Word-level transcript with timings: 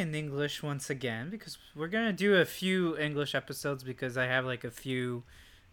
in 0.00 0.14
English 0.14 0.62
once 0.62 0.90
again 0.90 1.30
because 1.30 1.58
we're 1.76 1.88
gonna 1.88 2.12
do 2.12 2.34
a 2.36 2.44
few 2.44 2.96
English 2.98 3.34
episodes 3.34 3.84
because 3.84 4.16
I 4.18 4.24
have 4.26 4.44
like 4.44 4.64
a 4.64 4.70
few 4.70 5.22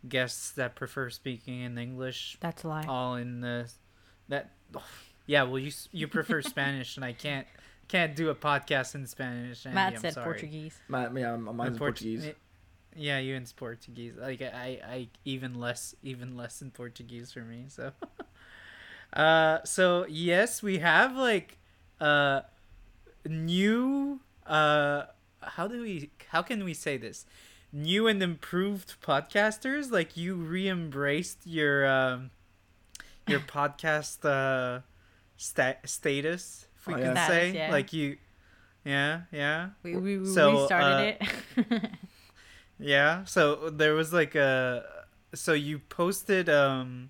guests 0.08 0.52
that 0.52 0.76
prefer 0.76 1.10
speaking 1.10 1.62
in 1.62 1.78
English, 1.78 2.38
That's 2.40 2.64
a 2.64 2.68
lie. 2.68 2.86
all 2.88 3.16
in 3.16 3.42
the 3.42 3.70
that. 4.30 4.52
Yeah, 5.30 5.44
well, 5.44 5.60
you 5.60 5.74
you 5.92 6.08
prefer 6.08 6.42
Spanish, 6.56 6.96
and 6.96 7.04
I 7.04 7.12
can't 7.12 7.46
can't 7.90 8.16
do 8.16 8.30
a 8.30 8.36
podcast 8.36 8.96
in 8.96 9.06
Spanish. 9.06 9.66
Andy, 9.66 9.76
Matt 9.76 9.94
I'm 9.96 10.00
said 10.00 10.14
sorry. 10.14 10.24
Portuguese. 10.26 10.80
My, 10.88 11.10
yeah, 11.10 11.36
mine's 11.36 11.74
In 11.74 11.78
Port- 11.78 11.78
Portuguese. 11.96 12.32
Yeah, 12.96 13.20
you 13.20 13.36
in 13.36 13.46
Portuguese. 13.56 14.14
Like 14.18 14.42
I, 14.42 14.80
I 14.88 15.08
even 15.26 15.60
less, 15.60 15.96
even 16.02 16.38
less 16.38 16.62
in 16.62 16.72
Portuguese 16.72 17.34
for 17.34 17.42
me. 17.42 17.66
So, 17.68 17.92
uh, 19.14 19.60
so 19.64 20.06
yes, 20.10 20.64
we 20.64 20.80
have 20.80 21.16
like, 21.16 21.58
uh, 22.00 22.42
new. 23.28 24.20
Uh, 24.46 25.04
how 25.42 25.68
do 25.68 25.82
we? 25.82 26.12
How 26.30 26.42
can 26.42 26.64
we 26.64 26.74
say 26.74 26.98
this? 26.98 27.26
New 27.74 28.08
and 28.08 28.22
improved 28.24 28.96
podcasters. 29.02 29.92
Like 29.92 30.16
you 30.18 30.36
re-embraced 30.36 31.46
your 31.46 31.86
um, 31.88 32.32
your 33.28 33.40
podcast 33.58 34.24
uh, 34.26 34.82
sta- 35.38 35.82
status. 35.86 36.68
If 36.78 36.88
we 36.88 36.94
Oh, 36.94 36.98
can 36.98 37.16
yeah. 37.16 37.28
say, 37.28 37.40
Status, 37.50 37.56
yeah. 37.56 37.72
like 37.72 37.94
you. 37.94 38.18
Yeah, 38.86 39.22
yeah. 39.34 39.70
We, 39.84 39.98
we, 39.98 40.18
we 40.20 40.26
So, 40.26 40.62
restarted 40.62 41.18
uh, 41.22 41.26
it. 41.76 41.84
Yeah. 42.80 43.24
So 43.26 43.70
there 43.70 43.94
was 43.94 44.14
like 44.14 44.36
a 44.36 44.86
so 45.34 45.54
you 45.54 45.80
posted 45.80 46.48
um 46.48 47.10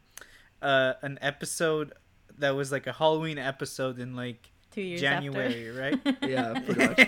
uh 0.62 0.94
an 1.02 1.20
episode 1.22 1.94
that 2.38 2.56
was 2.56 2.72
like 2.72 2.88
a 2.88 2.94
Halloween 2.94 3.38
episode 3.38 4.00
in 4.00 4.16
like 4.16 4.52
Two 4.78 4.84
years 4.84 5.02
January, 5.02 5.72
right? 5.72 6.00
Yeah, 6.22 6.54
pretty 6.66 6.86
much. 6.86 7.00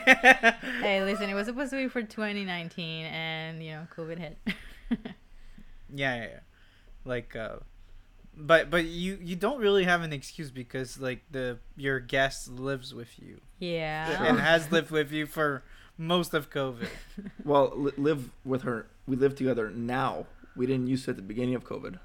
hey, 0.82 1.04
listen, 1.04 1.30
it 1.30 1.36
was 1.36 1.46
supposed 1.46 1.70
to 1.70 1.76
be 1.76 1.88
for 1.88 2.02
2019, 2.02 3.06
and 3.06 3.64
you 3.64 3.74
know, 3.74 3.88
COVID 3.96 4.18
hit. 4.18 4.38
yeah, 4.90 6.16
yeah, 6.16 6.16
yeah. 6.16 6.40
Like 7.06 7.36
uh 7.36 7.58
but 8.36 8.72
but 8.72 8.86
you 8.86 9.20
you 9.22 9.36
don't 9.36 9.60
really 9.60 9.84
have 9.84 10.02
an 10.02 10.14
excuse 10.14 10.50
because 10.50 11.00
like 11.00 11.22
the 11.30 11.60
your 11.78 12.00
guest 12.00 12.50
lives 12.50 12.92
with 12.96 13.20
you 13.20 13.40
yeah. 13.60 14.24
and 14.24 14.40
has 14.40 14.72
lived 14.72 14.90
with 14.90 15.12
you 15.12 15.28
for 15.28 15.62
most 15.96 16.34
of 16.34 16.50
COVID. 16.50 16.90
Well, 17.46 17.72
li- 17.76 17.92
live 17.98 18.32
with 18.44 18.64
her. 18.64 18.88
We 19.06 19.16
live 19.16 19.36
together 19.36 19.70
now. 19.70 20.26
We 20.56 20.66
didn't 20.66 20.88
used 20.88 21.06
to 21.06 21.12
at 21.12 21.18
the 21.18 21.22
beginning 21.22 21.54
of 21.54 21.66
COVID. 21.66 22.00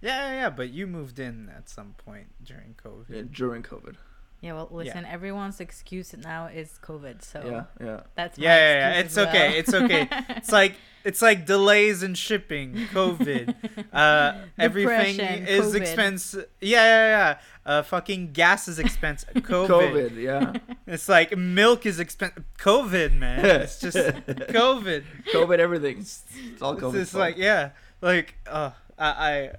Yeah, 0.00 0.26
yeah, 0.26 0.32
yeah, 0.32 0.50
but 0.50 0.70
you 0.70 0.88
moved 0.88 1.20
in 1.20 1.52
at 1.56 1.68
some 1.68 1.94
point 2.04 2.34
during 2.42 2.74
COVID. 2.84 3.04
Yeah, 3.08 3.22
during 3.30 3.62
COVID. 3.62 3.94
Yeah, 4.40 4.52
well, 4.52 4.68
listen, 4.70 5.04
everyone's 5.04 5.58
excuse 5.58 6.14
now 6.16 6.46
is 6.46 6.78
COVID, 6.82 7.22
so 7.24 7.42
Yeah, 7.44 7.84
yeah. 7.84 8.00
that's 8.14 8.38
my 8.38 8.44
Yeah, 8.44 8.56
yeah, 8.56 8.78
yeah, 8.94 9.00
it's 9.00 9.16
as 9.18 9.26
okay, 9.28 9.58
it's 9.58 9.74
okay. 9.74 10.08
It's 10.36 10.52
like 10.52 10.74
it's 11.04 11.20
like 11.22 11.44
delays 11.46 12.02
in 12.04 12.14
shipping, 12.14 12.74
COVID, 12.92 13.54
uh, 13.92 14.34
everything 14.58 15.16
Depression, 15.16 15.46
is 15.48 15.74
COVID. 15.74 15.80
expense. 15.80 16.34
Yeah, 16.34 16.84
yeah, 16.84 17.08
yeah. 17.08 17.38
Uh, 17.66 17.82
fucking 17.82 18.32
gas 18.32 18.68
is 18.68 18.78
expensive. 18.78 19.30
COVID. 19.34 19.68
COVID. 19.68 20.16
Yeah. 20.16 20.52
It's 20.86 21.08
like 21.08 21.36
milk 21.36 21.84
is 21.84 21.98
expensive. 22.00 22.44
COVID, 22.58 23.14
man. 23.14 23.44
It's 23.44 23.80
just 23.80 23.96
COVID. 23.96 25.02
COVID. 25.34 25.58
Everything. 25.58 25.98
It's 25.98 26.22
all 26.62 26.74
It's 26.74 26.82
COVID. 26.82 26.92
just 26.94 27.14
like 27.14 27.36
yeah, 27.36 27.70
like 28.00 28.36
uh, 28.46 28.70
I, 28.98 29.06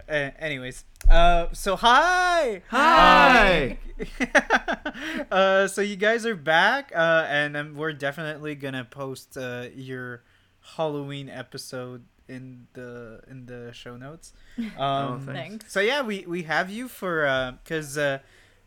I 0.09 0.13
uh, 0.13 0.31
anyways. 0.39 0.83
Uh, 1.09 1.47
so 1.53 1.75
hi. 1.75 2.61
Hi. 2.69 3.77
uh, 5.31 5.67
so 5.67 5.81
you 5.81 5.95
guys 5.95 6.25
are 6.25 6.35
back, 6.35 6.91
uh, 6.95 7.25
and 7.29 7.55
um, 7.57 7.75
we're 7.75 7.93
definitely 7.93 8.55
gonna 8.55 8.85
post 8.85 9.37
uh, 9.37 9.65
your 9.75 10.23
Halloween 10.75 11.29
episode 11.29 12.03
in 12.27 12.67
the 12.73 13.21
in 13.29 13.45
the 13.45 13.71
show 13.73 13.95
notes. 13.97 14.33
Um, 14.77 15.21
thanks. 15.25 15.25
Thanks. 15.39 15.73
so 15.73 15.79
yeah, 15.79 16.01
we 16.01 16.25
we 16.27 16.43
have 16.43 16.69
you 16.69 16.87
for 16.87 17.55
because 17.63 17.97
uh, 17.97 18.19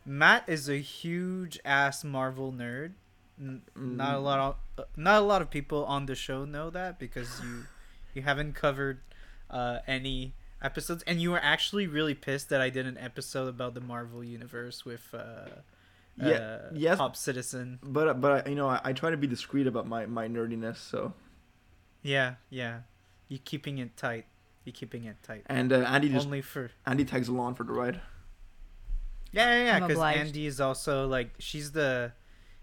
Matt 0.07 0.45
is 0.49 0.69
a 0.69 0.77
huge 0.79 1.61
ass 1.65 2.03
Marvel 2.03 2.53
nerd. 2.53 2.93
N- 3.41 3.63
Not 3.77 4.15
a 4.15 4.19
Mm. 4.19 4.23
lot 4.25 4.39
of 4.41 4.57
uh, 4.79 4.83
not 4.97 5.19
a 5.23 5.25
lot 5.25 5.43
of 5.43 5.51
people 5.51 5.85
on 5.85 6.07
the 6.07 6.15
show 6.15 6.45
know 6.45 6.71
that 6.71 6.99
because 6.99 7.41
you 7.43 7.65
you 8.15 8.23
haven't 8.23 8.55
covered 8.55 9.01
uh, 9.51 9.79
any 9.87 10.33
episodes, 10.63 11.03
and 11.07 11.21
you 11.21 11.31
were 11.31 11.41
actually 11.43 11.87
really 11.87 12.15
pissed 12.15 12.49
that 12.51 12.61
I 12.61 12.71
did 12.71 12.87
an 12.87 12.99
episode 12.99 13.49
about 13.49 13.75
the 13.75 13.81
Marvel 13.81 14.23
universe 14.25 14.85
with 14.85 15.13
uh, 15.15 15.49
Yeah, 16.17 16.29
uh, 16.29 16.59
yes. 16.75 16.99
Pop 16.99 17.17
Citizen. 17.17 17.79
But 17.83 18.21
but 18.21 18.47
I 18.47 18.51
you 18.51 18.55
know 18.57 18.69
I, 18.69 18.81
I 18.85 18.93
try 18.93 19.11
to 19.11 19.17
be 19.17 19.27
discreet 19.27 19.67
about 19.67 19.87
my 19.87 20.07
my 20.07 20.29
nerdiness. 20.29 20.77
So 20.79 21.13
Yeah, 22.03 22.35
yeah. 22.51 22.81
you're 23.29 23.41
keeping 23.45 23.79
it 23.79 23.97
tight. 23.97 24.27
You're 24.65 24.75
keeping 24.75 25.05
it 25.05 25.17
tight. 25.23 25.43
and 25.47 25.73
uh, 25.73 25.79
Andy 25.89 26.09
just 26.09 26.27
Only 26.27 26.41
for 26.43 26.71
Andy 26.87 27.05
tags 27.05 27.29
along 27.29 27.55
for 27.57 27.65
the 27.65 27.73
ride. 27.73 28.01
yeah, 29.33 29.49
yeah, 29.57 29.65
yeah. 29.65 29.79
Because 29.81 29.93
obliged. 29.97 30.19
Andy 30.21 30.47
is 30.47 30.61
also 30.61 31.07
like 31.07 31.31
she's 31.39 31.73
the 31.73 32.13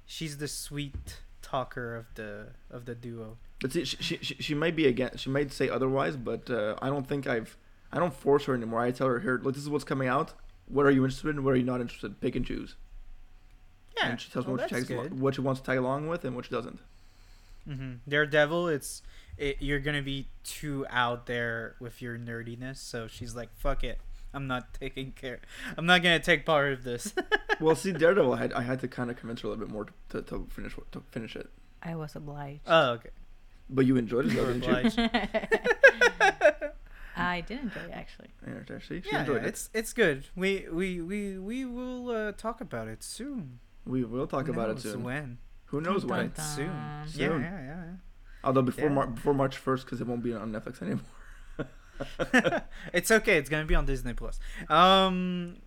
she's 0.05 0.37
the 0.37 0.47
sweet 0.47 1.19
talker 1.41 1.95
of 1.95 2.05
the 2.15 2.49
of 2.71 2.85
the 2.85 2.95
duo. 2.95 3.37
But 3.61 3.73
see, 3.73 3.83
she, 3.83 3.97
she 4.01 4.17
she 4.21 4.35
she 4.39 4.53
might 4.55 4.75
be 4.75 4.85
again. 4.87 5.11
She 5.17 5.29
might 5.29 5.51
say 5.51 5.67
otherwise, 5.69 6.15
but 6.15 6.49
uh, 6.49 6.75
I 6.81 6.87
don't 6.87 7.07
think 7.07 7.27
I've. 7.27 7.57
I 7.91 7.99
don't 7.99 8.13
force 8.13 8.45
her 8.45 8.53
anymore. 8.53 8.81
I 8.81 8.91
tell 8.91 9.07
her 9.07 9.19
here, 9.19 9.39
look, 9.43 9.55
this 9.55 9.63
is 9.63 9.69
what's 9.69 9.83
coming 9.83 10.07
out. 10.07 10.33
What 10.67 10.85
are 10.85 10.91
you 10.91 11.03
interested 11.03 11.29
in? 11.29 11.43
What 11.43 11.53
are 11.53 11.57
you 11.57 11.63
not 11.63 11.81
interested? 11.81 12.07
in? 12.07 12.15
Pick 12.15 12.35
and 12.35 12.45
choose. 12.45 12.75
Yeah, 13.97 14.11
and 14.11 14.21
she 14.21 14.29
tells 14.29 14.45
well, 14.45 14.55
me 14.55 14.61
what 14.61 14.69
she, 14.69 14.75
tags, 14.75 14.87
good. 14.87 15.19
what 15.19 15.35
she 15.35 15.41
wants 15.41 15.61
to 15.61 15.65
tag 15.65 15.77
along 15.77 16.07
with 16.07 16.23
and 16.23 16.35
what 16.35 16.45
she 16.45 16.51
doesn't. 16.51 16.79
Mm-hmm. 17.67 17.93
Daredevil, 18.07 18.67
it's 18.69 19.01
it, 19.37 19.57
you're 19.59 19.79
gonna 19.79 20.01
be 20.01 20.27
too 20.43 20.85
out 20.89 21.25
there 21.25 21.75
with 21.79 22.01
your 22.01 22.17
nerdiness. 22.17 22.77
So 22.77 23.07
she's 23.07 23.35
like, 23.35 23.49
"Fuck 23.57 23.83
it, 23.83 23.99
I'm 24.33 24.47
not 24.47 24.73
taking 24.73 25.11
care. 25.11 25.39
I'm 25.77 25.85
not 25.85 26.03
gonna 26.03 26.19
take 26.19 26.45
part 26.45 26.71
of 26.71 26.83
this." 26.83 27.13
well, 27.59 27.75
see, 27.75 27.91
Daredevil, 27.91 28.33
I 28.33 28.37
had, 28.37 28.53
I 28.53 28.61
had 28.61 28.79
to 28.81 28.87
kind 28.87 29.09
of 29.09 29.17
convince 29.17 29.41
her 29.41 29.47
a 29.47 29.51
little 29.51 29.65
bit 29.65 29.73
more 29.73 29.85
to, 29.85 30.21
to, 30.21 30.21
to 30.21 30.47
finish 30.49 30.75
to 30.91 31.01
finish 31.11 31.35
it. 31.35 31.49
I 31.81 31.95
was 31.95 32.15
obliged. 32.15 32.61
oh, 32.67 32.91
okay. 32.91 33.09
But 33.69 33.85
you 33.85 33.97
enjoyed 33.97 34.25
it, 34.25 34.35
though, 34.35 34.51
didn't 34.51 34.97
you? 34.97 35.09
obliged. 37.19 37.51
I 37.51 37.55
did 37.55 37.59
enjoy 37.63 37.79
it 37.81 37.91
actually. 37.93 38.27
Yeah, 38.47 38.75
actually, 38.75 39.01
she 39.01 39.09
yeah, 39.11 39.19
enjoyed 39.21 39.41
yeah, 39.41 39.47
it. 39.47 39.49
it's 39.49 39.69
it's 39.73 39.93
good. 39.93 40.25
We 40.35 40.65
we 40.71 41.01
we 41.01 41.37
we 41.37 41.65
will 41.65 42.09
uh, 42.09 42.31
talk 42.33 42.61
about 42.61 42.87
it 42.87 43.03
soon. 43.03 43.59
We 43.85 44.03
will 44.03 44.27
talk 44.27 44.45
Who 44.47 44.53
about 44.53 44.69
it 44.71 44.79
soon. 44.79 45.03
When? 45.03 45.37
Who 45.65 45.81
knows 45.81 46.01
Dun, 46.03 46.09
when? 46.17 46.31
dun, 46.35 46.45
Soon. 46.45 46.67
dun. 46.67 46.75
Yeah, 46.75 47.05
Soon. 47.05 47.41
yeah, 47.41 47.61
yeah. 47.61 47.83
Although 48.43 48.61
before 48.63 48.85
Yeah. 48.89 48.93
Mar- 48.93 49.07
before 49.07 49.33
March 49.33 49.57
first, 49.57 49.85
because 49.85 50.01
it 50.01 50.07
won't 50.07 50.23
be 50.23 50.33
on 50.33 50.51
Netflix 50.51 50.81
anymore. 50.81 51.03
it's 52.93 53.11
okay. 53.11 53.37
It's 53.37 53.49
gonna 53.49 53.65
be 53.65 53.75
on 53.75 53.85
Disney 53.85 54.13
Plus. 54.13 54.39
Um, 54.69 55.57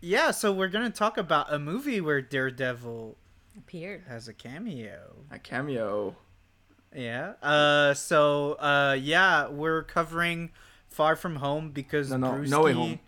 yeah. 0.00 0.30
So 0.30 0.52
we're 0.52 0.68
gonna 0.68 0.90
talk 0.90 1.18
about 1.18 1.52
a 1.52 1.58
movie 1.58 2.00
where 2.00 2.20
Daredevil 2.20 3.16
Appeared. 3.58 4.04
has 4.08 4.28
a 4.28 4.32
cameo. 4.34 5.16
A 5.30 5.38
cameo. 5.38 6.16
Yeah. 6.94 7.34
Uh. 7.42 7.94
So. 7.94 8.54
Uh. 8.54 8.96
Yeah. 9.00 9.48
We're 9.48 9.82
covering 9.82 10.50
Far 10.94 11.16
From 11.16 11.36
Home 11.36 11.70
because 11.70 12.10
No, 12.10 12.16
no, 12.18 12.30
Brewski- 12.32 12.48
No 12.50 12.62
Way 12.62 12.72
Home. 12.72 12.98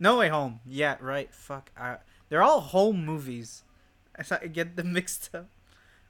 No 0.00 0.18
Way 0.18 0.28
Home. 0.28 0.60
Yeah. 0.66 0.96
Right. 1.00 1.32
Fuck. 1.34 1.70
I, 1.76 1.96
they're 2.28 2.42
all 2.42 2.60
home 2.60 3.04
movies. 3.04 3.62
I 4.16 4.22
thought 4.22 4.42
I 4.42 4.46
get 4.46 4.76
them 4.76 4.92
mixed 4.94 5.30
up. 5.34 5.48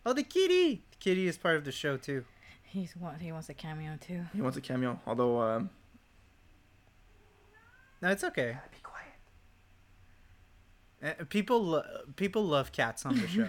Oh, 0.06 0.12
the 0.12 0.22
kitty. 0.22 0.84
The 0.92 0.96
kitty 0.98 1.26
is 1.26 1.36
part 1.36 1.56
of 1.56 1.64
the 1.64 1.72
show 1.72 1.96
too. 1.96 2.24
He's 2.62 2.96
want 2.96 3.20
he 3.22 3.32
wants 3.32 3.48
a 3.48 3.54
cameo 3.54 3.96
too. 4.00 4.22
He 4.34 4.40
wants 4.42 4.56
a 4.56 4.60
cameo. 4.60 5.00
Although, 5.06 5.40
um, 5.42 5.70
No, 8.02 8.10
it's 8.10 8.24
okay. 8.24 8.56
be 8.70 8.78
quiet. 8.82 9.08
Uh, 11.20 11.24
people. 11.28 11.62
Lo- 11.64 11.82
people 12.16 12.44
love 12.44 12.72
cats 12.72 13.06
on 13.06 13.16
the 13.18 13.26
show. 13.28 13.48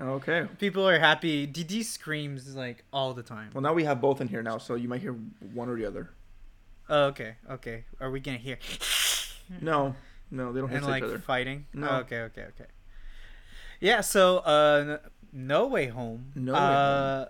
Okay. 0.16 0.46
people 0.58 0.88
are 0.88 0.98
happy. 0.98 1.46
DD 1.46 1.84
screams 1.84 2.54
like 2.54 2.84
all 2.92 3.14
the 3.14 3.22
time. 3.22 3.50
Well, 3.52 3.62
now 3.62 3.72
we 3.72 3.84
have 3.84 4.00
both 4.00 4.20
in 4.20 4.28
here 4.28 4.42
now, 4.42 4.58
so 4.58 4.74
you 4.74 4.88
might 4.88 5.00
hear 5.00 5.14
one 5.52 5.68
or 5.68 5.76
the 5.76 5.86
other. 5.86 6.10
Oh, 6.92 7.04
okay. 7.06 7.36
Okay. 7.50 7.84
Are 8.00 8.10
we 8.10 8.20
gonna 8.20 8.36
hear 8.36 8.58
No, 9.60 9.94
no, 10.30 10.52
they 10.52 10.60
don't 10.60 10.68
hit 10.68 10.76
and 10.76 10.84
each 10.84 10.90
like 10.90 11.02
other. 11.02 11.18
fighting? 11.18 11.66
No. 11.72 11.88
Oh, 11.88 11.96
okay. 12.00 12.20
Okay. 12.28 12.42
Okay. 12.52 12.66
Yeah. 13.80 14.02
So, 14.02 14.38
uh, 14.38 14.98
No 15.32 15.66
Way 15.66 15.86
Home. 15.88 16.32
No 16.34 16.52
Way 16.52 16.58
uh, 16.58 17.24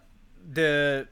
The 0.50 1.09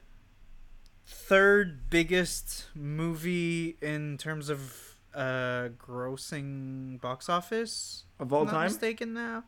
third 1.07 1.89
biggest 1.89 2.67
movie 2.75 3.77
in 3.81 4.17
terms 4.17 4.49
of 4.49 4.95
uh 5.13 5.69
grossing 5.77 6.99
box 7.01 7.29
office. 7.29 8.03
Of 8.19 8.31
all 8.33 8.45
Not 8.45 8.51
time, 8.51 8.65
mistaken 8.67 9.13
now. 9.13 9.43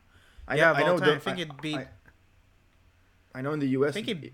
I, 0.48 0.56
yeah, 0.56 0.72
I 0.72 0.80
of 0.82 0.86
know. 0.86 0.98
the- 1.06 1.14
I 1.14 1.18
think 1.18 1.38
it 1.38 1.60
beat. 1.62 1.76
I, 1.76 1.88
I 3.34 3.40
know 3.42 3.52
in 3.52 3.60
the 3.60 3.68
U.S. 3.68 3.90
I 3.90 3.92
think 3.92 4.08
it- 4.08 4.32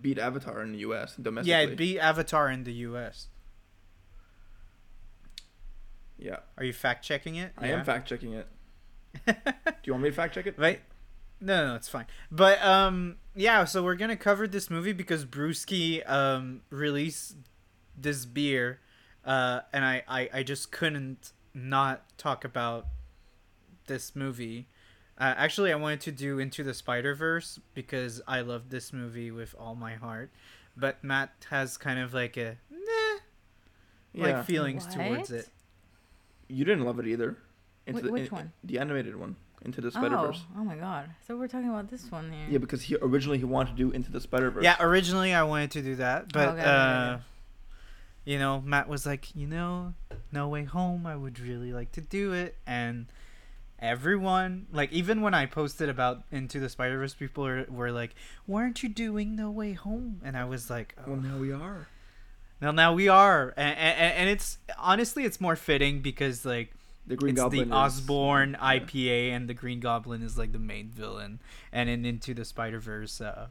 beat 0.00 0.18
Avatar 0.18 0.62
in 0.62 0.72
the 0.72 0.78
U.S. 0.78 1.16
domestically. 1.16 1.50
yeah, 1.50 1.60
it 1.72 1.76
beat 1.76 1.98
Avatar 1.98 2.48
in 2.50 2.62
the 2.64 2.72
U.S. 2.90 3.26
Yeah, 6.20 6.36
Are 6.58 6.64
you 6.64 6.72
fact 6.74 7.04
checking 7.04 7.36
it? 7.36 7.52
I 7.56 7.68
Yeah. 7.68 7.78
am 7.78 7.84
fact 7.84 8.08
checking 8.08 8.34
it. 8.34 8.46
Do 9.26 9.32
you 9.84 9.92
want 9.94 10.02
me 10.04 10.10
to 10.10 10.14
fact 10.14 10.34
check 10.34 10.46
it? 10.46 10.58
Right? 10.58 10.80
No, 11.40 11.68
no, 11.68 11.74
it's 11.74 11.88
fine. 11.88 12.04
But 12.30 12.62
um, 12.62 13.16
yeah. 13.34 13.64
So 13.64 13.82
we're 13.82 13.94
gonna 13.94 14.16
cover 14.16 14.46
this 14.46 14.68
movie 14.68 14.92
because 14.92 15.24
Brewski 15.24 16.08
um 16.08 16.60
released 16.68 17.36
this 17.96 18.26
beer, 18.26 18.80
uh, 19.24 19.60
and 19.72 19.82
I, 19.84 20.02
I 20.06 20.28
I 20.34 20.42
just 20.42 20.70
couldn't 20.70 21.32
not 21.54 22.16
talk 22.18 22.44
about 22.44 22.86
this 23.86 24.14
movie. 24.14 24.68
Uh, 25.18 25.34
actually, 25.36 25.72
I 25.72 25.76
wanted 25.76 26.00
to 26.02 26.12
do 26.12 26.38
Into 26.38 26.62
the 26.62 26.74
Spider 26.74 27.14
Verse 27.14 27.58
because 27.74 28.20
I 28.28 28.42
love 28.42 28.68
this 28.68 28.92
movie 28.92 29.30
with 29.30 29.54
all 29.58 29.74
my 29.74 29.94
heart, 29.94 30.30
but 30.76 31.02
Matt 31.02 31.46
has 31.50 31.78
kind 31.78 31.98
of 31.98 32.12
like 32.14 32.36
a 32.36 32.58
nah, 32.70 33.18
Yeah. 34.12 34.36
like 34.36 34.44
feelings 34.44 34.86
towards 34.86 35.30
it. 35.30 35.48
You 36.50 36.64
didn't 36.64 36.84
love 36.84 36.98
it 36.98 37.06
either. 37.06 37.36
Into 37.86 38.00
Wh- 38.00 38.04
the, 38.04 38.12
which 38.12 38.28
in- 38.28 38.34
one? 38.36 38.52
The 38.64 38.78
animated 38.78 39.16
one. 39.16 39.36
Into 39.62 39.80
the 39.82 39.90
Spider 39.90 40.16
Oh, 40.16 40.26
Verse. 40.28 40.42
oh 40.56 40.64
my 40.64 40.76
god. 40.76 41.10
So 41.26 41.36
we're 41.36 41.46
talking 41.48 41.68
about 41.68 41.90
this 41.90 42.10
one 42.10 42.32
here. 42.32 42.46
Yeah, 42.48 42.58
because 42.58 42.80
he 42.82 42.96
originally 43.02 43.36
he 43.38 43.44
wanted 43.44 43.72
to 43.72 43.76
do 43.76 43.90
Into 43.90 44.10
the 44.10 44.20
Spider 44.20 44.50
Verse. 44.50 44.64
Yeah, 44.64 44.76
originally 44.80 45.34
I 45.34 45.42
wanted 45.42 45.70
to 45.72 45.82
do 45.82 45.96
that, 45.96 46.32
but 46.32 46.48
Okay, 46.50 46.60
okay, 46.62 46.70
uh, 46.70 47.12
okay. 47.14 47.22
you 48.24 48.38
know, 48.38 48.62
Matt 48.62 48.88
was 48.88 49.04
like, 49.04 49.34
you 49.36 49.46
know, 49.46 49.92
No 50.32 50.48
Way 50.48 50.64
Home, 50.64 51.06
I 51.06 51.14
would 51.14 51.38
really 51.40 51.72
like 51.74 51.92
to 51.92 52.00
do 52.00 52.32
it, 52.32 52.56
and 52.66 53.06
everyone, 53.78 54.66
like, 54.72 54.92
even 54.92 55.20
when 55.20 55.34
I 55.34 55.46
posted 55.46 55.88
about 55.88 56.22
Into 56.30 56.60
the 56.60 56.68
Spider 56.68 56.98
Verse, 56.98 57.14
people 57.14 57.44
were, 57.44 57.66
were 57.68 57.92
like, 57.92 58.14
"Why 58.46 58.62
aren't 58.62 58.82
you 58.82 58.88
doing 58.88 59.36
No 59.36 59.50
Way 59.50 59.72
Home?" 59.74 60.20
And 60.24 60.36
I 60.36 60.44
was 60.44 60.70
like, 60.70 60.94
oh. 60.98 61.02
Well, 61.12 61.16
now 61.20 61.36
we 61.38 61.52
are. 61.52 61.88
"Well, 62.60 62.72
now 62.72 62.92
we 62.92 63.08
are," 63.08 63.52
and, 63.56 63.76
and 63.78 64.14
and 64.14 64.30
it's 64.30 64.58
honestly, 64.78 65.24
it's 65.24 65.40
more 65.40 65.56
fitting 65.56 66.00
because 66.00 66.44
like 66.44 66.72
The 67.06 67.16
Green 67.16 67.34
it's 67.34 67.40
Goblin. 67.42 67.68
the 67.70 67.74
is- 67.76 67.80
Osborne 67.98 68.52
yeah. 68.60 68.78
IPA, 68.78 69.30
and 69.32 69.48
the 69.48 69.54
Green 69.54 69.80
Goblin 69.80 70.22
is 70.22 70.36
like 70.38 70.52
the 70.52 70.58
main 70.58 70.88
villain. 70.90 71.40
And 71.72 71.88
in 71.88 72.04
Into 72.04 72.34
the 72.34 72.44
Spider 72.44 72.78
Verse, 72.80 73.20
uh, 73.20 73.48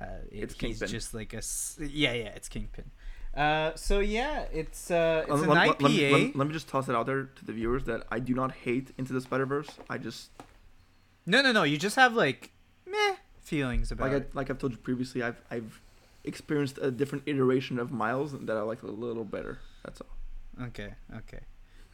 uh, 0.00 0.04
it, 0.30 0.44
It's 0.44 0.54
he's 0.54 0.60
Kingpin. 0.78 0.88
just 0.88 1.14
like 1.14 1.32
a 1.34 1.42
yeah, 1.78 2.12
yeah, 2.14 2.28
it's 2.34 2.48
Kingpin. 2.48 2.90
Uh, 3.36 3.72
so 3.76 4.00
yeah, 4.00 4.44
it's 4.52 4.90
uh, 4.90 5.24
it's 5.26 5.30
Let- 5.30 5.42
an 5.42 5.48
let- 5.48 5.78
IPA. 5.78 5.82
let 5.82 5.90
me- 5.92 6.12
let- 6.26 6.36
let 6.36 6.46
me 6.48 6.52
just 6.52 6.68
toss 6.68 6.88
it 6.88 6.94
out 6.94 7.06
there 7.06 7.24
to 7.24 7.44
the 7.44 7.52
viewers 7.52 7.84
that 7.84 8.06
I 8.10 8.18
do 8.18 8.34
not 8.34 8.52
hate 8.52 8.92
Into 8.98 9.12
the 9.12 9.20
Spider 9.20 9.46
Verse. 9.46 9.68
I 9.88 9.98
just 9.98 10.30
No, 11.26 11.40
no, 11.42 11.52
no. 11.52 11.62
You 11.62 11.78
just 11.78 11.96
have 11.96 12.14
like 12.14 12.50
meh 12.86 13.16
feelings 13.42 13.90
about 13.92 14.04
like 14.06 14.12
I, 14.12 14.16
it. 14.16 14.34
like 14.34 14.50
I've 14.50 14.58
told 14.58 14.72
you 14.72 14.78
previously. 14.78 15.22
I've 15.22 15.40
I've 15.50 15.80
experienced 16.24 16.78
a 16.80 16.90
different 16.90 17.24
iteration 17.26 17.78
of 17.78 17.90
Miles 17.90 18.32
that 18.32 18.56
I 18.56 18.62
like 18.62 18.82
a 18.82 18.86
little 18.86 19.24
better. 19.24 19.58
That's 19.84 20.00
all. 20.00 20.64
Okay, 20.66 20.94
okay, 21.16 21.40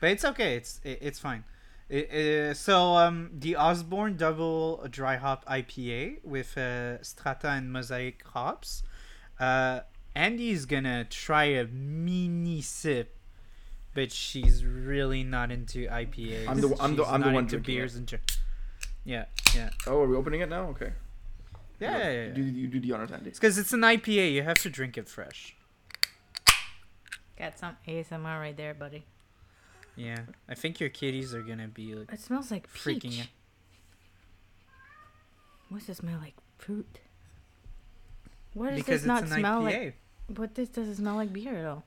but 0.00 0.10
it's 0.10 0.24
okay. 0.24 0.56
It's 0.56 0.80
it, 0.84 0.98
it's 1.00 1.18
fine. 1.18 1.44
It, 1.88 2.10
uh, 2.12 2.54
so 2.54 2.96
um, 2.96 3.30
the 3.32 3.56
Osborne 3.56 4.16
Double 4.16 4.84
Dry 4.90 5.16
Hop 5.16 5.44
IPA 5.46 6.22
with 6.24 6.58
uh, 6.58 7.02
Strata 7.02 7.48
and 7.50 7.72
Mosaic 7.72 8.22
hops. 8.26 8.82
Uh, 9.40 9.80
Andy's 10.14 10.66
gonna 10.66 11.04
try 11.04 11.44
a 11.44 11.66
mini 11.66 12.60
sip, 12.60 13.16
but 13.94 14.10
she's 14.12 14.64
really 14.64 15.22
not 15.22 15.50
into 15.50 15.86
IPAs. 15.88 16.48
I'm 16.48 16.60
the- 16.60 16.76
I'm 16.80 16.96
the- 16.96 17.04
I'm 17.06 17.20
the 17.22 17.30
one 17.30 17.44
into 17.44 17.58
beers 17.60 17.94
it. 17.94 17.98
and. 17.98 18.08
Ge- 18.08 18.38
yeah, 19.04 19.24
yeah, 19.54 19.70
Oh, 19.86 20.02
are 20.02 20.06
we 20.06 20.16
opening 20.16 20.40
it 20.42 20.50
now? 20.50 20.64
Okay. 20.70 20.92
Yeah, 21.80 21.98
yeah. 21.98 22.24
yeah, 22.26 22.32
Do 22.32 22.42
you 22.42 22.66
do 22.68 22.80
the 22.80 22.92
honors, 22.92 23.10
Andy? 23.12 23.30
It's 23.30 23.38
because 23.38 23.58
it's 23.58 23.72
an 23.72 23.80
IPA. 23.80 24.32
You 24.32 24.42
have 24.42 24.58
to 24.58 24.70
drink 24.70 24.96
it 24.98 25.08
fresh. 25.08 25.54
Got 27.38 27.58
some 27.58 27.76
ASMR 27.86 28.40
right 28.40 28.56
there, 28.56 28.74
buddy. 28.74 29.04
Yeah, 29.96 30.20
I 30.48 30.54
think 30.54 30.80
your 30.80 30.88
kitties 30.90 31.34
are 31.34 31.42
gonna 31.42 31.68
be 31.68 31.94
like 31.94 32.12
It 32.12 32.20
smells 32.20 32.50
like 32.50 32.72
peach. 32.72 33.02
freaking. 33.02 33.20
out. 33.20 33.26
What's 35.68 35.88
it 35.88 35.96
smell 35.96 36.18
like? 36.20 36.34
Fruit. 36.58 37.00
What 38.54 38.70
does 38.70 38.76
because 38.78 39.02
this 39.02 39.06
not 39.06 39.28
smell 39.28 39.62
IPA. 39.62 39.84
like? 39.84 39.96
What 40.36 40.54
this 40.54 40.68
does 40.68 40.88
it 40.88 40.96
smell 40.96 41.16
like 41.16 41.32
beer 41.32 41.56
at 41.58 41.64
all? 41.66 41.84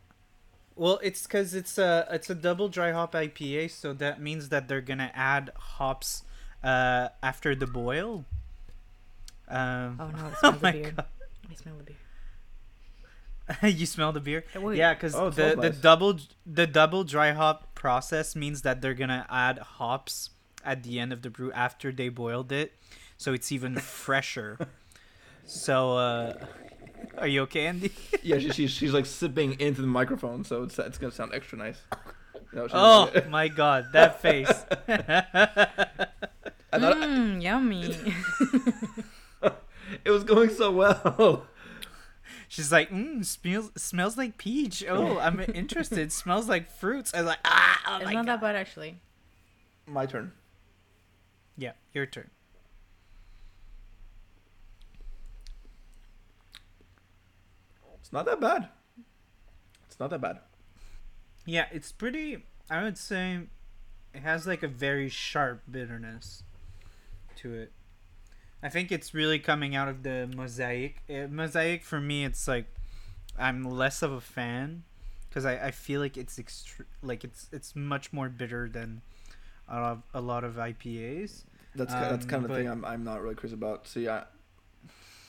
Well, 0.76 1.00
it's 1.04 1.24
because 1.24 1.54
it's 1.54 1.78
a 1.78 2.08
it's 2.12 2.30
a 2.30 2.36
double 2.36 2.70
dry 2.70 2.92
hop 2.92 3.14
IPA, 3.14 3.72
so 3.72 3.94
that 3.94 4.22
means 4.22 4.50
that 4.50 4.68
they're 4.68 4.82
gonna 4.82 5.12
add 5.14 5.52
hops 5.56 6.24
uh, 6.64 7.10
after 7.22 7.56
the 7.56 7.68
boil. 7.68 8.26
Um, 9.52 9.98
Oh 10.00 10.08
no, 10.10 10.28
it 10.28 10.34
oh 10.44 10.54
smells 10.54 10.56
the 10.62 10.64
my 10.64 10.72
beer. 10.72 10.92
god! 10.96 11.06
I 11.50 11.54
smell 11.56 11.76
the 11.78 11.84
beer. 11.84 13.70
you 13.70 13.86
smell 13.86 14.12
the 14.14 14.20
beer? 14.22 14.46
Wait, 14.56 14.78
Yeah, 14.78 14.94
because 14.94 15.14
Oh, 15.16 15.30
the 15.30 15.56
the 15.60 15.70
double 15.70 16.20
the 16.46 16.66
double 16.68 17.04
dry 17.04 17.32
hop 17.34 17.76
process 17.76 18.36
means 18.36 18.62
that 18.62 18.82
they're 18.82 18.94
gonna 18.94 19.26
add 19.30 19.60
hops 19.60 20.30
at 20.64 20.84
the 20.84 21.00
end 21.00 21.12
of 21.12 21.22
the 21.22 21.30
brew 21.30 21.52
after 21.52 21.92
they 21.92 22.08
boiled 22.10 22.52
it, 22.52 22.74
so 23.18 23.34
it's 23.34 23.52
even 23.52 23.76
fresher. 23.80 24.58
So, 25.46 25.98
uh, 25.98 26.34
are 27.18 27.28
you 27.28 27.42
okay, 27.42 27.66
Andy? 27.68 27.92
yeah, 28.24 28.38
she, 28.40 28.52
she's 28.52 28.72
she's 28.72 28.94
like 28.94 29.06
sipping 29.06 29.60
into 29.60 29.82
the 29.82 29.88
microphone, 29.88 30.46
so 30.46 30.64
it's 30.64 30.80
it's 30.80 30.98
gonna 30.98 31.12
sound 31.12 31.34
extra 31.34 31.58
nice. 31.58 31.82
No, 32.54 32.68
Oh 32.72 33.12
my 33.30 33.48
god, 33.50 33.88
that 33.94 34.22
face! 34.22 34.66
I 34.88 36.80
thought 36.80 36.96
Mmm, 36.98 37.42
yummy. 37.42 37.96
it 40.06 40.12
was 40.12 40.24
going 40.24 40.50
so 40.50 40.72
well. 40.72 41.48
She's 42.48 42.72
like, 42.72 42.90
mm, 42.90 43.26
smells 43.26 43.72
smells 43.78 44.18
like 44.18 44.38
peach. 44.38 44.84
Oh, 44.88 45.18
I'm 45.20 45.40
interested. 45.56 46.12
smells 46.12 46.50
like 46.50 46.70
fruits. 46.70 47.14
I 47.14 47.18
was 47.18 47.28
like, 47.28 47.40
ah, 47.46 47.82
oh 47.88 47.96
it's 47.98 48.06
my 48.06 48.14
not 48.14 48.26
god. 48.26 48.34
that 48.34 48.42
bad 48.42 48.56
actually. 48.56 49.00
My 49.86 50.06
turn. 50.06 50.34
Yeah, 51.58 51.74
your 51.94 52.06
turn. 52.06 52.30
It's 58.00 58.12
not 58.12 58.26
that 58.26 58.42
bad. 58.42 58.68
It's 59.88 60.00
not 60.00 60.10
that 60.10 60.20
bad. 60.22 60.40
Yeah, 61.46 61.66
it's 61.72 61.92
pretty. 61.92 62.44
I 62.70 62.84
would 62.84 62.98
say 62.98 63.40
it 64.14 64.22
has 64.22 64.46
like 64.46 64.64
a 64.64 64.68
very 64.68 65.10
sharp 65.10 65.62
bitterness 65.70 66.44
to 67.38 67.54
it. 67.54 67.72
I 68.64 68.70
think 68.70 68.92
it's 68.92 69.14
really 69.14 69.40
coming 69.40 69.76
out 69.76 69.88
of 69.88 70.04
the 70.04 70.30
mosaic. 70.36 71.02
Uh, 71.10 71.28
mosaic 71.30 71.84
for 71.84 72.00
me, 72.00 72.24
it's 72.26 72.48
like 72.48 72.66
I'm 73.38 73.64
less 73.64 74.02
of 74.02 74.12
a 74.12 74.22
fan 74.22 74.84
because 75.30 75.46
I, 75.46 75.68
I 75.68 75.72
feel 75.72 76.00
like 76.02 76.18
it's 76.18 76.38
extre- 76.38 76.86
like 77.02 77.24
it's 77.24 77.48
it's 77.52 77.76
much 77.76 78.14
more 78.14 78.30
bitter 78.30 78.70
than 78.70 79.02
a 79.68 79.76
lot 79.80 79.92
of, 79.92 80.04
a 80.14 80.22
lot 80.22 80.44
of 80.44 80.56
IPAs. 80.56 81.44
That's 81.76 81.94
ki- 81.94 82.00
that's 82.00 82.26
Um, 82.26 82.30
kind 82.30 82.44
of 82.44 82.50
the 82.50 82.56
thing 82.56 82.70
I'm 82.70 82.84
I'm 82.86 83.04
not 83.04 83.22
really 83.22 83.36
crazy 83.36 83.54
about. 83.56 83.88
See, 83.88 84.08
I, 84.08 84.24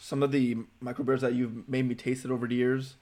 some 0.00 0.22
of 0.22 0.32
the 0.32 0.56
micro 0.80 1.04
beers 1.04 1.20
that 1.22 1.34
you've 1.34 1.68
made 1.68 1.86
me 1.88 1.94
taste 1.94 2.24
it 2.24 2.30
over 2.30 2.46
the 2.46 2.56
years 2.56 2.96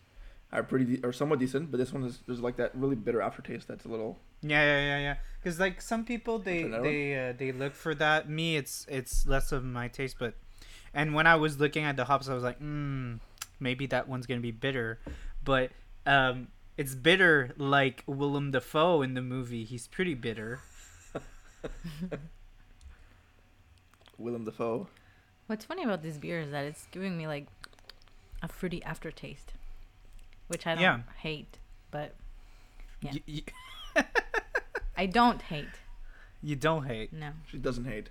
are 0.53 0.63
pretty 0.63 0.97
de- 0.97 1.07
are 1.07 1.13
somewhat 1.13 1.39
decent, 1.39 1.71
but 1.71 1.79
this 1.79 1.93
one 1.93 2.05
is 2.05 2.21
there's 2.27 2.41
like 2.41 2.57
that 2.57 2.75
really 2.75 2.97
bitter 2.97 3.21
aftertaste 3.23 3.69
that's 3.69 3.85
a 3.85 3.89
little. 3.89 4.19
Yeah, 4.43 4.63
yeah, 4.63 4.81
yeah, 4.81 4.99
yeah. 4.99 5.15
Because 5.43 5.61
like 5.61 5.81
some 5.81 6.05
people 6.05 6.39
they 6.39 6.65
they 6.65 7.29
uh, 7.29 7.33
they 7.37 7.53
look 7.53 7.75
for 7.75 7.95
that. 7.95 8.29
Me, 8.29 8.57
it's 8.57 8.87
it's 8.89 9.27
less 9.27 9.53
of 9.53 9.65
my 9.65 9.89
taste. 9.89 10.17
But 10.19 10.35
and 10.93 11.15
when 11.15 11.27
I 11.27 11.37
was 11.37 11.61
looking 11.61 11.85
at 11.85 11.97
the 11.97 12.05
hops, 12.05 12.29
I 12.29 12.35
was 12.35 12.43
like, 12.43 12.59
hmm, 12.59 13.15
maybe 13.59 13.87
that 13.87 14.09
one's 14.09 14.27
gonna 14.27 14.41
be 14.41 14.51
bitter. 14.51 14.99
But 15.45 15.71
um, 16.07 16.49
it's 16.77 16.95
bitter 16.95 17.51
like 17.57 18.03
Willem 18.07 18.51
Dafoe 18.51 19.03
in 19.03 19.15
the 19.15 19.23
movie. 19.23 19.65
He's 19.65 19.87
pretty 19.87 20.15
bitter. 20.15 20.61
Willem 24.19 24.45
Dafoe. 24.45 24.89
What's 25.47 25.65
funny 25.65 25.83
about 25.83 26.03
this 26.03 26.17
beer 26.17 26.41
is 26.41 26.51
that 26.53 26.65
it's 26.65 26.87
giving 26.91 27.17
me 27.19 27.27
like 27.27 27.47
a 28.43 28.49
fruity 28.49 28.83
aftertaste, 28.85 29.53
which 30.51 30.67
I 30.67 30.75
don't 30.75 30.83
Yeah. 30.83 31.01
hate, 31.19 31.59
but 31.93 32.15
Yeah. 33.01 33.13
Y- 33.29 33.43
y- 33.97 34.05
I 34.97 35.07
don't 35.07 35.41
hate. 35.43 35.69
you 36.43 36.57
don't 36.57 36.87
hate 36.87 37.13
No, 37.13 37.31
She 37.51 37.59
doesn't 37.59 37.85
hate. 37.85 38.11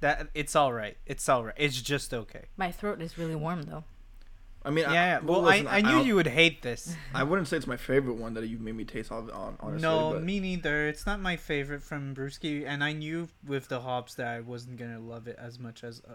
that. 0.00 0.28
It's 0.34 0.54
all 0.54 0.72
right. 0.72 0.96
It's 1.06 1.28
all 1.28 1.44
right. 1.44 1.54
It's 1.58 1.80
just 1.82 2.14
okay. 2.14 2.44
my 2.56 2.70
throat 2.70 3.02
is 3.02 3.18
really 3.18 3.34
warm 3.34 3.62
though. 3.62 3.84
I 4.66 4.70
mean, 4.70 4.84
Yeah. 4.84 4.90
I, 4.90 4.94
yeah. 4.94 5.18
Well, 5.20 5.42
listen, 5.42 5.66
I, 5.66 5.78
I 5.78 5.80
knew 5.82 5.90
don't- 5.90 6.06
you 6.06 6.14
would 6.14 6.28
hate 6.28 6.62
this. 6.62 6.94
I 7.14 7.22
wouldn't 7.24 7.48
say 7.48 7.56
it's 7.58 7.66
my 7.66 7.76
favorite 7.76 8.14
one 8.14 8.32
that 8.34 8.46
you've 8.46 8.60
made 8.62 8.76
me 8.76 8.84
taste 8.84 9.10
on, 9.12 9.28
on 9.30 9.56
honestly. 9.60 9.82
no, 9.82 10.12
but 10.12 10.22
me 10.22 10.38
neither. 10.40 10.88
It's 10.88 11.04
not 11.04 11.20
my 11.20 11.36
favorite 11.36 11.82
from 11.82 12.14
Brewski, 12.14 12.64
and 12.66 12.82
I 12.84 12.92
knew 12.92 13.28
with 13.44 13.68
the 13.68 13.80
hops 13.80 14.14
that 14.14 14.28
I 14.28 14.40
wasn't 14.40 14.78
gonna 14.78 15.00
love 15.00 15.26
it 15.28 15.36
as 15.38 15.58
much 15.58 15.82
as 15.84 16.00
uh, 16.08 16.12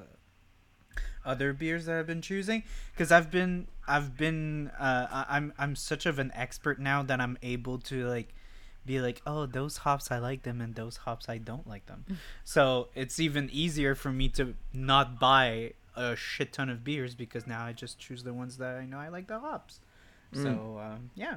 other 1.29 1.53
beers 1.53 1.85
that 1.85 1.97
I've 1.99 2.07
been 2.07 2.21
choosing. 2.21 2.63
Because 2.91 3.11
I've 3.11 3.29
been, 3.31 3.67
I've 3.87 4.17
been, 4.17 4.69
uh, 4.79 5.25
I'm, 5.29 5.53
I'm 5.57 5.75
such 5.75 6.05
of 6.05 6.19
an 6.19 6.31
expert 6.35 6.79
now 6.79 7.03
that 7.03 7.19
I'm 7.21 7.37
able 7.43 7.77
to 7.91 8.05
like 8.07 8.33
be 8.85 8.99
like, 9.01 9.21
oh, 9.25 9.45
those 9.45 9.77
hops 9.77 10.09
I 10.11 10.17
like 10.19 10.41
them, 10.43 10.61
and 10.61 10.73
those 10.75 10.97
hops 11.05 11.29
I 11.29 11.37
don't 11.37 11.67
like 11.67 11.85
them. 11.85 12.05
so 12.43 12.87
it's 12.95 13.19
even 13.19 13.49
easier 13.51 13.93
for 13.95 14.11
me 14.11 14.29
to 14.29 14.55
not 14.73 15.19
buy 15.19 15.73
a 15.95 16.15
shit 16.15 16.53
ton 16.53 16.69
of 16.69 16.83
beers 16.83 17.13
because 17.15 17.45
now 17.45 17.65
I 17.65 17.73
just 17.73 17.99
choose 17.99 18.23
the 18.23 18.33
ones 18.33 18.57
that 18.57 18.77
I 18.77 18.85
know 18.85 18.97
I 18.97 19.09
like 19.09 19.27
the 19.27 19.39
hops. 19.39 19.81
Mm. 20.33 20.43
So 20.43 20.49
um, 20.81 21.11
yeah, 21.15 21.35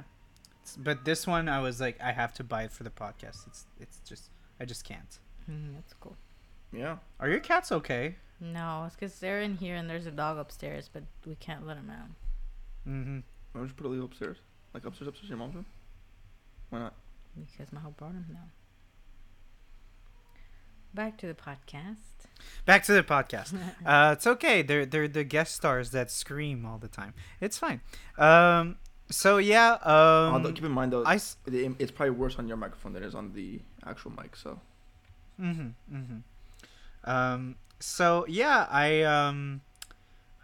It's- 0.63 0.77
but 0.77 1.03
this 1.05 1.27
one 1.27 1.49
I 1.49 1.59
was 1.59 1.81
like, 1.81 1.99
I 2.01 2.11
have 2.13 2.33
to 2.35 2.43
buy 2.43 2.63
it 2.63 2.71
for 2.71 2.83
the 2.83 2.89
podcast. 3.03 3.45
It's 3.47 3.65
it's 3.79 3.97
just 4.07 4.29
I 4.61 4.65
just 4.65 4.83
can't. 4.85 5.19
Mm, 5.51 5.75
that's 5.75 5.93
cool. 5.99 6.15
Yeah. 6.73 6.97
Are 7.19 7.29
your 7.29 7.39
cats 7.39 7.71
okay? 7.71 8.15
No, 8.39 8.83
it's 8.85 8.95
because 8.95 9.19
they're 9.19 9.41
in 9.41 9.55
here 9.57 9.75
and 9.75 9.89
there's 9.89 10.05
a 10.07 10.11
dog 10.11 10.37
upstairs, 10.37 10.89
but 10.91 11.03
we 11.25 11.35
can't 11.35 11.65
let 11.67 11.77
him 11.77 11.89
out 11.89 12.09
Mm-hmm. 12.87 13.19
Why 13.53 13.59
don't 13.61 13.67
you 13.67 13.73
put 13.75 13.85
a 13.85 13.89
little 13.89 14.05
upstairs? 14.05 14.37
Like 14.73 14.83
upstairs, 14.85 15.07
upstairs, 15.07 15.29
your 15.29 15.37
mom's 15.37 15.55
room? 15.55 15.65
Why 16.69 16.79
not? 16.79 16.93
because 17.49 17.71
my 17.71 17.79
whole 17.79 17.93
brought 17.97 18.11
him 18.11 18.25
down. 18.29 18.51
Back 20.93 21.17
to 21.19 21.27
the 21.27 21.33
podcast. 21.33 22.27
Back 22.65 22.83
to 22.85 22.93
the 22.93 23.03
podcast. 23.03 23.53
Uh, 23.85 24.11
it's 24.13 24.27
okay. 24.27 24.61
They're 24.61 24.85
they're 24.85 25.07
the 25.07 25.23
guest 25.23 25.55
stars 25.55 25.91
that 25.91 26.11
scream 26.11 26.65
all 26.65 26.77
the 26.77 26.87
time. 26.87 27.13
It's 27.41 27.57
fine. 27.57 27.81
Um. 28.17 28.75
So 29.09 29.37
yeah. 29.37 29.77
Although, 29.83 30.49
Um. 30.49 30.53
keep 30.55 30.63
in 30.63 30.71
mind 30.71 30.91
though, 30.93 31.03
I. 31.03 31.15
s- 31.15 31.37
it's 31.47 31.91
probably 31.91 32.11
worse 32.11 32.37
on 32.37 32.47
your 32.47 32.57
microphone 32.57 32.93
than 32.93 33.03
it 33.03 33.07
is 33.07 33.15
on 33.15 33.33
the 33.33 33.59
actual 33.85 34.11
mic. 34.11 34.35
So 34.35 34.59
Mm-hmm. 35.41 35.95
Mhm. 35.95 36.21
Um. 37.03 37.55
So 37.79 38.25
yeah, 38.27 38.67
I 38.69 39.01
um, 39.03 39.61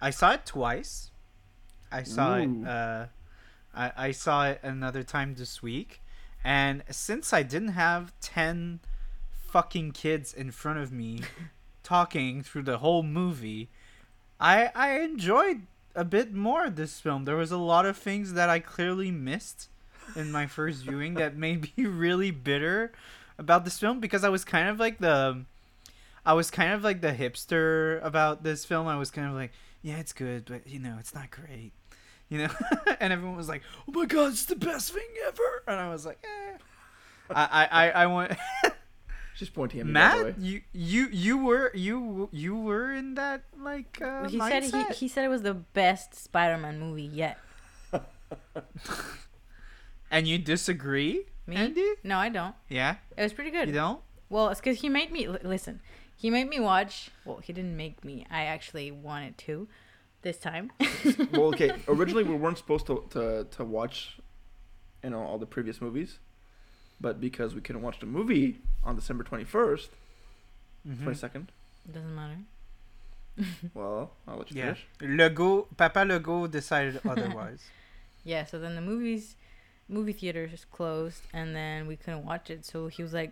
I 0.01 0.09
saw 0.09 0.33
it 0.33 0.45
twice. 0.45 1.11
I 1.91 2.03
saw 2.03 2.37
Ooh. 2.37 2.41
it. 2.41 2.67
Uh, 2.67 3.05
I 3.73 3.91
I 3.97 4.11
saw 4.11 4.47
it 4.47 4.59
another 4.63 5.03
time 5.03 5.35
this 5.35 5.61
week, 5.61 6.01
and 6.43 6.83
since 6.89 7.33
I 7.33 7.43
didn't 7.43 7.69
have 7.69 8.13
ten 8.19 8.79
fucking 9.47 9.91
kids 9.91 10.33
in 10.33 10.51
front 10.51 10.79
of 10.79 10.91
me 10.91 11.21
talking 11.83 12.43
through 12.43 12.63
the 12.63 12.79
whole 12.79 13.03
movie, 13.03 13.69
I 14.39 14.71
I 14.75 14.99
enjoyed 14.99 15.61
a 15.95 16.05
bit 16.05 16.33
more 16.33 16.69
this 16.69 16.99
film. 16.99 17.25
There 17.25 17.35
was 17.35 17.51
a 17.51 17.57
lot 17.57 17.85
of 17.85 17.97
things 17.97 18.33
that 18.33 18.49
I 18.49 18.59
clearly 18.59 19.11
missed 19.11 19.69
in 20.15 20.31
my 20.31 20.45
first 20.45 20.83
viewing 20.83 21.15
that 21.15 21.35
made 21.45 21.77
me 21.77 21.85
really 21.85 22.31
bitter 22.31 22.91
about 23.37 23.65
this 23.65 23.79
film 23.79 23.99
because 23.99 24.23
I 24.23 24.29
was 24.29 24.43
kind 24.43 24.69
of 24.69 24.79
like 24.79 24.99
the 24.99 25.45
I 26.25 26.33
was 26.33 26.51
kind 26.51 26.73
of 26.73 26.83
like 26.83 27.01
the 27.01 27.11
hipster 27.11 28.03
about 28.03 28.43
this 28.43 28.65
film. 28.65 28.87
I 28.87 28.97
was 28.97 29.09
kind 29.11 29.27
of 29.27 29.33
like, 29.33 29.51
yeah, 29.81 29.97
it's 29.97 30.13
good, 30.13 30.45
but 30.45 30.67
you 30.67 30.79
know, 30.79 30.97
it's 30.99 31.13
not 31.15 31.31
great. 31.31 31.71
You 32.29 32.39
know? 32.39 32.49
and 32.99 33.11
everyone 33.13 33.35
was 33.37 33.49
like, 33.49 33.63
"Oh 33.87 33.91
my 33.91 34.05
god, 34.05 34.33
it's 34.33 34.45
the 34.45 34.55
best 34.55 34.91
thing 34.93 35.07
ever." 35.27 35.63
And 35.67 35.79
I 35.79 35.89
was 35.89 36.05
like, 36.05 36.19
"Eh." 36.23 36.57
I 37.33 37.43
I 37.43 37.65
I, 37.71 37.89
I 38.03 38.05
want 38.07 38.33
Just 39.37 39.53
pointing 39.55 39.79
at 39.79 39.85
me. 39.87 39.93
by 39.93 40.17
the 40.17 40.23
way. 40.25 40.29
Matt, 40.31 40.39
you 40.39 40.61
you 40.73 41.07
you 41.11 41.37
were 41.37 41.71
you 41.73 42.29
you 42.31 42.55
were 42.55 42.91
in 42.93 43.15
that 43.15 43.43
like 43.59 43.99
uh, 44.01 44.27
he 44.27 44.37
mindset? 44.37 44.69
said 44.69 44.85
he, 44.89 44.93
he 44.93 45.07
said 45.07 45.25
it 45.25 45.29
was 45.29 45.41
the 45.41 45.53
best 45.55 46.13
Spider-Man 46.15 46.79
movie 46.79 47.03
yet. 47.03 47.37
and 50.11 50.27
you 50.27 50.37
disagree, 50.37 51.25
Me? 51.47 51.55
Andy? 51.55 51.93
No, 52.03 52.17
I 52.17 52.29
don't. 52.29 52.55
Yeah, 52.67 52.95
It 53.17 53.23
was 53.23 53.33
pretty 53.33 53.51
good. 53.51 53.67
you 53.67 53.73
don't. 53.73 54.01
Well, 54.29 54.49
it's 54.49 54.59
because 54.59 54.81
he 54.81 54.89
made 54.89 55.11
me 55.11 55.27
li- 55.27 55.39
listen. 55.43 55.81
He 56.23 56.29
made 56.29 56.49
me 56.49 56.59
watch. 56.59 57.11
Well, 57.25 57.37
he 57.37 57.53
didn't 57.53 57.77
make 57.77 58.03
me. 58.03 58.25
I 58.29 58.43
actually 58.55 58.91
wanted 58.91 59.37
to, 59.45 59.67
this 60.21 60.37
time. 60.37 60.69
well, 61.31 61.45
okay. 61.53 61.71
Originally, 61.87 62.25
we 62.25 62.35
weren't 62.35 62.57
supposed 62.57 62.85
to, 62.87 63.05
to 63.11 63.47
to 63.51 63.63
watch, 63.63 64.19
you 65.03 65.11
know, 65.11 65.21
all 65.21 65.37
the 65.37 65.45
previous 65.55 65.79
movies, 65.79 66.19
but 66.99 67.21
because 67.21 67.55
we 67.55 67.61
couldn't 67.61 67.81
watch 67.81 67.99
the 67.99 68.05
movie 68.05 68.59
on 68.83 68.95
December 68.95 69.23
twenty 69.23 69.45
first, 69.45 69.91
Mhm. 70.87 71.03
twenty 71.03 71.17
second. 71.17 71.51
Doesn't 71.89 72.15
matter. 72.15 72.39
Well, 73.73 74.11
I'll 74.27 74.37
let 74.39 74.51
you 74.51 74.57
Yeah, 74.61 74.73
finish. 74.99 75.17
Legault 75.17 75.67
Papa 75.77 75.99
Legault 75.99 76.51
decided 76.51 76.99
otherwise. 77.07 77.63
Yeah. 78.25 78.43
So 78.43 78.59
then 78.59 78.75
the 78.75 78.81
movies, 78.81 79.37
movie 79.87 80.11
theaters 80.11 80.65
closed, 80.69 81.21
and 81.33 81.55
then 81.55 81.87
we 81.87 81.95
couldn't 81.95 82.25
watch 82.25 82.49
it. 82.49 82.65
So 82.65 82.87
he 82.87 83.01
was 83.01 83.13
like, 83.13 83.31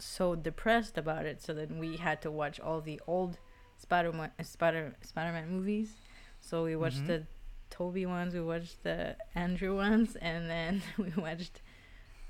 so 0.00 0.34
depressed 0.34 0.96
about 0.98 1.26
it. 1.26 1.42
So 1.42 1.52
then 1.54 1.78
we 1.78 1.96
had 1.96 2.20
to 2.22 2.30
watch 2.30 2.58
all 2.60 2.80
the 2.80 3.00
old 3.06 3.38
Spider-Man, 3.76 4.30
Spider 4.42 4.94
Spider-Man 5.02 5.48
movies. 5.50 5.92
So 6.40 6.64
we 6.64 6.76
watched 6.76 7.02
Mhm. 7.04 7.06
the 7.06 7.26
Tobey 7.70 8.04
ones, 8.06 8.34
we 8.34 8.40
watched 8.40 8.82
the 8.82 9.16
Andrew 9.34 9.76
ones, 9.76 10.16
and 10.16 10.50
then 10.50 10.82
we 10.98 11.10
watched 11.16 11.62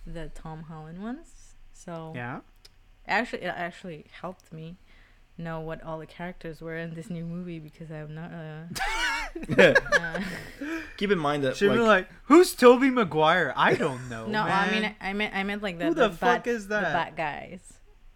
the 0.06 0.28
Tom 0.34 0.64
Holland 0.64 1.02
ones. 1.02 1.54
So 1.72 2.12
yeah. 2.14 2.40
actually 3.06 3.42
it 3.42 3.54
actually 3.56 4.06
helped 4.20 4.52
me 4.52 4.76
know 5.38 5.60
what 5.60 5.82
all 5.82 5.98
the 5.98 6.06
characters 6.06 6.60
were 6.60 6.76
in 6.76 6.94
this 6.94 7.08
new 7.08 7.24
movie 7.24 7.58
because 7.58 7.90
I'm 7.90 8.14
not 8.14 8.30
uh, 8.32 8.64
uh 9.58 10.20
Keep 10.96 11.12
in 11.12 11.18
mind 11.18 11.44
that 11.44 11.56
She'd 11.56 11.68
be 11.68 11.78
like, 11.78 11.86
like, 11.86 12.08
"Who's 12.24 12.54
Tobey 12.54 12.90
Maguire? 12.90 13.54
I 13.56 13.74
don't 13.74 14.08
know." 14.10 14.26
no 14.26 14.42
I 14.42 14.70
mean. 14.70 14.94
I 15.00 15.12
meant 15.14 15.34
I 15.34 15.42
meant 15.44 15.62
like 15.62 15.78
the 15.78 15.86
Who 15.86 15.94
the, 15.94 16.02
the 16.02 16.08
bad, 16.10 16.18
fuck 16.18 16.46
is 16.46 16.68
the 16.68 16.80
that? 16.80 16.92
bad 16.92 17.16
guys 17.16 17.72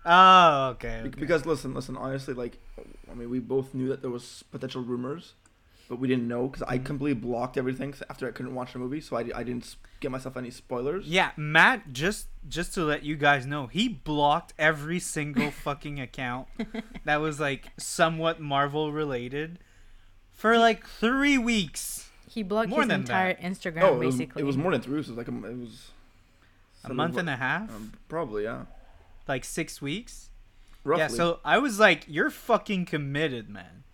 Oh, 0.07 0.69
okay. 0.73 0.99
okay. 1.01 1.09
because 1.19 1.47
listen, 1.47 1.73
listen. 1.73 1.97
Honestly, 1.97 2.35
like, 2.35 2.59
I 3.11 3.15
mean, 3.15 3.31
we 3.31 3.39
both 3.41 3.73
knew 3.73 3.89
that 3.89 4.03
there 4.03 4.11
was 4.11 4.45
potential 4.51 4.83
rumors, 4.83 5.33
but 5.89 5.99
we 5.99 6.09
didn't 6.09 6.29
know 6.29 6.47
because 6.49 6.63
I 6.69 6.79
Mhm. 6.79 6.85
completely 6.85 7.19
blocked 7.21 7.57
everything 7.57 7.95
after 8.11 8.29
I 8.29 8.31
couldn't 8.33 8.55
watch 8.55 8.75
the 8.75 8.81
movie, 8.81 9.01
so 9.01 9.17
I, 9.17 9.21
I 9.35 9.43
didn't 9.45 9.77
get 10.01 10.11
myself 10.11 10.37
any 10.37 10.51
spoilers. 10.51 11.07
Yeah, 11.07 11.31
Matt. 11.39 11.95
Just 11.95 12.27
just 12.47 12.75
to 12.75 12.85
let 12.85 13.03
you 13.03 13.17
guys 13.17 13.47
know, 13.47 13.67
he 13.67 13.89
blocked 13.89 14.53
every 14.59 15.01
single 15.01 15.51
fucking 15.51 15.99
account 15.99 16.49
that 17.07 17.23
was 17.23 17.41
like 17.41 17.71
somewhat 17.79 18.41
Marvel 18.43 18.93
related 18.93 19.59
for 20.35 20.59
like 20.59 20.87
three 20.87 21.39
weeks, 21.39 22.09
he 22.29 22.43
blocked 22.43 22.69
More 22.71 22.81
his 22.83 22.89
than 22.89 23.01
entire 23.01 23.35
that. 23.35 23.43
Instagram 23.43 23.83
Oh, 23.83 23.95
it 24.01 24.05
was, 24.07 24.17
basically 24.17 24.43
it 24.43 24.45
was 24.45 24.57
more 24.57 24.73
than 24.73 24.81
three 24.81 24.97
weeks. 24.97 25.09
It 25.09 25.13
was 25.13 25.19
like 25.19 25.29
a, 25.29 25.31
m- 25.31 25.45
it 25.45 25.57
was 25.57 25.91
a 26.85 26.93
month 26.93 27.17
and 27.17 27.31
a 27.31 27.37
half, 27.37 27.71
Um, 27.75 27.93
probably, 28.09 28.43
yeah. 28.45 28.65
like 29.29 29.45
six 29.45 29.81
weeks. 29.81 30.31
Roughly. 30.85 31.03
Yeah. 31.03 31.09
So 31.09 31.41
I 31.45 31.57
was 31.59 31.81
like, 31.81 32.05
"You're 32.09 32.29
fucking 32.29 32.85
committed, 32.85 33.49
man," 33.49 33.85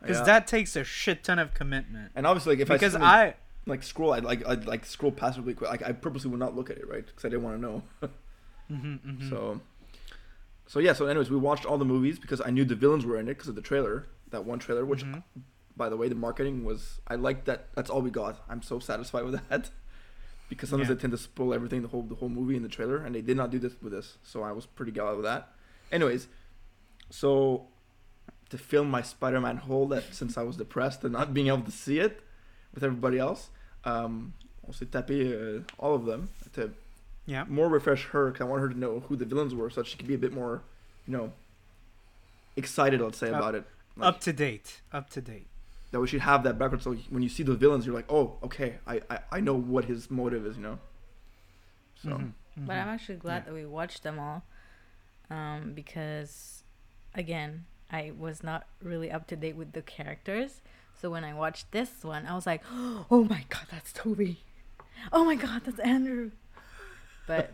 because 0.00 0.16
Yeah. 0.20 0.24
that 0.24 0.46
takes 0.46 0.76
a 0.76 0.82
shit 0.84 1.22
ton 1.22 1.38
of 1.38 1.52
commitment. 1.52 2.12
And 2.14 2.26
obviously, 2.26 2.54
like, 2.54 2.60
if 2.62 2.68
because 2.68 2.94
I, 2.94 2.98
suddenly, 3.00 3.06
I 3.12 3.34
like 3.66 3.82
scroll, 3.82 4.12
I'd 4.14 4.24
like 4.24 4.46
I'd 4.48 4.64
like 4.66 4.86
scroll 4.86 5.12
past 5.12 5.38
really 5.38 5.52
quick. 5.52 5.68
Like 5.68 5.82
I 5.82 5.92
purposely 5.92 6.30
would 6.30 6.40
not 6.40 6.56
look 6.56 6.70
at 6.70 6.78
it, 6.78 6.88
right? 6.88 7.04
Because 7.04 7.22
I 7.26 7.28
didn't 7.28 7.42
want 7.42 7.56
to 7.56 7.60
know. 7.60 7.82
Mhm, 8.72 9.00
mhm. 9.00 9.28
So, 9.28 9.60
so 10.66 10.78
yeah. 10.78 10.94
So, 10.94 11.04
anyways, 11.06 11.30
we 11.30 11.36
watched 11.36 11.66
all 11.66 11.76
the 11.76 11.84
movies 11.84 12.18
because 12.18 12.40
I 12.40 12.48
knew 12.48 12.64
the 12.64 12.74
villains 12.74 13.04
were 13.04 13.18
in 13.18 13.26
it 13.28 13.34
because 13.34 13.48
of 13.48 13.54
the 13.54 13.60
trailer. 13.62 14.06
That 14.30 14.44
one 14.46 14.58
trailer, 14.58 14.86
which, 14.86 15.04
Mhm. 15.04 15.22
By 15.78 15.88
the 15.88 15.96
way, 15.96 16.08
the 16.08 16.14
marketing 16.14 16.64
was. 16.64 17.00
I 17.08 17.14
like 17.14 17.44
that. 17.46 17.68
That's 17.74 17.88
all 17.90 18.02
we 18.02 18.10
got. 18.10 18.34
I'm 18.50 18.62
so 18.62 18.78
satisfied 18.80 19.24
with 19.24 19.40
that. 19.48 19.70
Because 20.50 20.70
sometimes 20.70 20.88
Yeah. 20.88 20.94
they 20.94 21.00
tend 21.02 21.10
to 21.10 21.18
spoil 21.18 21.52
everything, 21.52 21.82
the 21.82 21.88
whole 21.88 22.00
the 22.12 22.14
whole 22.14 22.30
movie 22.30 22.56
in 22.56 22.62
the 22.62 22.70
trailer, 22.70 22.96
and 23.04 23.14
they 23.14 23.20
did 23.20 23.36
not 23.36 23.50
do 23.50 23.58
this 23.58 23.74
with 23.82 23.92
this. 23.92 24.16
So 24.22 24.42
I 24.42 24.52
was 24.52 24.64
pretty 24.64 24.92
glad 24.92 25.12
with 25.16 25.26
that. 25.26 25.42
Anyways, 25.92 26.26
so 27.10 27.66
to 28.48 28.56
fill 28.56 28.84
my 28.84 29.02
Spider-Man 29.02 29.58
hole 29.58 29.86
that 29.88 30.04
since 30.14 30.38
I 30.38 30.42
was 30.42 30.56
depressed 30.56 31.04
and 31.04 31.12
not 31.12 31.34
being 31.34 31.48
able 31.48 31.66
to 31.72 31.76
see 31.84 31.98
it 32.06 32.22
with 32.74 32.82
everybody 32.82 33.18
else, 33.18 33.50
um, 33.84 34.32
on 34.66 34.72
s'est 34.72 34.86
tapé 34.90 35.18
uh, 35.34 35.62
all 35.78 35.94
of 35.94 36.06
them 36.06 36.30
to 36.54 36.70
yeah. 37.26 37.44
more 37.46 37.68
refresh 37.68 38.04
her 38.12 38.30
because 38.30 38.40
I 38.46 38.48
want 38.48 38.62
her 38.62 38.70
to 38.70 38.78
know 38.78 39.00
who 39.06 39.16
the 39.16 39.26
villains 39.26 39.54
were 39.54 39.68
so 39.68 39.82
that 39.82 39.86
she 39.86 39.98
could 39.98 40.08
be 40.08 40.14
a 40.14 40.22
bit 40.26 40.32
more, 40.32 40.62
you 41.06 41.12
know, 41.16 41.32
excited. 42.56 43.02
Let's 43.02 43.18
say 43.18 43.28
Up- 43.28 43.36
about 43.40 43.54
it. 43.54 43.64
Like, 43.96 44.08
Up 44.14 44.20
to 44.20 44.32
date. 44.32 44.80
Up 44.92 45.10
to 45.10 45.20
date. 45.20 45.46
That 45.90 46.00
we 46.00 46.06
should 46.06 46.20
have 46.20 46.42
that 46.44 46.58
background 46.58 46.82
so 46.82 46.94
when 47.08 47.22
you 47.22 47.28
see 47.30 47.42
the 47.42 47.54
villains, 47.54 47.86
you're 47.86 47.94
like, 47.94 48.10
oh, 48.10 48.36
okay, 48.42 48.74
I 48.86 49.00
I, 49.10 49.18
I 49.32 49.40
know 49.40 49.54
what 49.54 49.84
his 49.86 50.10
motive 50.10 50.44
is. 50.46 50.56
You 50.56 50.62
know. 50.62 50.78
So 52.02 52.10
Mhm, 52.10 52.32
but 52.56 52.72
mhm. 52.74 52.82
I'm 52.82 52.88
actually 52.88 53.16
glad 53.16 53.38
Yeah. 53.38 53.44
that 53.46 53.54
we 53.54 53.64
watched 53.66 54.02
them 54.02 54.18
all 54.18 54.44
um 55.30 55.72
because 55.74 56.62
again 57.14 57.64
I 57.90 58.12
was 58.16 58.42
not 58.42 58.66
really 58.82 59.10
up 59.10 59.26
to 59.28 59.36
date 59.36 59.56
with 59.56 59.72
the 59.72 59.82
characters 59.82 60.60
so 61.00 61.10
when 61.10 61.24
I 61.24 61.34
watched 61.34 61.72
this 61.72 62.02
one 62.02 62.24
I 62.26 62.34
was 62.34 62.46
like 62.46 62.62
oh 62.72 63.26
my 63.28 63.44
god 63.48 63.66
that's 63.70 63.92
Tobey 63.92 64.38
oh 65.12 65.24
my 65.24 65.34
god 65.34 65.62
that's 65.64 65.78
Andrew 65.80 66.30
but 67.26 67.52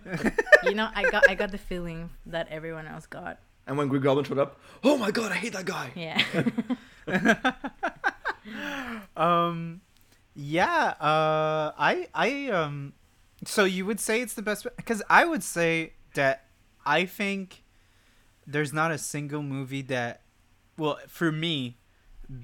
you 0.62 0.74
know 0.74 0.88
I 0.94 1.10
got 1.10 1.28
I 1.28 1.34
got 1.34 1.50
the 1.52 1.58
feeling 1.58 2.10
that 2.26 2.46
everyone 2.50 2.86
else 2.86 3.06
got 3.06 3.38
and 3.66 3.78
when 3.78 3.88
Green 3.88 4.02
Goblin 4.02 4.26
showed 4.26 4.38
up, 4.38 4.60
oh 4.84 4.98
my 4.98 5.10
god, 5.10 5.32
I 5.32 5.36
hate 5.36 5.54
that 5.54 5.64
guy. 5.64 5.90
yeah 5.96 6.22
um 9.16 9.80
yeah 10.34 10.94
uh 11.00 11.72
i 11.78 12.06
i 12.14 12.48
um 12.48 12.92
so 13.44 13.64
you 13.64 13.86
would 13.86 14.00
say 14.00 14.20
it's 14.20 14.34
the 14.34 14.42
best 14.42 14.66
because 14.76 15.02
i 15.08 15.24
would 15.24 15.42
say 15.42 15.92
that 16.14 16.46
i 16.84 17.04
think 17.04 17.62
there's 18.46 18.72
not 18.72 18.90
a 18.90 18.98
single 18.98 19.42
movie 19.42 19.82
that 19.82 20.22
well 20.76 20.98
for 21.08 21.30
me 21.30 21.76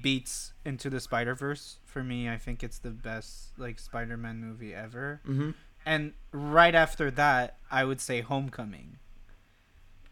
beats 0.01 0.53
into 0.63 0.89
the 0.89 0.99
spider 0.99 1.35
verse 1.35 1.79
for 1.85 2.03
me 2.03 2.29
i 2.29 2.37
think 2.37 2.63
it's 2.63 2.79
the 2.79 2.91
best 2.91 3.57
like 3.57 3.79
spider-man 3.79 4.39
movie 4.39 4.73
ever. 4.73 5.21
Mm-hmm. 5.27 5.51
and 5.85 6.13
right 6.31 6.75
after 6.75 7.11
that 7.11 7.57
i 7.69 7.83
would 7.83 7.99
say 7.99 8.21
homecoming. 8.21 8.97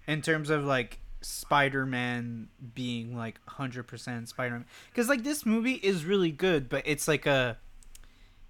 In 0.07 0.23
terms 0.23 0.49
of 0.49 0.65
like 0.65 0.99
spider-man 1.21 2.47
being 2.73 3.15
like 3.15 3.39
100% 3.47 4.27
spider-man 4.27 4.65
because 4.89 5.09
like 5.09 5.23
this 5.23 5.45
movie 5.45 5.73
is 5.73 6.05
really 6.05 6.31
good 6.31 6.69
but 6.69 6.81
it's 6.85 7.07
like 7.07 7.25
a 7.25 7.57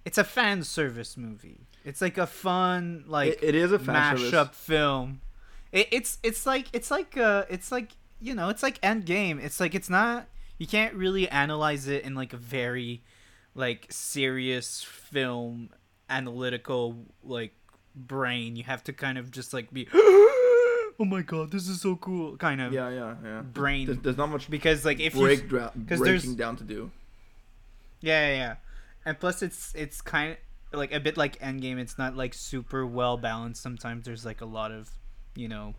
it's 0.06 0.18
a 0.18 0.24
fan 0.24 0.64
service 0.64 1.18
movie 1.18 1.68
it's 1.84 2.02
like 2.02 2.18
a 2.18 2.28
fun 2.28 3.04
like 3.08 3.34
it, 3.34 3.44
it 3.44 3.56
is 3.56 3.72
a 3.72 3.80
fan 3.80 4.18
mashup 4.18 4.54
film 4.54 5.22
it, 5.72 5.88
it's 5.92 6.18
it's 6.24 6.46
like 6.46 6.68
it's 6.74 6.90
like 6.90 7.18
uh 7.18 7.46
it's 7.50 7.72
like 7.72 7.90
you 8.20 8.36
know 8.36 8.50
it's 8.50 8.64
like 8.64 8.80
Endgame. 8.82 9.42
It's 9.44 9.60
like 9.60 9.76
it's 9.76 9.90
not 9.90 10.28
you 10.58 10.68
can't 10.68 10.94
really 10.94 11.30
analyze 11.30 11.88
it 11.88 12.04
in 12.04 12.16
like 12.16 12.34
a 12.34 12.38
very 12.38 13.04
like 13.56 13.88
serious 13.90 14.84
film 14.84 15.70
analytical 16.10 17.06
like 17.24 17.54
brain. 17.96 18.56
You 18.56 18.64
have 18.64 18.84
to 18.86 18.94
kind 18.94 19.18
of 19.18 19.32
just 19.32 19.54
like 19.54 19.72
be 19.72 19.88
oh 21.00 21.06
my 21.06 21.22
god, 21.22 21.52
this 21.52 21.68
is 21.68 21.82
so 21.82 21.96
cool 21.96 22.36
kind 22.38 22.60
of 22.62 22.74
Yeah, 22.74 22.90
yeah, 22.90 23.16
yeah. 23.24 23.42
brain 23.42 23.86
There's, 23.88 24.00
there's 24.00 24.18
not 24.18 24.30
much 24.30 24.50
because 24.50 24.84
like 24.86 25.00
if 25.00 25.16
you 25.16 25.22
break 25.22 25.48
dra- 25.48 25.72
breaking 25.76 26.04
there's- 26.06 26.26
down 26.26 26.56
to 26.58 26.64
do. 26.64 26.92
Yeah, 28.02 28.28
yeah, 28.30 28.36
yeah. 28.36 28.56
And 29.06 29.20
plus, 29.20 29.42
it's 29.42 29.74
it's 29.76 30.02
kind 30.02 30.32
of 30.32 30.38
like 30.80 30.94
a 30.94 31.00
bit 31.00 31.18
like 31.18 31.40
Endgame. 31.40 31.78
It's 31.80 31.98
not 31.98 32.16
like 32.16 32.34
super 32.34 32.86
well 32.86 33.18
balanced. 33.18 33.62
Sometimes 33.62 34.06
there's 34.06 34.26
like 34.26 34.42
a 34.42 34.46
lot 34.46 34.72
of, 34.72 34.90
you 35.36 35.48
know, 35.48 35.76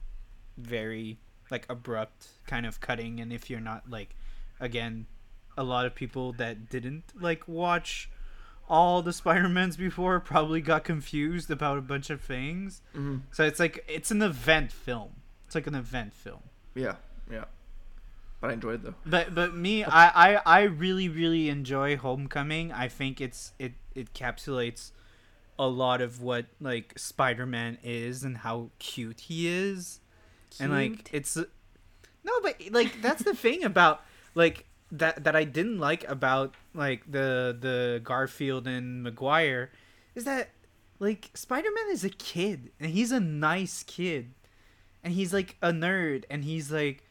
very 0.59 1.19
like 1.51 1.67
abrupt 1.69 2.29
kind 2.47 2.67
of 2.67 2.81
cutting. 2.81 3.21
And 3.21 3.33
if 3.33 3.49
you're 3.51 3.61
not 3.61 3.89
like, 3.89 4.15
again, 4.59 5.07
a 5.57 5.63
lot 5.63 5.87
of 5.87 5.95
people 5.95 6.33
that 6.35 6.69
didn't 6.69 7.05
like 7.19 7.47
watch 7.49 8.11
all 8.71 9.03
the 9.03 9.13
Spider-Mans 9.13 9.77
before 9.77 10.21
probably 10.21 10.61
got 10.61 10.85
confused 10.85 11.51
about 11.51 11.77
a 11.77 11.83
bunch 11.83 12.09
of 12.09 12.21
things. 12.21 12.81
hmm 12.95 13.19
So 13.33 13.45
it's 13.45 13.61
like 13.61 13.85
it's 13.89 14.11
an 14.11 14.23
event 14.23 14.73
film. 14.73 15.11
It's 15.47 15.55
like 15.55 15.67
an 15.67 15.75
event 15.75 16.15
film. 16.15 16.41
Yeah, 16.75 16.95
yeah. 17.31 17.45
But 18.41 18.51
I 18.51 18.53
enjoyed 18.55 18.83
though. 18.83 18.95
But 19.05 19.35
but 19.35 19.55
me, 19.55 19.85
I, 20.03 20.35
I 20.35 20.43
I 20.47 20.63
really 20.63 21.09
really 21.09 21.49
enjoy 21.49 21.97
Homecoming. 21.97 22.73
I 22.73 22.89
think 22.89 23.21
it's 23.21 23.53
it 23.59 23.73
it 23.95 24.15
encapsulates 24.15 24.93
a 25.59 25.67
lot 25.67 26.01
of 26.01 26.23
what 26.23 26.47
like 26.61 26.95
Spider-Man 26.97 27.79
is 27.85 28.23
and 28.23 28.39
how 28.39 28.71
cute 28.79 29.21
he 29.21 29.47
is. 29.49 30.01
And 30.59 30.73
like 30.73 31.11
it's 31.13 31.37
No, 31.37 32.41
but 32.43 32.57
like 32.71 33.03
that's 33.03 33.23
the 33.25 33.35
thing 33.35 33.65
about 33.65 34.03
like 34.35 34.65
that 34.93 35.25
that 35.25 35.37
I 35.37 35.45
didn't 35.45 35.79
like 35.79 36.09
about 36.09 36.55
like 36.75 37.11
the 37.11 37.57
the 37.59 38.01
Garfield 38.03 38.67
and 38.67 39.03
Maguire 39.03 39.71
is 40.15 40.25
that 40.25 40.51
like 40.99 41.31
Spider-Man 41.35 41.91
is 41.91 42.05
a 42.05 42.11
kid 42.11 42.71
and 42.79 42.91
he's 42.91 43.13
a 43.13 43.21
nice 43.21 43.83
kid. 43.83 44.35
And 45.03 45.15
he's 45.15 45.33
like 45.33 45.57
a 45.63 45.73
nerd 45.73 46.25
and 46.29 46.45
he's 46.45 46.71
like 46.71 47.03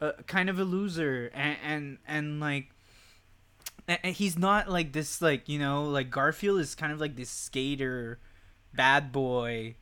a, 0.00 0.14
kind 0.24 0.50
of 0.50 0.58
a 0.58 0.64
loser 0.64 1.30
and 1.32 1.56
and, 1.62 1.98
and 2.06 2.40
like 2.40 2.70
and 3.88 4.16
he's 4.16 4.38
not 4.38 4.68
like 4.68 4.92
this 4.92 5.22
like 5.22 5.48
you 5.48 5.58
know 5.58 5.84
like 5.84 6.10
garfield 6.10 6.60
is 6.60 6.74
kind 6.74 6.92
of 6.92 7.00
like 7.00 7.16
this 7.16 7.30
skater 7.30 8.18
bad 8.74 9.12
boy 9.12 9.76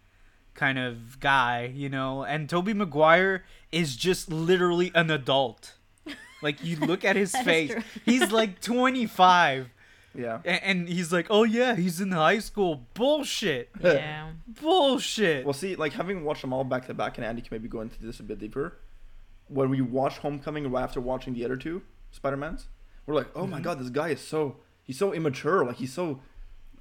kind 0.52 0.78
of 0.78 1.18
guy 1.20 1.72
you 1.74 1.88
know 1.88 2.22
and 2.22 2.48
tobey 2.48 2.74
maguire 2.74 3.44
is 3.72 3.96
just 3.96 4.30
literally 4.30 4.92
an 4.94 5.10
adult 5.10 5.78
like 6.44 6.62
you 6.62 6.76
look 6.90 7.04
at 7.04 7.16
his 7.16 7.34
face 7.38 7.72
he's 8.04 8.30
like 8.30 8.60
25 8.72 9.68
Yeah. 10.14 10.38
a- 10.44 10.64
and 10.64 10.88
he's 10.88 11.12
like 11.12 11.26
oh 11.30 11.42
yeah 11.44 11.74
he's 11.74 12.00
in 12.00 12.12
high 12.12 12.38
school 12.38 12.86
bullshit 12.94 13.70
Yeah. 13.82 14.30
bullshit 14.60 15.44
Well, 15.44 15.52
see, 15.54 15.74
like 15.76 15.92
having 15.94 16.22
watched 16.24 16.42
them 16.42 16.52
all 16.52 16.64
back 16.64 16.86
to 16.86 16.94
back, 16.94 17.18
and 17.18 17.24
Andy 17.26 17.40
can 17.42 17.48
maybe 17.52 17.68
go 17.68 17.80
into 17.80 18.00
this 18.00 18.20
a 18.20 18.22
bit 18.22 18.38
deeper. 18.38 18.78
When 19.48 19.68
we 19.70 19.80
watched 19.80 20.18
Homecoming 20.18 20.70
right 20.70 20.82
after 20.82 21.00
watching 21.00 21.34
the 21.34 21.44
other 21.44 21.56
two 21.56 21.82
Spider 22.12 22.36
Mans, 22.36 22.68
we're 23.06 23.14
like, 23.14 23.28
oh 23.34 23.46
my 23.46 23.58
Mhm. 23.60 23.62
god, 23.64 23.78
this 23.80 23.90
guy 23.90 24.08
is 24.10 24.20
so 24.20 24.56
he's 24.82 24.98
so 24.98 25.12
immature. 25.12 25.64
Like 25.64 25.76
he's 25.76 25.92
so 25.92 26.20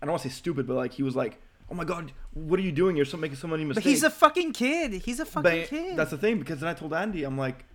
I 0.02 0.06
don't 0.06 0.12
want 0.12 0.24
to 0.24 0.30
say 0.30 0.36
stupid, 0.36 0.68
but 0.68 0.76
like 0.76 0.94
he 0.94 1.04
was 1.04 1.16
like, 1.16 1.42
oh 1.70 1.76
my 1.76 1.84
god, 1.86 2.12
what 2.34 2.60
are 2.60 2.64
you 2.64 2.72
doing? 2.72 2.96
You're 2.96 3.06
so 3.06 3.18
making 3.18 3.38
so 3.38 3.48
many 3.48 3.64
but 3.64 3.76
mistakes. 3.76 3.86
he's 3.88 4.04
a 4.04 4.10
fucking 4.10 4.54
kid 4.54 4.94
he's 4.94 5.20
a 5.20 5.26
fucking 5.26 5.44
But 5.62 5.68
kid 5.70 5.98
That's 5.98 6.12
the 6.12 6.18
thing 6.18 6.40
because 6.40 6.60
then 6.60 6.70
I 6.70 6.74
told 6.74 6.94
Andy, 6.94 7.24
I'm 7.24 7.38
like, 7.38 7.66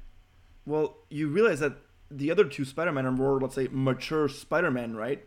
well, 0.69 0.97
you 1.11 1.29
realize 1.29 1.61
that 1.61 1.75
the 2.11 2.31
other 2.31 2.45
two 2.45 2.65
Spider-Man 2.65 3.07
are 3.07 3.13
more, 3.13 3.41
let's 3.41 3.55
say, 3.55 3.69
mature 3.71 4.29
Spider-Man, 4.29 4.97
right? 4.97 5.25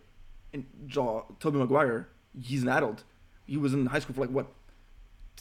And 0.54 0.66
Jaw, 0.88 1.24
Tobey 1.40 1.58
Maguire, 1.60 2.08
he's 2.40 2.64
an 2.64 2.70
adult. 2.70 3.04
He 3.46 3.58
was 3.58 3.74
in 3.74 3.86
high 3.88 4.00
school 4.00 4.16
for 4.16 4.22
like 4.22 4.30
what, 4.32 4.48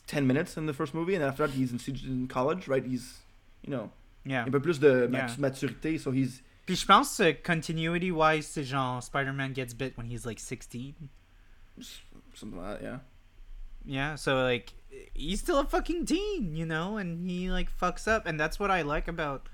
ten 0.06 0.26
minutes 0.26 0.56
in 0.56 0.66
the 0.66 0.72
first 0.74 0.94
movie, 0.94 1.14
and 1.14 1.24
after 1.24 1.46
that 1.46 1.52
he's 1.54 1.70
in, 1.72 1.80
in 2.06 2.28
college, 2.28 2.68
right? 2.68 2.84
He's, 2.84 3.18
you 3.62 3.70
know, 3.70 3.90
yeah 4.24 4.44
un 4.44 4.50
peu 4.52 4.60
plus 4.60 4.78
de 4.78 5.08
mat- 5.08 5.30
Yeah. 5.30 5.36
maturité, 5.48 5.98
so 5.98 6.10
he's 6.12 6.42
Puis 6.66 6.76
je 6.76 6.86
pense 6.86 7.16
que 7.16 7.32
continuity 7.42 8.10
wise, 8.12 8.46
c'est 8.46 8.64
genre 8.64 9.02
Spider-Man 9.02 9.52
gets 9.54 9.72
bit 9.74 9.96
when 9.96 10.06
he's 10.06 10.24
like 10.26 10.38
16. 10.38 10.94
something 12.34 12.58
like 12.60 12.80
that, 12.80 12.82
yeah. 12.82 12.98
Yeah, 13.84 14.14
so 14.16 14.42
like 14.42 14.74
he's 15.14 15.40
still 15.40 15.58
a 15.58 15.64
fucking 15.64 16.04
teen, 16.06 16.54
you 16.54 16.66
know, 16.66 16.96
and 16.98 17.26
he 17.28 17.50
like 17.50 17.68
fucks 17.76 18.06
up 18.06 18.26
and 18.26 18.38
that's 18.38 18.60
what 18.60 18.70
I 18.70 18.82
like 18.82 19.08
about 19.08 19.48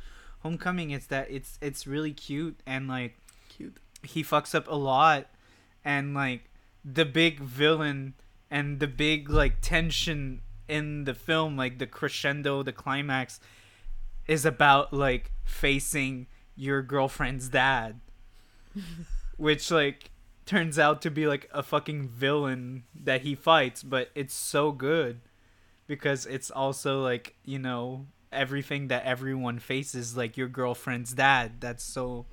Homecoming 0.46 0.92
is 0.92 1.08
that 1.08 1.28
it's 1.28 1.58
it's 1.60 1.88
really 1.88 2.12
cute 2.12 2.60
and 2.64 2.86
like 2.86 3.16
Cute. 3.48 3.78
he 4.04 4.22
fucks 4.22 4.54
up 4.54 4.68
a 4.68 4.76
lot 4.76 5.26
and 5.84 6.14
like 6.14 6.48
the 6.84 7.04
big 7.04 7.40
villain 7.40 8.14
and 8.48 8.78
the 8.78 8.86
big 8.86 9.28
like 9.28 9.60
tension 9.60 10.40
in 10.68 11.02
the 11.02 11.14
film 11.14 11.56
like 11.56 11.80
the 11.80 11.86
crescendo 11.86 12.62
the 12.62 12.72
climax 12.72 13.40
is 14.28 14.46
about 14.46 14.92
like 14.92 15.32
facing 15.44 16.28
your 16.54 16.80
girlfriend's 16.80 17.48
dad 17.48 17.98
which 19.36 19.72
like 19.72 20.12
turns 20.44 20.78
out 20.78 21.02
to 21.02 21.10
be 21.10 21.26
like 21.26 21.50
a 21.52 21.60
fucking 21.64 22.06
villain 22.06 22.84
that 22.94 23.22
he 23.22 23.34
fights 23.34 23.82
but 23.82 24.10
it's 24.14 24.34
so 24.34 24.70
good 24.70 25.20
because 25.88 26.24
it's 26.24 26.52
also 26.52 27.02
like 27.02 27.34
you 27.44 27.58
know 27.58 28.06
everything 28.32 28.88
that 28.88 29.04
everyone 29.04 29.58
faces 29.58 30.16
like 30.16 30.36
your 30.36 30.48
girlfriend's 30.48 31.12
dad 31.12 31.52
that's 31.60 31.82
so 31.84 32.26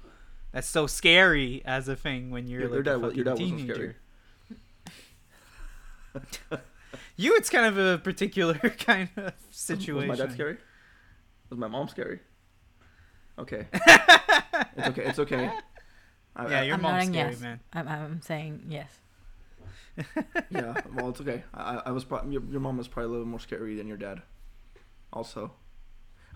that's 0.52 0.68
so 0.68 0.86
scary 0.88 1.62
as 1.66 1.88
a 1.88 1.96
thing 1.96 2.30
when 2.32 2.48
you're 2.48 2.62
Your- 2.62 2.70
like 2.70 2.74
your 2.76 2.82
a 2.82 2.86
dad 2.86 2.96
wa- 3.02 3.08
fucking 3.08 3.16
your 3.18 3.26
dad 3.26 3.38
teenager. 3.38 3.74
scary. 3.74 3.96
you, 7.18 7.36
it's 7.36 7.50
kind 7.50 7.66
of 7.66 7.78
a 7.78 7.98
particular 7.98 8.54
kind 8.80 9.10
of 9.18 9.34
situation. 9.50 10.10
Was 10.10 10.20
my 10.20 10.26
dad 10.26 10.34
scary? 10.34 10.58
Was 11.50 11.60
my 11.60 11.68
mom 11.68 11.88
scary? 11.88 12.20
Okay. 13.40 13.66
it's 13.74 14.88
okay. 14.90 15.04
It's 15.06 15.20
okay. 15.20 15.52
I, 16.36 16.48
Yeah, 16.50 16.60
I- 16.60 16.64
your 16.64 16.76
I'm 16.76 16.82
mom's 16.82 17.08
scary, 17.08 17.32
yes. 17.32 17.40
man. 17.42 17.60
I'm, 17.74 17.88
I'm 17.88 18.22
saying 18.22 18.66
yes. 18.70 18.90
yeah, 20.50 20.74
well, 20.96 21.10
it's 21.10 21.22
okay. 21.22 21.44
I, 21.54 21.76
I- 21.78 21.82
I 21.88 21.92
was 21.92 22.04
pro- 22.04 22.24
your, 22.30 22.44
your 22.50 22.60
mom 22.60 22.78
was 22.78 22.88
probably 22.88 23.08
a 23.08 23.12
little 23.12 23.26
more 23.26 23.40
scary 23.40 23.76
than 23.76 23.88
your 23.88 23.98
dad. 23.98 24.22
Also, 25.12 25.52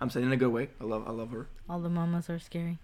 I'm 0.00 0.10
saying 0.10 0.26
in 0.26 0.32
a 0.32 0.36
good 0.36 0.52
way. 0.52 0.68
I 0.80 0.84
love 0.84 1.04
I 1.06 1.10
love 1.10 1.30
her. 1.30 1.48
All 1.68 1.80
the 1.80 1.88
mamas 1.88 2.28
are 2.30 2.38
scary. 2.38 2.78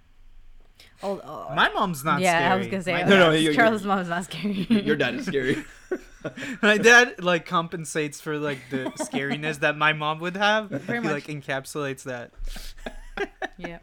All, 1.02 1.20
oh, 1.24 1.54
My 1.54 1.68
mom's 1.72 2.04
not 2.04 2.14
scary. 2.18 2.24
yeah, 2.24 2.38
scary. 2.40 2.52
I 2.52 2.56
was 2.56 2.66
gonna 2.66 2.82
say 2.82 2.92
My 2.94 3.02
uh, 3.04 3.08
No, 3.08 3.16
no, 3.18 3.30
dad- 3.32 3.40
you- 3.40 3.50
you- 3.50 3.54
Charles' 3.54 3.84
mom's 3.84 4.08
not 4.08 4.24
scary. 4.24 4.66
Your 4.68 4.96
dad 4.96 5.14
is 5.14 5.26
scary. 5.26 5.64
my 6.62 6.78
dad 6.78 7.22
like 7.22 7.46
compensates 7.46 8.20
for 8.20 8.38
like 8.38 8.58
the 8.70 8.84
scariness 8.98 9.60
that 9.60 9.76
my 9.76 9.92
mom 9.92 10.18
would 10.20 10.36
have. 10.36 10.70
Very 10.70 10.98
he 10.98 11.04
much. 11.04 11.12
like 11.12 11.26
encapsulates 11.26 12.02
that. 12.04 12.32
yeah. 13.56 13.78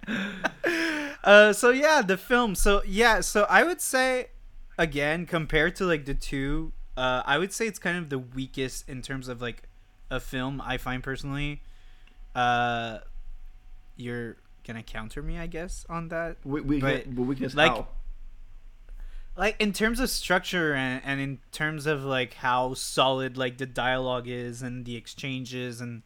Uh, 1.23 1.53
so 1.53 1.69
yeah, 1.69 2.01
the 2.01 2.17
film. 2.17 2.55
So 2.55 2.81
yeah, 2.85 3.21
so 3.21 3.45
I 3.49 3.63
would 3.63 3.79
say, 3.79 4.27
again, 4.77 5.25
compared 5.25 5.75
to 5.77 5.85
like 5.85 6.05
the 6.05 6.13
two, 6.13 6.73
uh, 6.97 7.23
I 7.25 7.37
would 7.37 7.53
say 7.53 7.67
it's 7.67 7.79
kind 7.79 7.97
of 7.97 8.09
the 8.09 8.19
weakest 8.19 8.89
in 8.89 9.01
terms 9.01 9.27
of 9.29 9.41
like 9.41 9.63
a 10.09 10.19
film. 10.19 10.61
I 10.63 10.77
find 10.77 11.01
personally. 11.01 11.61
Uh, 12.35 12.99
you're 14.01 14.37
gonna 14.67 14.83
counter 14.83 15.21
me, 15.21 15.37
I 15.39 15.47
guess, 15.47 15.85
on 15.89 16.09
that. 16.09 16.37
we, 16.43 16.61
we, 16.61 16.79
But, 16.81 17.13
but 17.15 17.23
weakness 17.23 17.55
like- 17.55 17.71
how? 17.71 17.87
like 19.37 19.55
in 19.59 19.71
terms 19.73 19.99
of 19.99 20.09
structure 20.09 20.73
and, 20.73 21.01
and 21.05 21.21
in 21.21 21.39
terms 21.51 21.85
of 21.85 22.03
like 22.03 22.33
how 22.35 22.73
solid 22.73 23.37
like 23.37 23.57
the 23.57 23.65
dialogue 23.65 24.27
is 24.27 24.61
and 24.61 24.85
the 24.85 24.95
exchanges 24.97 25.79
and 25.79 26.03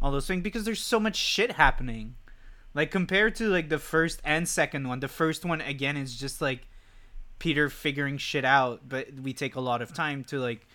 all 0.00 0.10
those 0.12 0.26
things 0.26 0.42
because 0.42 0.64
there's 0.64 0.80
so 0.82 1.00
much 1.00 1.16
shit 1.16 1.52
happening 1.52 2.14
like 2.72 2.90
compared 2.92 3.34
to 3.34 3.48
like 3.48 3.68
the 3.70 3.78
first 3.78 4.20
and 4.24 4.48
second 4.48 4.86
one 4.88 5.00
the 5.00 5.08
first 5.08 5.44
one 5.44 5.60
again 5.60 5.96
is 5.96 6.16
just 6.16 6.40
like 6.40 6.68
peter 7.40 7.68
figuring 7.68 8.16
shit 8.16 8.44
out 8.44 8.88
but 8.88 9.12
we 9.20 9.32
take 9.32 9.56
a 9.56 9.60
lot 9.60 9.82
of 9.82 9.92
time 9.92 10.22
to 10.22 10.38
like 10.38 10.66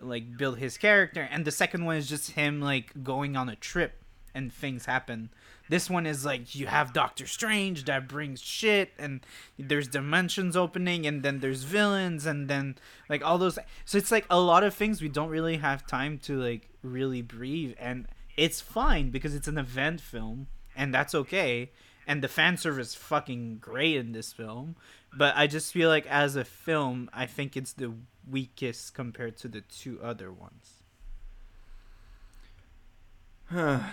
like 0.00 0.36
build 0.36 0.58
his 0.58 0.76
character 0.76 1.28
and 1.30 1.44
the 1.44 1.52
second 1.52 1.84
one 1.84 1.96
is 1.96 2.08
just 2.08 2.32
him 2.32 2.60
like 2.60 2.90
going 3.04 3.36
on 3.36 3.48
a 3.48 3.54
trip 3.56 4.02
and 4.34 4.52
things 4.52 4.86
happen 4.86 5.30
this 5.72 5.88
one 5.88 6.04
is 6.04 6.22
like 6.22 6.54
you 6.54 6.66
have 6.66 6.92
Doctor 6.92 7.26
Strange 7.26 7.86
that 7.86 8.06
brings 8.06 8.42
shit, 8.42 8.92
and 8.98 9.24
there's 9.58 9.88
dimensions 9.88 10.54
opening, 10.54 11.06
and 11.06 11.22
then 11.22 11.40
there's 11.40 11.62
villains, 11.62 12.26
and 12.26 12.46
then 12.46 12.76
like 13.08 13.24
all 13.24 13.38
those. 13.38 13.58
So 13.86 13.96
it's 13.96 14.12
like 14.12 14.26
a 14.28 14.38
lot 14.38 14.64
of 14.64 14.74
things 14.74 15.00
we 15.00 15.08
don't 15.08 15.30
really 15.30 15.56
have 15.56 15.86
time 15.86 16.18
to 16.24 16.38
like 16.38 16.68
really 16.82 17.22
breathe, 17.22 17.74
and 17.78 18.06
it's 18.36 18.60
fine 18.60 19.08
because 19.08 19.34
it's 19.34 19.48
an 19.48 19.56
event 19.56 20.02
film, 20.02 20.48
and 20.76 20.92
that's 20.92 21.14
okay. 21.14 21.70
And 22.06 22.22
the 22.22 22.28
fan 22.28 22.58
service 22.58 22.94
fucking 22.94 23.56
great 23.58 23.96
in 23.96 24.12
this 24.12 24.30
film, 24.30 24.76
but 25.16 25.34
I 25.38 25.46
just 25.46 25.72
feel 25.72 25.88
like 25.88 26.06
as 26.06 26.36
a 26.36 26.44
film, 26.44 27.08
I 27.14 27.24
think 27.24 27.56
it's 27.56 27.72
the 27.72 27.94
weakest 28.30 28.92
compared 28.92 29.38
to 29.38 29.48
the 29.48 29.62
two 29.62 30.00
other 30.02 30.30
ones. 30.30 30.82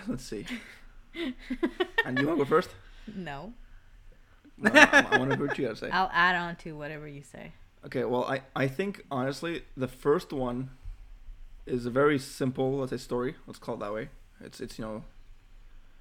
Let's 0.06 0.24
see. 0.24 0.44
And 1.14 2.18
you 2.18 2.26
want 2.26 2.38
to 2.38 2.44
go 2.44 2.44
first? 2.44 2.70
No. 3.14 3.52
No, 4.56 4.70
I, 4.74 5.06
I 5.10 5.18
want 5.18 5.30
to 5.30 5.36
hear 5.36 5.46
what 5.46 5.58
you 5.58 5.66
got 5.66 5.76
to 5.76 5.80
say. 5.80 5.90
I'll 5.92 6.10
add 6.12 6.36
on 6.36 6.56
to 6.56 6.72
whatever 6.72 7.08
you 7.08 7.22
say. 7.22 7.52
Okay, 7.86 8.04
well, 8.04 8.24
I, 8.24 8.42
I 8.54 8.68
think 8.68 9.04
honestly 9.10 9.64
the 9.76 9.88
first 9.88 10.32
one 10.32 10.70
is 11.66 11.86
a 11.86 11.90
very 11.90 12.18
simple, 12.18 12.78
let's 12.78 12.90
say, 12.90 12.98
story. 12.98 13.36
Let's 13.46 13.58
call 13.58 13.76
it 13.76 13.80
that 13.80 13.92
way. 13.92 14.10
It's 14.42 14.60
it's 14.60 14.78
you 14.78 14.84
know 14.84 15.04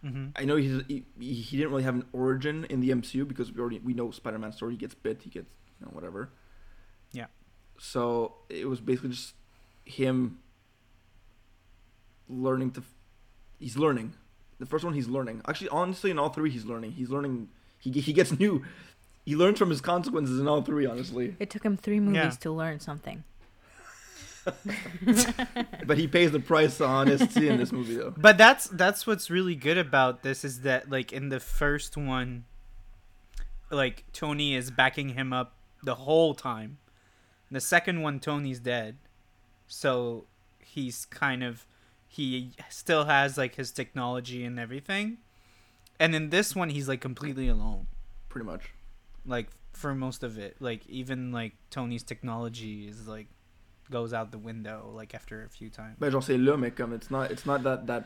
Mm-hmm. 0.03 0.27
I 0.35 0.45
know 0.45 0.55
he's 0.55 0.81
he, 0.87 1.03
he 1.19 1.57
didn't 1.57 1.71
really 1.71 1.83
have 1.83 1.95
an 1.95 2.05
origin 2.13 2.65
in 2.69 2.79
the 2.79 2.89
MCU 2.89 3.27
because 3.27 3.51
we 3.51 3.59
already 3.59 3.79
we 3.79 3.93
know 3.93 4.11
Spider-Man 4.11 4.53
story. 4.53 4.73
He 4.73 4.77
gets 4.77 4.95
bit, 4.95 5.21
he 5.23 5.29
gets 5.29 5.49
you 5.79 5.85
know 5.85 5.91
whatever. 5.91 6.29
Yeah. 7.11 7.25
So 7.77 8.35
it 8.49 8.67
was 8.67 8.79
basically 8.79 9.09
just 9.09 9.33
him 9.83 10.39
learning 12.29 12.71
to. 12.71 12.83
He's 13.59 13.75
learning. 13.75 14.13
The 14.59 14.65
first 14.65 14.83
one 14.83 14.93
he's 14.93 15.07
learning. 15.07 15.41
Actually, 15.47 15.69
honestly, 15.69 16.11
in 16.11 16.19
all 16.19 16.29
three 16.29 16.49
he's 16.49 16.65
learning. 16.65 16.91
He's 16.93 17.09
learning. 17.09 17.49
He 17.79 17.91
he 17.91 18.13
gets 18.13 18.37
new. 18.37 18.63
He 19.25 19.35
learns 19.35 19.57
from 19.59 19.69
his 19.69 19.79
consequences 19.81 20.39
in 20.39 20.47
all 20.47 20.61
three. 20.61 20.85
Honestly, 20.85 21.35
It 21.39 21.49
took 21.49 21.63
him 21.63 21.77
three 21.77 21.99
movies 21.99 22.15
Yeah. 22.23 22.29
to 22.31 22.51
learn 22.51 22.79
something. 22.79 23.23
but 25.85 25.97
he 25.97 26.07
pays 26.07 26.31
the 26.31 26.39
price 26.39 26.81
on 26.81 26.89
honesty 26.89 27.47
in 27.47 27.57
this 27.57 27.71
movie 27.71 27.95
though. 27.95 28.13
But 28.17 28.37
that's 28.37 28.67
that's 28.67 29.05
what's 29.05 29.29
really 29.29 29.55
good 29.55 29.77
about 29.77 30.23
this 30.23 30.43
is 30.43 30.61
that 30.61 30.89
like 30.89 31.11
in 31.13 31.29
the 31.29 31.39
first 31.39 31.95
one, 31.97 32.45
like 33.69 34.05
Tony 34.13 34.55
is 34.55 34.71
backing 34.71 35.09
him 35.09 35.33
up 35.33 35.53
the 35.83 35.95
whole 35.95 36.33
time. 36.33 36.77
The 37.51 37.59
second 37.61 38.01
one, 38.01 38.19
Tony's 38.19 38.59
dead, 38.59 38.97
so 39.67 40.25
he's 40.59 41.05
kind 41.05 41.43
of 41.43 41.65
he 42.11 42.51
still 42.69 43.05
has 43.05 43.37
like 43.37 43.55
his 43.55 43.71
technology 43.71 44.43
and 44.43 44.59
everything, 44.59 45.19
and 45.99 46.13
in 46.15 46.29
this 46.31 46.55
one 46.55 46.69
he's 46.69 46.87
like 46.89 46.99
completely 47.01 47.47
alone. 47.47 47.85
Pretty 48.27 48.45
much. 48.45 48.73
Like 49.25 49.47
for 49.73 49.93
most 49.95 50.23
of 50.23 50.37
it, 50.37 50.57
like 50.59 50.85
even 50.87 51.31
like 51.31 51.53
Tony's 51.69 52.03
technology 52.03 52.87
is 52.87 53.07
like 53.07 53.27
goes 53.91 54.11
out 54.13 54.31
the 54.31 54.37
window 54.37 54.91
like 54.93 55.13
after 55.13 55.43
a 55.43 55.49
few 55.49 55.69
times. 55.69 55.95
But 55.99 56.11
j'en 56.11 56.21
sais 56.21 56.37
là, 56.37 56.57
mais 56.57 56.71
comme 56.71 56.93
it's 56.93 57.09
not 57.11 57.31
it's 57.31 57.45
not 57.45 57.63
that 57.63 57.85
that 57.87 58.05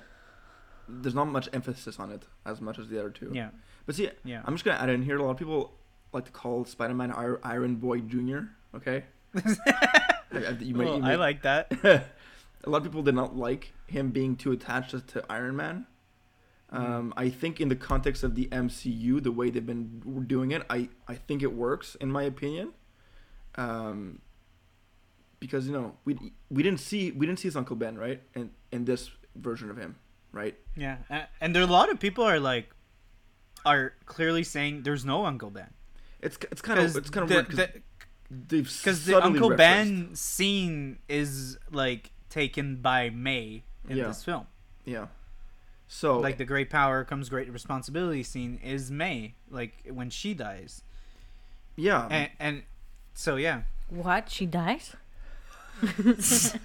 there's 0.90 1.16
not 1.16 1.26
much 1.30 1.48
emphasis 1.54 1.98
on 1.98 2.12
it 2.12 2.24
as 2.46 2.60
much 2.60 2.78
as 2.78 2.90
the 2.90 3.00
other 3.00 3.10
two. 3.10 3.32
Yeah, 3.34 3.50
But 3.86 3.96
see, 3.96 4.10
yeah. 4.26 4.42
I'm 4.46 4.54
just 4.54 4.66
gonna 4.66 4.78
add 4.80 4.90
in 4.90 5.02
here. 5.02 5.18
A 5.18 5.24
lot 5.24 5.32
of 5.32 5.38
people 5.38 5.72
like 6.12 6.26
to 6.26 6.32
call 6.32 6.66
Spider-Man 6.66 7.12
Iron 7.44 7.76
Boy 7.76 8.00
Junior. 8.02 8.50
Okay. 8.76 9.06
I, 9.36 9.42
I- 10.34 10.50
you 10.60 10.76
might- 10.76 10.86
Well, 10.86 10.98
you 10.98 11.06
I 11.06 11.16
like 11.16 11.42
that. 11.44 11.72
a 12.64 12.70
lot 12.70 12.78
of 12.78 12.84
people 12.84 13.04
did 13.04 13.16
not 13.16 13.36
like 13.36 13.74
him 13.88 14.12
being 14.12 14.36
too 14.36 14.52
attached 14.52 15.08
to, 15.08 15.24
Iron 15.30 15.56
Man. 15.56 15.86
Um, 16.70 17.14
I 17.16 17.30
think 17.30 17.62
in 17.62 17.70
the 17.70 17.76
context 17.76 18.24
of 18.24 18.34
the 18.34 18.48
MCU, 18.48 19.22
the 19.22 19.32
way 19.32 19.52
they've 19.52 19.66
been 19.66 20.26
doing 20.26 20.52
it, 20.52 20.64
I, 20.70 20.90
I 21.08 21.16
think 21.16 21.44
it 21.44 21.54
works 21.54 21.96
in 21.96 22.12
my 22.12 22.24
opinion. 22.24 22.74
Um, 23.56 24.20
because 25.40 25.68
you 25.68 25.74
know 25.74 25.94
we 26.06 26.18
we 26.50 26.64
didn't 26.64 26.80
see 26.80 27.12
we 27.12 27.28
didn't 27.28 27.38
see 27.40 27.50
his 27.50 27.58
Uncle 27.58 27.76
Ben 27.76 27.98
right 27.98 28.22
in 28.34 28.50
in 28.72 28.86
this 28.86 29.12
version 29.36 29.70
of 29.70 29.78
him 29.78 29.98
right 30.32 30.56
Yeah, 30.76 30.98
and 31.42 31.54
there 31.54 31.62
are 31.62 31.68
a 31.68 31.72
lot 31.72 31.92
of 31.92 32.00
people 32.00 32.24
are 32.24 32.40
like, 32.40 32.70
are 33.66 33.94
clearly 34.06 34.44
saying 34.44 34.84
there's 34.84 35.04
no 35.06 35.26
Uncle 35.26 35.52
Ben 35.52 35.70
it's 36.24 36.38
it's 36.52 36.62
kind 36.62 36.80
of 36.80 36.96
it's 36.96 37.10
kind 37.10 37.30
of 37.30 37.30
weird 37.30 37.84
because 38.50 39.06
the 39.06 39.22
Uncle 39.22 39.50
referenced- 39.50 39.58
Ben 39.58 40.16
scene 40.16 41.00
is 41.10 41.58
like 41.72 42.12
taken 42.34 42.78
by 42.82 43.10
May 43.10 43.64
in 43.88 43.98
Yeah. 43.98 44.08
this 44.08 44.24
film. 44.24 44.48
yeah 44.86 45.08
so 45.88 46.20
Like 46.20 46.38
the 46.38 46.46
great 46.54 46.70
power 46.72 47.04
comes 47.06 47.30
great 47.30 47.52
responsibility 47.52 48.24
scene 48.24 48.60
is 48.64 48.90
May, 48.90 49.36
like 49.52 49.74
when 50.00 50.10
she 50.10 50.34
dies, 50.34 50.82
yeah 51.76 52.08
and 52.10 52.30
and 52.40 52.64
so 53.14 53.36
yeah. 53.38 53.62
What? 53.90 54.30
She 54.32 54.46
dies? 54.48 54.96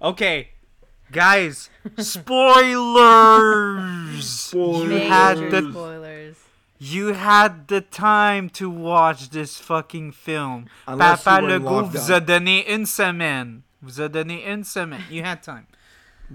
Okay, 0.00 0.48
guys, 1.10 1.70
spoilers. 1.98 4.12
You 4.14 4.22
Spoilers. 4.22 5.08
had 5.08 5.38
the 5.50 5.70
spoilers. 5.70 6.36
You 6.78 7.12
had 7.14 7.68
the 7.68 7.80
time 7.80 8.48
to 8.50 8.68
watch 8.68 9.30
this 9.30 9.56
fucking 9.58 10.12
film. 10.12 10.66
Unless 10.88 11.22
Papa 11.24 11.40
you 11.40 11.46
were 11.46 11.50
le 11.50 11.56
in 11.56 11.62
goût 11.62 11.90
vous 11.92 12.10
a 12.10 12.20
donné 12.20 12.64
une 12.68 12.86
semaine. 12.86 13.62
Vous 13.82 14.00
a 14.00 14.08
donné 14.08 14.46
une 14.46 14.64
semaine. 14.64 15.02
You 15.10 15.22
had 15.22 15.42
time. 15.42 15.66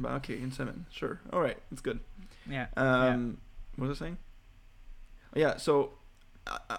Okay 0.05 0.39
in 0.39 0.51
seven 0.51 0.85
sure 0.91 1.19
all 1.33 1.41
right 1.41 1.57
it's 1.71 1.81
good 1.81 1.99
Yeah. 2.49 2.67
Um, 2.77 3.37
what 3.75 3.89
was 3.89 4.01
I 4.01 4.05
saying? 4.05 4.17
Yeah, 5.35 5.57
so, 5.57 5.91
uh, 6.47 6.57
uh, 6.69 6.77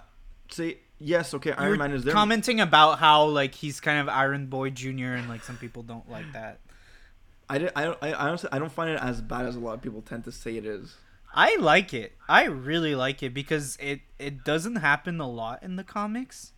say 0.51 0.79
yes, 0.99 1.35
okay, 1.35 1.53
Iron 1.53 1.79
Man 1.79 1.93
is 1.93 2.05
there. 2.05 2.15
commenting 2.15 2.61
about 2.61 2.99
how 2.99 3.25
like 3.27 3.55
he's 3.55 3.81
kind 3.81 3.99
of 4.01 4.09
Iron 4.09 4.47
Boy 4.47 4.71
Junior 4.71 5.15
and 5.15 5.29
like 5.29 5.45
some 5.45 5.57
people 5.57 5.83
don't 5.83 6.11
like 6.11 6.33
that. 6.33 6.61
I, 7.51 7.59
did, 7.59 7.73
I, 7.77 7.85
don't, 7.85 7.99
I 8.03 8.13
honestly 8.13 8.49
I 8.53 8.59
don't 8.59 8.73
find 8.73 8.91
it 8.91 9.01
as 9.01 9.21
bad 9.21 9.47
as 9.47 9.57
a 9.57 9.61
lot 9.61 9.75
of 9.75 9.83
people 9.83 10.03
tend 10.03 10.25
to 10.25 10.33
say 10.33 10.57
it 10.57 10.67
is. 10.67 10.97
I 11.35 11.57
like 11.57 11.95
it. 11.95 12.13
I 12.29 12.45
really 12.45 12.95
like 12.95 13.23
it 13.23 13.35
because 13.35 13.77
it 13.81 14.01
it 14.19 14.45
doesn't 14.45 14.77
happen 14.77 15.21
a 15.21 15.29
lot 15.29 15.63
in 15.63 15.77
the 15.77 15.85
comics, 15.85 16.53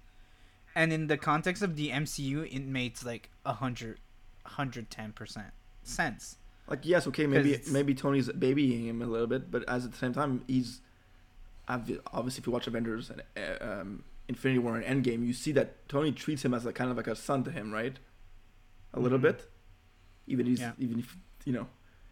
and 0.80 0.92
in 0.92 1.06
the 1.08 1.16
context 1.18 1.62
of 1.62 1.76
the 1.76 1.90
MCU, 1.90 2.38
it 2.56 2.64
makes 2.64 3.04
like 3.04 3.24
a 3.44 3.54
hundred, 3.62 3.98
hundred 4.58 4.90
ten 4.90 5.12
percent 5.12 5.52
sense. 5.82 6.36
Like 6.68 6.80
yes, 6.82 7.06
okay, 7.08 7.26
maybe 7.26 7.60
maybe 7.70 7.94
Tony's 7.94 8.28
babying 8.32 8.86
him 8.86 9.02
a 9.02 9.06
little 9.06 9.26
bit, 9.34 9.50
but 9.50 9.62
as 9.68 9.84
at 9.84 9.90
the 9.92 9.98
same 9.98 10.14
time, 10.14 10.42
he's 10.46 10.80
obviously 11.68 12.40
if 12.40 12.46
you 12.46 12.52
watch 12.52 12.66
Avengers 12.66 13.10
and 13.10 13.22
uh, 13.36 13.64
um, 13.80 14.04
Infinity 14.28 14.58
War 14.58 14.76
and 14.76 14.84
Endgame, 15.04 15.26
you 15.26 15.32
see 15.32 15.52
that 15.52 15.88
Tony 15.88 16.12
treats 16.12 16.44
him 16.44 16.54
as 16.54 16.64
like 16.64 16.74
kind 16.74 16.90
of 16.90 16.96
like 16.96 17.06
a 17.08 17.16
son 17.16 17.44
to 17.44 17.50
him, 17.50 17.72
right? 17.72 17.98
A 18.94 19.00
little 19.00 19.18
Mhm. 19.18 19.22
bit, 19.22 19.50
even 20.26 20.46
he's 20.46 20.60
Yeah. 20.60 20.72
even 20.78 20.98
if 21.00 21.16
you 21.44 21.52
know, 21.52 21.66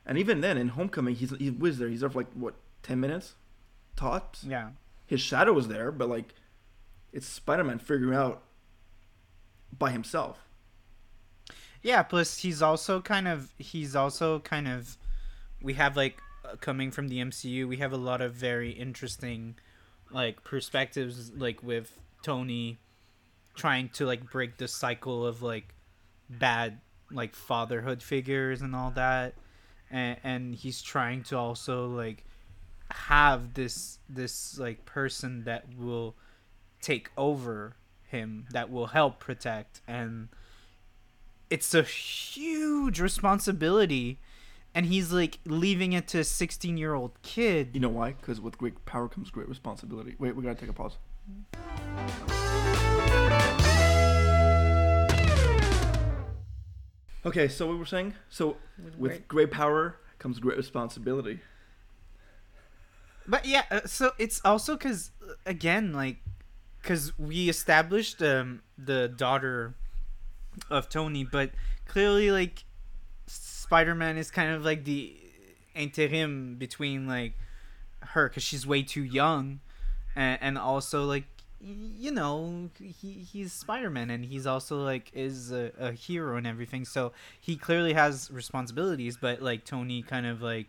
and 0.06 0.18
even 0.18 0.40
then 0.40 0.56
in 0.58 0.68
Homecoming, 0.68 1.14
he's 1.14 1.30
he 1.38 1.50
was 1.50 1.78
there. 1.78 1.88
He's 1.88 2.00
there 2.00 2.10
for 2.10 2.18
like 2.20 2.32
what 2.34 2.54
ten 2.82 3.00
minutes, 3.00 3.34
tops. 3.96 4.44
Yeah. 4.44 4.70
his 5.06 5.20
shadow 5.22 5.52
was 5.54 5.68
there, 5.68 5.90
but 5.90 6.08
like 6.08 6.34
it's 7.12 7.26
Spider 7.26 7.64
Man 7.64 7.78
figuring 7.78 8.14
out 8.14 8.42
by 9.76 9.90
himself. 9.90 10.38
Yeah, 11.82 12.02
plus 12.02 12.38
he's 12.38 12.60
also 12.60 13.00
kind 13.00 13.28
of 13.28 13.52
he's 13.58 13.94
also 13.94 14.40
kind 14.40 14.66
of 14.66 14.96
we 15.62 15.74
have 15.74 15.96
like 15.96 16.20
uh, 16.44 16.56
coming 16.56 16.90
from 16.90 17.08
the 17.08 17.18
MCU, 17.18 17.66
we 17.68 17.76
have 17.78 17.92
a 17.92 17.96
lot 17.96 18.20
of 18.20 18.34
very 18.34 18.70
interesting 18.70 19.56
like 20.10 20.42
perspectives 20.42 21.30
like 21.36 21.62
with 21.62 21.92
Tony 22.22 22.78
trying 23.54 23.88
to 23.90 24.06
like 24.06 24.30
break 24.30 24.56
the 24.56 24.68
cycle 24.68 25.26
of 25.26 25.42
like 25.42 25.74
bad 26.30 26.80
like 27.10 27.34
fatherhood 27.34 28.02
figures 28.02 28.62
and 28.62 28.74
all 28.74 28.90
that. 28.92 29.34
And 29.90 30.16
and 30.24 30.54
he's 30.54 30.82
trying 30.82 31.22
to 31.24 31.38
also 31.38 31.88
like 31.88 32.24
have 32.90 33.54
this 33.54 33.98
this 34.08 34.58
like 34.58 34.84
person 34.84 35.44
that 35.44 35.66
will 35.76 36.16
take 36.80 37.10
over 37.16 37.76
him 38.08 38.46
that 38.50 38.70
will 38.70 38.88
help 38.88 39.18
protect 39.20 39.80
and 39.86 40.28
it's 41.50 41.74
a 41.74 41.82
huge 41.82 43.00
responsibility 43.00 44.18
and 44.74 44.86
he's 44.86 45.12
like 45.12 45.38
leaving 45.46 45.92
it 45.94 46.06
to 46.08 46.18
a 46.20 46.24
16 46.24 46.76
year 46.76 46.94
old 46.94 47.12
kid 47.22 47.70
You 47.72 47.80
know 47.80 47.88
why? 47.88 48.12
Because 48.12 48.40
with 48.40 48.58
great 48.58 48.84
power 48.84 49.08
comes 49.08 49.30
great 49.30 49.48
responsibility. 49.48 50.14
Wait, 50.18 50.36
we 50.36 50.42
gotta 50.42 50.54
take 50.54 50.68
a 50.70 50.72
pause. 50.72 50.96
Okay, 57.26 57.48
so 57.48 57.68
we 57.68 57.76
were 57.76 57.84
saying 57.84 58.14
so 58.28 58.56
with 58.96 59.10
Great. 59.12 59.28
great 59.28 59.50
power 59.50 59.96
comes 60.18 60.38
great 60.38 60.56
responsibility. 60.56 61.40
but 63.26 63.44
yeah 63.44 63.64
uh, 63.70 63.80
so 63.84 64.12
it's 64.18 64.40
also 64.44 64.74
because 64.76 65.10
again 65.44 65.92
like 65.92 66.16
because 66.82 67.18
we 67.18 67.48
established 67.48 68.22
um 68.22 68.62
the 68.76 69.08
daughter 69.08 69.74
of 70.70 70.88
tony 70.88 71.24
but 71.24 71.50
clearly 71.86 72.30
like 72.30 72.64
spider-man 73.26 74.16
is 74.16 74.30
kind 74.30 74.52
of 74.52 74.64
like 74.64 74.84
the 74.84 75.16
interim 75.74 76.56
between 76.56 77.06
like 77.06 77.34
her 78.00 78.28
because 78.28 78.42
she's 78.42 78.66
way 78.66 78.82
too 78.82 79.02
young 79.02 79.60
and, 80.16 80.38
and 80.40 80.58
also 80.58 81.04
like 81.04 81.24
you 81.60 82.10
know 82.12 82.70
he 82.78 83.12
he's 83.12 83.52
spider-man 83.52 84.10
and 84.10 84.24
he's 84.24 84.46
also 84.46 84.82
like 84.84 85.10
is 85.12 85.50
a, 85.50 85.72
a 85.78 85.92
hero 85.92 86.36
and 86.36 86.46
everything 86.46 86.84
so 86.84 87.12
he 87.40 87.56
clearly 87.56 87.94
has 87.94 88.30
responsibilities 88.30 89.16
but 89.16 89.42
like 89.42 89.64
tony 89.64 90.00
kind 90.02 90.24
of 90.24 90.40
like 90.40 90.68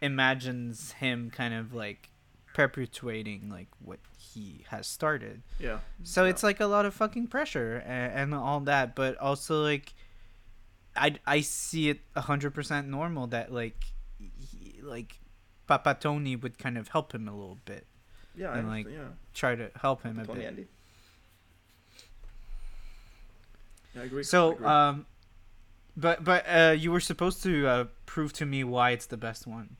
imagines 0.00 0.92
him 0.92 1.30
kind 1.30 1.52
of 1.52 1.74
like 1.74 2.08
perpetuating 2.54 3.50
like 3.50 3.68
what 3.84 3.98
he 4.16 4.64
has 4.70 4.86
started 4.86 5.42
Yeah. 5.58 5.80
so 6.04 6.24
Yeah. 6.24 6.30
it's 6.30 6.42
like 6.42 6.60
a 6.60 6.66
lot 6.66 6.86
of 6.86 6.94
fucking 6.94 7.26
pressure 7.26 7.82
and, 7.84 8.32
and 8.32 8.34
all 8.34 8.60
that, 8.60 8.94
but 8.94 9.18
also 9.18 9.62
like 9.62 9.92
I 10.96 11.16
I 11.26 11.40
see 11.42 11.90
it 11.90 12.00
hundred 12.16 12.54
percent 12.54 12.88
normal 12.88 13.26
that 13.28 13.52
like 13.52 13.84
he, 14.18 14.80
like 14.82 15.18
Papa 15.66 15.96
Tony 16.00 16.36
would 16.36 16.56
kind 16.58 16.78
of 16.78 16.88
help 16.88 17.12
him 17.12 17.26
a 17.28 17.32
little 17.32 17.58
bit, 17.64 17.86
Yeah, 18.36 18.50
I 18.52 18.58
And, 18.58 18.68
like, 18.68 18.86
yeah. 18.88 19.08
try 19.34 19.54
to 19.56 19.70
help 19.80 20.02
him 20.04 20.18
a 20.20 20.24
Tony 20.26 20.40
bit. 20.40 20.46
Andy. 20.48 20.66
Yeah, 23.94 24.02
I 24.02 24.04
agree. 24.04 24.20
I 24.20 24.22
So 24.22 24.52
agree. 24.52 24.66
um, 24.66 25.06
but 25.96 26.22
but 26.24 26.44
uh, 26.48 26.74
you 26.78 26.92
were 26.92 27.00
supposed 27.00 27.42
to 27.44 27.66
uh, 27.66 27.84
prove 28.06 28.32
to 28.34 28.46
me 28.46 28.62
why 28.64 28.90
it's 28.90 29.06
the 29.06 29.16
best 29.16 29.46
one. 29.46 29.76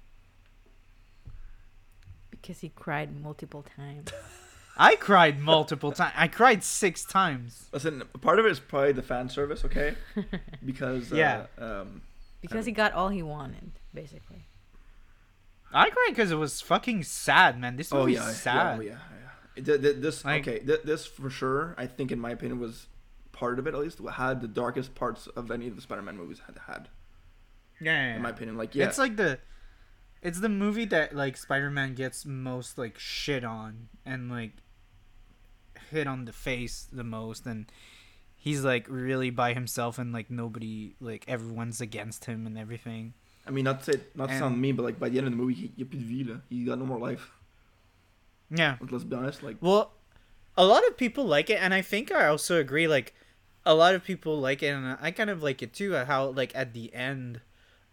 Because 2.45 2.61
he 2.61 2.69
cried 2.69 3.19
multiple 3.23 3.65
times. 3.77 4.13
I 4.77 4.97
cried 4.97 5.39
multiple 5.41 5.93
times. 5.93 6.13
I 6.15 6.29
cried 6.29 6.63
six 6.63 7.03
times. 7.03 7.71
Listen, 7.73 8.03
part 8.21 8.39
of 8.39 8.45
it 8.45 8.53
is 8.53 8.61
probably 8.61 8.93
the 8.93 9.01
fan 9.03 9.31
service, 9.31 9.65
okay? 9.65 9.95
Because 10.65 11.11
uh, 11.11 11.17
Yeah. 11.17 11.47
um, 11.57 12.03
Because 12.43 12.67
he 12.67 12.73
got 12.73 12.93
all 12.93 13.09
he 13.09 13.23
wanted, 13.23 13.73
basically. 13.95 14.45
I 15.73 15.89
cried 15.89 16.09
because 16.11 16.31
it 16.31 16.35
was 16.37 16.61
fucking 16.61 17.05
sad, 17.05 17.59
man. 17.59 17.77
This 17.77 17.91
oh 17.93 18.01
movie's 18.01 18.17
yeah, 18.17 18.29
sad. 18.31 18.55
yeah, 18.55 18.77
oh, 18.77 18.81
yeah, 18.83 18.99
yeah. 19.57 19.65
Th- 19.65 19.81
th- 19.81 19.97
This 20.03 20.23
Like- 20.23 20.47
okay, 20.47 20.59
th- 20.61 20.83
this 20.85 21.07
for 21.07 21.31
sure. 21.31 21.75
I 21.79 21.87
think, 21.87 22.13
in 22.13 22.21
my 22.21 22.31
opinion, 22.31 22.61
was 22.61 22.89
part 23.33 23.59
of 23.59 23.67
it 23.67 23.75
at 23.75 23.81
least. 23.81 23.99
Had 24.01 24.43
the 24.43 24.49
darkest 24.49 24.95
parts 24.95 25.29
of 25.29 25.51
any 25.51 25.67
of 25.67 25.77
the 25.77 25.83
Spider-Man 25.83 26.17
movies 26.19 26.43
had 26.47 26.59
had. 26.67 26.89
Yeah, 27.81 27.93
yeah, 28.09 28.17
In 28.17 28.23
my 28.23 28.31
opinion, 28.31 28.57
like 28.59 28.75
yeah, 28.75 28.87
It's 28.87 28.99
like 28.99 29.17
the, 29.17 29.39
it's 30.25 30.41
the 30.41 30.49
movie 30.49 30.87
that 30.87 31.15
like 31.15 31.37
Spider-Man 31.37 31.95
gets 31.95 32.25
most 32.25 32.79
like 32.79 32.99
shit 32.99 33.45
on 33.45 33.89
and 34.05 34.31
like 34.31 34.53
hit 35.91 36.07
on 36.07 36.25
the 36.25 36.33
face 36.33 36.89
the 36.91 37.05
most, 37.05 37.47
and 37.47 37.71
he's 38.35 38.65
like 38.65 38.87
really 38.89 39.31
by 39.31 39.53
himself 39.53 39.99
and 39.99 40.13
like 40.13 40.31
nobody 40.31 40.97
like 40.99 41.25
everyone's 41.29 41.81
against 41.81 42.25
him 42.25 42.47
and 42.47 42.59
everything. 42.59 43.13
I 43.47 43.51
mean, 43.51 43.65
not 43.65 43.85
to 43.85 43.93
say, 43.93 44.01
not 44.15 44.31
to 44.31 44.39
sound 44.39 44.59
mean, 44.59 44.75
but 44.75 44.85
like 44.85 44.99
by 44.99 45.11
the 45.11 45.19
end 45.19 45.27
of 45.27 45.33
the 45.35 45.37
movie, 45.37 45.55
he, 45.55 45.73
he, 45.77 45.85
vie, 45.85 46.41
he 46.49 46.65
got 46.65 46.79
no 46.79 46.87
more 46.87 46.99
life. 46.99 47.31
Yeah. 48.51 48.77
Let's 48.91 49.05
be 49.05 49.15
honest, 49.15 49.43
like 49.43 49.59
Well, 49.61 49.93
a 50.57 50.65
lot 50.65 50.87
of 50.89 50.97
people 50.97 51.27
like 51.27 51.51
it, 51.51 51.61
and 51.61 51.75
I 51.75 51.83
think 51.83 52.11
I 52.11 52.27
also 52.27 52.59
agree. 52.59 52.89
Like, 52.89 53.15
a 53.67 53.75
lot 53.75 53.95
of 53.95 54.05
people 54.05 54.41
like 54.41 54.63
it, 54.63 54.69
and 54.69 54.97
I 55.01 55.11
kind 55.11 55.29
of 55.29 55.43
like 55.43 55.63
it 55.63 55.75
too. 55.75 55.95
How 55.95 56.27
like 56.29 56.53
at 56.55 56.73
the 56.73 56.95
end, 56.95 57.41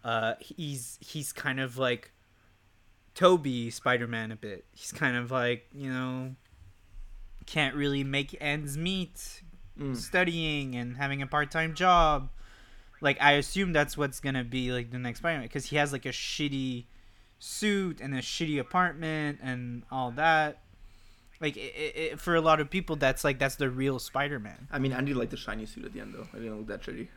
uh, 0.02 0.34
he's 0.40 0.98
he's 1.00 1.32
kind 1.32 1.60
of 1.60 1.76
like 1.76 2.12
Tobey 3.14 3.70
Spider 3.70 4.06
Man 4.06 4.32
a 4.32 4.36
bit. 4.36 4.64
He's 4.72 4.92
kind 4.92 5.16
of 5.16 5.30
like 5.30 5.66
you 5.72 5.92
know 5.92 6.34
can't 7.46 7.74
really 7.74 8.04
make 8.04 8.36
ends 8.40 8.76
meet, 8.76 9.42
mm, 9.78 9.96
studying 9.96 10.74
and 10.74 10.96
having 10.96 11.22
a 11.22 11.26
part 11.26 11.50
time 11.50 11.74
job. 11.74 12.30
Like 13.00 13.20
I 13.20 13.32
assume 13.32 13.72
that's 13.72 13.96
what's 13.96 14.20
gonna 14.20 14.44
be 14.44 14.72
like 14.72 14.90
the 14.90 14.98
next 14.98 15.18
Spider 15.18 15.38
Man 15.38 15.46
because 15.46 15.66
he 15.66 15.76
has 15.76 15.92
like 15.92 16.06
a 16.06 16.10
shitty 16.10 16.84
suit 17.38 18.00
and 18.00 18.14
a 18.14 18.18
shitty 18.18 18.60
apartment 18.60 19.40
and 19.42 19.82
all 19.90 20.12
that. 20.12 20.62
Like 21.40 21.56
it, 21.56 21.60
it, 21.60 22.20
for 22.20 22.36
a 22.36 22.40
lot 22.40 22.60
of 22.60 22.70
people, 22.70 22.94
that's 22.94 23.24
like 23.24 23.40
that's 23.40 23.56
the 23.56 23.68
real 23.68 23.98
Spider 23.98 24.38
Man. 24.38 24.68
I 24.70 24.78
mean, 24.78 24.92
Andy 24.92 25.12
like 25.12 25.30
the 25.30 25.36
shiny 25.36 25.66
suit 25.66 25.84
at 25.84 25.92
the 25.92 26.00
end 26.00 26.14
though. 26.14 26.28
I 26.32 26.36
didn't 26.36 26.58
look 26.58 26.68
that 26.68 26.82
shitty. 26.82 27.08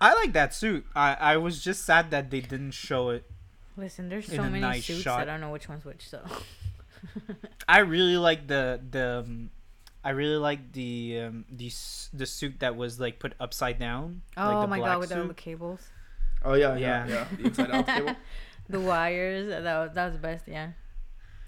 I 0.00 0.14
like 0.14 0.32
that 0.32 0.54
suit. 0.54 0.86
I 0.94 1.14
I 1.14 1.36
was 1.36 1.62
just 1.62 1.84
sad 1.84 2.10
that 2.10 2.30
they 2.30 2.40
didn't 2.40 2.72
show 2.72 3.10
it. 3.10 3.24
Listen, 3.76 4.08
there's 4.08 4.26
so 4.26 4.42
many 4.42 4.60
nice 4.60 4.84
suits 4.86 5.02
shot. 5.02 5.20
I 5.20 5.24
don't 5.24 5.40
know 5.40 5.50
which 5.50 5.68
one's 5.68 5.84
which. 5.84 6.08
So 6.08 6.20
I 7.68 7.78
really 7.80 8.16
like 8.16 8.46
the 8.46 8.80
the. 8.90 9.24
Um, 9.26 9.50
I 10.02 10.10
really 10.10 10.36
like 10.38 10.72
the 10.72 11.20
um, 11.28 11.44
the 11.50 11.70
the 12.14 12.24
suit 12.26 12.60
that 12.60 12.74
was 12.76 12.98
like 12.98 13.18
put 13.18 13.34
upside 13.38 13.78
down. 13.78 14.22
like 14.36 14.46
oh 14.56 14.60
the 14.62 14.66
my 14.66 14.78
black 14.78 14.92
god, 14.92 14.98
with 15.00 15.12
all 15.12 15.18
suit. 15.22 15.28
the 15.28 15.34
cables, 15.34 15.80
Oh 16.42 16.54
yeah, 16.54 16.76
yeah, 16.76 17.06
Yeah. 17.06 17.12
yeah. 17.14 17.24
The 17.36 17.44
inside 17.44 17.70
out 17.70 17.86
cable. 17.86 18.16
the 18.70 18.80
wires. 18.80 19.48
That 19.48 19.62
was 19.62 19.90
that 19.94 20.04
was 20.06 20.14
the 20.14 20.20
best. 20.20 20.48
Yeah. 20.48 20.70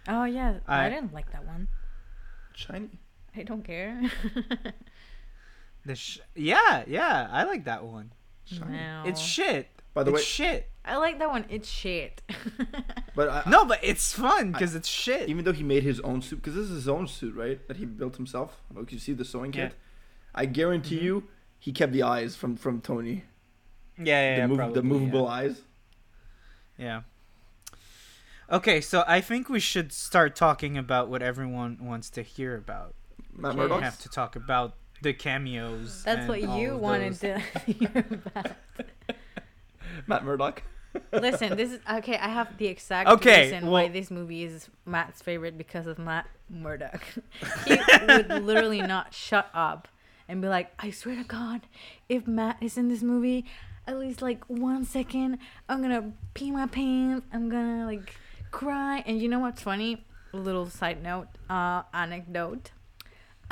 Oh 0.09 0.25
yeah, 0.25 0.59
I, 0.69 0.87
I- 0.87 0.89
didn't 0.91 1.15
like 1.15 1.33
that 1.33 1.47
one. 1.47 1.69
Shiny. 2.55 3.01
I 3.35 3.43
don't 3.45 3.65
care. 3.65 4.03
The 5.85 5.97
sh- 5.97 6.21
yeah 6.37 6.85
yeah 6.87 7.27
I 7.33 7.43
like 7.45 7.65
that 7.65 7.83
one. 7.85 8.13
Shiny. 8.45 8.73
no. 8.73 9.03
It's 9.07 9.21
shit. 9.21 9.69
By 9.95 10.03
the 10.05 10.11
it's 10.11 10.21
way, 10.21 10.25
shit. 10.25 10.71
I 10.85 10.97
like 10.97 11.19
that 11.19 11.29
one. 11.31 11.45
It's 11.49 11.69
shit. 11.69 12.23
but 13.15 13.29
I, 13.29 13.43
No, 13.49 13.65
but 13.65 13.79
it's 13.83 14.13
fun 14.13 14.53
because 14.53 14.75
it's 14.75 14.89
shit. 14.89 15.29
even 15.29 15.45
though 15.45 15.53
he 15.53 15.63
made 15.63 15.83
his 15.83 16.01
own 16.01 16.23
suit, 16.23 16.37
because 16.37 16.55
this 16.55 16.65
is 16.65 16.71
his 16.71 16.89
own 16.89 17.07
suit, 17.07 17.35
right? 17.37 17.67
That 17.69 17.77
he 17.77 17.85
built 17.85 18.17
himself. 18.17 18.61
Like 18.75 18.91
you 18.93 18.99
see 18.99 19.13
the 19.13 19.25
sewing 19.25 19.53
Yeah. 19.53 19.69
kit. 19.69 19.77
I 20.35 20.47
guarantee 20.47 20.99
Mhm. 20.99 21.03
you, 21.03 21.29
he 21.59 21.73
kept 21.73 21.93
the 21.93 22.03
eyes 22.03 22.35
from 22.37 22.57
from 22.57 22.81
Tony. 22.81 23.25
yeah, 23.99 24.05
yeah, 24.05 24.35
the, 24.35 24.41
yeah, 24.41 24.47
mov- 24.49 24.57
probably, 24.57 24.75
the 24.75 24.83
movable 24.83 25.29
eyes. 25.29 25.63
Yeah. 26.79 26.85
yeah. 26.87 27.77
Okay, 28.51 28.81
so 28.81 29.05
I 29.07 29.21
think 29.21 29.49
we 29.49 29.61
should 29.61 29.93
start 29.93 30.35
talking 30.37 30.77
about 30.77 31.09
what 31.09 31.23
everyone 31.23 31.79
wants 31.81 32.11
to 32.11 32.23
hear 32.23 32.57
about. 32.57 32.95
Matt 33.35 33.53
Okay. 33.53 33.61
We 33.63 33.69
Murdock. 33.69 33.83
have 33.83 33.99
to 34.01 34.09
talk 34.09 34.37
about 34.37 34.75
the 35.03 35.13
cameos. 35.13 36.03
That's 36.05 36.21
and 36.21 36.29
what 36.29 36.45
all 36.45 36.59
you 36.59 36.73
of 36.75 36.81
wanted 36.81 37.15
those. 37.15 37.21
to 37.21 37.39
hear 37.73 38.05
about. 38.11 38.53
Matt 40.07 40.25
Murdock. 40.25 40.63
Listen, 41.13 41.57
this 41.57 41.73
is 41.73 41.81
okay. 41.91 42.17
I 42.17 42.29
have 42.29 42.57
the 42.59 42.67
exact 42.67 43.09
Okay, 43.09 43.51
reason 43.53 43.71
why 43.71 43.89
this 43.89 44.11
movie 44.11 44.45
is 44.45 44.69
Matt's 44.85 45.23
favorite 45.23 45.57
because 45.57 45.87
of 45.87 45.99
Matt 45.99 46.27
Murdock. 46.51 47.03
he 47.67 47.79
would 48.07 48.29
literally 48.45 48.83
not 48.83 49.15
shut 49.15 49.49
up 49.55 49.89
and 50.29 50.43
be 50.43 50.49
like, 50.49 50.71
"I 50.79 50.91
swear 50.91 51.17
to 51.17 51.25
God, 51.25 51.63
if 52.09 52.27
Matt 52.27 52.59
is 52.61 52.77
in 52.77 52.89
this 52.89 53.03
movie, 53.03 53.47
at 53.87 53.99
least 53.99 54.21
like 54.21 54.45
one 54.49 54.85
second, 54.85 55.39
I'm 55.69 55.81
gonna 55.81 56.13
pee 56.35 56.51
my 56.51 56.67
pants. 56.67 57.27
I'm 57.33 57.49
gonna 57.49 57.87
like 57.87 58.15
cry." 58.51 59.03
And 59.07 59.19
you 59.21 59.29
know 59.31 59.39
what's 59.39 59.63
funny? 59.63 60.05
A 60.35 60.37
little 60.37 60.67
side 60.67 61.03
note, 61.03 61.29
uh, 61.49 61.83
anecdote. 61.95 62.73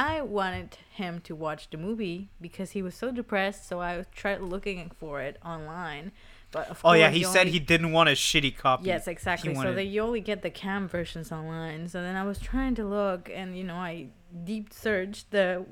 I 0.00 0.22
wanted 0.22 0.78
him 0.92 1.20
to 1.22 1.34
watch 1.34 1.68
the 1.70 1.76
movie 1.76 2.30
because 2.40 2.70
he 2.70 2.82
was 2.82 2.94
so 2.94 3.10
depressed, 3.10 3.68
so 3.68 3.80
I 3.80 4.04
tried 4.14 4.40
looking 4.40 4.90
for 4.98 5.20
it 5.20 5.36
online. 5.44 6.12
But 6.52 6.68
of 6.70 6.80
Oh 6.84 6.94
yeah, 6.94 7.10
he 7.10 7.22
said 7.22 7.40
only- 7.40 7.52
he 7.52 7.58
didn't 7.60 7.92
want 7.92 8.08
a 8.08 8.12
shitty 8.12 8.56
copy. 8.56 8.86
Yes, 8.86 9.06
exactly. 9.06 9.52
So 9.54 9.58
wanted- 9.58 9.76
that 9.76 9.84
you 9.84 10.00
only 10.02 10.20
get 10.20 10.42
the 10.42 10.50
cam 10.50 10.88
versions 10.88 11.30
online. 11.30 11.86
So 11.88 12.00
then 12.02 12.16
I 12.16 12.24
was 12.24 12.38
trying 12.38 12.74
to 12.76 12.84
look, 12.84 13.30
and 13.32 13.56
you 13.56 13.64
know, 13.64 13.76
I 13.76 14.06
deep 14.44 14.72
searched 14.72 15.30
the 15.32 15.64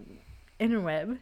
interweb, 0.61 1.19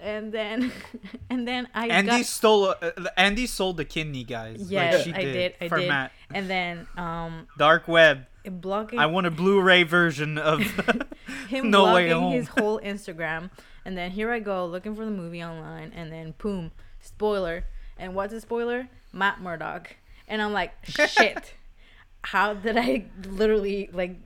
and 0.00 0.32
then, 0.32 0.72
and 1.30 1.46
then 1.46 1.68
I 1.74 1.88
Andy 1.88 2.10
got, 2.10 2.24
stole. 2.24 2.74
Uh, 2.80 2.90
Andy 3.16 3.46
sold 3.46 3.76
the 3.76 3.84
kidney, 3.84 4.24
guys. 4.24 4.60
like 4.62 4.70
Yes, 4.70 5.04
she 5.04 5.12
I 5.12 5.22
did, 5.22 5.54
I 5.60 5.68
for 5.68 5.78
did. 5.78 5.88
Matt. 5.88 6.12
and 6.34 6.48
then 6.50 6.86
um, 6.96 7.46
Dark 7.58 7.86
web. 7.88 8.26
Blocking 8.50 8.98
I 8.98 9.06
want 9.06 9.26
a 9.26 9.30
Blu-ray 9.30 9.84
version 9.84 10.38
of. 10.38 10.60
him 11.48 11.70
No 11.70 11.82
blocking 11.82 12.30
his 12.32 12.48
whole 12.48 12.80
Instagram, 12.80 13.50
and 13.84 13.96
then 13.96 14.10
here 14.10 14.30
I 14.30 14.38
go 14.38 14.66
looking 14.66 14.94
for 14.94 15.04
the 15.04 15.10
movie 15.10 15.42
online, 15.42 15.92
and 15.94 16.12
then 16.12 16.34
boom, 16.38 16.72
spoiler. 17.00 17.64
And 17.98 18.14
what's 18.14 18.32
a 18.32 18.40
spoiler? 18.40 18.88
Matt 19.12 19.40
Murdock. 19.40 19.96
And 20.28 20.42
I'm 20.42 20.52
like, 20.52 20.72
shit. 20.84 21.54
How 22.22 22.54
did 22.54 22.76
I 22.76 23.06
literally 23.24 23.88
like 23.92 24.16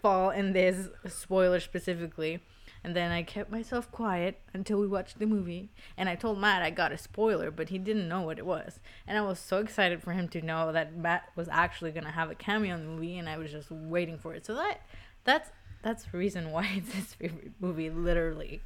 fall 0.00 0.30
in 0.30 0.52
this 0.52 0.88
spoiler 1.06 1.60
specifically? 1.60 2.40
And 2.84 2.94
then 2.94 3.10
I 3.10 3.22
kept 3.22 3.50
myself 3.50 3.90
quiet 3.90 4.40
until 4.54 4.78
we 4.78 4.86
watched 4.86 5.18
the 5.18 5.26
movie. 5.26 5.70
And 5.96 6.08
I 6.08 6.14
told 6.14 6.38
Matt 6.38 6.62
I 6.62 6.70
got 6.70 6.92
a 6.92 6.98
spoiler, 6.98 7.50
but 7.50 7.68
he 7.70 7.78
didn't 7.78 8.08
know 8.08 8.22
what 8.22 8.38
it 8.38 8.46
was. 8.46 8.78
And 9.06 9.18
I 9.18 9.22
was 9.22 9.38
so 9.38 9.58
excited 9.58 10.02
for 10.02 10.12
him 10.12 10.28
to 10.28 10.40
know 10.42 10.72
that 10.72 10.96
Matt 10.96 11.24
was 11.36 11.48
actually 11.50 11.90
gonna 11.90 12.12
have 12.12 12.30
a 12.30 12.34
cameo 12.34 12.74
in 12.76 12.82
the 12.84 12.88
movie, 12.90 13.18
and 13.18 13.28
I 13.28 13.36
was 13.38 13.50
just 13.50 13.70
waiting 13.70 14.16
for 14.18 14.34
it. 14.34 14.46
So 14.46 14.54
that 14.54 14.80
that's 15.24 15.50
that's 15.82 16.04
the 16.04 16.18
reason 16.18 16.50
why 16.50 16.70
it's 16.76 16.92
his 16.94 17.14
favorite 17.14 17.52
movie. 17.60 17.90
Literally, 17.90 18.60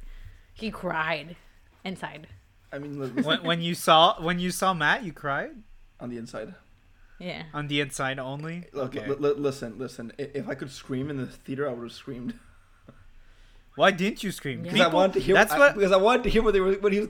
he 0.53 0.69
cried 0.71 1.35
inside. 1.83 2.27
I 2.71 2.79
mean, 2.79 2.99
when, 3.23 3.43
when 3.43 3.61
you 3.61 3.75
saw 3.75 4.21
when 4.21 4.39
you 4.39 4.51
saw 4.51 4.73
Matt, 4.73 5.03
you 5.03 5.13
cried 5.13 5.51
on 5.99 6.09
the 6.09 6.17
inside. 6.17 6.55
Yeah. 7.19 7.43
on 7.53 7.67
the 7.67 7.79
inside 7.79 8.19
only. 8.19 8.65
Look, 8.73 8.95
Okay. 8.95 9.07
li- 9.07 9.15
li- 9.17 9.35
listen, 9.37 9.77
listen. 9.77 10.11
If 10.17 10.49
I 10.49 10.55
could 10.55 10.69
scream 10.71 11.09
in 11.09 11.17
the 11.17 11.27
theater, 11.27 11.69
I 11.69 11.73
would 11.73 11.83
have 11.83 11.91
screamed. 11.93 12.33
Why 13.75 13.91
didn't 13.91 14.23
you 14.23 14.31
scream? 14.31 14.63
Yeah. 14.65 14.71
Because 14.73 14.87
I 14.87 14.93
wanted 14.93 15.13
to 15.13 15.19
hear. 15.19 15.35
That's 15.35 15.51
I- 15.53 15.59
what. 15.59 15.75
because 15.75 15.91
I 15.91 15.97
wanted 15.97 16.23
to 16.23 16.29
hear 16.29 16.43
what 16.43 16.53
they 16.53 16.59
were. 16.59 16.73
What 16.73 16.93
he 16.93 16.99
was. 17.01 17.09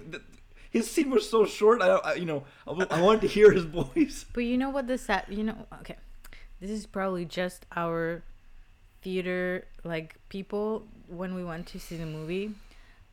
His 0.72 0.90
scene 0.90 1.12
was 1.12 1.30
so 1.30 1.46
short. 1.46 1.82
I, 1.82 1.88
don't- 1.88 2.06
I 2.06 2.14
you 2.16 2.26
know, 2.26 2.44
I, 2.68 2.72
I 2.98 3.02
wanted 3.02 3.22
to 3.22 3.28
hear 3.28 3.52
his 3.52 3.66
voice. 3.66 4.26
But 4.34 4.46
you 4.46 4.58
know 4.58 4.70
what 4.72 4.88
the 4.88 4.98
sad 4.98 5.26
you 5.30 5.44
know 5.44 5.68
okay. 5.82 5.98
This 6.60 6.72
is 6.72 6.86
probably 6.86 7.26
just 7.26 7.66
our 7.76 8.24
theater 9.02 9.66
like 9.84 10.16
people 10.30 10.88
when 11.08 11.36
we 11.36 11.44
went 11.44 11.68
to 11.68 11.80
see 11.80 11.98
the 11.98 12.06
movie. 12.06 12.52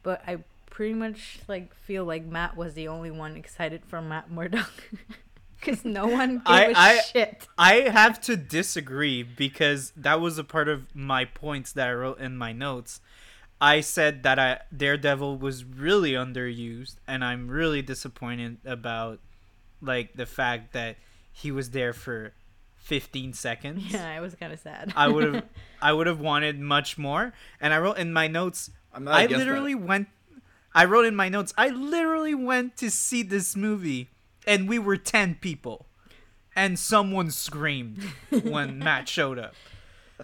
But 0.03 0.23
I 0.27 0.39
pretty 0.71 0.95
much 0.95 1.41
like 1.49 1.75
feel 1.75 2.05
like 2.05 2.25
Matt 2.25 2.57
was 2.57 2.75
the 2.75 2.89
only 2.89 3.11
one 3.11 3.37
excited 3.37 3.83
for 3.85 4.01
Matt 4.01 4.31
Murdock. 4.31 4.71
Cause 5.61 5.85
no 5.85 6.07
one 6.07 6.39
gave 6.39 6.43
I- 6.47 6.65
a 6.65 6.75
I- 6.75 7.01
shit. 7.01 7.47
I 7.59 7.75
have 7.91 8.19
to 8.23 8.37
disagree 8.37 9.23
because 9.23 9.93
that 9.97 10.19
was 10.19 10.39
a 10.39 10.45
part 10.45 10.69
of 10.69 10.87
my 10.95 11.27
points 11.27 11.73
that 11.73 11.89
I 11.89 11.93
wrote 11.93 12.19
in 12.21 12.39
my 12.39 12.53
notes. 12.53 13.01
I 13.61 13.81
said 13.81 14.23
that 14.23 14.39
I 14.39 14.61
Daredevil 14.75 15.39
was 15.39 15.65
really 15.65 16.13
underused, 16.13 16.97
and 17.07 17.25
I'm 17.25 17.49
really 17.49 17.83
disappointed 17.83 18.59
about 18.65 19.21
like 19.83 20.15
the 20.15 20.27
fact 20.27 20.73
that 20.73 20.97
he 21.33 21.51
was 21.51 21.71
there 21.71 21.93
for 21.93 22.33
15 22.77 23.33
seconds. 23.35 23.85
Yeah, 23.93 24.17
it 24.17 24.21
was 24.21 24.35
kind 24.35 24.53
of 24.53 24.61
sad. 24.61 24.93
I 24.97 25.09
would 25.09 25.35
have 25.35 25.45
I 25.83 25.93
would 25.93 26.07
have 26.07 26.21
wanted 26.21 26.59
much 26.59 26.97
more, 26.99 27.33
and 27.61 27.73
I 27.75 27.79
wrote 27.79 27.99
in 27.99 28.13
my 28.13 28.27
notes. 28.29 28.71
I'm 28.93 29.05
not 29.05 29.15
I 29.15 29.23
against 29.23 29.45
that. 29.45 29.47
literally 29.47 29.75
went. 29.75 30.09
I 30.75 30.85
wrote 30.85 31.05
in 31.05 31.15
my 31.17 31.29
notes. 31.29 31.53
I 31.59 31.69
literally 31.69 32.35
went 32.35 32.77
to 32.79 32.91
see 32.91 33.23
this 33.23 33.55
movie, 33.57 34.09
and 34.47 34.69
we 34.69 34.79
were 34.79 34.97
10 34.97 35.37
people, 35.41 35.87
and 36.57 36.79
someone 36.79 37.31
screamed 37.31 38.03
when 38.31 38.79
Matt 38.87 39.09
showed 39.09 39.39
up. 39.39 39.55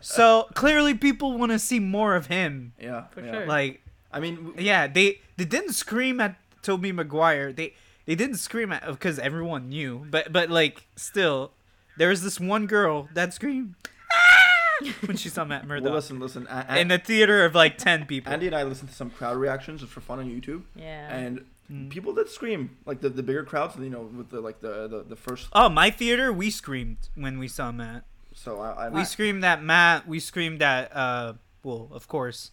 So 0.04 0.48
clearly, 0.54 0.94
people 0.94 1.36
want 1.38 1.52
to 1.52 1.58
see 1.58 1.78
more 1.80 2.14
of 2.16 2.26
him. 2.26 2.72
Yeah, 2.80 3.04
For 3.10 3.20
yeah. 3.24 3.32
sure. 3.32 3.46
Like 3.46 3.82
I 4.12 4.20
mean, 4.20 4.36
w- 4.36 4.54
yeah, 4.58 4.86
they 4.86 5.20
they 5.36 5.44
didn't 5.44 5.72
scream 5.72 6.20
at 6.20 6.36
Tobey 6.62 6.92
Maguire. 6.92 7.52
They 7.52 7.74
they 8.06 8.14
didn't 8.14 8.36
scream 8.36 8.72
at 8.72 8.86
because 8.86 9.18
everyone 9.18 9.68
knew. 9.68 10.06
But 10.10 10.32
but 10.32 10.50
like 10.50 10.86
still, 10.96 11.52
there 11.96 12.08
was 12.08 12.22
this 12.22 12.38
one 12.40 12.66
girl 12.66 13.08
that 13.14 13.34
screamed 13.34 13.74
"Ah!" 14.12 14.84
when 15.06 15.16
she 15.16 15.28
saw 15.28 15.44
Matt 15.44 15.62
well, 15.62 15.80
Murdock 15.80 15.92
listen, 15.92 16.18
listen. 16.20 16.46
A- 16.48 16.66
a- 16.68 16.78
in 16.80 16.90
a 16.90 16.98
theater 16.98 17.44
of 17.44 17.54
like 17.54 17.78
ten 17.78 18.06
people. 18.06 18.32
Andy 18.32 18.46
and 18.46 18.54
I 18.56 18.62
listened 18.62 18.90
to 18.90 18.94
some 18.94 19.10
crowd 19.10 19.36
reactions 19.36 19.80
just 19.80 19.92
for 19.92 20.00
fun 20.00 20.18
on 20.18 20.26
YouTube, 20.26 20.62
yeah. 20.74 21.14
and 21.14 21.44
Mm. 21.70 21.90
people 21.90 22.14
did 22.14 22.28
scream 22.28 22.76
like 22.86 23.00
the, 23.00 23.08
the 23.08 23.24
bigger 23.24 23.42
crowds. 23.42 23.74
You 23.76 23.90
know, 23.90 24.02
with 24.02 24.30
the 24.30 24.40
like 24.40 24.60
the 24.60 24.86
the, 24.86 25.02
the 25.02 25.16
first. 25.16 25.48
oh, 25.52 25.68
my 25.68 25.90
theater, 25.90 26.32
we 26.32 26.48
screamed 26.48 27.08
when 27.16 27.40
we 27.40 27.48
saw 27.48 27.72
Matt. 27.72 28.04
So 28.38 28.60
I, 28.60 28.86
I 28.86 28.88
We 28.90 29.04
screamed 29.04 29.44
at 29.44 29.62
Matt. 29.62 30.06
We 30.06 30.20
screamed 30.20 30.62
at 30.62 30.94
uh, 30.94 31.32
well, 31.64 31.88
of 31.90 32.06
course, 32.06 32.50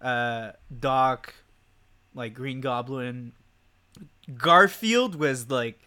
uh, 0.00 0.52
Doc, 0.80 1.34
like 2.14 2.34
Green 2.34 2.60
Goblin. 2.60 3.32
Garfield 4.36 5.14
was 5.14 5.48
like 5.50 5.78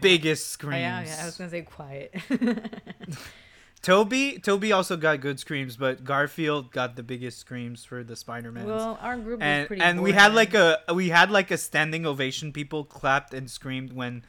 biggest 0.00 0.44
Oh, 0.46 0.52
screams. 0.54 0.80
yeah, 0.80 1.04
yeah, 1.04 1.18
I 1.22 1.26
was 1.26 1.36
gonna 1.36 1.50
say 1.50 1.62
quiet. 1.62 2.14
Tobey 3.82 4.38
Tobey 4.38 4.72
also 4.72 4.96
got 4.96 5.20
good 5.20 5.38
screams, 5.38 5.76
but 5.76 6.04
Garfield 6.04 6.70
got 6.72 6.96
the 6.96 7.02
biggest 7.02 7.38
screams 7.38 7.84
for 7.84 8.02
the 8.02 8.16
Spider-Man. 8.16 8.64
well, 8.64 8.98
our 9.02 9.16
group 9.18 9.40
was 9.40 9.44
and 9.46 9.66
pretty. 9.66 9.82
and 9.82 10.02
we 10.02 10.12
had 10.12 10.32
like 10.34 10.54
a 10.54 10.78
we 10.94 11.10
had 11.10 11.30
like 11.30 11.50
a 11.50 11.58
standing 11.58 12.06
ovation. 12.06 12.50
People 12.52 12.84
clapped 12.84 13.34
and 13.34 13.50
screamed 13.50 13.92
when 13.92 14.24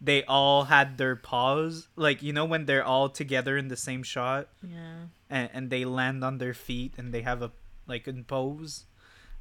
they 0.00 0.24
all 0.24 0.64
had 0.64 0.96
their 0.98 1.14
paws, 1.16 1.88
like 1.96 2.22
you 2.22 2.32
know 2.32 2.44
when 2.44 2.64
they're 2.66 2.84
all 2.84 3.08
together 3.08 3.56
in 3.56 3.68
the 3.68 3.76
same 3.76 4.02
shot 4.02 4.48
Yeah. 4.62 5.06
and, 5.28 5.50
and 5.52 5.70
they 5.70 5.84
land 5.84 6.24
on 6.24 6.38
their 6.38 6.54
feet 6.54 6.94
and 6.96 7.12
they 7.12 7.22
have 7.22 7.42
a 7.42 7.50
like 7.86 8.08
in 8.08 8.24
pose. 8.24 8.86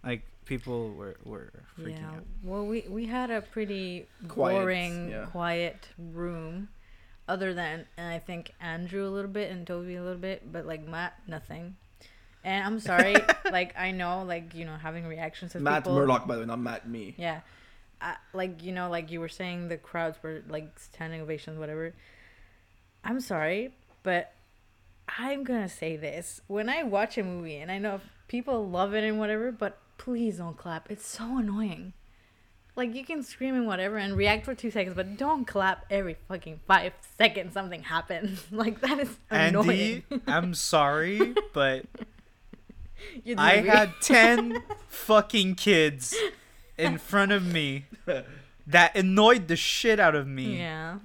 Like 0.04 0.24
people 0.45 0.91
were 0.93 1.15
were 1.24 1.52
freaking 1.78 2.00
Yeah. 2.02 2.10
out. 2.12 2.24
Well, 2.43 2.65
we 2.65 2.84
we 2.89 3.06
had 3.08 3.32
a 3.32 3.41
pretty 3.41 4.08
Quiet, 4.28 4.54
boring, 4.56 5.10
yeah. 5.12 5.26
quiet 5.26 5.88
room. 5.98 6.69
Other 7.28 7.54
than, 7.54 7.86
and 7.95 8.08
I 8.12 8.17
think 8.17 8.54
Andrew 8.60 9.06
a 9.08 9.12
little 9.13 9.30
bit 9.30 9.52
and 9.52 9.67
Tobey 9.67 9.95
a 9.95 10.02
little 10.02 10.17
bit, 10.17 10.52
but 10.52 10.65
like 10.65 10.82
Matt, 10.88 11.13
nothing. 11.28 11.76
And 12.43 12.65
I'm 12.65 12.80
sorry, 12.80 13.15
like 13.52 13.78
I 13.78 13.91
know, 13.91 14.24
like 14.24 14.56
you 14.56 14.65
know, 14.65 14.76
having 14.76 15.06
reactions 15.06 15.54
of 15.54 15.62
Matt 15.62 15.84
people. 15.84 15.93
Murdock, 15.95 16.26
by 16.28 16.36
the 16.36 16.41
way, 16.41 16.48
not 16.48 16.60
Matt 16.60 16.89
me. 16.89 17.13
Yeah. 17.17 17.41
I, 18.01 18.15
like 18.33 18.63
you 18.63 18.71
know, 18.71 18.89
like 18.89 19.12
you 19.12 19.19
were 19.19 19.29
saying, 19.29 19.67
the 19.67 19.77
crowds 19.77 20.17
were 20.21 20.43
like 20.47 20.79
standing 20.79 21.21
ovations, 21.21 21.59
whatever. 21.59 21.93
I'm 23.03 23.19
sorry, 23.19 23.73
but 24.03 24.33
I'm 25.17 25.43
gonna 25.43 25.69
say 25.69 25.95
this: 25.95 26.41
when 26.47 26.69
I 26.69 26.83
watch 26.83 27.17
a 27.17 27.23
movie, 27.23 27.57
and 27.57 27.71
I 27.71 27.77
know 27.77 28.01
people 28.27 28.67
love 28.67 28.93
it 28.93 29.03
and 29.03 29.19
whatever, 29.19 29.51
but 29.51 29.79
please 29.97 30.38
don't 30.38 30.57
clap. 30.57 30.89
It's 30.91 31.07
so 31.07 31.38
annoying. 31.38 31.93
Like 32.75 32.95
you 32.95 33.03
can 33.03 33.23
scream 33.23 33.55
and 33.55 33.67
whatever 33.67 33.97
and 33.97 34.15
react 34.15 34.45
for 34.45 34.55
two 34.55 34.71
seconds, 34.71 34.95
but 34.95 35.17
don't 35.17 35.45
clap 35.45 35.85
every 35.89 36.15
fucking 36.29 36.62
five 36.65 36.93
seconds. 37.17 37.53
Something 37.53 37.83
happens. 37.83 38.45
like 38.51 38.79
that 38.81 38.99
is 38.99 39.17
annoying. 39.29 40.03
Andy, 40.09 40.23
I'm 40.27 40.53
sorry, 40.53 41.35
but 41.53 41.85
I 43.38 43.57
had 43.57 43.93
10 44.01 44.63
fucking 44.88 45.55
kids 45.55 46.15
in 46.80 46.98
front 46.98 47.32
of 47.32 47.46
me 47.46 47.86
that 48.68 48.96
annoyed 48.96 49.48
the 49.48 49.56
shit 49.56 50.00
out 50.00 50.15
of 50.15 50.28
me 50.28 50.58
Yeah. 50.60 51.00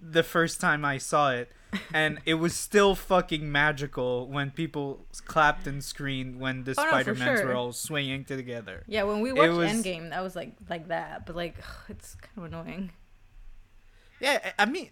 the 0.00 0.22
first 0.22 0.60
time 0.60 0.84
I 0.84 0.98
saw 0.98 1.30
it. 1.32 1.50
And 1.92 2.20
it 2.24 2.34
was 2.34 2.54
still 2.54 2.94
fucking 2.94 3.50
magical 3.50 4.28
when 4.28 4.52
people 4.52 5.06
clapped 5.26 5.66
and 5.66 5.82
screamed 5.82 6.36
when 6.36 6.62
the 6.62 6.70
Oh, 6.78 6.86
Spider-Mans 6.86 7.40
sure. 7.40 7.48
were 7.48 7.54
all 7.54 7.72
swinging 7.72 8.24
together. 8.24 8.84
Yeah, 8.86 9.02
when 9.02 9.20
we 9.20 9.32
watched 9.32 9.52
was- 9.54 9.72
Endgame, 9.72 10.10
that 10.10 10.22
was 10.22 10.36
like 10.36 10.52
like 10.70 10.86
that, 10.88 11.26
but 11.26 11.34
like 11.34 11.56
it's 11.88 12.14
kind 12.14 12.38
of 12.38 12.44
annoying. 12.44 12.92
Yeah, 14.20 14.52
I 14.56 14.66
mean, 14.66 14.90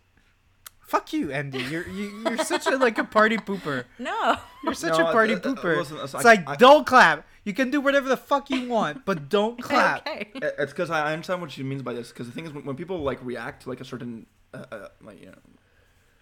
fuck 0.86 1.12
you, 1.12 1.30
Andy. 1.32 1.62
You're 1.62 1.88
you, 1.88 2.22
you're 2.28 2.44
such 2.44 2.66
a 2.66 2.76
like 2.76 2.98
a 2.98 3.04
party 3.04 3.36
pooper. 3.36 3.84
No. 3.98 4.36
You're 4.64 4.74
such 4.74 4.98
No, 4.98 5.08
a 5.08 5.12
party 5.12 5.34
uh, 5.34 5.38
uh, 5.38 5.40
pooper. 5.40 5.76
listen, 5.76 5.96
so 5.98 6.04
it's 6.04 6.14
I- 6.14 6.22
like 6.22 6.48
I- 6.48 6.56
don't 6.56 6.86
clap. 6.86 7.26
You 7.44 7.52
can 7.52 7.70
do 7.70 7.80
whatever 7.80 8.08
the 8.08 8.16
fuck 8.16 8.50
you 8.50 8.68
want, 8.68 9.04
but 9.04 9.28
don't 9.28 9.60
clap. 9.68 10.06
okay. 10.06 10.30
It's 10.34 10.72
because 10.72 10.90
I 10.90 11.12
understand 11.12 11.40
what 11.40 11.50
she 11.50 11.64
means 11.64 11.82
by 11.82 11.92
this. 11.92 12.10
Because 12.10 12.26
the 12.28 12.32
thing 12.32 12.44
is, 12.46 12.52
when, 12.52 12.64
when 12.64 12.76
people 12.76 12.98
like 12.98 13.18
react 13.24 13.62
to 13.64 13.68
like 13.68 13.80
a 13.80 13.84
certain, 13.84 14.26
uh, 14.54 14.64
uh, 14.70 14.88
like 15.02 15.18
you 15.20 15.26
know, 15.26 15.34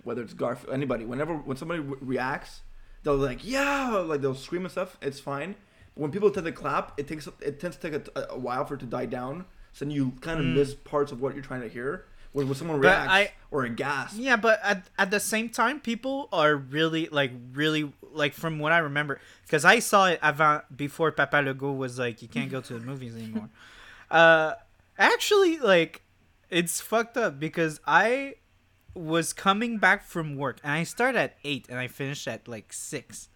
whether 0.03 0.23
it's 0.23 0.33
Garfield, 0.33 0.73
anybody, 0.73 1.05
whenever 1.05 1.35
when 1.35 1.59
somebody 1.59 1.81
re- 1.81 1.99
reacts, 2.01 2.63
they'll 3.03 3.17
like 3.17 3.41
yeah, 3.47 3.89
like 3.91 4.23
they'll 4.23 4.35
scream 4.35 4.63
and 4.63 4.73
stuff. 4.73 4.97
It's 5.03 5.21
fine. 5.21 5.57
But 5.95 6.01
when 6.03 6.11
people 6.11 6.31
tend 6.31 6.47
to 6.47 6.53
clap, 6.53 6.99
it 6.99 7.07
takes 7.07 7.29
it 7.41 7.61
tends 7.61 7.77
to 7.77 7.91
take 7.91 8.09
a, 8.17 8.29
a 8.31 8.39
while 8.39 8.65
for 8.65 8.75
it 8.75 8.81
to 8.81 8.87
die 8.87 9.07
down. 9.07 9.45
So 9.73 9.85
then 9.85 9.93
you 9.93 10.13
kind 10.23 10.41
of 10.41 10.47
Mm. 10.47 10.55
miss 10.55 10.75
parts 10.75 11.13
of 11.13 11.21
what 11.21 11.35
you're 11.35 11.45
trying 11.45 11.61
to 11.63 11.69
hear. 11.69 12.07
When, 12.33 12.47
when 12.47 12.55
someone 12.57 12.79
reacts 12.81 13.11
I- 13.11 13.33
or 13.51 13.65
a 13.65 13.69
gasp, 13.71 14.15
Yeah, 14.19 14.37
but 14.37 14.61
at, 14.63 14.87
at 14.99 15.11
the 15.11 15.19
same 15.21 15.49
time, 15.49 15.81
people 15.81 16.29
are 16.33 16.55
really 16.55 17.09
like 17.11 17.33
really 17.53 17.93
like 18.13 18.35
from 18.35 18.59
what 18.59 18.73
I 18.73 18.79
remember, 18.79 19.21
because 19.47 19.65
I 19.65 19.79
saw 19.81 20.07
it 20.07 20.19
avant 20.23 20.77
before 20.77 21.11
Papa 21.13 21.37
Legault 21.37 21.77
was 21.77 21.99
like, 21.99 22.23
you 22.23 22.29
can't 22.29 22.51
go 22.51 22.61
to 22.61 22.75
the 22.75 22.81
movies 22.81 23.15
anymore. 23.17 23.49
uh, 24.11 24.55
actually, 24.99 25.59
like, 25.59 26.03
it's 26.51 26.81
fucked 26.81 27.17
up 27.17 27.39
because 27.41 27.81
I 27.87 28.35
was 28.95 29.33
coming 29.33 29.79
back 29.79 30.03
from 30.05 30.35
work 30.37 30.59
and 30.65 30.73
I 30.73 30.83
started 30.83 31.19
at 31.19 31.37
eight 31.45 31.67
and 31.69 31.79
I 31.79 31.87
finished 31.87 32.27
at 32.29 32.47
like 32.49 32.73
six, 32.73 33.29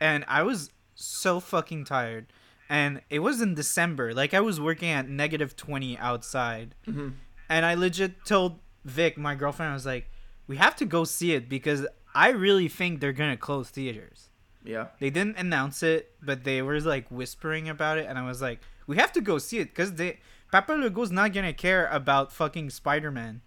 and 0.00 0.24
I 0.28 0.42
was 0.42 0.70
so 0.94 1.40
fucking 1.40 1.84
tired, 1.84 2.26
and 2.68 3.00
it 3.10 3.20
was 3.20 3.40
in 3.40 3.54
December. 3.54 4.12
Like 4.14 4.32
I 4.34 4.40
was 4.40 4.60
working 4.60 4.88
at 4.90 5.08
negative 5.08 5.56
twenty 5.56 5.96
outside. 5.98 6.74
Mhm. 6.86 7.12
And 7.50 7.66
I 7.66 7.74
legit 7.74 8.24
told 8.24 8.60
Vic, 8.84 9.18
my 9.18 9.34
girlfriend, 9.34 9.72
I 9.72 9.74
was 9.74 9.84
like, 9.84 10.08
we 10.46 10.56
have 10.56 10.76
to 10.76 10.84
go 10.86 11.04
see 11.04 11.32
it 11.32 11.48
because 11.48 11.86
I 12.14 12.28
really 12.30 12.68
think 12.68 13.00
they're 13.00 13.12
gonna 13.12 13.36
close 13.36 13.68
theaters. 13.68 14.28
yeah, 14.64 14.86
They 15.00 15.10
didn't 15.10 15.36
announce 15.36 15.82
it, 15.82 16.12
but 16.22 16.44
they 16.44 16.62
were 16.62 16.80
like 16.80 17.10
whispering 17.10 17.68
about 17.68 17.98
it, 17.98 18.06
and 18.08 18.18
I 18.18 18.24
was 18.26 18.40
like, 18.40 18.60
we 18.86 18.96
have 18.96 19.12
to 19.12 19.20
go 19.20 19.38
see 19.38 19.58
it 19.58 19.66
because 19.70 19.94
they 19.94 20.20
Papa 20.52 20.72
Legault's 20.72 21.10
not 21.10 21.32
gonna 21.32 21.52
care 21.52 21.86
about 21.88 22.32
fucking 22.32 22.70
Spider 22.70 23.10
Man. 23.10 23.42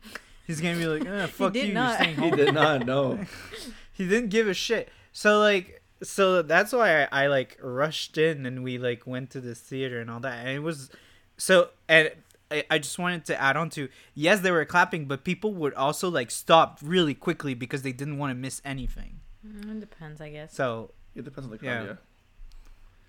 He's 0.45 0.59
gonna 0.61 0.77
be 0.77 0.85
like, 0.85 1.05
eh, 1.07 1.27
fuck 1.27 1.53
did 1.53 1.69
you, 1.69 1.73
not. 1.73 1.99
you're 2.05 2.13
staying 2.15 2.31
he 2.31 2.35
did 2.35 2.53
not 2.53 2.85
know. 2.85 3.19
he 3.93 4.07
didn't 4.07 4.29
give 4.29 4.47
a 4.47 4.53
shit. 4.53 4.89
So 5.13 5.39
like, 5.39 5.81
so 6.01 6.41
that's 6.41 6.73
why 6.73 7.03
I, 7.03 7.23
I 7.23 7.27
like 7.27 7.57
rushed 7.61 8.17
in 8.17 8.45
and 8.45 8.63
we 8.63 8.77
like 8.77 9.07
went 9.07 9.29
to 9.31 9.41
this 9.41 9.59
theater 9.61 10.01
and 10.01 10.11
all 10.11 10.19
that, 10.19 10.39
and 10.39 10.49
it 10.49 10.59
was 10.59 10.89
so 11.37 11.69
and. 11.87 12.11
I- 12.53 12.65
I 12.71 12.77
just 12.79 12.97
wanted 12.99 13.25
to 13.25 13.41
add 13.41 13.55
on 13.57 13.69
to 13.71 13.89
yes 14.13 14.39
they 14.41 14.51
were 14.51 14.65
clapping 14.65 15.05
but 15.05 15.23
people 15.23 15.53
would 15.55 15.73
also 15.73 16.09
like 16.09 16.29
stop 16.31 16.79
really 16.83 17.13
quickly 17.13 17.53
because 17.53 17.81
they 17.81 17.91
didn't 17.91 18.17
want 18.17 18.31
to 18.31 18.35
miss 18.35 18.61
anything 18.63 19.19
Mm, 19.45 19.71
It 19.75 19.79
depends, 19.81 20.21
I 20.21 20.29
guess. 20.29 20.53
so 20.53 20.91
It 21.15 21.23
depends 21.25 21.45
on 21.47 21.51
the 21.51 21.57
crowd. 21.57 21.85
Yeah. 21.85 21.95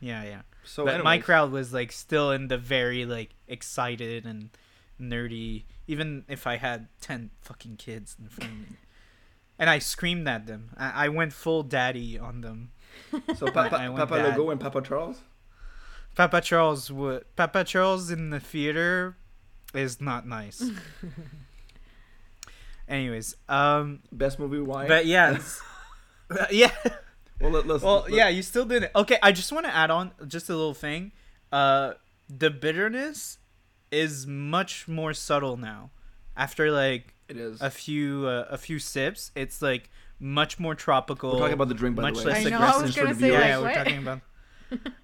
Yeah. 0.01 0.23
yeah 0.23 0.31
yeah 0.31 0.43
So 0.65 0.85
but 0.85 1.05
my 1.05 1.19
crowd 1.19 1.53
was 1.53 1.73
like 1.73 1.93
still 1.93 2.33
in 2.33 2.49
the 2.49 2.59
very 2.59 3.05
like 3.07 3.31
excited 3.47 4.27
and 4.27 4.51
nerdy 5.01 5.65
even 5.87 6.25
if 6.29 6.47
i 6.47 6.57
had 6.57 6.87
10 7.01 7.31
fucking 7.41 7.77
kids 7.77 8.17
in 8.21 8.29
front 8.29 8.51
of 8.53 8.59
me 8.59 8.67
and 9.59 9.69
i 9.69 9.79
screamed 9.79 10.27
at 10.29 10.47
them 10.47 10.71
i, 10.77 11.07
I 11.07 11.09
went 11.09 11.33
full 11.33 11.63
daddy 11.65 12.19
on 12.19 12.41
them 12.43 12.71
So 13.37 13.47
Papa, 13.59 13.77
I 13.77 13.89
Papa 13.89 14.15
bad. 14.15 14.37
Legault 14.37 14.53
and 14.53 14.61
Papa 14.61 14.81
Charles. 14.83 15.19
papa 16.15 16.41
charles 16.41 16.91
would 16.93 17.25
papa 17.37 17.65
charles 17.65 18.11
in 18.11 18.31
the 18.31 18.39
theater 18.41 19.17
is 19.75 20.01
not 20.01 20.27
nice 20.27 20.63
anyways 22.89 23.37
um 23.49 24.01
Best 24.13 24.39
movie. 24.39 24.61
Why? 24.61 24.87
but 24.87 25.07
yeah 25.07 25.31
it's- 25.33 25.61
yeah 26.51 26.71
Well, 27.41 27.51
let, 27.51 27.67
let's. 27.67 27.83
well 27.83 28.03
let- 28.03 28.13
yeah 28.13 28.29
you 28.29 28.43
still 28.43 28.65
didn't 28.65 28.91
okay 28.95 29.19
i 29.23 29.33
just 29.33 29.53
want 29.53 29.67
to 29.67 29.75
add 29.75 29.91
on 29.91 30.13
just 30.27 30.49
a 30.49 30.57
little 30.57 30.75
thing 30.75 31.13
uh 31.53 31.93
the 32.29 32.51
bitterness 32.51 33.39
is 33.91 34.27
much 34.27 34.89
more 34.89 35.13
subtle 35.13 35.57
now 35.57 35.91
after 36.37 36.71
like 36.71 37.15
It 37.29 37.37
is. 37.37 37.61
a 37.61 37.71
few 37.71 38.27
uh, 38.27 38.47
a 38.51 38.59
few 38.59 38.79
sips 38.79 39.31
it's 39.37 39.61
like 39.63 39.91
much 40.21 40.59
more 40.59 40.75
tropical 40.75 41.33
We're 41.33 41.39
talking 41.41 41.55
about 41.55 41.69
the 41.69 41.75
drink, 41.75 41.97
by 41.97 42.03
much 42.03 42.19
the 42.19 42.27
way. 42.29 42.33
less 42.33 42.47
I 42.47 42.51
know, 42.51 42.57
I 42.59 42.61
aggressive 42.61 42.83
was 42.83 42.95
for 42.95 43.01
gonna 43.03 43.15
the 43.15 43.21
say, 43.21 43.27
viewers. 43.29 43.45
yeah 43.45 43.57
like, 43.59 43.77
we're 43.77 43.85
talking 43.85 43.99
about 43.99 44.21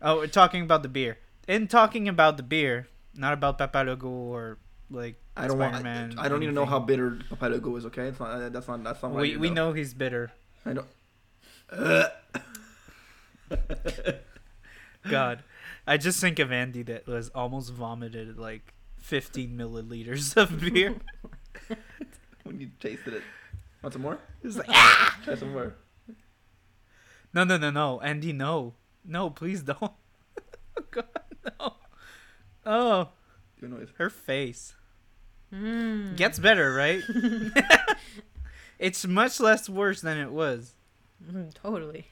oh, 0.02 0.16
we're 0.16 0.26
talking 0.28 0.62
about 0.62 0.82
the 0.82 0.88
beer. 0.88 1.18
In 1.46 1.68
talking 1.68 2.08
about 2.08 2.36
the 2.36 2.42
beer, 2.42 2.88
not 3.14 3.32
about 3.32 3.58
Papa 3.58 3.78
Legault 3.78 4.04
or 4.04 4.58
like 4.90 5.16
I 5.36 5.46
don't. 5.46 5.58
Spider-Man, 5.58 6.14
I, 6.18 6.26
I 6.26 6.28
don't 6.28 6.40
need 6.40 6.46
to 6.46 6.52
know 6.52 6.66
how 6.66 6.78
bitter 6.78 7.18
Papa 7.28 7.46
Legault 7.46 7.78
is. 7.78 7.86
Okay, 7.86 8.08
it's 8.08 8.20
not. 8.20 8.30
Uh, 8.30 8.48
that's 8.48 8.68
not. 8.68 8.82
That's 8.84 9.02
not. 9.02 9.12
What 9.12 9.22
we 9.22 9.36
we 9.36 9.50
know 9.50 9.72
he's 9.72 9.94
bitter. 9.94 10.32
I 10.66 10.72
know. 10.74 10.84
God, 15.08 15.42
I 15.86 15.96
just 15.96 16.20
think 16.20 16.38
of 16.38 16.52
Andy 16.52 16.82
that 16.84 17.06
was 17.06 17.30
almost 17.30 17.72
vomited 17.72 18.38
like 18.38 18.74
15 18.98 19.56
milliliters 19.56 20.36
of 20.36 20.60
beer. 20.74 20.96
when 22.44 22.60
you 22.60 22.70
tasted 22.80 23.14
it. 23.14 23.22
Want 23.82 23.92
some 23.94 24.02
more? 24.02 24.18
It's 24.42 24.56
like, 24.56 24.66
ah! 24.70 25.18
Try 25.24 25.34
some 25.36 25.52
more. 25.52 25.74
no, 27.32 27.44
no, 27.44 27.56
no, 27.56 27.70
no, 27.70 28.00
Andy, 28.00 28.32
no, 28.32 28.74
no, 29.04 29.30
please 29.30 29.62
don't. 29.62 29.78
oh 29.82 29.92
God, 30.90 31.06
no. 31.58 31.74
Oh, 32.66 33.08
Do 33.58 33.66
a 33.66 33.68
noise. 33.68 33.88
her 33.98 34.10
face 34.10 34.74
Mm. 35.52 36.16
gets 36.16 36.38
better, 36.38 36.72
right? 36.72 37.02
it's 38.78 39.04
much 39.06 39.40
less 39.40 39.68
worse 39.68 40.00
than 40.00 40.16
it 40.18 40.30
was. 40.30 40.74
Mm, 41.28 41.52
totally. 41.54 42.06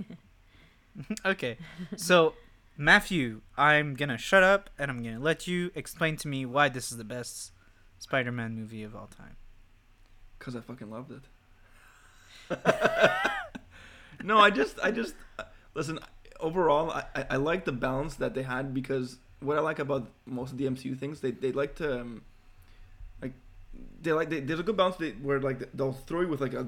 okay, 1.24 1.56
so 1.96 2.34
Matthew, 2.76 3.40
I'm 3.56 3.94
gonna 3.94 4.18
shut 4.18 4.42
up 4.42 4.70
and 4.78 4.90
I'm 4.90 5.02
gonna 5.04 5.20
let 5.20 5.46
you 5.46 5.70
explain 5.76 6.16
to 6.16 6.28
me 6.28 6.44
why 6.46 6.68
this 6.68 6.90
is 6.90 6.98
the 6.98 7.04
best 7.04 7.52
Spider-Man 8.00 8.54
movie 8.56 8.82
of 8.82 8.96
all 8.96 9.06
time. 9.16 9.36
Cause 10.40 10.56
I 10.56 10.60
fucking 10.60 10.90
loved 10.90 11.12
it. 11.12 12.58
no, 14.24 14.38
I 14.38 14.50
just, 14.50 14.78
I 14.82 14.90
just, 14.90 15.14
listen. 15.74 15.98
Overall, 16.40 16.90
I, 16.92 17.04
I, 17.16 17.26
I 17.30 17.36
like 17.36 17.64
the 17.64 17.72
balance 17.72 18.14
that 18.16 18.34
they 18.34 18.42
had 18.44 18.72
because 18.72 19.18
what 19.40 19.56
I 19.56 19.60
like 19.60 19.78
about 19.78 20.08
most 20.26 20.52
of 20.52 20.58
the 20.58 20.64
MCU 20.64 20.98
things, 20.98 21.20
they 21.20 21.30
they 21.30 21.52
like 21.52 21.76
to, 21.76 22.00
um, 22.00 22.22
like, 23.22 23.32
they 24.02 24.12
like 24.12 24.30
they, 24.30 24.40
there's 24.40 24.60
a 24.60 24.62
good 24.62 24.76
balance 24.76 24.96
they, 24.96 25.10
where 25.10 25.40
like 25.40 25.72
they'll 25.74 25.92
throw 25.92 26.22
you 26.22 26.28
with 26.28 26.40
like 26.40 26.54
a, 26.54 26.66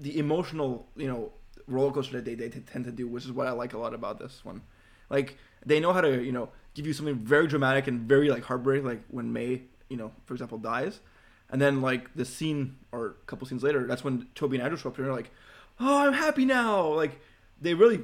the 0.00 0.18
emotional 0.18 0.86
you 0.96 1.06
know 1.06 1.32
roller 1.66 1.92
coaster 1.92 2.20
that 2.20 2.24
they, 2.24 2.34
they 2.34 2.48
tend 2.48 2.84
to 2.84 2.92
do, 2.92 3.06
which 3.06 3.24
is 3.24 3.32
what 3.32 3.46
I 3.46 3.52
like 3.52 3.74
a 3.74 3.78
lot 3.78 3.94
about 3.94 4.18
this 4.18 4.44
one. 4.44 4.62
Like 5.10 5.36
they 5.64 5.80
know 5.80 5.92
how 5.92 6.00
to 6.00 6.22
you 6.22 6.32
know 6.32 6.50
give 6.74 6.86
you 6.86 6.92
something 6.92 7.16
very 7.16 7.46
dramatic 7.46 7.86
and 7.86 8.00
very 8.00 8.30
like 8.30 8.44
heartbreak, 8.44 8.84
like 8.84 9.02
when 9.08 9.32
May 9.32 9.62
you 9.88 9.96
know 9.96 10.12
for 10.24 10.34
example 10.34 10.58
dies, 10.58 11.00
and 11.50 11.60
then 11.60 11.80
like 11.80 12.14
the 12.14 12.24
scene 12.24 12.76
or 12.92 13.06
a 13.06 13.26
couple 13.26 13.46
scenes 13.46 13.62
later, 13.62 13.86
that's 13.86 14.02
when 14.02 14.26
Tobey 14.34 14.56
and 14.56 14.64
Andrew 14.64 14.78
show 14.78 14.88
up 14.88 14.96
and 14.96 15.06
they're 15.06 15.12
like, 15.14 15.30
"Oh, 15.78 16.06
I'm 16.06 16.12
happy 16.12 16.44
now!" 16.44 16.88
Like 16.88 17.20
they 17.60 17.74
really 17.74 18.00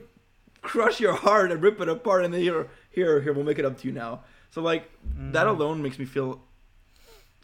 crush 0.64 0.98
your 0.98 1.12
heart 1.12 1.52
and 1.52 1.62
rip 1.62 1.80
it 1.80 1.88
apart, 1.88 2.24
and 2.24 2.34
then 2.34 2.40
here, 2.40 2.68
here, 2.94 3.20
here, 3.20 3.32
we'll 3.32 3.44
make 3.44 3.58
it 3.58 3.64
up 3.64 3.78
to 3.80 3.86
you 3.88 3.92
now. 3.92 4.22
So 4.50 4.62
like 4.62 4.90
that 5.32 5.46
Mhm. 5.46 5.50
alone 5.50 5.82
makes 5.82 5.98
me 5.98 6.04
feel, 6.04 6.40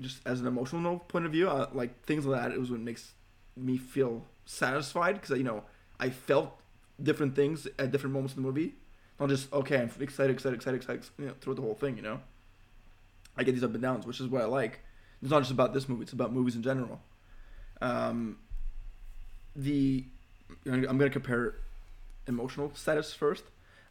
just 0.01 0.20
as 0.24 0.40
an 0.40 0.46
emotional 0.46 0.98
point 1.01 1.26
of 1.26 1.32
view, 1.32 1.48
uh, 1.48 1.68
like 1.72 2.05
things 2.05 2.24
like 2.24 2.40
that. 2.40 2.53
It 2.53 2.61
was 2.61 2.70
what 2.70 2.80
makes 2.80 3.12
me 3.57 3.76
feel 3.76 4.26
satisfied 4.46 5.14
because 5.20 5.36
you 5.36 5.44
know 5.44 5.64
I 5.98 6.11
felt 6.11 6.61
different 7.03 7.34
things 7.34 7.66
at 7.78 7.90
different 7.90 8.14
moments 8.14 8.34
in 8.36 8.42
the 8.42 8.46
movie. 8.46 8.74
Not 9.18 9.28
just 9.28 9.53
okay, 9.53 9.78
I'm 9.80 9.90
excited, 10.01 10.32
excited, 10.32 10.55
excited, 10.57 10.76
excited, 10.80 11.05
you 11.18 11.26
know, 11.26 11.34
throughout 11.40 11.57
the 11.57 11.62
whole 11.62 11.74
thing. 11.74 11.96
You 11.96 12.03
know, 12.03 12.20
I 13.36 13.44
get 13.44 13.53
these 13.53 13.64
up 13.64 13.74
and 13.74 13.82
downs, 13.82 14.07
which 14.07 14.20
is 14.20 14.28
what 14.28 14.42
I 14.42 14.46
like. 14.46 14.80
It's 15.20 15.30
not 15.30 15.40
just 15.40 15.51
about 15.51 15.74
this 15.74 15.88
movie; 15.88 16.03
it's 16.05 16.12
about 16.12 16.32
movies 16.32 16.55
in 16.57 16.62
general. 16.62 17.01
Um, 17.82 18.38
the 19.55 20.05
I'm 20.66 20.82
going 20.82 20.98
to 20.98 21.11
compare 21.11 21.55
emotional 22.26 22.72
status 22.74 23.12
first. 23.12 23.44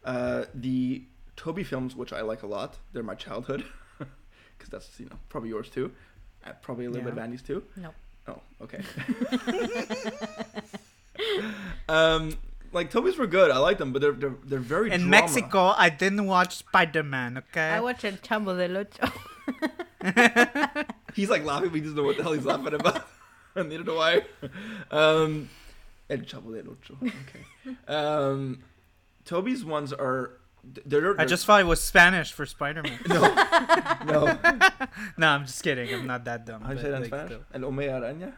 Uh, 0.04 0.46
the 0.54 1.04
Tobey 1.40 1.64
films, 1.64 1.96
which 1.96 2.12
I 2.12 2.20
like 2.22 2.44
a 2.44 2.48
lot, 2.48 2.78
they're 2.92 3.02
my 3.02 3.16
childhood, 3.16 3.64
because 3.98 4.70
that's 4.70 5.00
you 5.00 5.06
know 5.06 5.16
probably 5.30 5.50
yours 5.50 5.70
too, 5.70 5.90
uh, 6.46 6.52
probably 6.62 6.84
a 6.84 6.90
little 6.90 7.06
bit 7.06 7.14
of 7.14 7.20
Andy's 7.20 7.42
too. 7.42 7.64
Nope. 7.78 7.96
Oh, 8.28 8.42
okay. 8.62 8.82
um, 11.88 12.34
like 12.74 12.92
Tobey's 12.92 13.18
were 13.18 13.26
good. 13.26 13.52
I 13.52 13.58
like 13.58 13.78
them, 13.78 13.94
but 13.94 14.02
they're 14.02 14.12
they're, 14.12 14.36
they're 14.44 14.60
very 14.60 14.92
In 14.92 15.02
drama. 15.02 15.12
Mexico, 15.12 15.74
I 15.78 15.90
didn't 15.90 16.26
watch 16.26 16.58
Spider-Man. 16.58 17.38
Okay. 17.38 17.70
I 17.70 17.80
watched 17.80 18.04
El 18.04 18.14
Chavo 18.14 18.58
del 18.58 18.78
Ocho. 18.78 19.12
He's 21.16 21.30
like 21.30 21.46
laughing, 21.46 21.70
but 21.70 21.76
he 21.76 21.82
doesn't 21.82 21.96
know 21.96 22.04
what 22.04 22.18
the 22.18 22.24
hell 22.24 22.34
he's 22.34 22.46
laughing 22.46 22.74
about. 22.74 23.08
Neither 23.56 23.84
do 23.84 23.98
I. 23.98 24.22
Um, 24.92 25.50
El 26.10 26.20
Chavo 26.20 26.54
del 26.54 26.74
Ocho. 26.74 26.98
Okay. 27.02 27.78
Um, 27.88 28.60
Tobey's 29.26 29.64
ones 29.66 29.94
are. 29.94 30.39
They're, 30.64 31.02
they're, 31.02 31.22
I 31.22 31.26
just 31.26 31.46
thought 31.46 31.62
it 31.62 31.66
was 31.66 31.82
Spanish 31.82 32.32
for 32.32 32.46
Spider-Man. 32.46 33.00
no, 33.08 33.22
no. 34.06 34.40
no, 35.18 35.28
I'm 35.28 35.46
just 35.46 35.64
kidding. 35.64 35.94
I'm 35.94 36.06
not 36.08 36.26
that 36.26 36.46
dumb. 36.46 36.62
How 36.62 36.70
do 36.70 36.76
you 36.76 36.82
say 36.82 36.90
that 36.92 36.96
in 36.96 37.02
like, 37.02 37.10
Spanish? 37.10 37.32
still. 37.32 37.46
El 37.54 37.62
Hombre 37.62 37.88
Araña. 37.88 38.34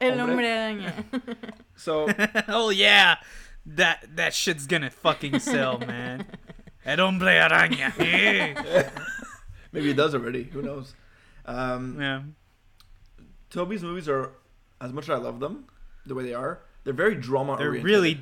El 0.00 0.18
Hombre. 0.18 0.26
Hombre 0.26 0.46
Araña. 0.46 1.04
So 1.78 2.08
oh 2.48 2.70
yeah, 2.70 3.16
that 3.66 4.16
that 4.16 4.32
shit's 4.32 4.66
gonna 4.66 4.88
fucking 4.90 5.40
sell, 5.40 5.78
man. 5.78 6.26
El 6.86 6.98
hombre 6.98 7.38
araña. 7.38 7.92
Yeah. 7.98 8.88
maybe 9.72 9.90
it 9.90 9.96
does 9.96 10.14
already. 10.14 10.44
Who 10.44 10.62
knows? 10.62 10.94
Um, 11.44 11.96
yeah. 12.00 12.22
Tobey's 13.50 13.82
movies 13.82 14.08
are, 14.08 14.32
as 14.80 14.92
much 14.92 15.04
as 15.04 15.10
I 15.10 15.16
love 15.16 15.40
them, 15.40 15.66
the 16.06 16.14
way 16.14 16.24
they 16.24 16.34
are, 16.34 16.60
they're 16.84 16.94
very 16.94 17.14
drama 17.14 17.56
They're 17.56 17.68
oriented. 17.68 17.84
really, 17.84 18.20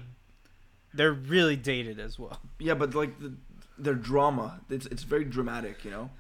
they're 0.94 1.12
really 1.12 1.56
dated 1.56 1.98
as 2.00 2.18
well. 2.18 2.40
Yeah, 2.58 2.74
but 2.74 2.94
like 2.94 3.18
the, 3.20 3.34
their 3.78 3.94
drama, 3.94 4.60
it's 4.70 4.86
it's 4.86 5.02
very 5.02 5.24
dramatic, 5.24 5.84
you 5.84 5.90
know, 5.90 6.10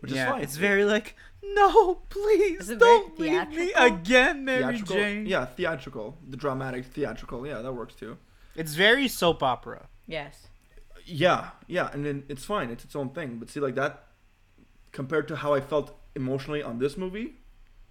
which 0.00 0.12
yeah, 0.12 0.26
is 0.26 0.30
fine. 0.32 0.42
it's 0.42 0.56
very 0.56 0.84
like, 0.84 1.16
no, 1.42 1.96
please 2.08 2.60
Is 2.62 2.70
it 2.70 2.78
very 2.78 2.98
don't 2.98 3.18
leave 3.18 3.48
me 3.50 3.72
again, 3.74 4.44
Mary 4.44 4.62
theatrical. 4.62 4.96
Jane. 4.96 5.26
Yeah, 5.26 5.44
theatrical, 5.46 6.16
the 6.28 6.36
dramatic 6.36 6.84
theatrical. 6.86 7.46
Yeah, 7.46 7.60
that 7.62 7.72
works 7.72 7.94
too. 7.94 8.16
It's 8.54 8.74
very 8.74 9.08
soap 9.08 9.42
opera. 9.42 9.88
yes. 10.06 10.46
Yeah, 11.04 11.50
yeah, 11.66 11.90
and 11.92 12.06
then 12.06 12.22
it's 12.28 12.44
fine. 12.44 12.70
It's 12.70 12.84
its 12.84 12.94
own 12.94 13.08
thing. 13.10 13.38
But 13.40 13.50
see, 13.50 13.58
like 13.58 13.74
that, 13.74 14.04
compared 14.92 15.26
to 15.28 15.36
how 15.36 15.52
I 15.52 15.60
felt 15.60 15.98
emotionally 16.14 16.62
on 16.62 16.78
this 16.78 16.96
movie, 16.96 17.34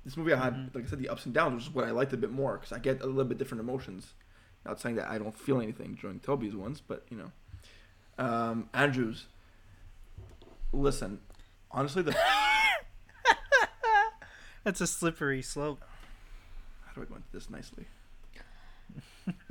this 0.05 0.15
movie 0.15 0.31
I 0.31 0.37
had, 0.41 0.53
Mhm. 0.53 0.75
like 0.75 0.85
I 0.85 0.87
said, 0.87 0.99
the 0.99 1.09
ups 1.09 1.25
and 1.25 1.33
downs, 1.33 1.55
which 1.55 1.63
is 1.67 1.75
what 1.75 1.83
I 1.85 1.91
liked 1.91 2.13
a 2.13 2.17
bit 2.17 2.31
more 2.31 2.57
because 2.57 2.71
I 2.71 2.79
get 2.79 3.01
a 3.01 3.05
little 3.07 3.25
bit 3.25 3.37
different 3.37 3.59
emotions. 3.61 4.13
Not 4.65 4.79
saying 4.79 4.95
that 4.95 5.09
I 5.09 5.17
don't 5.17 5.35
feel 5.35 5.59
anything 5.61 5.97
during 5.99 6.19
Tobey's 6.19 6.55
ones, 6.55 6.81
but 6.87 7.03
you 7.09 7.17
know, 7.17 7.31
um, 8.23 8.69
Andrews. 8.73 9.25
Listen, 10.73 11.19
honestly, 11.71 12.01
the 12.03 12.15
That's 14.63 14.79
a 14.79 14.87
slippery 14.87 15.41
slope. 15.41 15.81
how 16.85 16.93
do 16.93 17.01
I 17.01 17.05
go 17.05 17.15
into 17.15 17.27
this 17.33 17.49
nicely? 17.49 17.85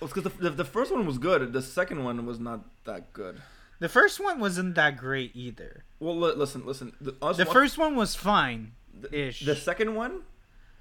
well, 0.00 0.08
because 0.08 0.22
the, 0.24 0.28
the 0.38 0.50
the 0.50 0.64
first 0.64 0.92
one 0.92 1.06
was 1.06 1.18
good. 1.18 1.52
The 1.52 1.62
second 1.62 2.04
one 2.04 2.26
was 2.26 2.38
not 2.38 2.60
that 2.84 3.12
good. 3.12 3.40
The 3.80 3.88
first 3.88 4.20
one 4.20 4.38
wasn't 4.40 4.74
that 4.76 4.96
great 4.96 5.32
either. 5.34 5.84
Well, 5.98 6.16
li- 6.18 6.34
listen, 6.36 6.64
listen. 6.64 6.92
The, 7.00 7.12
The 7.12 7.44
wa- 7.44 7.52
first 7.52 7.76
one 7.76 7.96
was 7.96 8.14
fine. 8.14 8.72
the, 8.98 9.12
ish. 9.28 9.40
the 9.44 9.56
second 9.56 9.94
one, 9.94 10.20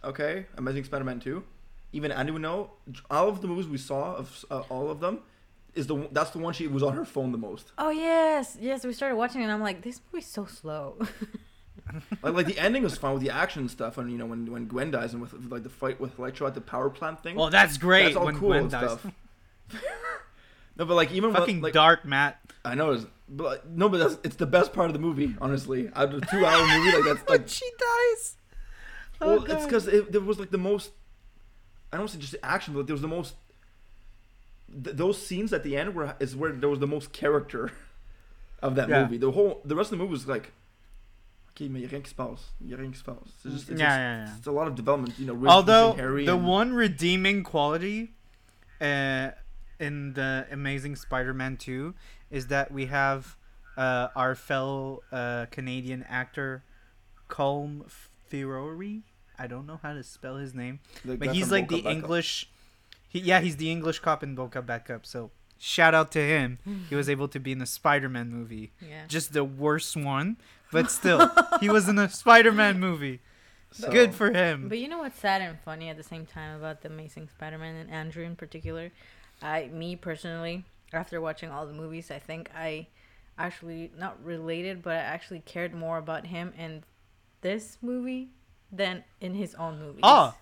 okay, 0.04 0.46
Amazing 0.58 0.84
Spider-Man 0.84 1.20
two. 1.20 1.44
Even 1.94 2.12
Andy 2.12 2.32
would 2.32 2.42
know. 2.42 2.72
All 3.10 3.30
of 3.30 3.42
the 3.42 3.48
movies 3.48 3.68
we 3.68 3.78
saw 3.78 4.16
of 4.16 4.46
uh, 4.52 4.62
all 4.70 4.90
of 4.90 5.00
them 5.00 5.20
is 5.74 5.88
the 5.88 5.96
one- 5.96 6.10
that's 6.12 6.32
the 6.32 6.40
one 6.40 6.54
she 6.54 6.68
was 6.68 6.84
on 6.84 6.94
her 6.94 7.06
phone 7.06 7.32
the 7.32 7.38
most. 7.38 7.72
Oh 7.78 7.90
yes, 7.90 8.58
yes. 8.60 8.84
We 8.86 8.94
started 8.94 9.16
watching, 9.16 9.42
and 9.42 9.52
I'm 9.52 9.62
like, 9.62 9.82
this 9.84 10.02
movie's 10.12 10.28
so 10.28 10.46
slow. 10.46 10.98
Like 12.22 12.34
like 12.34 12.46
the 12.48 12.58
ending 12.58 12.84
was 12.84 12.98
fine 12.98 13.14
with 13.14 13.22
the 13.24 13.30
action 13.30 13.68
stuff, 13.70 13.98
and 13.98 14.12
you 14.12 14.18
know 14.18 14.26
when 14.26 14.52
when 14.52 14.68
Gwen 14.68 14.90
dies 14.92 15.14
and 15.14 15.22
with 15.22 15.34
like 15.52 15.64
the 15.64 15.70
fight 15.70 16.00
with 16.00 16.18
Electro 16.18 16.48
at 16.48 16.56
the 16.56 16.62
power 16.62 16.90
plant 16.90 17.22
thing. 17.22 17.38
Oh, 17.38 17.50
that's 17.50 17.78
great 17.78 18.06
that's 18.06 18.16
all 18.16 18.26
when 18.26 18.38
cool 18.38 18.50
Gwen 18.50 18.62
and 18.62 18.72
dies. 18.72 18.92
stuff. 18.92 19.12
no, 20.78 20.86
but 20.86 20.96
like 20.96 21.12
even 21.12 21.32
when, 21.32 21.42
Fucking 21.42 21.62
like, 21.62 21.74
dark, 21.74 22.06
Matt. 22.06 22.40
I 22.66 22.76
know, 22.76 22.92
it's, 22.92 23.06
but 23.28 23.44
like, 23.44 23.66
no, 23.68 23.90
but 23.90 23.98
that's 23.98 24.18
it's 24.24 24.38
the 24.38 24.46
best 24.46 24.74
part 24.74 24.88
of 24.88 24.94
the 24.94 25.00
movie. 25.00 25.36
Honestly, 25.42 25.90
out 25.96 26.14
of 26.14 26.24
a 26.24 26.26
two-hour 26.26 26.68
movie, 26.68 26.98
like 26.98 27.06
that's 27.06 27.20
when 27.28 27.40
like 27.40 27.50
she 27.50 27.70
dies. 27.78 28.38
Oh, 29.22 29.28
well, 29.38 29.44
it's 29.52 29.66
because 29.66 29.88
it, 29.88 30.12
there 30.12 30.22
was 30.22 30.40
like 30.40 30.52
the 30.52 30.58
most. 30.58 30.92
I 31.94 31.98
don't 31.98 32.10
say 32.10 32.18
just 32.20 32.32
the 32.34 32.44
action, 32.46 32.74
but 32.74 32.88
there 32.88 32.94
was 32.94 33.02
the 33.02 33.08
most. 33.08 33.36
Th- 34.84 34.96
those 34.96 35.22
scenes 35.26 35.54
at 35.54 35.64
the 35.64 35.78
end 35.78 35.94
were 35.96 36.16
is 36.20 36.36
where 36.36 36.52
there 36.52 36.70
was 36.70 36.80
the 36.80 36.88
most 36.88 37.14
character 37.14 37.72
of 38.62 38.76
that 38.76 38.90
Yeah. 38.90 39.04
movie. 39.04 39.18
The 39.18 39.32
whole 39.32 39.62
the 39.64 39.76
rest 39.76 39.92
of 39.92 39.98
the 39.98 40.04
movie 40.04 40.12
was 40.14 40.28
like. 40.28 40.52
Okay, 41.56 41.68
mais 41.70 41.86
rien 41.86 42.02
qui 42.02 42.10
se 42.10 42.16
passe. 42.16 42.50
Y 42.60 42.74
a 42.74 42.78
rien 42.78 42.90
qui 42.92 42.98
se 42.98 43.04
passe. 43.04 43.30
It's 43.46 43.54
just, 43.54 43.70
it's 43.70 43.80
yeah, 43.80 43.86
just- 43.90 44.00
yeah, 44.00 44.26
yeah. 44.26 44.38
It's 44.40 44.48
a 44.48 44.52
lot 44.52 44.68
of 44.68 44.74
development, 44.74 45.14
you 45.20 45.28
know. 45.28 45.34
Ridge 45.36 45.52
Although 45.52 45.92
and 45.94 46.28
the 46.28 46.34
and- 46.34 46.48
one 46.48 46.74
redeeming 46.74 47.44
quality 47.44 48.14
uh, 48.82 49.30
in 49.80 50.14
the 50.14 50.48
Amazing 50.52 50.96
Spider-Man 50.96 51.58
2 51.58 51.94
is 52.32 52.48
that 52.48 52.72
we 52.72 52.88
have 52.88 53.36
uh, 53.78 54.08
our 54.16 54.34
fellow 54.34 55.04
uh, 55.12 55.46
Canadian 55.52 56.02
actor 56.10 56.64
Colm 57.30 57.84
Feore. 58.32 59.04
I 59.38 59.48
don't 59.48 59.66
know 59.66 59.80
how 59.82 59.94
to 59.94 60.04
spell 60.04 60.38
his 60.38 60.54
name, 60.54 60.80
the 61.04 61.18
but 61.18 61.34
he's 61.34 61.52
like 61.52 61.68
Bon 61.70 61.78
Cop, 61.80 61.84
Bad 61.86 61.90
Cop. 61.90 62.04
English. 62.04 62.50
He, 63.10 63.20
yeah, 63.20 63.42
he's 63.42 63.58
the 63.58 63.72
English 63.72 64.00
cop 64.00 64.24
in 64.24 64.36
Bon 64.36 64.50
Cop, 64.50 64.66
Bad 64.66 64.86
Cop. 64.86 65.06
So 65.06 65.32
shout 65.60 65.94
out 65.94 66.12
to 66.14 66.20
him. 66.20 66.60
He 66.90 66.96
was 66.96 67.10
able 67.10 67.28
to 67.30 67.40
be 67.40 67.52
in 67.52 67.60
the 67.60 67.66
Spider-Man 67.66 68.30
movie. 68.30 68.72
Yeah. 68.82 69.06
Just 69.08 69.34
the 69.34 69.44
worst 69.44 69.96
one, 69.96 70.38
but 70.72 70.90
still, 70.92 71.32
he 71.60 71.70
was 71.70 71.88
in 71.90 71.98
a 72.00 72.10
Spider-Man 72.10 72.80
movie. 72.80 73.20
So- 73.72 73.92
Good 73.92 74.14
for 74.14 74.32
him. 74.32 74.70
But 74.70 74.78
you 74.78 74.88
know 74.88 75.00
what's 75.00 75.20
sad 75.20 75.42
and 75.42 75.60
funny 75.60 75.90
at 75.90 75.98
the 75.98 76.04
same 76.04 76.26
time 76.28 76.56
about 76.56 76.82
the 76.82 76.90
Amazing 76.90 77.30
Spider-Man 77.30 77.76
and 77.76 77.90
Andrew 77.90 78.24
in 78.24 78.36
particular? 78.36 78.92
I, 79.42 79.68
me 79.74 79.96
personally, 79.96 80.64
after 80.94 81.20
watching 81.20 81.50
all 81.50 81.66
the 81.66 81.74
movies, 81.74 82.12
I 82.12 82.20
think 82.20 82.52
I 82.56 82.88
actually 83.38 83.92
not 83.98 84.24
related, 84.24 84.84
but 84.84 84.94
I 84.94 84.98
actually 85.02 85.40
cared 85.40 85.74
more 85.74 85.98
about 85.98 86.28
him 86.28 86.54
in 86.58 86.84
this 87.42 87.78
movie 87.82 88.30
than 88.76 89.04
in 89.22 89.36
his 89.36 89.54
own 89.56 89.80
movies. 89.80 90.02
Oh, 90.04 90.36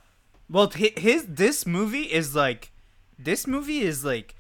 well, 0.50 0.70
his 0.70 1.26
this 1.28 1.66
movie 1.66 2.04
is 2.12 2.34
like, 2.36 2.72
this 3.20 3.46
movie 3.46 3.82
is 3.82 4.04
like, 4.06 4.36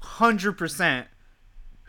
hundred 0.00 0.52
percent, 0.52 1.08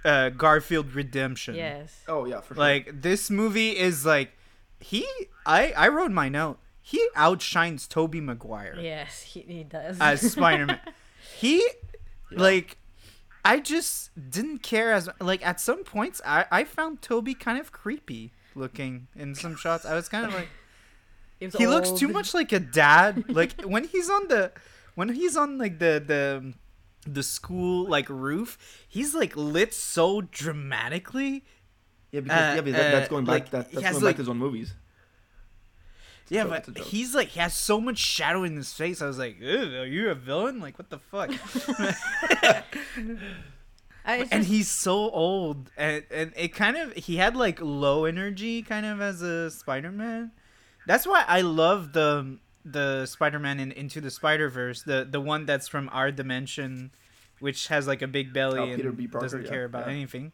uh, 0.06 0.30
Garfield 0.30 0.94
redemption. 0.94 1.56
yes. 1.56 2.04
Oh 2.08 2.26
yeah, 2.26 2.42
for 2.42 2.56
sure. 2.56 2.64
Like 2.64 3.02
this 3.02 3.30
movie 3.30 3.78
is 3.78 4.06
like, 4.06 4.32
he 4.80 5.08
I 5.46 5.72
I 5.76 5.88
wrote 5.90 6.12
my 6.12 6.30
note. 6.30 6.60
He 6.82 7.06
outshines 7.18 7.86
Tobey 7.86 8.22
Maguire 8.22 8.78
Yes, 8.80 9.22
he, 9.22 9.42
he 9.42 9.64
does. 9.66 9.98
as 10.00 10.32
Spider-Man. 10.32 10.80
he 11.38 11.58
Yeah. 12.32 12.42
like 12.42 12.78
I 13.44 13.60
just 13.60 14.12
didn't 14.30 14.60
care 14.64 14.94
as 14.94 15.10
like 15.20 15.46
at 15.46 15.60
some 15.60 15.84
points 15.84 16.22
I 16.26 16.46
I 16.52 16.64
found 16.64 17.02
Tobey 17.02 17.34
kind 17.34 17.60
of 17.60 17.72
creepy 17.74 18.32
looking 18.56 19.08
in 19.16 19.36
some 19.36 19.56
shots. 19.58 19.86
I 19.86 19.96
was 19.96 20.08
kind 20.08 20.26
of 20.28 20.34
like 20.34 20.48
He 21.40 21.46
was 21.46 21.56
he 21.56 21.68
looks 21.68 21.92
too 21.92 22.08
much 22.08 22.34
like 22.34 22.52
a 22.52 22.60
dad. 22.60 23.26
Like 23.30 23.62
when 23.64 23.84
he's 23.86 24.10
on 24.10 24.28
the 24.28 24.52
when 24.96 25.10
he's 25.10 25.38
on 25.38 25.58
like 25.58 25.80
the 25.80 26.04
the 26.06 26.54
the 27.10 27.24
school 27.24 27.88
like 27.88 28.10
roof, 28.10 28.58
he's 28.88 29.14
like 29.14 29.36
lit 29.36 29.74
so 29.74 30.22
dramatically. 30.22 31.44
yeah, 32.12 32.22
because 32.22 32.38
uh, 32.38 32.56
yeah, 32.56 32.62
but 32.62 32.66
that, 32.74 32.92
that's 32.92 33.08
uh, 33.08 33.10
going 33.10 33.26
back. 33.26 33.34
like, 33.34 33.50
that, 33.52 33.68
he 33.68 33.76
that's 33.76 33.86
has, 33.86 33.94
going 33.96 34.06
like- 34.06 34.12
back 34.12 34.16
to 34.18 34.22
his 34.24 34.30
own 34.30 34.38
movies. 34.38 34.74
Yeah, 36.30 36.42
joke, 36.42 36.50
but 36.50 36.58
it's 36.60 36.68
a 36.68 36.72
joke. 36.72 36.88
he's 36.88 37.16
like 37.16 37.28
he 37.30 37.40
has 37.40 37.54
so 37.54 37.80
much 37.80 38.00
shadow 38.00 38.44
in 38.44 38.56
his 38.58 38.74
face. 38.74 39.02
I 39.02 39.08
was 39.08 39.18
like, 39.18 39.40
Ew, 39.40 39.78
are 39.78 39.86
you 39.86 40.10
a 40.10 40.16
villain? 40.16 40.60
Like 40.60 40.78
what 40.78 40.90
the 40.90 41.00
fuck? 41.00 41.32
I, 44.06 44.26
and 44.32 44.46
he's 44.46 44.70
so 44.70 45.10
old, 45.10 45.70
and 45.78 46.04
and 46.10 46.34
it 46.36 46.54
kind 46.54 46.78
of 46.78 46.94
he 46.94 47.18
had 47.18 47.36
like 47.36 47.60
low 47.62 48.06
energy 48.06 48.62
kind 48.62 48.86
of 48.86 49.02
as 49.02 49.22
a 49.22 49.52
Spider-Man. 49.52 50.32
That's 50.88 51.06
why 51.06 51.24
I 51.28 51.42
love 51.42 51.94
the 51.94 52.40
the 52.66 53.06
Spider-Man 53.06 53.60
in 53.60 53.72
Into 53.72 54.02
the 54.02 54.10
Spider-Verse, 54.12 54.84
the 54.84 55.08
the 55.10 55.22
one 55.22 55.46
that's 55.46 55.68
from 55.68 55.90
our 55.92 56.12
dimension, 56.12 56.92
which 57.40 57.68
has 57.68 57.88
like 57.88 58.02
a 58.02 58.08
big 58.08 58.34
belly 58.34 58.60
Oh, 58.60 58.64
and 58.64 58.76
Peter 58.78 58.92
Parker, 59.12 59.26
doesn't 59.26 59.44
yeah, 59.44 59.50
care 59.50 59.66
about 59.66 59.86
yeah. 59.88 59.94
anything. 59.94 60.32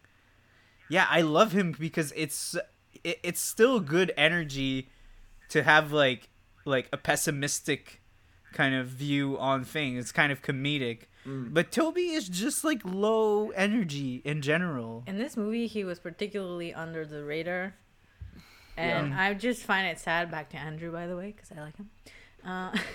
Yeah, 0.89 1.07
I 1.09 1.21
love 1.21 1.51
him 1.51 1.75
because 1.77 2.13
it's 2.15 2.55
it, 3.03 3.19
it's 3.23 3.41
still 3.41 3.79
good 3.79 4.13
energy 4.15 4.89
to 5.49 5.63
have 5.63 5.91
like 5.91 6.29
like 6.65 6.87
a 6.93 6.97
pessimistic 6.97 8.01
kind 8.53 8.75
of 8.75 8.87
view 8.87 9.37
on 9.39 9.63
things. 9.63 9.99
It's 9.99 10.11
kind 10.11 10.31
of 10.31 10.41
comedic. 10.41 11.07
Mm. 11.25 11.53
But 11.53 11.71
Tobey 11.71 12.11
is 12.11 12.27
just 12.29 12.63
like 12.63 12.81
low 12.83 13.49
energy 13.51 14.21
in 14.25 14.41
general. 14.41 15.03
in 15.07 15.17
this 15.17 15.35
movie, 15.37 15.67
he 15.67 15.83
was 15.83 15.99
particularly 15.99 16.73
under 16.73 17.05
the 17.05 17.23
radar, 17.23 17.75
and 18.77 19.09
Yeah. 19.09 19.21
I 19.21 19.33
just 19.33 19.63
find 19.63 19.87
it 19.87 19.99
sad. 19.99 20.31
Back 20.31 20.49
to 20.51 20.57
Andrew, 20.57 20.91
by 20.91 21.07
the 21.07 21.15
way, 21.17 21.33
because 21.35 21.51
I 21.55 21.61
like 21.61 21.77
him. 21.77 21.89
Uh, 22.45 22.75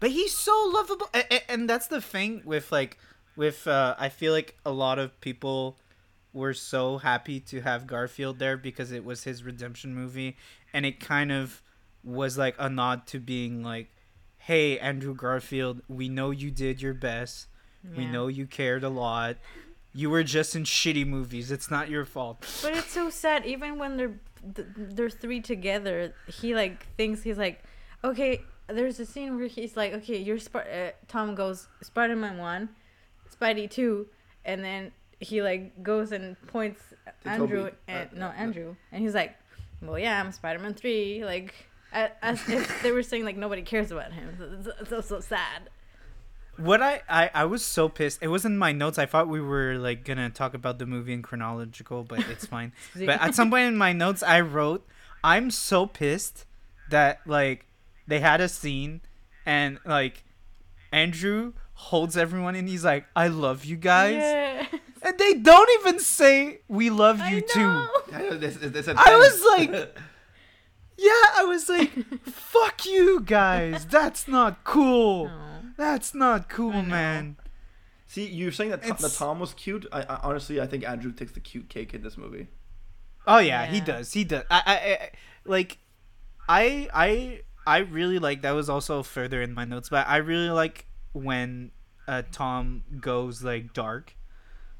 But 0.00 0.10
he's 0.10 0.36
so 0.36 0.70
lovable, 0.74 1.08
a- 1.14 1.32
a- 1.34 1.50
and 1.50 1.70
that's 1.70 1.86
the 1.86 2.00
thing 2.00 2.42
with 2.44 2.70
like, 2.70 2.98
with 3.36 3.66
uh, 3.66 3.94
I 3.98 4.08
feel 4.10 4.32
like 4.32 4.56
a 4.66 4.70
lot 4.70 4.98
of 4.98 5.18
people 5.20 5.78
were 6.32 6.52
so 6.52 6.98
happy 6.98 7.40
to 7.40 7.60
have 7.62 7.86
Garfield 7.86 8.38
there 8.38 8.56
because 8.56 8.92
it 8.92 9.04
was 9.04 9.24
his 9.24 9.44
redemption 9.44 9.94
movie, 9.94 10.36
and 10.74 10.84
it 10.84 11.00
kind 11.00 11.32
of 11.32 11.62
was 12.02 12.36
like 12.36 12.54
a 12.58 12.68
nod 12.68 13.06
to 13.06 13.18
being 13.20 13.62
like, 13.62 13.88
"Hey, 14.36 14.78
Andrew 14.78 15.14
Garfield, 15.14 15.80
we 15.88 16.08
know 16.08 16.30
you 16.32 16.50
did 16.50 16.82
your 16.82 16.94
best. 16.94 17.46
We 17.96 18.06
know 18.06 18.28
you 18.28 18.46
cared 18.46 18.82
a 18.82 18.88
lot. 18.88 19.36
You 19.94 20.10
were 20.10 20.24
just 20.24 20.56
in 20.56 20.64
shitty 20.64 21.06
movies. 21.06 21.50
It's 21.50 21.70
not 21.70 21.88
your 21.88 22.04
fault." 22.04 22.40
But 22.62 22.74
it's 22.74 22.90
so 22.90 23.10
sad. 23.10 23.46
Even 23.46 23.78
when 23.78 23.96
they're 23.96 24.18
they're 24.44 25.08
three 25.08 25.40
together, 25.40 26.14
he 26.26 26.54
like 26.54 26.86
thinks 26.96 27.22
he's 27.22 27.38
like, 27.38 27.62
okay. 28.02 28.42
There's 28.66 28.98
a 28.98 29.04
scene 29.04 29.36
where 29.36 29.46
he's 29.46 29.76
like, 29.76 29.92
okay, 29.92 30.16
you're 30.16 30.38
Sp- 30.40 30.64
uh, 30.64 30.90
Tom 31.06 31.34
goes 31.34 31.68
Spider 31.82 32.16
Man 32.16 32.38
one, 32.38 32.70
Spidey 33.30 33.70
two, 33.70 34.06
and 34.42 34.64
then 34.64 34.90
he 35.20 35.42
like 35.42 35.82
goes 35.82 36.12
and 36.12 36.34
points 36.46 36.80
To 37.24 37.28
Andrew 37.28 37.64
Tobey. 37.64 37.76
and 37.88 38.08
Uh, 38.14 38.16
no 38.16 38.26
Andrew, 38.28 38.74
and 38.90 39.02
he's 39.02 39.14
like, 39.14 39.36
well 39.82 39.98
yeah, 39.98 40.18
I'm 40.18 40.32
Spider 40.32 40.60
Man 40.60 40.72
three, 40.72 41.22
like 41.26 41.52
as 41.92 42.40
if 42.48 42.82
they 42.82 42.90
were 42.90 43.02
saying 43.02 43.26
like 43.26 43.36
nobody 43.36 43.60
cares 43.60 43.90
about 43.90 44.12
him. 44.14 44.34
So, 44.38 44.72
it's 44.80 44.88
so, 44.88 45.00
so 45.02 45.20
sad. 45.20 45.68
What 46.56 46.82
I, 46.82 47.02
I 47.08 47.30
I 47.34 47.44
was 47.44 47.64
so 47.64 47.88
pissed. 47.88 48.18
It 48.22 48.28
was 48.28 48.44
in 48.44 48.56
my 48.58 48.72
notes. 48.72 48.98
I 48.98 49.06
thought 49.06 49.28
we 49.28 49.40
were 49.40 49.74
like 49.76 50.04
gonna 50.04 50.30
talk 50.30 50.54
about 50.54 50.78
the 50.78 50.86
movie 50.86 51.12
in 51.12 51.22
chronological, 51.22 52.04
but 52.04 52.20
it's 52.30 52.46
fine. 52.54 52.72
but 52.94 53.20
at 53.20 53.34
some 53.34 53.50
point 53.50 53.66
in 53.68 53.76
my 53.76 53.92
notes, 53.92 54.22
I 54.22 54.40
wrote, 54.40 54.86
"I'm 55.22 55.50
so 55.50 55.86
pissed 55.86 56.46
that 56.90 57.20
like 57.26 57.66
they 58.06 58.20
had 58.20 58.40
a 58.40 58.48
scene, 58.48 59.00
and 59.46 59.78
like 59.84 60.24
Andrew 60.92 61.52
holds 61.74 62.16
everyone, 62.16 62.54
and 62.54 62.68
he's 62.68 62.84
like, 62.84 63.06
"I 63.16 63.28
love 63.28 63.64
you 63.64 63.76
guys," 63.76 64.14
Yeah. 64.14 64.66
and 65.02 65.18
they 65.18 65.34
don't 65.34 65.68
even 65.80 65.98
say, 66.00 66.60
"We 66.68 66.90
love 66.90 67.18
you 67.26 67.40
know. 67.40 67.46
too." 67.48 67.88
I 68.14 68.22
know, 68.22 68.36
they- 68.38 68.48
they 68.48 68.92
I 68.96 69.16
was 69.16 69.42
like- 69.58 69.96
Yeah, 70.96 71.10
I 71.36 71.44
was 71.48 71.68
like, 71.68 71.90
"Fuck 72.24 72.86
you 72.86 73.20
guys. 73.20 73.84
That's 73.86 74.28
not 74.28 74.62
cool. 74.62 75.26
No. 75.26 75.43
That's 75.76 76.14
not 76.14 76.48
cool, 76.48 76.82
man." 76.82 77.36
See, 78.06 78.26
you're 78.26 78.52
saying 78.52 78.70
that 78.70 78.82
Tom, 78.82 78.96
that 79.00 79.12
Tom 79.12 79.40
was 79.40 79.54
cute. 79.54 79.86
I, 79.92 80.02
I 80.02 80.16
honestly, 80.22 80.60
I 80.60 80.66
think 80.66 80.86
Andrew 80.86 81.10
takes 81.12 81.32
the 81.32 81.40
cute 81.40 81.68
cake 81.68 81.94
in 81.94 82.02
this 82.02 82.16
movie. 82.16 82.48
Oh 83.26 83.38
yeah, 83.38 83.66
he 83.66 83.80
does. 83.80 84.12
He 84.12 84.24
does. 84.24 84.44
I, 84.50 84.62
I, 84.66 84.74
I 84.74 85.10
like 85.44 85.78
I 86.48 86.88
I 86.92 87.40
I 87.66 87.78
really 87.78 88.18
like 88.18 88.42
that 88.42 88.52
was 88.52 88.68
also 88.68 89.02
further 89.02 89.40
in 89.42 89.54
my 89.54 89.64
notes, 89.64 89.88
but 89.88 90.06
I 90.06 90.18
really 90.18 90.50
like 90.50 90.86
when 91.12 91.70
uh 92.06 92.22
Tom 92.30 92.82
goes 93.00 93.42
like 93.42 93.72
dark 93.72 94.14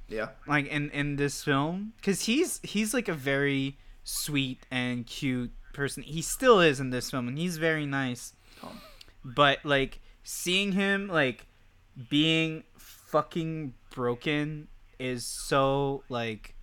Yeah. 0.08 0.28
like 0.46 0.66
in 0.66 0.90
in 0.90 1.16
this 1.16 1.42
film 1.42 1.94
cuz 2.02 2.26
he's 2.26 2.60
he's 2.62 2.92
like 2.92 3.08
a 3.08 3.14
very 3.14 3.78
sweet 4.04 4.66
and 4.70 5.06
cute 5.06 5.52
person. 5.72 6.02
He 6.02 6.20
still 6.20 6.60
is 6.60 6.78
in 6.78 6.90
this 6.90 7.10
film 7.10 7.26
and 7.28 7.38
he's 7.38 7.56
very 7.56 7.86
nice. 7.86 8.34
Tom. 8.60 8.78
But 9.24 9.64
like 9.64 10.00
seeing 10.24 10.72
him 10.72 11.06
like 11.08 11.46
being 12.10 12.64
fucking 12.76 13.74
broken 13.94 14.66
is 14.98 15.24
so 15.24 16.02
like 16.08 16.54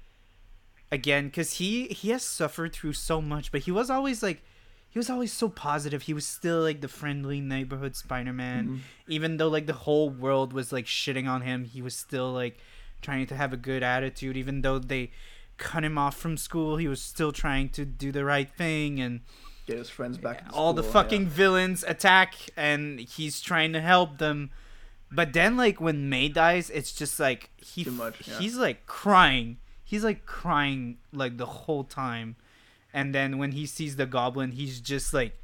again 0.92 1.28
because 1.28 1.54
he 1.54 1.88
he 1.88 2.10
has 2.10 2.24
suffered 2.24 2.74
through 2.74 2.94
so 2.94 3.22
much 3.22 3.52
but 3.52 3.62
he 3.62 3.72
was 3.72 3.90
always 3.90 4.22
like 4.22 4.42
he 4.90 5.00
was 5.00 5.10
always 5.10 5.32
so 5.32 5.48
positive. 5.48 6.02
He 6.02 6.14
was 6.14 6.28
still 6.28 6.60
like 6.64 6.82
the 6.82 6.90
friendly 6.90 7.40
neighborhood 7.40 7.96
spider-man. 7.96 8.68
Mhm. 8.68 8.80
even 9.08 9.38
though 9.38 9.48
like 9.48 9.66
the 9.66 9.72
whole 9.88 10.10
world 10.10 10.52
was 10.52 10.74
like 10.74 10.86
shitting 10.86 11.30
on 11.30 11.44
him 11.44 11.64
he 11.64 11.82
was 11.82 11.96
still 11.96 12.34
like 12.34 12.58
trying 13.02 13.26
to 13.28 13.36
have 13.38 13.54
a 13.54 13.58
good 13.58 13.84
attitude. 13.84 14.36
Even 14.36 14.64
though 14.64 14.80
they 14.80 15.12
cut 15.58 15.86
him 15.86 15.98
off 15.98 16.18
from 16.18 16.36
school 16.36 16.76
he 16.76 16.90
was 16.90 17.02
still 17.02 17.32
trying 17.32 17.70
to 17.70 17.86
do 17.86 18.12
the 18.12 18.26
right 18.26 18.52
thing 18.52 19.00
and 19.00 19.22
Get 19.72 19.80
his 19.80 19.90
friends 19.90 20.18
back. 20.18 20.44
all 20.54 20.74
the 20.74 20.84
fucking 20.84 21.24
yeah. 21.24 21.30
villains 21.30 21.84
attack 21.88 22.36
and 22.56 23.00
he's 23.00 23.42
trying 23.42 23.74
to 23.74 23.82
help 23.82 24.18
them 24.18 24.52
but 25.12 25.34
then 25.34 25.58
like 25.58 25.82
when 25.82 26.10
may 26.10 26.28
dies 26.30 26.70
it's 26.70 26.92
just 26.92 27.20
like 27.20 27.50
he 27.58 27.84
much, 27.86 28.28
yeah. 28.28 28.40
he's 28.40 28.58
like 28.58 28.86
crying 28.86 29.58
he's 29.84 30.04
like 30.04 30.26
crying 30.26 30.98
like 31.12 31.38
the 31.38 31.46
whole 31.46 31.84
time 31.84 32.36
and 32.94 33.14
then 33.14 33.38
when 33.38 33.52
he 33.52 33.66
sees 33.66 33.96
the 33.96 34.06
goblin 34.06 34.52
he's 34.52 34.80
just 34.80 35.14
like 35.14 35.38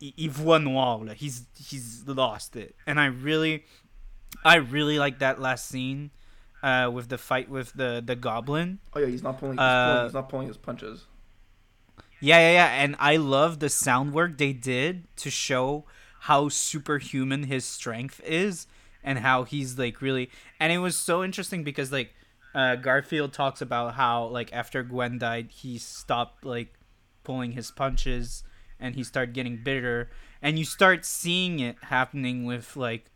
il 0.00 0.12
il 0.16 0.30
voit 0.30 0.58
noir 0.62 1.04
like, 1.04 1.16
he's 1.18 1.46
he's 1.56 2.04
lost 2.06 2.56
it 2.56 2.74
and 2.86 2.98
i 3.00 3.06
really 3.06 3.64
i 4.44 4.56
really 4.56 4.98
like 4.98 5.18
that 5.18 5.40
last 5.40 5.66
scene 5.68 6.10
uh 6.62 6.90
with 6.92 7.08
the 7.08 7.18
fight 7.18 7.48
with 7.48 7.72
the 7.74 8.02
the 8.04 8.16
goblin 8.16 8.78
Oh 8.94 9.00
yeah, 9.00 9.06
he's 9.06 9.22
not 9.22 9.38
pulling. 9.38 9.54
He's, 9.54 9.60
Uh, 9.60 9.92
pulling, 9.92 10.04
he's 10.06 10.14
not 10.14 10.28
pulling 10.28 10.48
his 10.48 10.56
punches. 10.58 11.06
Yeah, 12.20 12.38
yeah, 12.38 12.52
yeah. 12.52 12.82
And 12.82 12.96
I 12.98 13.16
love 13.16 13.58
the 13.60 13.68
sound 13.68 14.12
work 14.12 14.36
they 14.38 14.52
did 14.52 15.04
to 15.16 15.30
show 15.30 15.84
how 16.20 16.48
superhuman 16.48 17.44
his 17.44 17.64
strength 17.64 18.20
is 18.24 18.66
and 19.02 19.20
how 19.20 19.44
he's 19.44 19.78
like 19.78 20.02
really 20.02 20.28
and 20.60 20.70
it 20.70 20.76
was 20.76 20.94
so 20.94 21.24
interesting 21.24 21.64
because 21.64 21.90
like 21.90 22.12
uh 22.54 22.76
Garfield 22.76 23.32
talks 23.32 23.62
about 23.62 23.94
how 23.94 24.26
like 24.26 24.52
after 24.52 24.82
Gwen 24.82 25.16
died 25.18 25.48
he 25.50 25.78
stopped 25.78 26.44
like 26.44 26.74
pulling 27.24 27.52
his 27.52 27.70
punches 27.70 28.44
and 28.78 28.94
he 28.94 29.02
started 29.02 29.32
getting 29.34 29.56
bitter 29.64 30.10
and 30.42 30.58
you 30.58 30.66
start 30.66 31.06
seeing 31.06 31.58
it 31.58 31.76
happening 31.84 32.44
with 32.44 32.76
like 32.76 33.06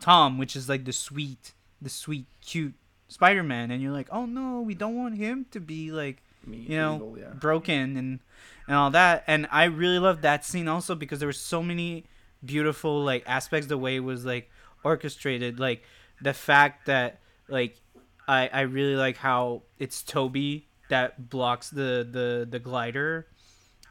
Tom 0.00 0.38
which 0.38 0.56
is 0.56 0.66
like 0.66 0.86
the 0.86 0.92
sweet 0.92 1.52
the 1.82 1.90
sweet, 1.90 2.26
cute 2.40 2.74
Spider-Man, 3.08 3.70
and 3.70 3.82
you're 3.82 3.92
like, 3.92 4.08
oh 4.10 4.26
no, 4.26 4.60
we 4.60 4.74
don't 4.74 4.96
want 4.96 5.16
him 5.18 5.46
to 5.52 5.60
be 5.60 5.92
like 5.92 6.22
Me, 6.46 6.58
you 6.68 6.76
know, 6.76 6.96
evil, 6.96 7.18
yeah. 7.18 7.30
broken 7.30 7.96
and 7.96 8.20
and 8.66 8.76
all 8.76 8.90
that. 8.90 9.24
And 9.26 9.46
I 9.50 9.64
really 9.64 9.98
loved 9.98 10.22
that 10.22 10.44
scene 10.44 10.68
also 10.68 10.94
because 10.94 11.18
there 11.18 11.28
were 11.28 11.32
so 11.32 11.62
many 11.62 12.04
beautiful 12.44 13.02
like 13.02 13.22
aspects 13.26 13.66
the 13.68 13.78
way 13.78 13.96
it 13.96 14.00
was 14.00 14.24
like 14.24 14.50
orchestrated, 14.82 15.58
like 15.60 15.82
the 16.20 16.34
fact 16.34 16.86
that 16.86 17.20
like 17.48 17.80
I 18.28 18.48
I 18.52 18.60
really 18.62 18.96
like 18.96 19.16
how 19.16 19.62
it's 19.78 20.02
Tobey 20.02 20.66
that 20.88 21.30
blocks 21.30 21.70
the 21.70 22.06
the 22.10 22.46
the 22.48 22.58
glider 22.58 23.26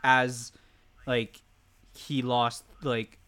as 0.04 0.52
like 1.08 1.42
he 1.96 2.22
lost 2.22 2.64
like 2.82 3.20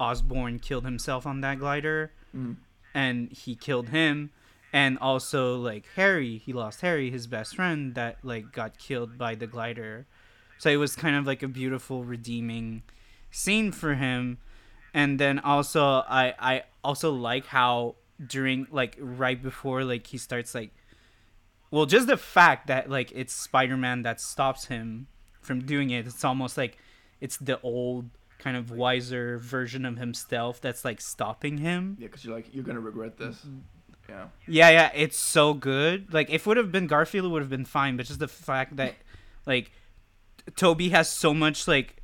Osborn 0.00 0.58
killed 0.58 0.84
himself 0.84 1.26
on 1.26 1.40
that 1.42 1.58
glider 1.58 2.12
Mm. 2.34 2.56
and 2.94 3.30
he 3.30 3.54
killed 3.54 3.90
him 3.90 4.30
and 4.72 4.98
also 4.98 5.56
like 5.56 5.84
harry 5.96 6.38
he 6.38 6.52
lost 6.52 6.80
harry 6.80 7.10
his 7.10 7.26
best 7.26 7.56
friend 7.56 7.94
that 7.94 8.16
like 8.22 8.52
got 8.52 8.78
killed 8.78 9.18
by 9.18 9.34
the 9.34 9.46
glider. 9.46 10.06
So 10.58 10.70
it 10.70 10.76
was 10.76 10.94
kind 10.94 11.16
of 11.16 11.26
like 11.26 11.42
a 11.42 11.48
beautiful 11.48 12.04
redeeming 12.04 12.84
scene 13.32 13.72
for 13.72 13.94
him. 13.94 14.38
And 14.94 15.18
then 15.18 15.38
also 15.38 15.82
i 16.08 16.34
i 16.38 16.62
also 16.84 17.12
like 17.12 17.46
how 17.46 17.96
during 18.24 18.66
like 18.70 18.96
right 19.00 19.42
before 19.42 19.84
like 19.84 20.06
he 20.06 20.18
starts 20.18 20.54
like 20.54 20.70
well 21.72 21.86
just 21.86 22.06
the 22.06 22.16
fact 22.16 22.68
that 22.68 22.88
like 22.88 23.10
it's 23.12 23.32
spider-man 23.32 24.02
that 24.02 24.20
stops 24.20 24.66
him 24.66 25.08
from 25.42 25.64
doing 25.64 25.90
it. 25.90 26.06
It's 26.06 26.24
almost 26.24 26.56
like 26.56 26.78
it's 27.20 27.36
the 27.36 27.60
old 27.62 28.10
kind 28.38 28.56
of 28.56 28.70
wiser 28.70 29.38
version 29.38 29.84
of 29.84 29.98
himself 29.98 30.60
that's 30.60 30.84
like 30.84 31.00
stopping 31.00 31.58
him. 31.58 31.96
Yeah, 31.98 32.06
because 32.06 32.24
you're 32.24 32.34
like 32.34 32.54
you're 32.54 32.64
gonna 32.64 32.80
regret 32.80 33.18
this. 33.18 33.36
Mm-hmm. 33.36 33.58
Yeah. 34.46 34.70
yeah, 34.70 34.90
it's 34.94 35.18
so 35.18 35.54
good. 35.54 36.12
Like 36.12 36.30
if 36.30 36.42
it 36.42 36.46
would 36.46 36.56
have 36.56 36.72
been 36.72 36.86
Garfield, 36.86 37.30
would 37.30 37.42
have 37.42 37.50
been 37.50 37.64
fine. 37.64 37.96
But 37.96 38.06
just 38.06 38.20
the 38.20 38.28
fact 38.28 38.76
that, 38.76 38.94
like, 39.46 39.72
Tobey 40.56 40.90
has 40.90 41.08
so 41.08 41.32
much 41.32 41.68
like, 41.68 42.02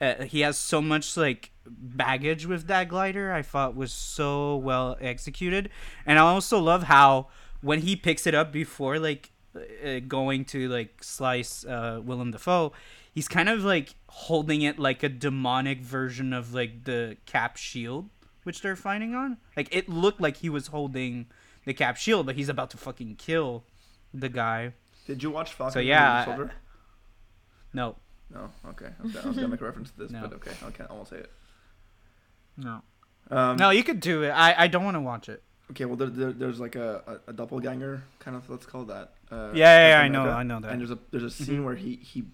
uh, 0.00 0.24
he 0.24 0.40
has 0.40 0.56
so 0.56 0.80
much 0.80 1.16
like 1.16 1.50
baggage 1.66 2.46
with 2.46 2.66
that 2.68 2.88
glider. 2.88 3.32
I 3.32 3.42
thought 3.42 3.74
was 3.76 3.92
so 3.92 4.56
well 4.56 4.96
executed, 5.00 5.70
and 6.06 6.18
I 6.18 6.22
also 6.22 6.58
love 6.58 6.84
how 6.84 7.28
when 7.60 7.80
he 7.80 7.96
picks 7.96 8.26
it 8.26 8.34
up 8.34 8.52
before 8.52 8.98
like 8.98 9.32
uh, 9.56 10.00
going 10.06 10.44
to 10.46 10.68
like 10.68 11.02
slice 11.02 11.64
uh, 11.64 12.00
Willem 12.02 12.30
Dafoe, 12.30 12.72
he's 13.12 13.28
kind 13.28 13.48
of 13.48 13.64
like 13.64 13.94
holding 14.08 14.62
it 14.62 14.78
like 14.78 15.02
a 15.02 15.08
demonic 15.08 15.80
version 15.80 16.32
of 16.32 16.54
like 16.54 16.84
the 16.84 17.16
Cap 17.26 17.56
shield 17.56 18.08
which 18.48 18.62
they're 18.62 18.74
fighting 18.76 19.14
on. 19.14 19.36
Like 19.56 19.68
it 19.70 19.88
looked 19.88 20.20
like 20.20 20.38
he 20.38 20.48
was 20.48 20.68
holding 20.68 21.26
the 21.66 21.74
Cap 21.74 21.96
shield, 21.98 22.24
but 22.26 22.34
he's 22.34 22.48
about 22.48 22.70
to 22.70 22.76
fucking 22.78 23.16
kill 23.16 23.62
the 24.14 24.30
guy. 24.30 24.72
Did 25.06 25.22
you 25.22 25.30
watch 25.30 25.52
Falcon? 25.52 25.74
So, 25.74 25.80
yeah, 25.80 26.20
I- 26.20 26.24
Soldier? 26.24 26.50
No, 27.74 27.96
No. 28.32 28.50
Okay. 28.70 28.86
I 28.98 29.02
was, 29.02 29.12
gonna, 29.14 29.24
I 29.24 29.28
was 29.28 29.36
gonna 29.36 29.48
make 29.48 29.60
a 29.60 29.64
reference 29.64 29.90
to 29.90 29.98
this, 29.98 30.10
No. 30.10 30.22
but 30.22 30.32
okay. 30.34 30.52
Okay. 30.68 30.84
I 30.88 30.92
won't 30.94 31.08
say 31.08 31.16
it. 31.16 31.30
no, 32.56 32.82
Um, 33.30 33.56
no. 33.58 33.68
You 33.70 33.84
could 33.84 34.00
do 34.00 34.22
it. 34.22 34.30
I 34.30 34.54
I 34.64 34.66
don't 34.68 34.84
want 34.84 34.96
to 34.96 35.00
watch 35.00 35.28
it. 35.28 35.42
Okay. 35.70 35.84
Well, 35.84 35.96
there, 35.96 36.08
there, 36.08 36.32
there's 36.32 36.58
like 36.58 36.76
a, 36.76 37.20
a, 37.26 37.30
a 37.30 37.32
doppelganger 37.34 38.02
kind 38.18 38.36
of. 38.38 38.48
Let's 38.48 38.64
call 38.64 38.84
that. 38.86 39.12
Uh, 39.30 39.50
Yeah, 39.54 39.90
yeah, 39.90 40.00
I 40.00 40.08
know. 40.08 40.24
I 40.30 40.42
know 40.42 40.60
that. 40.60 40.70
And 40.72 40.80
there's 40.80 40.90
a 40.90 40.98
there's 41.10 41.24
a 41.24 41.30
scene 41.30 41.60
Mhm. 41.60 41.64
where 41.66 41.74
he 41.76 41.96
he 41.96 42.24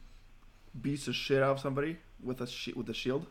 beats 0.81 1.07
the 1.07 1.13
shit 1.13 1.43
out 1.43 1.51
of 1.57 1.61
somebody 1.61 1.99
with 2.23 2.41
a 2.41 2.47
shi 2.47 2.73
with 2.73 2.87
the 2.87 2.95
shield, 2.95 3.27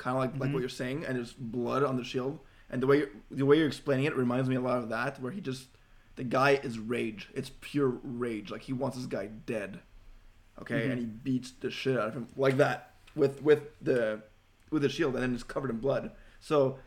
kind 0.00 0.16
of 0.16 0.22
like 0.22 0.40
like 0.40 0.50
Mhm. 0.50 0.54
what 0.54 0.60
you're 0.60 0.68
saying, 0.68 1.04
and 1.06 1.16
there's 1.16 1.32
blood 1.32 1.82
on 1.84 1.96
the 1.96 2.04
shield. 2.04 2.40
And 2.72 2.82
the 2.82 2.86
way 2.86 2.98
you're, 2.98 3.10
the 3.30 3.44
way 3.46 3.58
you're 3.58 3.66
explaining 3.66 4.06
it 4.06 4.16
reminds 4.16 4.48
me 4.48 4.56
a 4.56 4.60
lot 4.60 4.78
of 4.78 4.88
that, 4.88 5.20
where 5.22 5.32
he 5.32 5.40
just 5.40 5.66
the 6.16 6.24
guy 6.24 6.52
is 6.68 6.78
rage. 6.78 7.28
It's 7.34 7.50
pure 7.60 7.88
rage. 8.02 8.50
Like 8.50 8.62
he 8.62 8.72
wants 8.72 8.96
this 8.96 9.06
guy 9.06 9.26
dead. 9.46 9.80
Okay, 10.60 10.86
Mhm. 10.86 10.90
and 10.92 10.98
he 11.00 11.06
beats 11.06 11.52
the 11.52 11.70
shit 11.70 11.96
out 11.98 12.08
of 12.08 12.14
him 12.14 12.26
like 12.36 12.56
that 12.58 12.94
with 13.14 13.42
with 13.42 13.62
the 13.80 14.22
with 14.70 14.82
the 14.82 14.88
shield, 14.88 15.14
and 15.14 15.22
then 15.22 15.34
it's 15.34 15.42
covered 15.42 15.70
in 15.70 15.78
blood. 15.78 16.10
So 16.40 16.78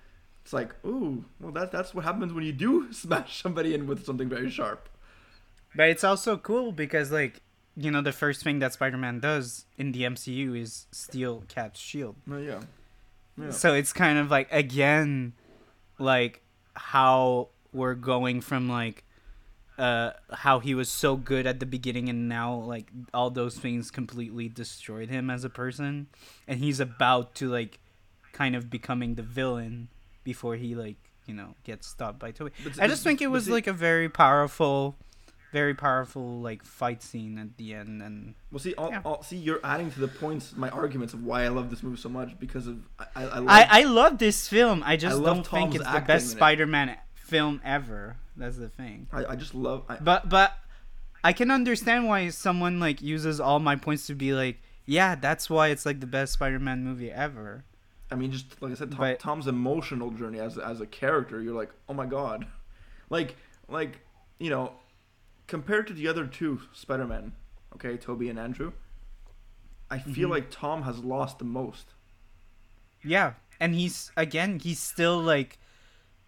it's 0.43 0.53
like, 0.53 0.73
ooh, 0.85 1.25
well 1.39 1.51
that 1.53 1.71
that's 1.71 1.93
what 1.93 2.03
happens 2.05 2.33
when 2.33 2.43
you 2.45 2.53
do 2.53 2.91
smash 3.03 3.41
somebody 3.41 3.73
in 3.73 3.87
with 3.87 4.05
something 4.05 4.29
very 4.29 4.49
sharp. 4.49 4.89
But 5.75 5.89
it's 5.89 6.03
also 6.03 6.37
cool 6.37 6.71
because 6.71 7.11
like 7.11 7.41
you 7.75 7.89
know 7.89 8.01
the 8.01 8.11
first 8.11 8.43
thing 8.43 8.59
that 8.59 8.71
Spider-Man 8.73 9.19
does 9.19 9.65
in 9.77 9.91
the 9.93 10.03
MCU 10.03 10.53
is 10.55 10.85
steal 10.91 11.43
Cap's 11.47 11.79
shield. 11.79 12.15
No, 12.27 12.37
yeah. 12.37 12.61
Yeah. 13.37 13.51
So 13.51 13.73
it's 13.73 13.93
kind 13.93 14.17
of 14.19 14.29
like 14.31 14.47
again, 14.51 15.33
like 15.99 16.41
how 16.75 17.49
we're 17.71 17.95
going 17.95 18.41
from 18.41 18.69
like 18.69 19.03
uh 19.79 20.11
how 20.31 20.59
he 20.59 20.75
was 20.75 20.87
so 20.89 21.15
good 21.15 21.47
at 21.47 21.59
the 21.59 21.65
beginning 21.65 22.07
and 22.09 22.29
now 22.29 22.53
like 22.53 22.91
all 23.13 23.31
those 23.31 23.57
things 23.57 23.89
completely 23.89 24.47
destroyed 24.47 25.09
him 25.09 25.31
as 25.31 25.43
a 25.43 25.49
person 25.49 26.05
and 26.47 26.59
he's 26.59 26.79
about 26.79 27.33
to 27.33 27.49
like 27.49 27.79
kind 28.33 28.55
of 28.55 28.69
becoming 28.69 29.15
the 29.15 29.23
villain 29.23 29.87
before 30.23 30.55
he 30.55 30.75
like 30.75 30.97
you 31.25 31.33
know 31.33 31.55
gets 31.63 31.87
stopped 31.87 32.19
by 32.19 32.29
Tobey. 32.31 32.51
But- 32.63 32.79
I 32.79 32.87
just 32.87 33.03
think 33.03 33.19
it 33.21 33.27
was 33.27 33.45
see- 33.45 33.51
like 33.51 33.65
a 33.65 33.73
very 33.73 34.09
powerful 34.09 34.95
very 35.53 35.73
powerful 35.75 36.41
like 36.41 36.63
fight 36.63 37.01
scene 37.03 37.37
at 37.37 37.55
the 37.57 37.73
end 37.75 38.01
and 38.01 38.33
Well, 38.51 38.59
see, 38.59 38.73
all, 38.75 38.89
Yeah. 38.89 39.01
all, 39.05 39.23
see, 39.23 39.37
you're 39.37 39.61
adding 39.63 39.89
to 39.91 39.99
the 39.99 40.07
points, 40.09 40.53
my 40.57 40.69
arguments 40.69 41.13
of 41.13 41.23
why 41.23 41.43
I 41.45 41.49
love 41.49 41.69
this 41.69 41.81
movie 41.83 41.95
so 41.97 42.09
much 42.09 42.37
because 42.39 42.65
of 42.67 42.79
I, 42.99 43.05
I, 43.15 43.23
I, 43.23 43.37
love, 43.39 43.47
I, 43.49 43.67
I 43.69 43.83
love 43.83 44.17
this 44.17 44.47
film. 44.49 44.81
I 44.85 44.97
just 44.97 45.15
love 45.17 45.35
don't 45.37 45.47
think 45.47 45.75
it's 45.75 45.85
the 45.89 46.01
best. 46.01 46.31
Spider-Man 46.31 46.97
film 47.13 47.61
ever. 47.63 48.17
That's 48.35 48.57
the 48.57 48.67
thing. 48.67 49.07
I, 49.13 49.25
I 49.25 49.35
just 49.35 49.53
love. 49.53 49.83
I, 49.87 49.97
But 49.97 50.27
but 50.27 50.53
I 51.23 51.31
can 51.33 51.51
understand 51.51 52.07
why 52.07 52.27
someone 52.29 52.79
like 52.79 53.01
uses 53.01 53.39
all 53.39 53.59
my 53.59 53.75
points 53.75 54.07
to 54.07 54.15
be 54.15 54.33
like, 54.33 54.57
yeah, 54.85 55.13
that's 55.15 55.49
why 55.49 55.67
it's 55.69 55.85
like 55.85 55.99
the 56.01 56.07
best 56.07 56.33
Spider-Man 56.33 56.83
movie 56.83 57.11
ever. 57.11 57.63
I 58.11 58.15
mean, 58.15 58.31
just 58.31 58.59
like 58.61 58.71
I 58.71 58.75
said, 58.75 58.89
Tom, 58.91 58.99
But- 58.99 59.19
Tom's 59.19 59.47
emotional 59.47 60.09
journey 60.11 60.39
as 60.39 60.57
as 60.57 60.81
a 60.81 60.87
character, 60.87 61.39
you're 61.41 61.53
like, 61.55 61.69
oh 61.87 61.93
my 61.93 62.05
god, 62.07 62.47
like 63.11 63.35
like 63.69 63.99
you 64.39 64.49
know, 64.49 64.73
compared 65.47 65.87
to 65.87 65.93
the 65.93 66.07
other 66.07 66.25
two 66.27 66.61
Spider-Man, 66.73 67.33
okay, 67.75 67.97
Tobey 67.97 68.29
and 68.29 68.39
Andrew, 68.39 68.73
I 69.89 69.99
feel 69.99 70.27
Mhm. 70.29 70.31
like 70.31 70.51
Tom 70.51 70.83
has 70.83 70.99
lost 70.99 71.39
the 71.39 71.45
most. 71.45 71.93
Yeah, 73.03 73.33
and 73.59 73.75
he's 73.75 74.11
again, 74.15 74.59
he's 74.59 74.79
still 74.79 75.19
like 75.21 75.59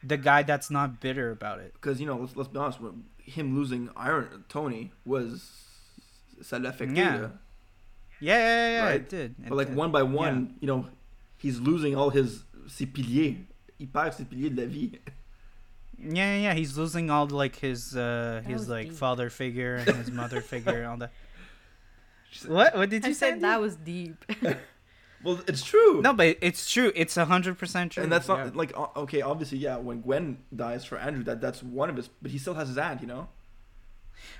the 0.03 0.18
guy 0.18 0.43
that's 0.43 0.70
not 0.70 0.99
bitter 0.99 1.32
about 1.32 1.59
it. 1.59 1.74
Because 1.74 1.99
you 1.99 2.05
know, 2.05 2.18
let's 2.18 2.36
let's 2.36 2.49
be 2.49 2.59
honest, 2.59 2.80
when 2.82 3.05
him 3.18 3.55
losing 3.55 3.89
Iron 3.95 4.43
Tony 4.49 4.91
was 5.05 5.51
ça 6.41 6.59
Yeah. 6.61 7.30
Yeah, 8.20 8.38
yeah, 8.38 8.38
yeah, 8.38 8.70
yeah 8.70 8.86
Right. 8.86 8.95
it 9.01 9.09
did. 9.09 9.32
It 9.39 9.49
But 9.49 9.55
like 9.57 9.68
did. 9.68 9.76
one 9.78 9.91
by 9.91 10.03
one, 10.03 10.57
you 10.59 10.68
know, 10.68 10.88
he's 11.38 11.59
losing 11.59 11.95
all 11.95 12.09
his 12.11 12.43
ses 12.68 12.86
piliers. 12.88 13.38
Il 13.80 13.88
perd 13.88 14.13
ses 14.13 14.26
piliers 14.26 14.49
de 14.49 14.61
la 14.61 14.68
vie. 14.68 14.99
Yeah, 15.98 16.36
yeah, 16.36 16.38
yeah, 16.38 16.54
he's 16.54 16.78
losing 16.78 17.10
all 17.10 17.28
like 17.28 17.56
his 17.58 17.96
uh 17.96 18.41
That 18.43 18.52
his 18.52 18.70
like 18.70 18.89
deep. 18.89 18.98
father 18.98 19.30
figure 19.30 19.76
and 19.76 19.96
his 19.98 20.12
mother 20.12 20.41
figure 20.41 20.80
and 20.80 20.88
all 20.88 20.98
that. 20.98 21.12
What? 22.48 22.76
What 22.76 22.89
did 22.89 23.06
I 23.06 23.10
you 23.10 23.14
say? 23.14 23.32
said 23.32 23.41
that 23.41 23.62
was 23.62 23.76
deep. 23.78 24.26
Well, 25.24 25.39
it's 25.48 25.64
true. 25.64 26.02
No, 26.02 26.14
but 26.14 26.38
it's 26.39 26.70
true. 26.70 26.91
It's 26.96 27.18
a 27.18 27.26
hundred 27.26 27.58
percent 27.58 27.93
true. 27.93 28.04
and 28.04 28.12
that's 28.12 28.28
not 28.28 28.46
yeah. 28.46 28.52
like 28.54 28.78
okay. 28.96 29.22
Obviously, 29.22 29.58
yeah. 29.58 29.78
When 29.78 30.02
Gwen 30.02 30.38
dies 30.56 30.86
for 30.86 31.00
Andrew, 31.00 31.24
that 31.24 31.41
that's 31.41 31.64
one 31.64 31.89
of 31.89 31.96
his. 31.96 32.08
But 32.22 32.30
he 32.30 32.38
still 32.38 32.54
has 32.54 32.68
his 32.68 32.78
aunt, 32.78 33.02
you 33.02 33.08
know. 33.08 33.28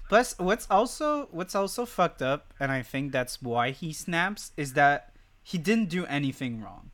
Plus, 0.10 0.38
what's 0.38 0.68
also 0.70 1.28
what's 1.32 1.56
also 1.56 1.86
fucked 1.88 2.22
up, 2.22 2.53
and 2.60 2.72
I 2.72 2.84
think 2.84 3.12
that's 3.12 3.41
why 3.41 3.72
he 3.72 3.93
snaps, 3.93 4.51
is 4.58 4.74
that 4.74 5.14
he 5.41 5.58
didn't 5.58 5.89
do 5.89 6.06
anything 6.06 6.62
wrong. 6.62 6.91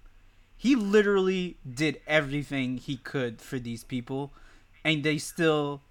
He 0.56 0.76
literally 0.76 1.58
did 1.68 2.00
everything 2.08 2.78
he 2.78 2.96
could 2.96 3.42
for 3.42 3.60
these 3.60 3.84
people, 3.84 4.32
and 4.84 5.04
they 5.04 5.18
still 5.18 5.82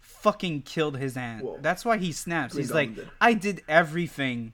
fucking 0.00 0.62
killed 0.62 0.98
his 0.98 1.16
aunt. 1.16 1.44
Whoa. 1.44 1.58
That's 1.60 1.84
why 1.84 1.98
he 1.98 2.12
snaps. 2.12 2.56
He's 2.56 2.72
like. 2.72 2.90
I 3.20 3.34
did 3.34 3.62
everything 3.68 4.52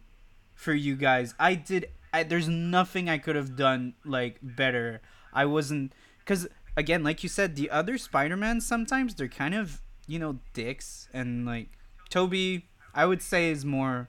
for 0.54 0.74
you 0.74 0.96
guys. 0.96 1.34
I 1.38 1.54
did. 1.54 1.88
I, 2.12 2.22
there's 2.22 2.48
nothing 2.48 3.08
I 3.08 3.18
could 3.18 3.36
have 3.36 3.56
done 3.56 3.94
like 4.04 4.38
better. 4.42 5.00
I 5.32 5.44
wasn't 5.44 5.92
because 6.20 6.48
again, 6.76 7.02
like 7.04 7.22
you 7.22 7.28
said, 7.28 7.56
the 7.56 7.70
other 7.70 7.98
Spider-Man 7.98 8.60
sometimes 8.60 9.14
they're 9.14 9.28
kind 9.28 9.54
of 9.54 9.80
you 10.06 10.18
know 10.18 10.38
dicks 10.52 11.08
and 11.12 11.46
like 11.46 11.68
Tobey. 12.08 12.66
I 12.94 13.06
would 13.06 13.22
say 13.22 13.50
is 13.50 13.64
more 13.64 14.08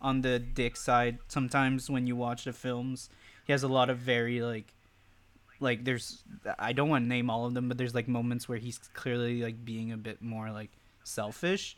on 0.00 0.20
the 0.20 0.38
dick 0.38 0.76
side 0.76 1.18
sometimes 1.26 1.90
when 1.90 2.06
you 2.06 2.14
watch 2.16 2.44
the 2.44 2.52
films. 2.52 3.10
He 3.44 3.52
has 3.52 3.62
a 3.62 3.68
lot 3.68 3.90
of 3.90 3.98
very 3.98 4.40
like 4.40 4.74
like 5.60 5.84
there's 5.84 6.22
I 6.58 6.72
don't 6.72 6.88
want 6.88 7.04
to 7.04 7.08
name 7.08 7.30
all 7.30 7.46
of 7.46 7.54
them, 7.54 7.68
but 7.68 7.78
there's 7.78 7.94
like 7.94 8.08
moments 8.08 8.48
where 8.48 8.58
he's 8.58 8.78
clearly 8.94 9.42
like 9.42 9.64
being 9.64 9.92
a 9.92 9.96
bit 9.96 10.22
more 10.22 10.50
like 10.50 10.70
selfish. 11.04 11.76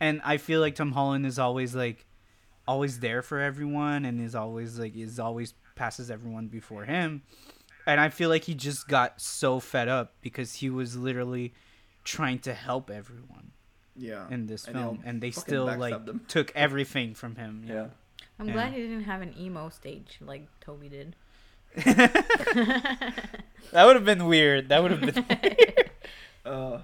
And 0.00 0.20
I 0.24 0.36
feel 0.38 0.60
like 0.60 0.74
Tom 0.76 0.92
Holland 0.92 1.26
is 1.26 1.38
always 1.38 1.74
like 1.74 2.06
always 2.68 3.00
there 3.00 3.22
for 3.22 3.40
everyone 3.40 4.04
and 4.04 4.20
is 4.20 4.34
always 4.34 4.78
like 4.78 4.96
is 4.96 5.18
always 5.18 5.54
passes 5.74 6.10
everyone 6.10 6.48
before 6.48 6.84
him. 6.84 7.22
And 7.86 7.98
I 8.00 8.10
feel 8.10 8.28
like 8.28 8.44
he 8.44 8.54
just 8.54 8.86
got 8.88 9.20
so 9.20 9.58
fed 9.58 9.88
up 9.88 10.12
because 10.20 10.54
he 10.54 10.70
was 10.70 10.96
literally 10.96 11.54
trying 12.04 12.38
to 12.40 12.54
help 12.54 12.90
everyone 12.90 13.50
Yeah. 13.96 14.26
in 14.30 14.46
this 14.46 14.66
And 14.66 14.76
film, 14.76 15.02
and 15.04 15.20
they 15.20 15.30
still 15.30 15.64
like 15.66 16.04
them. 16.06 16.20
took 16.28 16.52
everything 16.54 17.14
from 17.14 17.36
him. 17.36 17.64
Yeah. 17.66 17.88
I'm 18.38 18.46
Yeah. 18.48 18.52
glad 18.52 18.72
he 18.74 18.80
didn't 18.82 19.04
have 19.04 19.22
an 19.22 19.34
emo 19.38 19.68
stage 19.70 20.18
like 20.20 20.46
Tobey 20.60 20.88
did. 20.88 21.16
That 23.72 23.84
would 23.86 23.94
have 23.94 24.04
been 24.04 24.26
weird. 24.26 24.68
That 24.70 24.82
would 24.82 24.90
have 24.92 25.00
been. 25.14 25.24
Uh, 26.44 26.80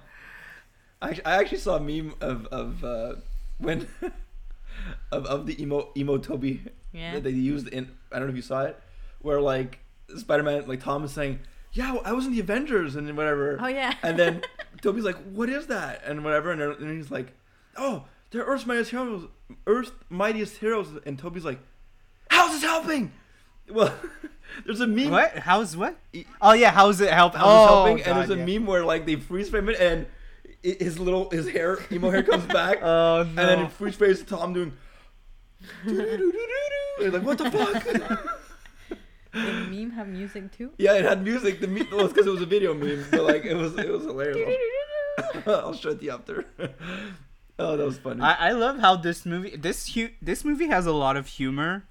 I, 1.01 1.19
I 1.25 1.37
actually 1.39 1.57
saw 1.57 1.77
a 1.77 1.79
meme 1.79 2.13
of 2.21 2.45
of 2.47 2.83
uh, 2.83 3.15
when 3.57 3.87
of 5.11 5.25
of 5.25 5.47
the 5.47 5.59
emo 5.61 5.89
emo 5.97 6.17
Tobey 6.19 6.61
Yeah. 6.93 7.15
that 7.15 7.23
they 7.23 7.31
used 7.31 7.67
in 7.69 7.89
I 8.11 8.19
don't 8.19 8.27
know 8.27 8.31
if 8.31 8.35
you 8.35 8.43
saw 8.43 8.61
it, 8.65 8.79
where 9.23 9.41
like 9.41 9.79
Spider 10.15 10.43
Man 10.43 10.67
like 10.67 10.81
Tom 10.83 11.03
is 11.03 11.11
saying, 11.11 11.39
"Yeah, 11.73 11.97
I 12.05 12.13
was 12.13 12.27
in 12.27 12.33
the 12.33 12.39
Avengers 12.39 12.95
and 12.95 13.17
whatever," 13.17 13.57
Oh 13.59 13.67
yeah. 13.67 13.95
and 14.03 14.17
then 14.17 14.41
Tobey's 14.81 15.03
like, 15.03 15.17
"What 15.33 15.49
is 15.49 15.65
that?" 15.67 16.03
and 16.05 16.23
whatever, 16.23 16.51
and, 16.51 16.61
they're- 16.61 16.71
and 16.71 16.95
he's 16.95 17.09
like, 17.11 17.33
"Oh, 17.75 18.05
they're 18.29 18.43
Earth's 18.43 18.67
mightiest 18.67 18.91
heroes, 18.91 19.27
Earth's 19.65 19.91
mightiest 20.09 20.57
heroes," 20.57 20.87
and 21.05 21.17
Tobey's 21.17 21.43
like, 21.45 21.59
"How's 22.29 22.51
this 22.51 22.61
helping?" 22.63 23.11
Well, 23.69 23.93
there's 24.65 24.81
a 24.81 24.87
meme. 24.87 25.11
what? 25.11 25.37
How's 25.39 25.75
what? 25.75 25.97
Oh 26.41 26.53
yeah, 26.53 26.71
how's 26.71 27.01
it 27.01 27.11
help? 27.11 27.35
How's 27.35 27.45
oh, 27.45 27.59
this 27.59 27.69
helping? 27.69 27.97
God, 27.97 28.07
and 28.07 28.17
there's 28.17 28.29
a 28.29 28.37
yeah. 28.37 28.59
meme 28.59 28.67
where 28.67 28.85
like 28.85 29.05
they 29.05 29.15
freeze 29.15 29.49
frame 29.49 29.69
it 29.69 29.79
and 29.79 30.07
his 30.63 30.99
little 30.99 31.29
his 31.29 31.47
hair 31.49 31.77
emo 31.91 32.09
hair 32.09 32.23
comes 32.23 32.45
back, 32.45 32.79
Oh 32.81 33.23
no. 33.23 33.29
and 33.29 33.37
then 33.37 33.59
in 33.59 33.69
freeze 33.69 33.95
frame 33.95 34.15
Tom 34.25 34.53
doing. 34.53 34.73
And 36.99 37.13
like 37.13 37.21
what 37.21 37.37
the 37.37 37.51
fuck? 37.51 37.83
Did 39.33 39.69
meme 39.69 39.91
have 39.91 40.07
music 40.07 40.51
too? 40.51 40.71
yeah, 40.79 40.93
it 40.95 41.05
had 41.05 41.23
music. 41.23 41.61
The 41.61 41.67
meme 41.67 41.91
was 41.91 42.11
because 42.11 42.25
it 42.25 42.31
was 42.31 42.41
a 42.41 42.47
video 42.47 42.73
meme, 42.73 43.05
but 43.11 43.23
like 43.23 43.45
it 43.45 43.53
was 43.53 43.77
it 43.77 43.87
was 43.87 44.03
hilarious. 44.03 44.57
I'll, 45.45 45.55
I'll 45.55 45.73
show 45.73 45.89
it 45.91 45.99
to 45.99 46.05
you 46.05 46.11
after. 46.11 46.45
oh, 47.59 47.77
that 47.77 47.85
was 47.85 47.99
funny. 47.99 48.21
I, 48.21 48.49
I 48.49 48.51
love 48.53 48.79
how 48.79 48.95
this 48.95 49.27
movie 49.27 49.55
this 49.55 49.93
hu- 49.93 50.09
this 50.23 50.43
movie 50.43 50.67
has 50.67 50.87
a 50.87 50.91
lot 50.91 51.17
of 51.17 51.27
humor. 51.27 51.85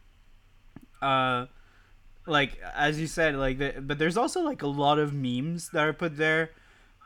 Uh, 1.01 1.47
like 2.27 2.59
as 2.74 3.01
you 3.01 3.07
said, 3.07 3.37
like 3.37 3.59
the, 3.59 3.74
but 3.81 3.99
there's 3.99 4.16
also 4.16 4.41
like 4.43 4.62
a 4.62 4.66
lot 4.66 4.99
of 4.99 5.12
memes 5.14 5.70
that 5.70 5.87
are 5.87 5.93
put 5.93 6.16
there. 6.16 6.51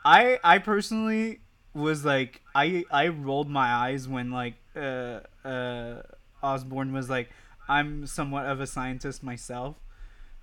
I 0.03 0.39
I 0.43 0.57
personally 0.57 1.39
was 1.73 2.03
like 2.03 2.41
I 2.55 2.83
I 2.91 3.07
rolled 3.07 3.49
my 3.49 3.67
eyes 3.71 4.07
when 4.07 4.31
like 4.31 4.55
uh 4.75 5.19
uh 5.45 6.01
Osborn 6.43 6.91
was 6.93 7.09
like 7.09 7.29
I'm 7.69 8.05
somewhat 8.07 8.45
of 8.45 8.59
a 8.59 8.67
scientist 8.67 9.23
myself. 9.23 9.77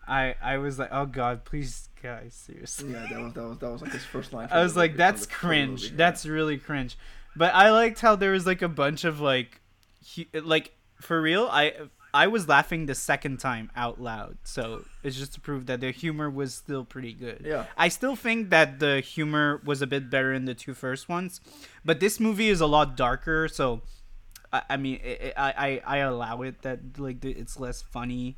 I 0.06 0.36
I 0.40 0.58
was 0.58 0.78
like 0.78 0.88
oh 0.92 1.06
god 1.06 1.44
please 1.44 1.88
guys 2.02 2.34
seriously. 2.34 2.92
yeah, 2.92 3.06
that 3.10 3.20
was 3.20 3.32
that 3.34 3.42
was 3.44 3.58
that 3.58 3.70
was 3.70 3.82
like 3.82 3.92
his 3.92 4.04
first 4.04 4.32
line. 4.32 4.48
I 4.52 4.62
was 4.62 4.76
like, 4.76 4.96
that's 4.96 5.26
the- 5.26 5.32
from 5.32 5.48
the 5.48 5.54
cringe. 5.54 5.82
movie, 5.82 5.86
yeah. 5.92 5.96
That's 5.96 6.24
really 6.26 6.56
cringe. 6.58 6.96
But 7.36 7.54
I 7.54 7.70
liked 7.72 8.00
how 8.00 8.16
there 8.16 8.32
was 8.32 8.46
like 8.46 8.62
a 8.62 8.68
bunch 8.68 9.04
of 9.04 9.20
like, 9.20 9.60
he, 10.04 10.28
like 10.32 10.72
for 11.00 11.20
real. 11.20 11.46
I 11.50 11.74
I 12.12 12.26
was 12.26 12.48
laughing 12.48 12.86
the 12.86 12.94
second 12.94 13.38
time 13.38 13.70
out 13.76 14.00
loud. 14.00 14.38
So 14.44 14.84
it's 15.02 15.16
just 15.16 15.34
to 15.34 15.40
prove 15.40 15.66
that 15.66 15.80
the 15.80 15.90
humor 15.90 16.30
was 16.30 16.54
still 16.54 16.84
pretty 16.84 17.12
good. 17.12 17.42
Yeah. 17.44 17.66
I 17.76 17.88
still 17.88 18.16
think 18.16 18.50
that 18.50 18.78
the 18.78 19.00
humor 19.00 19.60
was 19.64 19.82
a 19.82 19.86
bit 19.86 20.10
better 20.10 20.32
in 20.32 20.44
the 20.44 20.54
two 20.54 20.74
first 20.74 21.08
ones, 21.08 21.40
but 21.84 22.00
this 22.00 22.18
movie 22.18 22.48
is 22.48 22.60
a 22.60 22.66
lot 22.66 22.96
darker. 22.96 23.48
So, 23.48 23.82
I, 24.52 24.62
I 24.70 24.76
mean, 24.76 25.00
i 25.04 25.32
I, 25.36 25.52
I 25.66 25.82
I 25.84 25.96
allow 25.98 26.42
it 26.42 26.62
that 26.62 26.98
like 26.98 27.24
it's 27.24 27.58
less 27.58 27.82
funny. 27.82 28.36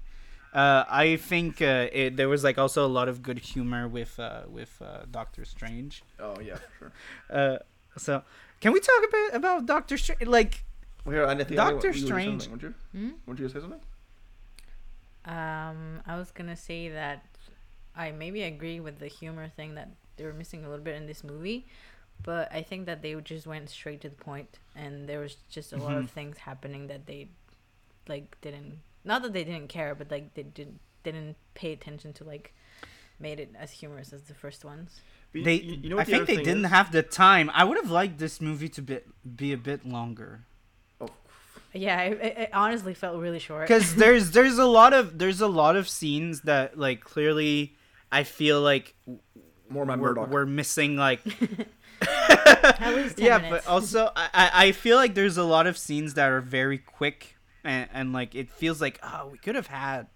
Uh, 0.52 0.84
I 0.88 1.14
think 1.14 1.62
uh, 1.62 1.86
it, 1.92 2.16
there 2.16 2.28
was 2.28 2.42
like 2.42 2.58
also 2.58 2.84
a 2.84 2.90
lot 2.90 3.08
of 3.08 3.22
good 3.22 3.38
humor 3.38 3.86
with 3.86 4.18
uh, 4.18 4.42
with 4.48 4.82
uh, 4.82 5.02
Doctor 5.10 5.44
Strange. 5.44 6.02
Oh 6.18 6.36
yeah, 6.40 6.58
sure. 6.78 6.92
Uh, 7.30 7.58
so 7.96 8.22
can 8.60 8.72
we 8.72 8.80
talk 8.80 9.02
a 9.04 9.10
bit 9.10 9.34
about 9.34 9.66
Doctor 9.66 9.96
Strange? 9.96 10.26
Like, 10.26 10.64
here, 11.06 11.26
I 11.26 11.34
think 11.36 11.54
Doctor 11.56 11.88
you 11.90 12.02
were 12.02 12.06
Strange- 12.06 12.42
something, 12.44 12.50
weren't 12.68 12.76
you? 12.94 13.00
Hmm? 13.00 13.10
Weren't 13.26 13.40
you 13.40 13.48
say 13.48 13.60
something? 13.60 13.80
Um, 15.24 16.00
I 16.06 16.16
was 16.16 16.30
gonna 16.30 16.56
say 16.56 16.88
that 16.88 17.24
I 17.94 18.10
maybe 18.10 18.42
agree 18.42 18.80
with 18.80 18.98
the 18.98 19.06
humor 19.08 19.48
thing 19.48 19.74
that 19.74 19.90
they 20.16 20.24
were 20.24 20.32
missing 20.32 20.64
a 20.64 20.68
little 20.68 20.84
bit 20.84 20.96
in 20.96 21.06
this 21.06 21.22
movie, 21.22 21.66
but 22.22 22.52
I 22.52 22.62
think 22.62 22.86
that 22.86 23.02
they 23.02 23.14
just 23.16 23.46
went 23.46 23.68
straight 23.70 24.00
to 24.02 24.08
the 24.08 24.14
point, 24.16 24.58
and 24.74 25.08
there 25.08 25.20
was 25.20 25.36
just 25.50 25.72
a 25.72 25.76
lot 25.76 25.92
Mhm. 25.92 25.98
of 26.04 26.10
things 26.10 26.38
happening 26.38 26.86
that 26.88 27.06
they 27.06 27.28
like 28.08 28.40
didn't. 28.40 28.80
Not 29.04 29.22
that 29.22 29.32
they 29.32 29.44
didn't 29.44 29.68
care, 29.68 29.94
but 29.94 30.10
like 30.10 30.34
they 30.34 30.42
didn't 30.44 30.80
didn't 31.02 31.36
pay 31.54 31.72
attention 31.72 32.12
to 32.14 32.24
like 32.24 32.52
made 33.18 33.40
it 33.40 33.54
as 33.58 33.70
humorous 33.72 34.12
as 34.12 34.22
the 34.24 34.34
first 34.34 34.64
ones. 34.64 35.00
But 35.32 35.44
they, 35.44 35.54
you, 35.56 35.74
you 35.82 35.88
know 35.90 35.98
I 35.98 36.04
the 36.04 36.10
think 36.12 36.26
they 36.26 36.36
didn't 36.36 36.64
is? 36.66 36.70
have 36.70 36.92
the 36.92 37.02
time. 37.02 37.50
I 37.54 37.64
would 37.64 37.76
have 37.76 37.90
liked 37.90 38.18
this 38.18 38.40
movie 38.40 38.68
to 38.70 38.82
be 38.82 39.00
be 39.36 39.52
a 39.52 39.58
bit 39.58 39.86
longer. 39.86 40.44
Yeah, 41.72 42.02
it, 42.02 42.20
it, 42.20 42.38
it 42.38 42.50
honestly 42.52 42.94
felt 42.94 43.16
really 43.18 43.38
short. 43.38 43.66
because 43.68 43.94
there's 43.96 44.32
there's 44.32 44.58
a 44.58 44.64
lot 44.66 44.92
of 44.92 45.18
there's 45.18 45.40
a 45.40 45.46
lot 45.48 45.76
of 45.76 45.88
scenes 45.88 46.42
that 46.42 46.78
like 46.78 47.00
clearly 47.02 47.76
I 48.10 48.24
feel 48.24 48.60
like 48.60 48.94
more 49.68 49.84
my 49.84 49.96
we're, 49.96 50.26
we're 50.26 50.46
missing 50.46 50.96
like 50.96 51.20
At 52.02 52.94
least 52.94 53.18
yeah 53.18 53.38
minutes. 53.38 53.66
but 53.66 53.70
also 53.70 54.10
I, 54.16 54.28
I 54.32 54.50
I 54.66 54.72
feel 54.72 54.96
like 54.96 55.14
there's 55.14 55.36
a 55.36 55.44
lot 55.44 55.66
of 55.66 55.76
scenes 55.78 56.14
that 56.14 56.30
are 56.32 56.40
very 56.40 56.78
quick 56.78 57.36
and, 57.62 57.88
and 57.92 58.12
like 58.12 58.34
it 58.34 58.50
feels 58.50 58.80
like 58.80 58.98
oh 59.02 59.28
we 59.30 59.38
could 59.38 59.54
have 59.54 59.66
had 59.68 60.06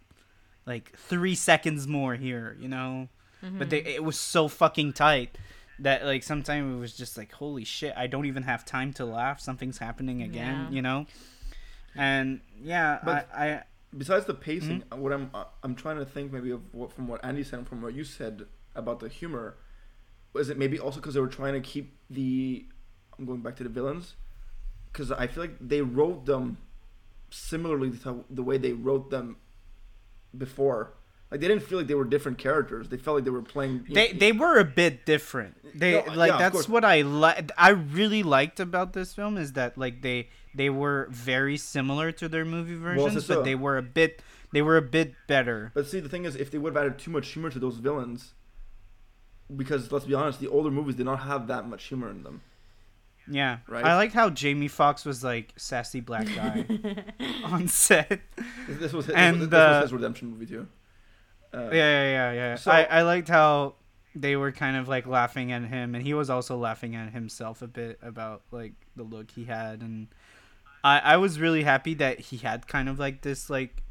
like 0.67 0.97
three 0.97 1.35
seconds 1.35 1.87
more 1.87 2.15
here 2.15 2.57
you 2.59 2.69
know 2.69 3.09
but 3.59 3.69
they 3.69 3.81
mm-hmm. 3.81 3.89
it 3.89 4.03
was 4.03 4.19
so 4.19 4.49
fucking 4.49 4.95
tight 4.95 5.37
that 5.79 6.05
like 6.07 6.23
sometimes 6.23 6.75
it 6.75 6.79
was 6.79 6.97
just 6.97 7.19
like 7.19 7.31
holy 7.33 7.65
shit 7.65 7.93
i 7.95 8.07
don't 8.07 8.25
even 8.25 8.43
have 8.45 8.65
time 8.65 8.91
to 8.91 9.05
laugh 9.05 9.39
something's 9.39 9.77
happening 9.77 10.23
again 10.23 10.69
Yeah. 10.71 10.75
you 10.75 10.81
know 10.83 11.07
and 11.97 12.41
yeah 12.63 12.99
But- 13.05 13.29
I, 13.35 13.47
I 13.49 13.63
Besides 13.97 14.25
the 14.27 14.35
pacing, 14.35 14.81
Mm-hmm. 14.91 15.01
what 15.01 15.13
I'm 15.13 15.31
uh, 15.33 15.45
I'm 15.63 15.77
trying 15.77 15.99
to 15.99 16.05
think 16.05 16.33
maybe 16.33 16.51
of 16.51 16.63
what 16.75 16.93
from 16.93 17.07
what 17.07 17.25
Andy 17.25 17.45
said 17.45 17.61
and 17.61 17.69
from 17.69 17.81
what 17.81 17.95
you 17.95 18.03
said 18.03 18.43
about 18.75 18.99
the 18.99 19.09
humor. 19.09 19.55
Was 20.33 20.49
it 20.51 20.59
maybe 20.59 20.81
also 20.81 20.99
because 20.99 21.15
they 21.15 21.21
were 21.21 21.29
trying 21.29 21.53
to 21.55 21.61
keep 21.61 21.97
the 22.11 22.67
I'm 23.17 23.25
going 23.25 23.41
back 23.41 23.55
to 23.57 23.63
the 23.63 23.69
villains 23.69 24.17
because 24.93 25.13
I 25.13 25.29
feel 25.29 25.45
like 25.45 25.55
they 25.61 25.81
wrote 25.81 26.27
them 26.27 26.59
similarly 27.31 27.91
to 27.99 28.25
the 28.29 28.43
way 28.43 28.59
they 28.59 28.73
wrote 28.73 29.11
them 29.11 29.37
before. 30.37 30.95
Like 31.31 31.41
they 31.41 31.49
didn't 31.49 31.63
feel 31.63 31.79
like 31.79 31.87
they 31.87 31.95
were 31.95 32.05
different 32.05 32.39
characters. 32.39 32.89
They 32.89 32.97
felt 32.97 33.17
like 33.19 33.25
they 33.25 33.31
were 33.31 33.43
playing. 33.43 33.87
they 33.91 34.13
know, 34.13 34.19
they 34.19 34.33
were 34.33 34.59
a 34.59 34.65
bit 34.65 35.07
different 35.07 35.57
they 35.79 35.93
No, 36.05 36.13
like 36.15 36.31
yeah, 36.33 36.39
that's 36.39 36.69
what 36.69 36.85
i 36.85 37.01
like 37.03 37.51
i 37.59 37.71
really 37.71 38.23
liked 38.23 38.61
about 38.61 38.93
this 38.93 39.13
film 39.13 39.37
is 39.37 39.55
that 39.55 39.77
like 39.77 40.03
they 40.03 40.29
they 40.55 40.71
were 40.71 41.09
very 41.11 41.57
similar 41.57 42.13
to 42.13 42.29
their 42.29 42.45
movie 42.45 42.77
versions 42.77 43.27
so- 43.27 43.37
but 43.37 43.45
they 43.45 43.55
were 43.55 43.77
a 43.77 43.83
bit 43.83 44.23
they 44.53 44.63
were 44.63 44.77
a 44.77 44.83
bit 44.83 45.15
better 45.27 45.73
But 45.75 45.87
see, 45.89 45.99
the 46.01 46.09
thing 46.09 46.25
is, 46.25 46.37
if 46.37 46.51
they 46.51 46.59
would 46.59 46.75
have 46.77 46.85
added 46.85 46.99
too 46.99 47.11
much 47.11 47.29
humor 47.29 47.51
to 47.51 47.59
those 47.59 47.77
villains, 47.79 48.35
because 49.55 49.91
let's 49.93 50.05
be 50.07 50.15
honest, 50.15 50.41
the 50.41 50.49
older 50.49 50.71
movies 50.71 50.95
did 50.95 51.07
not 51.07 51.21
have 51.21 51.47
that 51.49 51.69
much 51.69 51.85
humor 51.85 52.09
in 52.11 52.23
them. 52.23 52.41
yeah 53.29 53.59
Right. 53.69 53.85
i 53.85 53.97
like 53.97 54.13
how 54.13 54.29
jamie 54.31 54.69
Foxx 54.69 55.05
was 55.05 55.25
like 55.25 55.53
sassy 55.57 56.01
black 56.01 56.27
guy 56.35 56.67
on 57.45 57.69
set 57.69 58.21
This, 58.69 58.93
was 58.93 59.07
his, 59.07 59.15
And, 59.15 59.41
this, 59.43 59.53
uh, 59.53 59.81
was 59.81 59.83
his 59.91 59.93
redemption 59.95 60.29
movie 60.31 60.47
too. 60.47 60.67
Uh, 61.53 61.71
yeah 61.73 61.73
yeah 61.73 62.11
yeah 62.11 62.33
yeah 62.33 62.55
So- 62.57 62.71
I, 62.71 62.83
I 62.83 63.03
liked 63.03 63.29
how 63.29 63.75
they 64.15 64.37
were 64.37 64.53
kind 64.53 64.77
of 64.77 64.87
like 64.89 65.07
laughing 65.07 65.51
at 65.53 65.63
him 65.65 65.95
and 65.95 66.05
he 66.05 66.15
was 66.15 66.31
also 66.31 66.57
laughing 66.57 66.95
at 66.97 67.13
himself 67.13 67.63
a 67.63 67.67
bit 67.67 67.99
about 68.03 68.43
like 68.53 68.75
the 68.95 69.03
look 69.03 69.31
he 69.31 69.45
had 69.45 69.81
and 69.81 70.07
i 70.85 70.99
i 71.01 71.17
was 71.17 71.41
really 71.41 71.65
happy 71.65 71.95
that 71.95 72.21
he 72.21 72.37
had 72.37 72.69
kind 72.69 72.89
of 72.89 72.99
like 72.99 73.23
this 73.23 73.51
like 73.51 73.83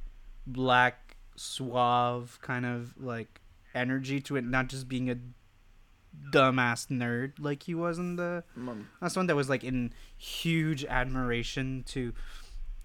black 0.48 1.18
suave 1.36 2.39
kind 2.41 2.66
of 2.66 2.94
like 2.98 3.41
energy 3.76 4.22
to 4.22 4.36
it 4.36 4.44
not 4.46 4.68
just 4.68 4.88
being 4.88 5.10
a 5.10 5.18
dumbass 6.32 6.88
nerd 6.88 7.34
like 7.39 7.64
he 7.64 7.74
was 7.74 7.98
in 7.98 8.16
the 8.16 8.44
Mom. 8.56 8.88
that's 9.02 9.16
one 9.16 9.26
that 9.26 9.36
was 9.36 9.50
like 9.50 9.64
in 9.64 9.91
huge 10.16 10.86
admiration 10.86 11.84
to 11.88 12.14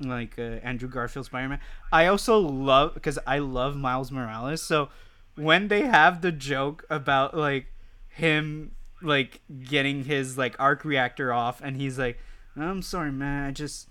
like 0.00 0.38
uh, 0.38 0.60
Andrew 0.62 0.88
Garfield 0.88 1.26
Spider-Man. 1.26 1.60
I 1.92 2.06
also 2.06 2.38
love 2.38 2.94
because 2.94 3.18
I 3.26 3.38
love 3.38 3.76
Miles 3.76 4.12
Morales. 4.12 4.62
So 4.62 4.90
when 5.34 5.68
they 5.68 5.82
have 5.82 6.20
the 6.20 6.32
joke 6.32 6.84
about 6.90 7.36
like 7.36 7.66
him 8.08 8.72
like 9.02 9.40
getting 9.62 10.04
his 10.04 10.36
like 10.36 10.56
arc 10.58 10.84
reactor 10.84 11.32
off 11.32 11.60
and 11.60 11.76
he's 11.76 11.98
like 11.98 12.18
I'm 12.56 12.82
sorry 12.82 13.12
man 13.12 13.46
I 13.46 13.50
just 13.52 13.88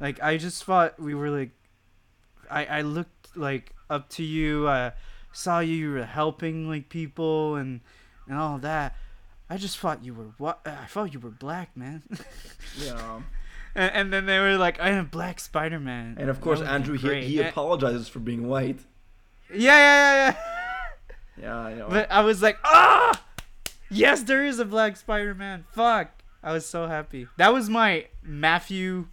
like 0.00 0.22
I 0.22 0.36
just 0.36 0.64
thought 0.64 0.98
we 1.00 1.14
were 1.14 1.30
like 1.30 1.50
I 2.50 2.64
I 2.66 2.80
looked 2.82 3.36
like 3.36 3.72
up 3.90 4.08
to 4.10 4.22
you 4.22 4.66
uh 4.68 4.90
saw 5.32 5.58
you, 5.60 5.74
you 5.74 5.92
were 5.92 6.04
helping 6.04 6.68
like 6.68 6.88
people 6.88 7.56
and 7.56 7.80
and 8.28 8.38
all 8.38 8.58
that 8.58 8.94
I 9.50 9.56
just 9.58 9.78
thought 9.78 10.04
you 10.04 10.14
were 10.14 10.30
what 10.38 10.60
I 10.66 10.86
thought 10.86 11.12
you 11.14 11.20
were 11.20 11.30
black 11.30 11.76
man 11.76 12.02
Yeah. 12.78 13.20
and, 13.74 13.92
and 13.94 14.12
then 14.12 14.26
they 14.26 14.38
were 14.38 14.56
like 14.56 14.80
I 14.80 14.90
am 14.90 14.98
a 15.04 15.08
black 15.08 15.38
Spider-Man 15.40 16.16
And 16.18 16.28
of 16.30 16.40
course, 16.40 16.60
That 16.60 16.72
would 16.72 16.84
be 16.86 16.92
Andrew 16.98 17.14
he, 17.20 17.26
he 17.26 17.38
And- 17.40 17.48
apologizes 17.50 18.08
for 18.08 18.18
being 18.18 18.48
white. 18.48 18.80
yeah 19.52 19.58
yeah 19.58 19.70
yeah 19.76 20.26
yeah 20.30 20.36
Yeah, 21.38 21.54
I 21.58 21.74
know. 21.74 21.88
But 21.90 22.10
I 22.10 22.22
was 22.22 22.40
like, 22.40 22.56
ah, 22.64 23.22
Yes, 23.90 24.22
there 24.22 24.42
is 24.46 24.58
a 24.58 24.64
black 24.64 24.96
Spider-Man. 24.96 25.66
Fuck. 25.70 26.08
I 26.42 26.52
was 26.54 26.64
so 26.64 26.86
happy. 26.88 27.28
That 27.36 27.52
was 27.52 27.68
my 27.68 28.06
Matthew 28.22 29.08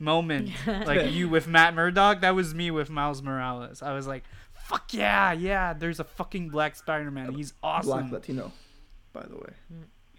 moment. 0.00 0.50
like 0.66 1.12
you 1.12 1.28
with 1.28 1.46
Matt 1.46 1.74
Murdock, 1.74 2.20
that 2.22 2.34
was 2.34 2.54
me 2.54 2.70
with 2.70 2.90
Miles 2.90 3.22
Morales. 3.22 3.82
I 3.82 3.92
was 3.92 4.06
like, 4.06 4.24
fuck 4.52 4.92
yeah, 4.94 5.32
yeah, 5.32 5.72
there's 5.72 6.00
a 6.00 6.04
fucking 6.04 6.48
black 6.48 6.76
Spider-Man. 6.76 7.34
He's 7.34 7.52
awesome. 7.62 7.90
Black 7.90 8.12
Latino, 8.12 8.52
by 9.12 9.22
the 9.22 9.36
way. 9.36 9.52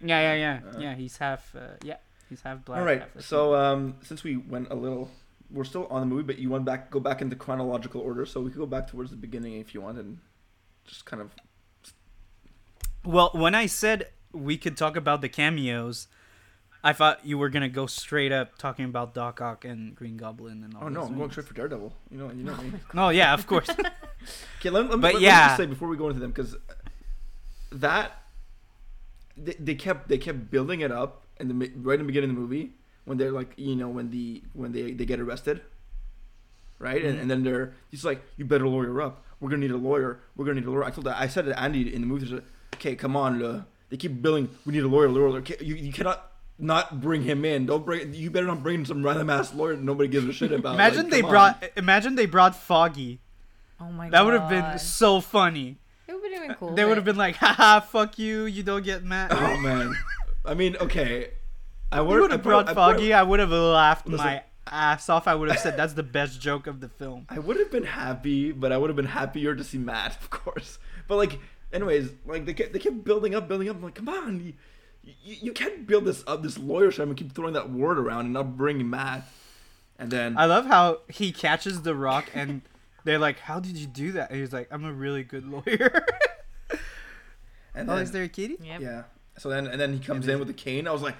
Yeah, 0.04 0.20
yeah, 0.20 0.34
yeah. 0.34 0.60
Uh, 0.68 0.80
yeah, 0.80 0.94
he's 0.94 1.16
half 1.16 1.54
uh, 1.56 1.76
yeah, 1.82 1.96
he's 2.28 2.42
half 2.42 2.64
black. 2.64 2.80
All 2.80 2.84
right. 2.84 3.02
So 3.18 3.54
um, 3.54 3.96
since 4.02 4.24
we 4.24 4.36
went 4.36 4.70
a 4.70 4.74
little, 4.74 5.10
we're 5.50 5.64
still 5.64 5.86
on 5.88 6.00
the 6.00 6.06
movie, 6.06 6.24
but 6.24 6.38
you 6.38 6.50
want 6.50 6.64
back 6.64 6.90
go 6.90 7.00
back 7.00 7.22
into 7.22 7.36
chronological 7.36 8.00
order, 8.00 8.26
so 8.26 8.40
we 8.40 8.50
could 8.50 8.58
go 8.58 8.66
back 8.66 8.88
towards 8.88 9.10
the 9.10 9.16
beginning 9.16 9.60
if 9.60 9.74
you 9.74 9.80
want, 9.80 9.98
and 9.98 10.18
just 10.84 11.04
kind 11.04 11.22
of 11.22 11.30
Well, 13.04 13.30
when 13.32 13.54
I 13.54 13.66
said 13.66 14.08
we 14.32 14.56
could 14.56 14.76
talk 14.76 14.96
about 14.96 15.20
the 15.20 15.28
cameos, 15.28 16.08
I 16.84 16.92
thought 16.92 17.24
you 17.24 17.38
were 17.38 17.48
gonna 17.48 17.68
go 17.68 17.86
straight 17.86 18.32
up 18.32 18.58
talking 18.58 18.84
about 18.86 19.14
Doc 19.14 19.40
Ock 19.40 19.64
and 19.64 19.94
Green 19.94 20.16
Goblin 20.16 20.64
and 20.64 20.74
all. 20.74 20.84
Oh 20.84 20.88
no, 20.88 21.02
I'm 21.02 21.16
going 21.16 21.30
straight 21.30 21.46
for 21.46 21.54
Daredevil. 21.54 21.92
You 22.10 22.18
know, 22.18 22.26
you 22.30 22.42
know 22.42 22.56
me. 22.56 22.72
No, 22.94 23.10
yeah, 23.10 23.32
of 23.34 23.46
course. 23.46 23.68
Okay, 24.60 24.70
let, 24.70 24.84
let, 24.88 24.90
me- 24.96 25.00
But 25.02 25.14
let, 25.14 25.14
me 25.16 25.20
yeah. 25.26 25.46
just 25.48 25.56
say 25.56 25.66
before 25.66 25.88
we 25.88 25.96
go 25.96 26.06
into 26.08 26.20
them 26.20 26.30
because 26.30 26.54
that 27.72 28.22
they, 29.36 29.54
they 29.58 29.74
kept 29.74 30.08
they 30.08 30.18
kept 30.18 30.50
building 30.50 30.80
it 30.80 30.92
up 30.92 31.24
in 31.40 31.48
the 31.48 31.54
right 31.76 31.94
in 31.98 32.06
the 32.06 32.12
beginning 32.12 32.30
of 32.30 32.36
the 32.36 32.40
movie 32.42 32.70
when 33.04 33.18
they're 33.18 33.32
like 33.32 33.52
you 33.56 33.74
know 33.74 33.88
when 33.88 34.10
the 34.10 34.42
when 34.52 34.72
they 34.72 34.92
they 34.92 35.04
get 35.04 35.18
arrested, 35.20 35.60
right? 36.78 37.04
And, 37.04 37.18
Mhm. 37.18 37.22
and 37.22 37.30
then 37.30 37.42
they're 37.42 37.74
he's 37.90 38.04
like 38.04 38.22
you 38.36 38.44
better 38.44 38.68
lawyer 38.68 39.00
up. 39.02 39.24
We're 39.40 39.48
gonna 39.50 39.62
need 39.62 39.70
a 39.72 39.76
lawyer. 39.76 40.20
We're 40.36 40.44
gonna 40.44 40.60
need 40.60 40.66
a 40.66 40.70
lawyer. 40.70 40.84
I 40.84 40.90
told 40.90 41.06
that 41.06 41.18
I 41.20 41.26
said 41.26 41.46
to 41.46 41.58
Andy 41.60 41.92
in 41.94 42.00
the 42.02 42.06
movie. 42.06 42.40
Okay, 42.74 42.94
come 42.94 43.16
on. 43.16 43.42
Uh, 43.42 43.64
they 43.90 43.96
keep 43.96 44.22
billing. 44.22 44.48
We 44.64 44.72
need 44.72 44.84
a 44.84 44.88
lawyer. 44.88 45.08
Lawyer. 45.08 45.30
lawyer. 45.30 45.42
You, 45.60 45.74
you 45.74 45.92
cannot. 45.92 46.31
Not 46.62 47.00
bring 47.00 47.22
him 47.24 47.44
in. 47.44 47.66
Don't 47.66 47.84
bring. 47.84 48.14
You 48.14 48.30
better 48.30 48.46
not 48.46 48.62
bring 48.62 48.84
some 48.84 49.04
random 49.04 49.28
ass 49.30 49.52
lawyer 49.52 49.74
that 49.74 49.82
nobody 49.82 50.08
gives 50.08 50.28
a 50.28 50.32
shit 50.32 50.52
about. 50.52 50.74
imagine 50.74 51.02
Like, 51.04 51.10
they 51.10 51.20
come 51.20 51.26
on. 51.26 51.30
brought. 51.32 51.64
Imagine 51.76 52.14
they 52.14 52.26
brought 52.26 52.54
Foggy. 52.54 53.18
Oh 53.80 53.86
my 53.86 54.04
god. 54.06 54.12
That 54.12 54.24
would 54.24 54.34
have 54.40 54.48
been 54.48 54.78
so 54.78 55.20
funny. 55.20 55.78
It 56.06 56.14
would 56.14 56.32
have 56.32 56.46
been 56.46 56.54
cool. 56.54 56.74
They 56.74 56.84
would 56.84 56.96
have 56.96 57.04
been 57.04 57.16
like, 57.16 57.34
haha, 57.34 57.80
fuck 57.80 58.16
you, 58.16 58.44
you 58.44 58.62
don't 58.62 58.84
get 58.84 59.02
mad. 59.02 59.32
Oh 59.32 59.56
man. 59.58 59.92
I 60.44 60.54
mean, 60.54 60.76
okay. 60.76 61.30
I 61.90 62.00
would 62.00 62.20
would 62.20 62.30
have 62.30 62.42
brought 62.44 62.68
I 62.68 62.74
Foggy. 62.74 63.12
I 63.12 63.22
would 63.24 63.40
have 63.40 63.50
laughed 63.50 64.06
Listen. 64.06 64.24
my 64.24 64.42
ass 64.68 65.08
off. 65.08 65.26
I 65.26 65.34
would 65.34 65.50
have 65.50 65.58
said 65.58 65.76
that's 65.76 65.94
the 65.94 66.02
best 66.18 66.40
joke 66.40 66.68
of 66.68 66.80
the 66.80 66.88
film. 66.88 67.26
I 67.28 67.40
would 67.40 67.58
have 67.58 67.72
been 67.72 67.84
happy, 67.84 68.52
but 68.52 68.70
I 68.70 68.78
would 68.78 68.88
have 68.88 68.96
been 68.96 69.04
happier 69.04 69.54
to 69.56 69.64
see 69.64 69.78
Matt, 69.78 70.16
of 70.22 70.30
course. 70.30 70.78
But 71.08 71.16
like, 71.16 71.40
anyways, 71.72 72.12
like 72.24 72.46
they 72.46 72.54
kept, 72.54 72.72
they 72.72 72.78
kept 72.78 73.02
building 73.04 73.34
up, 73.34 73.48
building 73.48 73.68
up. 73.68 73.76
I'm 73.76 73.82
like, 73.82 73.96
come 73.96 74.08
on, 74.08 74.54
you, 75.04 75.14
you, 75.22 75.36
you 75.42 75.52
can't 75.52 75.86
build 75.86 76.04
this 76.04 76.24
up, 76.26 76.42
this 76.42 76.58
lawyer 76.58 76.90
shit, 76.90 77.06
and 77.06 77.16
keep 77.16 77.32
throwing 77.32 77.54
that 77.54 77.70
word 77.70 77.98
around 77.98 78.26
and 78.26 78.34
not 78.34 78.56
bring 78.56 78.88
Matt. 78.88 79.26
And 79.98 80.10
then 80.10 80.36
I 80.36 80.46
love 80.46 80.66
how 80.66 81.00
he 81.08 81.32
catches 81.32 81.82
the 81.82 81.94
rock 81.94 82.26
and 82.34 82.62
they're 83.04 83.18
like, 83.18 83.38
"How 83.40 83.60
did 83.60 83.76
you 83.76 83.86
do 83.86 84.12
that?" 84.12 84.30
And 84.30 84.40
he's 84.40 84.52
like, 84.52 84.68
"I'm 84.70 84.84
a 84.84 84.92
really 84.92 85.22
good 85.22 85.46
lawyer." 85.46 86.06
and 87.74 87.88
oh, 87.88 87.94
then, 87.94 88.02
is 88.02 88.10
there 88.12 88.24
a 88.24 88.28
kitty? 88.28 88.56
Yep. 88.62 88.80
yeah. 88.80 89.02
So 89.38 89.48
then 89.48 89.66
and 89.66 89.80
then 89.80 89.92
he 89.92 89.98
comes 89.98 90.26
then- 90.26 90.34
in 90.34 90.38
with 90.38 90.48
the 90.48 90.54
cane. 90.54 90.86
I 90.88 90.92
was 90.92 91.02
like. 91.02 91.16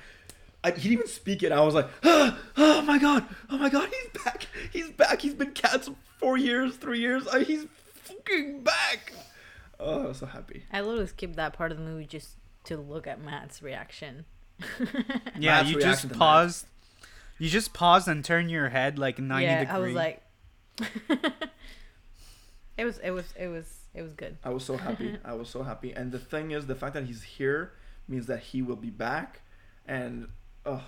I, 0.65 0.71
he 0.71 0.91
didn't 0.91 0.93
even 0.93 1.07
speak 1.09 1.43
it. 1.43 1.51
I 1.51 1.61
was 1.61 1.75
like, 1.75 1.89
oh, 2.05 2.39
oh 2.57 2.83
my 2.83 2.97
god, 2.97 3.27
oh 3.51 3.59
my 3.59 3.69
god, 3.69 3.89
he's 3.89 4.23
back, 4.23 4.47
he's 4.73 4.91
back. 4.91 5.21
He's 5.21 5.35
been 5.35 5.51
canceled 5.51 5.97
four 6.19 6.39
years, 6.39 6.77
three 6.77 7.01
years. 7.01 7.27
Uh, 7.27 7.41
he's 7.41 7.67
fucking 7.95 8.63
back. 8.63 9.13
Oh, 9.81 10.05
I 10.05 10.07
was 10.07 10.19
so 10.19 10.27
happy. 10.27 10.63
I 10.73 10.81
literally 10.81 11.09
skipped 11.09 11.35
that 11.35 11.53
part 11.53 11.73
of 11.73 11.79
the 11.79 11.83
movie 11.83 12.07
just 12.07 12.37
to 12.65 12.77
look 12.77 13.07
at 13.07 13.21
Matt's 13.21 13.63
reaction. 13.63 14.25
Yeah, 15.39 15.57
Matt's 15.57 15.71
you 15.71 15.77
reaction 15.77 15.81
just 15.81 16.03
to 16.03 16.09
Matt. 16.09 16.19
paused. 16.19 16.67
You 17.39 17.49
just 17.49 17.73
pause 17.73 18.07
and 18.07 18.25
turn 18.25 18.49
your 18.49 18.69
head 18.69 18.99
like 18.99 19.19
90 19.19 19.45
yeah, 19.45 19.59
degrees. 19.61 19.75
I 19.75 19.79
was 19.79 19.95
like, 19.95 20.23
it 22.79 22.85
was, 22.85 22.99
it 22.99 23.11
was, 23.11 23.35
it 23.39 23.49
was, 23.49 23.67
it 23.95 24.03
was 24.03 24.13
good. 24.13 24.37
I 24.45 24.51
was 24.51 24.65
so 24.65 24.77
happy. 24.77 25.19
I 25.25 25.35
was 25.35 25.49
so 25.49 25.63
happy. 25.63 25.93
And 25.93 26.13
the 26.13 26.19
thing 26.19 26.53
is, 26.53 26.67
the 26.67 26.75
fact 26.75 26.95
that 26.95 27.05
he's 27.05 27.23
here 27.23 27.73
means 28.07 28.27
that 28.27 28.41
he 28.41 28.63
will 28.63 28.77
be 28.77 28.91
back. 28.91 29.41
And 29.87 30.29
oh, 30.65 30.85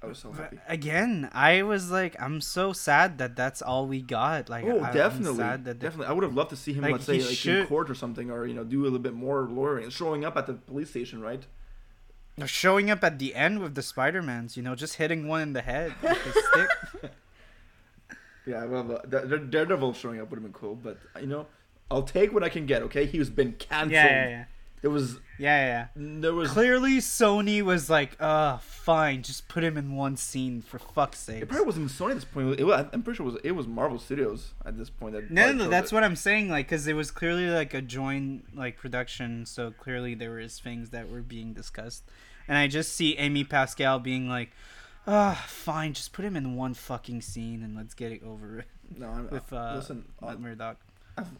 I 0.00 0.06
was 0.06 0.18
so 0.18 0.30
happy. 0.30 0.58
Again, 0.68 1.28
I 1.32 1.62
was 1.62 1.90
like, 1.90 2.14
I'm 2.22 2.40
so 2.40 2.72
sad 2.72 3.18
that 3.18 3.34
that's 3.34 3.60
all 3.60 3.86
we 3.86 4.00
got. 4.00 4.48
Like, 4.48 4.64
Oh, 4.64 4.80
definitely, 4.92 5.38
sad 5.38 5.64
that 5.64 5.80
definitely. 5.80 6.06
I 6.06 6.12
would 6.12 6.22
have 6.22 6.34
loved 6.34 6.50
to 6.50 6.56
see 6.56 6.72
him, 6.72 6.82
Like, 6.82 6.92
let's 6.92 7.04
say, 7.04 7.20
like 7.20 7.46
in 7.46 7.66
court 7.66 7.90
or 7.90 7.94
something, 7.96 8.30
or 8.30 8.46
you 8.46 8.54
know, 8.54 8.62
do 8.62 8.82
a 8.82 8.84
little 8.84 9.00
bit 9.00 9.14
more 9.14 9.48
lawyering, 9.50 9.90
showing 9.90 10.24
up 10.24 10.36
at 10.36 10.46
the 10.46 10.54
police 10.54 10.90
station, 10.90 11.20
right? 11.20 11.44
They're 12.36 12.46
showing 12.46 12.88
up 12.88 13.02
at 13.02 13.18
the 13.18 13.34
end 13.34 13.58
with 13.58 13.74
the 13.74 13.82
Spider-Mans, 13.82 14.56
you 14.56 14.62
know, 14.62 14.76
just 14.76 14.94
hitting 14.94 15.26
one 15.26 15.42
in 15.42 15.52
the 15.54 15.62
head 15.62 15.92
stick. 16.02 17.10
Yeah, 18.46 18.64
well, 18.66 18.92
uh, 18.92 19.00
the, 19.04 19.20
the 19.26 19.38
Daredevil 19.38 19.92
showing 19.94 20.20
up 20.20 20.30
would 20.30 20.36
have 20.36 20.44
been 20.44 20.52
cool, 20.52 20.76
but 20.76 20.98
uh, 21.16 21.18
you 21.18 21.26
know, 21.26 21.46
I'll 21.90 22.02
take 22.04 22.32
what 22.32 22.44
I 22.44 22.48
can 22.48 22.64
get. 22.66 22.82
Okay, 22.82 23.04
he 23.04 23.18
was 23.18 23.28
been 23.30 23.52
canceled. 23.54 23.92
Yeah, 23.92 24.06
yeah, 24.06 24.28
yeah. 24.28 24.44
There 24.80 24.90
was, 24.90 25.18
Yeah, 25.38 25.66
yeah, 25.66 25.86
there 26.20 26.32
was. 26.34 26.50
Clearly, 26.50 26.98
Sony 26.98 27.62
was 27.62 27.90
like, 27.90 28.16
uh, 28.20 28.58
fine, 28.58 29.22
just 29.22 29.48
put 29.48 29.64
him 29.64 29.76
in 29.76 29.94
one 29.96 30.16
scene 30.16 30.62
for 30.62 30.78
fuck's 30.78 31.18
sake. 31.18 31.42
It 31.42 31.48
probably 31.48 31.66
wasn't 31.66 31.88
Sony 31.90 32.10
at 32.10 32.14
this 32.16 32.24
point. 32.24 32.60
It 32.60 32.64
was, 32.64 32.86
I'm 32.92 33.02
pretty 33.02 33.16
sure 33.16 33.26
it 33.26 33.32
was 33.32 33.40
it 33.44 33.52
was 33.52 33.66
Marvel 33.66 33.98
Studios 33.98 34.54
at 34.64 34.78
this 34.78 34.88
point. 34.90 35.14
That 35.14 35.30
No, 35.30 35.42
no, 35.42 35.42
probably 35.42 35.52
no, 35.56 35.62
killed 35.64 35.72
that's 35.72 35.92
it. 35.92 35.94
what 35.94 36.04
I'm 36.04 36.16
saying. 36.16 36.48
Like, 36.48 36.66
because 36.66 36.86
it 36.86 36.94
was 36.94 37.10
clearly 37.10 37.48
like 37.50 37.74
a 37.74 37.82
joint 37.82 38.56
like 38.56 38.76
production, 38.78 39.46
so 39.46 39.70
clearly 39.72 40.14
there 40.14 40.30
was 40.32 40.58
things 40.60 40.90
that 40.90 41.10
were 41.10 41.22
being 41.22 41.52
discussed, 41.54 42.04
and 42.46 42.56
I 42.56 42.68
just 42.68 42.92
see 42.94 43.16
Amy 43.16 43.42
Pascal 43.44 43.98
being 43.98 44.28
like, 44.28 44.50
"Ah, 45.08 45.44
fine, 45.48 45.92
just 45.92 46.12
put 46.12 46.24
him 46.24 46.36
in 46.36 46.54
one 46.54 46.74
fucking 46.74 47.20
scene 47.22 47.62
and 47.64 47.74
let's 47.76 47.94
get 47.94 48.12
it 48.12 48.22
over 48.24 48.56
with." 48.56 48.98
No, 48.98 49.08
I'm, 49.08 49.28
With 49.28 49.52
uh, 49.52 49.74
listen. 49.76 50.04
I, 50.22 50.26
Matt 50.26 50.40
Murdock. 50.40 50.76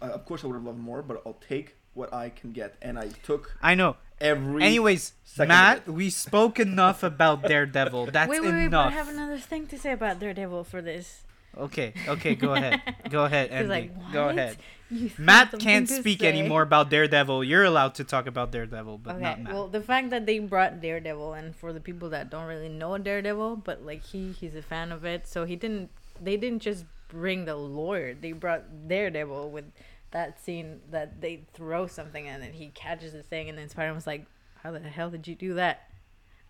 I, 0.02 0.08
of 0.08 0.24
course, 0.26 0.42
I 0.44 0.48
would 0.48 0.54
have 0.54 0.64
loved 0.64 0.78
more, 0.80 1.02
but 1.02 1.22
I'll 1.24 1.38
take 1.48 1.76
what 1.98 2.14
I 2.14 2.30
can 2.30 2.52
get, 2.52 2.76
and 2.80 2.98
I 2.98 3.08
took 3.22 3.56
I 3.60 3.74
know. 3.74 3.96
every. 4.20 4.62
Anyways, 4.62 5.12
Matt, 5.36 5.86
we 5.88 6.08
spoke 6.10 6.58
enough 6.60 7.02
about 7.02 7.42
Daredevil. 7.42 8.06
That's 8.12 8.30
wait, 8.30 8.40
wait, 8.40 8.52
wait! 8.52 8.68
But 8.68 8.86
I 8.86 8.90
have 8.90 9.08
another 9.08 9.38
thing 9.38 9.66
to 9.66 9.76
say 9.78 9.92
about 9.92 10.20
Daredevil 10.20 10.64
for 10.64 10.80
this. 10.80 11.22
Okay, 11.56 11.92
okay, 12.06 12.34
go 12.36 12.54
ahead. 12.54 12.80
Go 13.10 13.24
ahead, 13.24 13.48
He's 13.50 13.56
Andy. 13.56 13.68
like, 13.68 14.12
go 14.12 14.28
ahead. 14.28 14.58
Matt 15.18 15.58
can't 15.58 15.88
speak 15.88 16.20
say." 16.20 16.28
anymore 16.28 16.62
about 16.62 16.88
Daredevil. 16.88 17.42
You're 17.42 17.64
allowed 17.64 17.94
to 17.96 18.04
talk 18.04 18.26
about 18.28 18.52
Daredevil, 18.52 18.98
but 18.98 19.16
okay, 19.16 19.22
not 19.24 19.40
Matt. 19.42 19.52
well, 19.52 19.66
the 19.66 19.80
fact 19.80 20.10
that 20.10 20.24
they 20.26 20.38
brought 20.38 20.80
Daredevil, 20.80 21.32
and 21.34 21.56
for 21.56 21.72
the 21.72 21.80
people 21.80 22.10
that 22.10 22.30
don't 22.30 22.46
really 22.46 22.68
know 22.68 22.96
Daredevil, 22.98 23.56
but 23.64 23.82
like 23.84 24.04
he, 24.04 24.30
he's 24.32 24.54
a 24.54 24.62
fan 24.62 24.92
of 24.92 25.04
it, 25.04 25.26
so 25.26 25.44
he 25.44 25.56
didn't. 25.56 25.90
They 26.22 26.36
didn't 26.36 26.62
just 26.62 26.84
bring 27.08 27.44
the 27.46 27.56
lawyer; 27.56 28.14
they 28.14 28.32
brought 28.32 28.86
Daredevil 28.86 29.50
with 29.50 29.64
that 30.10 30.40
scene 30.40 30.80
that 30.90 31.20
they 31.20 31.44
throw 31.52 31.86
something 31.86 32.28
and 32.28 32.42
then 32.42 32.52
he 32.52 32.68
catches 32.68 33.12
the 33.12 33.22
thing, 33.22 33.48
and 33.48 33.58
then 33.58 33.68
Spider 33.68 33.88
Man 33.88 33.94
was 33.94 34.06
like, 34.06 34.26
"How 34.62 34.70
the 34.70 34.80
hell 34.80 35.10
did 35.10 35.26
you 35.26 35.34
do 35.34 35.54
that?" 35.54 35.88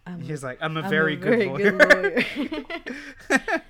I'm 0.06 0.20
He's 0.20 0.42
like, 0.42 0.58
I'm 0.60 0.76
a 0.76 0.82
I'm 0.82 0.90
very, 0.90 1.16
good 1.16 1.46
lawyer. 1.46 1.72
lawyer." 1.72 2.24
that 3.28 3.64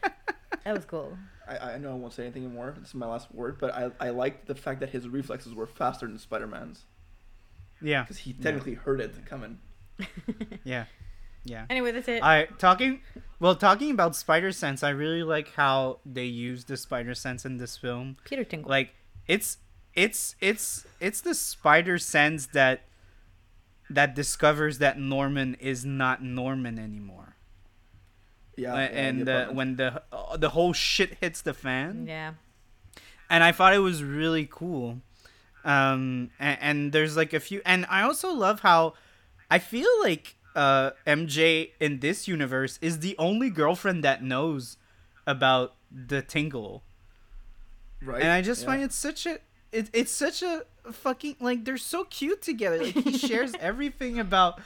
was 0.67 0.85
cool. 0.85 1.17
I, 1.49 1.73
I 1.73 1.79
know 1.79 1.91
I 1.91 1.95
won't 1.95 2.13
say 2.13 2.25
anything 2.25 2.53
more. 2.53 2.75
This 2.79 2.89
is 2.89 2.95
my 2.95 3.07
last 3.07 3.33
word, 3.35 3.59
but 3.59 3.75
I 3.75 3.91
I 3.99 4.11
liked 4.11 4.47
the 4.47 4.55
fact 4.55 4.81
that 4.81 4.91
his 4.91 5.09
reflexes 5.09 5.55
were 5.55 5.67
faster 5.67 6.07
than 6.07 6.19
Spider 6.19 6.47
Man's 6.47 6.85
yeah, 7.81 8.03
because 8.03 8.19
he 8.19 8.33
technically 8.33 8.75
heard 8.75 9.01
it 9.01 9.15
coming. 9.27 9.59
yeah, 10.65 10.85
yeah. 11.45 11.65
Anyway, 11.71 11.93
that's 11.93 12.09
it. 12.09 12.23
I 12.23 12.47
talking 12.59 13.01
well 13.41 13.55
talking 13.55 13.91
about 13.91 14.17
spider 14.17 14.53
sense. 14.53 14.83
I 14.83 14.91
really 14.91 15.23
like 15.23 15.55
how 15.55 15.99
they 16.05 16.25
use 16.25 16.65
the 16.65 16.77
spider 16.77 17.15
sense 17.15 17.45
in 17.45 17.59
this 17.59 17.77
film. 17.77 18.17
Peter 18.25 18.45
Tingle. 18.45 18.69
Like 18.69 18.95
it's 19.27 19.59
it's 19.95 20.37
it's 20.41 20.87
it's 21.01 21.21
the 21.21 21.35
spider 21.35 21.99
sense 21.99 22.47
that 22.49 22.83
that 23.91 24.15
discovers 24.15 24.79
that 24.79 24.99
Norman 24.99 25.55
is 25.61 25.85
not 25.85 26.23
Norman 26.23 26.79
anymore. 26.79 27.37
Yeah, 28.57 28.75
Uh, 28.75 28.79
yeah, 28.79 28.85
and 28.87 29.29
uh, 29.29 29.47
when 29.49 29.77
the 29.77 30.03
uh, 30.13 30.37
the 30.37 30.51
whole 30.51 30.73
shit 30.73 31.19
hits 31.21 31.41
the 31.43 31.55
fan. 31.55 32.07
yeah. 32.07 32.33
and 33.31 33.45
I 33.45 33.53
thought 33.53 33.75
it 33.75 33.79
was 33.79 34.03
really 34.03 34.49
cool. 34.51 34.99
Um, 35.65 36.31
and, 36.39 36.59
and 36.61 36.93
there's 36.93 37.17
like 37.17 37.33
a 37.33 37.41
few, 37.41 37.61
and 37.67 37.87
I 37.91 38.03
also 38.03 38.33
love 38.33 38.61
how 38.61 38.95
I 39.51 39.59
feel 39.59 39.91
like 40.03 40.37
uh 40.55 40.93
MJ 41.07 41.71
in 41.79 42.01
this 42.01 42.27
universe 42.27 42.79
is 42.81 43.01
the 43.01 43.15
only 43.19 43.51
girlfriend 43.51 44.03
that 44.05 44.23
knows 44.23 44.77
about 45.27 45.75
the 45.91 46.23
tingle, 46.23 46.83
right, 48.03 48.23
and 48.23 48.33
I 48.33 48.41
just 48.43 48.63
yeah. 48.63 48.67
find 48.69 48.83
it 48.83 48.93
such 48.93 49.27
a 49.27 49.39
it, 49.73 49.91
it's 49.93 50.13
such 50.13 50.43
a 50.43 50.65
fucking 50.91 51.37
like 51.41 51.65
they're 51.65 51.77
so 51.77 52.05
cute 52.05 52.43
together. 52.43 52.79
Like 52.85 52.95
he 52.95 53.19
shares 53.19 53.53
everything 53.61 54.19
about 54.19 54.61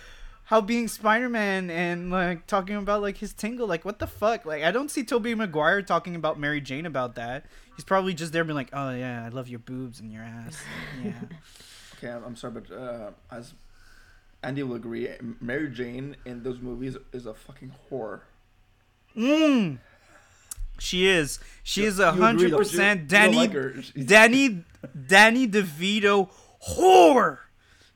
how 0.44 0.60
being 0.60 0.88
Spider-Man 0.88 1.70
and 1.70 2.10
like 2.10 2.46
talking 2.46 2.76
about 2.76 3.02
like 3.02 3.16
his 3.18 3.32
tingle. 3.32 3.66
Like 3.66 3.84
what 3.84 3.98
the 3.98 4.06
fuck? 4.06 4.44
Like 4.44 4.62
I 4.62 4.70
don't 4.70 4.90
see 4.90 5.04
Tobey 5.04 5.34
Maguire 5.34 5.82
talking 5.82 6.14
about 6.14 6.38
Mary 6.38 6.60
Jane 6.60 6.86
about 6.86 7.14
that. 7.16 7.46
He's 7.76 7.84
probably 7.84 8.14
just 8.14 8.32
there 8.32 8.44
being 8.44 8.56
like, 8.56 8.70
oh 8.72 8.90
yeah, 8.90 9.24
I 9.24 9.28
love 9.28 9.48
your 9.48 9.60
boobs 9.60 10.00
and 10.00 10.12
your 10.12 10.22
ass. 10.22 10.62
Yeah. 11.04 11.12
Okay, 11.98 12.10
I'm, 12.10 12.24
I'm 12.24 12.36
sorry, 12.36 12.54
but 12.54 12.76
uh, 12.76 13.10
as 13.30 13.54
Andy 14.42 14.62
will 14.64 14.74
agree. 14.74 15.08
Mary 15.40 15.70
Jane 15.70 16.16
in 16.24 16.42
those 16.42 16.60
movies 16.60 16.96
is 17.12 17.26
a 17.26 17.34
fucking 17.34 17.72
whore. 17.88 18.20
Mm. 19.16 19.78
She 20.82 21.06
is. 21.06 21.38
She 21.62 21.84
is 21.84 21.98
a 22.00 22.10
hundred 22.12 22.50
percent 22.52 23.06
Danny. 23.06 23.36
like 23.36 23.52
Danny. 24.06 24.64
Danny 25.06 25.46
DeVito 25.46 26.28
whore. 26.70 27.38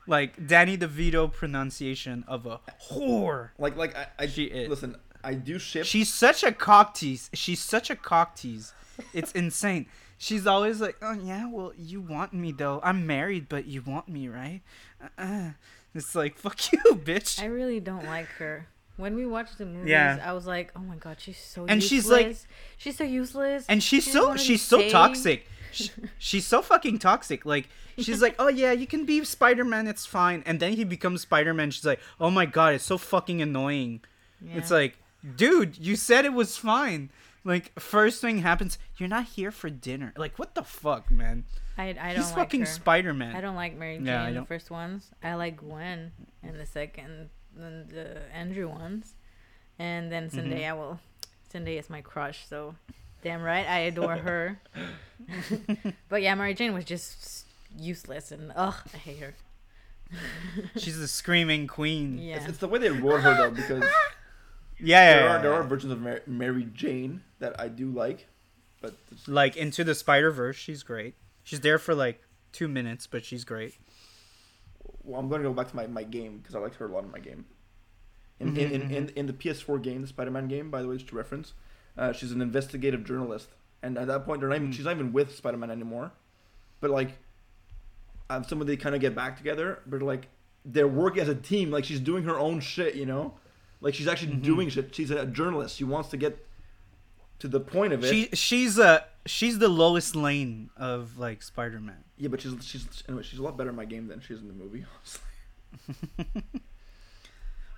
Like 0.07 0.47
Danny 0.47 0.77
DeVito 0.77 1.31
pronunciation 1.31 2.23
of 2.29 2.45
a 2.45 2.61
whore. 2.89 3.49
Like, 3.57 3.75
like 3.75 3.93
I, 3.97 4.07
I 4.19 4.27
She 4.27 4.45
is. 4.45 4.69
listen. 4.69 4.95
I 5.21 5.33
do 5.33 5.59
ship. 5.59 5.85
She's 5.85 6.13
such 6.13 6.43
a 6.43 6.53
cock 6.53 6.93
tease. 6.93 7.29
She's 7.33 7.59
such 7.59 7.89
a 7.89 7.95
cock 7.95 8.35
tease. 8.37 8.73
It's 9.13 9.31
insane. 9.43 9.87
She's 10.17 10.47
always 10.47 10.79
like, 10.79 10.95
"Oh 11.01 11.11
yeah, 11.11 11.49
well 11.49 11.73
you 11.77 11.99
want 11.99 12.31
me 12.33 12.53
though. 12.53 12.79
I'm 12.83 13.05
married, 13.05 13.49
but 13.49 13.65
you 13.65 13.81
want 13.81 14.07
me, 14.07 14.29
right?" 14.29 14.61
Uh-uh. 15.03 15.51
It's 15.93 16.15
like, 16.15 16.37
"Fuck 16.37 16.71
you, 16.71 16.79
bitch." 16.95 17.41
I 17.41 17.45
really 17.47 17.81
don't 17.81 18.05
like 18.05 18.27
her. 18.39 18.67
When 18.97 19.15
we 19.15 19.25
watched 19.25 19.57
the 19.57 19.65
movies, 19.65 19.89
Yeah. 19.89 20.19
I 20.23 20.33
was 20.33 20.45
like, 20.45 20.71
"Oh 20.75 20.79
my 20.81 20.95
god, 20.95 21.17
she's 21.19 21.37
so 21.37 21.65
And 21.67 21.81
useless. 21.81 21.89
she's 21.89 22.09
like- 22.09 22.37
she's 22.77 22.97
so 22.97 23.03
useless." 23.03 23.65
and 23.69 23.81
she's 23.81 24.03
She 24.03 24.09
doesn't 24.11 24.21
so 24.21 24.27
wanna 24.27 24.39
she's 24.39 24.61
so 24.61 24.89
toxic. 24.89 25.47
Sh- 25.71 25.89
She's 26.17 26.47
so 26.47 26.61
fucking 26.61 26.97
toxic. 26.99 27.45
Like 27.45 27.69
she's 27.99 28.21
like, 28.21 28.35
"Oh 28.39 28.47
yeah, 28.47 28.71
you 28.71 28.87
can 28.87 29.05
be 29.05 29.23
Spider-Man. 29.23 29.85
It's 29.87 30.05
fine." 30.05 30.41
And 30.45 30.59
then 30.59 30.73
he 30.73 30.83
becomes 30.83 31.21
Spider-Man. 31.21 31.71
She's 31.71 31.85
like, 31.85 31.99
"Oh 32.19 32.31
my 32.31 32.45
god, 32.45 32.73
it's 32.75 32.85
so 32.85 32.97
fucking 32.97 33.41
annoying." 33.41 34.01
It's 34.53 34.71
Yeah. 34.71 34.77
like, 34.77 34.97
"Dude, 35.35 35.77
you 35.77 35.95
said 35.95 36.25
it 36.25 36.33
was 36.33 36.57
fine." 36.57 37.09
Like 37.43 37.77
first 37.79 38.21
thing 38.21 38.39
happens, 38.39 38.77
you're 38.97 39.09
not 39.09 39.25
here 39.25 39.51
for 39.51 39.69
dinner. 39.69 40.13
Like 40.17 40.39
what 40.39 40.55
the 40.55 40.63
fuck, 40.63 41.11
man? 41.11 41.43
I, 41.77 41.89
I 41.89 41.93
don't 41.93 42.15
He's 42.15 42.25
like 42.27 42.35
fucking 42.35 42.61
her. 42.61 42.65
Spider-Man. 42.65 43.35
I 43.35 43.41
don't 43.41 43.55
like 43.55 43.77
Mary 43.77 43.97
Jane 43.97 44.05
Yeah, 44.07 44.23
I 44.23 44.27
in 44.29 44.33
the 44.33 44.39
don't- 44.39 44.47
first 44.47 44.71
ones. 44.71 45.11
I 45.21 45.35
like 45.35 45.57
Gwen 45.57 46.11
in 46.41 46.57
the 46.57 46.65
second, 46.65 47.29
and 47.59 47.89
the 47.89 48.21
Andrew 48.33 48.67
ones, 48.69 49.13
and 49.79 50.11
then 50.11 50.29
Mm-hmm. 50.29 50.51
Zendaya. 50.51 50.77
Well, 50.77 50.99
Zendaya 51.53 51.79
is 51.79 51.89
my 51.89 52.01
crush, 52.01 52.47
so 52.47 52.75
damn 53.23 53.41
right 53.41 53.67
I 53.67 53.79
adore 53.79 54.17
her. 54.27 54.59
but 56.09 56.21
yeah, 56.21 56.35
Mary 56.35 56.53
Jane 56.53 56.73
was 56.73 56.85
just 56.85 57.45
useless, 57.77 58.31
and 58.31 58.51
ugh, 58.55 58.75
I 58.93 58.97
hate 58.97 59.19
her. 59.19 59.35
She's 60.77 60.97
the 60.99 61.07
screaming 61.07 61.67
queen. 61.67 62.17
Yeah, 62.17 62.37
It's, 62.37 62.45
it's 62.47 62.57
the 62.59 62.67
way 62.67 62.79
they 62.79 62.89
wrote 62.89 63.21
her 63.21 63.33
though, 63.35 63.51
because 63.51 63.83
Yeah, 63.83 63.89
yeah, 64.79 65.13
there 65.13 65.23
yeah, 65.25 65.35
are 65.37 65.41
there 65.41 65.51
yeah. 65.51 65.57
are 65.59 65.63
versions 65.63 65.91
of 65.91 66.01
Mary, 66.01 66.21
Mary 66.25 66.67
Jane 66.73 67.21
that 67.39 67.59
I 67.59 67.67
do 67.67 67.89
like, 67.91 68.27
but 68.81 68.93
like 69.27 69.57
into 69.57 69.83
the 69.83 69.95
Spider 69.95 70.31
Verse. 70.31 70.55
She's 70.55 70.83
great. 70.83 71.15
She's 71.43 71.59
there 71.61 71.77
for 71.79 71.93
like 71.95 72.21
two 72.53 72.67
minutes, 72.67 73.05
but 73.07 73.25
she's 73.25 73.43
great. 73.43 73.75
Well, 75.07 75.19
I'm 75.19 75.29
going 75.29 75.41
to 75.41 75.47
go 75.47 75.53
back 75.53 75.69
to 75.69 75.75
my, 75.75 75.87
my 75.87 76.03
game 76.03 76.37
because 76.37 76.53
I 76.55 76.59
liked 76.59 76.75
her 76.75 76.85
a 76.87 76.91
lot 76.91 77.03
in 77.05 77.11
my 77.11 77.19
game. 77.19 77.45
In, 78.39 78.53
Mhm, 78.53 78.57
in, 78.57 78.71
in, 78.81 78.91
in, 78.91 79.09
in 79.15 79.25
the 79.25 79.33
PS4 79.33 79.81
game, 79.81 80.01
the 80.01 80.07
Spider-Man 80.07 80.47
game, 80.47 80.69
by 80.69 80.81
the 80.83 80.87
way, 80.87 80.95
just 80.97 81.07
to 81.09 81.15
reference, 81.15 81.53
uh, 81.97 82.11
she's 82.13 82.31
an 82.31 82.41
investigative 82.41 83.03
journalist, 83.03 83.49
and 83.81 83.97
at 83.97 84.05
that 84.07 84.25
point, 84.25 84.41
they're 84.41 84.49
not 84.49 84.57
even, 84.57 84.67
Mm. 84.69 84.73
she's 84.73 84.85
not 84.85 84.91
even 84.91 85.11
with 85.13 85.35
Spider-Man 85.35 85.71
anymore. 85.71 86.11
But 86.81 86.91
like, 86.91 87.17
um, 88.29 88.43
some 88.43 88.61
of 88.61 88.67
they 88.67 88.77
kind 88.77 88.93
of 88.93 89.01
get 89.01 89.15
back 89.15 89.37
together, 89.37 89.79
but 89.87 90.01
like, 90.03 90.27
they're 90.65 90.87
working 90.87 91.21
as 91.21 91.29
a 91.29 91.35
team. 91.35 91.71
Like 91.71 91.85
she's 91.85 91.99
doing 92.01 92.25
her 92.25 92.37
own 92.37 92.59
shit, 92.59 92.93
you 92.95 93.05
know, 93.05 93.35
like 93.79 93.93
she's 93.95 94.07
actually 94.07 94.33
Mhm. 94.33 94.41
doing 94.43 94.69
shit. 94.69 94.93
She's 94.93 95.09
a 95.11 95.25
journalist. 95.25 95.77
She 95.77 95.85
wants 95.85 96.09
to 96.09 96.17
get 96.17 96.45
to 97.39 97.47
the 97.47 97.59
point 97.61 97.93
of 97.93 98.03
it. 98.03 98.09
She 98.09 98.27
she's 98.35 98.77
a 98.77 99.05
she's 99.27 99.59
the 99.59 99.69
lowest 99.69 100.15
lane 100.15 100.69
of 100.77 101.17
like 101.19 101.43
Spider 101.43 101.79
Man. 101.79 102.03
yeah, 102.17 102.29
but 102.29 102.41
she's 102.41 102.53
she's 102.65 103.03
anyway. 103.07 103.23
She's 103.23 103.39
a 103.39 103.43
lot 103.43 103.57
better 103.57 103.69
in 103.69 103.75
my 103.75 103.85
game 103.85 104.07
than 104.07 104.19
she 104.21 104.33
is 104.33 104.41
in 104.41 104.47
the 104.47 104.53
movie. 104.53 104.85
Honestly. 104.97 106.43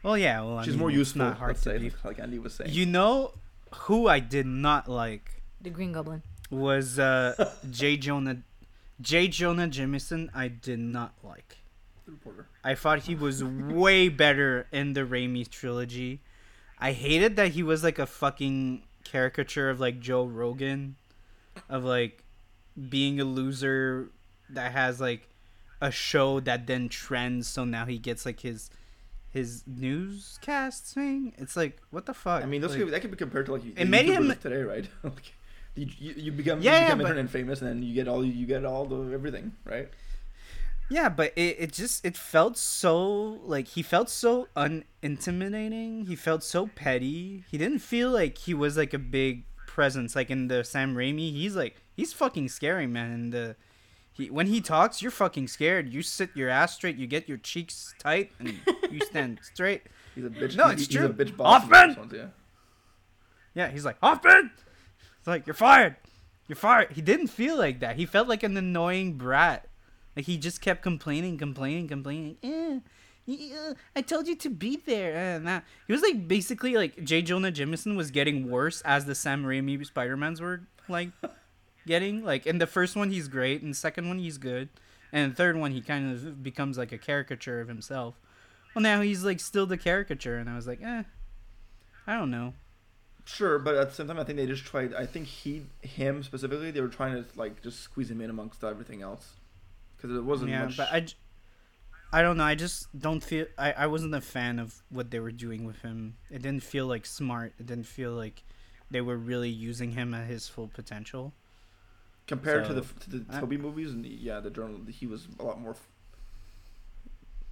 well, 0.04 0.18
yeah. 0.18 0.42
Well, 0.42 0.58
I 0.60 0.64
she's 0.64 0.74
mean, 0.74 0.80
more 0.80 0.90
it's 0.90 0.98
useful. 0.98 1.20
Not 1.26 1.38
hard 1.38 1.50
let's 1.50 1.64
to 1.64 1.72
say, 1.72 1.78
be. 1.78 1.92
like 2.04 2.20
Andy 2.20 2.40
was 2.40 2.54
saying. 2.54 2.72
You 2.72 2.86
know 2.86 3.34
who 3.74 4.08
I 4.08 4.20
did 4.20 4.46
not 4.46 4.88
like 4.88 5.44
the 5.62 5.70
Green 5.70 5.92
Goblin. 5.92 6.24
was 6.50 6.98
uh 7.00 7.52
J 7.70 7.98
Jonah 7.98 8.38
J 9.02 9.28
Jonah 9.28 9.68
Jameson. 9.68 10.32
I 10.34 10.48
did 10.48 10.80
not 10.80 11.14
like. 11.24 11.58
the 12.06 12.12
reporter. 12.14 12.48
I 12.64 12.76
thought 12.76 13.00
he 13.04 13.16
was 13.16 13.44
way 13.44 14.10
better 14.10 14.68
in 14.72 14.94
the 14.94 15.02
Raimi 15.02 15.48
trilogy. 15.50 16.22
I 16.80 16.94
hated 16.94 17.36
that 17.36 17.50
he 17.50 17.64
was 17.64 17.84
like 17.84 18.00
a 18.00 18.06
fucking 18.06 18.84
caricature 19.04 19.70
of 19.70 19.80
like 19.80 20.00
Joe 20.00 20.24
Rogan, 20.26 20.96
of 21.70 21.84
like 21.84 22.24
being 22.90 23.20
a 23.20 23.26
loser 23.26 24.10
that 24.50 24.72
has 24.72 25.02
like 25.02 25.28
a 25.82 25.92
show 25.92 26.40
that 26.42 26.68
then 26.68 26.90
trends. 26.90 27.48
So 27.48 27.66
now 27.66 27.86
he 27.86 27.98
gets 27.98 28.26
like 28.26 28.40
his 28.42 28.70
his 29.32 29.64
newscast 29.68 30.86
thing. 30.86 31.34
It's 31.38 31.56
like 31.56 31.82
what 31.92 32.06
the 32.06 32.14
fuck. 32.14 32.44
I 32.44 32.46
mean, 32.46 32.62
those 32.62 32.72
Like- 32.72 32.80
could, 32.80 32.94
that 32.94 33.02
could 33.02 33.12
be 33.12 33.18
compared 33.18 33.46
to 33.48 33.54
like 33.54 33.64
It 33.78 33.88
made 33.88 34.06
him- 34.08 34.34
today, 34.42 34.62
right? 34.64 34.88
like, 35.04 35.34
you, 35.76 35.88
you, 36.00 36.14
you 36.18 36.32
become 36.32 36.62
Yeah, 36.62 36.72
you 36.72 36.78
yeah, 36.80 36.84
become 36.86 36.98
but- 37.00 37.08
internet 37.12 37.30
famous, 37.30 37.62
and 37.62 37.70
then 37.70 37.84
you 37.84 37.94
get 37.94 38.08
all 38.08 38.24
you 38.26 38.46
get 38.46 38.66
all 38.66 38.86
the 38.86 39.14
everything, 39.14 39.54
right? 39.66 39.90
Yeah, 40.92 41.08
but 41.10 41.34
it, 41.36 41.56
it 41.60 41.72
just 41.72 42.04
it 42.04 42.18
felt 42.18 42.58
so 42.58 43.40
like 43.46 43.68
he 43.68 43.84
felt 43.84 44.10
so 44.10 44.48
unintimidating. 44.58 46.08
He 46.08 46.16
felt 46.16 46.44
so 46.44 46.68
petty. 46.68 47.44
He 47.50 47.58
didn't 47.60 47.80
feel 47.80 48.10
like 48.10 48.40
he 48.40 48.54
was 48.56 48.76
like 48.78 48.94
a 48.94 49.00
big 49.00 49.44
presence 49.70 50.16
like 50.16 50.30
in 50.30 50.48
the 50.48 50.64
Sam 50.64 50.96
Raimi. 50.96 51.32
He's 51.32 51.56
like 51.56 51.76
he's 51.96 52.12
fucking 52.14 52.50
scary, 52.50 52.88
man. 52.88 53.12
And 53.12 53.32
the 53.34 53.56
he 54.12 54.30
when 54.30 54.48
he 54.48 54.60
talks, 54.62 55.02
you're 55.02 55.12
fucking 55.12 55.48
scared. 55.48 55.94
You 55.94 56.02
sit 56.02 56.30
your 56.36 56.50
ass 56.50 56.76
straight, 56.76 56.98
you 56.98 57.08
get 57.08 57.30
your 57.30 57.38
cheeks 57.38 57.94
tight, 58.00 58.32
and 58.40 58.60
you 58.92 59.00
stand 59.06 59.40
straight. 59.44 59.84
He's 60.16 60.26
a 60.26 60.30
bitch. 60.30 60.56
No, 60.58 60.68
he- 60.68 60.74
it's 60.74 60.88
he's 60.88 60.96
true. 60.96 61.06
a 61.06 61.10
bitch 61.14 61.38
boss. 61.38 61.64
in 61.64 61.70
Hoffman! 61.70 61.96
ones, 61.96 62.14
yeah. 62.16 62.26
Yeah, 63.54 63.70
he's 63.70 63.86
like 63.86 63.98
Hoffman. 64.02 64.52
It's 65.20 65.28
like 65.28 65.46
you're 65.48 65.54
fired. 65.54 65.96
You're 66.48 66.56
fired. 66.56 66.92
He 66.94 67.02
didn't 67.02 67.28
feel 67.28 67.58
like 67.58 67.80
that. 67.82 67.96
He 67.98 68.06
felt 68.06 68.28
like 68.28 68.44
an 68.44 68.58
annoying 68.58 69.14
brat. 69.18 69.68
Like 70.16 70.26
he 70.26 70.38
just 70.38 70.62
kept 70.62 70.82
complaining, 70.82 71.38
complaining, 71.38 71.88
complaining. 71.88 72.38
Eh, 72.44 72.80
yeah, 73.30 73.74
I 73.96 74.02
told 74.02 74.28
you 74.28 74.36
to 74.38 74.50
be 74.50 74.78
there. 74.78 75.16
And 75.16 75.48
that. 75.48 75.64
He 75.88 75.94
was 75.94 76.02
like 76.02 76.28
basically 76.28 76.76
like 76.76 77.04
J. 77.04 77.22
Jonah 77.22 77.52
Jameson 77.52 77.96
was 77.96 78.12
getting 78.12 78.50
worse 78.50 78.82
as 78.82 79.06
the 79.06 79.16
Sam 79.16 79.44
Raimi 79.44 79.86
Spider 79.86 80.18
Mans 80.18 80.42
were 80.42 80.62
like 80.88 81.10
getting. 81.86 82.24
Like 82.24 82.48
in 82.48 82.58
the 82.58 82.68
first 82.68 82.96
one 82.96 83.12
he's 83.12 83.28
great, 83.28 83.62
and 83.62 83.72
the 83.72 83.78
second 83.78 84.08
one 84.08 84.20
he's 84.20 84.38
good, 84.38 84.70
and 85.12 85.32
the 85.32 85.36
third 85.36 85.58
one 85.58 85.72
he 85.72 85.82
kind 85.82 86.12
of 86.12 86.44
becomes 86.44 86.78
like 86.78 86.92
a 86.92 86.98
caricature 86.98 87.62
of 87.62 87.68
himself. 87.68 88.16
Well, 88.74 88.84
now 88.84 89.02
he's 89.02 89.24
like 89.24 89.40
still 89.40 89.66
the 89.66 89.78
caricature, 89.78 90.38
and 90.38 90.50
I 90.50 90.56
was 90.56 90.68
like, 90.68 90.82
eh, 90.82 91.04
I 92.08 92.18
don't 92.18 92.32
know. 92.32 92.54
Sure, 93.26 93.60
but 93.60 93.76
at 93.76 93.90
the 93.90 93.96
same 93.96 94.08
time, 94.08 94.20
I 94.20 94.24
think 94.24 94.38
they 94.38 94.48
just 94.48 94.66
tried. 94.66 94.94
I 94.96 95.06
think 95.06 95.28
he, 95.28 95.68
him 95.82 96.24
specifically, 96.24 96.72
they 96.72 96.82
were 96.82 96.88
trying 96.88 97.24
to 97.24 97.26
like 97.36 97.62
just 97.62 97.82
squeeze 97.82 98.10
him 98.10 98.22
in 98.22 98.30
amongst 98.32 98.64
everything 98.64 99.04
else, 99.04 99.34
because 99.96 100.16
it 100.16 100.24
wasn't 100.24 100.50
yeah, 100.50 100.66
much. 100.66 100.78
but 100.78 100.88
I, 100.92 101.06
I 102.12 102.22
don't 102.24 102.38
know. 102.38 102.44
I 102.44 102.56
just 102.56 102.88
don't 103.00 103.22
feel. 103.24 103.46
I, 103.58 103.72
I 103.74 103.88
wasn't 103.88 104.16
a 104.16 104.22
fan 104.22 104.58
of 104.60 104.82
what 104.90 105.12
they 105.12 105.20
were 105.20 105.32
doing 105.32 105.64
with 105.66 105.82
him. 105.82 106.16
It 106.32 106.42
didn't 106.42 106.64
feel 106.64 106.88
like 106.88 107.06
smart. 107.06 107.54
It 107.60 107.68
didn't 107.68 107.86
feel 107.88 108.12
like 108.14 108.44
they 108.90 109.02
were 109.02 109.18
really 109.18 109.50
using 109.50 109.92
him 109.92 110.14
at 110.16 110.26
his 110.28 110.48
full 110.48 110.68
potential. 110.68 111.34
compared 112.28 112.66
to 112.66 112.74
the 112.74 112.82
to 112.82 113.10
the 113.10 113.26
I- 113.30 113.40
Tobey 113.40 113.58
movies, 113.58 113.92
and 113.92 114.04
the, 114.04 114.10
yeah, 114.10 114.40
the 114.40 114.50
journal, 114.50 114.80
he 114.90 115.06
was 115.06 115.28
a 115.40 115.44
lot 115.44 115.60
more, 115.62 115.76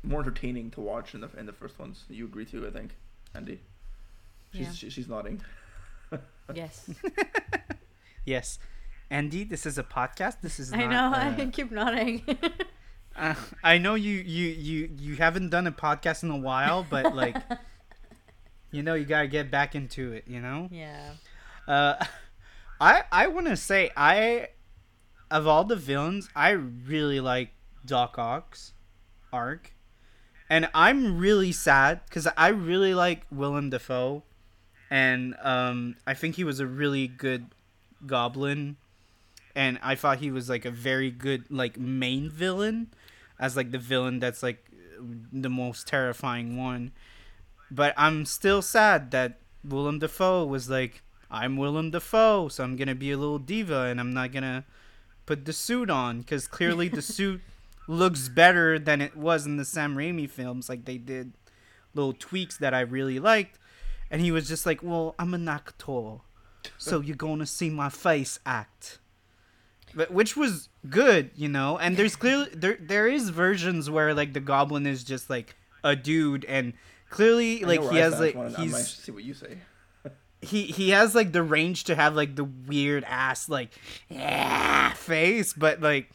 more 0.03 0.21
entertaining 0.21 0.71
to 0.71 0.81
watch 0.81 1.13
in 1.13 1.21
the 1.21 1.29
in 1.37 1.45
the 1.45 1.53
first 1.53 1.77
ones. 1.77 2.05
You 2.09 2.25
agree 2.25 2.45
too, 2.45 2.65
I 2.65 2.71
think, 2.71 2.95
Andy. 3.35 3.59
She's 4.53 4.61
Yeah. 4.67 4.71
she, 4.73 4.89
she's 4.89 5.07
nodding. 5.07 5.41
Yes, 6.55 6.89
Yes, 8.25 8.57
Andy, 9.09 9.43
this 9.43 9.65
is 9.65 9.77
a 9.77 9.83
podcast. 9.83 10.37
This 10.41 10.59
is. 10.61 10.71
I 10.73 10.85
not, 10.85 10.89
know. 10.89 11.17
uh, 11.17 11.35
I 11.37 11.45
keep 11.51 11.71
nodding. 11.71 12.23
Uh, 13.17 13.35
I 13.63 13.77
know 13.79 13.95
you, 13.95 14.13
you 14.13 14.47
you 14.47 14.89
you 14.97 15.15
haven't 15.15 15.49
done 15.49 15.65
a 15.65 15.71
podcast 15.71 16.23
in 16.23 16.29
a 16.29 16.37
while, 16.37 16.85
but 16.87 17.15
like, 17.15 17.35
you 18.71 18.83
know, 18.83 18.93
you 18.93 19.05
gotta 19.05 19.27
get 19.27 19.49
back 19.49 19.75
into 19.75 20.13
it. 20.13 20.25
You 20.27 20.39
know. 20.39 20.69
yeah. 20.71 21.13
Uh, 21.67 22.03
I 22.79 23.03
I 23.11 23.27
want 23.27 23.47
to 23.47 23.57
say 23.57 23.91
I, 23.97 24.49
of 25.31 25.47
all 25.47 25.63
the 25.63 25.75
villains, 25.75 26.29
I 26.35 26.51
really 26.51 27.19
like 27.19 27.49
Doc 27.85 28.17
Ock's 28.19 28.73
arc, 29.33 29.73
and 30.49 30.69
I'm 30.73 31.17
really 31.17 31.51
sad 31.51 32.01
because 32.07 32.27
I 32.37 32.49
really 32.49 32.93
like 32.93 33.23
Willem 33.31 33.69
Dafoe, 33.71 34.23
and 34.89 35.35
um 35.41 35.95
I 36.05 36.13
think 36.13 36.35
he 36.35 36.43
was 36.43 36.59
a 36.59 36.67
really 36.67 37.07
good 37.07 37.47
Goblin, 38.05 38.77
and 39.55 39.79
I 39.81 39.95
thought 39.95 40.19
he 40.19 40.29
was 40.29 40.49
like 40.49 40.65
a 40.65 40.71
very 40.71 41.09
good 41.09 41.49
like 41.49 41.77
main 41.79 42.29
villain, 42.29 42.93
as 43.39 43.55
like 43.55 43.71
the 43.71 43.77
villain 43.77 44.19
that's 44.19 44.43
like 44.43 44.65
the 45.31 45.49
most 45.49 45.87
terrifying 45.87 46.57
one. 46.57 46.91
But 47.69 47.93
I'm 47.97 48.25
still 48.25 48.61
sad 48.61 49.11
that 49.11 49.39
Willem 49.63 49.99
Dafoe 49.99 50.45
was 50.45 50.69
like, 50.69 51.01
I'm 51.29 51.57
Willem 51.57 51.91
Dafoe, 51.91 52.47
so 52.47 52.63
I'm 52.63 52.75
gonna 52.75 52.95
be 52.95 53.11
a 53.11 53.17
little 53.17 53.39
diva 53.39 53.83
and 53.83 53.99
I'm 53.99 54.13
not 54.13 54.31
gonna 54.31 54.65
put 55.25 55.45
the 55.45 55.53
suit 55.53 55.89
on 55.89 56.21
because 56.21 56.47
clearly 56.47 56.87
the 56.87 57.01
suit 57.17 57.41
looks 57.87 58.29
better 58.29 58.79
than 58.79 59.01
it 59.01 59.15
was 59.15 59.45
in 59.45 59.57
the 59.57 59.65
Sam 59.65 59.95
Raimi 59.95 60.29
films. 60.29 60.69
Like 60.69 60.85
they 60.85 60.97
did 60.97 61.33
little 61.93 62.13
tweaks 62.13 62.57
that 62.57 62.73
I 62.73 62.81
really 62.81 63.19
liked, 63.19 63.59
and 64.09 64.21
he 64.21 64.31
was 64.31 64.47
just 64.47 64.65
like, 64.65 64.81
"Well, 64.81 65.15
I'm 65.19 65.33
an 65.33 65.47
actor, 65.47 66.19
so 66.77 66.99
you're 67.03 67.15
gonna 67.15 67.45
see 67.45 67.69
my 67.69 67.89
face 67.89 68.39
act." 68.45 68.99
But 69.93 70.11
which 70.11 70.35
was 70.35 70.69
good, 70.89 71.31
you 71.35 71.47
know. 71.49 71.77
And 71.77 71.97
there's 71.97 72.15
clearly 72.15 72.49
there 72.53 72.77
there 72.79 73.07
is 73.07 73.29
versions 73.29 73.89
where 73.89 74.13
like 74.13 74.33
the 74.33 74.39
Goblin 74.39 74.85
is 74.85 75.03
just 75.03 75.29
like 75.29 75.55
a 75.83 75.95
dude, 75.95 76.45
and 76.45 76.73
clearly 77.09 77.63
like 77.63 77.81
he 77.81 77.99
I 77.99 78.03
has 78.03 78.19
like 78.19 78.33
just 78.33 78.35
wanna- 78.37 78.55
I 78.57 78.61
might 78.65 78.77
he's 78.77 78.87
see 78.89 79.11
what 79.11 79.23
you 79.23 79.33
say. 79.33 79.57
he 80.41 80.63
he 80.63 80.89
has 80.91 81.15
like 81.15 81.31
the 81.31 81.43
range 81.43 81.85
to 81.85 81.95
have 81.95 82.15
like 82.15 82.35
the 82.35 82.43
weird 82.43 83.03
ass 83.05 83.49
like 83.49 83.71
yeah 84.09 84.93
face, 84.93 85.53
but 85.53 85.81
like 85.81 86.09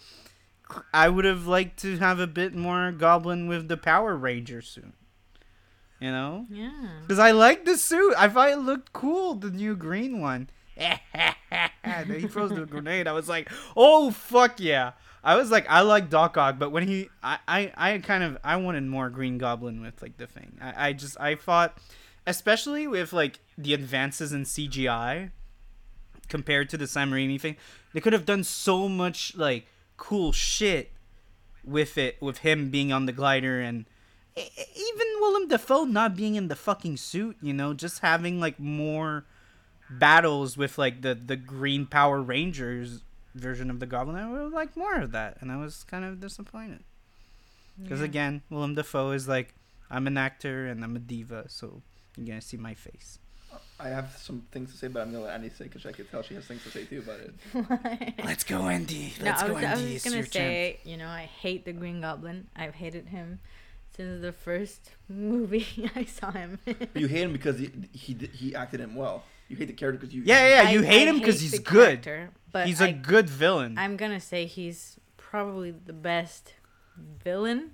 I 0.95 1.09
would 1.09 1.25
have 1.27 1.47
liked 1.47 1.81
to 1.81 1.99
have 1.99 2.19
a 2.19 2.27
bit 2.27 2.55
more 2.55 2.93
Goblin 2.93 3.47
with 3.49 3.69
the 3.69 3.77
Power 3.77 4.17
Ranger 4.17 4.63
suit. 4.63 4.95
You 6.01 6.11
know, 6.11 6.47
Yeah. 6.51 6.71
because 7.03 7.21
I 7.21 7.31
like 7.31 7.65
the 7.65 7.77
suit. 7.77 8.15
I 8.19 8.29
thought 8.29 8.51
it 8.51 8.57
looked 8.57 8.93
cool, 8.93 9.35
the 9.35 9.51
new 9.51 9.77
green 9.77 10.21
one. 10.21 10.51
and 11.85 12.13
he 12.13 12.27
throws 12.27 12.51
the 12.51 12.67
grenade. 12.67 13.07
I 13.07 13.13
was 13.13 13.29
like, 13.29 13.51
oh 13.77 14.11
fuck 14.11 14.61
yeah. 14.61 14.93
I 15.25 15.37
was 15.37 15.51
like, 15.51 15.67
I 15.69 15.83
like 15.83 16.11
Doc 16.11 16.37
Ock, 16.37 16.59
but 16.59 16.71
when 16.71 16.89
he, 16.89 17.09
I, 17.23 17.39
I, 17.47 17.73
I 17.77 17.99
kind 17.99 18.25
of, 18.25 18.39
I 18.43 18.57
wanted 18.57 18.83
more 18.85 19.09
Green 19.09 19.39
Goblin 19.39 19.81
with 19.81 20.03
like 20.03 20.17
the 20.17 20.27
thing. 20.27 20.59
I, 20.61 20.89
I 20.89 20.93
just, 20.95 21.19
I 21.21 21.37
thought, 21.37 21.79
especially 22.27 22.89
with 22.89 23.13
like 23.13 23.39
the 23.57 23.73
advances 23.73 24.33
in 24.33 24.43
CGI 24.43 25.31
compared 26.29 26.71
to 26.71 26.77
the 26.77 26.89
Sam 26.89 27.13
Raimi 27.13 27.41
thing, 27.41 27.57
they 27.93 28.01
could 28.01 28.13
have 28.13 28.27
done 28.27 28.43
so 28.43 28.89
much 28.89 29.37
like 29.37 29.67
cool 29.97 30.33
shit 30.33 30.91
with 31.63 31.97
it, 31.97 32.21
with 32.21 32.39
him 32.39 32.71
being 32.71 32.93
on 32.93 33.07
the 33.07 33.13
glider 33.13 33.61
and 33.61 33.85
even 34.37 35.07
Willem 35.21 35.49
Dafoe 35.49 35.85
not 35.85 36.17
being 36.17 36.35
in 36.35 36.49
the 36.49 36.57
fucking 36.57 36.97
suit, 36.97 37.37
you 37.43 37.53
know, 37.53 37.75
just 37.75 38.01
having 38.01 38.41
like 38.41 38.59
more 38.59 39.25
battles 39.99 40.57
with 40.57 40.79
like 40.79 41.03
the 41.03 41.15
the 41.15 41.37
Green 41.37 41.87
Power 41.87 42.21
Rangers 42.21 43.03
version 43.35 43.71
of 43.71 43.81
the 43.81 43.87
Goblin. 43.87 44.17
I 44.17 44.31
would 44.31 44.53
like 44.53 44.77
more 44.77 44.97
of 44.97 45.13
that, 45.13 45.39
and 45.41 45.51
I 45.51 45.57
was 45.57 45.85
kind 45.85 46.05
of 46.05 46.21
disappointed 46.21 46.81
because 47.83 48.01
Yeah. 48.01 48.07
again, 48.07 48.43
Willem 48.51 48.75
Dafoe 48.75 49.13
is 49.13 49.27
like, 49.29 49.55
I'm 49.91 50.07
an 50.07 50.17
actor 50.19 50.67
and 50.67 50.85
I'm 50.85 50.97
a 50.97 50.99
diva, 50.99 51.45
so 51.49 51.83
you're 52.17 52.27
gonna 52.27 52.41
see 52.41 52.57
my 52.57 52.75
face. 52.75 53.19
I 53.79 53.89
have 53.89 54.17
some 54.17 54.47
things 54.53 54.71
to 54.73 54.79
say, 54.79 54.89
but 54.89 55.01
I'm 55.01 55.13
gonna 55.13 55.25
let 55.25 55.35
Andy 55.35 55.51
say 55.51 55.65
because 55.65 55.85
I 55.87 55.93
could 55.93 56.11
tell 56.11 56.23
she 56.23 56.35
has 56.35 56.45
things 56.45 56.63
to 56.65 56.71
say 56.71 56.85
too 56.85 57.01
about 57.01 57.21
it. 57.21 58.15
Let's 58.25 58.45
go, 58.45 58.69
Andy. 58.69 59.13
Let's 59.21 59.43
I 59.43 59.49
go, 59.49 59.55
was, 59.55 59.65
I 59.65 59.67
Andy. 59.73 59.93
was 59.95 60.05
gonna 60.05 60.17
your 60.17 60.27
turn. 60.27 60.75
you 60.85 60.97
know, 60.97 61.09
I 61.09 61.23
hate 61.23 61.65
the 61.65 61.73
Green 61.73 62.01
Goblin. 62.01 62.47
I've 62.55 62.75
hated 62.75 63.09
him 63.09 63.41
since 63.97 64.23
the 64.23 64.33
first 64.33 64.91
movie 65.09 65.91
I 65.97 66.05
saw 66.05 66.31
him. 66.31 66.61
You 66.95 67.09
hate 67.09 67.23
him 67.25 67.33
because 67.33 67.59
he 67.59 67.71
he 67.93 68.15
he 68.33 68.55
acted 68.55 68.81
him 68.81 68.95
well. 68.95 69.25
You 69.53 69.59
hate 69.59 69.67
the 69.67 69.75
character 69.75 69.99
because 70.01 70.15
you. 70.15 70.23
Yeah, 70.25 70.63
yeah, 70.63 70.69
I- 70.71 70.73
you 70.73 70.81
hate 70.81 71.07
I 71.07 71.11
him 71.11 71.19
because 71.19 71.43
he's 71.43 71.59
good. 71.59 72.09
but 72.51 72.67
he's 72.67 72.81
a 72.81 72.87
a 72.87 72.93
good 72.95 73.29
villain. 73.29 73.77
I'm 73.77 73.99
gonna 73.99 74.19
say 74.19 74.47
he's 74.47 74.99
probably 75.19 75.73
the 75.73 75.93
best 75.93 76.55
villain, 77.23 77.73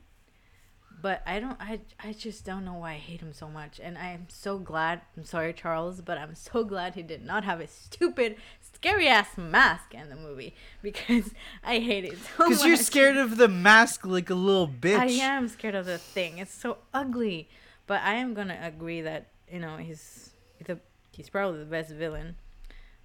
but 1.01 1.23
I 1.25 1.39
don't. 1.39 1.57
I 1.61 1.79
I 2.03 2.15
just 2.15 2.45
don't 2.45 2.65
know 2.65 2.75
why 2.75 2.95
I 2.95 2.97
hate 2.97 3.21
him 3.21 3.33
so 3.33 3.49
much, 3.49 3.79
and 3.81 3.97
I 3.97 4.09
am 4.09 4.27
so 4.29 4.59
glad. 4.59 5.03
I'm 5.17 5.25
sorry, 5.25 5.53
Charles, 5.53 6.01
but 6.01 6.19
I'm 6.19 6.35
so 6.35 6.65
glad 6.65 6.97
he 6.97 7.05
did 7.05 7.25
not 7.25 7.45
have 7.45 7.61
a 7.61 7.69
stupid, 7.69 8.35
scary 8.61 9.07
ass 9.07 9.39
mask 9.39 9.95
in 9.95 10.09
the 10.09 10.17
movie 10.17 10.57
because 10.83 11.31
I 11.63 11.79
hate 11.79 12.05
it 12.05 12.19
so 12.19 12.39
much. 12.41 12.49
Because 12.49 12.67
you're 12.67 12.75
scared 12.77 13.17
of 13.17 13.37
the 13.37 13.47
mask 13.47 14.05
like 14.05 14.31
a 14.31 14.35
little 14.35 14.67
bitch. 14.67 14.99
I 14.99 15.07
am 15.07 15.47
scared 15.47 15.77
of 15.77 15.87
the 15.87 15.99
thing. 15.99 16.39
It's 16.39 16.53
so 16.53 16.79
ugly, 16.93 17.49
but 17.87 18.03
I 18.03 18.15
am 18.15 18.35
gonna 18.35 18.59
agree 18.61 19.03
that 19.03 19.29
you 19.49 19.61
know 19.61 19.77
he's 19.77 20.31
the 20.67 20.81
he's 21.19 21.29
probably 21.29 21.59
the 21.59 21.67
best 21.67 21.91
villain, 21.91 22.37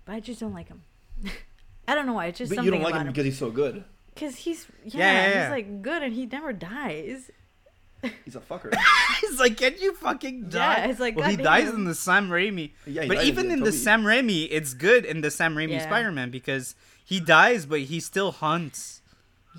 but 0.05 0.13
I 0.15 0.19
just 0.21 0.39
don't 0.39 0.53
like 0.53 0.69
him. 0.69 0.83
I 1.89 1.95
don't 1.95 2.05
know 2.05 2.13
why. 2.13 2.27
It's 2.27 2.37
just 2.37 2.49
But 2.51 2.55
something 2.55 2.65
you 2.73 2.79
don't 2.79 2.83
like 2.83 2.91
about 2.93 3.01
him 3.01 3.07
him. 3.07 3.13
because 3.13 3.25
he's 3.25 3.37
so 3.37 3.51
good. 3.51 3.83
Cause 4.15 4.35
he's 4.37 4.67
yeah, 4.85 4.91
Yeah, 4.99 5.11
yeah, 5.13 5.27
yeah. 5.29 5.41
he's 5.43 5.51
like 5.51 5.81
good 5.81 6.01
and 6.03 6.13
he 6.13 6.25
never 6.25 6.53
dies. 6.53 7.29
He's 8.25 8.35
a 8.35 8.41
fucker. 8.41 8.73
He's 9.21 9.39
like, 9.39 9.55
can 9.55 9.75
you 9.79 9.93
fucking 9.95 10.49
die? 10.49 10.75
Yeah, 10.79 10.85
it's 10.87 10.99
like, 10.99 11.15
well, 11.15 11.29
he 11.29 11.37
goddamn. 11.37 11.65
dies 11.65 11.73
in 11.73 11.85
the 11.85 11.95
Sam 11.95 12.27
Raimi. 12.29 12.71
Yeah, 12.85 13.03
he 13.03 13.07
but 13.07 13.15
dies 13.15 13.27
even 13.27 13.49
in 13.49 13.61
the 13.63 13.71
Sam 13.71 14.03
Raimi, 14.03 14.45
it's 14.51 14.73
good 14.73 15.05
in 15.05 15.21
the 15.21 15.31
Sam 15.31 15.55
Raimi 15.55 15.71
Yeah. 15.71 15.83
Spider-Man 15.83 16.29
because 16.29 16.75
he 17.05 17.21
dies, 17.21 17.65
but 17.65 17.79
he 17.79 18.01
still 18.01 18.33
hunts. 18.33 19.01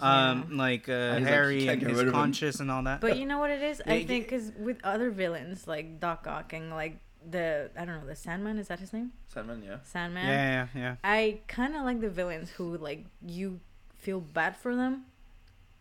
Um, 0.00 0.56
like 0.58 0.88
uh, 0.90 1.14
he's 1.14 1.22
like, 1.22 1.32
Harry 1.32 1.64
"Can't 1.64 1.80
and 1.82 1.90
his 1.90 1.98
rid 1.98 2.08
him." 2.08 2.12
conscious 2.12 2.60
and 2.60 2.70
all 2.70 2.82
that. 2.82 3.00
But 3.00 3.16
you 3.16 3.24
know 3.26 3.38
what 3.38 3.50
it 3.50 3.62
is? 3.62 3.80
I 3.86 4.04
think 4.04 4.26
because 4.26 4.52
with 4.58 4.76
other 4.84 5.10
villains 5.10 5.66
like 5.66 5.98
Doc 6.00 6.26
Ock 6.26 6.52
and 6.52 6.68
like 6.70 6.98
the 7.30 7.70
I 7.78 7.84
don't 7.84 8.00
know 8.00 8.06
the 8.06 8.16
Sandman 8.16 8.58
is 8.58 8.68
that 8.68 8.80
his 8.80 8.92
name? 8.92 9.12
Sandman, 9.32 9.62
yeah. 9.62 9.76
Sandman. 9.84 10.26
yeah, 10.26 10.66
yeah, 10.74 10.80
yeah. 10.80 10.94
I 11.04 11.40
kind 11.48 11.74
of 11.76 11.82
like 11.82 12.00
the 12.00 12.10
villains 12.10 12.50
who 12.50 12.76
like 12.78 13.04
you 13.26 13.60
feel 13.98 14.20
bad 14.20 14.56
for 14.56 14.74
them, 14.76 15.04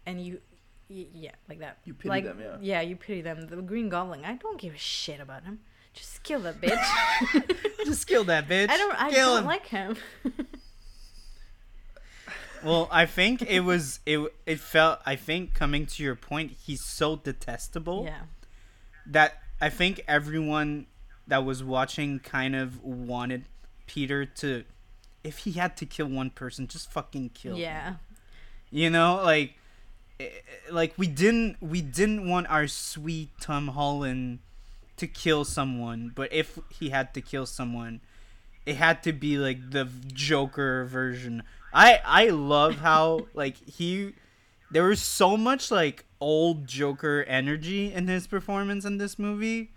and 0.05 0.21
you, 0.25 0.39
y- 0.89 1.07
yeah, 1.13 1.31
like 1.49 1.59
that. 1.59 1.77
You 1.85 1.93
pity 1.93 2.09
like, 2.09 2.23
them, 2.25 2.39
yeah. 2.39 2.57
Yeah, 2.61 2.81
you 2.81 2.95
pity 2.95 3.21
them. 3.21 3.47
The 3.47 3.57
Green 3.61 3.89
Goblin, 3.89 4.23
I 4.25 4.35
don't 4.35 4.59
give 4.59 4.73
a 4.73 4.77
shit 4.77 5.19
about 5.19 5.43
him. 5.43 5.59
Just 5.93 6.23
kill 6.23 6.39
that 6.41 6.59
bitch. 6.61 7.55
Just 7.85 8.07
kill 8.07 8.23
that 8.25 8.47
bitch. 8.47 8.69
I 8.69 8.77
don't. 8.77 9.01
I 9.01 9.11
kill 9.11 9.27
don't 9.35 9.39
him. 9.39 9.45
like 9.45 9.67
him. 9.67 9.97
Well, 12.63 12.87
I 12.91 13.05
think 13.05 13.41
it 13.41 13.59
was 13.59 13.99
it. 14.05 14.19
It 14.45 14.59
felt. 14.59 14.99
I 15.05 15.17
think 15.17 15.53
coming 15.53 15.85
to 15.87 16.03
your 16.03 16.15
point, 16.15 16.51
he's 16.65 16.81
so 16.81 17.17
detestable. 17.17 18.05
yeah. 18.05 18.21
that 19.05 19.33
I 19.59 19.69
think 19.69 20.01
everyone 20.07 20.85
that 21.27 21.45
was 21.45 21.63
watching 21.63 22.19
kind 22.19 22.55
of 22.55 22.83
wanted 22.83 23.45
Peter 23.87 24.25
to, 24.25 24.63
if 25.23 25.39
he 25.39 25.53
had 25.53 25.77
to 25.77 25.85
kill 25.85 26.07
one 26.07 26.29
person, 26.29 26.67
just 26.67 26.91
fucking 26.91 27.31
kill. 27.33 27.55
him. 27.55 27.61
Yeah. 27.61 27.93
You 28.69 28.89
know, 28.89 29.21
like, 29.23 29.53
eh, 30.19 30.29
like 30.71 30.93
we 30.97 31.07
didn't 31.07 31.57
we 31.61 31.81
didn't 31.81 32.27
want 32.27 32.49
our 32.49 32.67
sweet 32.67 33.29
Tom 33.39 33.67
Holland 33.69 34.39
to 34.97 35.07
kill 35.07 35.45
someone, 35.45 36.11
but 36.13 36.33
if 36.33 36.57
he 36.69 36.89
had 36.89 37.13
to 37.13 37.21
kill 37.21 37.45
someone, 37.45 38.01
it 38.65 38.75
had 38.75 39.03
to 39.03 39.13
be 39.13 39.37
like 39.37 39.71
the 39.71 39.87
Joker 40.07 40.85
version. 40.85 41.43
I 41.73 41.99
I 42.05 42.29
love 42.29 42.77
how 42.77 43.27
like 43.33 43.57
he 43.69 44.13
there 44.71 44.83
was 44.83 45.01
so 45.01 45.37
much 45.37 45.69
like 45.69 46.05
old 46.19 46.67
Joker 46.67 47.23
energy 47.27 47.93
in 47.93 48.07
his 48.07 48.27
performance 48.27 48.85
in 48.85 48.97
this 48.97 49.19
movie. 49.19 49.71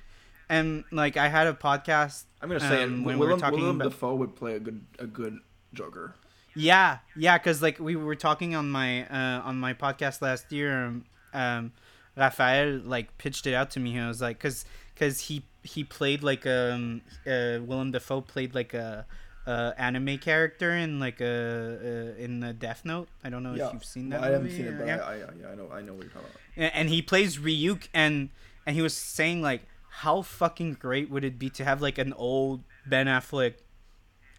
And 0.48 0.84
like 0.92 1.16
I 1.16 1.28
had 1.28 1.46
a 1.46 1.52
podcast 1.54 2.24
I'm 2.40 2.48
gonna 2.48 2.60
say 2.60 2.84
um, 2.84 3.00
it. 3.00 3.06
when 3.06 3.18
we 3.18 3.26
were 3.26 3.26
Willem, 3.26 3.40
talking 3.40 3.60
Willem 3.60 3.80
about 3.80 3.90
Dafoe 3.90 4.14
would 4.14 4.36
play 4.36 4.54
a 4.54 4.60
good 4.60 4.84
a 4.98 5.06
good 5.06 5.38
Joker. 5.72 6.14
yeah, 6.54 6.98
yeah, 7.16 7.36
because 7.38 7.60
like 7.62 7.78
we 7.80 7.96
were 7.96 8.14
talking 8.14 8.54
on 8.54 8.70
my 8.70 9.06
uh, 9.08 9.42
on 9.42 9.58
my 9.58 9.74
podcast 9.74 10.22
last 10.22 10.52
year. 10.52 10.86
Um, 10.86 11.04
um, 11.32 11.72
Raphael 12.16 12.80
like 12.84 13.18
pitched 13.18 13.46
it 13.46 13.54
out 13.54 13.70
to 13.72 13.80
me. 13.80 13.92
He 13.92 14.00
was 14.00 14.20
like, 14.22 14.38
because 14.38 14.64
because 14.94 15.20
he 15.20 15.44
he 15.62 15.84
played 15.84 16.22
like 16.22 16.46
um 16.46 17.02
uh, 17.26 17.58
Willem 17.60 17.90
Dafoe 17.90 18.20
played 18.20 18.54
like 18.54 18.72
a, 18.72 19.04
a 19.46 19.74
anime 19.76 20.18
character 20.18 20.70
in 20.72 20.98
like 20.98 21.20
a, 21.20 22.14
uh 22.16 22.22
in 22.22 22.40
the 22.40 22.52
Death 22.52 22.84
Note. 22.84 23.08
I 23.24 23.28
don't 23.30 23.42
know 23.42 23.54
yeah, 23.54 23.66
if 23.66 23.72
you've 23.74 23.84
seen 23.84 24.08
that. 24.10 24.20
Well, 24.20 24.30
I 24.30 24.32
haven't 24.32 24.50
seen 24.50 24.66
it, 24.66 24.78
but 24.78 24.86
yeah. 24.86 24.96
I, 24.98 25.12
I, 25.12 25.16
yeah, 25.16 25.48
I 25.50 25.54
know 25.54 25.68
I 25.70 25.82
know 25.82 25.92
what 25.92 26.04
you're 26.04 26.12
talking 26.12 26.28
about. 26.28 26.40
and 26.56 26.74
and 26.74 26.88
he 26.88 27.02
plays 27.02 27.36
Ryuk 27.38 27.88
and 27.92 28.30
and 28.64 28.76
he 28.76 28.82
was 28.82 28.94
saying 28.94 29.42
like 29.42 29.62
how 30.00 30.20
fucking 30.20 30.74
great 30.74 31.08
would 31.10 31.24
it 31.24 31.38
be 31.38 31.48
to 31.48 31.64
have 31.64 31.80
like 31.80 31.96
an 31.96 32.12
old 32.12 32.62
Ben 32.84 33.06
Affleck 33.06 33.54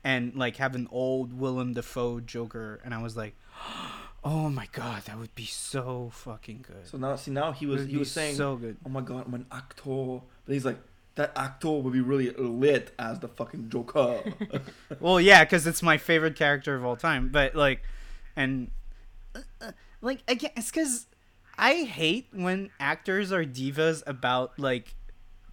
and 0.04 0.36
like 0.36 0.58
have 0.58 0.76
an 0.76 0.88
old 0.92 1.34
Willem 1.34 1.74
Dafoe 1.74 2.20
Joker? 2.20 2.80
And 2.86 2.94
I 2.94 3.02
was 3.02 3.18
like 3.18 3.36
oh 4.24 4.50
my 4.50 4.68
god 4.72 5.04
that 5.06 5.18
would 5.18 5.34
be 5.34 5.46
so 5.46 6.12
fucking 6.14 6.64
good. 6.68 6.86
So 6.88 7.00
now, 7.00 7.16
see, 7.16 7.32
now 7.32 7.52
he 7.54 7.66
was 7.66 7.88
he 7.88 7.98
was 7.98 8.12
saying, 8.12 8.36
so 8.36 8.56
good. 8.56 8.78
"Oh 8.86 8.90
my 8.90 9.02
god, 9.02 9.26
I'm 9.26 9.34
an 9.34 9.48
actor," 9.52 10.22
but 10.46 10.54
he's 10.54 10.64
like, 10.66 10.78
"That 11.16 11.32
actor 11.36 11.72
would 11.72 11.94
be 11.94 12.02
really 12.02 12.30
lit 12.32 12.94
as 13.00 13.20
the 13.20 13.28
fucking 13.28 13.70
Joker." 13.70 14.22
well 15.00 15.20
yeah 15.20 15.44
because 15.44 15.66
it's 15.66 15.82
my 15.82 15.98
favorite 15.98 16.36
character 16.36 16.76
of 16.76 16.86
all 16.86 16.96
time 16.96 17.30
but 17.30 17.56
like 17.56 17.82
and 18.36 18.70
uh, 19.34 19.40
uh, 19.60 19.72
like 20.02 20.22
again 20.28 20.52
it's 20.56 20.70
because 20.70 21.08
i 21.58 21.84
hate 21.84 22.28
when 22.32 22.70
actors 22.80 23.32
are 23.32 23.44
divas 23.44 24.04
about 24.06 24.58
like 24.60 24.94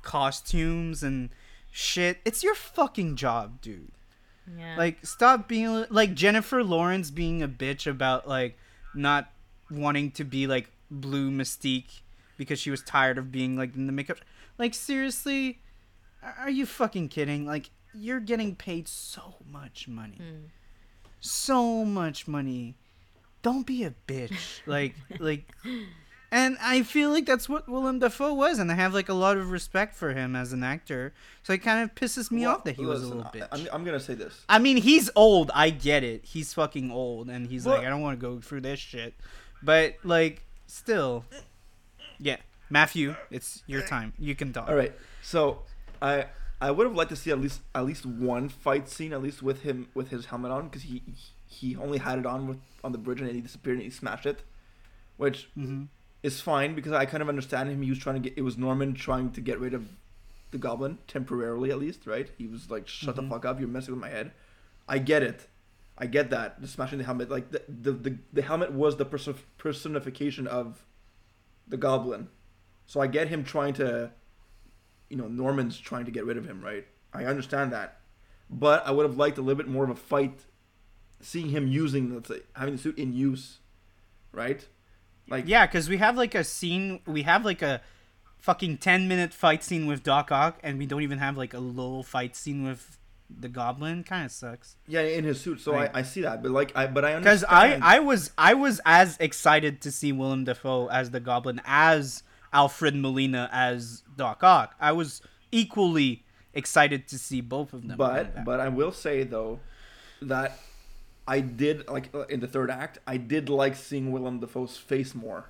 costumes 0.04 1.02
and 1.02 1.30
shit 1.72 2.18
it's 2.24 2.42
your 2.44 2.54
fucking 2.54 3.16
job 3.16 3.60
dude 3.60 3.90
Yeah. 4.58 4.76
like 4.76 5.04
stop 5.04 5.48
being 5.48 5.86
like 5.90 6.14
jennifer 6.14 6.62
lawrence 6.62 7.10
being 7.10 7.42
a 7.42 7.48
bitch 7.48 7.86
about 7.90 8.28
like 8.28 8.56
not 8.94 9.30
wanting 9.70 10.10
to 10.12 10.24
be 10.24 10.46
like 10.46 10.70
blue 10.90 11.30
mystique 11.30 12.02
because 12.36 12.60
she 12.60 12.70
was 12.70 12.82
tired 12.82 13.18
of 13.18 13.32
being 13.32 13.56
like 13.56 13.74
in 13.74 13.86
the 13.86 13.92
makeup 13.92 14.18
like 14.58 14.74
seriously 14.74 15.58
are 16.38 16.50
you 16.50 16.64
fucking 16.66 17.08
kidding 17.08 17.44
like 17.46 17.70
you're 17.94 18.20
getting 18.20 18.54
paid 18.54 18.86
so 18.88 19.34
much 19.50 19.88
money 19.88 20.18
Mm. 20.20 20.44
so 21.20 21.84
much 21.84 22.28
money 22.28 22.76
don't 23.42 23.66
be 23.66 23.84
a 23.84 23.92
bitch. 24.08 24.60
Like 24.66 24.94
like 25.18 25.52
and 26.34 26.58
I 26.60 26.82
feel 26.82 27.10
like 27.10 27.26
that's 27.26 27.48
what 27.48 27.68
Willem 27.68 28.00
Dafoe 28.00 28.34
was, 28.34 28.58
and 28.58 28.70
I 28.70 28.74
have 28.74 28.92
like 28.92 29.08
a 29.08 29.14
lot 29.14 29.36
of 29.36 29.50
respect 29.52 29.94
for 29.94 30.12
him 30.12 30.34
as 30.34 30.52
an 30.52 30.64
actor. 30.64 31.14
So 31.44 31.52
it 31.52 31.58
kind 31.62 31.82
of 31.84 31.94
pisses 31.94 32.30
me 32.32 32.40
Well, 32.42 32.56
off 32.56 32.64
that 32.64 32.74
he 32.76 32.84
was 32.84 33.04
a 33.04 33.06
little 33.06 33.22
bitch. 33.22 33.46
I, 33.52 33.58
am 33.60 33.68
I'm 33.72 33.84
gonna 33.84 34.00
say 34.00 34.14
this. 34.14 34.44
I 34.48 34.58
mean, 34.58 34.76
he's 34.78 35.08
old. 35.14 35.50
I 35.54 35.70
get 35.70 36.02
it. 36.02 36.24
He's 36.24 36.52
fucking 36.52 36.90
old, 36.90 37.30
and 37.30 37.46
he's 37.46 37.64
Well- 37.64 37.76
like, 37.76 37.86
I 37.86 37.88
don't 37.88 38.02
want 38.02 38.18
to 38.18 38.26
go 38.26 38.40
through 38.40 38.62
this 38.62 38.80
shit. 38.80 39.14
But 39.62 39.94
like, 40.02 40.42
still, 40.66 41.24
yeah. 42.18 42.36
Matthew, 42.68 43.14
it's 43.30 43.62
your 43.66 43.82
time. 43.82 44.12
You 44.18 44.34
can 44.34 44.52
talk. 44.52 44.68
All 44.68 44.74
right, 44.74 44.92
so 45.22 45.60
I 46.02 46.26
I 46.60 46.70
would 46.72 46.86
have 46.86 46.96
liked 46.96 47.10
to 47.10 47.16
see 47.16 47.30
at 47.30 47.40
least 47.40 47.60
at 47.74 47.84
least 47.84 48.04
one 48.06 48.48
fight 48.48 48.88
scene, 48.88 49.12
at 49.12 49.22
least 49.22 49.42
with 49.42 49.62
him 49.62 49.88
with 49.94 50.08
his 50.08 50.26
helmet 50.26 50.50
on, 50.50 50.64
because 50.68 50.82
he 50.82 51.02
he 51.46 51.76
only 51.76 51.98
had 51.98 52.18
it 52.18 52.26
on 52.26 52.48
with 52.48 52.58
on 52.82 52.90
the 52.92 52.98
bridge 52.98 53.20
and 53.20 53.30
he 53.30 53.40
disappeared 53.40 53.76
and 53.76 53.84
he 53.84 53.90
smashed 53.90 54.26
it, 54.26 54.42
which 55.16 55.48
Mm-hmm. 55.56 55.84
Is 56.24 56.40
fine 56.40 56.74
because 56.74 56.92
I 56.92 57.04
kind 57.04 57.22
of 57.22 57.28
understand 57.28 57.68
him. 57.70 57.82
He 57.82 57.90
was 57.90 57.98
trying 58.00 58.20
to 58.20 58.28
get 58.28 58.36
it 58.38 58.42
was 58.42 58.56
Norman 58.58 58.94
trying 58.94 59.30
to 59.32 59.40
get 59.40 59.60
rid 59.60 59.74
of 59.74 59.86
the 60.50 60.58
goblin 60.58 60.98
temporarily 61.06 61.70
at 61.70 61.78
least, 61.78 62.06
right? 62.06 62.28
He 62.38 62.46
was 62.46 62.70
like, 62.70 62.88
"Shut 62.88 63.14
Mhm. 63.14 63.22
the 63.22 63.28
fuck 63.28 63.44
up! 63.44 63.60
You're 63.60 63.68
messing 63.68 63.94
with 63.94 64.00
my 64.00 64.08
head." 64.08 64.32
I 64.88 64.98
get 64.98 65.22
it. 65.22 65.48
I 65.98 66.06
get 66.06 66.30
that. 66.30 66.60
The 66.60 66.66
smashing 66.66 66.98
the 66.98 67.04
helmet, 67.04 67.30
like 67.30 67.50
the 67.50 67.62
the 67.68 67.92
the, 67.92 68.18
the 68.32 68.42
helmet 68.42 68.72
was 68.72 68.96
the 68.96 69.04
perso- 69.04 69.36
personification 69.58 70.46
of 70.46 70.84
the 71.68 71.76
goblin. 71.76 72.28
So 72.86 73.00
I 73.00 73.06
get 73.06 73.28
him 73.28 73.44
trying 73.44 73.74
to, 73.74 74.10
you 75.08 75.16
know, 75.16 75.28
Norman's 75.28 75.78
trying 75.78 76.04
to 76.06 76.10
get 76.10 76.24
rid 76.24 76.36
of 76.36 76.46
him, 76.46 76.62
right? 76.62 76.86
I 77.12 77.24
understand 77.26 77.72
that, 77.72 78.00
but 78.50 78.86
I 78.86 78.90
would 78.90 79.06
have 79.06 79.16
liked 79.16 79.38
a 79.38 79.42
little 79.42 79.56
bit 79.62 79.68
more 79.68 79.84
of 79.84 79.90
a 79.90 79.94
fight, 79.94 80.44
seeing 81.20 81.48
him 81.50 81.68
using, 81.68 82.14
let's 82.14 82.28
say, 82.28 82.40
having 82.54 82.74
the 82.76 82.82
suit 82.82 82.98
in 82.98 83.12
use, 83.12 83.58
right? 84.32 84.66
Like 85.28 85.44
Yeah, 85.46 85.66
because 85.66 85.88
we 85.88 85.98
have 85.98 86.16
like 86.16 86.34
a 86.34 86.44
scene. 86.44 87.00
We 87.06 87.22
have 87.22 87.44
like 87.44 87.62
a 87.62 87.80
fucking 88.38 88.78
ten 88.78 89.08
minute 89.08 89.32
fight 89.32 89.64
scene 89.64 89.86
with 89.86 90.02
Doc 90.02 90.30
Ock, 90.30 90.58
and 90.62 90.78
we 90.78 90.86
don't 90.86 91.02
even 91.02 91.18
have 91.18 91.36
like 91.36 91.54
a 91.54 91.58
little 91.58 92.02
fight 92.02 92.36
scene 92.36 92.64
with 92.64 92.98
the 93.30 93.48
Goblin. 93.48 94.04
Kind 94.04 94.26
of 94.26 94.32
sucks. 94.32 94.76
Yeah, 94.86 95.00
in 95.00 95.24
his 95.24 95.40
suit. 95.40 95.60
So 95.60 95.72
Right. 95.72 95.90
I, 95.94 96.00
I 96.00 96.02
see 96.02 96.20
that, 96.22 96.42
but 96.42 96.50
like 96.50 96.72
I 96.76 96.86
but 96.86 97.04
I 97.04 97.18
Because. 97.18 97.44
I 97.48 97.78
I 97.82 97.98
was 98.00 98.30
I 98.36 98.54
was 98.54 98.80
as 98.84 99.16
excited 99.18 99.80
to 99.82 99.90
see 99.90 100.12
Willem 100.12 100.44
Dafoe 100.44 100.88
as 100.88 101.10
the 101.10 101.20
Goblin 101.20 101.60
as 101.64 102.22
Alfred 102.52 102.94
Molina 102.94 103.48
as 103.52 104.02
Doc 104.16 104.42
Ock. 104.44 104.74
I 104.78 104.92
was 104.92 105.22
equally 105.50 106.24
excited 106.52 107.08
to 107.08 107.18
see 107.18 107.40
both 107.40 107.72
of 107.72 107.88
them. 107.88 107.96
but 107.96 108.44
but 108.44 108.60
I 108.60 108.68
will 108.68 108.92
say 108.92 109.24
though 109.24 109.58
that 110.22 110.58
I 111.26 111.40
did 111.40 111.88
like 111.88 112.14
uh, 112.14 112.26
in 112.26 112.40
the 112.40 112.46
third 112.46 112.70
act 112.70 112.98
I 113.06 113.16
did 113.16 113.48
like 113.48 113.76
seeing 113.76 114.12
Willem 114.12 114.40
Dafoe's 114.40 114.76
face 114.76 115.14
more 115.14 115.46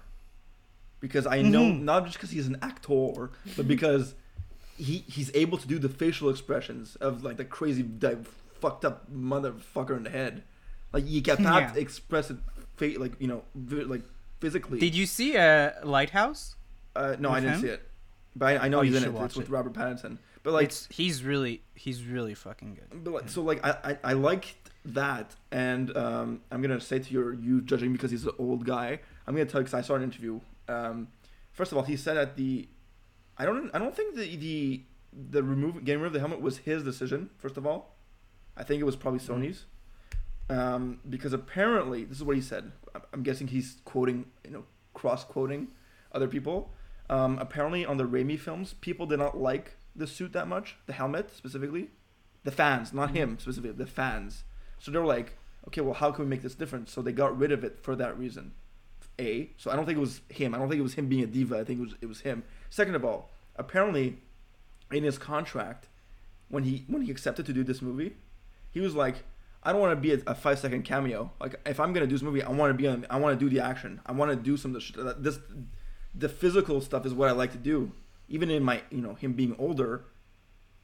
because 1.01 1.27
I 1.27 1.43
know 1.43 1.63
Mhm. 1.65 1.83
not 1.83 2.05
just 2.05 2.17
because 2.17 2.31
he's 2.31 2.47
an 2.47 2.59
actor 2.63 3.31
but 3.57 3.67
because 3.69 4.15
he 4.77 4.99
he's 5.09 5.31
able 5.35 5.59
to 5.59 5.67
do 5.69 5.79
the 5.79 5.89
facial 5.89 6.31
expressions 6.31 6.97
of 6.97 7.23
like 7.25 7.37
the 7.37 7.45
crazy 7.45 7.83
di- 7.83 8.17
fucked 8.61 8.85
up 8.85 9.13
motherfucker 9.13 9.97
in 9.97 10.05
the 10.05 10.11
head 10.11 10.43
like 10.93 11.05
you 11.07 11.21
can't 11.23 11.41
Yeah. 11.41 11.75
express 11.75 12.31
it 12.31 12.37
fa- 12.77 12.95
like 12.99 13.13
you 13.21 13.27
know 13.27 13.43
vi- 13.55 13.85
like 13.85 14.03
physically 14.41 14.79
did 14.79 14.95
you 14.95 15.07
see 15.07 15.35
a 15.37 15.75
uh, 15.83 15.87
Lighthouse? 15.87 16.57
uh, 16.97 17.17
no 17.19 17.31
I 17.31 17.41
didn't 17.41 17.57
him? 17.57 17.61
see 17.63 17.69
it 17.69 17.89
but 18.37 18.47
I, 18.47 18.65
I 18.67 18.69
know 18.69 18.79
Oh, 18.79 18.83
he's 18.83 18.95
in 18.97 19.05
it 19.05 19.13
watch 19.13 19.31
it's 19.31 19.37
with 19.37 19.49
it. 19.49 19.53
Robert 19.53 19.73
Pattinson 19.73 20.19
but 20.45 20.53
like 20.53 20.67
it's 20.67 20.87
he's 20.91 21.23
really 21.25 21.63
he's 21.75 22.05
really 22.05 22.35
fucking 22.35 22.75
good. 22.75 23.03
But 23.05 23.11
like, 23.15 23.29
so 23.29 23.43
like 23.43 23.65
I, 23.67 23.71
I 23.85 23.99
I 24.05 24.13
liked 24.13 24.64
that, 24.85 25.35
and 25.51 25.97
um, 25.97 26.41
I'm 26.51 26.61
gonna 26.63 26.81
say 26.81 26.99
to 26.99 27.13
your 27.13 27.33
you 27.35 27.61
judging 27.63 27.93
because 27.93 28.11
he's 28.11 28.25
an 28.25 28.33
old 28.39 28.65
guy. 28.67 29.01
I'm 29.27 29.35
gonna 29.35 29.47
tell 29.47 29.61
you 29.61 29.65
because 29.65 29.75
I 29.75 29.81
saw 29.81 29.95
an 29.95 30.03
interview. 30.03 30.41
Um, 30.69 31.09
first 31.53 31.73
of 31.73 31.79
all, 31.79 31.85
he 31.85 31.97
said 31.97 32.17
that 32.17 32.37
the, 32.37 32.69
I 33.39 33.45
don't 33.45 33.71
I 33.75 33.79
don't 33.79 33.95
think 33.95 34.15
the 34.17 34.37
the 34.37 34.83
the 35.31 35.43
remove 35.43 35.85
getting 35.85 36.01
rid 36.03 36.09
of 36.09 36.13
the 36.13 36.21
helmet 36.21 36.41
was 36.41 36.59
his 36.59 36.83
decision. 36.83 37.31
First 37.39 37.57
of 37.57 37.67
all, 37.67 37.95
I 38.57 38.63
think 38.63 38.81
it 38.81 38.85
was 38.85 38.97
probably 38.97 39.21
Sony's, 39.21 39.65
um, 40.51 41.01
because 41.09 41.33
apparently 41.33 42.05
this 42.05 42.19
is 42.19 42.25
what 42.25 42.37
he 42.37 42.43
said. 42.43 42.73
I'm- 42.95 43.05
I'm 43.13 43.23
guessing 43.23 43.49
he's 43.49 43.79
quoting 43.85 44.27
you 44.45 44.51
know 44.51 44.65
cross 44.93 45.25
quoting 45.25 45.69
other 46.13 46.29
people. 46.29 46.73
Um, 47.11 47.39
apparently 47.39 47.85
on 47.85 47.97
the 47.97 48.05
Raimi 48.05 48.39
films, 48.39 48.75
people 48.81 49.07
did 49.07 49.19
not 49.19 49.37
like 49.37 49.77
the 49.95 50.07
suit 50.07 50.33
that 50.33 50.49
much, 50.49 50.77
the 50.87 50.93
helmet 50.93 51.35
specifically 51.35 51.91
the 52.45 52.51
fans, 52.53 52.93
not 52.93 53.11
him 53.11 53.39
specifically, 53.39 53.73
the 53.73 53.87
fans. 53.87 54.45
So 54.79 54.91
they 54.91 54.99
were 54.99 55.07
like, 55.07 55.37
okay, 55.69 55.81
well, 55.81 55.95
how 55.95 56.11
can 56.11 56.25
we 56.25 56.31
make 56.31 56.43
this 56.43 56.55
different? 56.55 56.89
So 56.89 57.03
they 57.03 57.13
got 57.13 57.37
rid 57.37 57.53
of 57.53 57.65
it 57.65 57.79
for 57.81 57.97
that 57.97 58.19
reason. 58.19 58.53
A. 59.19 59.51
So 59.57 59.71
I 59.71 59.77
don't 59.77 59.87
think 59.87 59.97
it 59.97 60.01
was 60.01 60.21
him. 60.29 60.55
I 60.55 60.59
don't 60.59 60.69
think 60.69 60.81
it 60.81 60.83
was 60.83 60.95
him 60.95 61.09
being 61.09 61.23
a 61.23 61.27
diva. 61.27 61.59
I 61.59 61.65
think 61.65 61.79
it 61.79 61.83
was 61.83 61.95
it 62.01 62.07
was 62.07 62.21
him. 62.21 62.43
Second 62.69 62.97
of 62.97 63.05
all, 63.05 63.31
apparently, 63.57 64.19
in 64.91 65.05
his 65.05 65.19
contract, 65.19 65.89
when 66.49 66.65
he 66.65 66.85
when 66.89 67.03
he 67.03 67.11
accepted 67.11 67.47
to 67.47 67.53
do 67.53 67.63
this 67.63 67.81
movie, 67.81 68.17
he 68.71 68.81
was 68.81 68.95
like, 68.95 69.25
I 69.63 69.73
don't 69.73 69.81
want 69.81 69.93
to 69.93 70.01
be 70.01 70.13
a, 70.13 70.31
a 70.31 70.35
five 70.35 70.59
second 70.59 70.83
cameo. 70.83 71.31
Like 71.41 71.61
if 71.65 71.81
I'm 71.81 71.93
gonna 71.93 72.07
do 72.07 72.15
this 72.15 72.23
movie, 72.23 72.43
I 72.43 72.51
want 72.51 72.71
to 72.71 72.75
be 72.75 72.89
on. 72.89 73.07
I 73.09 73.19
want 73.19 73.39
to 73.39 73.45
do 73.45 73.49
the 73.49 73.65
action. 73.65 74.01
I 74.05 74.13
want 74.13 74.31
to 74.31 74.37
do 74.37 74.57
some 74.57 74.75
of 74.75 74.75
the 74.75 74.81
sh- 74.81 75.15
this. 75.19 75.39
The 76.15 76.29
physical 76.29 76.81
stuff 76.81 77.07
is 77.07 77.15
what 77.15 77.29
I 77.29 77.33
like 77.33 77.53
to 77.53 77.59
do. 77.59 77.93
Even 78.29 78.51
in 78.51 78.63
my 78.63 78.83
you 78.91 79.01
know 79.01 79.15
him 79.15 79.33
being 79.33 79.55
older, 79.59 80.05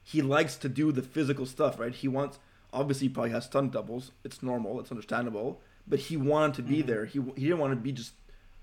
he 0.03 0.21
likes 0.21 0.55
to 0.57 0.69
do 0.69 0.91
the 0.91 1.01
physical 1.01 1.45
stuff, 1.45 1.79
right? 1.79 1.93
He 1.93 2.07
wants 2.07 2.39
obviously 2.73 3.07
he 3.07 3.13
probably 3.13 3.31
has 3.31 3.45
stunt 3.45 3.71
doubles. 3.73 4.11
It's 4.23 4.41
normal. 4.43 4.79
It's 4.79 4.91
understandable. 4.91 5.61
But 5.87 5.99
he 5.99 6.15
wanted 6.17 6.53
to 6.55 6.61
be 6.61 6.83
Mhm. 6.83 6.85
there. 6.87 7.05
He 7.05 7.19
he 7.35 7.43
didn't 7.43 7.59
want 7.59 7.71
to 7.73 7.75
be 7.79 7.91
just 7.91 8.13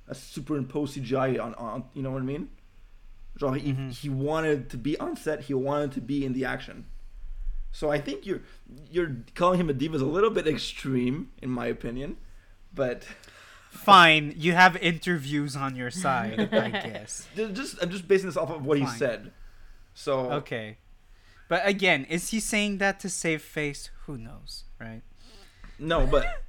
a 0.06 0.14
superimposed 0.14 0.94
CGI 0.97 1.39
on 1.39 1.55
on. 1.55 1.85
You 1.94 2.02
know 2.02 2.10
what 2.12 2.22
I 2.22 2.24
mean? 2.24 2.48
So 3.39 3.52
he 3.52 3.72
Mhm. 3.72 3.90
he 3.93 4.09
wanted 4.09 4.70
to 4.70 4.76
be 4.76 4.98
on 4.98 5.16
set. 5.16 5.44
He 5.44 5.55
wanted 5.55 5.93
to 5.93 6.01
be 6.01 6.24
in 6.24 6.32
the 6.32 6.44
action. 6.44 6.86
So 7.72 7.90
I 7.90 8.01
think 8.01 8.24
you're 8.24 8.40
you're 8.90 9.16
calling 9.35 9.60
him 9.60 9.68
a 9.68 9.74
diva 9.74 9.97
is 9.97 10.02
a 10.02 10.06
little 10.06 10.30
bit 10.30 10.47
extreme, 10.48 11.30
in 11.43 11.51
my 11.51 11.66
opinion. 11.66 12.16
But 12.74 13.05
Fine, 13.70 14.35
you 14.36 14.55
have 14.55 14.76
interviews 14.78 15.55
on 15.55 15.76
your 15.76 15.90
side, 15.90 16.40
I 16.52 16.70
guess. 16.89 17.28
just 17.36 17.80
I'm 17.82 17.90
just 17.90 18.09
basing 18.09 18.26
this 18.28 18.36
off 18.36 18.51
of 18.51 18.64
what 18.64 18.78
he 18.78 18.86
said. 18.86 19.32
So 19.94 20.32
Okay. 20.32 20.78
But 21.49 21.66
again, 21.66 22.05
is 22.09 22.29
he 22.29 22.41
saying 22.41 22.79
that 22.79 23.01
to 23.01 23.09
save 23.09 23.43
face? 23.43 23.91
Who 24.07 24.19
knows, 24.19 24.65
right? 24.79 25.03
no, 25.79 26.07
but 26.07 26.27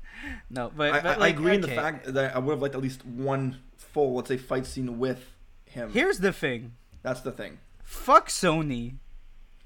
No, 0.50 0.72
but, 0.76 0.94
I, 0.94 1.00
but 1.00 1.06
I, 1.06 1.10
like, 1.20 1.36
I 1.36 1.40
agree 1.40 1.56
in 1.56 1.62
the 1.62 1.68
fact 1.68 2.14
that 2.14 2.36
I 2.36 2.40
would 2.40 2.52
have 2.52 2.62
liked 2.62 2.76
at 2.76 2.82
least 2.82 3.06
one 3.06 3.58
full, 3.78 4.16
let's 4.16 4.28
say, 4.28 4.38
fight 4.38 4.66
scene 4.66 5.00
with 5.00 5.26
him. 5.66 5.92
Here's 5.92 6.20
the 6.20 6.34
thing. 6.34 6.74
That's 7.02 7.22
the 7.22 7.32
thing. 7.32 7.60
Fuck 7.84 8.30
Sony. 8.30 8.96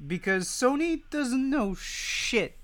Because 0.06 0.48
Sony 0.48 1.04
doesn't 1.10 1.50
know 1.50 1.76
shit 1.76 2.58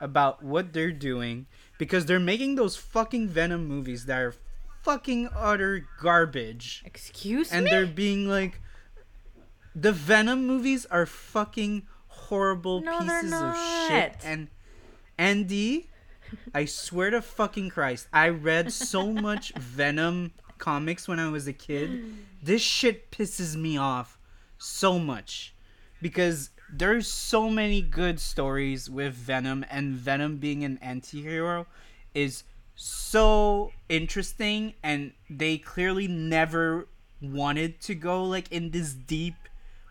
about 0.00 0.42
what 0.42 0.72
they're 0.72 0.92
doing. 0.92 1.46
Because 1.78 2.06
they're 2.06 2.20
making 2.20 2.56
those 2.56 2.76
fucking 2.76 3.28
Venom 3.28 3.66
movies 3.66 4.06
that 4.06 4.18
are 4.18 4.34
fucking 4.82 5.28
utter 5.34 5.86
garbage. 6.00 6.82
Excuse 6.84 7.52
And 7.52 7.64
me. 7.64 7.70
And 7.70 7.76
they're 7.76 7.94
being 7.94 8.28
like. 8.28 8.60
The 9.74 9.92
Venom 9.92 10.46
movies 10.46 10.84
are 10.86 11.06
fucking 11.06 11.86
horrible 12.32 12.80
No, 12.80 13.00
pieces 13.00 13.30
of 13.30 13.54
shit. 13.88 14.16
And 14.24 14.48
Andy, 15.18 15.90
I 16.54 16.64
swear 16.64 17.10
to 17.10 17.20
fucking 17.20 17.68
Christ, 17.68 18.08
I 18.10 18.30
read 18.30 18.72
so 18.72 19.12
much 19.12 19.52
Venom 19.58 20.32
comics 20.56 21.06
when 21.06 21.20
I 21.20 21.28
was 21.28 21.46
a 21.46 21.52
kid. 21.52 22.02
This 22.42 22.62
shit 22.62 23.10
pisses 23.10 23.54
me 23.54 23.76
off 23.76 24.18
so 24.56 24.98
much 24.98 25.54
because 26.00 26.48
there's 26.72 27.06
so 27.06 27.50
many 27.50 27.82
good 27.82 28.18
stories 28.18 28.88
with 28.88 29.12
Venom 29.12 29.66
and 29.70 29.92
Venom 29.92 30.38
being 30.38 30.64
an 30.64 30.78
anti-hero 30.80 31.66
is 32.14 32.44
so 32.74 33.72
interesting 33.90 34.72
and 34.82 35.12
they 35.28 35.58
clearly 35.58 36.08
never 36.08 36.88
wanted 37.20 37.78
to 37.82 37.94
go 37.94 38.24
like 38.24 38.50
in 38.50 38.70
this 38.70 38.94
deep 38.94 39.34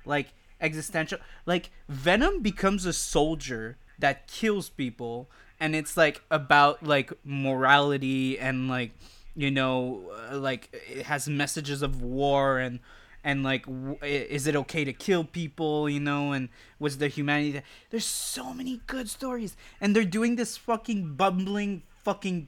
like 0.06 0.34
existential 0.62 1.20
like 1.46 1.72
Venom 1.90 2.42
becomes 2.42 2.86
a 2.86 2.94
soldier 2.94 3.78
that 4.00 4.28
kills 4.28 4.70
people 4.70 5.30
and 5.60 5.76
it's 5.76 5.96
like 5.98 6.22
about 6.32 6.84
like 6.84 7.14
morality 7.24 8.38
and 8.40 8.68
like 8.68 8.92
you 9.36 9.52
know 9.52 10.02
uh, 10.32 10.38
like 10.38 10.70
it 10.90 11.06
has 11.06 11.28
messages 11.28 11.82
of 11.82 12.02
war 12.02 12.58
and 12.58 12.80
and 13.24 13.44
like 13.44 13.66
w- 13.66 13.98
is 14.02 14.48
it 14.48 14.56
okay 14.56 14.84
to 14.84 14.94
kill 14.94 15.24
people 15.24 15.90
you 15.90 16.00
know 16.00 16.32
and 16.32 16.50
was 16.80 16.98
the 16.98 17.08
humanity 17.08 17.62
there's 17.92 18.06
so 18.06 18.54
many 18.54 18.82
good 18.88 19.10
stories 19.10 19.56
and 19.80 19.96
they're 19.96 20.04
doing 20.04 20.36
this 20.36 20.58
fucking 20.58 21.14
bumbling 21.14 21.84
fucking 22.04 22.48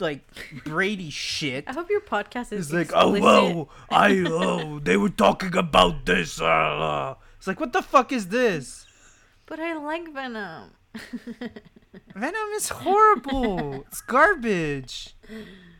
like 0.00 0.24
brady 0.64 1.10
shit 1.10 1.64
I 1.66 1.72
hope 1.72 1.88
your 1.90 2.00
podcast 2.00 2.52
is 2.52 2.66
it's 2.66 2.72
like, 2.72 2.90
oh, 2.94 3.14
explicit. 3.14 3.56
whoa, 3.56 3.68
I, 3.90 4.24
oh, 4.26 4.78
they 4.78 4.96
were 4.96 5.08
talking 5.08 5.56
about 5.56 6.06
this. 6.06 6.40
Uh, 6.40 6.44
uh." 6.46 7.14
It's 7.38 7.46
like, 7.46 7.60
what 7.60 7.72
the 7.72 7.82
fuck 7.82 8.12
is 8.12 8.28
this? 8.28 8.86
But 9.46 9.60
I 9.60 9.74
like 9.74 10.12
Venom. 10.12 10.70
Venom 12.14 12.48
is 12.56 12.70
horrible. 12.70 13.84
it's 13.86 14.00
garbage. 14.00 15.14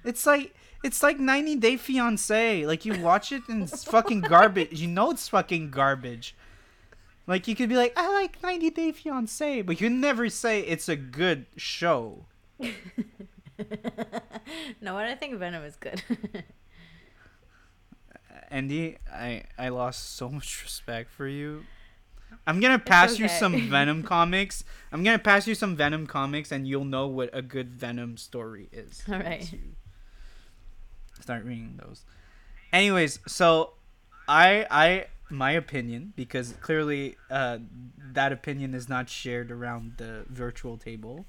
It's 0.04 0.24
like 0.26 0.54
it's 0.84 1.02
like 1.02 1.18
90 1.18 1.56
Day 1.56 1.76
Fiance. 1.76 2.64
Like 2.66 2.84
you 2.84 3.00
watch 3.00 3.32
it 3.32 3.42
and 3.48 3.64
it's 3.64 3.82
fucking 3.84 4.20
garbage. 4.20 4.80
You 4.80 4.86
know 4.88 5.10
it's 5.10 5.28
fucking 5.28 5.70
garbage. 5.70 6.36
Like 7.26 7.48
you 7.48 7.56
could 7.56 7.68
be 7.68 7.76
like, 7.76 7.92
I 7.96 8.12
like 8.12 8.40
90 8.42 8.70
Day 8.70 8.92
Fiance, 8.92 9.62
but 9.62 9.80
you 9.80 9.90
never 9.90 10.28
say 10.28 10.60
it's 10.60 10.88
a 10.88 10.96
good 10.96 11.46
show. 11.56 12.26
no, 14.80 14.94
what 14.94 15.04
I 15.04 15.14
think 15.14 15.38
Venom 15.38 15.64
is 15.64 15.76
good. 15.76 16.02
Andy, 18.50 18.98
I 19.12 19.44
I 19.58 19.70
lost 19.70 20.16
so 20.16 20.28
much 20.28 20.62
respect 20.62 21.10
for 21.10 21.26
you. 21.26 21.64
I'm 22.46 22.60
gonna 22.60 22.78
pass 22.78 23.18
you 23.18 23.28
some 23.28 23.60
Venom 23.70 24.02
comics. 24.02 24.64
I'm 24.92 25.02
gonna 25.02 25.18
pass 25.18 25.46
you 25.46 25.54
some 25.54 25.76
Venom 25.76 26.06
comics, 26.06 26.52
and 26.52 26.66
you'll 26.66 26.84
know 26.84 27.06
what 27.06 27.30
a 27.32 27.42
good 27.42 27.70
Venom 27.70 28.16
story 28.16 28.68
is. 28.72 29.02
All 29.08 29.18
right. 29.18 29.52
Start 31.20 31.44
reading 31.44 31.80
those. 31.82 32.04
Anyways, 32.72 33.20
so 33.26 33.72
I 34.28 34.66
I 34.70 35.06
my 35.28 35.52
opinion 35.52 36.12
because 36.14 36.52
clearly 36.60 37.16
uh, 37.30 37.58
that 38.12 38.32
opinion 38.32 38.74
is 38.74 38.88
not 38.88 39.08
shared 39.08 39.50
around 39.50 39.94
the 39.96 40.24
virtual 40.28 40.76
table. 40.76 41.26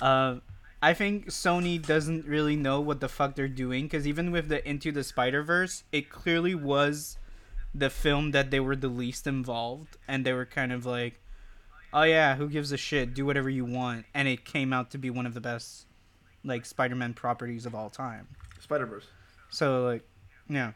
Uh, 0.00 0.36
I 0.84 0.94
think 0.94 1.28
Sony 1.28 1.80
doesn't 1.80 2.26
really 2.26 2.56
know 2.56 2.80
what 2.80 2.98
the 2.98 3.08
fuck 3.08 3.36
they're 3.36 3.46
doing 3.46 3.84
because 3.84 4.04
even 4.04 4.32
with 4.32 4.48
the 4.48 4.68
Into 4.68 4.90
the 4.90 5.04
Spider 5.04 5.44
Verse, 5.44 5.84
it 5.92 6.10
clearly 6.10 6.56
was 6.56 7.18
the 7.72 7.88
film 7.88 8.32
that 8.32 8.50
they 8.50 8.58
were 8.58 8.74
the 8.74 8.88
least 8.88 9.28
involved, 9.28 9.96
and 10.08 10.26
they 10.26 10.32
were 10.32 10.44
kind 10.44 10.72
of 10.72 10.84
like, 10.84 11.20
"Oh 11.92 12.02
yeah, 12.02 12.34
who 12.34 12.48
gives 12.48 12.72
a 12.72 12.76
shit? 12.76 13.14
Do 13.14 13.24
whatever 13.24 13.48
you 13.48 13.64
want," 13.64 14.06
and 14.12 14.26
it 14.26 14.44
came 14.44 14.72
out 14.72 14.90
to 14.90 14.98
be 14.98 15.08
one 15.08 15.24
of 15.24 15.34
the 15.34 15.40
best 15.40 15.86
like 16.44 16.66
Spider-Man 16.66 17.14
properties 17.14 17.64
of 17.64 17.76
all 17.76 17.88
time. 17.88 18.26
Spider 18.58 18.86
Verse. 18.86 19.06
So 19.50 19.84
like, 19.84 20.02
yeah. 20.48 20.72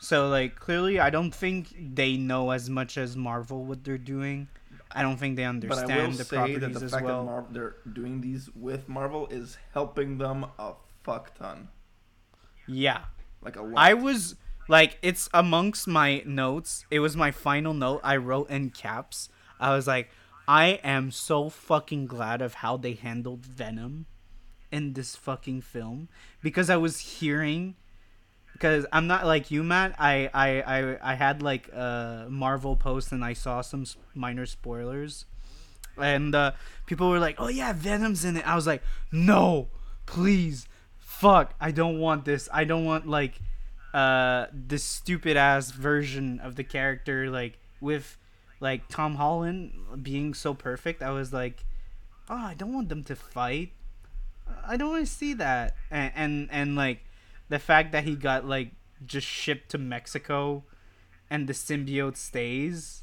So 0.00 0.28
like 0.28 0.56
clearly, 0.56 1.00
I 1.00 1.08
don't 1.08 1.34
think 1.34 1.74
they 1.94 2.18
know 2.18 2.50
as 2.50 2.68
much 2.68 2.98
as 2.98 3.16
Marvel 3.16 3.64
what 3.64 3.84
they're 3.84 3.96
doing. 3.96 4.48
I 4.96 5.02
don't 5.02 5.16
think 5.18 5.36
they 5.36 5.44
understand 5.44 5.88
But 5.88 5.98
I 5.98 6.04
will 6.06 6.12
the 6.12 6.24
say 6.24 6.36
properties 6.36 6.60
that 6.60 6.72
the 6.80 6.84
as 6.86 6.90
fact 6.90 7.04
well. 7.04 7.20
that 7.20 7.30
Mar- 7.30 7.46
they're 7.50 7.76
doing 7.92 8.20
these 8.22 8.48
with 8.54 8.88
Marvel 8.88 9.26
is 9.28 9.58
helping 9.74 10.18
them 10.18 10.46
a 10.58 10.72
fuck 11.04 11.34
ton. 11.38 11.68
yeah, 12.66 13.02
Like 13.42 13.56
a 13.56 13.62
lot. 13.62 13.74
I 13.76 13.94
was 13.94 14.34
like, 14.68 14.98
it's 15.02 15.28
amongst 15.32 15.86
my 15.86 16.22
notes. 16.26 16.84
It 16.90 17.00
was 17.00 17.16
my 17.16 17.30
final 17.30 17.74
note. 17.74 18.00
I 18.02 18.16
wrote 18.16 18.50
in 18.50 18.70
caps. 18.70 19.28
I 19.60 19.74
was 19.74 19.86
like, 19.86 20.10
I 20.48 20.80
am 20.82 21.10
so 21.10 21.48
fucking 21.48 22.06
glad 22.06 22.40
of 22.42 22.54
how 22.54 22.76
they 22.76 22.94
handled 22.94 23.44
Venom 23.46 24.06
in 24.72 24.94
this 24.94 25.14
fucking 25.14 25.60
film 25.60 26.08
because 26.42 26.68
I 26.70 26.76
was 26.76 26.98
hearing 27.20 27.76
because 28.56 28.86
I'm 28.90 29.06
not 29.06 29.26
like 29.26 29.50
you, 29.50 29.62
Matt. 29.62 29.94
I 29.98 30.30
I 30.32 30.62
I, 30.62 31.12
I 31.12 31.14
had 31.14 31.42
like 31.42 31.68
a 31.72 32.26
Marvel 32.30 32.74
post 32.74 33.12
and 33.12 33.22
I 33.22 33.34
saw 33.34 33.60
some 33.60 33.84
minor 34.14 34.46
spoilers, 34.46 35.26
and 35.98 36.34
uh, 36.34 36.52
people 36.86 37.10
were 37.10 37.18
like, 37.18 37.36
"Oh 37.38 37.48
yeah, 37.48 37.72
Venom's 37.74 38.24
in 38.24 38.36
it." 38.36 38.48
I 38.48 38.54
was 38.56 38.66
like, 38.66 38.82
"No, 39.12 39.68
please, 40.06 40.66
fuck! 40.96 41.54
I 41.60 41.70
don't 41.70 41.98
want 41.98 42.24
this. 42.24 42.48
I 42.52 42.64
don't 42.64 42.84
want 42.84 43.06
like 43.06 43.40
uh 43.92 44.46
this 44.52 44.84
stupid 44.84 45.36
ass 45.36 45.70
version 45.70 46.40
of 46.40 46.56
the 46.56 46.64
character 46.64 47.30
like 47.30 47.58
with 47.80 48.18
like 48.60 48.88
Tom 48.88 49.16
Holland 49.16 50.02
being 50.02 50.32
so 50.32 50.54
perfect." 50.54 51.02
I 51.02 51.10
was 51.10 51.30
like, 51.30 51.66
"Oh, 52.30 52.36
I 52.36 52.54
don't 52.54 52.72
want 52.72 52.88
them 52.88 53.04
to 53.04 53.16
fight. 53.16 53.72
I 54.66 54.78
don't 54.78 54.90
want 54.90 55.06
to 55.06 55.12
see 55.12 55.34
that." 55.34 55.76
And 55.90 56.12
and 56.16 56.48
and 56.50 56.74
like 56.74 57.05
the 57.48 57.58
fact 57.58 57.92
that 57.92 58.04
he 58.04 58.16
got 58.16 58.46
like 58.46 58.72
just 59.04 59.26
shipped 59.26 59.70
to 59.70 59.78
Mexico 59.78 60.64
and 61.30 61.46
the 61.46 61.52
symbiote 61.52 62.16
stays 62.16 63.02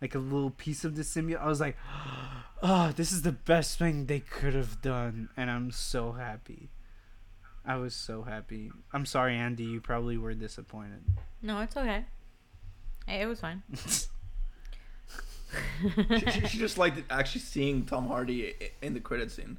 like 0.00 0.14
a 0.14 0.18
little 0.18 0.50
piece 0.50 0.84
of 0.84 0.96
the 0.96 1.02
symbiote 1.02 1.40
I 1.40 1.46
was 1.46 1.60
like 1.60 1.76
oh 2.62 2.92
this 2.94 3.12
is 3.12 3.22
the 3.22 3.32
best 3.32 3.78
thing 3.78 4.06
they 4.06 4.20
could 4.20 4.54
have 4.54 4.82
done 4.82 5.28
and 5.36 5.50
I'm 5.50 5.70
so 5.70 6.12
happy 6.12 6.70
I 7.64 7.76
was 7.76 7.94
so 7.94 8.22
happy 8.22 8.70
I'm 8.92 9.06
sorry 9.06 9.36
Andy 9.36 9.64
you 9.64 9.80
probably 9.80 10.16
were 10.16 10.34
disappointed 10.34 11.02
no, 11.42 11.60
it's 11.60 11.76
okay. 11.76 12.04
It 13.08 13.26
was 13.26 13.40
fine. 13.40 13.62
she, 13.74 14.06
she, 16.30 16.46
she 16.46 16.58
just 16.58 16.78
liked 16.78 17.02
actually 17.10 17.40
seeing 17.40 17.84
Tom 17.84 18.06
Hardy 18.06 18.54
in 18.80 18.94
the 18.94 19.00
credit 19.00 19.32
scene, 19.32 19.58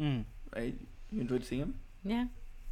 mm. 0.00 0.24
right? 0.54 0.74
You 1.12 1.20
enjoyed 1.20 1.44
seeing 1.44 1.62
him? 1.62 1.74
Yeah. 2.04 2.24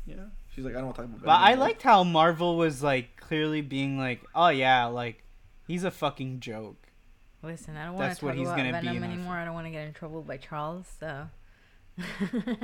Yeah. 0.07 0.17
She's 0.55 0.65
like, 0.65 0.75
I 0.75 0.79
don't 0.79 0.87
want 0.87 0.97
to 0.97 1.03
talk 1.03 1.11
about. 1.11 1.25
but 1.25 1.31
I 1.33 1.49
anymore. 1.53 1.67
liked 1.67 1.83
how 1.83 2.05
Marvel 2.05 2.57
was 2.57 2.83
like 2.83 3.17
clearly 3.21 3.61
being 3.61 3.99
like 3.99 4.23
oh 4.35 4.49
yeah 4.49 4.87
like 4.87 5.23
he's 5.67 5.85
a 5.85 5.91
fucking 5.91 6.41
joke 6.41 6.77
Listen, 7.43 7.77
I 7.77 7.85
don't 7.87 7.95
want 7.95 8.07
That's 8.09 8.19
to 8.21 8.25
what 8.25 8.31
talk 8.33 8.39
he's 8.39 8.49
about 8.49 8.57
gonna 8.57 8.73
Venom 8.73 8.97
in 8.97 9.03
our 9.05 9.11
anymore. 9.11 9.35
I 9.35 9.45
don't 9.45 9.55
want 9.55 9.67
to 9.67 9.71
get 9.71 9.87
in 9.87 9.93
trouble 9.93 10.23
by 10.23 10.37
Charles. 10.39 10.87
So. 10.99 11.29
no 11.99 12.57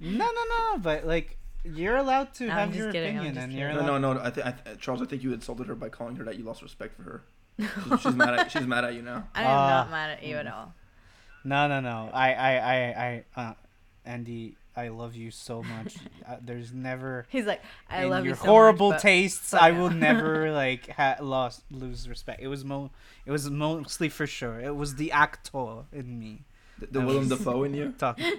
no 0.00 0.44
no 0.48 0.78
but 0.82 1.06
like 1.06 1.36
you're 1.64 1.96
allowed 1.96 2.32
to 2.34 2.44
I'm 2.44 2.50
have 2.50 2.68
just 2.68 2.78
your 2.78 2.92
kidding, 2.92 3.18
I'm 3.18 3.24
opinion 3.26 3.34
just 3.34 3.44
and 3.44 3.52
you're 3.52 3.70
kidding. 3.70 3.86
No, 3.86 3.98
no, 3.98 4.12
no. 4.14 4.20
I 4.20 4.30
think, 4.30 4.46
I 4.46 4.52
th- 4.52 4.78
Charles. 4.78 5.02
I 5.02 5.04
think 5.04 5.22
you 5.22 5.32
insulted 5.34 5.66
her 5.66 5.74
by 5.74 5.90
calling 5.90 6.16
her 6.16 6.24
that. 6.24 6.38
You 6.38 6.44
lost 6.44 6.62
respect 6.62 6.96
for 6.96 7.02
her. 7.02 7.22
She's, 7.90 8.00
she's 8.00 8.14
mad 8.14 8.32
at. 8.34 8.50
She's 8.50 8.66
mad 8.66 8.84
at 8.86 8.94
you 8.94 9.02
now. 9.02 9.28
I 9.34 9.42
am 9.42 9.48
Ah. 9.50 9.68
not 9.68 9.90
mad 9.90 10.10
at 10.12 10.22
you 10.24 10.36
at 10.36 10.46
all. 10.46 10.72
No, 11.44 11.68
no, 11.68 11.80
no. 11.80 12.08
I, 12.14 12.32
I, 12.32 12.50
I, 12.56 13.24
I, 13.36 13.40
uh, 13.40 13.54
Andy, 14.06 14.56
I 14.76 14.88
love 14.88 15.16
you 15.16 15.30
so 15.30 15.62
much. 15.62 15.96
uh, 16.28 16.36
there's 16.40 16.72
never 16.72 17.26
He's 17.30 17.44
like, 17.46 17.60
I 17.88 18.04
love 18.04 18.24
your 18.24 18.34
you 18.34 18.40
so 18.40 18.46
horrible 18.46 18.90
much, 18.90 18.98
but- 18.98 19.02
tastes. 19.02 19.50
but 19.50 19.62
I 19.62 19.72
will 19.72 19.90
never 19.90 20.52
like 20.64 20.88
ha- 20.90 21.16
lost 21.20 21.62
lose 21.70 22.08
respect. 22.08 22.40
It 22.42 22.48
was 22.48 22.64
mo, 22.64 22.90
it 23.26 23.30
was 23.32 23.50
mostly 23.50 24.08
for 24.08 24.26
sure. 24.26 24.60
It 24.60 24.76
was 24.76 24.94
the 24.96 25.12
actor 25.12 25.84
in 25.92 26.18
me 26.18 26.44
The, 26.78 26.86
the 26.86 26.92
That 27.00 27.06
Willem 27.06 27.28
was- 27.28 27.38
Dafoe 27.38 27.64
in 27.64 27.74
you. 27.74 27.94
talking. 27.98 28.32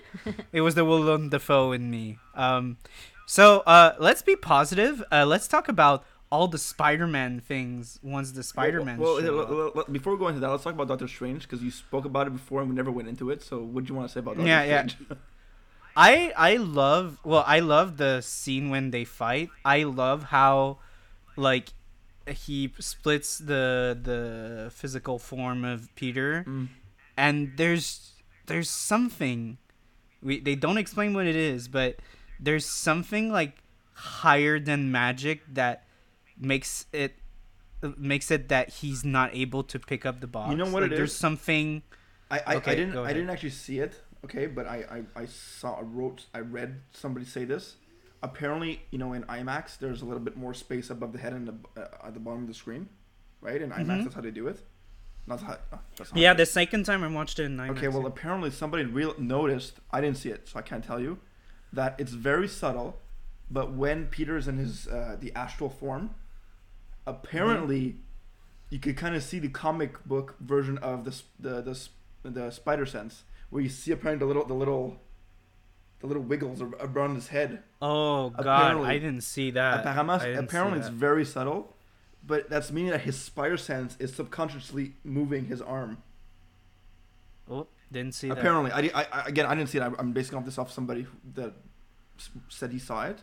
it 0.53 0.61
was 0.61 0.75
the 0.75 0.85
Willem 0.85 1.29
Dafoe 1.29 1.73
in 1.73 1.91
me. 1.91 2.17
Um, 2.35 2.77
so 3.25 3.59
uh, 3.67 3.93
let's 3.99 4.21
be 4.21 4.35
positive. 4.35 5.03
Uh, 5.11 5.25
let's 5.25 5.47
talk 5.47 5.67
about 5.69 6.03
all 6.31 6.47
the 6.47 6.57
Spider-Man 6.57 7.41
things 7.41 7.99
once 8.01 8.31
the 8.31 8.41
Spider-Man. 8.43 8.97
Well, 8.97 9.15
well, 9.15 9.21
show 9.21 9.35
well, 9.37 9.47
well, 9.57 9.71
well, 9.75 9.85
before 9.91 10.13
we 10.13 10.19
go 10.19 10.29
into 10.29 10.39
that, 10.39 10.49
let's 10.49 10.63
talk 10.63 10.73
about 10.73 10.87
Doctor 10.87 11.07
Strange 11.07 11.43
because 11.43 11.61
you 11.61 11.71
spoke 11.71 12.05
about 12.05 12.27
it 12.27 12.29
before 12.31 12.61
and 12.61 12.69
we 12.69 12.75
never 12.75 12.89
went 12.89 13.09
into 13.09 13.29
it. 13.29 13.43
So, 13.43 13.59
what 13.59 13.83
do 13.83 13.89
you 13.89 13.95
want 13.97 14.07
to 14.07 14.13
say 14.13 14.19
about 14.21 14.37
Doctor 14.37 14.49
Strange? 14.49 14.95
Yeah, 14.97 15.05
yeah. 15.09 15.15
I 15.95 16.31
I 16.37 16.55
love 16.57 17.19
well 17.23 17.43
I 17.45 17.59
love 17.59 17.97
the 17.97 18.21
scene 18.21 18.69
when 18.69 18.91
they 18.91 19.03
fight. 19.05 19.49
I 19.65 19.83
love 19.83 20.23
how 20.23 20.79
like 21.35 21.73
he 22.27 22.71
splits 22.79 23.37
the 23.39 23.97
the 24.01 24.71
physical 24.73 25.19
form 25.19 25.63
of 25.65 25.93
Peter 25.95 26.45
Mm. 26.47 26.69
and 27.17 27.51
there's 27.57 28.13
there's 28.45 28.69
something 28.69 29.57
we 30.21 30.39
they 30.39 30.55
don't 30.55 30.77
explain 30.77 31.13
what 31.13 31.25
it 31.27 31.35
is, 31.35 31.67
but 31.67 31.97
there's 32.39 32.65
something 32.65 33.31
like 33.31 33.57
higher 33.93 34.59
than 34.59 34.91
magic 34.91 35.41
that 35.53 35.83
makes 36.37 36.85
it 36.93 37.15
makes 37.97 38.29
it 38.29 38.49
that 38.49 38.69
he's 38.69 39.03
not 39.03 39.33
able 39.33 39.63
to 39.63 39.79
pick 39.79 40.05
up 40.05 40.21
the 40.21 40.27
box. 40.27 40.51
You 40.51 40.57
know 40.57 40.65
what 40.69 40.83
like, 40.83 40.91
it 40.91 40.95
There's 40.95 41.11
is? 41.11 41.17
something 41.17 41.81
I, 42.31 42.41
I, 42.47 42.55
Okay, 42.55 42.71
I 42.71 42.75
didn't 42.75 42.97
I 42.97 43.13
didn't 43.13 43.29
actually 43.29 43.49
see 43.51 43.79
it. 43.79 43.93
Okay, 44.25 44.45
but 44.47 44.65
I, 44.67 45.03
I, 45.15 45.21
I 45.23 45.25
saw 45.25 45.79
I 45.79 45.81
wrote 45.81 46.25
I 46.33 46.39
read 46.39 46.81
somebody 46.91 47.25
say 47.25 47.43
this. 47.45 47.75
Apparently, 48.23 48.81
you 48.91 48.99
know, 48.99 49.13
in 49.13 49.23
IMAX, 49.23 49.79
there's 49.79 50.01
a 50.03 50.05
little 50.05 50.21
bit 50.23 50.37
more 50.37 50.53
space 50.53 50.91
above 50.91 51.11
the 51.11 51.17
head 51.17 51.33
and 51.33 51.47
the, 51.47 51.55
uh, 51.81 52.07
at 52.07 52.13
the 52.13 52.19
bottom 52.19 52.43
of 52.43 52.47
the 52.47 52.53
screen, 52.53 52.87
right? 53.41 53.59
In 53.59 53.71
IMAX, 53.71 53.85
Mhm. 53.85 54.03
that's 54.03 54.15
how 54.15 54.21
they 54.21 54.29
do 54.31 54.47
it. 54.47 54.59
Not 55.25 55.41
how. 55.41 55.53
uh, 55.53 55.77
that's 55.97 56.11
not 56.11 56.19
Yeah, 56.21 56.33
the 56.35 56.45
second 56.45 56.83
time 56.85 57.03
I 57.03 57.07
watched 57.07 57.39
it 57.39 57.45
in 57.45 57.57
IMAX. 57.57 57.77
Okay, 57.77 57.87
well, 57.87 58.05
apparently 58.05 58.51
somebody 58.51 58.85
real 58.85 59.15
noticed. 59.17 59.79
I 59.91 60.01
didn't 60.01 60.17
see 60.17 60.29
it, 60.29 60.47
so 60.47 60.59
I 60.59 60.61
can't 60.61 60.83
tell 60.83 60.99
you. 60.99 61.17
That 61.73 61.95
it's 61.99 62.11
very 62.11 62.47
subtle, 62.47 62.99
but 63.49 63.73
when 63.73 64.05
Peter's 64.07 64.47
in 64.47 64.57
his 64.57 64.87
uh, 64.87 65.17
the 65.19 65.33
astral 65.35 65.69
form, 65.69 66.13
apparently, 67.07 67.97
you 68.69 68.79
could 68.79 68.97
kind 68.97 69.15
of 69.15 69.23
see 69.23 69.39
the 69.39 69.49
comic 69.49 70.03
book 70.05 70.35
version 70.39 70.77
of 70.79 71.05
the 71.05 71.21
the 71.39 71.61
the, 71.61 71.87
the 72.23 72.51
spider 72.51 72.85
sense, 72.85 73.23
where 73.49 73.61
you 73.63 73.69
see 73.69 73.91
apparently 73.91 74.25
the 74.25 74.27
little 74.27 74.45
the 74.45 74.53
little 74.53 74.97
the 75.99 76.07
little 76.07 76.23
wiggles 76.23 76.61
around 76.61 77.15
his 77.15 77.27
head. 77.27 77.61
Oh 77.81 78.29
God, 78.31 78.39
Apparently- 78.39 78.89
I 78.89 78.93
didn't 78.99 79.21
see 79.21 79.51
that. 79.51 79.81
apparently, 79.81 80.33
apparently 80.33 80.79
see 80.79 80.87
it's 80.87 80.89
very 80.89 81.25
subtle, 81.25 81.75
but 82.25 82.49
that's 82.49 82.71
meaning 82.71 82.91
that 82.91 83.01
his 83.01 83.19
spider 83.19 83.57
sense 83.57 83.95
is 83.99 84.13
subconsciously 84.15 84.93
moving 85.03 85.45
his 85.45 85.61
arm. 85.61 86.01
Oh, 87.49 87.67
didn't 87.91 88.15
see 88.15 88.29
that. 88.29 88.37
Apparently, 88.37 88.71
I, 88.71 89.01
I, 89.01 89.07
I 89.11 89.23
again 89.27 89.45
I 89.45 89.53
didn't 89.55 89.69
see 89.69 89.77
it. 89.77 89.81
I, 89.81 89.91
I'm 89.99 90.11
basing 90.13 90.37
off 90.37 90.45
this 90.45 90.57
off 90.57 90.71
somebody 90.71 91.05
that 91.35 91.53
said 92.49 92.71
he 92.71 92.79
saw 92.79 93.05
it, 93.05 93.19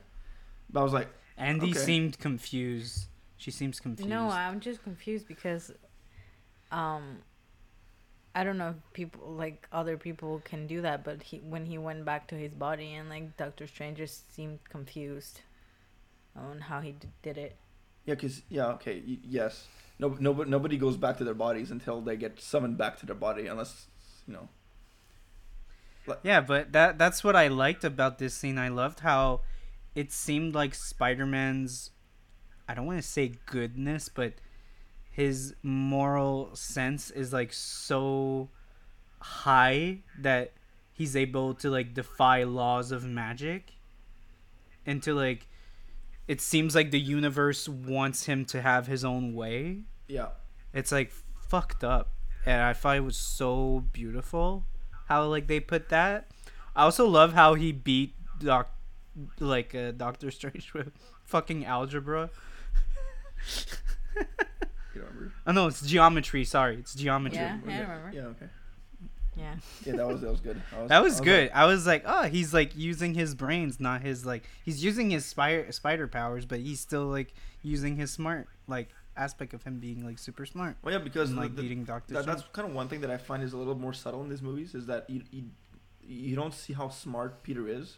but 0.71 0.81
I 0.81 0.83
was 0.85 0.93
like, 0.93 1.09
Andy 1.37 1.71
Okay. 1.71 1.79
seemed 1.79 2.19
confused. 2.19 3.07
She 3.37 3.51
seems 3.53 3.79
confused. 3.81 4.09
No, 4.11 4.29
I'm 4.29 4.59
just 4.61 4.83
confused 4.83 5.27
because, 5.29 5.73
um, 6.73 7.19
I 8.39 8.45
don't 8.45 8.57
know 8.57 8.69
if 8.69 8.93
people 8.93 9.33
like 9.33 9.67
other 9.73 9.97
people 9.97 10.41
can 10.45 10.69
do 10.69 10.81
that, 10.83 11.03
but 11.03 11.25
he 11.25 11.39
when 11.39 11.67
he 11.67 11.77
went 11.77 12.05
back 12.05 12.29
to 12.29 12.37
his 12.37 12.55
body 12.55 12.95
and 12.95 13.09
like 13.09 13.37
Doctor 13.37 13.67
Strange 13.67 13.99
just 13.99 14.33
seemed 14.33 14.61
confused 14.69 15.41
on 16.37 16.61
how 16.61 16.81
he 16.81 16.93
d- 16.93 17.09
did 17.21 17.37
it. 17.37 17.57
Yeah, 18.07 18.15
cause 18.15 18.43
yeah, 18.49 18.69
okay, 18.75 19.03
y- 19.05 19.19
yes. 19.29 19.67
No, 19.99 20.17
no, 20.21 20.33
nobody 20.45 20.79
goes 20.79 20.97
back 20.97 21.19
to 21.19 21.25
their 21.25 21.35
bodies 21.35 21.73
until 21.73 22.01
they 22.01 22.17
get 22.17 22.39
summoned 22.41 22.79
back 22.79 22.97
to 23.01 23.07
their 23.07 23.17
body, 23.17 23.49
unless 23.49 23.89
you 24.29 24.35
know. 24.35 24.49
Yeah, 26.23 26.41
but 26.41 26.71
that 26.71 26.97
that's 26.97 27.25
what 27.25 27.35
I 27.35 27.49
liked 27.49 27.83
about 27.83 28.19
this 28.19 28.35
scene. 28.35 28.57
I 28.57 28.69
loved 28.69 29.01
how 29.01 29.41
it 29.97 30.13
seemed 30.13 30.55
like 30.55 30.77
Spider-Man's 30.77 31.91
I 32.69 32.75
don't 32.75 32.87
want 32.87 33.03
to 33.03 33.09
say 33.09 33.33
goodness, 33.47 34.09
but 34.09 34.35
his 35.19 35.53
moral 35.65 36.49
sense 36.55 37.11
is 37.11 37.33
like 37.33 37.53
so 37.53 38.49
high 39.19 39.99
that 40.17 40.53
he's 40.93 41.17
able 41.17 41.55
to 41.55 41.69
like 41.69 41.93
defy 41.93 42.45
laws 42.45 42.93
of 42.93 43.03
magic 43.03 43.73
and 44.87 45.03
to 45.03 45.13
like 45.13 45.49
it 46.29 46.41
seems 46.41 46.77
like 46.77 46.93
the 46.93 47.01
universe 47.01 47.69
wants 47.69 48.27
him 48.27 48.45
to 48.45 48.63
have 48.63 48.87
his 48.87 49.05
own 49.05 49.35
way. 49.35 49.81
Yeah. 50.07 50.29
It's 50.73 50.93
like 50.93 51.11
fucked 51.49 51.83
up. 51.83 52.13
And 52.47 52.63
I 52.63 52.73
thought 52.73 52.97
it 52.97 53.05
was 53.05 53.17
so 53.17 53.87
beautiful 53.93 54.67
how 55.09 55.25
like 55.25 55.49
they 55.49 55.59
put 55.59 55.89
that. 55.89 56.31
I 56.77 56.85
also 56.85 57.09
love 57.09 57.33
how 57.33 57.55
he 57.55 57.73
beat 57.73 58.15
Doc 58.39 58.71
like 59.41 59.75
uh, 59.75 59.91
Doctor 59.91 60.31
Strange 60.31 60.73
with 60.75 60.93
fucking 61.25 61.65
algebra. 61.65 62.31
You 65.49 65.53
remember? 65.53 65.61
Oh 65.61 65.65
no, 65.65 65.69
it's 65.69 65.83
geometry. 65.87 66.45
Sorry, 66.45 66.77
it's 66.77 66.95
geometry. 66.95 67.39
Yeah, 67.39 67.57
was 67.65 67.75
I 67.75 67.79
remember. 67.81 68.11
Yeah. 68.15 68.23
Okay. 68.27 68.47
Yeah. 69.37 69.55
Yeah, 69.87 69.97
that 69.97 70.07
was 70.09 70.21
that 70.21 70.31
was 70.31 70.41
good. 70.41 70.61
I 70.77 70.87
That 70.87 71.03
was 71.03 71.21
I 71.21 71.25
good. 71.25 71.43
like- 71.51 71.57
I 71.57 71.65
was 71.67 71.87
like, 71.87 72.03
oh, 72.07 72.23
he's 72.25 72.53
like 72.53 72.77
using 72.77 73.15
his 73.15 73.35
brains, 73.35 73.79
not 73.81 74.03
his 74.03 74.27
like. 74.27 74.45
He's 74.65 74.83
using 74.85 75.11
his 75.11 75.25
spider 75.25 75.71
spider 75.73 76.09
powers, 76.09 76.45
but 76.45 76.59
he's 76.61 76.81
still 76.81 77.07
like 77.07 77.33
using 77.63 77.97
his 77.97 78.11
smart 78.11 78.49
like 78.67 78.89
aspect 79.17 79.53
of 79.55 79.63
him 79.65 79.79
being 79.81 80.05
like 80.05 80.17
super 80.17 80.47
smart 80.47 80.77
well, 80.83 80.93
yeah, 80.95 81.01
because 81.01 81.31
and 81.31 81.39
like 81.41 81.57
the- 81.57 81.63
beating 81.63 81.83
Doctor 81.85 82.15
that, 82.15 82.25
that's 82.25 82.45
kind 82.53 82.69
of 82.69 82.73
one 82.75 82.87
thing 82.89 83.01
that 83.01 83.11
I 83.11 83.17
find 83.17 83.43
is 83.43 83.53
a 83.53 83.57
little 83.59 83.75
more 83.75 83.93
subtle 83.93 84.23
in 84.23 84.29
these 84.29 84.43
movies 84.43 84.75
is 84.77 84.87
that 84.87 85.09
you 85.11 85.23
you, 85.33 85.45
you 86.07 86.37
don't 86.37 86.55
see 86.55 86.73
how 86.73 86.89
smart 86.89 87.43
Peter 87.43 87.67
is. 87.69 87.97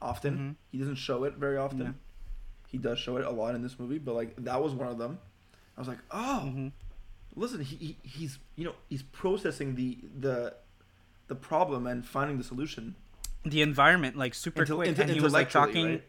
Often 0.00 0.38
Mhm. 0.38 0.54
he 0.70 0.78
doesn't 0.78 0.94
show 0.96 1.24
it 1.24 1.34
very 1.34 1.56
often. 1.58 1.80
Yeah. 1.80 1.92
He 2.68 2.78
does 2.78 2.98
show 2.98 3.16
it 3.18 3.24
a 3.26 3.30
lot 3.30 3.54
in 3.54 3.62
this 3.62 3.78
movie, 3.78 3.98
but 3.98 4.14
like 4.14 4.34
that 4.44 4.62
was 4.62 4.72
one 4.74 4.88
of 4.88 4.96
them. 4.98 5.18
I 5.76 5.80
was 5.80 5.88
like, 5.88 5.98
oh, 6.10 6.42
Mhm. 6.46 6.72
listen, 7.34 7.62
he, 7.62 7.76
he 7.76 7.96
he's 8.02 8.38
you 8.56 8.64
know 8.64 8.74
he's 8.88 9.02
processing 9.02 9.74
the 9.74 9.98
the 10.18 10.54
the 11.28 11.34
problem 11.34 11.86
and 11.86 12.04
finding 12.04 12.38
the 12.38 12.44
solution. 12.44 12.94
The 13.44 13.62
environment 13.62 14.16
like 14.16 14.34
super 14.34 14.64
Intel- 14.64 14.76
quick, 14.76 14.90
inte- 14.90 14.98
and 15.00 15.10
he 15.10 15.20
was 15.20 15.32
like 15.32 15.50
talking. 15.50 15.86
right? 15.86 16.04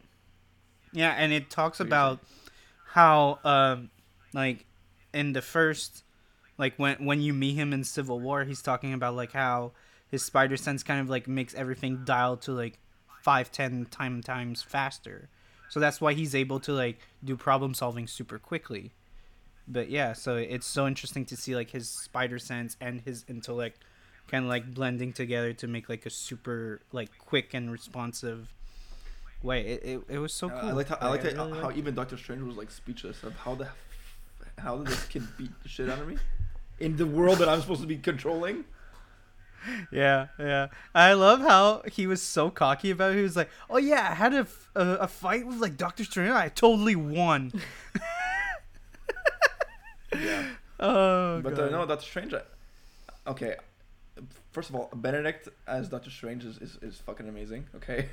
Yeah, 0.91 1.11
and 1.11 1.31
it 1.33 1.49
talks 1.49 1.79
about 1.79 2.19
how 2.89 3.39
um 3.43 3.89
like 4.33 4.65
in 5.13 5.33
the 5.33 5.41
first 5.41 6.03
like 6.57 6.75
when 6.77 7.03
when 7.05 7.21
you 7.21 7.33
meet 7.33 7.55
him 7.55 7.73
in 7.73 7.83
Civil 7.83 8.19
War, 8.19 8.43
he's 8.43 8.61
talking 8.61 8.93
about 8.93 9.15
like 9.15 9.31
how 9.31 9.71
his 10.11 10.23
spider 10.23 10.57
sense 10.57 10.83
kind 10.83 10.99
of 11.01 11.09
like 11.09 11.27
makes 11.27 11.55
everything 11.55 12.03
dial 12.05 12.37
to 12.37 12.51
like 12.51 12.77
five, 13.21 13.51
ten 13.51 13.85
time 13.89 14.21
times 14.21 14.61
faster. 14.61 15.29
So 15.69 15.79
that's 15.79 15.99
why 15.99 16.13
he's 16.13 16.35
able 16.35 16.59
to 16.59 16.73
like 16.73 16.99
do 17.23 17.35
problem 17.35 17.73
solving 17.73 18.05
super 18.05 18.37
quickly. 18.37 18.91
But 19.67 19.89
yeah, 19.89 20.13
so 20.13 20.35
it's 20.35 20.67
so 20.67 20.87
interesting 20.87 21.25
to 21.25 21.37
see 21.37 21.55
like 21.55 21.69
his 21.71 21.89
spider 21.89 22.37
sense 22.39 22.75
and 22.81 23.01
his 23.01 23.23
intellect 23.29 23.83
kind 24.27 24.45
of 24.45 24.49
like 24.49 24.73
blending 24.73 25.13
together 25.13 25.53
to 25.53 25.67
make 25.67 25.89
like 25.89 26.05
a 26.05 26.09
super 26.09 26.81
like 26.91 27.09
quick 27.17 27.53
and 27.53 27.71
responsive 27.71 28.49
way. 29.41 29.61
It, 29.65 29.83
it, 29.83 30.01
it 30.15 30.17
was 30.19 30.33
so 30.33 30.47
I- 30.47 30.59
cool. 30.59 30.69
I 30.69 30.71
liked 30.73 30.89
how, 30.89 30.97
I 30.99 31.09
liked 31.09 31.25
it, 31.25 31.37
really 31.37 31.51
how 31.59 31.65
liked- 31.67 31.77
even 31.77 31.95
Doctor 31.95 32.17
Strange 32.17 32.41
was 32.41 32.55
like 32.57 32.71
speechless 32.71 33.23
of 33.23 33.33
how 33.35 33.55
the 33.55 33.67
how 34.59 34.77
did 34.77 34.87
this 34.87 35.05
kid 35.05 35.23
beat 35.37 35.51
the 35.63 35.69
shit 35.69 35.89
out 35.89 35.99
of 35.99 36.07
me 36.07 36.17
in 36.79 36.95
the 36.97 37.05
world 37.05 37.37
that 37.39 37.47
I'm 37.49 37.61
supposed 37.61 37.81
to 37.81 37.87
be 37.87 37.97
controlling. 37.97 38.65
Yeah, 39.93 40.27
yeah. 40.37 40.67
I 40.93 41.13
love 41.13 41.39
how 41.39 41.83
he 41.89 42.05
was 42.05 42.21
so 42.21 42.49
cocky 42.49 42.91
about 42.91 43.13
it. 43.13 43.15
He 43.15 43.21
was 43.23 43.37
like, 43.37 43.49
"Oh 43.69 43.77
yeah, 43.77 44.09
I 44.11 44.13
had 44.13 44.33
a 44.33 44.45
a 44.75 45.07
fight 45.07 45.47
with 45.47 45.59
like 45.59 45.77
Doctor 45.77 46.03
Strange. 46.03 46.31
I 46.31 46.49
totally 46.49 46.97
won." 46.97 47.53
Yeah, 50.21 50.45
oh, 50.79 51.41
but 51.41 51.57
uh, 51.59 51.69
no, 51.69 51.85
Doctor 51.85 52.05
Strange. 52.05 52.33
I, 52.33 52.41
okay, 53.27 53.55
first 54.51 54.69
of 54.69 54.75
all, 54.75 54.89
Benedict 54.93 55.49
as 55.67 55.89
Doctor 55.89 56.09
Strange 56.09 56.45
is, 56.45 56.57
is, 56.57 56.77
is 56.81 56.97
fucking 56.97 57.27
amazing. 57.27 57.65
Okay, 57.75 58.09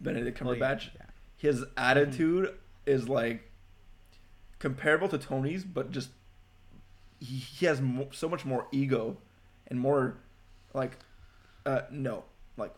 Benedict 0.00 0.38
Cumberbatch. 0.38 0.90
yeah. 0.94 1.06
his 1.36 1.64
attitude 1.76 2.54
is 2.86 3.08
like 3.08 3.50
comparable 4.58 5.08
to 5.08 5.18
Tony's, 5.18 5.64
but 5.64 5.90
just 5.90 6.10
he, 7.18 7.36
he 7.36 7.66
has 7.66 7.80
mo- 7.80 8.08
so 8.12 8.28
much 8.28 8.44
more 8.44 8.66
ego 8.72 9.16
and 9.66 9.78
more 9.80 10.16
like 10.74 10.96
uh 11.66 11.82
no 11.90 12.24
like 12.56 12.74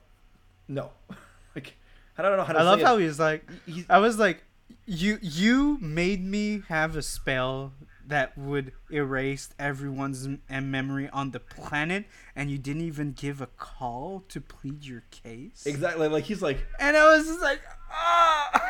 no 0.69 0.91
like 1.55 1.75
I 2.19 2.23
don't 2.23 2.37
know 2.37 2.45
how 2.45 2.53
to 2.53 2.59
I 2.59 2.63
love 2.63 2.81
how 2.81 2.97
it. 2.97 3.01
he 3.01 3.07
was 3.07 3.19
like, 3.19 3.49
He's, 3.67 3.87
I 3.89 3.99
was 3.99 4.19
like, 4.19 4.45
"You 4.87 5.19
you 5.23 5.79
made 5.81 6.25
me 6.25 6.63
have 6.69 6.95
a 6.95 7.03
spell 7.03 7.73
that 8.13 8.37
would 8.37 8.73
erase 8.91 9.49
everyone's 9.59 10.27
m- 10.27 10.71
memory 10.71 11.09
on 11.13 11.31
the 11.31 11.41
planet, 11.41 12.05
and 12.37 12.51
you 12.51 12.59
didn't 12.59 12.83
even 12.83 13.13
give 13.13 13.41
a 13.41 13.47
call 13.47 14.25
to 14.29 14.41
plead 14.41 14.85
your 14.85 15.03
case." 15.11 15.65
exactly 15.67 16.09
like 16.09 16.25
he's 16.25 16.43
like 16.43 16.59
And 16.79 16.97
I 16.97 17.17
was 17.17 17.27
just 17.27 17.41
like, 17.41 17.61
"Ah." 17.91 18.61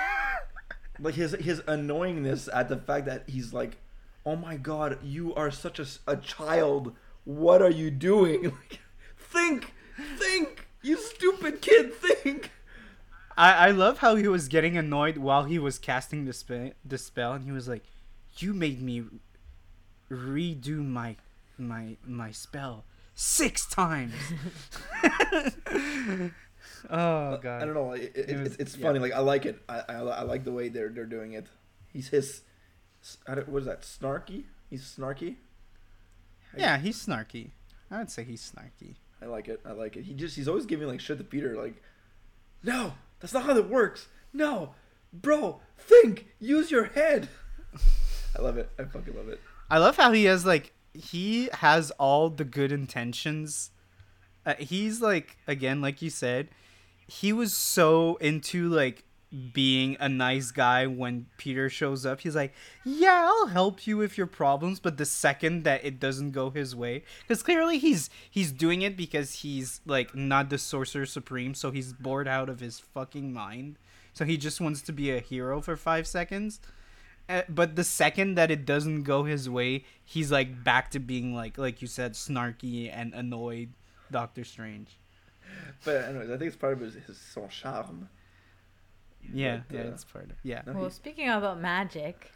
like 1.00 1.14
his 1.14 1.32
his 1.32 1.60
annoyingness 1.62 2.48
at 2.54 2.68
the 2.68 2.76
fact 2.76 3.06
that 3.06 3.28
he's 3.28 3.52
like 3.52 3.78
oh 4.24 4.36
my 4.36 4.56
god 4.56 4.98
you 5.02 5.34
are 5.34 5.50
such 5.50 5.78
a, 5.78 5.86
a 6.06 6.16
child 6.16 6.94
what 7.24 7.60
are 7.60 7.70
you 7.70 7.90
doing 7.90 8.44
like 8.44 8.80
think 9.16 9.74
think 10.18 10.68
you 10.82 10.96
stupid 10.96 11.60
kid 11.60 11.92
think 12.06 12.52
I, 13.36 13.68
I 13.68 13.70
love 13.70 13.98
how 13.98 14.14
he 14.16 14.28
was 14.28 14.46
getting 14.48 14.76
annoyed 14.76 15.16
while 15.16 15.44
he 15.44 15.58
was 15.58 15.78
casting 15.78 16.26
the 16.26 16.34
spell, 16.34 16.72
the 16.84 16.98
spell, 16.98 17.32
and 17.32 17.44
he 17.44 17.50
was 17.50 17.66
like, 17.66 17.82
"You 18.36 18.52
made 18.52 18.82
me 18.82 19.04
redo 20.12 20.84
my 20.86 21.16
my 21.58 21.96
my 22.06 22.30
spell 22.30 22.84
six 23.14 23.66
times." 23.66 24.14
oh 26.90 27.36
god! 27.38 27.62
I 27.62 27.64
don't 27.64 27.74
know. 27.74 27.92
It, 27.92 28.12
it, 28.14 28.28
It 28.30 28.38
was- 28.38 28.46
it's 28.48 28.56
it's 28.56 28.76
yeah. 28.76 28.86
funny. 28.86 28.98
Like 28.98 29.12
I 29.12 29.20
like 29.20 29.46
it. 29.46 29.60
I, 29.68 29.82
I, 29.88 29.94
I 29.94 30.22
like 30.22 30.44
the 30.44 30.52
way 30.52 30.68
they're 30.68 30.88
they're 30.90 31.04
doing 31.06 31.32
it. 31.32 31.46
He's 31.92 32.08
his. 32.08 32.42
I 33.26 33.34
don't, 33.34 33.48
what 33.48 33.60
is 33.60 33.66
that? 33.66 33.82
Snarky. 33.82 34.44
He's 34.70 34.82
snarky. 34.98 35.36
Yeah, 36.56 36.78
he's 36.78 37.04
snarky. 37.04 37.50
I 37.90 37.98
would 37.98 38.10
say 38.10 38.24
he's 38.24 38.40
snarky. 38.52 38.94
I 39.20 39.26
like 39.26 39.48
it. 39.48 39.60
I 39.66 39.72
like 39.72 39.96
it. 39.96 40.04
He 40.04 40.14
just 40.14 40.36
he's 40.36 40.48
always 40.48 40.66
giving 40.66 40.88
like 40.88 41.00
shit 41.00 41.18
to 41.18 41.24
Peter. 41.24 41.56
Like, 41.56 41.82
no, 42.62 42.94
that's 43.20 43.32
not 43.34 43.44
how 43.44 43.54
that 43.54 43.68
works. 43.68 44.08
No, 44.32 44.74
bro, 45.12 45.60
think. 45.76 46.26
Use 46.40 46.70
your 46.70 46.84
head. 46.84 47.28
I 48.38 48.42
love 48.42 48.56
it. 48.56 48.70
I 48.78 48.84
fucking 48.84 49.14
love 49.16 49.28
it. 49.28 49.40
I 49.72 49.78
love 49.78 49.96
how 49.96 50.12
he 50.12 50.24
has 50.24 50.44
like 50.44 50.74
he 50.92 51.48
has 51.54 51.90
all 51.92 52.28
the 52.28 52.44
good 52.44 52.72
intentions. 52.72 53.70
Uh, 54.44 54.52
he's 54.58 55.00
like 55.00 55.38
again, 55.46 55.80
like 55.80 56.02
you 56.02 56.10
said, 56.10 56.50
he 57.06 57.32
was 57.32 57.54
so 57.54 58.16
into 58.16 58.68
like 58.68 59.04
being 59.54 59.96
a 59.98 60.10
nice 60.10 60.50
guy 60.50 60.86
when 60.86 61.24
Peter 61.38 61.70
shows 61.70 62.04
up. 62.04 62.20
He's 62.20 62.36
like, 62.36 62.52
"Yeah, 62.84 63.26
I'll 63.26 63.46
help 63.46 63.86
you 63.86 63.96
with 63.96 64.18
your 64.18 64.26
problems," 64.26 64.78
but 64.78 64.98
the 64.98 65.06
second 65.06 65.64
that 65.64 65.82
it 65.82 65.98
doesn't 65.98 66.32
go 66.32 66.50
his 66.50 66.76
way, 66.76 67.02
because 67.22 67.42
clearly 67.42 67.78
he's 67.78 68.10
he's 68.30 68.52
doing 68.52 68.82
it 68.82 68.94
because 68.94 69.36
he's 69.36 69.80
like 69.86 70.14
not 70.14 70.50
the 70.50 70.58
sorcerer 70.58 71.06
supreme, 71.06 71.54
so 71.54 71.70
he's 71.70 71.94
bored 71.94 72.28
out 72.28 72.50
of 72.50 72.60
his 72.60 72.78
fucking 72.78 73.32
mind. 73.32 73.78
So 74.12 74.26
he 74.26 74.36
just 74.36 74.60
wants 74.60 74.82
to 74.82 74.92
be 74.92 75.10
a 75.10 75.20
hero 75.20 75.62
for 75.62 75.78
five 75.78 76.06
seconds. 76.06 76.60
Uh, 77.32 77.42
but 77.48 77.76
the 77.76 77.84
second 77.84 78.34
that 78.34 78.50
it 78.50 78.66
doesn't 78.66 79.04
go 79.04 79.24
his 79.24 79.48
way, 79.48 79.84
he's 80.04 80.30
like 80.30 80.62
back 80.62 80.90
to 80.90 81.00
being 81.00 81.34
like 81.34 81.56
like 81.56 81.80
you 81.80 81.88
said, 81.88 82.12
snarky 82.12 82.90
and 82.92 83.14
annoyed 83.14 83.70
Doctor 84.10 84.44
Strange. 84.44 84.98
But 85.84 86.04
anyways, 86.04 86.28
I 86.30 86.36
think 86.36 86.48
it's 86.48 86.56
part 86.56 86.74
of 86.74 86.80
his, 86.80 86.94
his 86.94 87.18
son 87.18 87.48
charme. 87.48 88.08
Yeah, 89.32 89.60
But, 89.68 89.74
yeah, 89.74 89.82
uh, 89.82 89.88
it's 89.88 90.04
part 90.04 90.30
of 90.30 90.36
yeah. 90.42 90.62
No, 90.66 90.72
Well, 90.74 90.84
he- 90.84 90.90
speaking 90.90 91.28
about 91.28 91.60
magic 91.60 92.32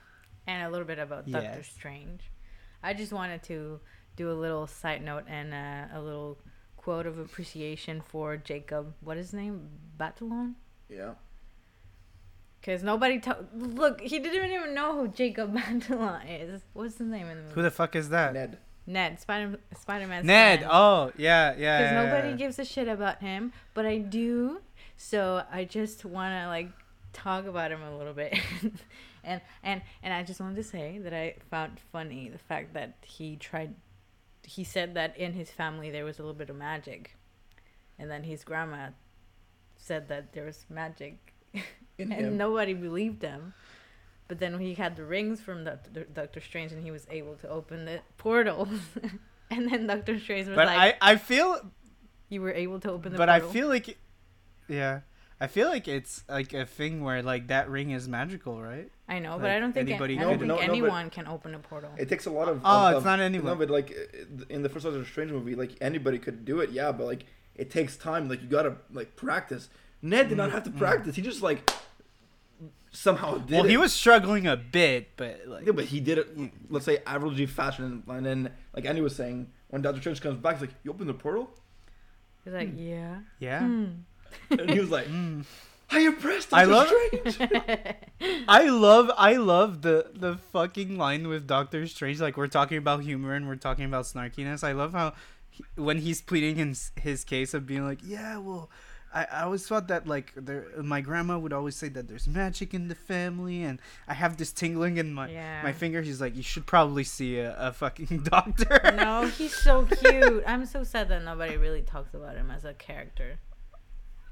and 0.47 0.67
a 0.67 0.71
little 0.71 0.87
bit 0.87 0.99
about 0.99 1.31
Doctor 1.31 1.63
Strange, 1.63 2.23
I 2.83 2.95
just 2.95 3.13
wanted 3.13 3.43
to 3.45 3.81
do 4.17 4.31
a 4.31 4.35
little 4.35 4.67
side 4.67 5.03
note 5.03 5.25
and 5.29 5.53
uh, 5.53 5.99
a 5.99 6.01
little 6.01 6.39
quote 6.77 7.07
of 7.07 7.19
appreciation 7.19 8.01
for 8.01 8.37
Jacob. 8.37 8.95
What 9.01 9.19
is 9.19 9.27
his 9.27 9.35
name? 9.35 9.69
Batalon? 9.99 10.55
yeah. 10.89 11.15
Because 12.67 12.83
nobody 12.83 13.21
to- 13.21 13.47
look, 13.55 14.01
he 14.01 14.19
didn't 14.19 14.51
even 14.51 14.75
know 14.75 14.99
who 14.99 15.07
Jacob 15.07 15.55
Batalon 15.57 16.23
is. 16.29 16.63
What's 16.73 16.99
his 16.99 17.07
name 17.07 17.29
in 17.29 17.37
the 17.37 17.43
movie? 17.45 17.55
Who 17.55 17.63
the 17.63 17.71
fuck 17.71 17.95
is 17.95 18.09
that? 18.09 18.35
Ned. 18.35 18.59
Ned, 18.89 19.21
Spider 19.21 19.61
Spider 19.79 20.09
Man's 20.09 20.27
Ned. 20.27 20.67
Oh 20.69 21.13
yeah, 21.17 21.55
yeah. 21.57 21.79
because 21.79 21.93
yeah, 21.93 22.05
nobody 22.05 22.29
yeah. 22.31 22.37
gives 22.37 22.59
a 22.59 22.65
shit 22.65 22.89
about 22.89 23.21
him, 23.21 23.53
but 23.73 23.87
I 23.87 23.99
do. 23.99 24.63
So 24.97 25.45
I 25.51 25.65
just 25.65 26.05
want 26.05 26.35
to 26.35 26.49
like 26.49 26.71
talk 27.13 27.47
about 27.47 27.71
him 27.71 27.83
a 27.83 27.97
little 27.97 28.13
bit, 28.13 28.37
and 29.25 29.41
and 29.63 29.83
and 30.03 30.13
I 30.13 30.25
just 30.25 30.41
wanted 30.41 30.57
to 30.57 30.65
say 30.65 30.99
that 30.99 31.15
I 31.15 31.37
found 31.51 31.79
funny 31.93 32.29
the 32.29 32.39
fact 32.39 32.75
that 32.75 32.97
he 33.03 33.37
tried. 33.37 33.75
He 34.43 34.65
said 34.65 34.95
that 34.95 35.17
in 35.17 35.35
his 35.35 35.51
family 35.51 35.91
there 35.91 36.05
was 36.05 36.19
a 36.19 36.23
little 36.23 36.35
bit 36.35 36.51
of 36.51 36.57
magic, 36.57 37.17
and 37.99 38.11
then 38.11 38.25
his 38.25 38.43
grandma 38.45 38.89
said 39.77 40.09
that 40.09 40.33
there 40.33 40.45
was 40.45 40.65
magic, 40.69 41.33
In 41.53 41.63
and 41.99 42.13
him. 42.13 42.37
nobody 42.37 42.75
believed 42.75 43.23
him. 43.23 43.55
But 44.29 44.41
then 44.41 44.59
he 44.59 44.75
had 44.75 44.97
the 44.97 45.05
rings 45.05 45.41
from 45.41 45.65
Doctor, 45.65 46.05
Doctor 46.05 46.41
Strange, 46.41 46.73
and 46.73 46.83
he 46.83 46.91
was 46.91 47.07
able 47.11 47.37
to 47.37 47.49
open 47.49 47.85
the 47.85 48.01
portals. 48.19 48.81
and 49.51 49.71
then 49.71 49.87
Doctor 49.87 50.19
Strange 50.19 50.49
was 50.49 50.57
But 50.57 50.67
like, 50.67 50.97
I 51.01 51.13
I 51.13 51.17
feel 51.17 51.61
"You 52.29 52.43
were 52.43 52.53
able 52.53 52.81
to 52.81 52.91
open 52.91 53.13
the 53.13 53.19
but 53.19 53.29
I 53.29 53.39
portal." 53.39 53.53
feel 53.53 53.69
like, 53.69 53.97
yeah, 54.69 55.01
I 55.41 55.47
feel 55.47 55.69
like 55.69 55.87
it's 55.87 56.25
like 56.29 56.53
a 56.55 56.67
thing 56.67 57.05
where 57.05 57.23
like 57.23 57.49
that 57.49 57.71
ring 57.71 57.91
is 57.91 58.09
magical, 58.09 58.61
right? 58.61 58.91
I 59.09 59.21
know, 59.21 59.39
but 59.39 59.51
I 59.51 59.61
don't 59.61 59.73
think 59.73 59.89
anybody 59.89 60.19
I 60.19 60.23
don't 60.23 60.33
could- 60.33 60.41
think 60.41 60.49
No, 60.49 60.57
no, 60.57 60.61
anyone 60.61 61.11
can 61.11 61.29
open 61.29 61.55
a 61.55 61.61
portal. 61.61 61.93
It 61.97 62.09
takes 62.09 62.27
a 62.27 62.31
lot 62.31 62.49
of. 62.49 62.63
Oh, 62.65 62.87
of- 62.87 62.91
it's 62.93 62.99
of- 62.99 63.05
not 63.05 63.21
anyone. 63.21 63.47
No, 63.47 63.55
but 63.55 63.71
like 63.71 63.97
in 64.49 64.63
the 64.63 64.69
first 64.69 64.85
Doctor 64.85 65.05
Strange 65.05 65.31
movie, 65.31 65.55
like 65.55 65.77
anybody 65.81 66.19
could 66.19 66.45
do 66.45 66.59
it, 66.61 66.71
yeah, 66.71 66.91
but 66.91 67.07
like 67.07 67.27
it 67.55 67.71
takes 67.71 67.97
time. 67.97 68.29
Like 68.29 68.43
you 68.43 68.49
gotta 68.49 68.77
like 68.93 69.15
practice. 69.15 69.69
Ned 70.03 70.29
did 70.29 70.37
not 70.37 70.51
mm, 70.51 70.53
have 70.53 70.65
to 70.65 70.71
mm. 70.71 70.79
practice. 70.79 71.15
He 71.15 71.23
just 71.23 71.43
like 71.43 71.71
somehow 72.97 73.39
did 73.39 73.51
well, 73.57 73.65
it. 73.65 73.71
he 73.71 73.77
was 73.77 73.93
struggling 73.93 74.47
a 74.47 74.57
bit, 74.57 75.11
but 75.17 75.43
like 75.47 75.67
Yeah, 75.67 75.73
but 75.73 75.85
he 75.87 76.01
did 76.01 76.19
it. 76.19 76.29
Let's 76.69 76.85
say 76.87 76.99
averagely 77.07 77.49
fashion, 77.49 78.03
and 78.09 78.27
then 78.27 78.51
like 78.75 78.85
Andy 78.87 79.01
was 79.01 79.15
saying, 79.15 79.51
when 79.69 79.83
Doctor 79.83 80.01
Strange 80.01 80.21
comes 80.21 80.39
back, 80.39 80.55
he's 80.57 80.63
like, 80.69 80.75
"You 80.85 80.91
open 80.93 81.07
the 81.07 81.15
portal," 81.15 81.51
He's 82.45 82.55
like, 82.55 82.71
yeah. 82.77 83.19
yeah. 83.41 83.61
Hmm. 83.61 83.85
and 84.51 84.71
he 84.71 84.79
was 84.81 84.91
like, 84.91 85.07
Mm. 85.09 85.45
"I 85.91 86.01
impressed 86.01 86.53
I 86.53 86.65
love- 86.65 86.89
Strange." 86.89 87.39
I 88.49 88.69
love 88.69 89.11
I 89.17 89.37
love 89.37 89.83
the 89.83 90.11
the 90.15 90.37
fucking 90.53 90.97
line 90.97 91.29
with 91.29 91.47
Doctor 91.47 91.87
Strange. 91.87 92.21
Like 92.21 92.37
we're 92.37 92.47
talking 92.49 92.79
about 92.79 93.03
humor 93.03 93.35
and 93.35 93.47
we're 93.49 93.57
talking 93.57 93.85
about 93.85 94.05
snarkiness. 94.05 94.65
I 94.65 94.73
love 94.73 94.93
how 94.93 95.15
he, 95.51 95.65
when 95.77 95.99
he's 95.99 96.21
pleading 96.23 96.57
his 96.57 96.93
his 96.97 97.25
case 97.25 97.55
of 97.55 97.67
being 97.67 97.85
like, 97.85 98.01
yeah, 98.05 98.39
well. 98.39 98.71
I, 99.17 99.27
I 99.39 99.43
always 99.47 99.67
thought 99.67 99.89
that 99.89 100.07
like 100.07 100.33
there 100.37 100.67
my 100.83 101.01
grandma 101.01 101.39
would 101.39 101.53
always 101.53 101.75
say 101.77 101.89
that 101.97 102.07
there's 102.09 102.29
magic 102.29 102.75
in 102.75 102.89
the 102.89 102.95
family 102.95 103.63
and 103.63 103.81
I 104.07 104.15
have 104.15 104.37
this 104.37 104.53
tingling 104.53 104.99
in 104.99 105.13
my 105.15 105.31
Yeah. 105.31 105.63
my 105.63 105.73
finger. 105.73 106.03
He's 106.03 106.21
like, 106.21 106.37
you 106.37 106.43
should 106.43 106.67
probably 106.67 107.05
see 107.05 107.39
a, 107.39 107.57
a 107.59 107.73
fucking 107.73 108.21
doctor. 108.35 108.81
no, 108.97 109.27
he's 109.27 109.55
so 109.57 109.87
cute. 109.87 110.45
I'm 110.47 110.67
so 110.67 110.85
sad 110.85 111.09
that 111.09 111.25
nobody 111.25 111.57
really 111.57 111.83
talks 111.83 112.13
about 112.15 112.37
him 112.37 112.51
as 112.51 112.65
a 112.65 112.75
character. 112.75 113.39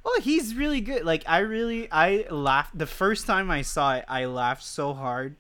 Well, 0.04 0.20
he's 0.20 0.54
really 0.54 0.82
good. 0.82 1.02
Like 1.04 1.24
I 1.26 1.38
really 1.38 1.88
I 1.90 2.26
laughed 2.30 2.76
the 2.76 2.86
first 2.86 3.26
time 3.26 3.50
I 3.50 3.62
saw 3.62 3.94
it. 3.96 4.04
I 4.06 4.26
laughed 4.26 4.64
so 4.64 4.92
hard 4.92 5.36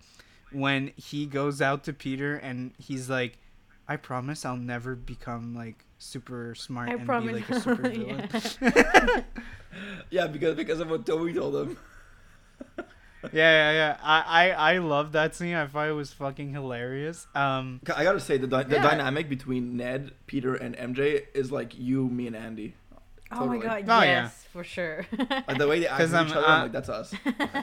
when 0.52 0.92
he 0.96 1.26
goes 1.26 1.60
out 1.60 1.84
to 1.84 1.92
Peter 1.92 2.36
and 2.36 2.72
he's 2.78 3.10
like, 3.10 3.36
"I 3.86 3.96
promise 3.96 4.44
I'll 4.46 4.56
never 4.56 4.94
become 4.94 5.54
like 5.54 5.84
super 6.04 6.54
smart 6.54 6.88
I 6.90 6.94
and 6.94 7.06
promise. 7.06 7.32
be 7.32 7.40
like 7.40 7.50
a 7.50 7.60
super 7.66 7.88
villain." 7.88 8.28
Yeah. 8.60 9.22
yeah, 10.10 10.26
because 10.26 10.54
because 10.56 10.80
of 10.80 10.90
what 10.90 11.04
Tobey 11.06 11.32
told 11.34 11.54
him. 11.56 11.76
yeah, 12.78 12.82
yeah, 13.32 13.72
yeah. 13.72 13.96
I, 14.02 14.20
I 14.50 14.74
I 14.74 14.78
love 14.78 15.12
that 15.12 15.34
scene. 15.34 15.54
I 15.54 15.66
thought 15.66 15.88
it 15.88 15.92
was 15.92 16.12
fucking 16.12 16.52
hilarious. 16.52 17.26
Um, 17.34 17.80
I 17.94 18.04
gotta 18.04 18.20
say 18.20 18.36
the 18.36 18.46
dy- 18.46 18.64
the 18.64 18.76
Yeah. 18.76 18.82
dynamic 18.82 19.28
between 19.28 19.76
Ned, 19.76 20.12
Peter, 20.26 20.54
and 20.54 20.76
MJ 20.76 21.24
is 21.34 21.50
like 21.50 21.76
you, 21.78 22.08
me, 22.08 22.26
and 22.26 22.36
Andy. 22.36 22.74
Oh 23.32 23.46
my 23.46 23.56
god, 23.58 23.84
Oh, 23.88 24.02
yeah. 24.02 24.04
yes, 24.24 24.44
for 24.52 24.62
sure. 24.62 25.06
Like 25.18 25.58
the 25.58 25.66
way 25.66 25.80
they 25.80 25.88
act 25.88 25.98
'Cause 25.98 26.10
with 26.12 26.20
I'm, 26.20 26.26
each 26.28 26.34
other, 26.34 26.46
uh, 26.46 26.50
I'm 26.50 26.62
like 26.64 26.72
that's 26.72 26.88
us. 26.88 27.14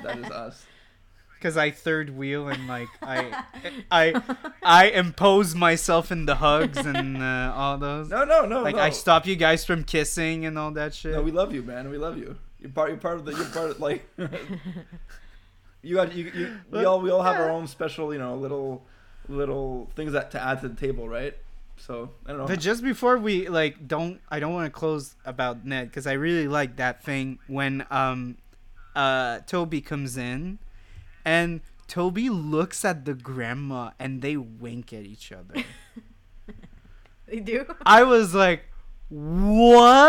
that 0.03 0.17
is 0.17 0.29
us. 0.29 0.65
Because 1.41 1.57
I 1.57 1.71
third 1.71 2.15
wheel 2.15 2.47
and 2.47 2.67
like 2.67 2.89
I 3.01 3.43
I 3.89 4.21
I 4.61 4.89
impose 4.89 5.55
myself 5.55 6.11
in 6.11 6.27
the 6.27 6.35
hugs 6.35 6.77
and 6.77 7.17
uh, 7.17 7.51
all 7.55 7.79
those. 7.79 8.09
No, 8.09 8.23
no, 8.25 8.45
no. 8.45 8.61
like 8.61 8.75
no. 8.75 8.81
I 8.83 8.91
stop 8.91 9.25
you 9.25 9.35
guys 9.35 9.65
from 9.65 9.83
kissing 9.83 10.45
and 10.45 10.59
all 10.59 10.69
that 10.71 10.93
shit. 10.93 11.13
No, 11.13 11.23
we 11.23 11.31
love 11.31 11.51
you, 11.51 11.63
man. 11.63 11.89
We 11.89 11.97
love 11.97 12.17
you. 12.17 12.37
You're 12.59 12.69
part. 12.69 12.89
You're 12.89 12.99
part 12.99 13.17
of 13.17 13.25
the. 13.25 13.31
You're 13.33 13.45
part 13.45 13.71
of 13.71 13.79
like. 13.79 14.07
you 15.81 15.95
got 15.95 16.13
you. 16.13 16.31
you 16.35 16.57
we 16.69 16.85
all 16.85 17.01
we 17.01 17.09
all 17.09 17.23
have 17.23 17.37
our 17.37 17.49
own 17.49 17.65
special, 17.65 18.13
you 18.13 18.19
know, 18.19 18.35
little 18.35 18.83
little 19.27 19.89
things 19.95 20.11
that 20.11 20.29
to 20.31 20.39
add 20.39 20.61
to 20.61 20.69
the 20.69 20.75
table, 20.75 21.09
right? 21.09 21.35
So 21.77 22.11
I 22.25 22.29
don't 22.29 22.39
know. 22.39 22.45
But 22.45 22.59
just 22.59 22.83
before 22.83 23.17
we 23.17 23.49
like 23.49 23.87
don't 23.87 24.21
I 24.29 24.39
don't 24.39 24.53
want 24.53 24.71
to 24.71 24.71
close 24.71 25.15
about 25.25 25.65
Ned 25.65 25.89
because 25.89 26.05
I 26.05 26.13
really 26.13 26.47
like 26.47 26.75
that 26.75 27.03
thing 27.03 27.39
when 27.47 27.85
um 27.89 28.37
uh 28.95 29.39
Tobey 29.47 29.81
comes 29.81 30.17
in 30.17 30.59
and 31.25 31.61
Tobey 31.87 32.29
looks 32.29 32.85
at 32.85 33.05
the 33.05 33.13
grandma 33.13 33.91
and 33.99 34.21
they 34.21 34.37
wink 34.37 34.93
at 34.93 35.03
each 35.05 35.31
other. 35.31 35.63
they 37.27 37.39
do. 37.39 37.65
I 37.85 38.03
was 38.03 38.33
like, 38.33 38.63
what 39.09 40.03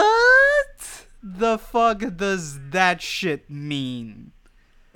the 1.22 1.58
fuck 1.58 2.02
does 2.16 2.58
that 2.70 3.02
shit 3.02 3.48
mean? 3.50 4.32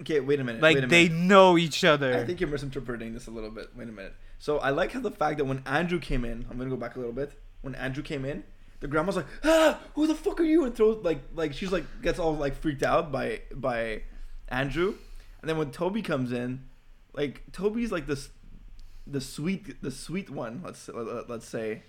okay, 0.00 0.20
wait 0.20 0.40
a 0.40 0.44
minute. 0.44 0.62
Like 0.62 0.76
wait 0.76 0.84
a 0.84 0.86
they 0.86 1.08
minute. 1.08 1.24
know 1.24 1.58
each 1.58 1.84
other. 1.84 2.14
I 2.14 2.24
think 2.24 2.40
you're 2.40 2.50
misinterpreting 2.50 3.14
this 3.14 3.26
a 3.26 3.30
little 3.30 3.50
bit. 3.50 3.70
Wait 3.76 3.88
a 3.88 3.92
minute. 3.92 4.14
So 4.38 4.58
I 4.58 4.70
like 4.70 4.92
how 4.92 5.00
the 5.00 5.10
fact 5.10 5.38
that 5.38 5.44
when 5.44 5.62
Andrew 5.66 5.98
came 5.98 6.24
in, 6.24 6.46
I'm 6.50 6.58
gonna 6.58 6.70
go 6.70 6.76
back 6.76 6.96
a 6.96 6.98
little 6.98 7.14
bit. 7.14 7.32
When 7.62 7.74
Andrew 7.74 8.02
came 8.02 8.24
in, 8.24 8.44
the 8.80 8.86
grandma's 8.86 9.16
like, 9.16 9.26
"Ah, 9.44 9.80
who 9.94 10.06
the 10.06 10.14
fuck 10.14 10.38
are 10.40 10.44
you?" 10.44 10.64
and 10.64 10.74
throws 10.74 11.02
like 11.04 11.20
like 11.34 11.54
she's 11.54 11.72
like 11.72 11.84
gets 12.02 12.18
all 12.18 12.34
like 12.36 12.54
freaked 12.54 12.82
out 12.82 13.10
by 13.10 13.40
by 13.54 14.02
Andrew, 14.48 14.94
and 15.46 15.50
then 15.50 15.58
when 15.58 15.70
Tobey 15.70 16.02
comes 16.02 16.32
in, 16.32 16.64
like 17.12 17.44
Tobey's 17.52 17.92
like 17.92 18.08
this 18.08 18.30
the 19.06 19.20
sweet 19.20 19.80
the 19.80 19.92
sweet 19.92 20.28
one. 20.28 20.60
Let's 20.64 20.88
let- 20.88 21.30
let's 21.30 21.46
say, 21.46 21.84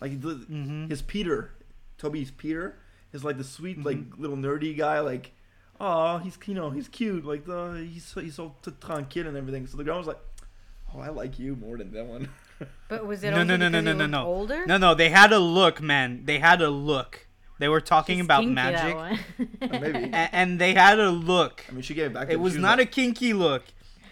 like 0.00 0.18
the, 0.22 0.36
Mhm. 0.50 0.88
his 0.88 1.02
Peter, 1.02 1.50
Tobey's 1.98 2.30
Peter 2.30 2.78
is 3.12 3.22
like 3.22 3.36
the 3.36 3.44
sweet 3.44 3.84
like 3.84 3.98
Mhm. 3.98 4.18
little 4.18 4.38
nerdy 4.38 4.74
guy 4.76 5.00
like. 5.00 5.32
Oh, 5.78 6.16
he's 6.18 6.38
you 6.46 6.54
know 6.54 6.70
he's 6.70 6.88
cute 6.88 7.24
like 7.26 7.44
the 7.44 7.86
he's 7.92 8.04
so, 8.06 8.20
he's 8.22 8.36
so 8.36 8.54
t- 8.62 8.70
tranquil 8.80 9.26
and 9.26 9.36
everything. 9.36 9.66
So 9.66 9.76
the 9.76 9.84
grandma's 9.84 10.06
like, 10.06 10.20
oh, 10.94 11.00
I 11.00 11.08
like 11.10 11.38
you 11.38 11.54
more 11.56 11.76
than 11.76 11.92
that 11.92 12.06
one. 12.06 12.28
But 12.88 13.04
was 13.06 13.22
it 13.24 13.30
No, 13.32 13.38
also 13.38 13.44
no, 13.44 13.56
no, 13.56 13.68
no, 13.68 13.80
because 13.80 13.84
no, 13.84 13.90
he 13.92 13.98
no, 13.98 14.04
looked 14.04 14.10
no. 14.12 14.24
older? 14.26 14.66
No, 14.66 14.76
no, 14.78 14.94
they 14.94 15.10
had 15.10 15.32
a 15.32 15.38
look, 15.40 15.82
man. 15.82 16.24
They 16.24 16.38
had 16.38 16.62
a 16.62 16.70
look. 16.70 17.26
They 17.62 17.68
were 17.68 17.80
talking 17.80 18.16
She's 18.18 18.24
about 18.24 18.40
kinky, 18.40 18.54
magic. 18.54 18.96
one. 18.96 19.18
Maybe. 19.80 20.10
A- 20.12 20.34
and 20.34 20.60
they 20.60 20.74
had 20.74 20.98
a 20.98 21.10
look. 21.10 21.64
I 21.68 21.72
mean, 21.72 21.82
she 21.82 21.94
gave 21.94 22.06
it 22.06 22.14
back. 22.14 22.28
It 22.28 22.40
was 22.40 22.56
not 22.56 22.78
like, 22.80 22.88
a 22.88 22.90
kinky 22.90 23.32
look. 23.34 23.62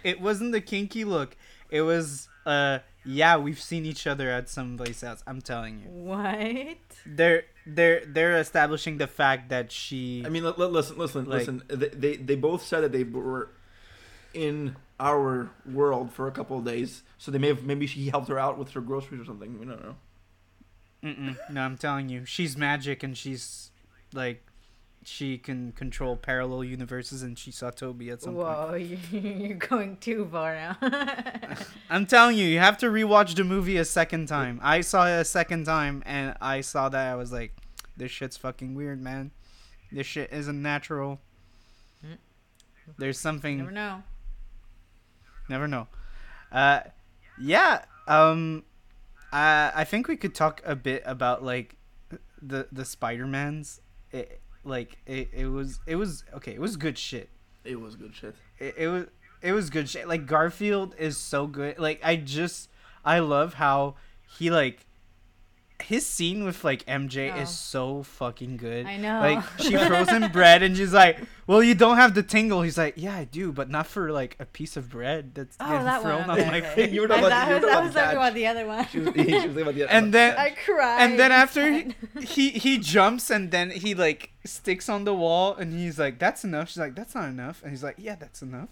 It 0.05 0.21
wasn't 0.21 0.53
the 0.53 0.61
kinky 0.61 1.05
look. 1.05 1.37
It 1.69 1.81
was 1.83 2.29
uh 2.47 2.79
yeah, 3.05 3.39
we've 3.39 3.61
seen 3.61 3.87
each 3.87 4.07
other 4.07 4.31
at 4.31 4.49
some 4.49 4.77
place 4.77 5.03
else. 5.03 5.25
I'm 5.27 5.41
telling 5.43 5.81
you. 5.81 5.89
what? 5.91 6.77
They're 7.05 7.43
they're 7.67 8.05
they're 8.07 8.37
establishing 8.39 8.99
the 8.99 9.09
fact 9.09 9.49
that 9.49 9.73
she 9.73 10.23
I 10.25 10.29
mean, 10.29 10.45
li- 10.45 10.55
li- 10.57 10.67
listen, 10.67 10.97
listen, 10.97 11.25
Like- 11.25 11.41
listen. 11.41 11.63
They, 11.67 11.89
they 11.89 12.17
they 12.19 12.37
both 12.37 12.63
said 12.63 12.83
that 12.85 12.93
they 12.93 13.03
were 13.03 13.51
in 14.33 14.77
our 15.01 15.51
world 15.67 16.13
for 16.13 16.29
a 16.29 16.31
couple 16.31 16.57
of 16.59 16.65
days, 16.65 17.03
so 17.19 17.33
they 17.33 17.39
may 17.39 17.49
have 17.49 17.65
maybe 17.65 17.89
she 17.89 18.11
helped 18.11 18.29
her 18.29 18.39
out 18.39 18.59
with 18.59 18.71
her 18.71 18.81
groceries 18.81 19.21
or 19.23 19.25
something. 19.25 19.59
We 19.59 19.67
don't 19.67 19.83
know. 19.83 19.97
Mm-mm. 21.05 21.37
No, 21.51 21.63
I'm 21.63 21.77
telling 21.77 22.09
you. 22.09 22.25
She's 22.25 22.57
magic 22.57 23.03
and 23.03 23.17
she's 23.17 23.71
like 24.13 24.45
she 25.03 25.39
can 25.39 25.73
control 25.73 26.15
parallel 26.15 26.63
universes 26.63 27.23
and 27.23 27.39
she 27.39 27.51
saw 27.51 27.71
Tobey 27.71 28.11
at 28.11 28.21
some 28.21 28.35
point. 28.35 28.47
Whoa, 28.47 28.75
you- 28.75 28.99
you're 29.19 29.57
going 29.57 29.97
too 29.97 30.29
far 30.31 30.55
now. 30.55 30.77
I'm 31.91 32.05
telling 32.05 32.37
you, 32.37 32.45
you 32.45 32.59
have 32.59 32.77
to 32.79 32.87
rewatch 32.87 33.35
the 33.35 33.45
movie 33.45 33.79
a 33.79 33.85
second 33.87 34.27
time. 34.27 34.61
I 34.63 34.83
saw 34.83 35.07
it 35.07 35.13
a 35.21 35.25
second 35.25 35.65
time 35.65 36.03
and 36.05 36.35
I 36.41 36.61
saw 36.61 36.91
that 36.91 37.13
I 37.13 37.15
was 37.15 37.33
like, 37.33 37.55
this 37.97 38.11
shit's 38.11 38.37
fucking 38.37 38.75
weird, 38.75 39.01
man. 39.01 39.31
This 39.91 40.07
shit 40.07 40.31
isn't 40.33 40.61
natural. 40.61 41.19
There's 42.99 43.19
something 43.19 43.59
Never 43.59 43.71
know. 43.71 44.03
never 45.49 45.69
know. 45.69 45.87
Uh 46.53 46.81
yeah, 47.41 47.85
um 48.09 48.65
I 49.33 49.73
I 49.75 49.85
think 49.85 50.09
we 50.09 50.17
could 50.17 50.35
talk 50.35 50.61
a 50.65 50.77
bit 50.77 51.03
about 51.07 51.43
like 51.43 51.77
the 52.41 52.69
the 52.73 52.85
Spider-Mans. 52.85 53.81
It 54.13 54.41
like 54.65 54.99
it, 55.07 55.31
it 55.33 55.47
was 55.47 55.81
it 55.87 55.97
was 55.97 56.25
okay, 56.35 56.55
it 56.55 56.61
was 56.61 56.77
good 56.77 56.99
shit. 56.99 57.31
It 57.65 57.81
was 57.81 57.97
good 57.97 58.15
shit. 58.15 58.35
it, 58.59 58.75
it 58.77 58.89
was 58.89 59.07
it 59.43 59.53
was 59.53 59.71
good 59.71 59.89
shit. 59.89 60.09
Like 60.09 60.27
Garfield 60.27 60.95
is 60.99 61.17
so 61.17 61.47
good. 61.47 61.79
Like 61.79 62.01
I 62.03 62.17
just 62.17 62.71
I 63.05 63.21
love 63.21 63.55
how 63.55 63.97
he 64.39 64.51
like 64.51 64.87
his 65.83 66.07
scene 66.07 66.45
with 66.45 66.63
like 66.65 66.85
MJ 66.87 67.33
Oh. 67.35 67.41
is 67.41 67.51
so 67.51 68.03
fucking 68.03 68.57
good. 68.57 68.87
I 68.87 68.97
know. 68.97 69.21
Like 69.21 69.45
she 69.59 69.77
throws 69.87 70.09
him 70.09 70.31
bread 70.33 70.63
and 70.63 70.77
she's 70.77 70.93
like, 70.93 71.19
"Well, 71.47 71.63
you 71.63 71.75
don't 71.75 71.97
have 71.97 72.15
the 72.15 72.23
tingle." 72.23 72.63
He's 72.63 72.79
like, 72.79 72.95
"Yeah, 72.97 73.15
I 73.17 73.25
do, 73.25 73.53
but 73.53 73.71
not 73.71 73.87
for 73.87 74.11
like 74.13 74.37
a 74.41 74.47
piece 74.47 74.77
of 74.77 74.89
bread 74.91 75.35
that's 75.35 75.57
Oh, 75.61 75.69
getting 75.69 75.85
that 75.87 76.03
thrown 76.03 76.21
one. 76.23 76.31
on 76.31 76.41
Okay, 76.41 76.51
my 76.51 76.59
okay. 76.59 76.75
face." 76.75 76.93
You 76.95 77.01
were 77.03 77.07
I, 77.13 77.21
talking 77.21 77.23
thought- 77.31 77.33
about, 77.33 77.49
you 77.49 77.55
were 77.55 77.71
I 77.71 77.73
talking 77.73 77.85
was 77.87 77.91
about 77.91 78.03
talking 78.05 78.17
about 78.17 78.25
catch. 78.27 78.35
the 78.35 78.47
other 78.47 78.67
one. 78.67 78.87
She 78.89 78.99
was, 78.99 79.15
she 79.15 79.21
was 79.21 79.43
thinking 79.43 79.63
about 79.63 79.75
the 79.75 79.93
And 79.93 80.15
then 80.15 80.37
I 80.37 80.51
cried. 80.51 81.01
and 81.03 81.19
then 81.19 81.33
after 81.33 81.61
inside. 81.67 81.95
he 82.29 82.51
he 82.51 82.79
jumps 82.79 83.31
and 83.31 83.51
then 83.51 83.71
he 83.71 83.95
like 83.95 84.31
sticks 84.45 84.89
on 84.89 85.05
the 85.05 85.15
wall 85.15 85.55
and 85.57 85.73
he's 85.73 85.99
like, 85.99 86.19
"That's 86.19 86.45
enough." 86.45 86.69
She's 86.69 86.79
like, 86.79 86.95
"That's 86.95 87.15
not 87.15 87.29
enough," 87.29 87.63
and 87.63 87.71
he's 87.71 87.83
like, 87.83 87.97
"Yeah, 87.99 88.17
that's 88.17 88.43
enough." 88.43 88.69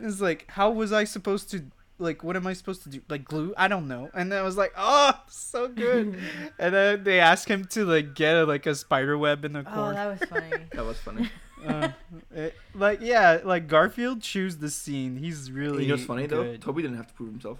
It's 0.00 0.20
like, 0.20 0.44
how 0.50 0.70
was 0.70 0.92
I 0.92 1.04
supposed 1.04 1.50
to? 1.50 1.64
Like, 2.00 2.22
what 2.22 2.36
am 2.36 2.46
I 2.46 2.52
supposed 2.52 2.82
to 2.84 2.88
do? 2.88 3.00
Like 3.08 3.24
glue? 3.24 3.52
I 3.56 3.66
don't 3.68 3.88
know. 3.88 4.08
And 4.14 4.30
then 4.30 4.38
I 4.38 4.42
was 4.42 4.56
like, 4.56 4.72
oh, 4.76 5.12
so 5.28 5.66
good. 5.68 6.16
and 6.58 6.74
then 6.74 7.02
they 7.04 7.18
ask 7.18 7.48
him 7.48 7.64
to 7.72 7.84
like 7.84 8.14
get 8.14 8.36
a, 8.36 8.44
like 8.44 8.66
a 8.66 8.74
spider 8.74 9.18
web 9.18 9.44
in 9.44 9.52
the 9.52 9.60
Oh, 9.60 9.74
corner. 9.74 9.94
that 9.94 10.20
was 10.20 10.28
funny. 10.28 10.50
that 10.72 10.84
was 10.84 10.98
funny. 10.98 11.30
uh, 11.66 11.88
it- 12.32 12.54
like 12.74 13.00
yeah, 13.02 13.40
like 13.42 13.66
Garfield 13.66 14.22
choose 14.22 14.58
the 14.58 14.70
scene. 14.70 15.16
He's 15.16 15.50
really. 15.50 15.82
you 15.82 15.88
know 15.88 15.94
what's 15.94 16.06
funny 16.06 16.26
though? 16.26 16.56
Tobey 16.58 16.82
didn't 16.82 16.98
have 16.98 17.08
to 17.08 17.14
prove 17.14 17.30
himself. 17.30 17.58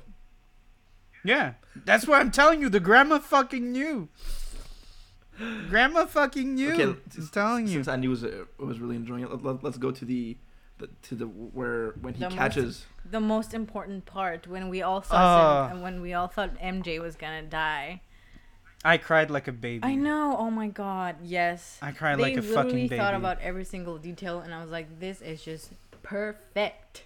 Yeah, 1.24 1.55
that's 1.85 2.06
what 2.06 2.20
I'm 2.20 2.31
telling 2.31 2.60
you. 2.60 2.69
The 2.69 2.78
grandma 2.81 3.19
fucking 3.19 3.73
knew. 3.73 4.09
Grandma 5.69 6.05
fucking 6.06 6.55
knew. 6.55 6.73
Okay, 6.73 6.82
I'm 6.85 7.01
since- 7.10 7.31
telling 7.31 7.66
you. 7.66 7.74
Since 7.74 7.89
Andy 7.89 8.09
was 8.09 8.24
uh, 8.24 8.44
was 8.59 8.78
really 8.81 8.97
enjoying 8.97 9.23
it, 9.24 9.31
let, 9.31 9.62
let, 9.62 9.65
us 9.73 9.78
go 9.78 9.90
to 9.90 10.05
the, 10.05 10.36
the 10.79 10.89
to 11.03 11.15
the 11.15 11.27
where 11.27 11.91
when 12.01 12.15
he 12.15 12.21
The 12.21 12.31
most- 12.31 12.39
catches. 12.39 12.87
the 13.11 13.21
most 13.21 13.55
important 13.55 14.07
part 14.07 14.47
when 14.47 14.69
we 14.69 14.83
all 14.83 15.03
saw 15.03 15.17
ah. 15.17 15.69
him 15.69 15.77
Sim- 15.77 15.83
when 15.83 16.01
we 16.01 16.15
all 16.15 16.29
thought 16.29 16.59
MJ 16.61 17.01
was 17.01 17.17
gonna 17.17 17.43
die. 17.43 18.01
I 18.85 18.97
cried 18.97 19.29
like 19.31 19.49
a 19.49 19.53
baby. 19.53 19.83
I 19.85 19.97
know. 19.97 20.37
Oh 20.39 20.51
my 20.51 20.69
god. 20.69 21.17
Yes. 21.23 21.79
I 21.83 21.91
cried 21.91 22.19
they 22.19 22.23
like 22.23 22.37
a 22.37 22.43
fucking 22.43 22.87
baby. 22.89 22.97
thought 22.97 23.15
about 23.15 23.41
every 23.41 23.65
single 23.65 23.99
detail, 23.99 24.39
and 24.41 24.55
I 24.55 24.63
was 24.63 24.71
like, 24.71 25.01
"This 25.01 25.21
is 25.21 25.43
just 25.43 25.73
perfect." 26.03 27.03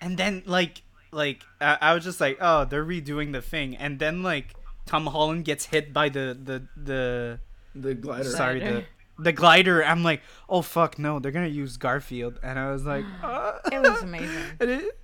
and 0.00 0.16
then 0.18 0.42
like 0.46 0.82
like 1.12 1.42
I, 1.60 1.78
I 1.80 1.94
was 1.94 2.04
just 2.04 2.20
like, 2.20 2.38
oh, 2.40 2.64
they're 2.64 2.84
redoing 2.84 3.32
the 3.32 3.42
thing, 3.42 3.76
and 3.76 3.98
then 3.98 4.22
like 4.22 4.54
Tom 4.86 5.06
Holland 5.06 5.44
gets 5.44 5.66
hit 5.66 5.92
by 5.92 6.08
the 6.10 6.36
the 6.40 6.62
the 6.76 7.40
The 7.74 7.94
glider. 7.94 8.24
sorry 8.30 8.60
the 8.60 8.66
Glider. 8.66 8.86
The 9.18 9.32
glider. 9.32 9.84
I'm 9.84 10.02
like, 10.02 10.22
oh 10.48 10.62
fuck 10.62 10.98
no, 10.98 11.18
they're 11.18 11.32
gonna 11.32 11.46
use 11.46 11.76
Garfield, 11.76 12.38
and 12.42 12.58
I 12.58 12.70
was 12.72 12.84
like, 12.94 13.04
uh, 13.22 13.58
It 13.72 13.80
was 13.80 14.02
amazing. 14.02 14.42
and 14.60 14.70
it 14.70 14.98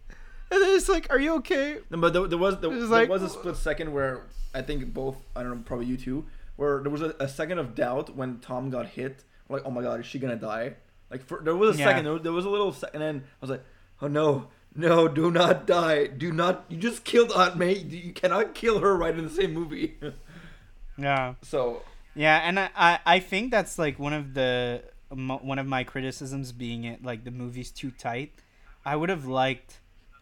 and 0.52 0.60
then 0.62 0.74
it's 0.76 0.88
like, 0.88 1.06
are 1.10 1.18
you 1.20 1.34
okay? 1.36 1.78
No, 1.90 1.98
but 1.98 2.12
there, 2.12 2.26
there 2.26 2.38
was 2.38 2.58
there, 2.60 2.70
was 2.70 2.88
there 2.88 3.00
like- 3.00 3.08
was 3.08 3.22
a 3.22 3.28
split 3.28 3.56
second 3.56 3.92
where 3.92 4.22
I 4.54 4.62
think 4.62 4.92
both 4.92 5.16
I 5.36 5.42
don't 5.42 5.50
know 5.56 5.62
probably 5.64 5.86
you 5.86 5.96
two 5.96 6.24
where 6.56 6.80
there 6.82 6.90
was 6.90 7.02
a, 7.02 7.14
a 7.20 7.28
second 7.28 7.58
of 7.58 7.74
doubt 7.74 8.14
when 8.16 8.38
Tom 8.40 8.68
got 8.70 8.86
hit. 8.86 9.22
Like 9.48 9.62
oh 9.64 9.70
my 9.70 9.82
god, 9.82 10.00
is 10.00 10.06
she 10.06 10.18
gonna 10.18 10.36
die? 10.36 10.74
Like 11.10 11.24
for, 11.24 11.40
there 11.42 11.56
was 11.56 11.76
a 11.76 11.78
Yeah. 11.78 11.86
second, 11.86 12.04
there 12.04 12.12
was, 12.14 12.22
there 12.22 12.32
was 12.32 12.44
a 12.44 12.50
little 12.50 12.72
second, 12.72 13.02
and 13.02 13.20
then 13.20 13.24
I 13.26 13.36
was 13.40 13.50
like, 13.50 13.64
oh 14.02 14.06
no, 14.08 14.48
no, 14.76 15.08
do 15.08 15.30
not 15.30 15.66
die, 15.66 16.06
do 16.06 16.32
not. 16.32 16.64
You 16.68 16.76
just 16.78 17.02
killed 17.04 17.32
Aunt 17.32 17.56
May. 17.56 17.74
You 17.78 18.12
cannot 18.12 18.54
kill 18.54 18.78
her 18.80 18.96
right 18.96 19.16
in 19.16 19.24
the 19.24 19.30
same 19.30 19.52
movie. 19.54 19.94
Yeah. 20.98 21.34
so 21.42 21.82
Yeah, 22.14 22.38
and 22.38 22.58
I, 22.58 22.70
I, 22.76 22.98
I 23.06 23.20
think 23.20 23.50
that's 23.50 23.78
like 23.78 23.98
one 23.98 24.12
of 24.12 24.34
the 24.34 24.82
one 25.10 25.58
of 25.58 25.66
my 25.66 25.82
criticisms 25.82 26.52
being 26.52 26.84
it 26.84 27.04
like 27.04 27.24
the 27.24 27.30
movie's 27.30 27.70
too 27.70 27.90
tight. 27.90 28.32
I 28.84 28.96
would 28.96 29.08
have 29.08 29.26
liked 29.26 29.80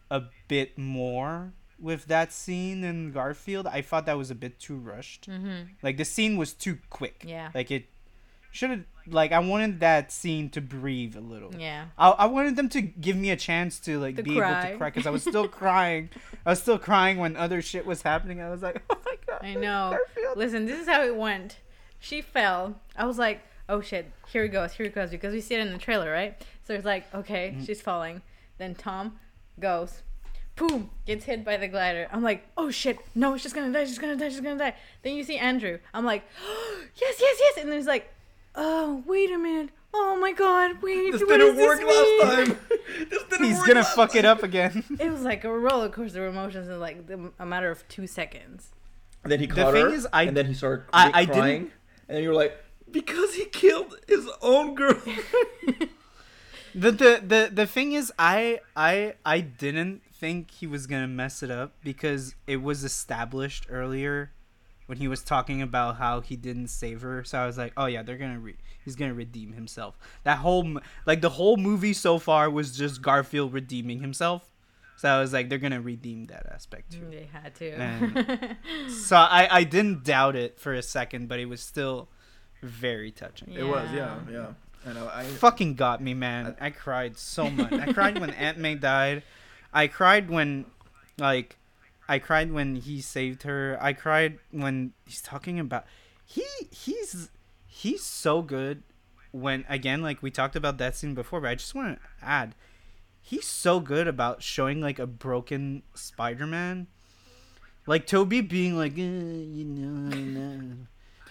a 0.09 0.23
bit 0.47 0.77
more 0.77 1.53
with 1.79 2.05
that 2.07 2.33
scene 2.33 2.83
in 2.83 3.11
Garfield. 3.11 3.67
I 3.67 3.81
thought 3.81 4.05
that 4.07 4.17
was 4.17 4.31
a 4.31 4.35
bit 4.35 4.59
too 4.59 4.75
rushed. 4.77 5.29
Mm-hmm. 5.29 5.73
Like 5.81 5.97
the 5.97 6.05
scene 6.05 6.37
was 6.37 6.53
too 6.53 6.79
quick. 6.89 7.23
Yeah. 7.25 7.51
Like 7.53 7.71
it 7.71 7.85
should 8.51 8.69
have 8.71 8.83
like 9.07 9.31
I 9.31 9.39
wanted 9.39 9.79
that 9.79 10.11
scene 10.11 10.49
to 10.51 10.61
breathe 10.61 11.15
a 11.15 11.21
little. 11.21 11.53
Yeah. 11.57 11.85
I, 11.97 12.09
I 12.09 12.25
wanted 12.25 12.55
them 12.55 12.69
to 12.69 12.81
give 12.81 13.15
me 13.15 13.29
a 13.29 13.37
chance 13.37 13.79
to 13.81 13.99
like 13.99 14.15
be 14.23 14.37
able 14.37 14.41
to 14.41 14.77
cry 14.77 14.89
because 14.89 15.07
I 15.07 15.11
was 15.11 15.21
still 15.21 15.47
crying. 15.61 16.09
I 16.45 16.51
was 16.51 16.61
still 16.61 16.79
crying 16.79 17.17
when 17.17 17.35
other 17.35 17.61
shit 17.61 17.85
was 17.85 18.01
happening. 18.01 18.41
I 18.41 18.49
was 18.49 18.61
like, 18.61 18.81
oh 18.89 18.97
my 19.05 19.15
god. 19.25 19.39
I 19.43 19.53
know. 19.53 19.91
Garfield. 19.91 20.37
Listen, 20.37 20.65
this 20.65 20.79
is 20.79 20.87
how 20.87 21.03
it 21.03 21.15
went. 21.15 21.57
She 21.99 22.21
fell. 22.21 22.79
I 22.95 23.05
was 23.05 23.17
like, 23.17 23.41
oh 23.67 23.81
shit, 23.81 24.11
here 24.31 24.43
it 24.45 24.49
goes, 24.49 24.73
here 24.73 24.85
it 24.85 24.95
goes, 24.95 25.09
because 25.11 25.33
we 25.33 25.41
see 25.41 25.55
it 25.55 25.61
in 25.61 25.71
the 25.71 25.77
trailer, 25.77 26.11
right? 26.11 26.41
So 26.63 26.73
it's 26.73 26.85
like, 26.85 27.13
okay, 27.13 27.51
Mm-hmm. 27.51 27.65
she's 27.65 27.81
falling. 27.81 28.21
Then 28.57 28.75
Tom 28.75 29.19
goes, 29.59 30.01
boom, 30.55 30.89
gets 31.05 31.25
hit 31.25 31.43
by 31.45 31.57
the 31.57 31.67
glider. 31.67 32.07
I'm 32.11 32.21
like, 32.23 32.45
oh 32.57 32.69
shit, 32.71 32.97
no, 33.15 33.37
she's 33.37 33.53
gonna 33.53 33.71
die, 33.71 33.85
she's 33.85 33.99
gonna 33.99 34.15
die, 34.15 34.29
she's 34.29 34.41
gonna 34.41 34.57
die. 34.57 34.75
Then 35.03 35.15
you 35.15 35.23
see 35.23 35.37
Andrew. 35.37 35.79
I'm 35.93 36.05
like, 36.05 36.23
yes, 36.95 37.15
yes, 37.19 37.37
yes. 37.39 37.57
And 37.57 37.71
then 37.71 37.77
it's 37.79 37.87
like, 37.87 38.11
oh, 38.55 39.03
wait 39.05 39.31
a 39.31 39.37
minute. 39.37 39.69
Oh 39.93 40.17
my 40.21 40.31
god, 40.33 40.81
wait, 40.83 41.11
this 41.13 41.21
what 41.21 41.37
didn't 41.39 41.57
work 41.57 41.79
this 41.79 41.87
mean? 41.87 42.19
last 42.19 42.47
time. 42.47 42.57
this 43.09 43.23
didn't 43.23 43.45
He's 43.47 43.57
work 43.57 43.67
gonna 43.67 43.79
last 43.79 43.95
fuck 43.95 44.15
it 44.15 44.23
up 44.25 44.43
again. 44.43 44.83
It 44.99 45.09
was 45.09 45.21
like 45.23 45.43
a 45.43 45.51
roller 45.57 45.89
coaster 45.89 46.27
of 46.27 46.33
emotions 46.33 46.67
in 46.67 46.79
like 46.79 47.09
a 47.39 47.45
matter 47.45 47.71
of 47.71 47.87
two 47.87 48.05
seconds. 48.05 48.69
And 49.23 49.31
then 49.31 49.39
he 49.39 49.47
The 49.47 49.55
caught 49.55 49.73
thing 49.73 49.85
her, 49.87 49.93
is, 49.93 50.07
I- 50.13 50.23
and 50.23 50.37
then 50.37 50.45
he 50.45 50.53
started 50.53 50.85
I- 50.93 51.09
crying, 51.11 51.29
I 51.29 51.33
didn't- 51.33 51.71
and 52.09 52.23
you're 52.23 52.33
like, 52.33 52.57
because 52.91 53.35
he 53.35 53.45
killed 53.45 53.97
his 54.07 54.27
own 54.41 54.75
girl. 54.75 54.99
the, 56.75 56.91
the 56.91 57.21
the 57.25 57.49
the 57.53 57.67
thing 57.67 57.93
is 57.93 58.11
I 58.17 58.59
I 58.75 59.13
I 59.25 59.41
didn't 59.41 60.01
think 60.13 60.51
he 60.51 60.67
was 60.67 60.87
gonna 60.87 61.07
mess 61.07 61.43
it 61.43 61.51
up 61.51 61.73
because 61.83 62.35
it 62.47 62.61
was 62.61 62.83
established 62.83 63.67
earlier 63.69 64.31
when 64.87 64.97
he 64.97 65.07
was 65.07 65.23
talking 65.23 65.61
about 65.61 65.97
how 65.97 66.19
he 66.19 66.35
didn't 66.35 66.69
save 66.69 67.01
her. 67.01 67.23
So 67.23 67.37
I 67.37 67.45
was 67.45 67.57
like, 67.59 67.73
oh 67.77 67.85
yeah, 67.85 68.01
they're 68.01 68.17
gonna 68.17 68.39
re- 68.39 68.57
he's 68.83 68.95
gonna 68.95 69.13
redeem 69.13 69.53
himself. 69.53 69.97
That 70.23 70.39
whole 70.39 70.79
like 71.05 71.21
the 71.21 71.29
whole 71.29 71.57
movie 71.57 71.93
so 71.93 72.17
far 72.17 72.49
was 72.49 72.75
just 72.75 73.01
Garfield 73.01 73.53
redeeming 73.53 73.99
himself. 73.99 74.48
So 74.99 75.07
I 75.07 75.21
was 75.21 75.31
like, 75.31 75.47
they're 75.47 75.59
gonna 75.59 75.79
redeem 75.79 76.25
that 76.25 76.45
aspect 76.51 76.91
too. 76.91 77.07
They 77.09 77.29
had 77.31 77.55
to. 77.55 77.71
And- 77.71 78.57
So 78.89 79.15
I 79.15 79.47
I 79.49 79.63
didn't 79.63 80.03
doubt 80.03 80.35
it 80.35 80.59
for 80.59 80.73
a 80.73 80.81
second, 80.81 81.29
but 81.29 81.39
it 81.39 81.45
was 81.45 81.61
still 81.61 82.09
very 82.61 83.09
touching. 83.11 83.53
It 83.53 83.63
was, 83.63 83.89
Yeah. 83.93 84.17
yeah, 84.29 84.47
yeah. 84.85 85.03
I. 85.13 85.21
I 85.21 85.25
fucking 85.25 85.75
got 85.75 86.01
me, 86.01 86.13
man. 86.13 86.55
I 86.59 86.69
cried 86.71 87.17
so 87.17 87.49
much. 87.61 87.71
I 87.71 87.93
cried 87.93 88.19
when 88.19 88.31
Aunt 88.31 88.57
May 88.57 88.75
died. 88.75 89.23
I 89.73 89.87
cried 89.87 90.29
when, 90.29 90.65
like, 91.17 91.55
I 92.09 92.19
cried 92.19 92.51
when 92.51 92.75
he 92.75 92.99
saved 93.01 93.43
her. 93.43 93.77
I 93.79 93.93
cried 93.93 94.39
when 94.51 94.91
he's 95.05 95.21
talking 95.21 95.59
about 95.59 95.85
he 96.25 96.43
he's 96.71 97.29
he's 97.67 98.03
so 98.03 98.41
good 98.41 98.83
when 99.31 99.63
again 99.69 100.01
like 100.01 100.21
we 100.23 100.31
talked 100.31 100.55
about 100.57 100.77
that 100.79 100.95
scene 100.97 101.13
before, 101.13 101.39
but 101.39 101.49
I 101.51 101.55
just 101.55 101.73
want 101.75 101.99
to 101.99 102.25
add 102.25 102.55
he's 103.29 103.45
so 103.45 103.79
good 103.79 104.07
about 104.07 104.41
showing 104.41 104.81
like 104.81 104.97
a 104.97 105.05
broken 105.05 105.83
Spider-Man. 105.93 106.87
Like 107.85 108.07
Tobey 108.07 108.41
being 108.41 108.75
like, 108.75 108.93
eh, 108.93 109.01
you 109.01 109.65
know, 109.65 110.75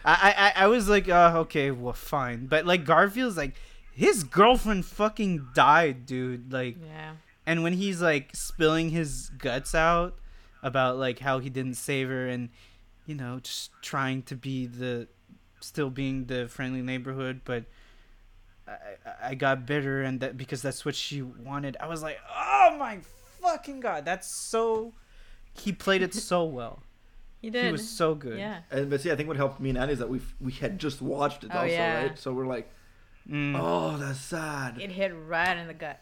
I. 0.04 0.12
I, 0.12 0.34
I 0.36 0.64
I 0.64 0.66
was 0.68 0.88
like, 0.88 1.08
uh, 1.08 1.32
okay, 1.36 1.70
well, 1.72 1.92
fine. 1.92 2.46
But 2.46 2.66
like 2.66 2.84
Garfield's 2.84 3.36
like, 3.36 3.54
his 3.92 4.22
girlfriend 4.22 4.86
fucking 4.86 5.48
died, 5.54 6.06
dude. 6.06 6.52
Like, 6.52 6.76
yeah. 6.80 7.12
and 7.46 7.62
when 7.64 7.72
he's 7.72 8.00
like 8.00 8.34
spilling 8.34 8.90
his 8.90 9.30
guts 9.36 9.74
out 9.74 10.18
about 10.62 10.98
like 10.98 11.18
how 11.18 11.40
he 11.40 11.50
didn't 11.50 11.74
save 11.74 12.08
her 12.08 12.26
and 12.26 12.48
you 13.06 13.14
know 13.14 13.38
just 13.40 13.70
trying 13.80 14.22
to 14.22 14.34
be 14.34 14.66
the 14.66 15.06
still 15.60 15.90
being 15.90 16.26
the 16.26 16.48
friendly 16.48 16.82
neighborhood, 16.82 17.40
but 17.44 17.64
I 18.69 19.11
I- 19.11 19.28
I 19.31 19.35
got 19.35 19.66
bitter 19.66 20.03
and 20.03 20.20
that 20.20 20.36
because 20.36 20.61
that's 20.62 20.85
what 20.85 20.95
she 20.95 21.23
wanted. 21.23 21.77
I 21.81 21.86
was 21.89 22.03
like, 22.03 22.19
oh 22.35 22.77
my 22.78 22.99
fucking 23.40 23.81
god, 23.81 24.05
that's 24.05 24.28
so. 24.28 24.93
He 25.55 25.73
played 25.73 26.03
it 26.03 26.15
so 26.15 26.45
well. 26.59 26.82
He 27.40 27.51
did. 27.51 27.66
He 27.66 27.73
was 27.73 27.89
so 27.89 28.15
good. 28.15 28.39
Yeah. 28.39 28.61
and 28.70 28.90
but 28.90 29.01
see, 29.01 29.11
I 29.12 29.16
think 29.16 29.28
what 29.28 29.36
helped 29.36 29.61
me 29.61 29.69
and 29.70 29.78
Andy 29.78 29.93
is 29.95 29.99
that 30.01 30.09
we 30.09 30.20
we 30.40 30.53
had 30.53 30.78
just 30.78 31.01
watched 31.01 31.45
it 31.45 31.51
Oh, 31.53 31.59
also, 31.59 31.73
yeah. 31.73 32.03
right? 32.03 32.19
So 32.19 32.32
we're 32.32 32.47
like, 32.47 32.69
Mm. 33.28 33.55
oh, 33.61 33.97
that's 33.99 34.20
sad. 34.20 34.81
It 34.81 34.90
hit 34.90 35.12
right 35.27 35.57
in 35.57 35.66
the 35.66 35.74
gut. 35.74 36.01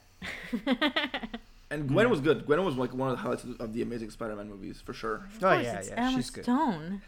And 1.69 1.89
Gwen 1.89 2.07
Yeah. 2.07 2.11
was 2.11 2.21
good. 2.21 2.47
Gwen 2.47 2.65
was 2.65 2.77
like 2.77 2.95
one 2.95 3.09
of 3.11 3.17
the 3.17 3.23
highlights 3.23 3.43
of 3.59 3.73
the 3.73 3.83
Amazing 3.83 4.11
Spider-Man 4.11 4.49
movies 4.49 4.81
for 4.81 4.93
sure. 4.93 5.17
Of 5.17 5.43
Oh, 5.43 5.49
course, 5.49 5.65
yeah, 5.65 5.79
it's 5.79 5.89
yeah, 5.89 5.95
Emma 6.07 6.17
she's 6.17 6.31
good. 6.31 6.45
Stone. 6.45 7.03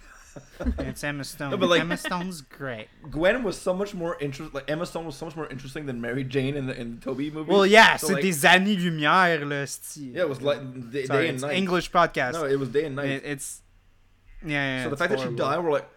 It's 0.79 1.03
Emma 1.05 1.25
Stone. 1.25 1.51
No, 1.51 1.57
but, 1.57 1.69
like- 1.69 1.81
Emma 1.81 1.97
Stone's 1.97 2.41
great. 2.41 2.89
Gwen 3.11 3.43
was 3.43 3.57
so 3.61 3.73
much 3.75 3.95
more 3.95 4.17
interest. 4.21 4.55
Like 4.55 4.71
Emma 4.71 4.87
Stone 4.87 5.07
was 5.07 5.17
so 5.17 5.27
much 5.27 5.37
more 5.37 5.47
interesting 5.49 5.87
than 5.87 6.01
Mary 6.01 6.25
Jane 6.25 6.57
in 6.57 6.67
the 6.67 6.79
in 6.81 6.97
the 6.97 7.01
Tobey 7.05 7.31
movie. 7.31 7.51
Well, 7.51 7.67
yeah, 7.67 7.97
So, 7.97 8.09
c'est 8.09 8.15
like, 8.15 8.23
des 8.23 8.47
années-lumière, 8.47 9.45
là, 9.47 9.67
c'ti. 9.67 10.13
Yeah, 10.15 10.23
it 10.23 10.29
was 10.29 10.41
like 10.43 10.61
day, 10.91 11.05
Sorry, 11.07 11.23
day 11.25 11.29
and 11.29 11.35
it's 11.37 11.43
night. 11.45 11.57
English 11.57 11.91
podcast. 11.93 12.33
No, 12.33 12.45
it 12.45 12.59
was 12.59 12.69
day 12.71 12.85
and 12.87 12.97
night. 12.97 13.11
It- 13.11 13.25
it's 13.25 13.63
yeah, 14.45 14.51
yeah. 14.51 14.83
so 14.85 14.89
the 14.91 14.93
it's 14.95 15.01
fact 15.03 15.11
that 15.13 15.21
she 15.21 15.35
died, 15.35 15.59
we're 15.63 15.73
like, 15.73 15.89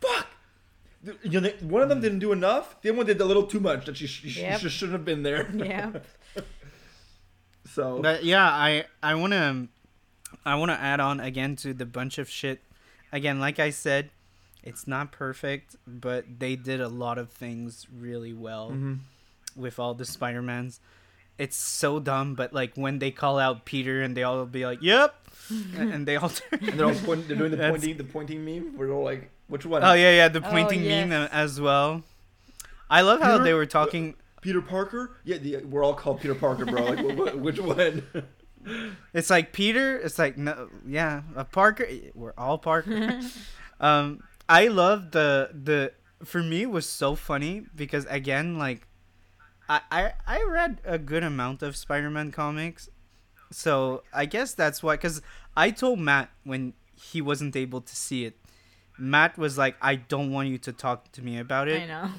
fuck. 0.00 0.26
You 1.22 1.40
know, 1.40 1.50
one 1.60 1.82
of 1.82 1.88
them 1.88 2.00
didn't 2.00 2.18
do 2.18 2.32
enough. 2.32 2.80
The 2.82 2.88
other 2.88 2.96
one 2.98 3.06
did 3.06 3.20
a 3.20 3.24
little 3.24 3.44
too 3.46 3.60
much. 3.60 3.86
That 3.86 3.96
she, 3.96 4.08
she, 4.08 4.40
Yep. 4.40 4.58
she 4.58 4.62
just 4.64 4.76
shouldn't 4.76 4.94
have 4.98 5.04
been 5.04 5.22
there. 5.22 5.48
Yeah. 5.54 5.92
So 7.72 8.00
But 8.00 8.24
yeah, 8.24 8.44
I 8.48 8.84
I 9.02 9.14
wanna 9.14 9.68
I 10.44 10.54
wanna 10.54 10.74
add 10.80 11.00
on 11.00 11.20
again 11.20 11.56
to 11.56 11.74
the 11.74 11.84
bunch 11.86 12.18
of 12.18 12.28
shit. 12.28 12.62
Again, 13.12 13.38
like 13.40 13.58
I 13.58 13.70
said, 13.70 14.10
it's 14.62 14.86
not 14.86 15.12
perfect, 15.12 15.76
but 15.86 16.24
they 16.40 16.56
did 16.56 16.80
a 16.80 16.88
lot 16.88 17.18
of 17.18 17.30
things 17.30 17.86
really 17.96 18.32
well 18.32 18.70
Mm-hmm. 18.70 18.94
with 19.54 19.78
all 19.78 19.94
the 19.94 20.04
Spider-Mans. 20.04 20.80
It's 21.38 21.56
so 21.56 22.00
dumb, 22.00 22.34
but 22.34 22.52
like 22.52 22.74
when 22.76 22.98
they 22.98 23.10
call 23.10 23.38
out 23.38 23.64
Peter 23.66 24.02
and 24.02 24.16
they 24.16 24.22
all 24.22 24.46
be 24.46 24.64
like, 24.64 24.80
"Yep," 24.80 25.14
and 25.76 26.06
they 26.06 26.16
all 26.16 26.30
turn. 26.30 26.58
And 26.62 26.80
they're 26.80 26.86
all 26.86 26.94
point, 26.94 27.28
they're 27.28 27.36
doing 27.36 27.50
the 27.50 27.58
That's- 27.58 27.72
pointing 27.78 27.96
the 27.98 28.04
pointing 28.04 28.44
meme. 28.44 28.76
Where 28.76 28.88
they're 28.88 28.96
all 28.96 29.04
like, 29.04 29.30
which 29.48 29.66
one? 29.66 29.84
Oh 29.84 29.92
yeah, 29.92 30.12
yeah, 30.16 30.28
the 30.28 30.38
Oh, 30.46 30.50
pointing 30.50 30.82
meme 30.84 31.12
as 31.12 31.60
well. 31.60 32.02
I 32.88 33.02
love 33.02 33.20
how 33.20 33.38
they 33.38 33.52
were 33.52 33.66
talking. 33.66 34.14
Peter 34.40 34.62
Parker? 34.62 35.16
Yeah, 35.24 35.38
the, 35.38 35.56
we're 35.64 35.82
all 35.84 35.94
called 35.94 36.20
Peter 36.20 36.34
Parker, 36.34 36.64
bro. 36.64 36.84
Like, 36.84 36.98
wh- 37.00 37.32
wh- 37.32 37.42
which 37.42 37.58
one? 37.60 38.02
It's 39.12 39.30
like 39.30 39.52
Peter. 39.52 39.98
It's 39.98 40.18
like 40.18 40.36
no, 40.36 40.68
yeah, 40.86 41.22
a 41.34 41.44
Parker. 41.44 41.86
We're 42.14 42.34
all 42.36 42.58
Parker. 42.58 43.20
um, 43.80 44.22
I 44.48 44.68
love 44.68 45.10
the 45.12 45.50
the. 45.52 45.92
For 46.24 46.42
me, 46.42 46.62
it 46.62 46.70
was 46.70 46.88
so 46.88 47.14
funny 47.14 47.66
because 47.74 48.06
again, 48.08 48.58
like, 48.58 48.86
I 49.68 49.80
I 49.90 50.12
I 50.26 50.42
read 50.44 50.80
a 50.84 50.98
good 50.98 51.22
amount 51.22 51.62
of 51.62 51.76
Spider-Man 51.76 52.32
comics, 52.32 52.88
so 53.52 54.02
I 54.12 54.26
guess 54.26 54.54
that's 54.54 54.82
why. 54.82 54.94
Because 54.94 55.20
I 55.56 55.70
told 55.70 55.98
Matt 55.98 56.30
when 56.44 56.72
he 56.94 57.20
wasn't 57.20 57.54
able 57.54 57.80
to 57.82 57.94
see 57.96 58.24
it, 58.24 58.36
Matt 58.98 59.36
was 59.36 59.58
like, 59.58 59.76
"I 59.82 59.96
don't 59.96 60.32
want 60.32 60.48
you 60.48 60.58
to 60.58 60.72
talk 60.72 61.12
to 61.12 61.22
me 61.22 61.38
about 61.38 61.68
it." 61.68 61.82
I 61.82 61.86
know. 61.86 62.10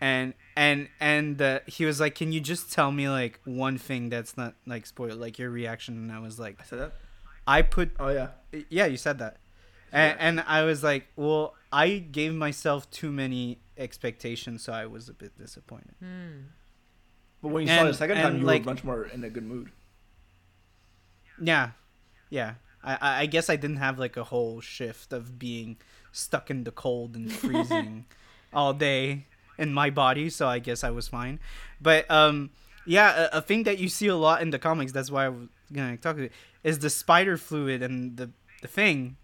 And 0.00 0.34
and 0.56 0.88
and 1.00 1.40
uh, 1.40 1.60
he 1.66 1.84
was 1.84 2.00
like 2.00 2.14
can 2.14 2.32
you 2.32 2.40
just 2.40 2.72
tell 2.72 2.90
me 2.92 3.08
like 3.08 3.40
one 3.44 3.78
thing 3.78 4.08
that's 4.10 4.36
not 4.36 4.54
like 4.66 4.84
spoiled 4.86 5.18
like 5.18 5.38
your 5.38 5.50
reaction 5.50 5.94
and 5.96 6.12
i 6.12 6.18
was 6.18 6.38
like 6.38 6.56
I 6.60 6.64
said 6.64 6.78
that. 6.80 6.92
i 7.46 7.62
put 7.62 7.92
Oh 7.98 8.08
yeah. 8.08 8.28
yeah 8.68 8.86
you 8.86 8.96
said 8.98 9.18
that 9.18 9.38
and, 9.92 10.18
and 10.20 10.40
i 10.46 10.64
was 10.64 10.82
like 10.82 11.06
well 11.16 11.54
i 11.72 11.96
gave 11.98 12.34
myself 12.34 12.90
too 12.90 13.10
many 13.10 13.58
expectations 13.78 14.62
so 14.62 14.72
i 14.72 14.84
was 14.86 15.08
a 15.08 15.14
bit 15.14 15.36
disappointed 15.38 15.94
Hmm. 16.00 16.52
But 17.42 17.48
when 17.52 17.62
you 17.62 17.68
saw 17.68 17.84
it 17.84 17.88
the 17.88 17.94
second 17.94 18.16
and, 18.18 18.24
time, 18.24 18.40
you 18.40 18.46
like- 18.46 18.64
were 18.64 18.72
much 18.72 18.82
more 18.84 19.04
in 19.06 19.22
a 19.24 19.30
good 19.30 19.44
mood. 19.44 19.70
yeah 21.40 21.70
yeah 22.30 22.54
I, 22.82 22.94
I 23.00 23.20
I 23.22 23.26
guess 23.26 23.48
i 23.50 23.56
didn't 23.56 23.76
have 23.78 23.98
like 23.98 24.16
a 24.16 24.24
whole 24.24 24.60
shift 24.60 25.12
of 25.12 25.38
being 25.38 25.76
stuck 26.12 26.50
in 26.50 26.64
the 26.64 26.70
cold 26.72 27.14
and 27.16 27.30
freezing 27.32 28.06
all 28.52 28.72
day 28.72 29.26
in 29.58 29.72
my 29.72 29.90
body 29.90 30.28
so 30.30 30.46
i 30.46 30.58
guess 30.58 30.84
i 30.84 30.90
was 30.90 31.08
fine. 31.08 31.40
But 31.80 32.10
um 32.10 32.50
yeah 32.86 33.28
a, 33.32 33.38
a 33.38 33.40
thing 33.42 33.64
that 33.64 33.78
you 33.78 33.88
see 33.88 34.06
a 34.06 34.16
lot 34.16 34.42
in 34.42 34.50
the 34.50 34.58
comics 34.58 34.92
that's 34.92 35.10
why 35.10 35.26
i 35.26 35.28
was 35.28 35.48
gonna 35.72 35.96
talk 35.96 36.16
about, 36.16 36.22
you 36.22 36.30
is 36.62 36.78
the 36.80 36.90
spider 36.90 37.36
fluid 37.36 37.82
and 37.82 38.16
the 38.16 38.30
the 38.62 38.68
thing. 38.68 39.16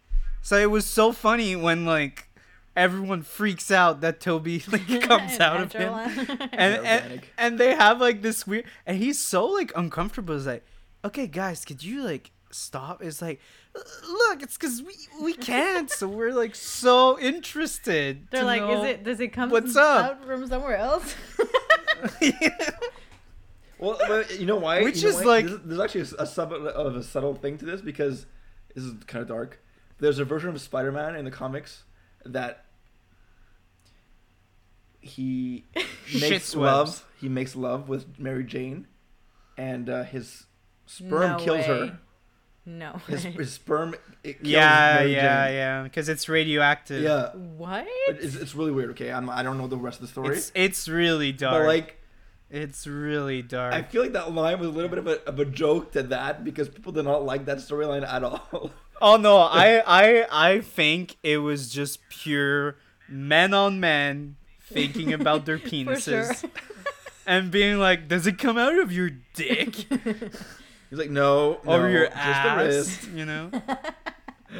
So 0.43 0.57
it 0.57 0.71
was 0.71 0.87
so 0.87 1.13
funny 1.13 1.57
when 1.57 1.85
like 1.85 2.29
everyone 2.75 3.23
freaks 3.23 3.71
out 3.71 4.01
that 4.01 4.21
tobey 4.21 4.63
like 4.73 5.03
comes 5.03 5.39
out 5.41 5.61
of 5.61 5.73
him. 5.73 5.93
And, 6.53 6.87
and 6.87 7.23
and 7.39 7.59
they 7.59 7.75
have 7.75 8.01
like 8.01 8.23
this 8.23 8.47
weird 8.47 8.65
and 8.87 8.97
he's 8.99 9.19
so 9.19 9.47
like 9.47 9.73
uncomfortable 9.77 10.37
it's 10.37 10.47
like 10.47 10.65
okay 11.05 11.27
guys 11.27 11.65
could 11.65 11.83
you 11.83 12.03
like 12.03 12.31
stop 12.55 13.03
it's 13.03 13.21
like 13.23 13.41
"Uh, 13.75 13.81
look 14.09 14.43
it's 14.43 14.57
because 14.57 14.83
we 14.83 14.95
we 15.23 15.33
can't 15.35 15.91
so 15.91 16.07
we're 16.07 16.33
like 16.33 16.55
so 16.55 17.19
interested 17.19 18.27
They're 18.31 18.45
like, 18.45 18.63
is 18.63 18.85
it? 18.85 19.05
Does 19.05 19.21
it 19.21 19.29
come 19.29 19.51
what's 19.51 19.77
up?" 19.77 20.25
from 20.25 20.47
somewhere 20.47 20.77
else? 20.77 21.15
Well, 23.79 23.99
but 24.07 24.39
you 24.39 24.47
know 24.47 24.57
why? 24.57 24.83
Which 24.83 24.99
You 25.03 25.11
know 25.11 25.19
is 25.19 25.25
why? 25.25 25.25
like- 25.25 25.47
there's, 25.47 25.61
there's 25.65 25.81
actually 25.81 26.01
a, 26.19 26.23
a 26.23 26.27
sub 26.27 26.53
of 26.53 26.95
a 26.97 27.03
subtle 27.03 27.35
thing 27.35 27.59
to 27.59 27.65
this 27.65 27.81
because 27.81 28.27
this 28.75 28.85
is 28.85 28.93
kind 29.09 29.23
of 29.23 29.29
dark. 29.29 29.61
There's 29.99 30.21
a 30.21 30.25
version 30.25 30.51
of 30.51 30.61
Spider-Man 30.61 31.17
in 31.17 31.25
the 31.25 31.33
comics 31.33 31.83
that 32.25 32.65
he 35.01 35.65
makes 36.21 36.55
love. 36.55 37.05
He 37.21 37.29
makes 37.29 37.57
love 37.57 37.89
with 37.89 38.19
Mary 38.21 38.45
Jane, 38.45 38.87
and 39.57 39.89
uh, 39.91 40.05
his 40.05 40.47
sperm 40.87 41.33
No 41.33 41.39
kills 41.39 41.67
way. 41.67 41.89
her. 41.89 41.99
No. 42.65 43.01
His, 43.09 43.25
way. 43.25 43.33
his 43.33 43.53
sperm 43.55 43.95
it 44.23 44.35
kills 44.35 44.47
yeah 44.49 44.97
Mary 45.01 45.15
yeah 45.15 45.47
Jane. 45.47 45.55
yeah 45.57 45.83
because 45.83 46.09
it's 46.09 46.29
radioactive 46.29 47.03
Yeah, 47.03 47.31
what? 47.35 47.87
it's, 48.09 48.37
it's 48.37 48.55
really 48.55 48.71
weird. 48.71 48.91
Okay, 48.91 49.11
I'm, 49.13 49.29
I 49.29 49.43
don't 49.43 49.59
know 49.59 49.67
the 49.67 49.77
rest 49.77 49.97
of 50.01 50.03
the 50.03 50.13
story, 50.13 50.37
it's 50.37 50.53
it's 50.55 50.89
really 50.89 51.33
dark 51.33 51.63
but 51.63 51.67
like 51.67 51.99
it's 52.51 52.87
really 52.87 53.43
dark 53.43 53.75
I 53.75 53.83
feel 53.83 54.03
like 54.03 54.13
that 54.13 54.33
line 54.33 54.61
was 54.61 54.69
a 54.69 54.71
little 54.71 54.91
bit 54.91 54.99
of 54.99 55.07
a, 55.09 55.25
of 55.29 55.41
a 55.41 55.45
joke 55.45 55.91
to 55.93 56.03
that 56.05 56.45
because 56.45 56.69
people 56.69 56.93
did 56.93 57.05
not 57.05 57.25
like 57.25 57.47
that 57.47 57.59
storyline 57.59 58.07
at 58.07 58.23
all. 58.23 58.71
Oh 59.05 59.17
no, 59.17 59.39
I 59.39 59.83
I 59.87 60.27
I 60.31 60.61
think 60.61 61.17
it 61.25 61.39
was 61.39 61.69
just 61.71 61.99
pure 62.09 62.77
men 63.09 63.53
on 63.53 63.81
men 63.81 64.37
thinking 64.61 65.13
about 65.13 65.45
their 65.45 65.59
For 65.59 65.69
penises 65.69 66.41
sure. 66.43 66.51
and 67.27 67.51
being 67.51 67.79
like, 67.81 68.07
"Does 68.07 68.29
it 68.29 68.39
come 68.39 68.57
out 68.57 68.79
of 68.79 68.93
your 68.93 69.11
dick 69.35 69.87
He's 70.93 70.99
like, 70.99 71.09
no, 71.09 71.55
or 71.65 71.79
no, 71.79 71.87
your 71.89 72.05
just 72.05 72.17
ass?" 72.19 72.59
the 72.59 72.65
wrist. 72.65 73.09
You 73.15 73.25
know. 73.25 73.51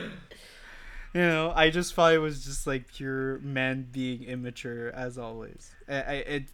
you 1.13 1.21
know, 1.21 1.53
I 1.55 1.69
just 1.69 1.93
thought 1.93 2.15
it 2.15 2.21
was 2.21 2.43
just 2.43 2.67
like 2.67 2.89
pure 2.89 3.39
men 3.41 3.87
being 3.93 4.25
immature 4.25 4.89
as 4.93 5.19
always. 5.19 5.75
I, 5.87 5.95
I 5.95 6.13
it. 6.15 6.45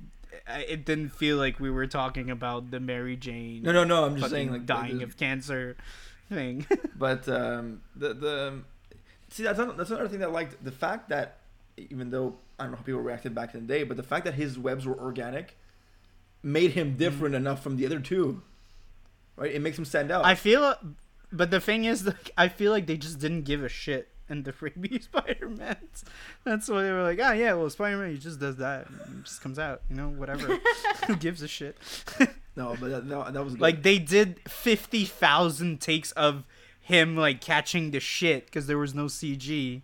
I, 0.49 0.59
it 0.63 0.85
didn't 0.85 1.11
feel 1.11 1.37
like 1.37 1.61
we 1.61 1.71
were 1.71 1.87
talking 1.87 2.29
about 2.29 2.73
the 2.73 2.81
Mary 2.81 3.15
Jane 3.15 3.63
No, 3.63 3.71
no, 3.71 3.85
no. 3.85 4.05
I'm 4.05 4.17
just 4.17 4.33
saying, 4.33 4.51
like 4.51 4.67
dying 4.67 5.05
of 5.05 5.17
cancer 5.17 5.77
thing. 6.29 6.67
But 6.97 7.29
um, 7.29 7.83
the 7.95 8.15
the 8.15 8.63
see 9.31 9.45
that's 9.45 9.61
not, 9.61 9.77
that's 9.77 9.91
another 9.91 10.09
thing 10.09 10.19
that 10.19 10.31
I 10.31 10.33
liked 10.33 10.65
the 10.65 10.73
fact 10.73 11.11
that 11.11 11.39
even 11.77 12.11
though 12.11 12.35
I 12.59 12.65
don't 12.65 12.73
know 12.73 12.79
how 12.79 12.83
people 12.83 13.01
reacted 13.01 13.33
back 13.33 13.55
in 13.55 13.61
the 13.61 13.73
day, 13.73 13.85
but 13.85 13.97
the 13.97 14.03
fact 14.03 14.25
that 14.25 14.35
his 14.35 14.59
webs 14.59 14.87
were 14.87 14.99
organic 14.99 15.57
made 16.43 16.73
him 16.73 16.97
different 16.97 17.37
enough 17.37 17.63
from 17.63 17.77
the 17.77 17.87
other 17.87 18.01
two. 18.01 18.43
Right, 19.39 19.53
it 19.53 19.63
makes 19.63 19.79
him 19.79 19.85
stand 19.85 20.11
out. 20.11 20.25
I 20.25 20.35
feel, 20.35 20.75
but 21.33 21.51
the 21.51 21.61
thing 21.61 21.85
is, 21.85 22.05
like, 22.07 22.31
I 22.37 22.49
feel 22.49 22.73
like 22.73 22.87
they 22.87 22.97
just 22.97 23.21
didn't 23.21 23.43
give 23.43 23.63
a 23.63 23.69
shit 23.69 24.09
in 24.29 24.43
the 24.43 24.53
freebie 24.53 25.03
Spider-Man. 25.05 25.77
That's 26.45 26.69
why 26.69 26.83
they 26.83 26.91
were 26.91 27.03
like, 27.03 27.21
ah, 27.23 27.33
yeah, 27.33 27.55
well, 27.55 27.71
Spider-Man, 27.71 28.11
he 28.11 28.19
just 28.19 28.41
does 28.41 28.57
that, 28.57 28.89
and 28.89 29.21
it 29.21 29.25
just 29.25 29.41
comes 29.41 29.59
out, 29.59 29.83
you 29.89 29.97
know, 29.97 30.09
whatever. 30.09 30.59
Who 31.07 31.17
gives 31.17 31.43
a 31.43 31.49
shit? 31.49 31.77
no, 32.57 32.77
but 32.81 32.91
that, 32.91 33.07
no, 33.07 33.31
that 33.31 33.45
was 33.45 33.55
good. 33.55 33.63
Like 33.63 33.83
they 33.83 33.99
did 33.99 34.41
fifty 34.49 35.05
thousand 35.05 35.81
takes 35.81 36.13
of 36.13 36.45
him 36.81 37.17
like 37.17 37.41
catching 37.41 37.91
the 37.91 38.01
shit 38.01 38.47
because 38.47 38.67
there 38.67 38.79
was 38.79 38.95
no 38.95 39.05
CG. 39.05 39.83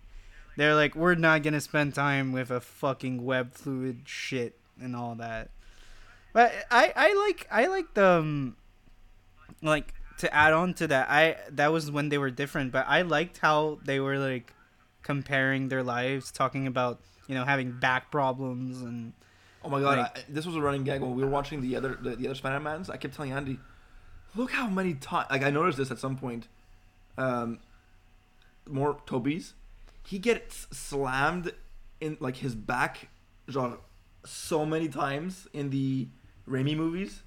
They're 0.56 0.74
like, 0.74 0.94
we're 0.94 1.14
not 1.14 1.42
gonna 1.42 1.60
spend 1.60 1.94
time 1.94 2.32
with 2.32 2.50
a 2.50 2.60
fucking 2.60 3.24
web 3.24 3.54
fluid 3.54 4.02
shit 4.04 4.58
and 4.80 4.96
all 4.96 5.14
that. 5.16 5.50
But 6.32 6.52
I 6.70 6.92
I 6.96 7.14
like 7.26 7.46
I 7.50 7.66
like 7.66 7.94
the 7.94 8.06
um, 8.06 8.56
like 9.64 9.94
to 10.18 10.32
add 10.32 10.52
on 10.52 10.74
to 10.74 10.86
that. 10.88 11.10
I 11.10 11.36
that 11.52 11.72
was 11.72 11.90
when 11.90 12.08
they 12.08 12.18
were 12.18 12.30
different, 12.30 12.72
but 12.72 12.86
I 12.88 13.02
liked 13.02 13.38
how 13.38 13.78
they 13.84 14.00
were 14.00 14.18
like 14.18 14.52
comparing 15.02 15.68
their 15.68 15.82
lives, 15.82 16.30
talking 16.30 16.66
about 16.66 17.00
you 17.26 17.34
know 17.34 17.44
having 17.44 17.72
back 17.72 18.10
problems 18.10 18.80
and 18.82 19.12
oh 19.64 19.68
my 19.68 19.80
god, 19.80 19.98
like- 19.98 20.18
I, 20.18 20.24
this 20.28 20.46
was 20.46 20.56
a 20.56 20.60
running 20.60 20.84
gag 20.84 21.00
when 21.00 21.14
we 21.14 21.22
were 21.24 21.30
watching 21.30 21.60
the 21.60 21.76
other 21.76 21.98
the, 22.00 22.16
the 22.16 22.26
other 22.26 22.34
Spider-Mans. 22.34 22.90
I 22.90 22.96
kept 22.96 23.14
telling 23.14 23.32
Andy, 23.32 23.58
look 24.34 24.52
how 24.52 24.68
many 24.68 24.94
times. 24.94 25.26
Like 25.30 25.42
I 25.42 25.50
noticed 25.50 25.78
this 25.78 25.90
at 25.90 25.98
some 25.98 26.16
point. 26.16 26.48
Um, 27.16 27.60
more 28.68 28.98
Tobey's, 29.06 29.54
he 30.06 30.18
gets 30.18 30.66
slammed 30.70 31.52
in 32.00 32.16
like 32.20 32.36
his 32.36 32.54
back, 32.54 33.08
genre, 33.50 33.78
so 34.24 34.64
many 34.66 34.88
times 34.88 35.46
in 35.52 35.70
the 35.70 36.08
Raimi 36.48 36.76
movies. 36.76 37.22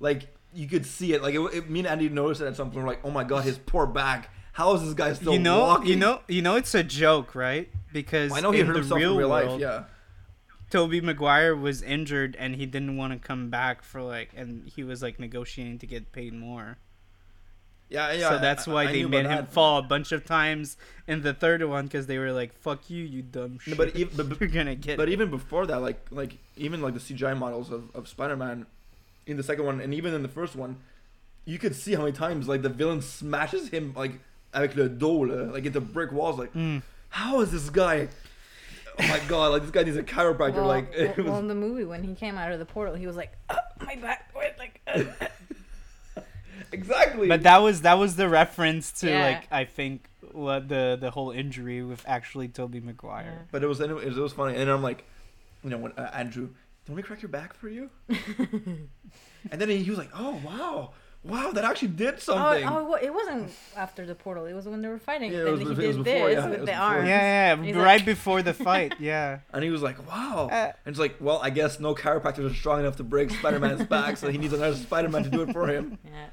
Like 0.00 0.34
you 0.54 0.66
could 0.68 0.86
see 0.86 1.12
it. 1.12 1.22
Like 1.22 1.34
it, 1.34 1.40
it, 1.54 1.70
me 1.70 1.80
and 1.80 1.88
Andy 1.88 2.08
noticed 2.08 2.40
it 2.40 2.46
at 2.46 2.56
some 2.56 2.70
point. 2.70 2.84
We're 2.84 2.90
like, 2.90 3.04
oh 3.04 3.10
my 3.10 3.24
god, 3.24 3.44
his 3.44 3.58
poor 3.58 3.86
back. 3.86 4.30
How 4.52 4.74
is 4.74 4.82
this 4.84 4.94
guy 4.94 5.14
still 5.14 5.32
you 5.32 5.38
know 5.38 5.60
walking? 5.60 5.88
you 5.88 5.96
know 5.96 6.20
you 6.28 6.42
know 6.42 6.56
it's 6.56 6.74
a 6.74 6.82
joke, 6.82 7.34
right? 7.34 7.70
Because 7.92 8.32
I 8.32 8.40
know 8.40 8.50
he 8.50 8.60
in 8.60 8.66
hurt 8.66 8.76
himself 8.76 8.98
real 8.98 9.12
in 9.12 9.18
real 9.18 9.30
world, 9.30 9.52
life. 9.52 9.60
Yeah. 9.60 9.84
Tobey 10.70 11.02
Maguire 11.02 11.54
was 11.54 11.82
injured 11.82 12.34
and 12.38 12.56
he 12.56 12.64
didn't 12.64 12.96
want 12.96 13.12
to 13.12 13.18
come 13.18 13.50
back 13.50 13.82
for 13.82 14.00
like, 14.02 14.30
and 14.34 14.66
he 14.74 14.82
was 14.82 15.02
like 15.02 15.20
negotiating 15.20 15.78
to 15.80 15.86
get 15.86 16.12
paid 16.12 16.32
more. 16.32 16.78
Yeah, 17.90 18.12
yeah. 18.12 18.28
so 18.30 18.38
that's 18.38 18.66
why 18.66 18.84
I 18.84 18.86
they 18.86 19.04
made 19.04 19.26
him 19.26 19.32
that. 19.32 19.52
fall 19.52 19.78
a 19.78 19.82
bunch 19.82 20.12
of 20.12 20.24
times 20.24 20.78
in 21.06 21.20
the 21.20 21.34
third 21.34 21.62
one 21.64 21.84
because 21.84 22.06
they 22.06 22.16
were 22.16 22.32
like, 22.32 22.54
"Fuck 22.54 22.88
you, 22.88 23.04
you 23.04 23.20
dumb 23.20 23.52
No, 23.52 23.58
shit." 23.58 23.76
but 23.76 23.94
even 23.94 24.16
but, 24.16 24.30
but- 24.30 24.40
you're 24.40 24.48
gonna 24.48 24.74
get. 24.74 24.96
But 24.96 25.10
it." 25.10 25.12
even 25.12 25.28
before 25.28 25.66
that, 25.66 25.82
like 25.82 26.06
like 26.10 26.38
even 26.56 26.80
like 26.80 26.94
the 26.94 27.00
CGI 27.00 27.36
models 27.36 27.70
of, 27.70 27.94
of 27.94 28.08
Spider 28.08 28.36
Man 28.36 28.64
in 29.26 29.36
the 29.36 29.42
second 29.42 29.64
one 29.64 29.80
and 29.80 29.92
even 29.94 30.14
in 30.14 30.22
the 30.22 30.28
first 30.28 30.54
one, 30.56 30.76
you 31.44 31.58
could 31.58 31.74
see 31.74 31.94
how 31.94 32.00
many 32.02 32.12
times 32.12 32.48
like 32.48 32.62
the 32.62 32.68
villain 32.68 33.00
smashes 33.02 33.68
him 33.68 33.92
like 33.96 34.12
avec 34.54 34.76
le 34.76 34.88
dos 34.88 35.24
là, 35.26 35.52
like 35.52 35.64
into 35.66 35.80
brick 35.80 36.12
walls. 36.12 36.38
Like 36.38 36.52
Mm. 36.54 36.82
how 37.10 37.40
is 37.40 37.50
this 37.52 37.70
guy? 37.70 38.08
Oh 38.98 39.08
my 39.08 39.20
god! 39.26 39.52
Like 39.52 39.62
this 39.62 39.70
guy 39.70 39.84
needs 39.84 39.96
a 39.96 40.02
chiropractor. 40.02 40.56
Well, 40.56 40.66
like 40.66 40.92
it 40.94 41.16
well, 41.16 41.26
well, 41.28 41.38
in 41.38 41.48
the 41.48 41.54
movie 41.54 41.84
when 41.84 42.02
he 42.04 42.14
came 42.14 42.36
out 42.36 42.52
of 42.52 42.58
the 42.58 42.66
portal, 42.66 42.94
he 42.94 43.06
was 43.06 43.16
like, 43.16 43.32
"Uh, 43.48 43.56
"My 43.86 43.96
back, 43.96 44.30
wait, 44.36 44.52
like." 44.58 44.80
uh." 44.86 45.04
exactly. 46.72 47.28
But 47.28 47.42
that 47.44 47.58
was 47.62 47.82
that 47.82 47.94
was 47.98 48.16
the 48.16 48.28
reference 48.28 48.92
to 49.00 49.08
Yeah. 49.10 49.22
like 49.24 49.48
I 49.50 49.64
think 49.64 50.08
what 50.32 50.68
the 50.68 50.98
the 51.00 51.10
whole 51.10 51.30
injury 51.30 51.82
with 51.82 52.04
actually 52.06 52.48
Tobey 52.48 52.80
Maguire. 52.80 53.46
But 53.50 53.62
it 53.62 53.66
was 53.66 53.80
anyway, 53.80 54.06
it 54.06 54.14
was 54.14 54.32
funny, 54.34 54.56
and 54.58 54.70
I'm 54.70 54.82
like, 54.82 55.04
you 55.64 55.70
know, 55.70 55.78
when 55.78 55.92
uh, 55.92 56.10
Andrew, 56.12 56.50
don't 56.86 56.96
we 56.96 57.02
crack 57.02 57.22
your 57.22 57.28
back 57.28 57.54
for 57.54 57.68
you? 57.68 57.90
and 59.50 59.60
then 59.60 59.68
he, 59.68 59.82
he 59.82 59.90
was 59.90 59.98
like, 59.98 60.10
oh 60.14 60.40
wow, 60.44 60.90
wow, 61.24 61.50
that 61.52 61.64
actually 61.64 61.88
did 61.88 62.14
Oh, 62.14 62.18
something. 62.18 62.66
oh, 62.68 62.84
well, 62.84 62.98
it 63.00 63.12
wasn't 63.12 63.50
after 63.76 64.04
the 64.06 64.14
portal. 64.14 64.46
It 64.46 64.54
was 64.54 64.66
when 64.66 64.82
they 64.82 64.88
were 64.88 64.98
fighting. 64.98 65.32
Yeah, 65.32 65.46
it 65.46 65.50
was 65.50 65.60
he 65.60 65.66
it 65.66 65.74
did 65.76 65.86
was 65.86 65.96
this 65.98 66.04
before, 66.14 66.30
yeah, 66.30 66.48
with 66.48 66.60
the 66.60 66.66
before. 66.66 66.80
arms. 66.80 67.08
Yeah, 67.08 67.52
And 67.52 67.66
yeah, 67.66 67.76
right 67.76 67.96
like- 68.00 68.04
before 68.04 68.42
the 68.42 68.54
fight. 68.54 68.94
Yeah. 69.00 69.38
And 69.52 69.62
he 69.64 69.70
was 69.70 69.82
like, 69.82 70.06
wow. 70.08 70.48
Uh, 70.50 70.72
and 70.84 70.92
it's 70.92 70.98
like, 70.98 71.16
well, 71.20 71.38
I 71.42 71.50
guess 71.50 71.78
no 71.80 71.94
chiropractors 71.94 72.50
are 72.50 72.54
strong 72.54 72.80
enough 72.80 72.96
to 72.96 73.04
break 73.04 73.30
Spider-Man's 73.30 73.86
back, 73.88 74.16
so 74.16 74.28
he 74.30 74.38
needs 74.38 74.52
another 74.52 74.76
Spider-Man 74.76 75.24
to 75.24 75.30
do 75.30 75.42
it 75.42 75.52
for 75.52 75.66
him. 75.68 75.98
Yeah. 76.04 76.26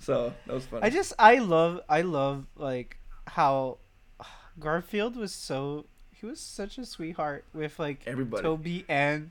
So 0.00 0.34
that 0.46 0.52
was 0.52 0.66
funny. 0.66 0.82
I 0.82 0.90
just 0.90 1.14
I 1.18 1.38
love 1.38 1.80
I 1.88 2.02
love 2.02 2.44
like 2.56 2.98
how 3.26 3.78
Garfield 4.58 5.16
was 5.16 5.32
so 5.32 5.86
he 6.12 6.26
was 6.26 6.38
such 6.40 6.76
a 6.76 6.84
sweetheart 6.84 7.44
with 7.54 7.78
like 7.78 8.02
Everybody. 8.06 8.42
Tobey 8.42 8.84
and 8.86 9.30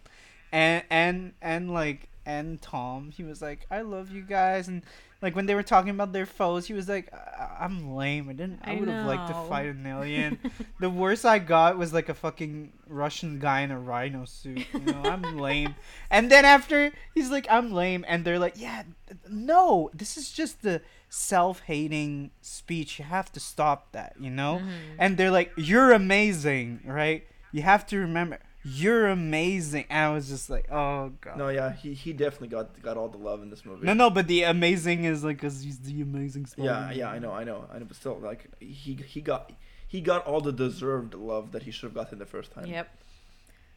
and 0.53 0.83
and 0.89 1.33
and 1.41 1.73
like 1.73 2.07
and 2.25 2.61
Tom. 2.61 3.11
He 3.11 3.23
was 3.23 3.41
like, 3.41 3.65
"I 3.69 3.81
love 3.81 4.09
you 4.11 4.21
guys," 4.21 4.69
and 4.69 4.81
like 5.21 5.35
when 5.35 5.45
they 5.45 5.55
were 5.55 5.63
talking 5.63 5.89
about 5.89 6.13
their 6.13 6.25
foes, 6.25 6.67
he 6.67 6.73
was 6.73 6.87
like, 6.87 7.13
I- 7.13 7.57
"I'm 7.65 7.95
lame. 7.95 8.29
I 8.29 8.33
didn't. 8.33 8.59
I, 8.63 8.71
I 8.73 8.79
would 8.79 8.87
have 8.89 9.05
liked 9.05 9.27
to 9.27 9.33
fight 9.49 9.67
an 9.67 9.85
alien. 9.85 10.39
the 10.79 10.89
worst 10.89 11.25
I 11.25 11.39
got 11.39 11.77
was 11.77 11.91
like 11.93 12.07
a 12.07 12.13
fucking 12.13 12.71
Russian 12.87 13.39
guy 13.39 13.59
in 13.61 13.71
a 13.71 13.79
rhino 13.79 14.23
suit. 14.25 14.65
You 14.73 14.79
know, 14.93 15.01
I'm 15.03 15.37
lame." 15.37 15.75
And 16.11 16.31
then 16.31 16.45
after 16.45 16.91
he's 17.15 17.29
like, 17.29 17.47
"I'm 17.49 17.73
lame," 17.73 18.05
and 18.07 18.23
they're 18.23 18.39
like, 18.39 18.55
"Yeah, 18.55 18.83
no, 19.29 19.89
this 19.93 20.15
is 20.17 20.31
just 20.31 20.61
the 20.61 20.81
self-hating 21.09 22.31
speech. 22.41 22.99
You 22.99 23.05
have 23.05 23.31
to 23.33 23.39
stop 23.39 23.91
that." 23.91 24.13
You 24.19 24.29
know 24.29 24.61
Mhm. 24.63 24.95
and 24.99 25.17
they're 25.17 25.31
like, 25.31 25.51
"You're 25.57 25.91
amazing, 25.91 26.81
right? 26.85 27.25
You 27.51 27.61
have 27.63 27.85
to 27.87 27.97
remember, 27.99 28.39
you're 28.63 29.07
amazing." 29.07 29.85
And 29.89 30.05
I 30.05 30.13
was 30.13 30.27
just 30.29 30.49
like, 30.49 30.71
"Oh 30.71 31.11
god." 31.21 31.37
no, 31.37 31.49
yeah, 31.49 31.73
he, 31.73 31.93
he 31.93 32.13
definitely 32.13 32.47
got 32.49 32.81
got 32.81 32.97
all 32.97 33.09
the 33.09 33.17
love 33.17 33.41
in 33.43 33.49
this 33.49 33.65
movie. 33.65 33.85
no, 33.85 33.93
no, 33.93 34.09
but 34.09 34.27
the 34.27 34.43
amazing 34.43 35.03
is 35.05 35.23
like, 35.23 35.39
cause 35.39 35.61
he's 35.61 35.79
the 35.79 36.01
amazing. 36.01 36.47
Yeah, 36.57 36.63
Spider-Man. 36.89 36.97
yeah, 36.97 37.09
I 37.09 37.19
know, 37.19 37.31
I 37.31 37.43
know, 37.43 37.65
I 37.73 37.79
know, 37.79 37.85
but 37.85 37.95
still, 37.97 38.19
like 38.19 38.45
he 38.59 38.93
he 38.95 39.21
got 39.21 39.51
he 39.87 40.01
got 40.01 40.25
all 40.25 40.41
the 40.41 40.53
deserved 40.53 41.13
love 41.13 41.51
that 41.51 41.63
he 41.63 41.71
should 41.71 41.87
have 41.87 41.93
gotten 41.93 42.19
the 42.19 42.25
first 42.25 42.51
time. 42.51 42.65
Yep, 42.65 42.89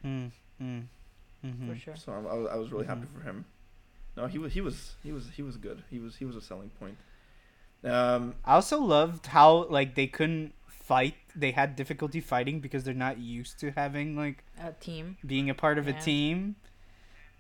Mm, 0.05 0.31
mm, 0.63 0.83
mhm. 1.45 1.69
for 1.69 1.77
sure. 1.79 1.97
So 1.97 2.13
I, 2.13 2.17
I 2.17 2.35
was, 2.39 2.49
I 2.53 2.57
was 2.57 2.73
really 2.73 2.87
happy 2.87 3.07
Mhm. 3.07 3.13
for 3.19 3.21
him. 3.23 3.45
No, 4.17 4.27
he 4.27 4.39
was 4.39 4.53
he 4.55 4.61
was 4.61 4.95
he 5.03 5.13
was 5.13 5.29
he 5.37 5.43
was 5.43 5.57
good. 5.57 5.83
He 5.91 5.99
was 5.99 6.17
he 6.17 6.25
was 6.25 6.37
a 6.37 6.41
selling 6.41 6.71
point. 6.81 6.97
Um, 7.85 8.35
I 8.45 8.55
also 8.55 8.81
loved 8.81 9.27
how 9.27 9.65
like 9.69 9.95
they 9.95 10.07
couldn't 10.07 10.55
fight. 10.87 11.15
They 11.35 11.51
had 11.53 11.77
difficulty 11.77 12.21
fighting 12.21 12.61
because 12.61 12.85
they're 12.85 12.95
not 13.09 13.19
used 13.19 13.59
to 13.61 13.71
having 13.73 14.17
like 14.17 14.45
A 14.63 14.73
team. 14.73 15.17
being 15.27 15.51
a 15.51 15.55
part 15.55 15.79
of 15.79 15.87
a 15.89 15.93
team, 15.93 16.57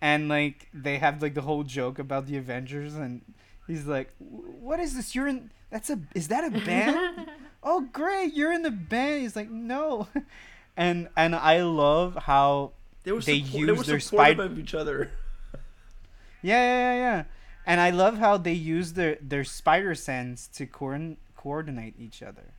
and 0.01 0.28
like 0.28 0.68
they 0.74 0.98
have 0.98 1.23
like 1.23 1.35
the 1.35 1.43
whole 1.43 1.62
joke 1.64 1.98
about 1.98 2.27
the 2.27 2.36
Avengers, 2.36 2.94
and 2.94 3.23
he's 3.66 3.86
like, 3.86 4.10
"What 4.18 4.81
is 4.81 4.94
this? 4.97 5.14
You're 5.14 5.28
in? 5.28 5.51
That's 5.70 5.90
a 5.90 5.98
is 6.14 6.28
that 6.28 6.44
a 6.44 6.51
band?" 6.51 7.31
oh 7.68 7.81
great 7.93 8.32
you're 8.32 8.52
in 8.52 8.62
the 8.62 8.70
band 8.70 9.23
he's 9.23 9.35
like 9.35 9.51
no 9.51 10.06
and 10.77 11.09
and 11.16 11.35
i 11.35 11.60
love 11.62 12.14
how 12.31 12.70
they 13.02 13.10
were 13.10 13.20
They 13.20 13.43
support, 13.43 13.66
they 13.66 13.73
were 13.73 13.78
used 13.78 13.89
their 13.89 13.98
supportive 13.98 14.36
spide- 14.39 14.44
of 14.52 14.59
each 14.60 14.74
other. 14.74 15.10
yeah 16.43 16.62
yeah 16.62 16.78
yeah 16.93 16.97
yeah 16.97 17.24
and 17.66 17.81
i 17.81 17.90
love 17.90 18.18
how 18.18 18.36
they 18.36 18.52
use 18.52 18.93
their 18.93 19.16
their 19.20 19.43
spider 19.43 19.97
sense 19.97 20.47
to 20.48 20.66
coordin- 20.66 21.16
coordinate 21.35 21.94
each 21.98 22.23
other 22.23 22.55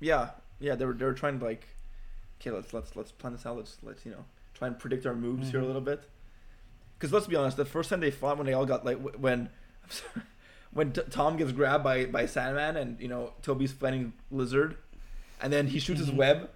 Yeah, 0.00 0.30
yeah, 0.60 0.74
they 0.74 0.84
were 0.84 0.94
they 0.94 1.04
were 1.04 1.12
trying 1.14 1.38
to 1.38 1.44
like, 1.44 1.66
okay, 2.40 2.50
let's 2.50 2.72
let's 2.72 2.96
let's 2.96 3.12
plan 3.12 3.32
this 3.34 3.46
out. 3.46 3.56
Let's 3.56 3.76
let's 3.82 4.04
you 4.04 4.12
know 4.12 4.24
try 4.54 4.66
and 4.68 4.78
predict 4.78 5.06
our 5.06 5.14
moves 5.14 5.50
here 5.50 5.60
a 5.60 5.62
Mhm. 5.62 5.66
little 5.66 5.80
bit. 5.82 6.02
Because 6.98 7.12
let's 7.12 7.26
be 7.26 7.36
honest, 7.36 7.56
the 7.56 7.64
first 7.64 7.88
time 7.90 8.00
they 8.00 8.10
fought, 8.10 8.36
when 8.38 8.46
they 8.46 8.52
all 8.52 8.66
got 8.66 8.84
like 8.84 8.98
wh- 8.98 9.20
when 9.20 9.48
when 10.72 10.92
T- 10.92 11.02
Tom 11.10 11.36
gets 11.36 11.52
grabbed 11.52 11.84
by 11.84 12.06
by 12.06 12.26
Sandman 12.26 12.76
and 12.76 13.00
you 13.00 13.08
know 13.08 13.32
Tobey's 13.42 13.72
fighting 13.72 14.12
Lizard, 14.30 14.76
and 15.40 15.52
then 15.52 15.66
he 15.66 15.78
shoots 15.78 16.00
Mhm. 16.00 16.04
his 16.06 16.12
web, 16.14 16.50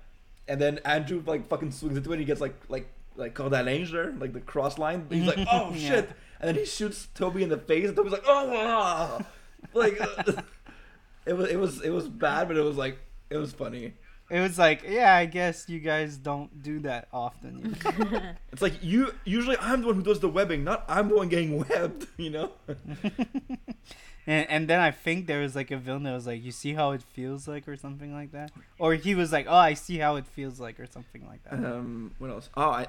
and 0.49 0.61
then 0.61 0.79
Andrew 0.85 1.23
like 1.27 1.47
fucking 1.49 1.71
swings 1.73 1.97
into 1.97 2.11
it. 2.11 2.15
and 2.15 2.21
He 2.21 2.27
gets 2.27 2.41
like 2.41 2.55
like 2.69 2.89
like 3.17 3.35
called 3.35 3.53
that 3.53 3.65
range 3.67 3.93
there, 3.93 4.13
like 4.13 4.33
the 4.33 4.41
cross 4.41 4.77
line. 4.79 5.07
He's 5.11 5.27
like, 5.27 5.47
oh 5.51 5.71
Yeah. 5.75 5.89
shit, 5.91 6.11
and 6.41 6.49
then 6.49 6.55
he 6.57 6.65
shoots 6.65 7.09
Tobey 7.15 7.43
in 7.43 7.49
the 7.49 7.59
face, 7.59 7.87
and 7.89 7.97
Tobey's 7.97 8.13
like, 8.13 8.25
oh, 8.27 8.53
ah." 8.55 9.27
like 9.73 9.99
it 11.27 11.33
was 11.33 11.49
it 11.49 11.57
was 11.57 11.81
it 11.83 11.91
was 11.91 12.09
bad, 12.09 12.49
but 12.49 12.57
it 12.57 12.63
was 12.63 12.77
like 12.77 12.99
it 13.31 13.37
was 13.37 13.53
funny. 13.53 13.95
it 14.31 14.41
was 14.41 14.59
like 14.59 14.83
yeah 14.89 15.15
i 15.17 15.27
guess 15.27 15.69
you 15.69 15.79
guys 15.81 16.17
don't 16.17 16.63
do 16.63 16.79
that 16.81 17.09
often? 17.13 17.77
It's 18.53 18.63
like 18.63 18.83
you 18.83 19.13
usually 19.25 19.57
I'm 19.61 19.81
the 19.83 19.89
one 19.89 19.97
who 19.97 20.03
does 20.03 20.21
the 20.21 20.29
webbing, 20.29 20.63
not 20.65 20.85
I'm 20.89 21.09
the 21.09 21.17
one 21.17 21.29
getting 21.29 21.59
webbed. 21.69 22.07
You 22.17 22.31
know? 22.31 22.53
and, 24.27 24.49
and 24.49 24.69
then 24.69 24.81
i 24.81 24.91
think 24.91 25.27
there 25.27 25.41
was 25.41 25.55
like 25.55 25.71
a 25.71 25.77
villain 25.77 26.05
that 26.05 26.15
was 26.15 26.27
like 26.27 26.43
you 26.43 26.53
see 26.53 26.73
how 26.75 26.93
it 26.93 27.03
feels 27.03 27.47
like 27.47 27.69
or 27.69 27.77
something 27.77 28.13
like 28.15 28.33
that 28.33 28.51
or 28.79 28.95
he 28.95 29.15
was 29.15 29.33
like 29.33 29.47
oh 29.49 29.55
i 29.57 29.75
see 29.75 29.99
how 29.99 30.17
it 30.17 30.27
feels 30.27 30.59
like 30.59 30.81
or 30.81 30.87
something 30.87 31.27
like 31.27 31.43
that 31.45 31.53
Um, 31.55 32.13
what 32.19 32.31
else? 32.31 32.49
Oh, 32.57 32.71
I 32.71 32.87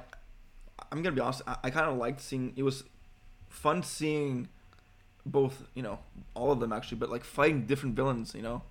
I'm 0.91 1.01
gonna 1.01 1.15
be 1.15 1.21
honest. 1.21 1.41
I, 1.47 1.55
I 1.65 1.69
kind 1.69 1.89
of 1.89 1.97
liked 1.97 2.19
seeing. 2.21 2.53
It 2.57 2.63
was 2.63 2.83
fun 3.49 3.81
seeing 3.81 4.49
both. 5.25 5.63
You 5.73 5.83
know, 5.83 5.99
all 6.33 6.51
of 6.51 6.59
them 6.59 6.71
actually, 6.73 6.97
but 6.97 7.09
like 7.09 7.23
fighting 7.23 7.65
different 7.65 7.95
villains. 7.95 8.33
You 8.35 8.41
know, 8.41 8.61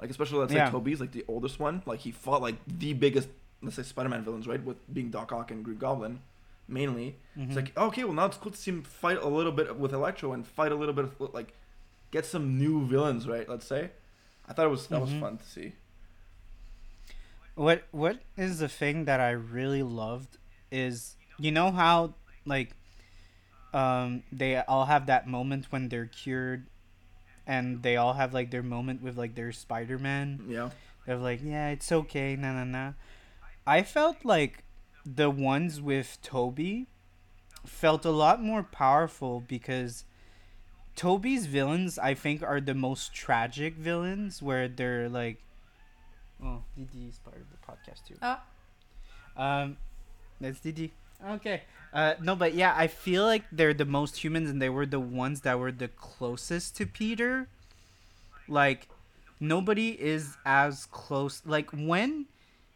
like 0.00 0.10
especially 0.10 0.38
let's 0.38 0.52
Yeah. 0.52 0.66
say 0.66 0.72
Tobey's 0.72 1.00
like 1.00 1.12
the 1.12 1.24
oldest 1.28 1.58
one. 1.60 1.82
Like 1.86 2.00
he 2.00 2.10
fought 2.10 2.42
like 2.42 2.56
the 2.66 2.92
biggest, 2.94 3.28
let's 3.62 3.76
say 3.76 3.82
Spider-Man 3.82 4.24
villains, 4.24 4.46
right? 4.48 4.62
With 4.64 4.78
being 4.92 5.10
Doc 5.10 5.32
Ock 5.32 5.50
and 5.50 5.64
Green 5.64 5.78
Goblin, 5.78 6.20
mainly. 6.68 7.16
It's 7.36 7.52
Mhm. 7.52 7.56
like 7.56 7.76
okay, 7.76 8.04
well 8.04 8.14
now 8.14 8.26
it's 8.26 8.36
cool 8.38 8.52
to 8.52 8.58
see 8.58 8.70
him 8.70 8.82
fight 8.82 9.18
a 9.18 9.28
little 9.28 9.52
bit 9.52 9.76
with 9.76 9.92
Electro 9.92 10.32
and 10.32 10.46
fight 10.46 10.72
a 10.72 10.74
little 10.74 10.94
bit 10.94 11.04
of 11.04 11.34
like 11.34 11.52
get 12.10 12.24
some 12.26 12.58
new 12.58 12.84
villains, 12.86 13.28
right? 13.28 13.48
Let's 13.48 13.66
say. 13.66 13.90
I 14.48 14.52
thought 14.52 14.66
it 14.66 14.70
was 14.70 14.86
that 14.88 15.00
was 15.00 15.10
Mhm. 15.10 15.20
fun 15.20 15.38
to 15.38 15.44
see. 15.44 15.72
What 17.54 17.84
what 17.90 18.20
is 18.36 18.58
the 18.60 18.68
thing 18.68 19.04
that 19.04 19.20
I 19.20 19.30
really 19.30 19.82
loved 19.82 20.38
is 20.70 21.16
you 21.38 21.50
know 21.52 21.70
how 21.70 22.14
like 22.46 22.70
um 23.74 24.22
they 24.32 24.56
all 24.56 24.86
have 24.86 25.06
that 25.06 25.26
moment 25.28 25.66
when 25.70 25.88
they're 25.88 26.06
cured 26.06 26.66
and 27.50 27.82
they 27.82 27.96
all 27.96 28.12
have 28.12 28.32
like 28.32 28.52
their 28.52 28.62
moment 28.62 29.02
with 29.02 29.18
like 29.18 29.34
their 29.34 29.50
Spider-Man. 29.50 30.44
Yeah. 30.46 30.70
They're 31.04 31.16
like, 31.16 31.40
"Yeah, 31.42 31.70
it's 31.70 31.90
okay." 31.90 32.36
Nah, 32.36 32.52
nah, 32.52 32.64
nah. 32.64 32.92
I 33.66 33.82
felt 33.82 34.24
like 34.24 34.62
the 35.04 35.30
ones 35.30 35.80
with 35.80 36.18
Tobey 36.22 36.86
felt 37.66 38.04
a 38.04 38.10
lot 38.10 38.40
more 38.40 38.62
powerful 38.62 39.40
because 39.40 40.04
Tobey's 40.94 41.46
villains 41.46 41.98
I 41.98 42.14
think 42.14 42.42
are 42.42 42.60
the 42.60 42.74
most 42.74 43.12
tragic 43.12 43.74
villains 43.74 44.40
where 44.42 44.68
they're 44.68 45.08
like 45.08 45.42
Oh, 46.42 46.62
Didi 46.76 47.08
is 47.08 47.18
part 47.18 47.36
of 47.36 47.48
the 47.50 47.60
podcast 47.66 48.06
too. 48.06 48.16
Oh. 48.22 48.38
Um 49.36 49.76
that's 50.40 50.60
Didi. 50.60 50.92
Okay. 51.26 51.62
Uh 51.92 52.14
no, 52.22 52.36
but 52.36 52.54
yeah, 52.54 52.74
I 52.76 52.86
feel 52.86 53.24
like 53.24 53.44
they're 53.50 53.74
the 53.74 53.84
most 53.84 54.22
humans 54.22 54.48
and 54.48 54.62
they 54.62 54.68
were 54.68 54.86
the 54.86 55.00
ones 55.00 55.40
that 55.42 55.58
were 55.58 55.72
the 55.72 55.88
closest 55.88 56.76
to 56.76 56.86
Peter. 56.86 57.48
Like 58.48 58.88
nobody 59.40 59.90
is 60.00 60.36
as 60.44 60.86
close 60.86 61.42
like 61.44 61.70
when 61.70 62.26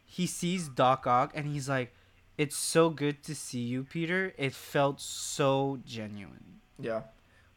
he 0.07 0.27
sees 0.27 0.69
Doc 0.69 1.07
Ock 1.07 1.33
and 1.35 1.47
he's 1.47 1.69
like 1.69 1.93
it's 2.37 2.57
so 2.57 2.91
good 2.91 3.23
to 3.25 3.35
see 3.35 3.61
you, 3.61 3.85
Peter. 3.85 4.35
It 4.37 4.55
felt 4.55 5.01
so 5.01 5.79
genuine. 5.85 6.61
Yeah. 6.81 7.03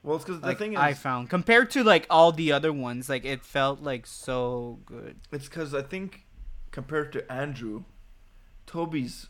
Well, 0.04 0.18
it's 0.18 0.26
because 0.26 0.42
the 0.42 0.48
Like 0.48 0.58
thing 0.60 0.74
is, 0.74 0.80
I 0.80 0.94
found 0.94 1.30
compared 1.30 1.72
to 1.72 1.84
like 1.84 2.06
all 2.10 2.32
the 2.32 2.52
other 2.52 2.72
ones, 2.72 3.10
like 3.10 3.26
it 3.26 3.44
felt 3.44 3.82
like 3.82 4.06
so 4.06 4.80
good. 4.86 5.18
It's 5.32 5.48
because 5.50 5.74
I 5.74 5.82
think 5.82 6.26
compared 6.72 7.12
to 7.14 7.32
Andrew, 7.32 7.84
Tobey's 8.68 9.28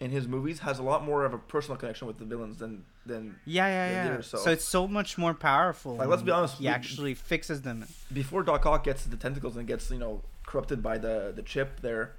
in 0.00 0.10
his 0.10 0.28
movies 0.28 0.60
has 0.60 0.78
a 0.78 0.82
lot 0.82 1.02
more 1.04 1.24
of 1.24 1.34
a 1.34 1.38
personal 1.38 1.76
connection 1.76 2.06
with 2.06 2.18
the 2.18 2.24
villains 2.24 2.58
than 2.58 2.84
than 3.04 3.36
Yeah, 3.44 3.66
yeah, 3.66 3.90
Yeah, 3.90 3.90
yeah. 4.04 4.04
there, 4.12 4.22
so. 4.22 4.38
so- 4.38 4.50
it's 4.50 4.64
so 4.64 4.86
much 4.86 5.18
more 5.18 5.34
powerful. 5.34 5.96
Like, 5.96 6.08
let's 6.08 6.22
be 6.22 6.30
honest, 6.30 6.58
he 6.58 6.64
we- 6.64 6.68
actually 6.68 7.14
fixes 7.14 7.62
them. 7.62 7.84
before 8.12 8.42
Doc 8.42 8.64
Ock 8.66 8.84
gets 8.84 9.04
the 9.06 9.16
tentacles 9.16 9.56
and 9.56 9.66
gets 9.66 9.90
you 9.90 9.98
know 9.98 10.22
corrupted 10.46 10.82
by 10.82 10.98
the 10.98 11.32
the 11.34 11.42
chip 11.42 11.80
there. 11.80 12.14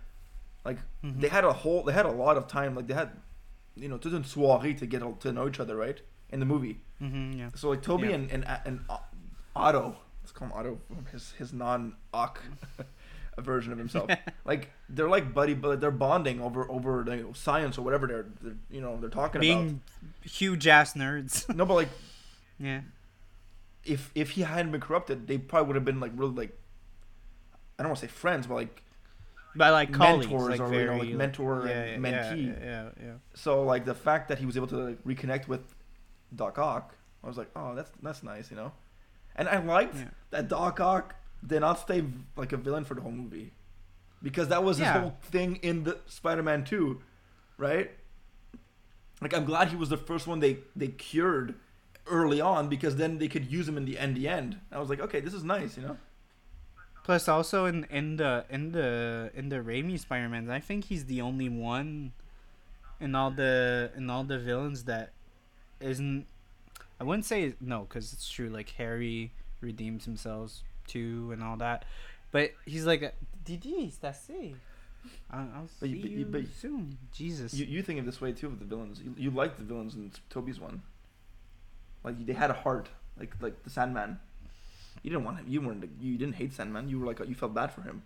Like 0.65 0.79
Mhm. 1.03 1.21
they 1.21 1.29
had 1.29 1.43
a 1.45 1.53
whole 1.53 1.83
they 1.83 1.93
had 1.93 2.05
a 2.05 2.11
lot 2.11 2.35
of 2.37 2.47
time. 2.47 2.75
Like 2.75 2.87
they 2.87 2.93
had 2.95 3.11
you 3.75 3.87
know 3.87 3.97
toute 3.97 4.13
une 4.13 4.23
soirée 4.23 4.77
to 4.77 4.85
get 4.85 5.01
to 5.21 5.31
know 5.31 5.47
each 5.47 5.59
other, 5.59 5.75
right? 5.77 6.01
In 6.31 6.39
the 6.39 6.45
movie. 6.45 6.81
Mm-hmm, 7.01 7.31
yeah. 7.39 7.49
So 7.55 7.69
like 7.69 7.81
Tobey 7.81 8.07
Yeah. 8.09 8.15
and, 8.15 8.29
and 8.31 8.43
and 8.65 8.79
Otto, 9.55 9.95
let's 10.21 10.31
call 10.33 10.47
him 10.49 10.53
Otto, 10.53 10.79
his 11.11 11.31
his 11.39 11.53
non 11.53 11.95
Ock 12.13 12.41
version 13.41 13.71
of 13.71 13.77
himself. 13.77 14.09
like 14.45 14.71
they're 14.89 15.09
like 15.09 15.33
buddy, 15.33 15.53
but 15.53 15.81
they're 15.81 15.91
bonding 15.91 16.41
over 16.41 16.69
over 16.69 17.05
you 17.07 17.23
know, 17.23 17.33
science 17.33 17.77
or 17.77 17.81
whatever 17.81 18.07
they're, 18.07 18.25
they're 18.41 18.57
you 18.69 18.81
know 18.81 18.97
they're 18.99 19.09
talking 19.09 19.41
Being 19.41 19.81
huge 20.23 20.67
ass 20.67 20.93
nerds. 20.93 21.47
No, 21.55 21.65
but 21.65 21.75
like 21.75 21.89
yeah. 22.59 22.81
if 23.83 24.11
if 24.15 24.31
he 24.31 24.41
hadn't 24.41 24.71
been 24.71 24.81
corrupted, 24.81 25.27
they 25.27 25.37
probably 25.37 25.67
would 25.67 25.75
have 25.75 25.85
been 25.85 25.99
like 25.99 26.11
really 26.15 26.33
like 26.33 26.59
I 27.77 27.83
don't 27.83 27.89
want 27.89 27.99
to 27.99 28.07
say 28.07 28.11
friends, 28.11 28.47
but 28.47 28.55
like 28.55 28.83
By 29.55 29.69
like 29.69 29.93
colleagues, 29.93 30.27
mentors 30.27 30.59
like 30.59 30.59
or, 30.59 30.73
you 30.73 30.85
know, 30.85 30.97
like 30.97 31.09
mentor 31.09 31.65
yeah, 31.67 31.73
and 31.73 32.05
yeah, 32.05 32.11
mentee. 32.11 32.47
Yeah, 32.47 32.65
yeah, 32.65 32.89
yeah. 33.01 33.13
so 33.33 33.63
like 33.63 33.85
the 33.85 33.95
fact 33.95 34.29
that 34.29 34.39
he 34.39 34.45
was 34.45 34.57
able 34.57 34.67
to 34.67 34.77
like, 34.77 35.03
reconnect 35.03 35.47
with 35.47 35.61
Doc 36.35 36.59
Ock, 36.59 36.95
I 37.23 37.27
was 37.27 37.37
like, 37.37 37.49
oh, 37.55 37.75
that's 37.75 37.91
that's 38.01 38.23
nice, 38.23 38.51
you 38.51 38.57
know. 38.57 38.71
And 39.35 39.47
I 39.47 39.59
liked 39.63 39.95
that 40.31 40.47
Doc 40.49 40.79
Ock 40.79 41.15
did 41.45 41.61
not 41.61 41.79
stay 41.79 42.03
like 42.35 42.51
a 42.53 42.57
villain 42.57 42.85
for 42.85 42.93
the 42.95 43.01
whole 43.01 43.11
movie, 43.11 43.51
because 44.21 44.47
that 44.49 44.63
was 44.63 44.77
his 44.77 44.85
Yeah. 44.87 44.99
whole 45.01 45.17
thing 45.21 45.57
in 45.57 45.83
the 45.83 45.97
Spider-Man 46.07 46.65
Two, 46.65 47.01
right? 47.57 47.91
Like 49.21 49.33
I'm 49.33 49.45
glad 49.45 49.69
he 49.69 49.75
was 49.75 49.89
the 49.89 49.97
first 49.97 50.27
one 50.27 50.39
they 50.39 50.59
they 50.75 50.87
cured 50.89 51.55
early 52.07 52.41
on 52.41 52.69
because 52.69 52.95
then 52.95 53.17
they 53.19 53.27
could 53.27 53.51
use 53.51 53.67
him 53.67 53.77
in 53.77 53.85
the 53.85 53.97
end. 53.99 54.15
The 54.17 54.27
end. 54.27 54.59
I 54.71 54.79
was 54.79 54.89
like, 54.89 54.99
okay, 54.99 55.19
this 55.19 55.33
is 55.33 55.43
nice, 55.43 55.77
you 55.77 55.83
know. 55.83 55.97
Plus, 57.03 57.27
also 57.27 57.65
in 57.65 57.85
in 57.85 58.17
the 58.17 58.45
in 58.49 58.71
the 58.71 59.31
in 59.33 59.49
the 59.49 59.57
Raimi 59.57 59.99
Spider-Man, 59.99 60.49
I 60.49 60.59
think 60.59 60.85
he's 60.85 61.05
the 61.05 61.21
only 61.21 61.49
one 61.49 62.13
in 62.99 63.15
all 63.15 63.31
the 63.31 63.91
in 63.95 64.09
all 64.09 64.23
the 64.23 64.37
villains 64.39 64.83
that 64.85 65.11
isn't. 65.79 66.25
I 66.99 67.03
wouldn't 67.05 67.25
say 67.25 67.53
no, 67.61 67.81
because 67.83 68.11
it's 68.13 68.29
true. 68.29 68.49
Like 68.49 68.71
Harry 68.71 69.31
redeems 69.61 70.05
himself 70.05 70.59
too, 70.89 71.29
and 71.31 71.41
all 71.43 71.55
that. 71.57 71.85
But 72.31 72.51
he's 72.65 72.85
like, 72.85 73.01
a- 73.01 73.13
Didi, 73.45 73.93
that's 74.01 74.29
it. 74.29 74.55
I'll, 75.31 75.39
I'll 75.55 75.69
But 75.79 75.87
see 75.87 75.95
you- 75.95 76.01
but 76.01 76.11
you, 76.11 76.17
you- 76.19 76.25
but 76.25 76.41
soon. 76.59 76.97
Jesus. 77.13 77.53
You 77.53 77.65
you 77.65 77.81
think 77.81 77.99
of 77.99 78.05
this 78.05 78.19
way 78.19 78.33
too 78.33 78.49
with 78.49 78.59
the 78.59 78.65
villains. 78.65 78.99
You, 79.01 79.13
you 79.17 79.31
like 79.31 79.57
the 79.57 79.63
villains 79.63 79.95
in 79.95 80.11
Tobey's 80.29 80.59
one. 80.59 80.81
Like 82.03 82.25
they 82.25 82.33
had 82.33 82.49
a 82.49 82.53
heart, 82.53 82.89
like 83.17 83.33
like 83.41 83.63
the 83.63 83.69
Sandman. 83.69 84.19
You 85.03 85.11
didn't 85.11 85.23
want 85.25 85.37
him. 85.39 85.45
You 85.47 85.61
weren't. 85.61 85.83
You 86.01 86.17
didn't 86.17 86.35
hate 86.35 86.53
Sandman. 86.53 86.89
You 86.89 86.99
were 86.99 87.05
like 87.05 87.19
you 87.27 87.35
felt 87.35 87.53
bad 87.53 87.71
for 87.71 87.81
him. 87.81 88.03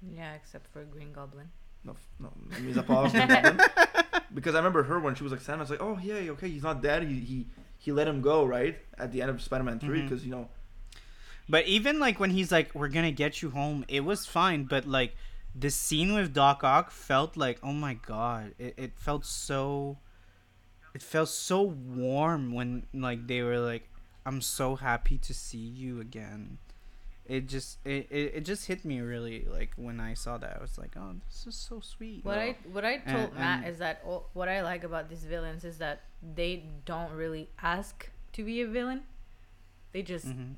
Yeah, 0.00 0.34
except 0.34 0.66
for 0.72 0.84
Green 0.84 1.12
Goblin. 1.12 1.48
No, 1.84 1.92
f- 1.92 2.08
no. 2.20 2.32
I 2.56 2.60
mean, 2.60 2.74
that 2.74 2.86
Paul's 2.86 3.12
Green 3.12 3.28
Goblin. 3.28 3.60
Because 4.34 4.54
I 4.54 4.58
remember 4.58 4.82
her 4.84 4.98
when 4.98 5.14
she 5.14 5.24
was 5.24 5.30
like 5.32 5.42
Sandman's 5.42 5.68
like, 5.68 5.82
oh 5.82 5.98
yeah, 6.02 6.30
okay, 6.30 6.48
he's 6.48 6.62
not 6.62 6.80
dead. 6.82 7.02
He 7.02 7.20
he 7.20 7.46
he 7.78 7.92
let 7.92 8.08
him 8.08 8.22
go 8.22 8.46
right 8.46 8.78
at 8.96 9.12
the 9.12 9.20
end 9.20 9.30
of 9.30 9.42
Spider-Man 9.42 9.78
3 9.78 9.88
Mhm. 10.00 10.08
because 10.08 10.24
you 10.24 10.30
know 10.30 10.48
But 11.48 11.66
even 11.66 11.98
like 11.98 12.18
when 12.20 12.30
he's 12.30 12.50
like, 12.52 12.74
"We're 12.74 12.88
gonna 12.88 13.12
get 13.12 13.42
you 13.42 13.50
home," 13.50 13.84
it 13.88 14.00
was 14.04 14.26
fine. 14.26 14.64
But 14.64 14.86
like 14.86 15.16
the 15.54 15.70
scene 15.70 16.14
with 16.14 16.32
Doc 16.32 16.64
Ock 16.64 16.90
felt 16.90 17.36
like, 17.36 17.58
oh 17.62 17.72
my 17.72 17.94
god, 17.94 18.54
it, 18.58 18.74
it 18.76 18.92
felt 18.98 19.24
so. 19.26 19.98
It 20.94 21.02
felt 21.02 21.28
so 21.30 21.62
warm 21.62 22.52
when 22.52 22.86
like 22.94 23.26
they 23.26 23.42
were 23.42 23.58
like, 23.58 23.88
"I'm 24.26 24.40
so 24.40 24.76
happy 24.76 25.18
to 25.18 25.34
see 25.34 25.58
you 25.58 26.00
again." 26.00 26.58
It 27.24 27.48
just 27.48 27.78
it, 27.86 28.08
it, 28.10 28.34
it 28.36 28.44
just 28.44 28.66
hit 28.66 28.84
me 28.84 29.00
really 29.00 29.46
like 29.48 29.70
when 29.76 30.00
I 30.00 30.14
saw 30.14 30.38
that 30.38 30.56
I 30.58 30.60
was 30.60 30.76
like, 30.78 30.96
"Oh, 30.96 31.14
this 31.28 31.46
is 31.46 31.54
so 31.54 31.80
sweet." 31.80 32.24
What 32.24 32.38
I 32.38 32.56
what 32.72 32.84
I 32.84 32.98
told 32.98 33.30
And- 33.30 33.34
Matt 33.34 33.58
and- 33.64 33.68
is 33.72 33.78
that 33.78 34.02
all, 34.04 34.28
what 34.32 34.48
I 34.48 34.62
like 34.62 34.84
about 34.84 35.08
these 35.08 35.24
villains 35.24 35.64
is 35.64 35.78
that 35.78 36.02
they 36.22 36.64
don't 36.84 37.12
really 37.12 37.48
ask 37.62 38.10
to 38.34 38.44
be 38.44 38.60
a 38.60 38.66
villain. 38.66 39.02
They 39.92 40.02
just 40.02 40.26
Mhm. 40.26 40.54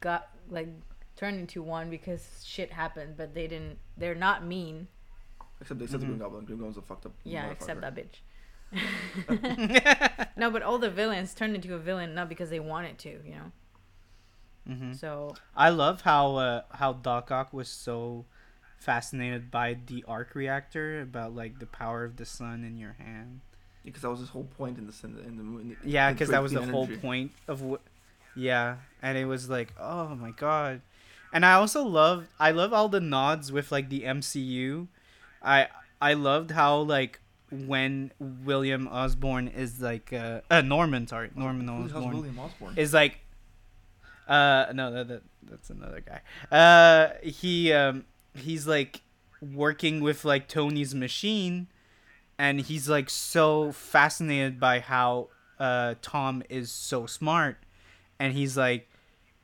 Got 0.00 0.28
like 0.50 0.68
turned 1.16 1.38
into 1.40 1.62
one 1.62 1.88
because 1.90 2.42
shit 2.44 2.70
happened, 2.72 3.16
but 3.16 3.34
they 3.34 3.46
didn't. 3.46 3.78
They're 3.96 4.14
not 4.14 4.44
mean. 4.44 4.88
except 5.60 5.80
except 5.80 6.00
the 6.00 6.06
Mhm. 6.06 6.08
Green 6.10 6.18
Goblin. 6.18 6.44
Green 6.44 6.58
Goblin's 6.58 6.76
a 6.76 6.82
fucked 6.82 7.06
up. 7.06 7.12
Yeah, 7.24 7.46
except 7.50 7.80
that 7.80 7.94
bitch. 7.94 8.20
no, 10.36 10.50
but 10.50 10.62
all 10.62 10.78
the 10.78 10.90
villains 10.90 11.34
turned 11.34 11.54
into 11.54 11.74
a 11.74 11.78
villain 11.78 12.14
not 12.14 12.28
because 12.28 12.50
they 12.50 12.60
wanted 12.60 12.98
to, 12.98 13.10
you 13.24 13.34
know. 13.34 13.52
hmm 14.74 14.92
So 14.92 15.34
I 15.56 15.70
love 15.70 16.02
how 16.02 16.36
uh, 16.36 16.62
how 16.72 16.92
Doc 16.94 17.30
Ock 17.30 17.52
was 17.52 17.68
so 17.68 18.24
fascinated 18.78 19.50
by 19.50 19.78
the 19.86 20.04
arc 20.06 20.34
reactor 20.34 21.00
about 21.00 21.34
like 21.34 21.58
the 21.58 21.66
power 21.66 22.04
of 22.04 22.16
the 22.16 22.24
sun 22.26 22.64
in 22.64 22.76
your 22.76 22.96
hand. 22.98 23.40
because 23.84 24.02
that 24.02 24.10
was 24.10 24.20
his 24.20 24.28
whole 24.30 24.44
point 24.44 24.78
in 24.78 24.86
the 24.86 24.94
in 25.04 25.14
the, 25.14 25.20
in 25.22 25.36
the 25.36 25.42
movie. 25.42 25.76
Yeah, 25.84 26.12
because 26.12 26.28
that 26.30 26.42
was 26.42 26.52
the 26.52 26.58
clean 26.60 26.70
whole 26.70 26.88
point 26.88 27.32
of 27.48 27.62
what. 27.62 27.80
Yeah, 28.36 28.76
and 29.02 29.16
it 29.16 29.24
was 29.24 29.48
like, 29.48 29.72
oh 29.80 30.14
my 30.14 30.30
god, 30.30 30.82
and 31.32 31.44
I 31.44 31.54
also 31.54 31.82
love 31.84 32.28
I 32.38 32.50
love 32.50 32.72
all 32.72 32.88
the 32.88 33.00
nods 33.00 33.50
with 33.50 33.72
like 33.72 33.88
the 33.88 34.02
MCU. 34.02 34.88
I 35.42 35.68
I 36.00 36.14
loved 36.14 36.50
how 36.50 36.78
like 36.78 37.20
when 37.50 38.12
William 38.18 38.88
Osborn 38.88 39.48
is 39.48 39.80
like 39.80 40.12
uh, 40.12 40.40
uh 40.50 40.60
Norman 40.60 41.06
sorry 41.06 41.30
Norman 41.34 41.68
Who 41.68 41.84
the 41.84 41.92
hell's 41.92 42.04
Osborn 42.04 42.16
William 42.16 42.38
Osborn? 42.38 42.74
is 42.76 42.92
like 42.92 43.20
uh 44.28 44.66
no 44.74 44.92
that, 44.92 45.08
that 45.08 45.22
that's 45.44 45.70
another 45.70 46.00
guy 46.00 46.20
uh 46.56 47.10
he 47.22 47.72
um 47.72 48.04
he's 48.34 48.66
like 48.66 49.02
working 49.40 50.00
with 50.00 50.24
like 50.24 50.48
tony's 50.48 50.92
machine 50.94 51.68
and 52.36 52.62
he's 52.62 52.88
like 52.88 53.08
so 53.08 53.70
fascinated 53.70 54.58
by 54.58 54.80
how 54.80 55.28
uh 55.60 55.94
tom 56.02 56.42
is 56.48 56.70
so 56.72 57.06
smart 57.06 57.58
and 58.18 58.32
he's 58.32 58.56
like 58.56 58.88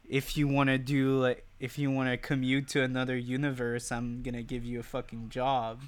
if 0.09 0.37
you 0.37 0.49
want 0.49 0.69
to 0.69 0.79
do 0.79 1.21
like 1.21 1.47
if 1.61 1.79
you 1.79 1.91
want 1.91 2.09
to 2.09 2.17
commute 2.17 2.69
to 2.69 2.83
another 2.83 3.17
universe 3.17 3.93
i'm 3.93 4.23
gonna 4.23 4.43
give 4.43 4.65
you 4.65 4.81
a 4.81 4.83
fucking 4.83 5.29
job. 5.29 5.83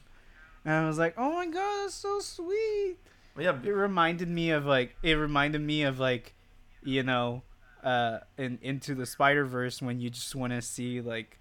And 0.64 0.74
i 0.74 0.86
was 0.86 0.98
like 0.98 1.14
oh 1.18 1.32
my 1.34 1.46
god 1.46 1.84
that's 1.84 1.94
so 1.94 2.20
sweet. 2.20 2.96
Yeah, 3.38 3.58
it 3.64 3.70
reminded 3.70 4.28
me 4.28 4.50
of 4.50 4.64
like 4.64 4.96
it 5.02 5.14
reminded 5.14 5.60
me 5.60 5.82
of 5.82 5.98
like 5.98 6.34
you 6.82 7.02
know 7.02 7.42
uh 7.82 8.20
in 8.38 8.58
into 8.62 8.94
the 8.94 9.06
spider 9.06 9.44
verse 9.44 9.82
when 9.82 10.00
you 10.00 10.08
just 10.10 10.34
want 10.34 10.52
to 10.52 10.62
see 10.62 11.00
like 11.00 11.38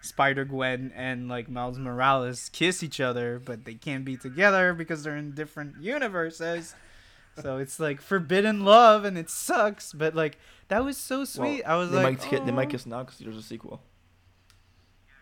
spider 0.00 0.44
gwen 0.44 0.92
and 0.94 1.28
like 1.28 1.48
miles 1.48 1.78
morales 1.78 2.48
kiss 2.52 2.82
each 2.82 3.00
other 3.00 3.40
but 3.44 3.64
they 3.64 3.74
can't 3.74 4.04
be 4.04 4.16
together 4.16 4.72
because 4.72 5.02
they're 5.02 5.16
in 5.16 5.32
different 5.32 5.74
universes 5.80 6.74
so 7.40 7.58
it's 7.58 7.78
like 7.78 8.00
forbidden 8.00 8.64
love 8.64 9.04
and 9.04 9.16
it 9.18 9.28
sucks 9.30 9.92
but 9.92 10.14
like 10.14 10.38
that 10.68 10.84
was 10.84 10.96
so 10.96 11.24
sweet. 11.24 11.62
I 11.62 11.76
was 11.76 11.90
they 11.90 11.96
like 11.96 12.04
might 12.04 12.30
ki- 12.30 12.44
they 12.44 12.52
might 12.52 12.70
kiss 12.70 12.86
now 12.86 13.04
because 13.04 13.18
there's 13.18 13.36
a 13.36 13.42
sequel. 13.42 13.80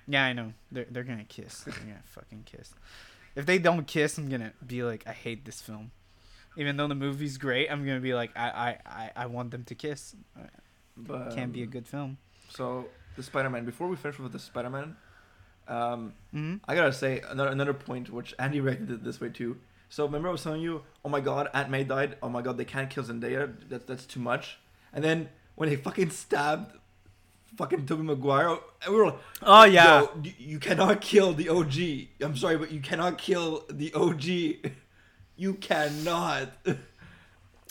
yeah 0.06 0.24
i 0.24 0.32
know. 0.32 0.52
They're, 0.72 0.86
they're 0.90 1.04
gonna 1.04 1.24
kiss. 1.24 1.60
They're 1.60 1.74
gonna 1.74 2.00
fucking 2.04 2.44
kiss. 2.44 2.74
If 3.36 3.46
they 3.46 3.58
don't 3.58 3.86
kiss 3.86 4.16
i'm 4.18 4.28
gonna 4.28 4.52
be 4.66 4.82
like 4.82 5.04
i 5.06 5.12
hate 5.12 5.44
this 5.44 5.60
film. 5.60 5.90
Even 6.56 6.76
though 6.76 6.88
the 6.88 6.94
movie's 6.94 7.36
great 7.38 7.70
i'm 7.70 7.84
gonna 7.86 8.00
be 8.00 8.14
like 8.14 8.30
i 8.36 8.48
i 8.50 8.78
i, 8.86 9.10
I 9.16 9.26
want 9.26 9.50
them 9.50 9.64
to 9.64 9.74
kiss. 9.74 10.14
But 10.96 11.34
can't 11.34 11.52
be 11.52 11.62
a 11.62 11.64
um, 11.64 11.70
good 11.70 11.88
film. 11.88 12.18
So 12.48 12.86
the 13.16 13.22
Spider-Man. 13.22 13.64
Before 13.64 13.88
we 13.88 13.96
finish 13.96 14.18
with 14.18 14.32
the 14.32 14.38
Spider-Man, 14.38 14.96
um, 15.68 16.12
hmm 16.32 16.56
I 16.66 16.74
gotta 16.74 16.92
say 16.92 17.20
another 17.28 17.50
another 17.50 17.74
point 17.74 18.10
which 18.10 18.34
Andy 18.38 18.58
it 18.58 19.04
this 19.04 19.20
way 19.20 19.30
too. 19.30 19.56
So 19.88 20.04
remember 20.04 20.28
I 20.28 20.32
was 20.32 20.42
telling 20.42 20.62
you, 20.62 20.82
oh 21.04 21.08
my 21.08 21.20
god, 21.20 21.48
Aunt 21.54 21.70
May 21.70 21.84
died. 21.84 22.16
Oh 22.22 22.28
my 22.28 22.42
god, 22.42 22.58
they 22.58 22.64
can't 22.64 22.90
kill 22.90 23.04
Zendaya. 23.04 23.52
That's 23.68 23.84
that's 23.84 24.06
too 24.06 24.20
much. 24.20 24.58
And 24.92 25.04
then 25.04 25.28
when 25.54 25.68
they 25.68 25.76
fucking 25.76 26.10
stabbed 26.10 26.76
fucking 27.56 27.86
Tobey 27.86 28.02
Maguire, 28.02 28.58
we 28.88 28.94
were 28.94 29.06
like, 29.06 29.18
oh 29.42 29.64
yeah 29.64 30.00
Yo, 30.00 30.10
you, 30.22 30.32
you 30.38 30.58
cannot 30.58 31.00
kill 31.00 31.32
the 31.32 31.48
OG. 31.48 32.24
I'm 32.24 32.36
sorry, 32.36 32.56
but 32.56 32.72
you 32.72 32.80
cannot 32.80 33.18
kill 33.18 33.64
the 33.70 33.92
OG. 33.94 34.72
You 35.36 35.54
cannot. 35.54 36.50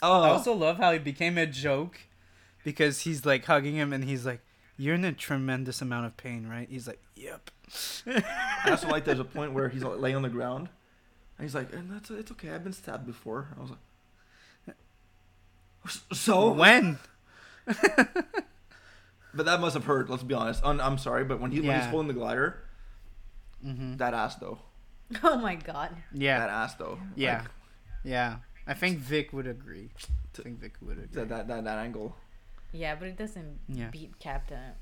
oh, 0.02 0.20
i 0.20 0.28
also 0.28 0.52
love 0.52 0.76
how 0.76 0.90
it 0.90 1.02
became 1.02 1.38
a 1.38 1.46
joke 1.46 1.98
because 2.62 3.00
he's 3.00 3.24
like 3.24 3.46
hugging 3.46 3.74
him 3.74 3.90
and 3.90 4.04
he's 4.04 4.26
like 4.26 4.40
you're 4.76 4.94
in 4.94 5.04
a 5.06 5.12
tremendous 5.14 5.80
amount 5.80 6.04
of 6.04 6.14
pain 6.18 6.46
right 6.46 6.68
he's 6.68 6.86
like 6.86 7.00
yep 7.14 7.50
I 8.06 8.70
also 8.70 8.88
like 8.88 9.04
there's 9.04 9.18
a 9.18 9.24
point 9.24 9.52
where 9.52 9.68
he's 9.68 9.82
like, 9.82 9.98
laying 9.98 10.16
on 10.16 10.22
the 10.22 10.28
ground, 10.28 10.68
and 11.38 11.44
he's 11.44 11.54
like, 11.54 11.72
"And 11.72 11.90
that's 11.90 12.10
it's 12.10 12.30
okay. 12.32 12.50
I've 12.50 12.64
been 12.64 12.72
stabbed 12.72 13.06
before." 13.06 13.48
I 13.56 13.60
was 13.60 13.70
like, 13.70 14.76
"So 16.12 16.52
when 16.52 16.98
But 19.36 19.46
that 19.46 19.60
must 19.60 19.74
have 19.74 19.84
hurt. 19.84 20.08
Let's 20.08 20.22
be 20.22 20.34
honest. 20.34 20.60
I'm, 20.64 20.80
I'm 20.80 20.96
sorry, 20.98 21.24
but 21.24 21.40
when 21.40 21.50
he 21.50 21.60
when 21.60 21.74
he's 21.76 21.84
Yeah. 21.86 21.90
holding 21.90 22.08
the 22.08 22.14
glider, 22.14 22.62
hmm 23.62 23.96
that 23.96 24.14
ass 24.14 24.36
though. 24.36 24.58
oh 25.22 25.38
my 25.38 25.56
god. 25.56 25.96
yeah 26.12 26.38
That 26.38 26.50
ass 26.50 26.74
though. 26.74 26.98
Yeah. 27.16 27.38
Like, 27.42 27.50
yeah 28.06 28.36
i 28.66 28.74
think 28.74 28.98
vic 28.98 29.32
would 29.32 29.46
agree 29.46 29.88
I 30.38 30.42
think 30.42 30.58
vic 30.60 30.74
would 30.82 30.98
agree 30.98 31.08
that, 31.14 31.28
that 31.30 31.48
that 31.48 31.64
that 31.64 31.78
angle. 31.78 32.16
Yeah, 32.72 32.94
but 32.96 33.08
it 33.08 33.16
doesn't 33.16 33.60
Yeah. 33.68 33.88
beat 33.90 34.18
Captain 34.18 34.72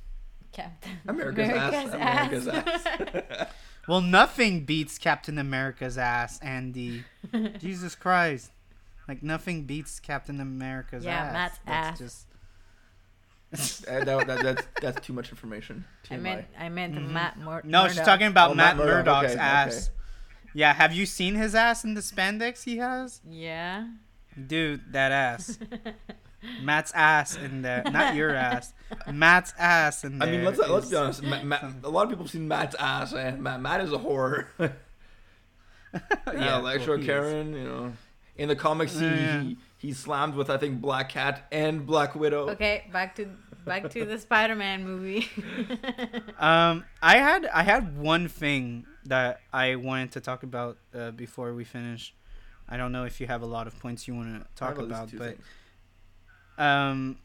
Captain 0.52 0.92
America's, 1.08 1.48
ass. 1.48 1.94
America's 1.94 2.48
ass. 2.48 3.48
Well, 3.88 4.00
nothing 4.00 4.64
beats 4.64 4.96
Captain 4.98 5.38
America's 5.38 5.98
ass, 5.98 6.38
Andy. 6.40 7.04
Jesus 7.58 7.94
Christ. 7.94 8.50
Like, 9.08 9.22
nothing 9.22 9.64
beats 9.64 9.98
Captain 9.98 10.40
America's 10.40 11.04
Yeah, 11.04 11.18
ass. 11.24 11.32
Matt's 11.32 11.58
That's 11.66 12.00
ass. 12.02 12.26
just. 13.52 13.86
Uh, 13.86 14.02
that, 14.02 14.26
that, 14.26 14.42
that's 14.42 14.66
that's 14.80 15.06
too 15.06 15.12
much 15.12 15.28
information. 15.28 15.84
I 16.10 16.16
meant 16.16 16.46
I 16.58 16.70
meant 16.70 16.94
Mhm. 16.94 17.10
Matt 17.10 17.38
Mur- 17.38 17.60
No, 17.64 17.86
she's 17.86 18.00
talking 18.00 18.28
about 18.28 18.52
Oh, 18.52 18.54
Matt, 18.54 18.78
Matt 18.78 18.86
Murdock, 18.86 19.04
Murdock's 19.04 19.32
okay, 19.32 19.40
ass. 19.40 19.90
Yeah, 20.54 20.72
have 20.72 20.94
you 20.94 21.04
seen 21.04 21.34
his 21.34 21.54
ass 21.54 21.84
in 21.84 21.92
the 21.92 22.00
spandex 22.00 22.64
he 22.64 22.78
has? 22.78 23.20
Yeah. 23.28 23.88
Dude, 24.46 24.90
that 24.94 25.12
ass. 25.12 25.58
Matt's 26.62 26.92
ass 26.94 27.36
in 27.36 27.62
there, 27.62 27.82
not 27.90 28.14
your 28.14 28.34
ass. 28.34 28.72
Matt's 29.10 29.54
ass 29.58 30.04
in 30.04 30.18
there. 30.18 30.28
I 30.28 30.30
mean, 30.32 30.44
let's 30.44 30.58
let's 30.58 30.88
be 30.90 30.96
honest. 30.96 31.22
Ma- 31.22 31.42
Ma- 31.42 31.70
a 31.84 31.88
lot 31.88 32.04
of 32.04 32.08
people 32.10 32.24
have 32.24 32.32
seen 32.32 32.48
Matt's 32.48 32.74
ass, 32.78 33.12
and 33.12 33.42
Matt, 33.42 33.60
Matt 33.60 33.80
is 33.80 33.92
a 33.92 33.98
horror. 33.98 34.48
yeah, 34.58 34.70
Yeah, 36.32 36.58
Elektra, 36.58 36.88
well, 36.88 36.96
he 36.98 37.02
is. 37.02 37.06
Karen. 37.06 37.52
You 37.54 37.64
know, 37.64 37.92
in 38.36 38.48
the 38.48 38.56
comics, 38.56 38.98
he, 38.98 39.06
Yeah. 39.06 39.42
he 39.42 39.56
he 39.78 39.92
slammed 39.92 40.34
with 40.34 40.50
I 40.50 40.56
think 40.58 40.80
Black 40.80 41.08
Cat 41.08 41.46
and 41.52 41.86
Black 41.86 42.14
Widow. 42.14 42.50
Okay, 42.50 42.84
back 42.92 43.14
to 43.16 43.26
back 43.64 43.90
to 43.90 44.04
the 44.04 44.18
Spider-Man 44.18 44.84
movie. 44.84 45.28
Um, 46.38 46.84
I 47.00 47.18
had 47.18 47.46
I 47.46 47.62
had 47.62 47.96
one 47.96 48.26
thing 48.26 48.84
that 49.06 49.40
I 49.52 49.76
wanted 49.76 50.12
to 50.12 50.20
talk 50.20 50.42
about 50.42 50.76
uh, 50.92 51.12
before 51.12 51.54
we 51.54 51.62
finish. 51.62 52.12
I 52.68 52.76
don't 52.76 52.90
know 52.90 53.04
if 53.04 53.20
you 53.20 53.28
have 53.28 53.42
a 53.42 53.46
lot 53.46 53.66
of 53.68 53.78
points 53.78 54.08
you 54.08 54.14
want 54.16 54.42
to 54.42 54.46
talk 54.56 54.70
have 54.70 54.78
at 54.78 54.84
least 54.88 55.14
about, 55.14 55.18
but 55.18 55.28
things. 55.36 55.44
Um, 56.58 57.18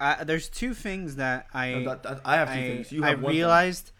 I, 0.00 0.24
there's 0.24 0.48
two 0.48 0.74
things 0.74 1.16
that 1.16 1.46
I 1.54 1.70
No, 1.74 1.84
that- 1.84 2.02
that- 2.02 2.20
I 2.24 2.36
have 2.36 2.48
two 2.48 2.54
I, 2.54 2.62
things. 2.62 2.92
You 2.92 3.04
I 3.04 3.08
have 3.10 3.20
thing. 3.20 3.28
realized 3.28 3.92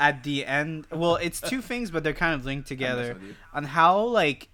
at 0.00 0.22
the 0.24 0.46
end. 0.46 0.86
Well, 0.90 1.16
it's 1.16 1.40
two 1.40 1.60
things, 1.70 1.90
but 1.90 2.02
they're 2.04 2.12
kind 2.14 2.34
of 2.34 2.44
linked 2.44 2.68
together 2.68 3.02
messing 3.08 3.20
with 3.20 3.28
you. 3.30 3.36
on 3.52 3.64
how 3.64 4.00
like 4.00 4.48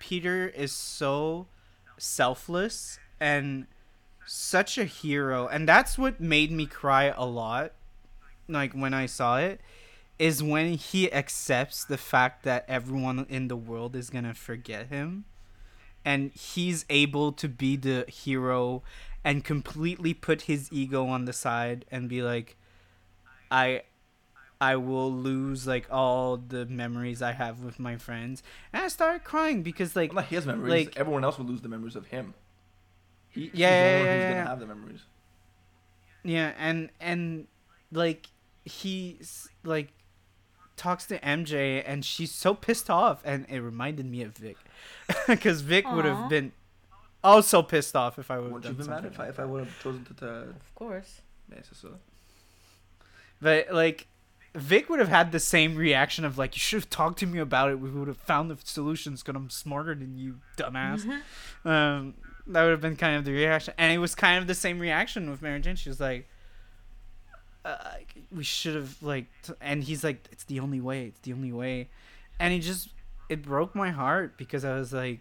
Peter 0.00 0.48
is 0.48 0.72
so 0.72 1.46
selfless 1.98 2.98
and 3.20 3.66
such 4.26 4.78
a 4.78 4.84
hero, 4.84 5.46
and 5.46 5.68
that's 5.68 5.96
what 5.98 6.20
made 6.20 6.50
me 6.52 6.66
cry 6.66 7.04
a 7.16 7.24
lot. 7.24 7.72
Like 8.48 8.72
when 8.72 8.94
I 8.94 9.06
saw 9.06 9.38
it, 9.38 9.60
is 10.18 10.42
when 10.42 10.74
he 10.74 11.12
accepts 11.12 11.84
the 11.84 11.98
fact 11.98 12.42
that 12.44 12.64
everyone 12.68 13.26
in 13.28 13.48
the 13.48 13.56
world 13.56 13.94
is 13.94 14.10
gonna 14.10 14.34
forget 14.34 14.88
him, 14.88 15.24
and 16.04 16.32
he's 16.32 16.84
able 16.88 17.32
to 17.32 17.48
be 17.48 17.76
the 17.76 18.04
hero 18.08 18.82
and 19.24 19.44
completely 19.44 20.14
put 20.14 20.42
his 20.42 20.72
ego 20.72 21.06
on 21.06 21.24
the 21.24 21.32
side 21.32 21.84
and 21.90 22.08
be 22.08 22.22
like, 22.22 22.56
I 23.50 23.82
I 24.60 24.76
will 24.76 25.12
lose 25.12 25.66
like 25.66 25.86
all 25.90 26.36
the 26.36 26.66
memories 26.66 27.22
I 27.22 27.32
have 27.32 27.60
with 27.60 27.78
my 27.78 27.96
friends. 27.96 28.42
And 28.72 28.84
I 28.84 28.88
started 28.88 29.22
crying 29.24 29.62
because 29.62 29.94
like 29.94 30.12
Well, 30.12 30.22
not 30.22 30.30
his 30.30 30.46
memories. 30.46 30.86
like- 30.86 30.96
Everyone 30.96 31.24
else 31.24 31.38
will 31.38 31.46
lose 31.46 31.60
the 31.60 31.68
memories 31.68 31.94
of 31.96 32.06
him. 32.06 32.34
He, 33.30 33.42
he's 33.42 33.50
Yeah, 33.54 33.70
the 33.70 33.76
yeah, 33.76 33.90
yeah, 33.90 33.98
who's 34.14 34.22
yeah, 34.22 34.32
gonna 34.38 34.48
have 34.48 34.60
the 34.60 34.66
memories. 34.66 35.00
yeah, 36.24 36.52
and 36.58 36.90
and 37.00 37.46
like 37.92 38.28
he 38.64 39.18
like 39.64 39.92
talks 40.76 41.06
to 41.06 41.18
MJ 41.20 41.82
and 41.86 42.04
she's 42.04 42.30
so 42.32 42.54
pissed 42.54 42.88
off 42.90 43.20
and 43.24 43.46
it 43.48 43.60
reminded 43.60 44.06
me 44.06 44.22
of 44.22 44.36
Vic. 44.36 44.56
Cuz 45.40 45.60
Vic 45.62 45.90
would 45.90 46.04
have 46.04 46.28
been 46.28 46.52
also 47.24 47.62
pissed 47.62 47.96
off 47.96 48.18
if 48.18 48.30
I 48.30 48.38
would 48.38 48.44
have 48.44 48.52
Wouldn't 48.52 48.78
you 48.78 48.84
done 48.84 49.02
have 49.02 49.02
been 49.02 49.10
mad 49.10 49.12
something 49.12 49.12
if 49.12 49.20
I, 49.20 49.28
if 49.28 49.40
I 49.40 49.44
would 49.44 49.64
have 49.64 49.82
chosen 49.82 50.04
to? 50.06 50.14
to 50.14 50.26
of 50.50 50.74
course. 50.74 51.20
yeah, 51.50 51.62
so, 51.62 51.88
so. 51.88 51.94
But 53.40 53.72
like 53.72 54.06
Vic 54.54 54.88
would 54.88 54.98
have 54.98 55.08
had 55.08 55.30
the 55.32 55.40
same 55.40 55.76
reaction 55.76 56.24
of 56.24 56.38
like 56.38 56.56
you 56.56 56.60
should 56.60 56.78
have 56.78 56.90
talked 56.90 57.18
to 57.20 57.26
me 57.26 57.38
about 57.38 57.70
it. 57.70 57.78
We 57.80 57.90
would 57.90 58.08
have 58.08 58.16
found 58.18 58.50
the 58.50 58.58
solutions 58.64 59.22
because 59.22 59.36
I'm 59.36 59.50
smarter 59.50 59.94
than 59.94 60.16
you, 60.18 60.40
dumbass. 60.56 61.04
um, 61.64 62.14
that 62.46 62.62
would 62.62 62.70
have 62.70 62.80
been 62.80 62.96
kind 62.96 63.16
of 63.16 63.24
the 63.24 63.32
reaction, 63.32 63.74
and 63.78 63.92
it 63.92 63.98
was 63.98 64.14
kind 64.14 64.38
of 64.38 64.46
the 64.46 64.54
same 64.54 64.78
reaction 64.78 65.30
with 65.30 65.42
Mary 65.42 65.60
Jane. 65.60 65.76
She 65.76 65.90
was 65.90 66.00
like, 66.00 66.28
uh, 67.64 67.76
"We 68.34 68.42
should 68.42 68.74
have 68.74 69.02
like," 69.02 69.26
t-, 69.42 69.52
and 69.60 69.84
he's 69.84 70.02
like, 70.02 70.26
"It's 70.32 70.44
the 70.44 70.60
only 70.60 70.80
way. 70.80 71.06
It's 71.06 71.20
the 71.20 71.34
only 71.34 71.52
way," 71.52 71.90
and 72.40 72.52
he 72.52 72.58
just 72.60 72.88
it 73.28 73.42
broke 73.42 73.74
my 73.74 73.90
heart 73.90 74.36
because 74.36 74.64
I 74.64 74.74
was 74.74 74.92
like, 74.92 75.20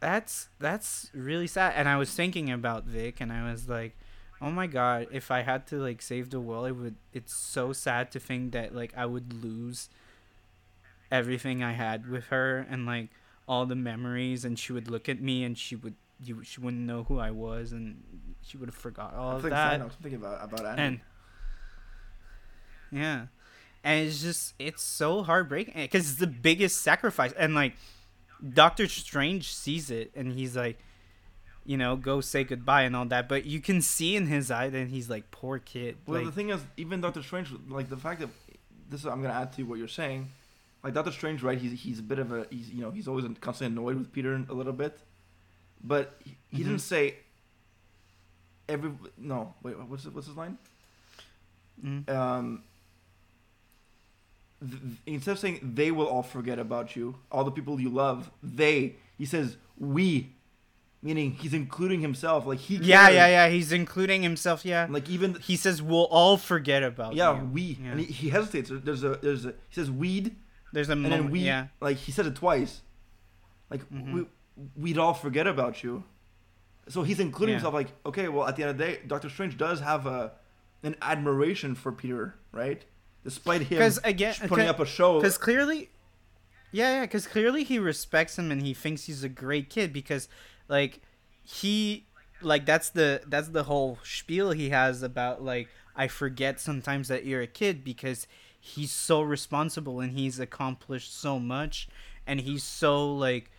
"That's 0.00 0.48
that's 0.58 1.10
really 1.14 1.46
sad." 1.46 1.74
And 1.76 1.88
I 1.88 1.96
was 1.96 2.12
thinking 2.14 2.50
about 2.50 2.84
Vic, 2.84 3.20
and 3.20 3.32
I 3.32 3.50
was 3.50 3.68
like, 3.68 3.96
"Oh 4.40 4.50
my 4.50 4.66
god, 4.66 5.08
if 5.10 5.30
I 5.30 5.42
had 5.42 5.66
to 5.68 5.76
like 5.76 6.02
save 6.02 6.30
the 6.30 6.40
world, 6.40 6.66
it 6.68 6.72
would. 6.72 6.96
It's 7.12 7.34
so 7.34 7.72
sad 7.72 8.10
to 8.12 8.20
think 8.20 8.52
that 8.52 8.74
like 8.74 8.92
I 8.96 9.06
would 9.06 9.32
lose 9.42 9.88
everything 11.10 11.62
I 11.62 11.72
had 11.72 12.08
with 12.08 12.26
her 12.26 12.66
and 12.68 12.86
like." 12.86 13.08
all 13.48 13.66
the 13.66 13.74
memories 13.74 14.44
and 14.44 14.56
she 14.56 14.72
would 14.72 14.88
look 14.88 15.08
at 15.08 15.20
me 15.20 15.42
and 15.42 15.58
she 15.58 15.74
would 15.74 15.96
you 16.22 16.44
she 16.44 16.60
wouldn't 16.60 16.84
know 16.84 17.02
who 17.02 17.18
I 17.18 17.32
was 17.32 17.72
and 17.72 18.00
she 18.40 18.56
would 18.56 18.68
have 18.68 18.74
forgot 18.76 19.14
all 19.14 19.30
I'm 19.32 19.36
of 19.36 19.42
that 19.50 19.80
I 19.80 19.84
was 19.84 19.94
thinking 20.00 20.20
about 20.20 20.44
about 20.44 20.64
Andy. 20.78 20.82
and 20.82 21.00
yeah 22.92 23.26
and 23.84 24.06
it's 24.06 24.22
just 24.22 24.54
it's 24.58 24.82
so 24.82 25.22
heartbreaking 25.22 25.74
because 25.74 26.10
it's 26.10 26.20
the 26.20 26.26
biggest 26.26 26.82
sacrifice 26.82 27.32
and 27.32 27.54
like 27.54 27.74
Doctor 28.54 28.86
Strange 28.88 29.52
sees 29.54 29.90
it 29.90 30.10
and 30.14 30.32
he's 30.32 30.56
like 30.56 30.78
you 31.64 31.76
know 31.76 31.94
go 31.96 32.20
say 32.20 32.42
goodbye 32.44 32.82
and 32.82 32.94
all 32.96 33.04
that 33.06 33.28
but 33.28 33.44
you 33.46 33.60
can 33.60 33.80
see 33.80 34.16
in 34.16 34.26
his 34.26 34.50
eye 34.50 34.68
that 34.68 34.88
he's 34.88 35.08
like 35.08 35.30
poor 35.30 35.58
kid 35.58 35.96
Well, 36.06 36.18
like, 36.18 36.26
the 36.26 36.32
thing 36.32 36.50
is, 36.50 36.60
even 36.76 37.00
Doctor 37.00 37.22
Strange, 37.22 37.50
like 37.68 37.88
the 37.88 37.96
fact 37.96 38.20
that 38.20 38.28
this, 38.90 39.00
is, 39.00 39.06
I'm 39.06 39.22
gonna 39.22 39.34
add 39.34 39.52
to 39.54 39.62
what 39.62 39.78
you're 39.78 39.88
saying. 39.88 40.28
Like 40.84 40.94
Doctor 40.94 41.12
Strange, 41.12 41.42
right? 41.44 41.56
He's 41.56 41.80
he's 41.80 41.98
a 42.00 42.02
bit 42.02 42.18
of 42.18 42.32
a 42.32 42.46
he's 42.50 42.68
you 42.70 42.82
know 42.82 42.90
he's 42.90 43.06
always 43.06 43.24
constantly 43.40 43.72
annoyed 43.80 43.96
with 43.96 44.12
Peter 44.12 44.34
a 44.48 44.52
little 44.52 44.72
bit, 44.72 44.98
but 45.82 46.14
he, 46.24 46.36
he 46.50 46.56
Mhm. 46.62 46.66
didn't 46.66 46.78
say. 46.80 47.14
Every 48.68 48.90
no 49.18 49.54
wait 49.62 49.78
what's 49.78 50.04
what's 50.06 50.26
his 50.26 50.36
line? 50.36 50.58
mm, 51.84 52.08
Um. 52.08 52.62
Th- 54.70 54.82
instead 55.06 55.32
of 55.32 55.38
saying 55.38 55.72
they 55.74 55.90
will 55.90 56.06
all 56.06 56.22
forget 56.22 56.58
about 56.58 56.94
you, 56.96 57.16
all 57.30 57.44
the 57.44 57.50
people 57.50 57.80
you 57.80 57.88
love, 57.90 58.30
they 58.42 58.96
he 59.18 59.26
says 59.26 59.56
we, 59.78 60.32
meaning 61.02 61.32
he's 61.32 61.54
including 61.54 62.00
himself. 62.00 62.46
Like 62.46 62.58
he 62.58 62.76
yeah 62.76 63.04
cares. 63.06 63.14
yeah 63.16 63.26
yeah 63.28 63.48
he's 63.48 63.72
including 63.72 64.22
himself 64.22 64.64
yeah 64.64 64.86
Like 64.90 65.08
even 65.10 65.34
he 65.40 65.56
says 65.56 65.82
we'll 65.82 66.06
all 66.06 66.36
forget 66.36 66.82
about 66.82 67.14
yeah 67.14 67.38
you." 67.38 67.44
we 67.46 67.62
Yeah. 67.82 67.90
and 67.92 68.00
he, 68.00 68.06
he 68.06 68.28
hesitates. 68.30 68.70
There's 68.72 69.04
a 69.04 69.16
there's 69.16 69.44
a 69.46 69.50
he 69.68 69.74
says 69.74 69.90
weed 69.90 70.36
there's 70.72 70.88
a 70.88 70.92
and 70.92 71.02
moment 71.02 71.22
then 71.24 71.30
we 71.32 71.40
yeah 71.40 71.66
like 71.80 71.96
he 71.98 72.12
said 72.12 72.26
it 72.26 72.34
twice 72.36 72.80
like 73.70 73.82
Mhm. 73.90 74.12
we 74.14 74.26
we'd 74.76 74.98
all 74.98 75.14
forget 75.14 75.46
about 75.46 75.82
you 75.82 76.04
so 76.88 77.02
he's 77.02 77.20
including 77.20 77.52
Yeah. 77.54 77.58
himself 77.58 77.74
like 77.74 77.88
okay 78.06 78.28
well 78.28 78.46
at 78.46 78.56
the 78.56 78.62
end 78.62 78.70
of 78.70 78.78
the 78.78 78.84
day 78.84 79.00
doctor 79.06 79.28
strange 79.28 79.56
does 79.56 79.80
have 79.80 80.06
a 80.06 80.32
an 80.82 80.96
admiration 81.02 81.74
for 81.74 81.90
peter 81.92 82.34
right 82.52 82.84
despite 83.24 83.62
him 83.62 83.78
because 83.78 83.98
again 84.04 84.34
putting 84.46 84.68
up 84.68 84.80
a 84.80 84.86
show. 84.86 85.18
because 85.18 85.38
clearly 85.38 85.88
yeah 86.70 86.96
yeah 86.96 87.00
because 87.02 87.26
clearly 87.26 87.64
he 87.64 87.78
respects 87.78 88.38
him 88.38 88.50
and 88.50 88.62
he 88.62 88.74
thinks 88.74 89.04
he's 89.04 89.22
a 89.22 89.28
great 89.28 89.70
kid 89.70 89.92
because 89.92 90.28
like 90.68 91.00
he 91.42 92.04
like 92.40 92.66
that's 92.66 92.90
the 92.90 93.22
that's 93.26 93.48
the 93.48 93.64
whole 93.64 93.98
spiel 94.02 94.50
he 94.50 94.70
has 94.70 95.02
about 95.02 95.42
like 95.42 95.68
i 95.94 96.08
forget 96.08 96.60
sometimes 96.60 97.08
that 97.08 97.24
you're 97.24 97.42
a 97.42 97.46
kid 97.46 97.84
because 97.84 98.26
he's 98.58 98.90
so 98.90 99.20
responsible 99.20 100.00
and 100.00 100.12
he's 100.12 100.38
accomplished 100.38 101.16
so 101.18 101.38
much 101.38 101.88
and 102.26 102.40
he's 102.40 102.62
so 102.62 103.12
like 103.14 103.50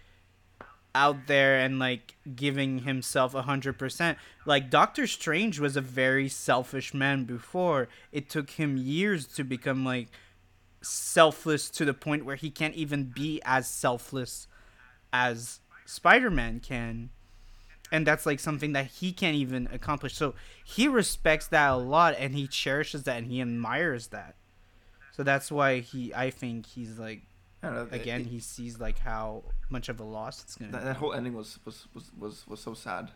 out 0.95 1.27
there 1.27 1.57
and 1.57 1.79
like 1.79 2.15
giving 2.35 2.79
himself 2.79 3.33
a 3.33 3.43
hundred 3.43 3.77
percent. 3.79 4.17
Like 4.45 4.69
Doctor 4.69 5.07
Strange 5.07 5.59
was 5.59 5.75
a 5.75 5.81
very 5.81 6.29
selfish 6.29 6.93
man 6.93 7.23
before. 7.25 7.87
It 8.11 8.29
took 8.29 8.51
him 8.51 8.77
years 8.77 9.25
to 9.27 9.43
become 9.43 9.83
like 9.83 10.07
selfless 10.81 11.69
to 11.71 11.85
the 11.85 11.93
point 11.93 12.25
where 12.25 12.35
he 12.35 12.49
can't 12.49 12.75
even 12.75 13.05
be 13.05 13.41
as 13.45 13.67
selfless 13.67 14.47
as 15.11 15.59
Spider-Man 15.85 16.59
can. 16.59 17.09
And 17.91 18.07
that's 18.07 18.25
like 18.25 18.39
something 18.39 18.73
that 18.73 18.87
he 18.87 19.11
can't 19.11 19.35
even 19.35 19.69
accomplish. 19.71 20.15
So 20.15 20.33
he 20.63 20.87
respects 20.87 21.47
that 21.47 21.71
a 21.71 21.75
lot 21.75 22.15
and 22.17 22.33
he 22.33 22.47
cherishes 22.47 23.03
that 23.03 23.17
and 23.17 23.27
he 23.27 23.41
admires 23.41 24.07
that. 24.07 24.35
So 25.11 25.23
that's 25.23 25.51
why 25.51 25.79
he 25.79 26.13
I 26.13 26.31
think 26.31 26.65
he's 26.65 26.97
like 26.97 27.21
I 27.63 27.67
don't 27.67 27.75
know, 27.75 27.87
again 27.95 28.21
it- 28.21 28.27
he 28.27 28.39
sees 28.39 28.79
like 28.79 28.99
how 28.99 29.43
much 29.69 29.87
of 29.89 29.99
a 29.99 30.03
loss 30.03 30.43
it's 30.43 30.55
gonna 30.55 30.71
that, 30.73 30.83
that 30.83 30.97
whole 30.97 31.13
ending 31.13 31.33
was 31.33 31.59
was 31.65 31.87
was 31.93 32.11
was, 32.19 32.47
was 32.47 32.59
so 32.59 32.73
sad. 32.73 33.09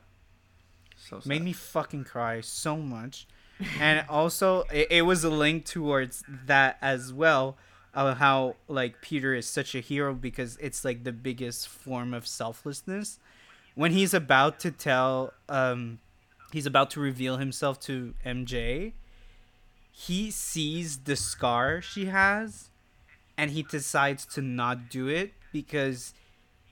So 0.96 1.20
sad. 1.20 1.28
made 1.30 1.44
me 1.44 1.54
fucking 1.54 2.06
cry 2.06 2.42
so 2.42 2.78
much. 2.78 3.28
And 3.80 4.06
also 4.10 4.62
it, 4.72 4.88
it 4.90 5.02
was 5.04 5.24
a 5.24 5.30
link 5.30 5.66
towards 5.66 6.24
that 6.46 6.78
as 6.82 7.12
well 7.14 7.58
of 7.94 8.18
how 8.18 8.56
like 8.68 9.02
peter 9.02 9.34
is 9.34 9.48
such 9.48 9.74
a 9.76 9.80
hero 9.80 10.14
because 10.14 10.58
it's 10.62 10.86
like 10.86 11.04
the 11.04 11.12
biggest 11.12 11.68
form 11.68 12.14
of 12.14 12.26
selflessness. 12.26 13.20
When 13.76 13.92
he's 13.92 14.14
about 14.14 14.60
to 14.62 14.72
tell 14.72 15.34
um 15.50 16.00
he's 16.54 16.66
about 16.66 16.90
to 16.92 17.00
reveal 17.00 17.38
himself 17.38 17.80
to 17.82 18.14
mj 18.26 18.94
he 19.92 20.32
sees 20.32 21.00
the 21.00 21.16
scar 21.16 21.82
she 21.82 22.06
has 22.06 22.70
and 23.38 23.52
he 23.52 23.64
decides 23.64 24.26
to 24.26 24.42
not 24.42 24.90
do 24.90 25.08
it 25.08 25.34
because 25.52 26.14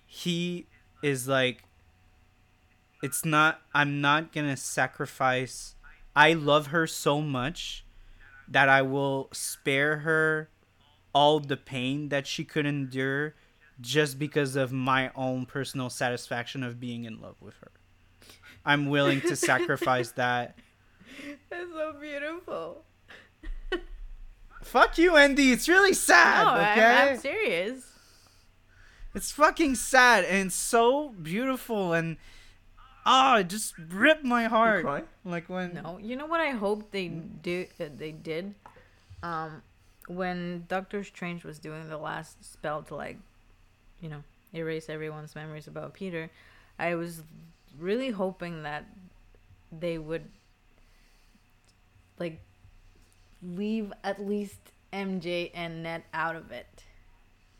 he 0.05 0.65
is 1.03 1.27
like 1.27 1.63
it's 3.01 3.23
not 3.25 3.61
i'm 3.73 4.01
not 4.01 4.33
gonna 4.33 4.57
sacrifice 4.57 5.75
i 6.15 6.33
love 6.33 6.67
her 6.67 6.87
so 6.87 7.21
much 7.21 7.85
that 8.47 8.69
i 8.69 8.81
will 8.81 9.29
spare 9.31 9.97
her 9.97 10.49
all 11.13 11.39
the 11.39 11.57
pain 11.57 12.09
that 12.09 12.25
she 12.27 12.43
could 12.43 12.65
endure 12.65 13.35
just 13.81 14.17
because 14.17 14.55
of 14.55 14.71
my 14.71 15.11
own 15.15 15.45
personal 15.45 15.89
satisfaction 15.89 16.63
of 16.63 16.79
being 16.79 17.03
in 17.03 17.19
love 17.19 17.35
with 17.41 17.55
her 17.55 17.71
I'm 18.65 18.87
willing 18.87 19.21
to 19.21 19.35
sacrifice 19.35 20.11
that. 20.15 20.57
That's 21.49 21.71
so 21.71 21.93
beautiful. 22.01 22.83
Fuck 24.65 24.97
you, 24.97 25.15
Andy. 25.15 25.51
It's 25.51 25.69
really 25.69 25.93
sad. 25.93 26.43
no, 26.43 26.53
okay, 26.55 26.83
I'm, 26.83 27.09
I'm 27.09 27.19
serious. 27.19 27.85
it's 29.13 29.31
fucking 29.31 29.75
sad 29.75 30.25
and 30.25 30.51
so 30.51 31.09
beautiful 31.09 31.93
and 31.93 32.17
ah, 33.05 33.37
it 33.37 33.47
just 33.47 33.75
ripped 33.77 34.23
my 34.23 34.43
You 34.43 34.49
heart. 34.49 35.07
Like 35.23 35.47
when 35.49 35.75
No, 35.75 35.99
you 35.99 36.15
know 36.15 36.25
what 36.25 36.41
I 36.41 36.49
hope 36.49 36.91
they 36.91 37.07
do. 37.07 37.67
Uh, 37.79 37.85
they 37.95 38.11
did, 38.11 38.55
um, 39.21 39.61
when 40.07 40.65
Doctor 40.67 41.03
Strange 41.03 41.43
was 41.43 41.59
doing 41.59 41.87
the 41.87 41.97
last 41.97 42.43
spell 42.43 42.81
to 42.83 42.95
like, 42.95 43.17
you 44.01 44.09
know, 44.09 44.23
erase 44.53 44.89
everyone's 44.89 45.35
memories 45.35 45.67
about 45.67 45.93
Peter. 45.93 46.29
I 46.79 46.95
was 46.95 47.21
really 47.77 48.09
hoping 48.09 48.63
that 48.63 48.85
they 49.71 49.97
would 49.97 50.25
like 52.19 52.39
leave 53.55 53.93
at 54.03 54.25
least 54.25 54.59
MJ 54.91 55.51
and 55.53 55.83
Ned 55.83 56.03
out 56.13 56.35
of 56.35 56.51
it. 56.51 56.83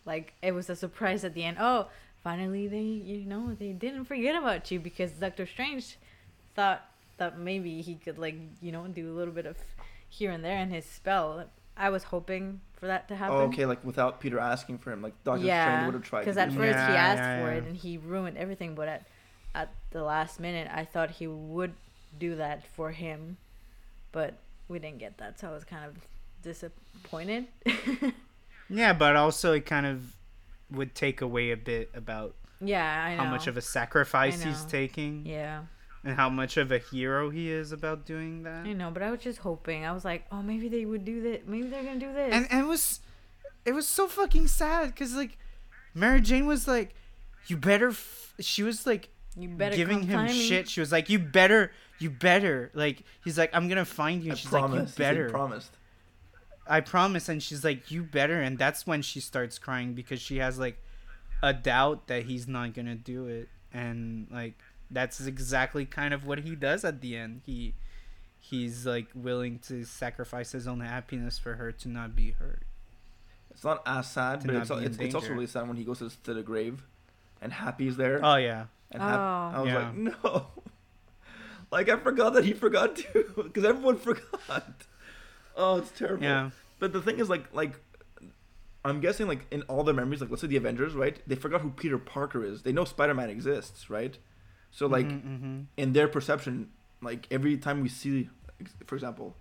Like 0.06 0.34
it 0.42 0.54
was 0.54 0.70
a 0.70 0.76
surprise 0.76 1.24
at 1.24 1.34
the 1.34 1.44
end. 1.44 1.58
Oh, 1.60 1.88
finally 2.24 2.68
they 2.68 2.82
you 2.82 3.26
know 3.26 3.54
they 3.54 3.72
didn't 3.72 4.06
forget 4.06 4.36
about 4.36 4.70
you 4.72 4.80
because 4.80 5.12
Doctor 5.12 5.46
Strange 5.46 5.98
thought 6.56 6.86
that 7.18 7.38
maybe 7.38 7.82
he 7.82 7.96
could 7.96 8.18
like 8.18 8.36
you 8.62 8.72
know 8.72 8.88
do 8.88 9.12
a 9.12 9.16
little 9.16 9.34
bit 9.34 9.46
of 9.46 9.58
here 10.08 10.32
and 10.32 10.44
there 10.44 10.58
in 10.60 10.70
his 10.70 10.86
spell. 10.86 11.46
I 11.78 11.90
was 11.90 12.06
hoping 12.06 12.62
for 12.74 12.88
that 12.88 13.08
to 13.10 13.16
oh, 13.16 13.18
happen. 13.18 13.36
Oh, 13.36 13.42
okay, 13.42 13.66
like 13.66 13.84
without 13.84 14.22
Peter 14.22 14.40
asking 14.40 14.78
for 14.78 14.92
him, 14.92 15.02
like 15.02 15.14
Doctor 15.24 15.44
Strange 15.44 15.86
would 15.86 15.94
have 15.96 16.04
tried. 16.04 16.20
because 16.22 16.38
at 16.38 16.54
first 16.54 16.74
that. 16.74 16.90
he 16.90 16.96
asked 16.96 17.20
yeah, 17.20 17.42
for 17.42 17.52
it 17.52 17.64
and 17.66 17.76
he 17.76 17.98
ruined 17.98 18.38
everything. 18.38 18.76
But 18.76 18.88
at 18.88 19.08
at 19.54 19.74
the 19.92 20.04
last 20.04 20.40
minute, 20.40 20.70
I 20.72 20.86
thought 20.86 21.12
he 21.12 21.28
would 21.28 21.74
do 22.18 22.36
that 22.36 22.66
for 22.68 22.92
him, 22.92 23.38
but 24.12 24.36
we 24.68 24.80
didn't 24.80 25.00
get 25.00 25.18
that, 25.18 25.40
so 25.40 25.50
I 25.50 25.52
was 25.52 25.64
kind 25.64 25.86
of 25.86 25.96
disappointed. 26.42 27.48
yeah, 28.70 28.94
but 28.94 29.16
also 29.16 29.54
it 29.54 29.66
kind 29.66 29.86
of 29.86 30.16
would 30.72 30.96
take 30.96 31.22
away 31.22 31.52
a 31.52 31.58
bit 31.58 31.92
about 31.94 32.36
yeah, 32.62 33.04
I 33.04 33.16
know. 33.16 33.24
how 33.24 33.30
much 33.30 33.48
of 33.48 33.58
a 33.58 33.62
sacrifice 33.62 34.42
he's 34.42 34.64
taking 34.66 35.26
yeah. 35.26 35.64
and 36.04 36.16
how 36.16 36.30
much 36.30 36.58
of 36.58 36.72
a 36.72 36.78
hero 36.78 37.30
he 37.30 37.52
is 37.52 37.72
about 37.72 38.06
doing 38.06 38.44
that. 38.44 38.66
I 38.66 38.74
know, 38.74 38.92
but 38.92 39.04
I 39.04 39.12
was 39.12 39.20
just 39.20 39.40
hoping. 39.40 39.86
I 39.86 39.92
was 39.92 40.06
like, 40.06 40.26
oh, 40.32 40.42
maybe 40.42 40.70
they 40.70 40.86
would 40.86 41.06
do 41.06 41.22
that. 41.24 41.48
Maybe 41.48 41.68
they're 41.68 41.84
gonna 41.84 42.00
do 42.00 42.14
this. 42.14 42.34
and 42.34 42.48
and 42.50 42.62
it 42.62 42.68
was 42.68 43.02
it 43.66 43.74
was 43.74 43.88
so 43.88 44.08
fucking 44.08 44.48
sad 44.48 44.88
because 44.88 45.14
like 45.16 45.38
Mary 45.94 46.22
Jane 46.22 46.46
was 46.46 46.68
like, 46.68 46.96
you 47.48 47.58
better. 47.58 47.90
F-, 47.90 48.34
she 48.40 48.64
was 48.64 48.86
like 48.86 49.10
you 49.38 49.50
better 49.50 49.76
giving 49.76 50.04
him 50.04 50.28
shit. 50.30 50.70
She 50.70 50.80
was 50.80 50.92
like, 50.92 51.10
you 51.10 51.20
better, 51.20 51.72
you 52.00 52.10
better. 52.10 52.72
Like 52.74 53.04
he's 53.24 53.38
like, 53.38 53.50
I'm 53.54 53.68
gonna 53.68 53.86
find 53.86 54.24
you. 54.24 54.32
I 54.34 54.36
she's 54.36 54.50
promise. 54.50 54.72
like, 54.72 54.80
He 54.80 54.84
you 54.84 54.88
said 54.88 54.98
better. 55.16 55.30
promised. 55.30 55.72
I 56.68 56.82
promise. 56.82 57.30
And 57.30 57.42
she's 57.44 57.64
like, 57.64 57.92
you 57.92 58.04
better. 58.04 58.42
And 58.42 58.58
that's 58.58 58.88
when 58.88 59.02
she 59.02 59.20
starts 59.20 59.60
crying 59.60 59.94
because 59.94 60.20
she 60.20 60.38
has 60.38 60.58
like 60.58 60.78
a 61.44 61.54
doubt 61.54 62.08
that 62.08 62.24
he's 62.24 62.48
not 62.48 62.74
gonna 62.74 62.96
do 62.96 63.28
it. 63.28 63.50
And 63.74 64.28
like 64.32 64.60
that's 64.92 65.20
exactly 65.26 65.86
kind 65.86 66.14
of 66.14 66.26
what 66.26 66.40
he 66.40 66.56
does 66.56 66.84
at 66.86 67.02
the 67.02 67.18
end. 67.18 67.42
He 67.46 67.74
he's 68.40 68.86
like 68.86 69.08
willing 69.16 69.60
to 69.60 69.84
sacrifice 69.86 70.52
his 70.52 70.68
own 70.68 70.80
happiness 70.80 71.40
for 71.40 71.56
her 71.56 71.72
to 71.72 71.88
not 71.90 72.16
be 72.16 72.32
hurt. 72.32 72.62
It's 73.52 73.64
not 73.64 73.82
as 73.86 74.12
sad, 74.12 74.44
but 74.46 74.56
it's, 74.56 74.70
be 74.70 74.76
it's, 74.78 74.98
it's 74.98 75.16
also 75.16 75.30
really 75.30 75.48
sad 75.48 75.68
when 75.68 75.78
he 75.78 75.84
goes 75.86 76.00
to, 76.00 76.12
to 76.24 76.34
the 76.34 76.44
grave, 76.44 76.84
and 77.42 77.54
Happy's 77.54 77.96
there. 77.96 78.20
Oh 78.24 78.36
yeah. 78.36 78.66
and 78.92 79.02
Hap- 79.02 79.18
Oh. 79.20 79.52
I 79.56 79.60
was 79.62 79.68
Yeah. 79.70 79.78
like, 79.78 79.96
no. 79.96 80.48
Like 81.76 81.90
I 81.90 81.98
forgot 81.98 82.34
that 82.34 82.46
he 82.46 82.54
forgot 82.54 82.96
too, 82.96 83.26
because 83.36 83.66
everyone 83.72 83.98
forgot. 84.10 84.86
Oh, 85.58 85.78
it's 85.78 85.92
terrible. 85.92 86.24
Yeah. 86.24 86.52
But 86.80 86.94
the 86.94 87.02
thing 87.02 87.20
is, 87.20 87.30
like, 87.30 87.54
like 87.54 87.74
I'm 88.84 89.00
guessing, 89.02 89.28
like 89.28 89.46
in 89.52 89.62
all 89.64 89.84
their 89.84 89.94
memories, 89.94 90.22
like 90.22 90.30
let's 90.30 90.42
say 90.42 90.48
the 90.48 90.58
Avengers, 90.58 90.94
right? 90.94 91.20
They 91.28 91.36
forgot 91.36 91.62
who 91.62 91.72
Peter 91.72 91.98
Parker 91.98 92.44
is. 92.46 92.62
They 92.64 92.72
know 92.72 92.86
Spider-Man 92.86 93.30
exists, 93.30 93.90
right? 93.90 94.18
So 94.72 94.88
like 94.88 95.10
hmm 95.10 95.62
in 95.78 95.94
their 95.94 96.08
perception, 96.08 96.70
like 97.02 97.28
every 97.30 97.58
time 97.58 97.82
we 97.82 97.90
see, 97.90 98.30
for 98.86 98.96
example, 98.96 99.36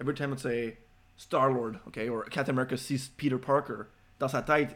every 0.00 0.14
time 0.14 0.30
let's 0.30 0.42
say 0.42 0.78
Star 1.16 1.50
Lord, 1.52 1.78
okay, 1.88 2.08
or 2.08 2.24
Captain 2.24 2.54
America 2.54 2.76
sees 2.76 3.08
Peter 3.16 3.38
Parker, 3.38 3.88
dans 4.18 4.32
sa 4.32 4.42
tête, 4.42 4.74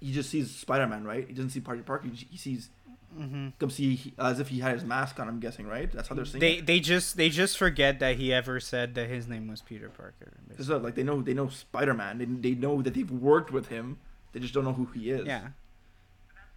he 0.00 0.12
just 0.12 0.30
sees 0.30 0.50
Spider-Man, 0.54 1.04
right? 1.04 1.26
He 1.28 1.34
doesn't 1.34 1.50
see 1.50 1.60
Peter 1.60 1.82
Parker. 1.82 2.08
He 2.08 2.36
sees 2.38 2.70
hmm 3.14 3.48
comme 3.58 3.70
si 3.70 3.94
he, 3.96 4.14
as 4.18 4.40
if 4.40 4.48
he 4.48 4.60
had 4.60 4.74
his 4.74 4.84
mask 4.84 5.18
on. 5.18 5.28
I'm 5.28 5.40
guessing, 5.40 5.66
right? 5.66 5.90
That's 5.90 6.08
how 6.08 6.14
they're 6.14 6.24
saying. 6.24 6.40
They 6.40 6.54
it. 6.54 6.66
they 6.66 6.80
just 6.80 7.16
they 7.16 7.28
just 7.28 7.58
forget 7.58 7.98
that 8.00 8.16
he 8.16 8.32
ever 8.32 8.60
said 8.60 8.94
that 8.94 9.08
his 9.08 9.28
name 9.28 9.48
was 9.48 9.62
Peter 9.62 9.88
Parker. 9.88 10.32
Not 10.58 10.82
like 10.82 10.94
they 10.94 11.02
know 11.02 11.22
they 11.22 11.34
know 11.34 11.48
Spider-Man. 11.48 12.18
They 12.18 12.24
they 12.24 12.54
know 12.54 12.82
that 12.82 12.94
they've 12.94 13.10
worked 13.10 13.50
with 13.50 13.68
him. 13.68 13.98
They 14.32 14.40
just 14.40 14.54
don't 14.54 14.64
know 14.64 14.72
who 14.72 14.86
he 14.86 15.10
is. 15.10 15.26
Yeah. 15.26 15.48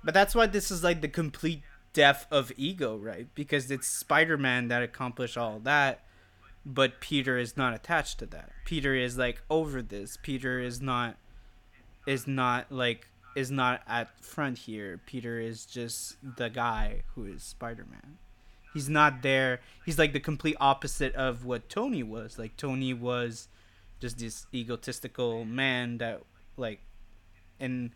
But 0.03 0.13
that's 0.13 0.35
why 0.35 0.47
this 0.47 0.69
is 0.69 0.83
like 0.83 1.01
the 1.01 1.07
complete 1.07 1.63
death 1.93 2.27
of 2.29 2.51
ego, 2.57 2.97
right? 2.97 3.27
Because 3.35 3.71
it's 3.71 3.87
Spider 3.87 4.37
Man 4.37 4.67
that 4.67 4.83
accomplished 4.83 5.37
all 5.37 5.59
that, 5.59 6.01
but 6.65 6.99
Peter 6.99 7.37
is 7.37 7.55
not 7.55 7.73
attached 7.73 8.19
to 8.19 8.25
that. 8.27 8.51
Peter 8.65 8.95
is 8.95 9.17
like 9.17 9.41
over 9.49 9.81
this. 9.81 10.17
Peter 10.21 10.59
is 10.59 10.81
not 10.81 11.15
is 12.05 12.27
not 12.27 12.71
like 12.71 13.07
is 13.35 13.49
not 13.51 13.81
at 13.87 14.23
front 14.23 14.57
here. 14.59 14.99
Peter 15.05 15.39
is 15.39 15.65
just 15.65 16.17
the 16.37 16.49
guy 16.49 17.03
who 17.15 17.25
is 17.25 17.43
Spider 17.43 17.85
Man. 17.89 18.17
He's 18.73 18.89
not 18.89 19.21
there. 19.21 19.59
He's 19.85 19.99
like 19.99 20.13
the 20.13 20.19
complete 20.19 20.55
opposite 20.59 21.13
of 21.15 21.45
what 21.45 21.69
Tony 21.69 22.01
was. 22.03 22.39
Like 22.39 22.57
Tony 22.57 22.93
was 22.93 23.47
just 23.99 24.17
this 24.19 24.45
egotistical 24.53 25.45
man 25.45 25.97
that 25.99 26.21
like 26.57 26.79
and 27.59 27.91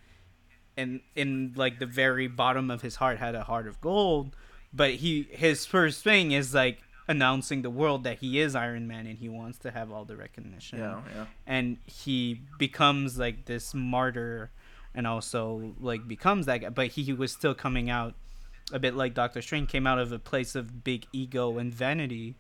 and 0.78 1.02
in 1.16 1.54
like 1.56 1.80
the 1.80 1.86
very 1.86 2.28
bottom 2.28 2.70
of 2.72 2.82
his 2.82 2.96
heart 2.96 3.18
had 3.18 3.36
a 3.36 3.44
heart 3.44 3.68
of 3.68 3.82
gold 3.82 4.36
but 4.72 4.92
he 4.92 5.28
his 5.32 5.66
first 5.66 6.04
thing 6.04 6.32
is 6.32 6.54
like 6.54 6.80
announcing 7.10 7.62
the 7.62 7.70
world 7.70 8.04
that 8.04 8.20
he 8.20 8.40
is 8.40 8.56
iron 8.56 8.88
man 8.88 9.06
and 9.08 9.18
he 9.18 9.28
wants 9.28 9.58
to 9.58 9.72
have 9.72 9.92
all 9.92 10.06
the 10.06 10.16
recognition 10.16 10.80
Yeah, 10.80 11.02
yeah. 11.16 11.26
and 11.46 11.78
he 11.86 12.42
becomes 12.58 13.18
like 13.18 13.46
this 13.46 13.74
martyr 13.74 14.50
and 14.96 15.06
also 15.08 15.74
like 15.80 16.08
becomes 16.08 16.46
that 16.46 16.58
guy 16.60 16.70
but 16.70 16.88
he 16.88 17.14
was 17.14 17.32
still 17.32 17.54
coming 17.54 17.90
out 17.90 18.14
a 18.72 18.80
bit 18.80 18.96
like 18.96 19.14
doctor 19.14 19.42
strange 19.42 19.70
came 19.70 19.88
out 19.88 20.00
of 20.00 20.12
a 20.12 20.20
place 20.20 20.56
of 20.56 20.84
big 20.84 21.06
ego 21.14 21.58
and 21.58 21.74
vanity 21.74 22.36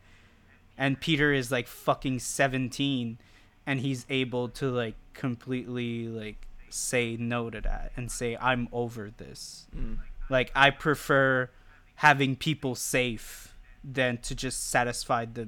and 0.77 0.99
peter 0.99 1.31
is 1.33 1.51
like 1.51 1.67
fucking 1.67 2.19
17 2.19 3.17
and 3.65 3.79
he's 3.79 4.05
able 4.09 4.49
to 4.49 4.69
like 4.69 4.95
completely 5.13 6.07
like 6.07 6.47
say 6.69 7.15
no 7.17 7.49
to 7.49 7.61
that 7.61 7.91
and 7.95 8.11
say 8.11 8.35
i'm 8.41 8.67
over 8.71 9.09
this 9.17 9.67
Mm. 9.75 9.97
like 10.29 10.51
i 10.55 10.69
prefer 10.69 11.49
having 11.95 12.35
people 12.35 12.75
safe 12.75 13.55
than 13.83 14.17
to 14.19 14.35
just 14.35 14.69
satisfy 14.69 15.25
the 15.25 15.47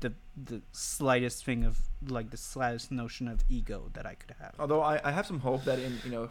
the 0.00 0.12
the 0.36 0.62
slightest 0.72 1.44
thing 1.44 1.64
of 1.64 1.78
like 2.08 2.30
the 2.30 2.36
slightest 2.36 2.90
notion 2.90 3.28
of 3.28 3.44
ego 3.48 3.90
that 3.92 4.06
i 4.06 4.14
could 4.14 4.34
have 4.40 4.54
Although 4.58 4.80
I, 4.82 5.00
I 5.04 5.10
have 5.12 5.26
some 5.26 5.40
hope 5.40 5.64
that 5.64 5.78
in 5.78 5.98
you 6.04 6.10
know, 6.10 6.28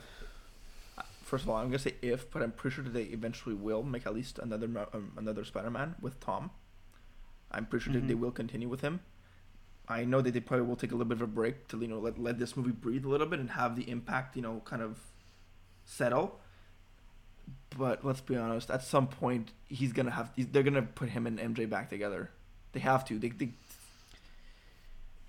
first 1.24 1.44
of 1.44 1.50
all 1.50 1.58
I'm 1.58 1.68
gonna 1.68 1.80
say 1.80 1.94
if, 2.02 2.30
but 2.32 2.42
I'm 2.42 2.52
pretty 2.52 2.76
sure 2.76 2.84
that 2.84 2.94
they 2.94 3.04
eventually 3.04 3.56
will 3.56 3.84
make 3.84 4.06
at 4.08 4.14
least 4.14 4.40
another 4.40 4.68
um, 4.94 5.12
another 5.18 5.44
Spider-Man 5.44 5.96
with 6.02 6.20
Tom. 6.20 6.50
I'm 7.52 7.66
pretty 7.66 7.84
sure 7.86 7.94
that 7.94 8.08
they 8.08 8.14
Mhm. 8.16 8.20
will 8.20 8.32
continue 8.32 8.68
with 8.70 8.82
him. 8.82 9.00
I 9.88 10.06
know 10.06 10.22
that 10.22 10.34
they 10.36 10.40
probably 10.40 10.66
will 10.68 10.76
take 10.76 10.92
a 10.92 10.96
little 10.96 11.08
bit 11.14 11.18
of 11.18 11.22
a 11.24 11.28
break 11.28 11.68
to 11.70 11.80
you 11.80 11.88
know 11.88 12.00
let 12.00 12.18
let 12.20 12.40
this 12.40 12.56
movie 12.58 12.72
breathe 12.72 13.06
a 13.06 13.10
little 13.10 13.28
bit 13.28 13.40
and 13.40 13.52
have 13.52 13.76
the 13.76 13.90
impact 13.90 14.36
you 14.36 14.42
know 14.42 14.62
kind 14.66 14.82
of 14.82 15.00
settle. 15.86 16.40
But 17.78 18.04
let's 18.06 18.22
be 18.22 18.36
honest, 18.36 18.70
at 18.72 18.84
some 18.84 19.08
point 19.08 19.52
he's 19.68 19.94
gonna 19.94 20.12
have 20.12 20.32
he's, 20.36 20.48
they're 20.48 20.64
gonna 20.64 20.82
put 20.84 21.10
him 21.10 21.28
and 21.28 21.40
MJ 21.40 21.70
back 21.70 21.90
together. 21.90 22.32
They 22.74 22.80
have 22.80 23.04
to. 23.06 23.18
They, 23.20 23.30
they 23.30 23.50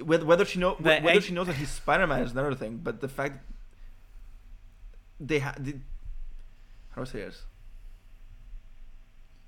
whether 0.05 0.25
whether 0.25 0.45
she 0.45 0.59
know 0.59 0.77
But 0.81 1.03
whether 1.03 1.19
I- 1.19 1.21
she 1.23 1.33
knows 1.33 1.47
that 1.47 1.57
he's 1.57 1.69
Spider 1.71 2.07
Man 2.07 2.23
is 2.23 2.33
another 2.33 2.55
thing. 2.55 2.81
But 2.83 3.01
the 3.01 3.09
fact 3.09 3.45
they 5.19 5.39
have 5.41 5.57
how 5.57 5.62
do 6.97 7.01
I 7.03 7.05
say 7.05 7.21
this? 7.21 7.43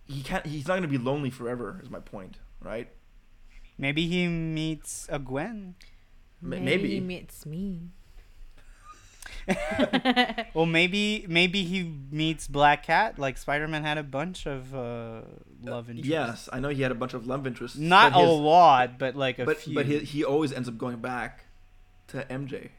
He 0.07 0.23
can't. 0.23 0.45
He's 0.47 0.67
not 0.67 0.75
gonna 0.75 0.89
be 0.89 0.99
lonely 0.99 1.31
forever. 1.31 1.81
Is 1.83 1.91
my 1.91 2.01
point, 2.01 2.39
right? 2.61 2.89
maybe 3.79 4.07
he 4.07 4.29
meets 4.29 5.09
a 5.11 5.19
gwen 5.19 5.75
M- 6.43 6.51
maybe, 6.51 6.65
maybe. 6.65 6.89
he 6.91 7.01
meets 7.01 7.47
me. 7.47 7.89
well 10.55 10.67
maybe 10.67 11.25
maybe 11.29 11.65
he 11.65 11.93
meets 12.11 12.47
black 12.47 12.85
cat 12.85 13.19
like 13.19 13.37
spider-man 13.37 13.83
had 13.83 13.99
a 13.99 14.03
bunch 14.03 14.47
of 14.47 14.75
uh 14.75 15.23
love 15.63 15.89
interests 15.91 16.09
Yes, 16.11 16.49
I 16.53 16.61
know 16.61 16.69
he 16.69 16.83
had 16.83 16.93
a 16.93 16.95
bunch 16.95 17.15
of 17.15 17.27
love 17.27 17.47
interests. 17.47 17.77
not 17.79 18.13
but 18.13 18.21
a 18.21 18.27
lot 18.31 18.99
but 18.99 19.17
like 19.17 19.39
a 19.39 19.45
but 19.45 19.59
few 19.59 19.75
but 19.75 19.87
he, 19.87 19.99
he 20.01 20.25
always 20.25 20.53
ends 20.53 20.69
up 20.69 20.79
going 20.79 20.97
back 20.99 21.47
to 22.09 22.25
MJ. 22.31 22.71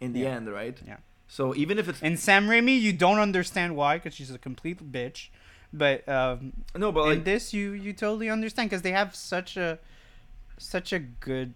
In 0.00 0.12
the 0.12 0.20
Yeah. 0.20 0.36
end, 0.36 0.48
right? 0.52 0.78
Yeah. 0.86 0.98
So 1.26 1.54
even 1.56 1.78
if 1.78 1.88
it's 1.88 2.00
And 2.02 2.18
Sam 2.18 2.46
Raimi, 2.48 2.80
you 2.80 2.92
don't 2.92 3.18
understand 3.18 3.74
why, 3.74 3.96
because 3.98 4.14
she's 4.14 4.30
a 4.30 4.38
complete 4.38 4.92
bitch. 4.92 5.28
but 5.72 6.08
um, 6.08 6.52
No, 6.76 6.92
but 6.92 7.02
in 7.02 7.18
like 7.18 7.24
this 7.24 7.52
you 7.52 7.72
you 7.72 7.92
totally 7.92 8.30
understand 8.30 8.70
because 8.70 8.82
they 8.82 8.92
have 8.92 9.14
such 9.14 9.56
a 9.56 9.78
such 10.56 10.92
a 10.92 10.98
good 11.00 11.54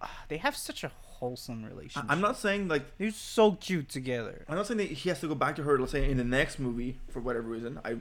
ah, 0.00 0.24
they 0.28 0.36
have 0.38 0.56
such 0.56 0.84
a 0.84 0.90
wholesome 1.24 1.64
I- 1.64 1.68
relationship. 1.68 2.10
I'm 2.10 2.20
not 2.20 2.36
saying 2.36 2.68
like 2.68 2.84
They're 2.98 3.10
so 3.10 3.52
cute 3.52 3.88
together. 3.88 4.44
I'm 4.48 4.56
not 4.56 4.66
saying 4.66 4.78
that 4.78 4.90
he 4.90 5.08
has 5.08 5.20
to 5.20 5.28
go 5.28 5.34
back 5.34 5.56
to 5.56 5.62
her. 5.62 5.78
Let's 5.78 5.92
say 5.92 6.08
in 6.10 6.16
the 6.16 6.24
next 6.24 6.58
movie 6.58 6.98
for 7.08 7.20
whatever 7.20 7.48
reason. 7.48 7.80
I, 7.84 7.96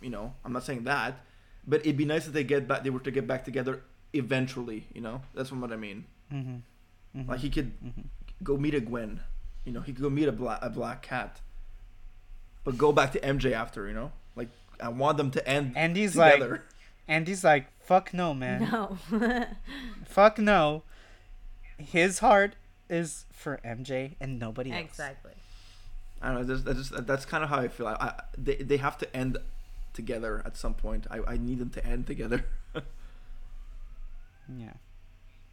you 0.00 0.10
know, 0.10 0.34
I'm 0.44 0.52
not 0.52 0.64
saying 0.64 0.84
that, 0.84 1.20
but 1.66 1.80
it'd 1.80 1.96
be 1.96 2.04
nice 2.04 2.26
if 2.26 2.32
they 2.32 2.44
get 2.44 2.66
back. 2.68 2.82
They 2.84 2.90
were 2.90 3.00
to 3.00 3.10
get 3.10 3.26
back 3.26 3.44
together 3.44 3.82
eventually. 4.12 4.86
You 4.94 5.00
know, 5.00 5.22
that's 5.34 5.52
what 5.52 5.72
I 5.72 5.76
mean. 5.76 6.04
Mm-hmm. 6.32 7.30
Like 7.30 7.40
he 7.40 7.50
could 7.50 7.72
go 8.42 8.56
meet 8.56 8.74
a 8.74 8.80
Gwen. 8.80 9.20
You 9.64 9.72
know, 9.72 9.80
he 9.80 9.92
could 9.92 10.02
go 10.02 10.10
meet 10.10 10.28
a 10.28 10.32
black 10.32 10.58
a 10.62 10.70
black 10.70 11.02
cat. 11.02 11.40
But 12.64 12.76
go 12.76 12.92
back 12.92 13.12
to 13.12 13.20
MJ 13.20 13.52
after. 13.52 13.86
You 13.88 13.94
know, 13.94 14.12
like 14.34 14.48
I 14.80 14.88
want 14.88 15.16
them 15.16 15.30
to 15.30 15.48
end 15.48 15.72
And 15.76 15.96
he's 15.96 16.16
like, 16.16 16.42
and 17.08 17.26
he's 17.28 17.44
like, 17.44 17.66
fuck 17.80 18.12
no, 18.12 18.34
man. 18.34 18.58
No. 18.72 19.46
Fuck 20.04 20.38
no. 20.38 20.82
His 21.78 22.20
heart 22.20 22.56
is 22.88 23.26
for 23.32 23.60
MJ 23.64 24.14
and 24.20 24.38
nobody 24.38 24.70
else. 24.72 24.80
exactly. 24.80 25.32
I 26.22 26.32
don't 26.32 26.40
know. 26.40 26.44
That's, 26.44 26.62
that's 26.62 26.88
just 26.88 27.06
that's 27.06 27.24
kind 27.24 27.44
of 27.44 27.50
how 27.50 27.58
I 27.58 27.68
feel. 27.68 27.86
I, 27.88 27.94
I 27.94 28.22
they 28.38 28.56
they 28.56 28.78
have 28.78 28.96
to 28.98 29.16
end 29.16 29.36
together 29.92 30.42
at 30.46 30.56
some 30.56 30.74
point. 30.74 31.06
I 31.10 31.20
I 31.26 31.36
need 31.36 31.58
them 31.58 31.70
to 31.70 31.84
end 31.86 32.06
together. 32.06 32.44
Yeah. 34.56 34.74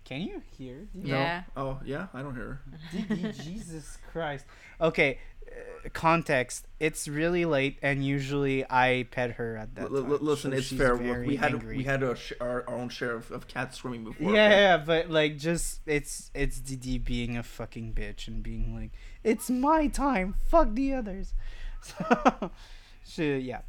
Can 0.06 0.22
you 0.22 0.42
hear? 0.58 0.88
Yeah. 0.94 1.44
No? 1.56 1.64
Oh 1.64 1.80
yeah, 1.86 2.08
I 2.14 2.22
don't 2.22 2.36
hear. 2.36 2.60
her. 2.92 2.98
DD, 2.98 3.44
Jesus 3.44 3.98
Christ. 4.12 4.46
Okay, 4.82 5.20
uh, 5.48 5.90
context. 5.94 6.68
It's 6.80 7.08
really 7.08 7.46
late, 7.46 7.78
and 7.82 8.06
usually 8.06 8.66
I 8.70 9.08
pet 9.12 9.32
her 9.32 9.56
at 9.56 9.76
that 9.76 9.86
L- 9.86 9.96
l- 9.98 10.04
time. 10.04 10.18
listen, 10.22 10.52
so 10.52 10.58
it's 10.58 10.72
fair. 10.74 10.96
very 10.96 11.26
We 11.28 11.36
had 11.38 11.54
angry. 11.54 11.78
we 11.78 11.84
had 11.84 12.04
a 12.04 12.16
sh- 12.16 12.34
our, 12.42 12.66
our 12.68 12.76
own 12.76 12.90
share 12.90 13.14
of, 13.16 13.32
of 13.32 13.48
cats 13.48 13.78
swimming 13.78 14.04
before. 14.04 14.34
yeah, 14.34 14.46
okay? 14.48 14.62
yeah, 14.62 14.78
but 14.78 15.10
like, 15.10 15.38
just 15.38 15.80
it's 15.86 16.32
it's 16.36 16.60
DD 16.60 17.04
being 17.04 17.38
a 17.38 17.44
fucking 17.44 17.94
bitch 17.94 18.28
and 18.28 18.44
being 18.44 18.76
like, 18.76 18.92
it's 19.24 19.50
my 19.50 19.88
time. 19.88 20.36
Fuck 20.50 20.74
the 20.74 20.94
others. 20.94 21.34
So, 21.82 22.52
she, 23.06 23.38
yeah. 23.40 23.60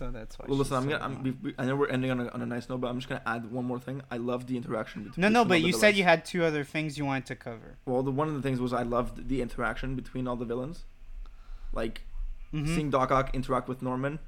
So 0.00 0.10
that's 0.10 0.38
why. 0.38 0.46
Well, 0.48 0.56
listen, 0.56 0.76
I'm 0.78 0.84
so 0.84 0.88
gonna. 0.98 1.04
I'm, 1.04 1.22
we, 1.22 1.30
we- 1.32 1.54
I 1.58 1.66
know 1.66 1.76
we're 1.76 1.88
ending 1.88 2.10
on 2.10 2.20
a, 2.20 2.28
on 2.30 2.40
a 2.40 2.46
nice 2.46 2.70
note, 2.70 2.80
but 2.80 2.88
I'm 2.88 2.96
just 2.98 3.08
gonna 3.10 3.20
add 3.26 3.52
one 3.52 3.66
more 3.66 3.78
thing. 3.78 4.00
I 4.10 4.16
love 4.16 4.46
the 4.46 4.56
interaction 4.56 5.04
between. 5.04 5.20
No, 5.20 5.28
no, 5.28 5.44
but 5.44 5.60
you 5.60 5.72
said 5.74 5.94
you 5.94 6.04
had 6.04 6.24
two 6.24 6.42
other 6.42 6.64
things 6.64 6.96
you 6.96 7.04
wanted 7.04 7.26
to 7.26 7.36
cover. 7.36 7.76
Well, 7.84 8.02
the 8.02 8.10
one 8.10 8.26
of 8.26 8.34
the 8.34 8.40
things 8.40 8.60
was 8.60 8.72
I 8.72 8.82
loved 8.82 9.28
the 9.28 9.42
interaction 9.42 9.94
between 9.96 10.26
all 10.26 10.36
the 10.36 10.46
villains, 10.46 10.84
like 11.74 12.00
Mhm. 12.54 12.66
seeing 12.74 12.88
Doc 12.90 13.10
Ock 13.10 13.34
interact 13.34 13.68
with 13.68 13.82
Norman. 13.82 14.20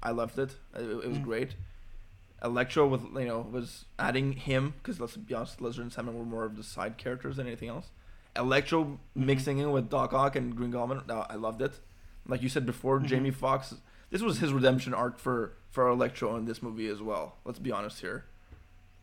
I 0.00 0.12
loved 0.12 0.38
it. 0.38 0.54
It, 0.76 0.82
it 0.82 1.08
was 1.08 1.18
Mm. 1.18 1.24
great. 1.24 1.56
Electro 2.44 2.86
with 2.86 3.02
you 3.02 3.24
know 3.26 3.40
was 3.50 3.86
adding 3.98 4.32
him 4.34 4.74
because 4.78 5.00
let's 5.00 5.16
be 5.16 5.34
honest, 5.34 5.60
Lizard 5.60 5.82
and 5.82 5.92
Sandman 5.92 6.16
were 6.16 6.24
more 6.24 6.44
of 6.44 6.56
the 6.56 6.62
side 6.62 6.98
characters 6.98 7.36
than 7.36 7.48
anything 7.48 7.68
else. 7.68 7.90
Electro 8.36 8.84
Mhm. 8.84 8.98
mixing 9.16 9.58
in 9.58 9.72
with 9.72 9.90
Doc 9.90 10.12
Ock 10.12 10.36
and 10.36 10.54
Green 10.54 10.70
Goblin, 10.70 11.00
no, 11.08 11.26
I 11.28 11.34
loved 11.34 11.62
it. 11.62 11.80
Like 12.28 12.42
you 12.42 12.48
said 12.48 12.64
before, 12.64 13.00
Mhm. 13.00 13.06
Jamie 13.06 13.30
Foxx. 13.32 13.74
This 14.10 14.22
was 14.22 14.38
his 14.38 14.52
redemption 14.52 14.94
arc 14.94 15.18
for 15.18 15.52
for 15.70 15.88
Electro 15.88 16.36
in 16.36 16.46
this 16.46 16.62
movie 16.62 16.86
as 16.88 17.02
well. 17.02 17.36
Let's 17.44 17.58
be 17.58 17.70
honest 17.72 18.00
here, 18.00 18.24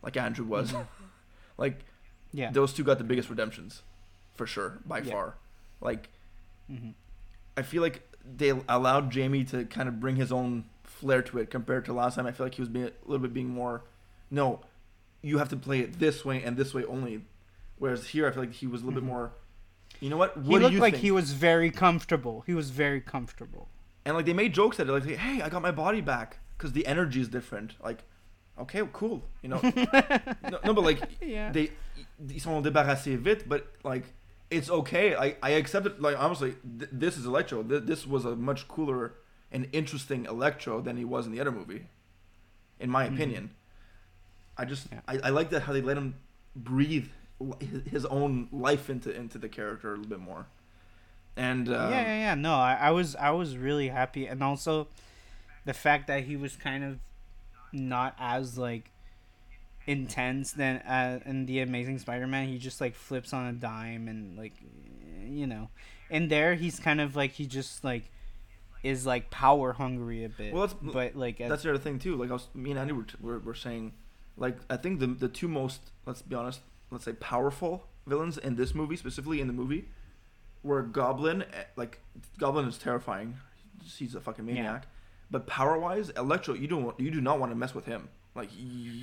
like 0.02 0.16
Andrew 0.16 0.44
was. 0.44 0.72
Mhm. 0.72 0.86
like 1.58 1.84
Yeah. 2.32 2.50
those 2.50 2.72
two 2.72 2.82
got 2.84 2.98
the 2.98 3.04
biggest 3.04 3.30
redemptions, 3.30 3.82
for 4.34 4.46
sure, 4.46 4.78
by 4.86 4.98
Yeah. 4.98 5.12
far. 5.12 5.34
Like 5.80 6.08
hmm 6.68 6.90
I 7.56 7.62
feel 7.62 7.82
like 7.82 8.02
they 8.24 8.50
allowed 8.68 9.12
Jamie 9.12 9.44
to 9.44 9.64
kind 9.66 9.88
of 9.88 10.00
bring 10.00 10.16
his 10.16 10.32
own 10.32 10.64
flair 10.82 11.22
to 11.22 11.38
it 11.38 11.50
compared 11.50 11.84
to 11.84 11.92
last 11.92 12.16
time. 12.16 12.26
I 12.26 12.32
feel 12.32 12.46
like 12.46 12.54
he 12.54 12.62
was 12.62 12.68
being 12.68 12.86
a 12.86 12.90
little 13.04 13.20
bit 13.20 13.32
being 13.32 13.48
more, 13.50 13.82
no, 14.30 14.60
you 15.22 15.38
have 15.38 15.50
to 15.50 15.56
play 15.56 15.80
it 15.80 16.00
this 16.00 16.24
way 16.24 16.42
and 16.42 16.56
this 16.56 16.74
way 16.74 16.84
only. 16.86 17.24
Whereas 17.78 18.08
here, 18.08 18.26
I 18.26 18.30
feel 18.32 18.42
like 18.42 18.52
he 18.54 18.66
was 18.66 18.82
a 18.82 18.86
little 18.86 19.00
Mhm. 19.00 19.04
bit 19.04 19.08
more. 19.08 19.32
You 20.00 20.10
know 20.10 20.16
what? 20.16 20.36
What 20.36 20.62
He 20.62 20.66
looked 20.68 20.80
like 20.80 20.94
think? 20.94 21.02
he 21.04 21.10
was 21.12 21.32
very 21.34 21.70
comfortable. 21.70 22.42
He 22.46 22.54
was 22.54 22.70
very 22.70 23.00
comfortable. 23.00 23.68
And 24.04 24.16
like 24.16 24.26
they 24.26 24.32
made 24.34 24.52
jokes 24.54 24.78
at 24.80 24.88
it, 24.88 24.92
like, 24.92 25.04
"Hey, 25.04 25.40
I 25.42 25.48
got 25.48 25.62
my 25.62 25.70
body 25.72 26.00
back 26.00 26.38
because 26.56 26.72
the 26.72 26.86
energy 26.86 27.20
is 27.20 27.28
different." 27.28 27.74
Like, 27.82 28.04
okay, 28.58 28.82
cool, 28.92 29.22
you 29.42 29.48
know. 29.48 29.60
no, 30.50 30.58
no, 30.64 30.74
but 30.74 30.84
like 30.84 31.00
Yeah. 31.20 31.50
they 31.52 31.70
ils 32.28 32.42
sont 32.42 32.62
débarrassés 32.62 33.16
vite, 33.18 33.48
but 33.48 33.66
like 33.84 34.04
it's 34.50 34.70
okay. 34.70 35.14
I 35.16 35.36
I 35.42 35.50
accept 35.50 35.86
it. 35.86 36.00
Like 36.00 36.16
honestly, 36.18 36.54
th- 36.78 36.90
this 36.92 37.16
is 37.16 37.24
Electro. 37.26 37.62
Th- 37.62 37.82
this 37.82 38.06
was 38.06 38.24
a 38.24 38.36
much 38.36 38.68
cooler 38.68 39.14
and 39.50 39.68
interesting 39.72 40.26
Electro 40.26 40.80
than 40.80 40.96
he 40.96 41.04
was 41.04 41.26
in 41.26 41.32
the 41.32 41.40
other 41.40 41.52
movie, 41.52 41.86
in 42.80 42.90
my 42.90 43.06
Mhm. 43.08 43.14
opinion. 43.14 43.50
I 44.56 44.64
just 44.64 44.88
Yeah. 44.92 45.00
I, 45.08 45.18
I 45.24 45.30
like 45.30 45.50
that 45.50 45.62
how 45.62 45.72
they 45.72 45.80
let 45.82 45.96
him 45.96 46.14
breathe 46.54 47.08
his, 47.60 47.82
his 47.90 48.04
own 48.06 48.48
life 48.52 48.88
into 48.90 49.10
into 49.14 49.38
the 49.38 49.48
character 49.48 49.88
a 49.92 49.96
little 49.96 50.08
bit 50.10 50.20
more. 50.20 50.46
And 51.36 51.68
um, 51.68 51.90
yeah, 51.90 52.00
yeah, 52.02 52.18
yeah. 52.18 52.34
No, 52.34 52.54
I, 52.54 52.74
I 52.80 52.90
was 52.92 53.16
I 53.16 53.30
was 53.30 53.56
really 53.56 53.88
happy, 53.88 54.26
and 54.26 54.42
also 54.42 54.88
the 55.64 55.74
fact 55.74 56.06
that 56.06 56.24
he 56.24 56.36
was 56.36 56.54
kind 56.56 56.84
of 56.84 56.98
not 57.72 58.14
as 58.18 58.56
like 58.56 58.90
intense 59.86 60.52
than 60.52 60.76
uh, 60.78 61.20
in 61.26 61.46
the 61.46 61.60
Amazing 61.60 61.98
Spider-Man. 61.98 62.48
He 62.48 62.58
just 62.58 62.80
like 62.80 62.94
flips 62.94 63.32
on 63.32 63.46
a 63.46 63.52
dime 63.52 64.08
and 64.08 64.36
like 64.36 64.52
you 65.26 65.46
know, 65.46 65.68
in 66.10 66.28
there 66.28 66.54
he's 66.54 66.78
kind 66.78 67.00
of 67.00 67.16
like 67.16 67.32
he 67.32 67.46
just 67.46 67.82
like 67.84 68.10
is 68.82 69.06
like 69.06 69.30
power 69.30 69.72
hungry 69.72 70.24
a 70.24 70.28
bit. 70.28 70.52
Well, 70.52 70.66
that's- 70.66 70.92
but 70.92 71.16
like 71.16 71.38
that's 71.38 71.62
the 71.62 71.70
other 71.70 71.78
thing 71.78 71.98
too. 71.98 72.16
Like 72.16 72.30
I 72.30 72.34
was, 72.34 72.48
me 72.54 72.70
and 72.70 72.78
Andy 72.78 72.92
were, 72.92 73.06
were, 73.20 73.38
were 73.40 73.54
saying, 73.54 73.92
like 74.36 74.56
I 74.70 74.76
think 74.76 75.00
the 75.00 75.06
the 75.08 75.28
two 75.28 75.48
most 75.48 75.80
let's 76.06 76.22
be 76.22 76.34
honest, 76.36 76.60
let's 76.90 77.04
say 77.04 77.12
powerful 77.14 77.86
villains 78.06 78.36
in 78.38 78.56
this 78.56 78.74
movie, 78.74 78.96
specifically 78.96 79.40
in 79.40 79.46
the 79.46 79.52
movie, 79.54 79.88
were 80.64 80.82
Goblin. 80.82 81.42
eh, 81.42 81.64
Like 81.76 82.00
Goblin 82.38 82.66
is 82.66 82.76
terrifying. 82.78 83.36
He's 83.84 84.14
a 84.16 84.20
fucking 84.20 84.46
Yeah. 84.48 84.54
maniac. 84.54 84.86
But 85.30 85.46
power 85.46 85.78
wise, 85.78 86.10
Electro, 86.10 86.54
you 86.54 86.66
don't 86.66 86.98
you 86.98 87.10
do 87.10 87.20
not 87.20 87.38
want 87.38 87.52
to 87.52 87.56
mess 87.56 87.74
with 87.74 87.84
him. 87.86 88.08
Like 88.34 88.48
y- 88.50 88.56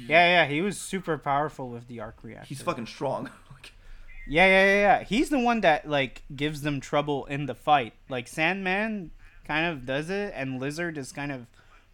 yeah, 0.09 0.43
yeah, 0.43 0.45
he 0.47 0.61
was 0.61 0.77
super 0.79 1.17
powerful 1.17 1.69
with 1.69 1.87
the 1.87 1.99
arc 2.01 2.17
reactor. 2.23 2.47
he's 2.47 2.61
fucking 2.61 2.87
strong. 2.87 3.25
like, 3.51 3.71
Yeah, 4.27 4.45
yeah, 4.45 4.65
yeah, 4.65 4.73
yeah. 4.99 5.03
He's 5.03 5.29
the 5.29 5.39
one 5.39 5.61
that 5.61 5.87
like 5.89 6.23
gives 6.35 6.61
them 6.63 6.79
trouble 6.81 7.25
in 7.25 7.45
the 7.45 7.55
fight. 7.55 7.93
Like 8.09 8.27
Sandman 8.27 9.11
kind 9.47 9.65
of 9.71 9.85
does 9.85 10.09
it, 10.09 10.33
and 10.35 10.59
Lizard 10.59 10.97
is 10.97 11.11
kind 11.11 11.31
of 11.31 11.47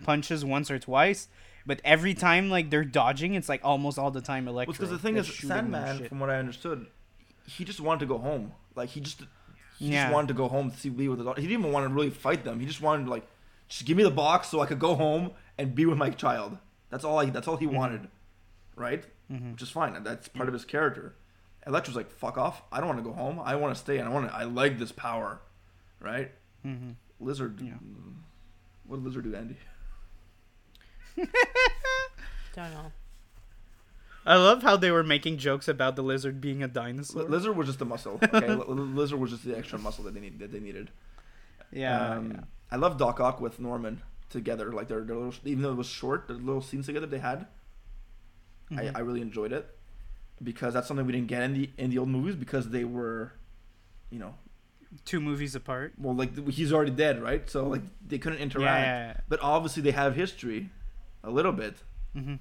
punches 0.03 0.44
once 0.45 0.69
or 0.72 0.80
twice. 0.80 1.27
But 1.65 1.81
every 1.84 2.14
time 2.14 2.49
like 2.49 2.69
they're 2.69 2.85
dodging, 2.85 3.34
it's 3.34 3.49
like 3.49 3.61
almost 3.64 3.98
all 3.99 4.11
the 4.11 4.22
time 4.22 4.48
Electro. 4.48 4.73
because 4.73 4.89
the 4.89 4.99
thing 4.99 5.18
is, 5.18 5.27
Sandman, 5.34 6.07
from 6.07 6.19
what 6.19 6.30
I 6.30 6.38
understood, 6.38 6.88
he 7.45 7.65
just 7.65 7.80
wanted 7.81 8.02
to 8.02 8.06
go 8.06 8.18
home. 8.18 8.53
Like 8.76 8.89
he 8.89 8.99
just 9.02 9.23
he 9.78 9.90
Yeah. 9.90 10.04
just 10.06 10.14
wanted 10.14 10.28
to 10.30 10.34
go 10.34 10.48
home 10.48 10.72
to 10.72 10.78
see 10.78 10.90
Lee 10.90 11.08
with 11.08 11.20
his 11.20 11.26
daughter. 11.26 11.41
He 11.41 11.48
didn't 11.48 11.60
even 11.62 11.72
want 11.74 11.88
to 11.88 11.94
really 11.94 12.10
fight 12.10 12.44
them. 12.44 12.60
He 12.60 12.66
just 12.66 12.82
wanted 12.82 13.06
to 13.06 13.10
like 13.12 13.28
just 13.70 13.86
give 13.86 13.98
me 13.98 14.04
the 14.04 14.12
box 14.12 14.48
so 14.49 14.60
I 14.62 14.66
could 14.66 14.80
go 14.80 14.95
home 14.95 15.32
and 15.58 15.76
be 15.76 15.86
with 15.86 15.98
my 15.98 16.10
child. 16.10 16.58
That's 16.90 17.04
all 17.04 17.20
I. 17.20 17.26
That's 17.30 17.48
all 17.48 17.58
he 17.58 17.68
Mhm. 17.68 17.74
wanted, 17.74 18.08
right? 18.76 19.04
Mhm. 19.32 19.52
Which 19.54 19.62
is 19.62 19.70
fine. 19.70 20.02
That's 20.04 20.28
part 20.30 20.48
of 20.48 20.54
his 20.54 20.64
character. 20.66 21.16
Electro's 21.66 21.98
like, 21.98 22.10
fuck 22.10 22.38
off. 22.38 22.62
I 22.72 22.78
don't 22.80 22.88
want 22.88 22.99
to 22.99 23.04
go 23.04 23.12
home. 23.14 23.41
I 23.44 23.56
want 23.56 23.76
to 23.76 23.80
stay, 23.80 23.98
and 23.98 24.08
I 24.08 24.12
want 24.12 24.30
to. 24.30 24.34
I 24.36 24.44
like 24.45 24.80
this 24.80 24.94
power, 24.94 25.41
right? 25.99 26.32
Mhm. 26.66 26.95
Lizard. 27.20 27.60
Yeah. 27.60 27.74
What 28.86 28.98
did 28.98 29.06
Lizard 29.06 29.26
do, 29.26 29.36
Andy? 29.36 29.58
Don't 32.56 32.72
know. 32.72 32.91
I 34.28 34.36
love 34.36 34.62
how 34.62 34.76
they 34.78 34.91
were 34.91 35.04
making 35.04 35.38
jokes 35.38 35.68
about 35.68 35.95
the 35.95 36.04
lizard 36.04 36.41
being 36.41 36.62
a 36.62 36.68
dinosaur. 36.68 37.24
Li- 37.24 37.30
Lizard 37.30 37.56
was 37.56 37.68
just 37.68 37.80
the 37.80 37.86
muscle. 37.86 38.20
Okay, 38.22 38.48
Li- 38.54 38.64
Li- 38.68 38.94
Lizard 38.94 39.20
was 39.20 39.32
just 39.32 39.45
the 39.45 39.58
extra 39.58 39.80
muscle 39.80 40.04
that 40.04 40.14
they 40.14 40.20
need 40.20 40.38
that 40.40 40.52
they 40.52 40.60
needed. 40.60 40.91
yeah, 41.72 42.16
Um, 42.16 42.32
yeah. 42.32 42.40
I 42.72 42.76
love 42.76 42.98
Doc 42.98 43.20
Ock 43.22 43.40
with 43.40 43.60
Norman 43.60 44.02
together. 44.30 44.72
Like 44.74 44.90
their, 44.90 45.02
their 45.02 45.16
little, 45.16 45.34
even 45.45 45.64
though 45.64 45.72
it 45.72 45.78
was 45.78 45.88
short, 45.88 46.28
the 46.28 46.34
little 46.34 46.62
scenes 46.62 46.86
together 46.88 47.06
they 47.08 47.20
had, 47.20 47.48
Mhm. 48.72 48.94
I, 48.95 48.99
I 48.99 49.02
really 49.02 49.22
enjoyed 49.22 49.54
it 49.54 49.66
because 50.44 50.74
that's 50.74 50.88
something 50.88 51.06
we 51.06 51.14
didn't 51.14 51.28
get 51.28 51.41
in 51.44 51.54
the 51.54 51.70
in 51.78 51.90
the 51.90 51.98
old 51.98 52.10
movies 52.10 52.36
because 52.36 52.70
they 52.70 52.84
were, 52.84 53.32
you 54.10 54.20
know, 54.20 54.36
Two 55.06 55.20
movies 55.22 55.56
apart. 55.56 55.94
well 55.98 56.16
like 56.16 56.32
he's 56.49 56.72
already 56.74 56.91
dead, 56.91 57.22
right? 57.22 57.49
So 57.49 57.68
like 57.68 57.82
they 58.06 58.18
couldn't 58.18 58.40
Yeah, 58.40 58.44
interact. 58.44 58.86
yeah, 59.18 59.22
But 59.30 59.40
obviously 59.41 59.82
they 59.84 59.91
have 59.91 60.16
history, 60.16 60.70
a 61.24 61.30
little 61.30 61.54
bit. 61.54 61.76
yeah. 62.14 62.36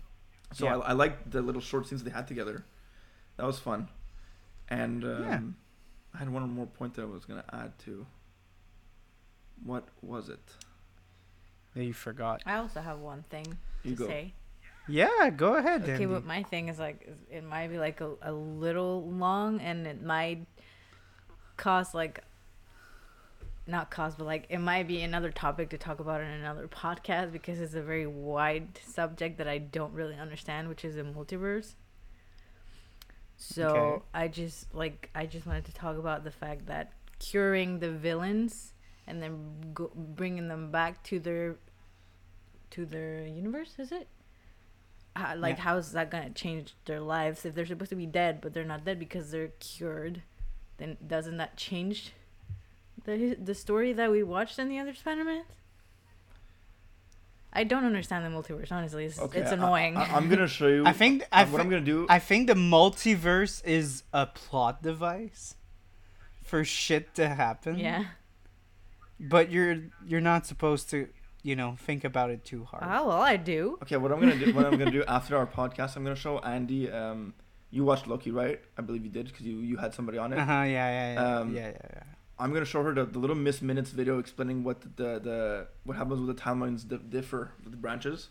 So 0.53 0.65
Yeah. 0.67 0.79
I, 0.79 0.91
I 0.91 0.93
liked 0.93 1.31
the 1.31 1.43
little 1.43 1.61
short 1.61 1.87
scenes 1.87 2.03
they 2.05 2.11
had 2.11 2.27
together. 2.29 2.65
That 3.37 3.47
was 3.47 3.59
fun. 3.59 3.89
And 4.69 5.05
um, 5.05 5.23
Yeah. 5.25 5.41
I 6.15 6.19
had 6.19 6.29
one 6.31 6.49
more 6.51 6.67
point 6.67 6.95
that 6.95 7.03
I 7.03 7.07
was 7.07 7.25
gonna 7.25 7.45
add 7.53 7.79
to. 7.81 8.07
What 9.65 9.85
was 10.03 10.29
it? 10.29 10.41
That 11.75 11.85
you 11.85 11.93
forgot. 11.93 12.43
I 12.47 12.57
also 12.57 12.81
have 12.81 12.99
one 13.01 13.25
thing 13.31 13.59
You 13.85 13.91
to 13.93 13.97
go. 13.97 14.07
say. 14.07 14.33
Yeah, 14.89 15.31
go 15.31 15.55
ahead. 15.57 15.83
Okay, 15.83 15.93
Andy. 15.95 16.07
but 16.07 16.25
my 16.25 16.43
thing 16.45 16.69
is 16.69 16.79
like 16.79 17.09
it 17.31 17.43
might 17.45 17.69
be 17.69 17.79
like 17.79 18.01
a, 18.01 18.13
a 18.23 18.33
little 18.33 19.03
long, 19.11 19.61
and 19.61 19.87
it 19.87 20.01
might 20.03 20.47
cause 21.57 21.93
like 21.93 22.21
not 23.67 23.91
cause, 23.91 24.15
but 24.17 24.25
like 24.27 24.47
it 24.49 24.59
might 24.59 24.87
be 24.87 25.03
another 25.03 25.31
topic 25.31 25.71
to 25.71 25.79
talk 25.79 25.99
about 26.01 26.21
in 26.21 26.29
another 26.29 26.69
podcast 26.69 27.33
because 27.33 27.61
it's 27.61 27.75
a 27.75 27.83
very 27.83 28.07
wide 28.07 28.79
subject 28.87 29.39
that 29.39 29.49
I 29.49 29.59
don't 29.59 29.93
really 29.93 30.15
understand, 30.17 30.69
which 30.69 30.85
is 30.85 30.95
the 30.97 31.03
multiverse. 31.03 31.75
So 33.37 33.69
Okay. 33.69 34.05
I 34.15 34.29
just 34.29 34.75
like 34.75 35.11
I 35.15 35.27
just 35.27 35.47
wanted 35.47 35.65
to 35.67 35.75
talk 35.75 35.99
about 35.99 36.25
the 36.25 36.31
fact 36.31 36.67
that 36.67 36.93
curing 37.19 37.79
the 37.81 37.91
villains 37.91 38.73
and 39.07 39.23
then 39.23 39.73
go, 39.75 39.91
bringing 39.95 40.49
them 40.49 40.71
back 40.71 41.03
to 41.05 41.19
their 41.21 41.57
to 42.71 42.87
their 42.87 43.27
universe 43.27 43.75
is 43.79 43.93
it? 43.93 44.09
How, 45.15 45.35
like 45.37 45.57
Yeah. 45.57 45.63
how 45.63 45.77
is 45.77 45.93
that 45.93 46.11
gonna 46.11 46.31
change 46.31 46.75
their 46.85 47.01
lives 47.01 47.45
if 47.45 47.55
they're 47.55 47.67
supposed 47.67 47.91
to 47.91 47.97
be 47.97 48.07
dead 48.07 48.41
but 48.41 48.53
they're 48.55 48.65
not 48.65 48.85
dead 48.85 48.99
because 48.99 49.31
they're 49.31 49.49
cured? 49.61 50.23
Then 50.79 50.97
doesn't 51.07 51.37
that 51.39 51.57
change 51.57 52.13
the 53.07 53.35
the 53.43 53.55
story 53.55 53.93
that 53.95 54.11
we 54.11 54.23
watched 54.23 54.59
in 54.59 54.69
the 54.69 54.79
other 54.79 54.95
Spider-Man? 54.95 55.45
I 57.53 57.65
don't 57.65 57.85
understand 57.85 58.25
the 58.25 58.29
multiverse. 58.37 58.71
Honestly, 58.71 59.07
it's, 59.07 59.19
it's 59.19 59.51
I- 59.51 59.55
annoying. 59.55 59.97
I, 59.97 60.17
am 60.17 60.29
gonna 60.29 60.47
show 60.61 60.69
you. 60.69 60.85
I 60.87 60.93
think 60.93 61.25
I 61.33 61.45
what 61.45 61.61
I'm 61.61 61.71
gonna 61.71 61.81
do. 61.81 62.07
I 62.11 62.19
think 62.19 62.49
the 62.49 62.55
multiverse 62.55 63.65
is 63.65 64.03
a 64.13 64.27
plot 64.27 64.83
device 64.83 65.55
for 66.43 66.65
shit 66.65 67.15
to 67.15 67.29
happen. 67.29 67.79
yeah. 67.79 68.05
But 69.19 69.51
you're 69.51 69.79
you're 70.07 70.21
not 70.21 70.45
supposed 70.47 70.91
to, 70.91 71.09
you 71.43 71.57
know, 71.57 71.77
think 71.81 72.05
about 72.05 72.29
it 72.29 72.45
too 72.45 72.65
hard. 72.65 72.85
Oh 72.87 73.09
well, 73.09 73.23
I 73.23 73.37
do. 73.39 73.79
Okay, 73.83 73.97
what 73.97 74.13
I'm 74.13 74.21
gonna 74.21 74.37
do, 74.37 74.53
what 74.53 74.67
I'm 74.67 74.77
gonna 74.77 74.91
do 74.91 75.03
after 75.09 75.39
our 75.39 75.47
podcast, 75.47 75.97
I'm 75.97 76.03
gonna 76.05 76.15
show 76.15 76.39
Andy. 76.41 76.91
Um, 76.91 77.33
you 77.71 77.85
watched 77.85 78.07
Loki, 78.07 78.31
right? 78.31 78.61
I 78.77 78.83
believe 78.83 79.03
you 79.05 79.11
did 79.11 79.27
because 79.29 79.47
you 79.47 79.57
you 79.61 79.79
had 79.79 79.95
somebody 79.95 80.19
on 80.19 80.35
it. 80.35 80.39
Uh 80.39 80.45
huh. 80.45 80.53
Yeah. 80.65 80.67
Yeah. 80.67 81.13
Yeah. 81.15 81.39
Um, 81.39 81.57
yeah. 81.57 81.69
Yeah. 81.69 81.79
Yeah. 81.95 82.03
I'm 82.39 82.53
gonna 82.53 82.65
show 82.67 82.83
her 82.83 82.93
the, 82.93 83.05
the 83.07 83.19
little 83.19 83.37
Miss 83.37 83.63
Minutes 83.63 83.91
video 83.91 84.19
explaining 84.19 84.63
what 84.65 84.81
the 84.83 84.89
the, 84.97 85.19
the 85.21 85.67
what 85.85 85.97
happens 85.97 86.21
with 86.21 86.37
the 86.37 86.43
timelines 86.43 86.89
that 86.89 87.11
differ 87.11 87.53
with 87.63 87.73
the 87.73 87.79
branches. 87.79 88.29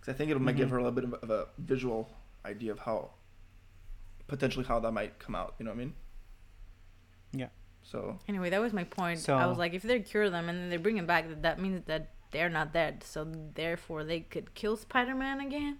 Because 0.00 0.14
I 0.14 0.16
think 0.18 0.30
it 0.30 0.38
might 0.40 0.56
give 0.56 0.68
Mhm. 0.68 0.72
her 0.72 0.78
a 0.78 0.82
little 0.84 0.92
bit 1.00 1.04
of, 1.04 1.14
of 1.14 1.30
a 1.30 1.46
visual 1.58 2.10
idea 2.44 2.70
of 2.72 2.80
how 2.80 3.10
potentially 4.28 4.64
how 4.64 4.78
that 4.80 4.92
might 4.92 5.18
come 5.18 5.34
out. 5.34 5.54
You 5.58 5.64
know 5.64 5.70
what 5.72 5.76
I 5.76 5.84
mean? 5.84 5.94
Yeah. 7.32 7.48
So 7.82 8.18
Anyway, 8.28 8.50
that 8.50 8.60
was 8.60 8.72
my 8.72 8.84
point. 8.84 9.28
I 9.28 9.46
was 9.46 9.58
like, 9.58 9.74
if 9.74 9.82
they 9.82 10.00
cure 10.00 10.30
them 10.30 10.48
and 10.48 10.58
then 10.58 10.70
they 10.70 10.76
bring 10.76 10.96
them 10.96 11.06
back, 11.06 11.28
that 11.28 11.42
that 11.42 11.58
means 11.60 11.82
that 11.86 12.10
they're 12.30 12.48
not 12.50 12.72
dead. 12.72 13.02
So 13.02 13.24
therefore, 13.54 14.04
they 14.04 14.20
could 14.20 14.54
kill 14.54 14.76
Spider-Man 14.76 15.40
again, 15.40 15.78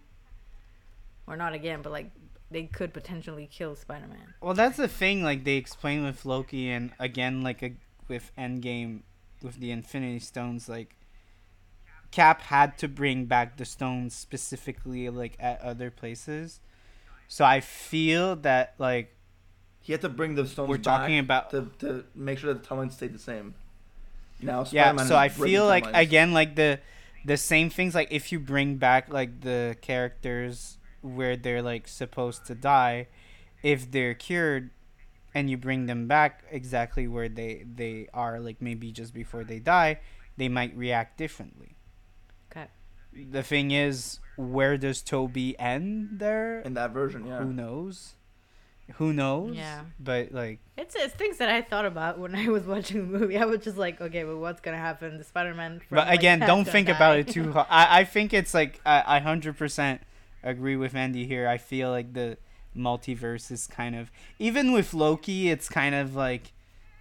or 1.27 1.37
not 1.37 1.53
again, 1.55 1.81
but 1.83 1.93
like 1.93 2.11
they 2.51 2.65
could 2.65 2.93
potentially 2.93 3.49
kill 3.51 3.75
Spider-Man. 3.75 4.35
Well, 4.41 4.55
that's 4.55 4.77
the 4.77 4.89
thing. 4.89 5.23
Like 5.23 5.45
they 5.45 5.57
explain 5.57 6.05
with 6.05 6.25
Loki, 6.25 6.71
and 6.71 6.93
again, 6.99 7.43
like 7.43 7.63
a, 7.63 7.73
with 8.09 8.31
Endgame, 8.39 9.01
with 9.43 9.57
the 9.57 9.71
Infinity 9.71 10.21
Stones, 10.21 10.69
like 10.69 10.97
Cap 12.11 12.43
had 12.43 12.79
to 12.79 12.89
bring 12.89 13.25
back 13.25 13.57
the 13.57 13.65
stones 13.65 14.15
specifically, 14.15 15.09
like 15.11 15.37
at 15.41 15.61
other 15.63 15.91
places. 15.91 16.61
So 17.29 17.45
I 17.45 17.61
feel 17.61 18.37
that 18.37 18.75
like 18.79 19.15
he 19.81 19.93
had 19.93 20.01
to 20.03 20.09
bring 20.09 20.35
the 20.35 20.47
stones 20.47 20.69
we're 20.69 20.77
back 20.77 20.85
talking 20.85 21.19
about 21.19 21.51
to 21.51 21.71
to 21.81 22.05
make 22.15 22.39
sure 22.39 22.55
that 22.55 22.63
the 22.63 22.69
timelines 22.69 22.93
stayed 22.93 23.15
the 23.15 23.19
same. 23.19 23.55
Now, 24.41 24.61
yeah. 24.71 24.93
Spider-Man 24.93 25.07
So 25.07 25.17
I 25.17 25.29
feel 25.29 25.67
like 25.67 25.85
timelines. 25.87 26.01
again, 26.01 26.33
like 26.33 26.55
the 26.55 26.81
the 27.25 27.37
same 27.37 27.71
things. 27.71 27.95
Like 27.95 28.09
if 28.13 28.31
you 28.31 28.39
bring 28.39 28.77
back 28.77 29.13
like 29.13 29.41
the 29.41 29.77
characters 29.81 30.79
where 31.05 31.37
they're 31.37 31.61
like 31.63 31.87
supposed 31.87 32.47
to 32.47 32.55
die, 32.55 33.09
if 33.63 33.91
they're 33.91 34.15
cured, 34.15 34.71
and 35.35 35.51
you 35.51 35.57
bring 35.57 35.87
them 35.87 36.09
back 36.09 36.43
exactly 36.51 37.07
where 37.07 37.29
they 37.29 37.65
they 37.69 38.09
are, 38.15 38.41
like 38.41 38.61
maybe 38.61 38.91
just 38.91 39.13
before 39.13 39.45
they 39.45 39.59
die, 39.61 40.01
they 40.37 40.49
might 40.49 40.75
react 40.77 41.19
differently. 41.19 41.77
Okay. 42.51 42.67
The 43.13 43.43
thing 43.43 43.71
is, 43.71 44.19
where 44.37 44.77
does 44.79 45.03
Tobey 45.03 45.59
end 45.59 46.19
there? 46.19 46.61
in 46.61 46.75
that 46.75 46.91
version, 46.93 47.27
yeah. 47.27 47.39
Who 47.43 47.53
knows? 47.53 48.15
Who 48.97 49.13
knows? 49.15 49.57
Yeah. 49.57 49.81
But 49.99 50.33
like, 50.33 50.61
It's 50.77 50.95
it's 50.95 51.15
things 51.15 51.39
that 51.39 51.49
I 51.49 51.63
thought 51.63 51.87
about 51.87 52.19
when 52.19 52.35
I 52.35 52.49
was 52.49 52.65
watching 52.75 53.11
the 53.11 53.19
movie. 53.19 53.39
I 53.39 53.45
was 53.47 53.61
just 53.61 53.79
like, 53.79 54.01
okay, 54.01 54.25
but 54.25 54.37
what's 54.37 54.61
gonna 54.61 54.77
happen? 54.77 55.17
to 55.19 55.25
Spider-Man. 55.25 55.81
From, 55.81 55.97
but 55.97 56.13
again, 56.13 56.41
Cap's 56.41 56.49
don't 56.49 56.65
think 56.69 56.89
die. 56.89 56.95
about 56.97 57.19
it 57.19 57.29
too 57.29 57.51
hard. 57.55 57.67
I 57.71 58.01
I 58.01 58.05
think 58.05 58.35
it's 58.35 58.53
like 58.53 58.81
I 58.85 59.17
I 59.17 59.19
hundred 59.21 59.57
percent 59.57 60.03
agree 60.51 60.77
with 60.77 60.95
Andy 60.95 61.27
here. 61.27 61.49
I 61.49 61.59
feel 61.59 61.91
like 61.91 62.13
the 62.13 62.39
multiverse 62.77 63.51
is 63.51 63.67
kind 63.67 63.95
of 63.97 64.11
even 64.39 64.73
with 64.73 64.95
Loki, 64.95 65.49
it's 65.51 65.69
kind 65.69 65.95
of 65.95 66.15
like, 66.15 66.53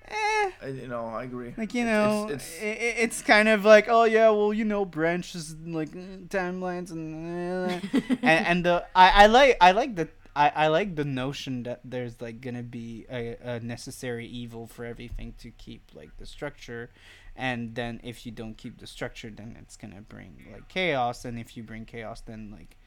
eh. 0.08 0.52
I, 0.62 0.68
you 0.68 0.88
know, 0.88 1.06
I 1.08 1.24
agree. 1.24 1.54
Like 1.58 1.74
you 1.74 1.84
It's- 1.84 1.94
know, 2.28 2.28
it's, 2.34 2.62
i 2.62 2.66
i- 2.66 2.98
it's 3.04 3.22
kind 3.22 3.50
of 3.50 3.66
like 3.66 3.88
oh 3.90 4.04
yeah, 4.06 4.30
well 4.30 4.54
you 4.54 4.66
know 4.66 4.86
branches 4.86 5.56
like 5.66 5.90
mm, 5.92 6.28
timelines 6.30 6.92
and 6.92 7.72
uh, 7.72 7.80
and, 8.22 8.46
and 8.48 8.66
the 8.66 8.86
I, 8.96 9.24
I 9.24 9.26
like 9.28 9.58
I 9.62 9.72
like 9.72 9.96
the 9.96 10.08
I, 10.36 10.50
I 10.56 10.68
like 10.68 10.96
the 10.96 11.06
notion 11.06 11.62
that 11.64 11.82
there's 11.86 12.20
like 12.22 12.42
gonna 12.42 12.64
be 12.64 13.06
a, 13.12 13.38
a 13.44 13.60
necessary 13.60 14.26
evil 14.26 14.66
for 14.68 14.84
everything 14.86 15.36
to 15.40 15.52
keep 15.52 15.92
like 15.94 16.10
the 16.18 16.26
structure, 16.26 16.90
and 17.36 17.76
then 17.76 18.00
if 18.04 18.26
you 18.26 18.32
don't 18.32 18.58
keep 18.58 18.80
the 18.80 18.88
structure, 18.88 19.30
then 19.30 19.56
it's 19.62 19.78
gonna 19.78 20.02
bring 20.02 20.44
like 20.52 20.68
chaos, 20.70 21.24
and 21.26 21.38
if 21.38 21.56
you 21.56 21.62
bring 21.64 21.86
chaos, 21.86 22.22
then 22.22 22.50
like 22.52 22.78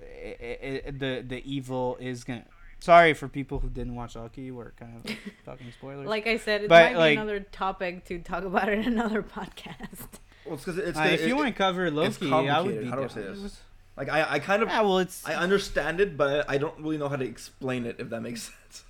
i 0.00 0.36
i 0.40 0.82
i 0.86 0.90
the 0.90 1.24
the 1.26 1.42
evil 1.44 1.96
is 2.00 2.24
gonna. 2.24 2.44
Sorry 2.78 3.14
for 3.14 3.26
people 3.26 3.58
who 3.60 3.70
didn't 3.70 3.94
watch 3.94 4.16
Loki. 4.16 4.50
We're 4.50 4.72
kind 4.72 4.96
of 5.04 5.16
talking 5.46 5.72
spoilers. 5.72 6.06
Like 6.06 6.26
I 6.26 6.36
said, 6.36 6.62
it 6.64 6.68
But, 6.68 6.84
might 6.84 6.92
be 6.92 6.98
like- 6.98 7.16
another 7.18 7.40
topic 7.40 8.04
to 8.06 8.18
talk 8.18 8.44
about 8.44 8.68
in 8.68 8.84
another 8.94 9.22
podcast. 9.22 10.08
well, 10.44 10.54
it's 10.54 10.64
because 10.64 10.78
it's 10.78 10.98
Uh, 10.98 11.04
if 11.04 11.22
it- 11.22 11.28
you 11.28 11.36
want 11.36 11.48
to 11.48 11.54
cover 11.54 11.90
Loki, 11.90 12.30
I 12.30 12.60
would 12.60 12.74
complicated. 12.76 12.84
be 12.84 12.90
How 12.90 12.96
do 12.96 13.02
I 13.04 13.08
say 13.08 13.22
this? 13.22 13.60
like 13.96 14.10
I, 14.10 14.26
I 14.34 14.38
kind 14.40 14.62
of 14.62 14.68
Yeah, 14.68 14.82
well, 14.82 14.98
it's 14.98 15.26
I 15.26 15.34
understand 15.34 16.00
it, 16.02 16.18
but 16.18 16.44
I 16.50 16.58
don't 16.58 16.78
really 16.80 16.98
know 16.98 17.08
how 17.08 17.16
to 17.16 17.24
explain 17.24 17.86
it. 17.86 17.96
If 17.98 18.10
that 18.10 18.20
makes 18.20 18.42
sense. 18.50 18.84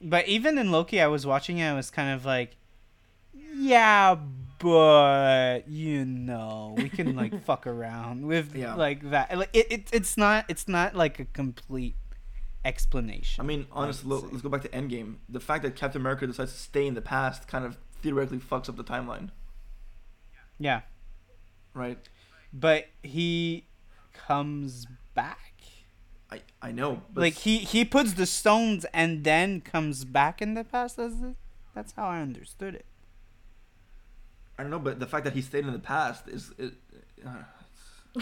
but 0.00 0.28
even 0.28 0.56
in 0.56 0.70
Loki, 0.70 1.00
I 1.00 1.08
was 1.08 1.26
watching 1.26 1.58
it. 1.58 1.68
I 1.68 1.74
was 1.74 1.90
kind 1.90 2.14
of 2.14 2.24
like, 2.24 2.56
yeah, 3.56 4.16
but 4.64 5.68
you 5.68 6.04
know, 6.06 6.74
we 6.78 6.88
can 6.88 7.14
like 7.14 7.44
fuck 7.44 7.66
around 7.66 8.26
with 8.26 8.56
Yeah. 8.56 8.74
like 8.74 9.10
that. 9.10 9.36
Like 9.36 9.50
it, 9.52 9.66
it, 9.70 9.88
it's 9.92 10.16
not, 10.16 10.46
it's 10.48 10.66
not 10.66 10.96
like 10.96 11.20
a 11.20 11.26
complete 11.26 11.96
explanation. 12.64 13.44
I 13.44 13.46
mean, 13.46 13.66
honestly, 13.70 14.10
let's 14.10 14.40
go 14.42 14.48
back 14.48 14.62
to 14.62 14.68
Endgame. 14.70 15.16
The 15.28 15.40
fact 15.40 15.64
that 15.64 15.76
Captain 15.76 16.00
America 16.00 16.26
decides 16.26 16.52
to 16.52 16.58
stay 16.58 16.86
in 16.86 16.94
the 16.94 17.02
past 17.02 17.46
kind 17.46 17.64
of 17.66 17.76
theoretically 18.02 18.38
fucks 18.38 18.68
up 18.70 18.76
the 18.76 18.84
timeline, 18.84 19.30
yeah, 20.58 20.80
right? 21.74 21.98
but 22.52 22.86
he 23.02 23.66
comes 24.14 24.86
back. 25.14 25.40
I 26.30 26.40
I 26.62 26.72
know, 26.72 27.02
but 27.12 27.20
like 27.20 27.34
he 27.34 27.58
he 27.58 27.84
puts 27.84 28.14
the 28.14 28.24
stones 28.26 28.86
and 28.94 29.24
then 29.24 29.60
comes 29.60 30.04
back 30.06 30.40
in 30.40 30.54
the 30.54 30.64
past. 30.64 30.96
That's. 30.96 31.16
That's 31.74 31.90
how 31.94 32.06
I 32.06 32.20
understood 32.20 32.76
it. 32.76 32.86
I 34.58 34.62
don't 34.62 34.70
know, 34.70 34.78
but 34.78 35.00
the 35.00 35.06
fact 35.06 35.24
that 35.24 35.32
he 35.34 35.42
stayed 35.42 35.66
in 35.66 35.72
the 35.72 35.78
past 35.78 36.28
is 36.28 36.52
it, 36.58 36.74
uh, 37.26 38.20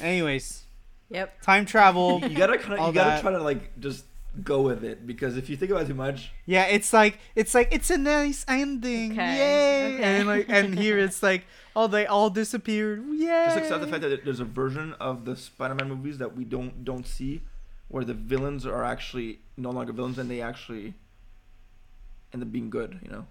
Anyways, 0.00 0.64
Yep. 1.10 1.42
time 1.42 1.66
travel. 1.66 2.20
you 2.28 2.36
gotta 2.36 2.58
kind 2.58 2.74
of 2.80 2.86
you 2.86 2.92
gotta 2.92 3.10
that. 3.10 3.20
try 3.22 3.32
to 3.32 3.42
like 3.42 3.78
just 3.80 4.04
go 4.42 4.62
with 4.62 4.82
it 4.82 5.06
because 5.06 5.36
if 5.36 5.50
you 5.50 5.56
think 5.58 5.70
about 5.70 5.84
it 5.84 5.88
too 5.88 5.94
much, 5.94 6.30
Yeah, 6.46 6.64
it's 6.64 6.92
like 6.92 7.18
it's 7.34 7.54
like 7.54 7.68
it's 7.72 7.90
a 7.90 7.98
nice 7.98 8.44
ending. 8.48 9.12
Okay, 9.12 9.36
Yay! 9.36 9.94
okay. 9.94 10.02
And 10.04 10.28
like 10.28 10.46
and 10.48 10.78
here 10.78 10.98
it's 10.98 11.22
like 11.22 11.44
oh 11.76 11.86
they 11.86 12.06
all 12.06 12.30
disappeared. 12.30 13.02
Yeah. 13.10 13.46
just 13.46 13.58
accept 13.58 13.80
the 13.82 13.86
fact 13.88 14.02
that 14.02 14.24
there's 14.24 14.40
a 14.40 14.44
version 14.44 14.94
of 14.94 15.24
the 15.24 15.36
Spider-Man 15.36 15.88
movies 15.88 16.18
that 16.18 16.34
we 16.36 16.44
don't 16.44 16.84
don't 16.84 17.06
see, 17.06 17.42
where 17.88 18.04
the 18.04 18.14
villains 18.14 18.64
are 18.66 18.84
actually 18.84 19.40
no 19.56 19.70
longer 19.70 19.92
villains 19.92 20.18
and 20.18 20.30
they 20.30 20.40
actually 20.40 20.94
end 22.32 22.42
up 22.42 22.50
being 22.52 22.70
good. 22.70 22.98
You 23.02 23.10
know. 23.10 23.26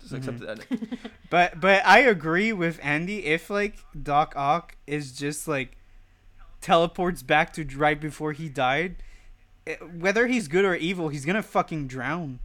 Okay. 0.00 0.20
Just 0.20 0.28
accept 0.28 0.40
that. 0.40 1.10
But 1.30 1.60
but 1.60 1.84
I 1.84 1.98
agree 1.98 2.54
with 2.54 2.80
Andy 2.82 3.26
if 3.26 3.50
like 3.50 3.76
Doc 4.00 4.32
Ock 4.34 4.76
is 4.86 5.12
just 5.12 5.46
like 5.46 5.76
teleports 6.62 7.22
back 7.22 7.52
to 7.54 7.64
right 7.76 8.00
before 8.00 8.32
he 8.32 8.48
died, 8.48 8.96
eh, 9.66 9.76
whether 9.76 10.26
he's 10.26 10.48
good 10.48 10.64
or 10.64 10.74
evil, 10.74 11.08
he's 11.10 11.26
gonna 11.26 11.42
fucking 11.42 11.86
drown. 11.86 12.40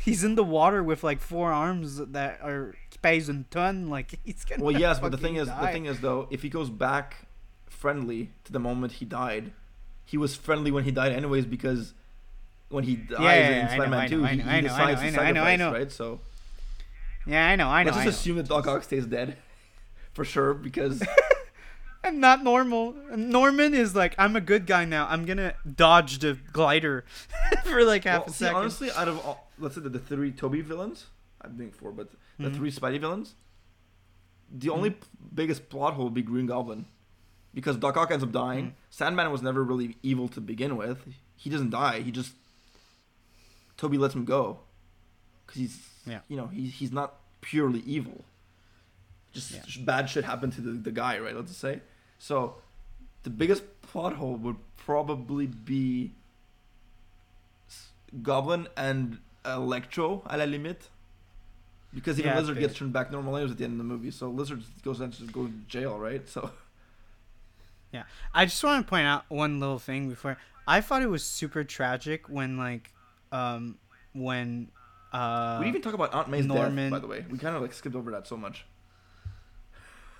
He's 0.00 0.24
in 0.24 0.34
the 0.34 0.44
water 0.44 0.82
with 0.82 1.04
like 1.04 1.20
four 1.20 1.52
arms 1.52 1.98
that 1.98 2.40
are 2.42 2.74
pays 3.02 3.28
a 3.28 3.44
ton. 3.50 3.88
Like 3.88 4.18
he's 4.24 4.44
gonna. 4.44 4.64
Well, 4.64 4.76
yes, 4.76 4.98
but 4.98 5.12
the 5.12 5.16
fucking 5.18 5.36
thing 5.36 5.42
is, 5.42 5.48
the 5.48 5.68
thing 5.68 5.86
is 5.86 6.00
though, 6.00 6.26
if 6.30 6.42
he 6.42 6.48
goes 6.48 6.70
back 6.70 7.28
friendly 7.68 8.30
to 8.44 8.52
the 8.52 8.58
moment 8.58 8.94
he 8.94 9.04
died, 9.04 9.52
he 10.04 10.16
was 10.16 10.34
friendly 10.34 10.70
when 10.70 10.84
he 10.84 10.90
died 10.90 11.12
anyways 11.12 11.46
because 11.46 11.94
when 12.68 12.84
he 12.84 12.96
dies 12.96 13.20
yeah, 13.20 13.34
in 13.34 13.52
yeah, 13.52 13.58
I 13.58 13.76
know, 13.76 13.76
Spider-Man 13.76 14.08
2, 14.10 14.18
he, 14.18 14.24
I 14.24 14.34
he 14.34 14.42
I 14.42 14.60
decides 14.60 15.00
I 15.00 15.10
to 15.10 15.12
know, 15.12 15.22
I 15.22 15.32
know, 15.32 15.40
sacrifice, 15.44 15.58
know. 15.58 15.72
right? 15.72 15.92
So 15.92 16.20
Yeah, 17.26 17.46
I 17.48 17.56
know. 17.56 17.68
I 17.68 17.82
know. 17.82 17.90
let's 17.90 17.98
I 18.02 18.04
just 18.04 18.20
assume 18.20 18.36
that 18.36 18.48
Doc 18.48 18.66
Ock 18.66 18.82
stays 18.84 19.04
dead 19.06 19.36
for 20.12 20.24
sure 20.24 20.54
because 20.54 21.02
I'm 22.04 22.20
not 22.20 22.42
normal. 22.44 22.94
Norman 23.16 23.74
is 23.74 23.94
like, 23.94 24.14
I'm 24.18 24.36
a 24.36 24.40
good 24.40 24.66
guy 24.66 24.84
now. 24.84 25.06
I'm 25.10 25.24
gonna 25.26 25.54
dodge 25.76 26.20
the 26.20 26.38
glider 26.52 27.04
for 27.64 27.84
like 27.84 28.04
half 28.04 28.20
well, 28.22 28.28
a 28.28 28.30
see, 28.30 28.38
second. 28.44 28.56
honestly, 28.56 28.90
out 28.92 29.08
of 29.08 29.18
all, 29.26 29.50
let's 29.58 29.74
say 29.74 29.80
the, 29.80 29.88
the 29.90 29.98
three 29.98 30.30
Tobey 30.32 30.60
villains, 30.62 31.06
I 31.42 31.48
think 31.48 31.74
four, 31.74 31.92
but 31.92 32.08
the 32.38 32.48
Mhm. 32.48 32.56
three 32.56 32.70
Spidey 32.70 33.00
villains. 33.00 33.34
The 34.50 34.70
only 34.70 34.90
p- 34.90 35.06
biggest 35.34 35.68
plot 35.68 35.94
hole 35.94 36.04
would 36.06 36.14
be 36.14 36.22
Green 36.22 36.46
Goblin, 36.46 36.86
because 37.52 37.76
Doc 37.76 37.96
Ock 37.98 38.10
ends 38.10 38.24
up 38.24 38.32
dying. 38.32 38.66
Mhm. 38.68 38.72
Sandman 38.90 39.30
was 39.30 39.42
never 39.42 39.62
really 39.62 39.96
evil 40.02 40.28
to 40.28 40.40
begin 40.40 40.76
with. 40.76 41.00
He 41.36 41.50
doesn't 41.50 41.70
die. 41.70 42.00
He 42.00 42.10
just 42.10 42.32
Tobey 43.76 43.98
lets 43.98 44.14
him 44.14 44.24
go, 44.24 44.60
because 45.46 45.60
he's 45.60 45.87
Yeah. 46.08 46.20
you 46.28 46.36
know 46.36 46.46
he, 46.46 46.66
he's 46.66 46.92
not 46.92 47.14
purely 47.40 47.80
evil. 47.80 48.24
Just 49.32 49.52
Yeah. 49.52 49.84
bad 49.84 50.08
shit 50.10 50.24
happened 50.24 50.54
to 50.54 50.60
the, 50.60 50.70
the 50.72 50.90
guy, 50.90 51.18
right? 51.18 51.36
Let's 51.36 51.56
say. 51.56 51.80
So, 52.18 52.56
the 53.22 53.30
biggest 53.30 53.62
plot 53.82 54.14
hole 54.14 54.36
would 54.36 54.56
probably 54.76 55.46
be 55.46 56.12
Goblin 58.22 58.68
and 58.76 59.18
Electro, 59.44 60.22
à 60.28 60.36
la 60.38 60.44
limite. 60.44 60.88
Because 61.94 62.18
even 62.18 62.32
Yeah, 62.32 62.38
Lizard 62.38 62.58
gets 62.58 62.74
turned 62.74 62.92
back 62.92 63.10
normal 63.10 63.32
lives 63.32 63.50
at 63.50 63.58
the 63.58 63.64
end 63.64 63.72
of 63.74 63.78
the 63.78 63.84
movie, 63.84 64.10
so 64.10 64.28
Lizard 64.28 64.62
goes 64.82 65.00
into 65.00 65.24
go 65.24 65.46
to 65.46 65.52
jail, 65.68 65.98
right? 65.98 66.26
So 66.28 66.50
Yeah, 67.92 68.02
I 68.34 68.44
just 68.44 68.62
want 68.62 68.84
to 68.84 68.88
point 68.88 69.06
out 69.06 69.24
one 69.28 69.60
little 69.60 69.78
thing 69.78 70.08
before. 70.10 70.36
I 70.66 70.82
thought 70.82 71.02
it 71.02 71.08
was 71.08 71.24
super 71.24 71.64
tragic 71.64 72.28
when 72.28 72.58
like, 72.58 72.92
um, 73.32 73.78
when, 74.12 74.68
uh, 75.12 75.56
we 75.58 75.64
didn't 75.66 75.76
even 75.76 75.82
talk 75.82 75.94
about 75.94 76.12
Aunt 76.14 76.28
May's 76.28 76.46
Norman- 76.46 76.90
death, 76.90 76.90
by 76.90 76.98
the 76.98 77.06
way. 77.06 77.24
We 77.30 77.38
kind 77.38 77.56
of 77.56 77.62
like 77.62 77.72
skipped 77.72 77.96
over 77.96 78.10
that 78.12 78.26
so 78.26 78.36
much. 78.36 78.64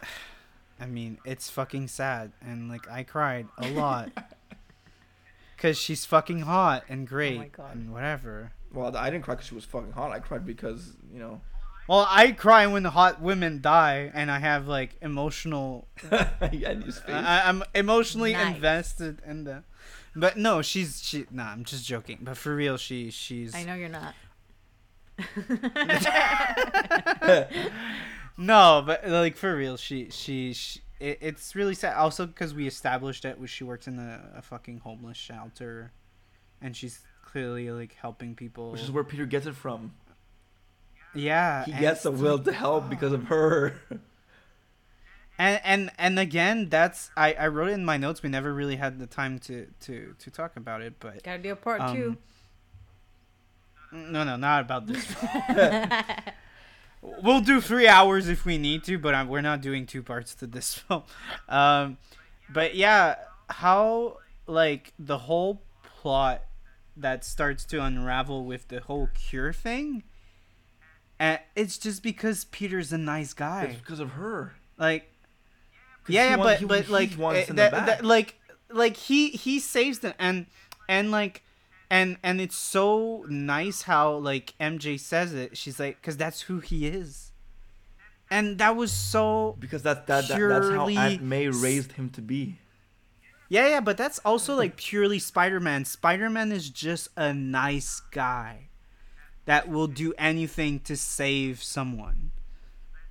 I 0.81 0.87
mean, 0.87 1.19
it's 1.25 1.51
fucking 1.51 1.89
sad, 1.89 2.33
and 2.41 2.69
like 2.69 2.89
I 2.91 3.03
cried 3.03 3.49
a 3.59 3.71
lot. 3.71 4.11
Cause 5.59 5.77
she's 5.77 6.05
fucking 6.05 6.43
hot 6.43 6.85
and 6.89 7.05
great 7.05 7.51
God. 7.51 7.75
and 7.75 7.93
whatever. 7.93 8.53
Well, 8.73 8.97
I 8.97 9.11
didn't 9.11 9.25
cry 9.25 9.35
because 9.35 9.49
she 9.49 9.57
was 9.57 9.65
fucking 9.65 9.91
hot. 9.91 10.13
I 10.13 10.21
cried 10.21 10.47
because 10.47 10.93
you 11.13 11.19
know. 11.19 11.41
Well, 11.89 12.07
I 12.09 12.31
cry 12.31 12.67
when 12.69 12.85
the 12.85 12.91
hot 12.91 13.21
women 13.21 13.61
die, 13.61 14.11
and 14.15 14.31
I 14.31 14.39
have 14.39 14.69
like 14.69 14.95
emotional. 15.03 15.89
yeah, 16.13 16.71
in 16.71 16.83
his 16.83 16.99
face. 17.01 17.13
I, 17.15 17.43
I'm 17.49 17.65
emotionally 17.75 18.35
Nice. 18.35 18.55
invested 18.55 19.21
in 19.27 19.43
the. 19.45 19.65
But 20.15 20.37
no, 20.37 20.63
she's 20.63 21.03
she. 21.03 21.27
Nah, 21.33 21.51
I'm 21.51 21.65
just 21.65 21.85
joking. 21.85 22.19
But 22.21 22.37
for 22.37 22.55
real, 22.55 22.77
she 22.77 23.11
she's. 23.11 23.53
I 23.53 23.65
know 23.65 23.75
you're 23.75 23.89
not. 23.89 24.15
No, 28.41 28.85
but 28.87 29.09
like 29.09 29.37
for 29.37 29.57
real, 29.57 29.77
she 29.77 30.11
she, 30.11 30.53
she 30.53 30.81
it, 31.01 31.19
it's 31.21 31.57
really 31.57 31.75
sad. 31.75 31.97
Also, 31.97 32.25
because 32.25 32.55
we 32.55 32.69
established 32.69 33.25
that 33.25 33.37
she 33.49 33.65
works 33.65 33.89
in 33.89 33.99
a, 33.99 34.31
a 34.37 34.43
fucking 34.43 34.79
homeless 34.79 35.17
shelter, 35.17 35.91
and 36.63 36.77
she's 36.77 37.01
clearly 37.25 37.69
like 37.73 37.97
helping 38.01 38.37
people. 38.37 38.71
which 38.71 38.81
is 38.81 38.93
where 38.93 39.03
Peter 39.03 39.27
gets 39.27 39.47
it 39.47 39.57
from. 39.57 39.93
yeah, 41.15 41.65
He 41.65 41.73
gets 41.73 42.05
the 42.05 42.13
will 42.13 42.39
to 42.39 42.53
help 42.53 42.89
because 42.89 43.13
of 43.13 43.25
her. 43.25 43.75
and 45.39 45.61
and 45.65 45.91
and 45.99 46.21
again, 46.21 46.69
that's 46.69 47.11
I 47.17 47.33
I 47.35 47.49
wrote 47.49 47.71
it 47.71 47.73
in 47.73 47.85
my 47.85 47.97
notes. 47.97 48.23
We 48.23 48.29
never 48.29 48.55
really 48.55 48.77
had 48.77 49.01
the 49.01 49.07
time 49.09 49.41
to 49.41 49.67
to 49.81 50.15
to 50.17 50.31
talk 50.31 50.57
about 50.57 50.81
it, 50.83 50.95
but 51.01 51.25
Gotta 51.25 51.43
do 51.43 51.51
a 51.51 51.57
part 51.57 51.81
Um, 51.81 51.97
two. 51.97 52.17
No, 53.93 54.25
no, 54.25 54.37
not 54.37 54.61
about 54.63 54.87
this. 54.87 55.07
we'll 57.23 57.41
do 57.41 57.61
three 57.61 57.89
hours 57.89 58.29
if 58.29 58.45
we 58.45 58.59
need 58.59 58.85
to, 58.85 58.99
but 58.99 59.15
i 59.15 59.23
we're 59.25 59.41
not 59.41 59.61
doing 59.61 59.87
two 59.87 60.03
parts 60.03 60.35
to 60.37 60.47
this 60.47 60.75
film. 60.79 61.03
Um, 61.49 61.99
but 62.51 62.75
yeah, 62.75 63.17
how 63.49 64.19
like 64.47 64.93
the 64.99 65.19
whole 65.19 65.63
plot 66.01 66.43
that 66.97 67.25
starts 67.25 67.65
to 67.67 67.83
unravel 67.83 68.45
with 68.45 68.69
the 68.69 68.81
whole 68.81 69.09
cure 69.15 69.53
thing, 69.53 70.03
and 71.19 71.39
it's 71.55 71.79
just 71.79 72.03
because 72.03 72.45
Peter's 72.47 72.93
a 72.93 72.99
nice 72.99 73.33
guy. 73.33 73.65
It's 73.65 73.79
because 73.81 74.01
of 74.01 74.11
her. 74.13 74.55
Like, 74.79 75.13
yeah, 76.09 76.31
yeah, 76.31 76.37
but 76.37 76.59
he- 76.59 76.65
but 76.65 76.85
he 76.87 76.93
like 76.93 77.11
wants 77.19 77.41
eh, 77.41 77.45
in 77.51 77.57
the 77.57 77.63
that, 77.63 77.73
back. 77.73 77.87
that- 77.87 78.05
like 78.05 78.35
like 78.71 78.97
he 78.97 79.31
he 79.31 79.61
saves 79.61 80.01
them 80.01 80.15
and 80.19 80.47
and 80.89 81.11
like 81.11 81.43
and 81.91 82.17
and 82.23 82.41
it's 82.41 82.57
so 82.57 83.25
nice 83.29 83.83
how 83.83 84.13
like 84.17 84.55
MJ 84.61 84.99
says 85.01 85.33
it. 85.35 85.57
She's 85.57 85.79
like, 85.81 86.01
because 86.01 86.17
that's 86.17 86.43
who 86.43 86.61
he 86.61 86.87
is, 86.87 87.33
and 88.31 88.59
that 88.59 88.77
was 88.77 88.93
so 88.93 89.57
Because 89.59 89.83
that, 89.85 90.07
that, 90.07 90.29
that 90.29 90.39
that's 90.39 90.69
how 90.71 90.89
Aunt 90.89 91.23
May 91.23 91.49
raised 91.49 91.93
him 91.93 92.11
to 92.11 92.21
be. 92.21 92.59
yeah 93.49 93.69
yeah. 93.69 93.81
But 93.81 93.97
that's 93.97 94.19
also 94.21 94.55
like 94.55 94.77
purely 94.77 95.19
Spider 95.19 95.61
Man. 95.61 95.85
Spider 95.85 96.29
Man 96.31 96.53
is 96.53 96.69
just 96.71 97.09
a 97.17 97.33
nice 97.33 98.01
guy 98.11 98.69
that 99.47 99.69
will 99.69 99.87
do 99.87 100.13
anything 100.19 100.81
to 100.81 100.95
save 100.97 101.63
someone. 101.63 102.33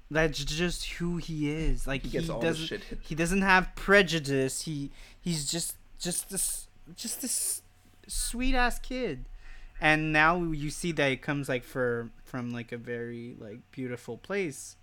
That's 0.10 0.46
just 0.46 0.86
who 0.94 1.18
he 1.18 1.50
is. 1.52 1.86
Like 1.88 2.04
He 2.04 2.20
he, 2.20 2.30
all 2.30 2.40
doesn't. 2.40 2.66
shit 2.68 2.84
hit. 2.86 3.00
he 3.02 3.16
doesn't 3.16 3.42
have 3.42 3.76
prejudice. 3.76 4.62
He 4.62 4.92
he's 5.20 5.50
just 5.50 5.76
just 6.00 6.30
this 6.30 6.68
just 6.96 7.22
this 7.22 7.62
sweet 8.08 8.56
ass 8.56 8.80
kid. 8.80 9.26
And 9.80 10.12
now 10.12 10.42
you 10.42 10.70
see 10.72 10.92
that 10.94 11.12
it 11.12 11.22
comes 11.22 11.48
like 11.48 11.64
for 11.64 12.10
from 12.24 12.52
like 12.52 12.72
a 12.72 12.78
very 12.78 13.36
like 13.40 13.60
beautiful 13.72 14.18
place 14.18 14.76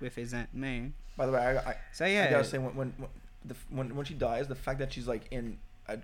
with 0.00 0.16
his 0.16 0.34
aunt 0.34 0.52
May. 0.52 0.90
By 1.16 1.26
the 1.26 1.32
way, 1.32 1.38
I, 1.38 1.70
I, 1.70 1.76
So 1.92 2.04
I 2.04 2.28
gotta 2.30 2.44
say 2.44 2.58
when 2.58 2.74
when 2.74 2.94
when, 2.98 3.08
the, 3.44 3.54
when 3.70 3.94
when 3.94 4.04
she 4.04 4.14
dies, 4.14 4.48
the 4.48 4.56
fact 4.56 4.80
that 4.80 4.92
she's 4.92 5.06
like 5.06 5.28
in 5.30 5.58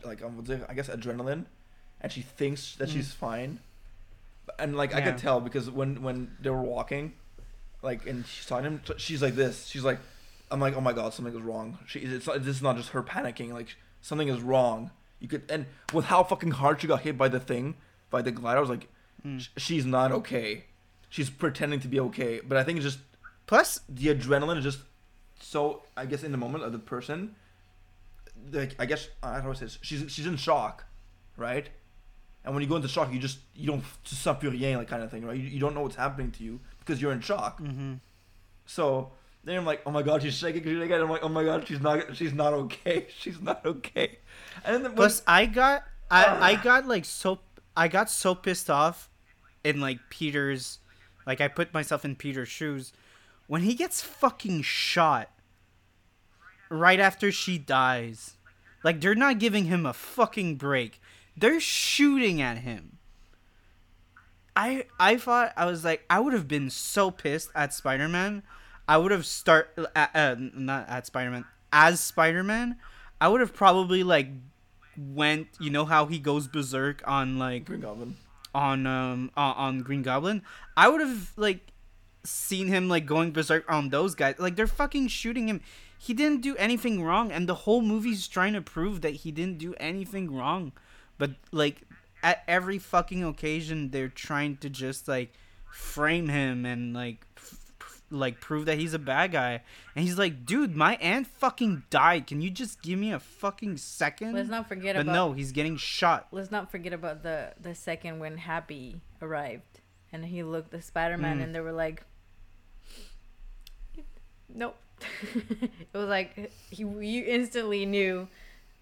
like 0.04 0.22
um, 0.22 0.44
I 0.68 0.74
guess 0.74 0.88
adrenaline, 0.88 1.46
and 2.00 2.12
she 2.12 2.22
thinks 2.22 2.76
that 2.76 2.88
Mm. 2.88 2.92
she's 2.92 3.12
fine, 3.12 3.58
and 4.58 4.76
like 4.76 4.94
I 4.94 5.00
could 5.00 5.18
tell 5.18 5.40
because 5.40 5.68
when 5.70 6.02
when 6.02 6.36
they 6.40 6.50
were 6.50 6.62
walking, 6.62 7.14
like 7.82 8.06
and 8.06 8.24
she 8.26 8.44
saw 8.44 8.60
him, 8.60 8.80
she's 8.98 9.22
like 9.22 9.34
this. 9.34 9.66
She's 9.66 9.82
like, 9.82 9.98
I'm 10.52 10.60
like, 10.60 10.76
oh 10.76 10.80
my 10.80 10.92
god, 10.92 11.14
something 11.14 11.34
is 11.34 11.40
wrong. 11.40 11.78
She 11.88 12.00
it's 12.00 12.26
this 12.26 12.46
is 12.46 12.62
not 12.62 12.76
just 12.76 12.90
her 12.90 13.02
panicking. 13.02 13.52
Like 13.52 13.74
something 14.02 14.28
is 14.28 14.40
wrong. 14.40 14.92
You 15.20 15.28
could 15.28 15.42
and 15.50 15.66
with 15.92 16.06
how 16.06 16.22
fucking 16.24 16.52
hard 16.52 16.80
she 16.80 16.86
got 16.86 17.02
hit 17.02 17.16
by 17.18 17.28
the 17.28 17.40
thing, 17.40 17.74
by 18.10 18.22
the 18.22 18.30
glider, 18.32 18.58
I 18.58 18.60
was 18.60 18.70
like, 18.70 18.88
Mm. 19.26 19.46
she's 19.58 19.84
not 19.84 20.12
okay. 20.12 20.64
She's 21.10 21.28
pretending 21.28 21.78
to 21.80 21.88
be 21.88 22.00
okay, 22.00 22.40
but 22.42 22.56
I 22.56 22.64
think 22.64 22.78
it's 22.78 22.84
just 22.86 23.00
plus 23.46 23.80
the 23.86 24.06
adrenaline 24.14 24.56
is 24.56 24.64
just 24.64 24.78
so 25.40 25.82
I 25.94 26.06
guess 26.06 26.22
in 26.22 26.32
the 26.32 26.38
moment 26.38 26.64
of 26.64 26.72
the 26.72 26.78
person 26.78 27.34
like 28.50 28.74
I 28.78 28.86
guess 28.86 29.08
I 29.22 29.34
don't 29.34 29.42
know 29.42 29.48
what 29.50 29.60
it 29.60 29.66
is 29.66 29.78
she's 29.82 30.10
she's 30.10 30.24
in 30.26 30.36
shock 30.36 30.84
right 31.36 31.68
and 32.44 32.54
when 32.54 32.62
you 32.62 32.68
go 32.68 32.76
into 32.76 32.88
shock 32.88 33.12
you 33.12 33.18
just 33.18 33.40
you 33.54 33.66
don't 33.66 33.84
tu 34.04 34.14
plus 34.16 34.48
rien 34.48 34.78
like 34.78 34.88
kind 34.88 35.02
of 35.02 35.10
thing 35.10 35.26
right 35.26 35.36
you, 35.36 35.42
you 35.42 35.60
don't 35.60 35.74
know 35.74 35.82
what's 35.82 35.96
happening 35.96 36.30
to 36.32 36.42
you 36.44 36.58
because 36.78 37.02
you're 37.02 37.12
in 37.12 37.20
shock 37.20 37.58
hmm 37.58 37.94
so 38.64 39.10
then 39.44 39.56
I'm 39.56 39.66
like 39.66 39.82
oh 39.86 39.90
my 39.90 40.02
god 40.02 40.22
she's 40.22 40.34
shaking 40.34 40.62
she's 40.62 40.78
shaking 40.78 40.92
I'm 40.94 41.10
like 41.10 41.22
oh 41.22 41.28
my 41.28 41.44
god 41.44 41.66
she's 41.66 41.80
not 41.80 42.16
she's 42.16 42.32
not 42.32 42.52
okay 42.52 43.06
she's 43.18 43.40
not 43.40 43.64
okay 43.64 44.18
and 44.64 44.84
then 44.84 44.92
plus 44.92 45.22
I 45.26 45.46
got 45.46 45.84
I 46.10 46.24
ah. 46.24 46.42
I 46.42 46.54
got 46.56 46.86
like 46.86 47.04
so 47.04 47.40
I 47.76 47.88
got 47.88 48.10
so 48.10 48.34
pissed 48.34 48.68
off 48.68 49.08
in 49.64 49.80
like 49.80 49.98
Peter's 50.10 50.78
like 51.26 51.40
I 51.40 51.48
put 51.48 51.72
myself 51.72 52.04
in 52.04 52.16
Peter's 52.16 52.48
shoes 52.48 52.92
when 53.46 53.62
he 53.62 53.74
gets 53.74 54.00
fucking 54.00 54.62
shot 54.62 55.30
right 56.68 57.00
after 57.00 57.30
she 57.32 57.58
dies. 57.58 58.36
Like 58.82 59.00
they're 59.00 59.14
not 59.14 59.38
giving 59.38 59.66
him 59.66 59.84
a 59.84 59.92
fucking 59.92 60.56
break. 60.56 61.00
They're 61.36 61.60
shooting 61.60 62.40
at 62.40 62.58
him. 62.58 62.98
I 64.56 64.86
I 64.98 65.16
thought 65.16 65.52
I 65.56 65.66
was 65.66 65.84
like 65.84 66.04
I 66.08 66.20
would 66.20 66.32
have 66.32 66.48
been 66.48 66.70
so 66.70 67.10
pissed 67.10 67.50
at 67.54 67.74
Spider-Man. 67.74 68.42
I 68.90 68.96
would 68.96 69.12
have 69.12 69.24
start 69.24 69.70
uh, 69.78 70.06
uh, 70.12 70.34
not 70.36 70.88
at 70.88 71.06
Spider-Man 71.06 71.44
as 71.72 72.00
Spider-Man. 72.00 72.74
I 73.20 73.28
would 73.28 73.40
have 73.40 73.54
probably 73.54 74.02
like 74.02 74.30
went, 74.98 75.46
you 75.60 75.70
know 75.70 75.84
how 75.84 76.06
he 76.06 76.18
goes 76.18 76.48
berserk 76.48 77.00
on 77.06 77.38
like 77.38 77.66
Green 77.66 77.82
Goblin 77.82 78.16
on 78.52 78.88
um 78.88 79.30
on, 79.36 79.54
on 79.54 79.78
Green 79.82 80.02
Goblin. 80.02 80.42
I 80.76 80.88
would 80.88 81.00
have 81.00 81.30
like 81.36 81.60
seen 82.24 82.66
him 82.66 82.88
like 82.88 83.06
going 83.06 83.30
berserk 83.30 83.64
on 83.70 83.90
those 83.90 84.16
guys. 84.16 84.34
Like 84.40 84.56
they're 84.56 84.66
fucking 84.66 85.06
shooting 85.06 85.48
him. 85.48 85.60
He 85.96 86.12
didn't 86.12 86.40
do 86.40 86.56
anything 86.56 87.04
wrong, 87.04 87.30
and 87.30 87.48
the 87.48 87.54
whole 87.54 87.82
movie's 87.82 88.26
trying 88.26 88.54
to 88.54 88.60
prove 88.60 89.02
that 89.02 89.14
he 89.22 89.30
didn't 89.30 89.58
do 89.58 89.72
anything 89.78 90.34
wrong. 90.34 90.72
But 91.16 91.36
like 91.52 91.82
at 92.24 92.42
every 92.48 92.78
fucking 92.78 93.22
occasion, 93.22 93.92
they're 93.92 94.08
trying 94.08 94.56
to 94.56 94.68
just 94.68 95.06
like 95.06 95.32
frame 95.70 96.28
him 96.28 96.66
and 96.66 96.92
like 96.92 97.24
like 98.10 98.40
prove 98.40 98.66
that 98.66 98.78
he's 98.78 98.92
a 98.94 98.98
bad 98.98 99.32
guy. 99.32 99.62
And 99.94 100.04
he's 100.04 100.18
like, 100.18 100.44
dude, 100.44 100.74
my 100.74 100.96
aunt 100.96 101.26
fucking 101.26 101.84
died. 101.90 102.26
Can 102.26 102.40
you 102.40 102.50
just 102.50 102.82
give 102.82 102.98
me 102.98 103.12
a 103.12 103.20
fucking 103.20 103.76
second? 103.76 104.32
Let's 104.34 104.48
not 104.48 104.68
forget 104.68 104.96
but 104.96 105.02
about. 105.02 105.12
no, 105.12 105.32
he's 105.32 105.52
getting 105.52 105.76
shot. 105.76 106.26
Let's 106.32 106.50
not 106.50 106.70
forget 106.70 106.92
about 106.92 107.22
the 107.22 107.52
the 107.60 107.74
second 107.74 108.18
when 108.18 108.36
Happy 108.38 109.00
arrived 109.22 109.80
and 110.12 110.24
he 110.24 110.42
looked 110.42 110.70
the 110.72 110.82
Spider 110.82 111.16
Man 111.18 111.38
Mm. 111.38 111.44
and 111.44 111.54
they 111.54 111.60
were 111.60 111.72
like, 111.72 112.02
nope. 114.48 114.76
it 115.34 115.96
was 115.96 116.08
like 116.08 116.52
he 116.70 116.82
you 116.82 117.24
instantly 117.26 117.86
knew 117.86 118.28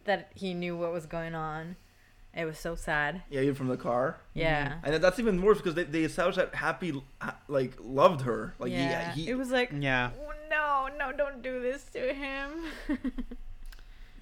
that 0.05 0.31
he 0.35 0.53
knew 0.55 0.77
what 0.77 0.93
was 0.93 1.07
going 1.07 1.35
on, 1.35 1.77
It 2.35 2.45
was 2.45 2.59
so 2.59 2.75
sad. 2.75 3.23
Yeah, 3.31 3.41
even 3.41 3.55
from 3.55 3.69
the 3.69 3.77
car. 3.77 4.19
Yeah. 4.35 4.69
Mm-hmm. 4.69 4.87
And 4.87 5.03
that's 5.05 5.19
even 5.19 5.43
worse 5.43 5.59
because 5.59 5.75
they, 5.75 5.85
they 5.85 6.03
established 6.05 6.37
that 6.39 6.55
Happy 6.55 7.03
like 7.49 7.73
loved 7.81 8.21
her. 8.23 8.55
Like 8.59 8.71
yeah. 8.73 9.13
he, 9.13 9.25
he 9.25 9.31
it 9.31 9.35
was 9.39 9.51
like, 9.51 9.71
Yeah. 9.77 10.11
"Oh, 10.21 10.33
no, 10.51 10.89
no, 10.99 11.17
don't 11.17 11.43
do 11.43 11.61
this 11.61 11.85
to 11.95 12.13
him. 12.15 12.51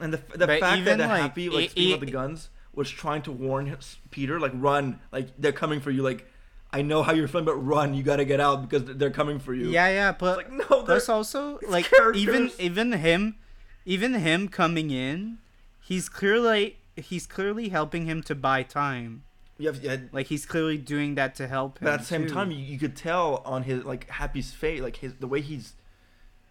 and 0.01 0.13
the 0.13 0.19
the 0.37 0.47
But 0.47 0.61
fact 0.61 0.85
that 0.85 0.99
like, 0.99 1.21
Happy 1.21 1.49
like 1.49 1.65
it- 1.67 1.71
speaking 1.73 1.95
of 1.95 2.01
the 2.01 2.07
guns 2.07 2.49
was 2.75 2.91
trying 2.91 3.23
to 3.23 3.33
warn 3.33 3.67
his, 3.67 3.97
Peter 4.11 4.39
like 4.39 4.53
run 4.55 5.01
like 5.13 5.29
they're 5.39 5.53
coming 5.53 5.81
for 5.81 5.91
you 5.91 6.03
like 6.03 6.27
I 6.73 6.83
know 6.83 7.03
how 7.03 7.13
you're 7.13 7.29
feeling 7.29 7.47
but 7.47 7.55
run 7.55 7.95
you 7.95 8.03
got 8.03 8.17
to 8.17 8.25
get 8.25 8.41
out 8.41 8.69
because 8.69 8.97
they're 8.99 9.11
coming 9.11 9.39
for 9.39 9.55
you. 9.55 9.71
Yeah, 9.71 9.89
yeah, 9.89 10.11
It's 10.11 10.19
but 10.19 10.37
like 10.37 10.53
no, 10.53 10.83
they're 10.83 11.01
also 11.09 11.57
it's 11.63 11.71
like 11.71 11.91
even 12.15 12.51
even 12.59 12.93
him, 12.93 13.37
even 13.85 14.15
him 14.15 14.49
coming 14.49 14.91
in, 14.91 15.39
he's 15.81 16.09
clearly 16.09 16.77
he's 16.97 17.27
clearly 17.27 17.69
helping 17.69 18.07
him 18.07 18.23
to 18.25 18.35
buy 18.35 18.63
time. 18.63 19.23
have, 19.63 19.83
yeah, 19.83 19.97
Like 20.13 20.27
he's 20.27 20.45
clearly 20.47 20.79
doing 20.79 21.15
that 21.17 21.35
to 21.37 21.47
help 21.49 21.79
him. 21.79 21.85
But 21.85 21.95
at 21.95 22.01
the 22.01 22.07
same 22.07 22.27
too. 22.27 22.35
time, 22.35 22.51
you, 22.51 22.59
you 22.59 22.79
could 22.79 22.97
tell 22.97 23.43
on 23.45 23.63
his 23.65 23.85
like 23.85 24.09
Happy's 24.11 24.53
face, 24.53 24.81
like 24.81 24.97
his 24.97 25.15
the 25.15 25.27
way 25.27 25.41
he's. 25.41 25.75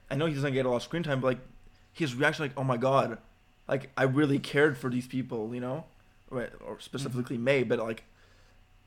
I 0.10 0.16
know 0.16 0.26
he 0.28 0.36
doesn't 0.36 0.54
get 0.54 0.66
a 0.66 0.70
lot 0.70 0.78
of 0.78 0.84
screen 0.84 1.04
time, 1.04 1.20
but 1.20 1.28
like 1.28 1.40
his 1.92 2.14
reaction, 2.16 2.46
like, 2.46 2.54
"Oh 2.58 2.64
my 2.64 2.78
god," 2.78 3.18
like 3.68 3.90
I 3.98 4.04
really 4.04 4.38
cared 4.40 4.78
for 4.78 4.90
these 4.90 5.08
people, 5.08 5.54
you 5.56 5.62
know, 5.62 5.86
right? 6.30 6.52
Or 6.66 6.80
specifically 6.80 7.38
May, 7.38 7.64
but 7.64 7.80
like, 7.80 8.04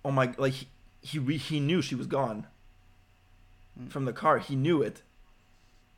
oh 0.04 0.10
my, 0.12 0.32
like 0.38 0.52
he 0.52 0.68
he, 1.00 1.18
re- 1.18 1.36
he 1.38 1.58
knew 1.60 1.80
she 1.82 1.94
was 1.94 2.06
gone 2.06 2.46
Mm. 3.80 3.90
from 3.90 4.04
the 4.04 4.12
car. 4.12 4.38
He 4.38 4.56
knew 4.56 4.82
it, 4.82 5.02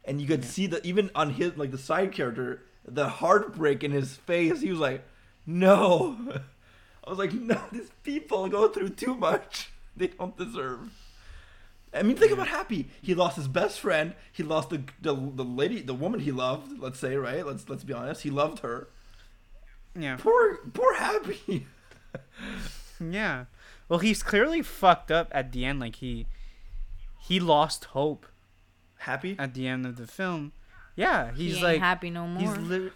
and 0.05 0.21
you 0.21 0.27
could 0.27 0.45
Yeah. 0.45 0.51
see 0.51 0.67
that 0.69 0.85
even 0.85 1.11
on 1.15 1.31
his 1.35 1.57
like 1.57 1.71
the 1.71 1.79
side 1.79 2.13
character, 2.13 2.63
the 2.87 3.09
heartbreak 3.09 3.83
in 3.85 3.91
his 3.91 4.17
face. 4.17 4.61
He 4.61 4.71
was 4.71 4.79
like, 4.81 5.03
"No." 5.47 6.17
I 7.05 7.11
was 7.11 7.19
like, 7.19 7.33
"No, 7.33 7.61
these 7.73 7.91
people 8.03 8.49
go 8.49 8.69
through 8.69 8.91
too 8.91 9.15
much. 9.15 9.71
They 9.97 10.07
don't 10.09 10.37
deserve." 10.37 10.91
I 11.93 12.03
mean, 12.05 12.17
think 12.17 12.31
Yeah. 12.31 12.35
about 12.37 12.49
Happy. 12.49 12.89
He 13.03 13.15
lost 13.15 13.35
his 13.37 13.49
best 13.49 13.81
friend. 13.81 14.15
He 14.33 14.43
lost 14.45 14.71
the, 14.71 14.83
the 15.03 15.15
the 15.15 15.45
lady, 15.45 15.83
the 15.83 15.93
woman 15.95 16.21
he 16.21 16.31
loved. 16.33 16.79
Let's 16.79 16.99
say, 17.01 17.17
right? 17.17 17.45
Let's 17.45 17.69
let's 17.69 17.83
be 17.85 17.93
honest. 17.93 18.23
He 18.23 18.31
loved 18.31 18.61
her. 18.61 18.89
yeah, 19.99 20.17
Poor 20.17 20.59
poor 20.73 20.95
Happy. 20.95 21.67
yeah. 23.01 23.47
Well, 23.89 23.99
he's 23.99 24.23
clearly 24.23 24.63
fucked 24.63 25.11
up 25.11 25.29
at 25.33 25.51
the 25.53 25.65
end. 25.65 25.81
Like 25.81 25.97
he 25.97 26.27
he 27.19 27.41
lost 27.41 27.87
hope 27.87 28.27
Happy. 28.99 29.35
at 29.39 29.55
the 29.55 29.67
end 29.67 29.85
of 29.87 29.97
the 29.97 30.07
film. 30.07 30.53
Yeah, 30.97 31.33
he 31.35 31.45
he's 31.47 31.55
ain't 31.57 31.65
like 31.65 31.81
happy 31.81 32.11
no 32.11 32.27
more. 32.27 32.55
He's 32.57 32.67
li- 32.67 32.91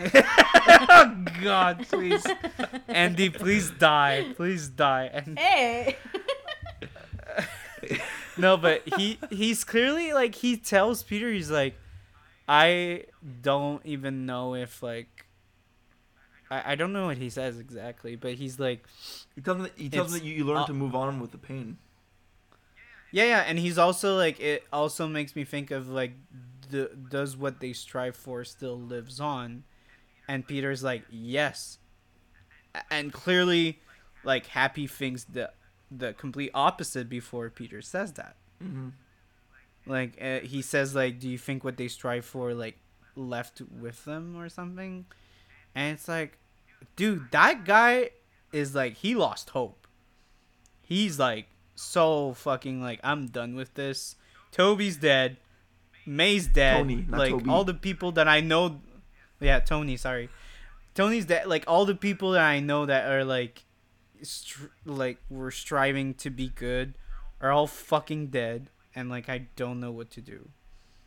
oh 0.00 1.24
God, 1.42 1.86
please, 1.88 2.26
Andy, 2.88 3.30
please 3.30 3.70
die, 3.70 4.32
please 4.36 4.68
die. 4.68 5.10
And 5.12 5.38
hey. 5.38 5.96
no, 8.36 8.56
but 8.56 8.82
he 8.96 9.18
he's 9.30 9.64
clearly 9.64 10.12
like 10.12 10.34
he 10.36 10.56
tells 10.56 11.02
Peter 11.02 11.30
he's 11.32 11.50
like, 11.50 11.74
I 12.48 13.04
don't 13.42 13.84
even 13.84 14.26
know 14.26 14.54
if 14.54 14.82
like. 14.82 15.26
I, 16.50 16.72
I 16.72 16.74
don't 16.74 16.92
know 16.92 17.06
what 17.06 17.18
he 17.18 17.30
says 17.30 17.58
exactly, 17.58 18.16
but 18.16 18.34
he's 18.34 18.58
like, 18.58 18.84
He 19.36 19.40
tells 19.40 19.58
him 19.58 19.62
that, 19.64 19.72
he 19.76 19.88
tells 19.88 20.08
him 20.12 20.18
that 20.18 20.24
you, 20.24 20.34
you 20.34 20.44
learn 20.44 20.58
uh, 20.58 20.66
to 20.66 20.72
move 20.72 20.96
on 20.96 21.20
with 21.20 21.30
the 21.30 21.38
pain. 21.38 21.78
yeah, 23.12 23.24
yeah, 23.24 23.44
and 23.46 23.58
he's 23.58 23.78
also 23.78 24.16
like, 24.16 24.40
it 24.40 24.64
also 24.72 25.06
makes 25.06 25.36
me 25.36 25.44
think 25.44 25.70
of 25.70 25.88
like, 25.88 26.12
the, 26.70 26.90
does 27.08 27.36
what 27.36 27.60
they 27.60 27.72
strive 27.72 28.16
for 28.16 28.44
still 28.44 28.76
lives 28.78 29.20
on? 29.20 29.62
And 30.30 30.46
Peter's 30.46 30.84
like, 30.84 31.02
yes. 31.10 31.78
And 32.88 33.12
clearly, 33.12 33.80
like, 34.22 34.46
Happy 34.46 34.86
thinks 34.86 35.24
the, 35.24 35.50
the 35.90 36.12
complete 36.12 36.52
opposite 36.54 37.08
before 37.08 37.50
Peter 37.50 37.82
says 37.82 38.12
that. 38.12 38.36
Mm-hmm. 38.62 38.90
Like, 39.86 40.16
uh, 40.22 40.38
he 40.38 40.62
says, 40.62 40.94
like, 40.94 41.18
do 41.18 41.28
you 41.28 41.36
think 41.36 41.64
what 41.64 41.78
they 41.78 41.88
strive 41.88 42.24
for, 42.24 42.54
like, 42.54 42.78
left 43.16 43.60
with 43.80 44.04
them 44.04 44.36
or 44.36 44.48
something? 44.48 45.06
And 45.74 45.94
it's 45.94 46.06
like, 46.06 46.38
dude, 46.94 47.32
that 47.32 47.64
guy 47.64 48.10
is 48.52 48.72
like, 48.72 48.98
he 48.98 49.16
lost 49.16 49.50
hope. 49.50 49.88
He's 50.80 51.18
like, 51.18 51.46
so 51.74 52.34
fucking 52.34 52.80
like, 52.80 53.00
I'm 53.02 53.26
done 53.26 53.56
with 53.56 53.74
this. 53.74 54.14
Toby's 54.52 54.96
dead. 54.96 55.38
May's 56.06 56.46
dead. 56.46 56.76
Tony, 56.76 57.04
like, 57.08 57.30
Toby. 57.32 57.50
all 57.50 57.64
the 57.64 57.74
people 57.74 58.12
that 58.12 58.28
I 58.28 58.40
know. 58.40 58.80
Yeah, 59.40 59.60
Tony, 59.60 59.96
sorry. 59.96 60.28
Tony's 60.94 61.24
dead. 61.24 61.46
Like, 61.46 61.64
all 61.66 61.84
the 61.84 61.94
people 61.94 62.32
that 62.32 62.44
I 62.44 62.60
know 62.60 62.86
that 62.86 63.10
are 63.10 63.24
like, 63.24 63.64
str- 64.22 64.66
like, 64.84 65.18
were 65.28 65.50
striving 65.50 66.14
to 66.14 66.30
be 66.30 66.48
good 66.48 66.94
are 67.40 67.50
all 67.50 67.66
fucking 67.66 68.28
dead. 68.28 68.70
And 68.94 69.08
like, 69.08 69.28
I 69.28 69.46
don't 69.56 69.80
know 69.80 69.90
what 69.90 70.10
to 70.12 70.20
do. 70.20 70.48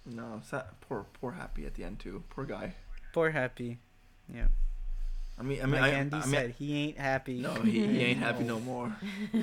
No, 0.05 0.41
sad, 0.43 0.65
poor 0.81 1.05
poor 1.13 1.31
Happy 1.31 1.65
at 1.65 1.75
the 1.75 1.83
end 1.83 1.99
too. 1.99 2.23
Poor 2.29 2.45
guy. 2.45 2.73
Poor 3.13 3.29
Happy. 3.31 3.77
Yeah. 4.33 4.47
I 5.39 5.43
mean, 5.43 5.61
I 5.61 5.65
mean, 5.65 5.81
like 5.81 5.93
I, 5.93 5.97
Andy 5.97 6.15
I 6.15 6.19
mean, 6.21 6.29
said, 6.29 6.55
he 6.59 6.77
ain't 6.77 6.97
happy. 6.97 7.39
No, 7.39 7.53
he, 7.55 7.85
he 7.85 7.99
ain't 8.01 8.19
happy 8.27 8.43
no 8.43 8.59
more. 8.59 8.95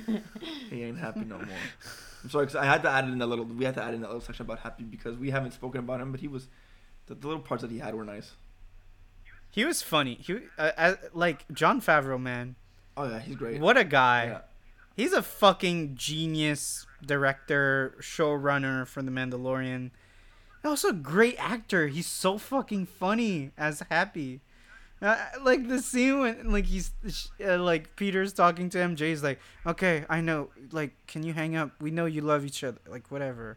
he 0.70 0.84
ain't 0.84 0.98
happy 0.98 1.20
no 1.20 1.36
more. 1.36 1.46
I'm 2.22 2.30
sorry, 2.30 2.46
cause 2.46 2.56
I 2.56 2.64
had 2.64 2.82
to 2.82 2.90
add 2.90 3.04
in 3.04 3.18
that 3.18 3.26
little. 3.26 3.44
We 3.44 3.64
had 3.64 3.74
to 3.74 3.82
add 3.82 3.94
in 3.94 4.02
that 4.02 4.08
little 4.08 4.20
section 4.20 4.44
about 4.44 4.60
Happy 4.60 4.84
because 4.84 5.16
we 5.16 5.30
haven't 5.30 5.52
spoken 5.52 5.80
about 5.80 6.00
him, 6.00 6.12
but 6.12 6.20
he 6.20 6.28
was 6.28 6.48
the, 7.06 7.14
the 7.14 7.26
little 7.26 7.42
parts 7.42 7.62
that 7.62 7.70
he 7.70 7.78
had 7.78 7.94
were 7.94 8.04
nice. 8.04 8.32
He 9.50 9.64
was 9.64 9.82
funny. 9.82 10.14
He 10.14 10.38
uh, 10.58 10.70
uh, 10.76 10.94
like 11.12 11.50
Jon 11.52 11.80
Favreau, 11.80 12.20
man. 12.20 12.56
Oh 12.96 13.08
yeah, 13.08 13.18
he's 13.18 13.36
great. 13.36 13.60
What 13.60 13.76
a 13.76 13.84
guy. 13.84 14.24
Yeah. 14.26 14.40
He's 14.96 15.12
a 15.12 15.22
fucking 15.22 15.94
genius 15.96 16.86
director, 17.04 17.94
showrunner 18.00 18.86
for 18.86 19.02
The 19.02 19.10
Mandalorian. 19.10 19.90
And 20.62 20.68
also 20.68 20.88
a 20.88 20.92
great 20.92 21.36
actor. 21.38 21.88
He's 21.88 22.06
so 22.06 22.36
fucking 22.36 22.86
funny 22.86 23.50
as 23.56 23.82
Happy. 23.90 24.40
Uh, 25.00 25.16
like 25.42 25.66
the 25.66 25.80
scene 25.80 26.20
when 26.20 26.52
like 26.52 26.66
he's 26.66 26.92
uh, 27.42 27.56
like 27.56 27.96
Peter's 27.96 28.34
talking 28.34 28.68
to 28.68 28.78
him, 28.78 28.96
Jay's 28.96 29.22
like, 29.22 29.40
"Okay, 29.66 30.04
I 30.10 30.20
know. 30.20 30.50
Like, 30.72 30.92
can 31.06 31.22
you 31.22 31.32
hang 31.32 31.56
up? 31.56 31.70
We 31.80 31.90
know 31.90 32.04
you 32.04 32.20
love 32.20 32.44
each 32.44 32.62
other. 32.62 32.80
Like, 32.86 33.10
whatever." 33.10 33.56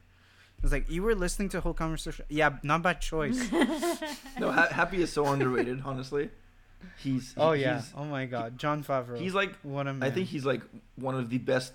It's 0.64 0.72
like 0.72 0.90
you 0.90 1.04
were 1.04 1.14
listening 1.14 1.50
to 1.50 1.58
a 1.58 1.62
whole 1.62 1.74
conversation. 1.74 2.26
Yeah, 2.30 2.58
not 2.64 2.82
by 2.82 2.94
choice. 2.94 3.38
No, 4.40 4.52
ha- 4.52 4.70
Happy 4.72 5.02
is 5.02 5.12
so 5.14 5.28
underrated. 5.28 5.82
Honestly, 5.86 6.30
he's. 6.98 7.34
he- 7.34 7.40
oh 7.42 7.52
yeah. 7.52 7.76
He's, 7.82 7.94
oh 7.96 8.06
my 8.06 8.26
God, 8.26 8.58
Jon 8.58 8.84
Favreau. 8.84 9.20
he's 9.20 9.34
like. 9.36 9.54
what 9.62 9.88
a 9.88 9.94
man. 9.94 10.04
I 10.04 10.12
think 10.12 10.28
he's 10.30 10.46
like 10.46 10.62
one 10.96 11.16
of 11.16 11.30
the 11.30 11.38
best 11.38 11.74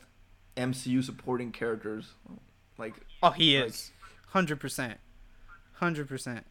MCU 0.57 1.05
supporting 1.05 1.53
characters. 1.53 2.07
Like 2.79 2.95
Oh, 3.23 3.31
he 3.31 3.59
like- 3.59 3.69
is. 3.69 3.91
Hundred 4.29 4.59
percent. 4.59 4.99
Hundred 5.75 6.09
percent. 6.09 6.45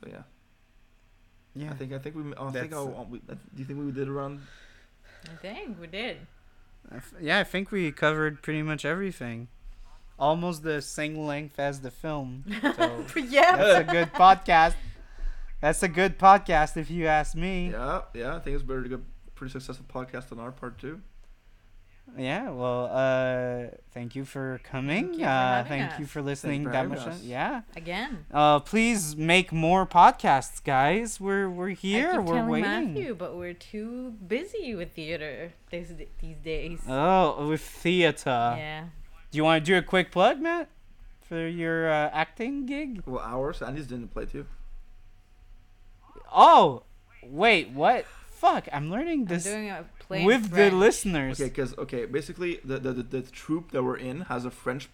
so, 0.00 0.08
yeah. 0.10 0.22
Yeah. 1.54 1.70
I 1.70 1.74
think 1.74 1.92
I 1.92 1.98
think 1.98 2.16
we. 2.16 2.22
I 2.22 2.50
think 2.50 2.52
That's- 2.52 2.72
I'll, 2.74 3.06
we, 3.10 3.18
do 3.18 3.36
you 3.56 3.64
think 3.64 3.78
we 3.84 3.90
did 3.92 4.08
around? 4.08 4.40
I 5.24 5.36
think 5.42 5.80
we 5.80 5.86
did. 5.86 6.18
I 6.90 6.96
f- 6.96 7.14
yeah, 7.20 7.38
I 7.38 7.44
think 7.44 7.70
we 7.70 7.90
covered 7.92 8.42
pretty 8.42 8.62
much 8.62 8.84
everything. 8.84 9.48
Almost 10.18 10.62
the 10.62 10.82
same 10.82 11.16
length 11.16 11.58
as 11.58 11.80
the 11.80 11.90
film. 11.90 12.44
So 12.62 13.04
yeah. 13.16 13.56
that's 13.56 13.88
a 13.88 13.92
good 13.92 14.12
podcast. 14.12 14.74
That's 15.60 15.82
a 15.82 15.88
good 15.88 16.18
podcast 16.18 16.76
if 16.76 16.90
you 16.90 17.06
ask 17.06 17.34
me. 17.34 17.70
Yeah, 17.70 18.02
yeah. 18.14 18.36
I 18.36 18.40
think 18.40 18.54
it's 18.54 18.62
better 18.62 18.82
to 18.82 18.88
go 18.88 19.00
pretty 19.34 19.52
successful 19.52 19.86
podcast 19.92 20.32
on 20.32 20.40
our 20.40 20.50
part 20.50 20.78
too. 20.78 21.00
Yeah, 22.16 22.50
well, 22.50 22.86
uh 22.92 23.76
thank 23.92 24.16
you 24.16 24.24
for 24.24 24.60
coming. 24.64 25.06
Thank 25.08 25.18
you 25.18 25.24
for 25.24 25.30
uh 25.30 25.64
thank 25.64 25.92
us. 25.92 25.98
you 26.00 26.06
for 26.06 26.22
listening 26.22 26.64
for 26.64 26.72
that 26.72 26.88
much. 26.88 26.98
us. 26.98 27.22
Yeah. 27.22 27.62
Again. 27.76 28.24
Uh 28.32 28.60
please 28.60 29.16
make 29.16 29.52
more 29.52 29.86
podcasts, 29.86 30.62
guys. 30.62 31.20
We're 31.20 31.48
we're 31.48 31.70
I 31.70 31.74
here. 31.74 32.12
keep 32.12 32.20
We're 32.22 32.34
telling 32.34 32.48
waiting. 32.50 32.94
Matthew, 32.94 33.14
but 33.14 33.36
we're 33.36 33.54
too 33.54 34.10
busy 34.26 34.74
with 34.74 34.92
theater 34.94 35.52
these 35.70 35.92
these 36.20 36.38
days. 36.42 36.80
Oh, 36.88 37.48
with 37.48 37.60
theater. 37.60 38.54
yeah. 38.58 38.84
Do 39.30 39.36
you 39.36 39.44
want 39.44 39.64
to 39.64 39.70
do 39.70 39.76
a 39.76 39.82
quick 39.82 40.10
plug, 40.10 40.40
Matt, 40.40 40.68
for 41.20 41.46
your 41.46 41.90
uh, 41.90 42.10
acting 42.12 42.64
gig? 42.66 43.02
Well, 43.06 43.22
ours. 43.22 43.60
Andy's 43.60 43.86
didn't 43.86 44.08
play 44.08 44.24
too. 44.24 44.46
Oh, 46.32 46.82
wait, 47.22 47.70
what? 47.70 48.06
Fuck, 48.26 48.68
I'm 48.72 48.90
learning 48.90 49.24
this 49.26 49.46
I'm 49.46 49.86
doing 50.08 50.20
a 50.22 50.26
play 50.26 50.36
in 50.36 50.42
with 50.42 50.50
the 50.50 50.70
listeners. 50.70 51.40
Okay, 51.40 51.48
because 51.50 51.76
okay, 51.78 52.04
basically 52.06 52.60
the, 52.64 52.78
the 52.78 52.92
the 52.92 53.02
the 53.02 53.22
troupe 53.22 53.70
that 53.72 53.82
we're 53.82 53.96
in 53.96 54.22
has 54.22 54.44
a 54.44 54.50
French. 54.50 54.88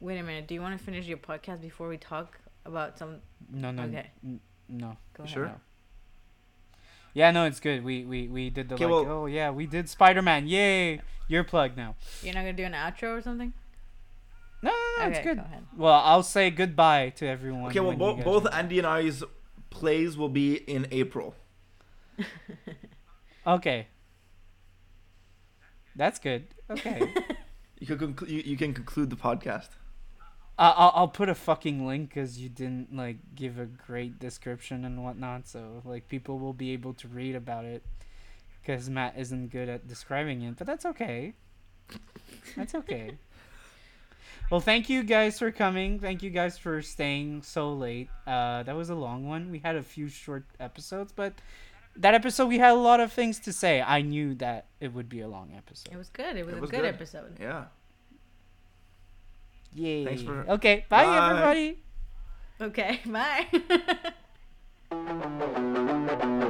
Wait 0.00 0.18
a 0.18 0.22
minute. 0.22 0.46
Do 0.46 0.54
you 0.54 0.60
want 0.62 0.78
to 0.78 0.84
finish 0.84 1.06
your 1.06 1.18
podcast 1.18 1.60
before 1.60 1.88
we 1.88 1.96
talk 1.98 2.38
about 2.64 2.98
some? 2.98 3.16
No, 3.52 3.70
no, 3.70 3.82
Okay. 3.84 4.10
n- 4.24 4.40
no. 4.68 4.96
Go 5.14 5.24
ahead. 5.24 5.34
sure? 5.34 5.46
no. 5.46 5.54
Yeah, 7.12 7.32
no, 7.32 7.44
it's 7.44 7.58
good. 7.60 7.82
We 7.84 8.04
we 8.04 8.28
we 8.28 8.50
did 8.50 8.68
the 8.68 8.76
Okay, 8.76 8.84
like. 8.86 8.92
well- 9.06 9.12
oh 9.22 9.26
yeah, 9.26 9.50
we 9.50 9.66
did 9.66 9.88
Spider 9.88 10.22
Man. 10.22 10.46
Yay! 10.46 11.00
Your 11.28 11.44
plug 11.44 11.76
now. 11.76 11.96
You're 12.22 12.34
not 12.34 12.40
gonna 12.40 12.52
do 12.52 12.64
an 12.64 12.72
outro 12.72 13.18
or 13.18 13.22
something? 13.22 13.52
No, 14.62 14.70
no, 14.70 14.76
no, 14.98 15.04
okay, 15.06 15.16
it's 15.18 15.26
good. 15.26 15.36
go. 15.38 15.44
Well, 15.76 15.94
I'll 16.04 16.22
say 16.22 16.50
goodbye 16.50 17.10
to 17.16 17.26
everyone. 17.26 17.70
Okay, 17.70 17.80
well, 17.80 17.96
bo- 17.96 18.16
both 18.16 18.46
are- 18.46 18.54
Andy 18.54 18.78
and 18.78 18.86
I's 18.86 19.22
plays 19.70 20.16
will 20.16 20.28
be 20.28 20.54
in 20.56 20.86
April. 20.90 21.34
Okay. 23.46 23.86
That's 26.00 26.18
good. 26.18 26.46
Okay. 26.70 27.12
You 27.78 27.86
can 27.86 28.12
conclu- 28.14 28.28
you, 28.28 28.42
you 28.44 28.56
can 28.58 28.74
conclude 28.74 29.08
the 29.08 29.16
podcast. 29.16 29.68
I- 30.58 30.74
I'll 30.76 30.92
I'll 30.94 31.08
put 31.08 31.30
a 31.30 31.34
fucking 31.34 31.86
link 31.86 32.10
because 32.10 32.38
you 32.38 32.50
didn't 32.50 32.94
like 32.94 33.16
give 33.34 33.58
a 33.58 33.64
great 33.64 34.18
description 34.18 34.84
and 34.84 35.02
whatnot, 35.02 35.48
so 35.48 35.80
like 35.86 36.06
people 36.08 36.38
will 36.38 36.52
be 36.52 36.72
able 36.72 36.92
to 36.92 37.08
read 37.08 37.34
about 37.34 37.64
it. 37.64 37.82
Because 38.60 38.90
Matt 38.90 39.14
isn't 39.16 39.48
good 39.48 39.70
at 39.70 39.88
describing 39.88 40.42
it, 40.42 40.56
but 40.58 40.66
that's 40.66 40.84
okay. 40.84 41.32
That's 42.54 42.74
okay. 42.74 43.16
well, 44.50 44.60
thank 44.60 44.90
you 44.90 45.02
guys 45.02 45.38
for 45.38 45.50
coming. 45.50 45.98
Thank 45.98 46.22
you 46.22 46.28
guys 46.28 46.58
for 46.58 46.82
staying 46.82 47.40
so 47.42 47.72
late. 47.72 48.10
Uh, 48.26 48.62
that 48.62 48.76
was 48.76 48.90
a 48.90 48.94
long 48.94 49.26
one. 49.26 49.50
We 49.50 49.60
had 49.60 49.76
a 49.76 49.82
few 49.82 50.08
short 50.08 50.44
episodes, 50.60 51.12
but 51.16 51.32
that 51.96 52.14
episode 52.14 52.46
we 52.46 52.58
had 52.58 52.72
a 52.72 52.74
lot 52.74 53.00
of 53.00 53.12
things 53.12 53.38
to 53.40 53.52
say. 53.52 53.80
I 53.82 54.00
knew 54.02 54.34
that 54.36 54.66
it 54.80 54.92
would 54.94 55.08
be 55.08 55.20
a 55.20 55.28
long 55.28 55.52
episode. 55.56 55.92
It 55.92 55.96
was 55.96 56.08
good. 56.10 56.36
It 56.36 56.44
was 56.46 56.54
It 56.54 56.58
a 56.58 56.60
good, 56.62 56.70
good. 56.70 56.84
episode. 56.84 57.36
Yeah. 57.40 57.64
Yay! 59.74 60.04
Thanks 60.04 60.22
for- 60.22 60.44
Okay, 60.50 60.84
bye 60.88 61.04
Bye. 61.04 61.30
everybody. 61.30 61.78
Okay, 62.60 63.00
bye. 63.06 63.46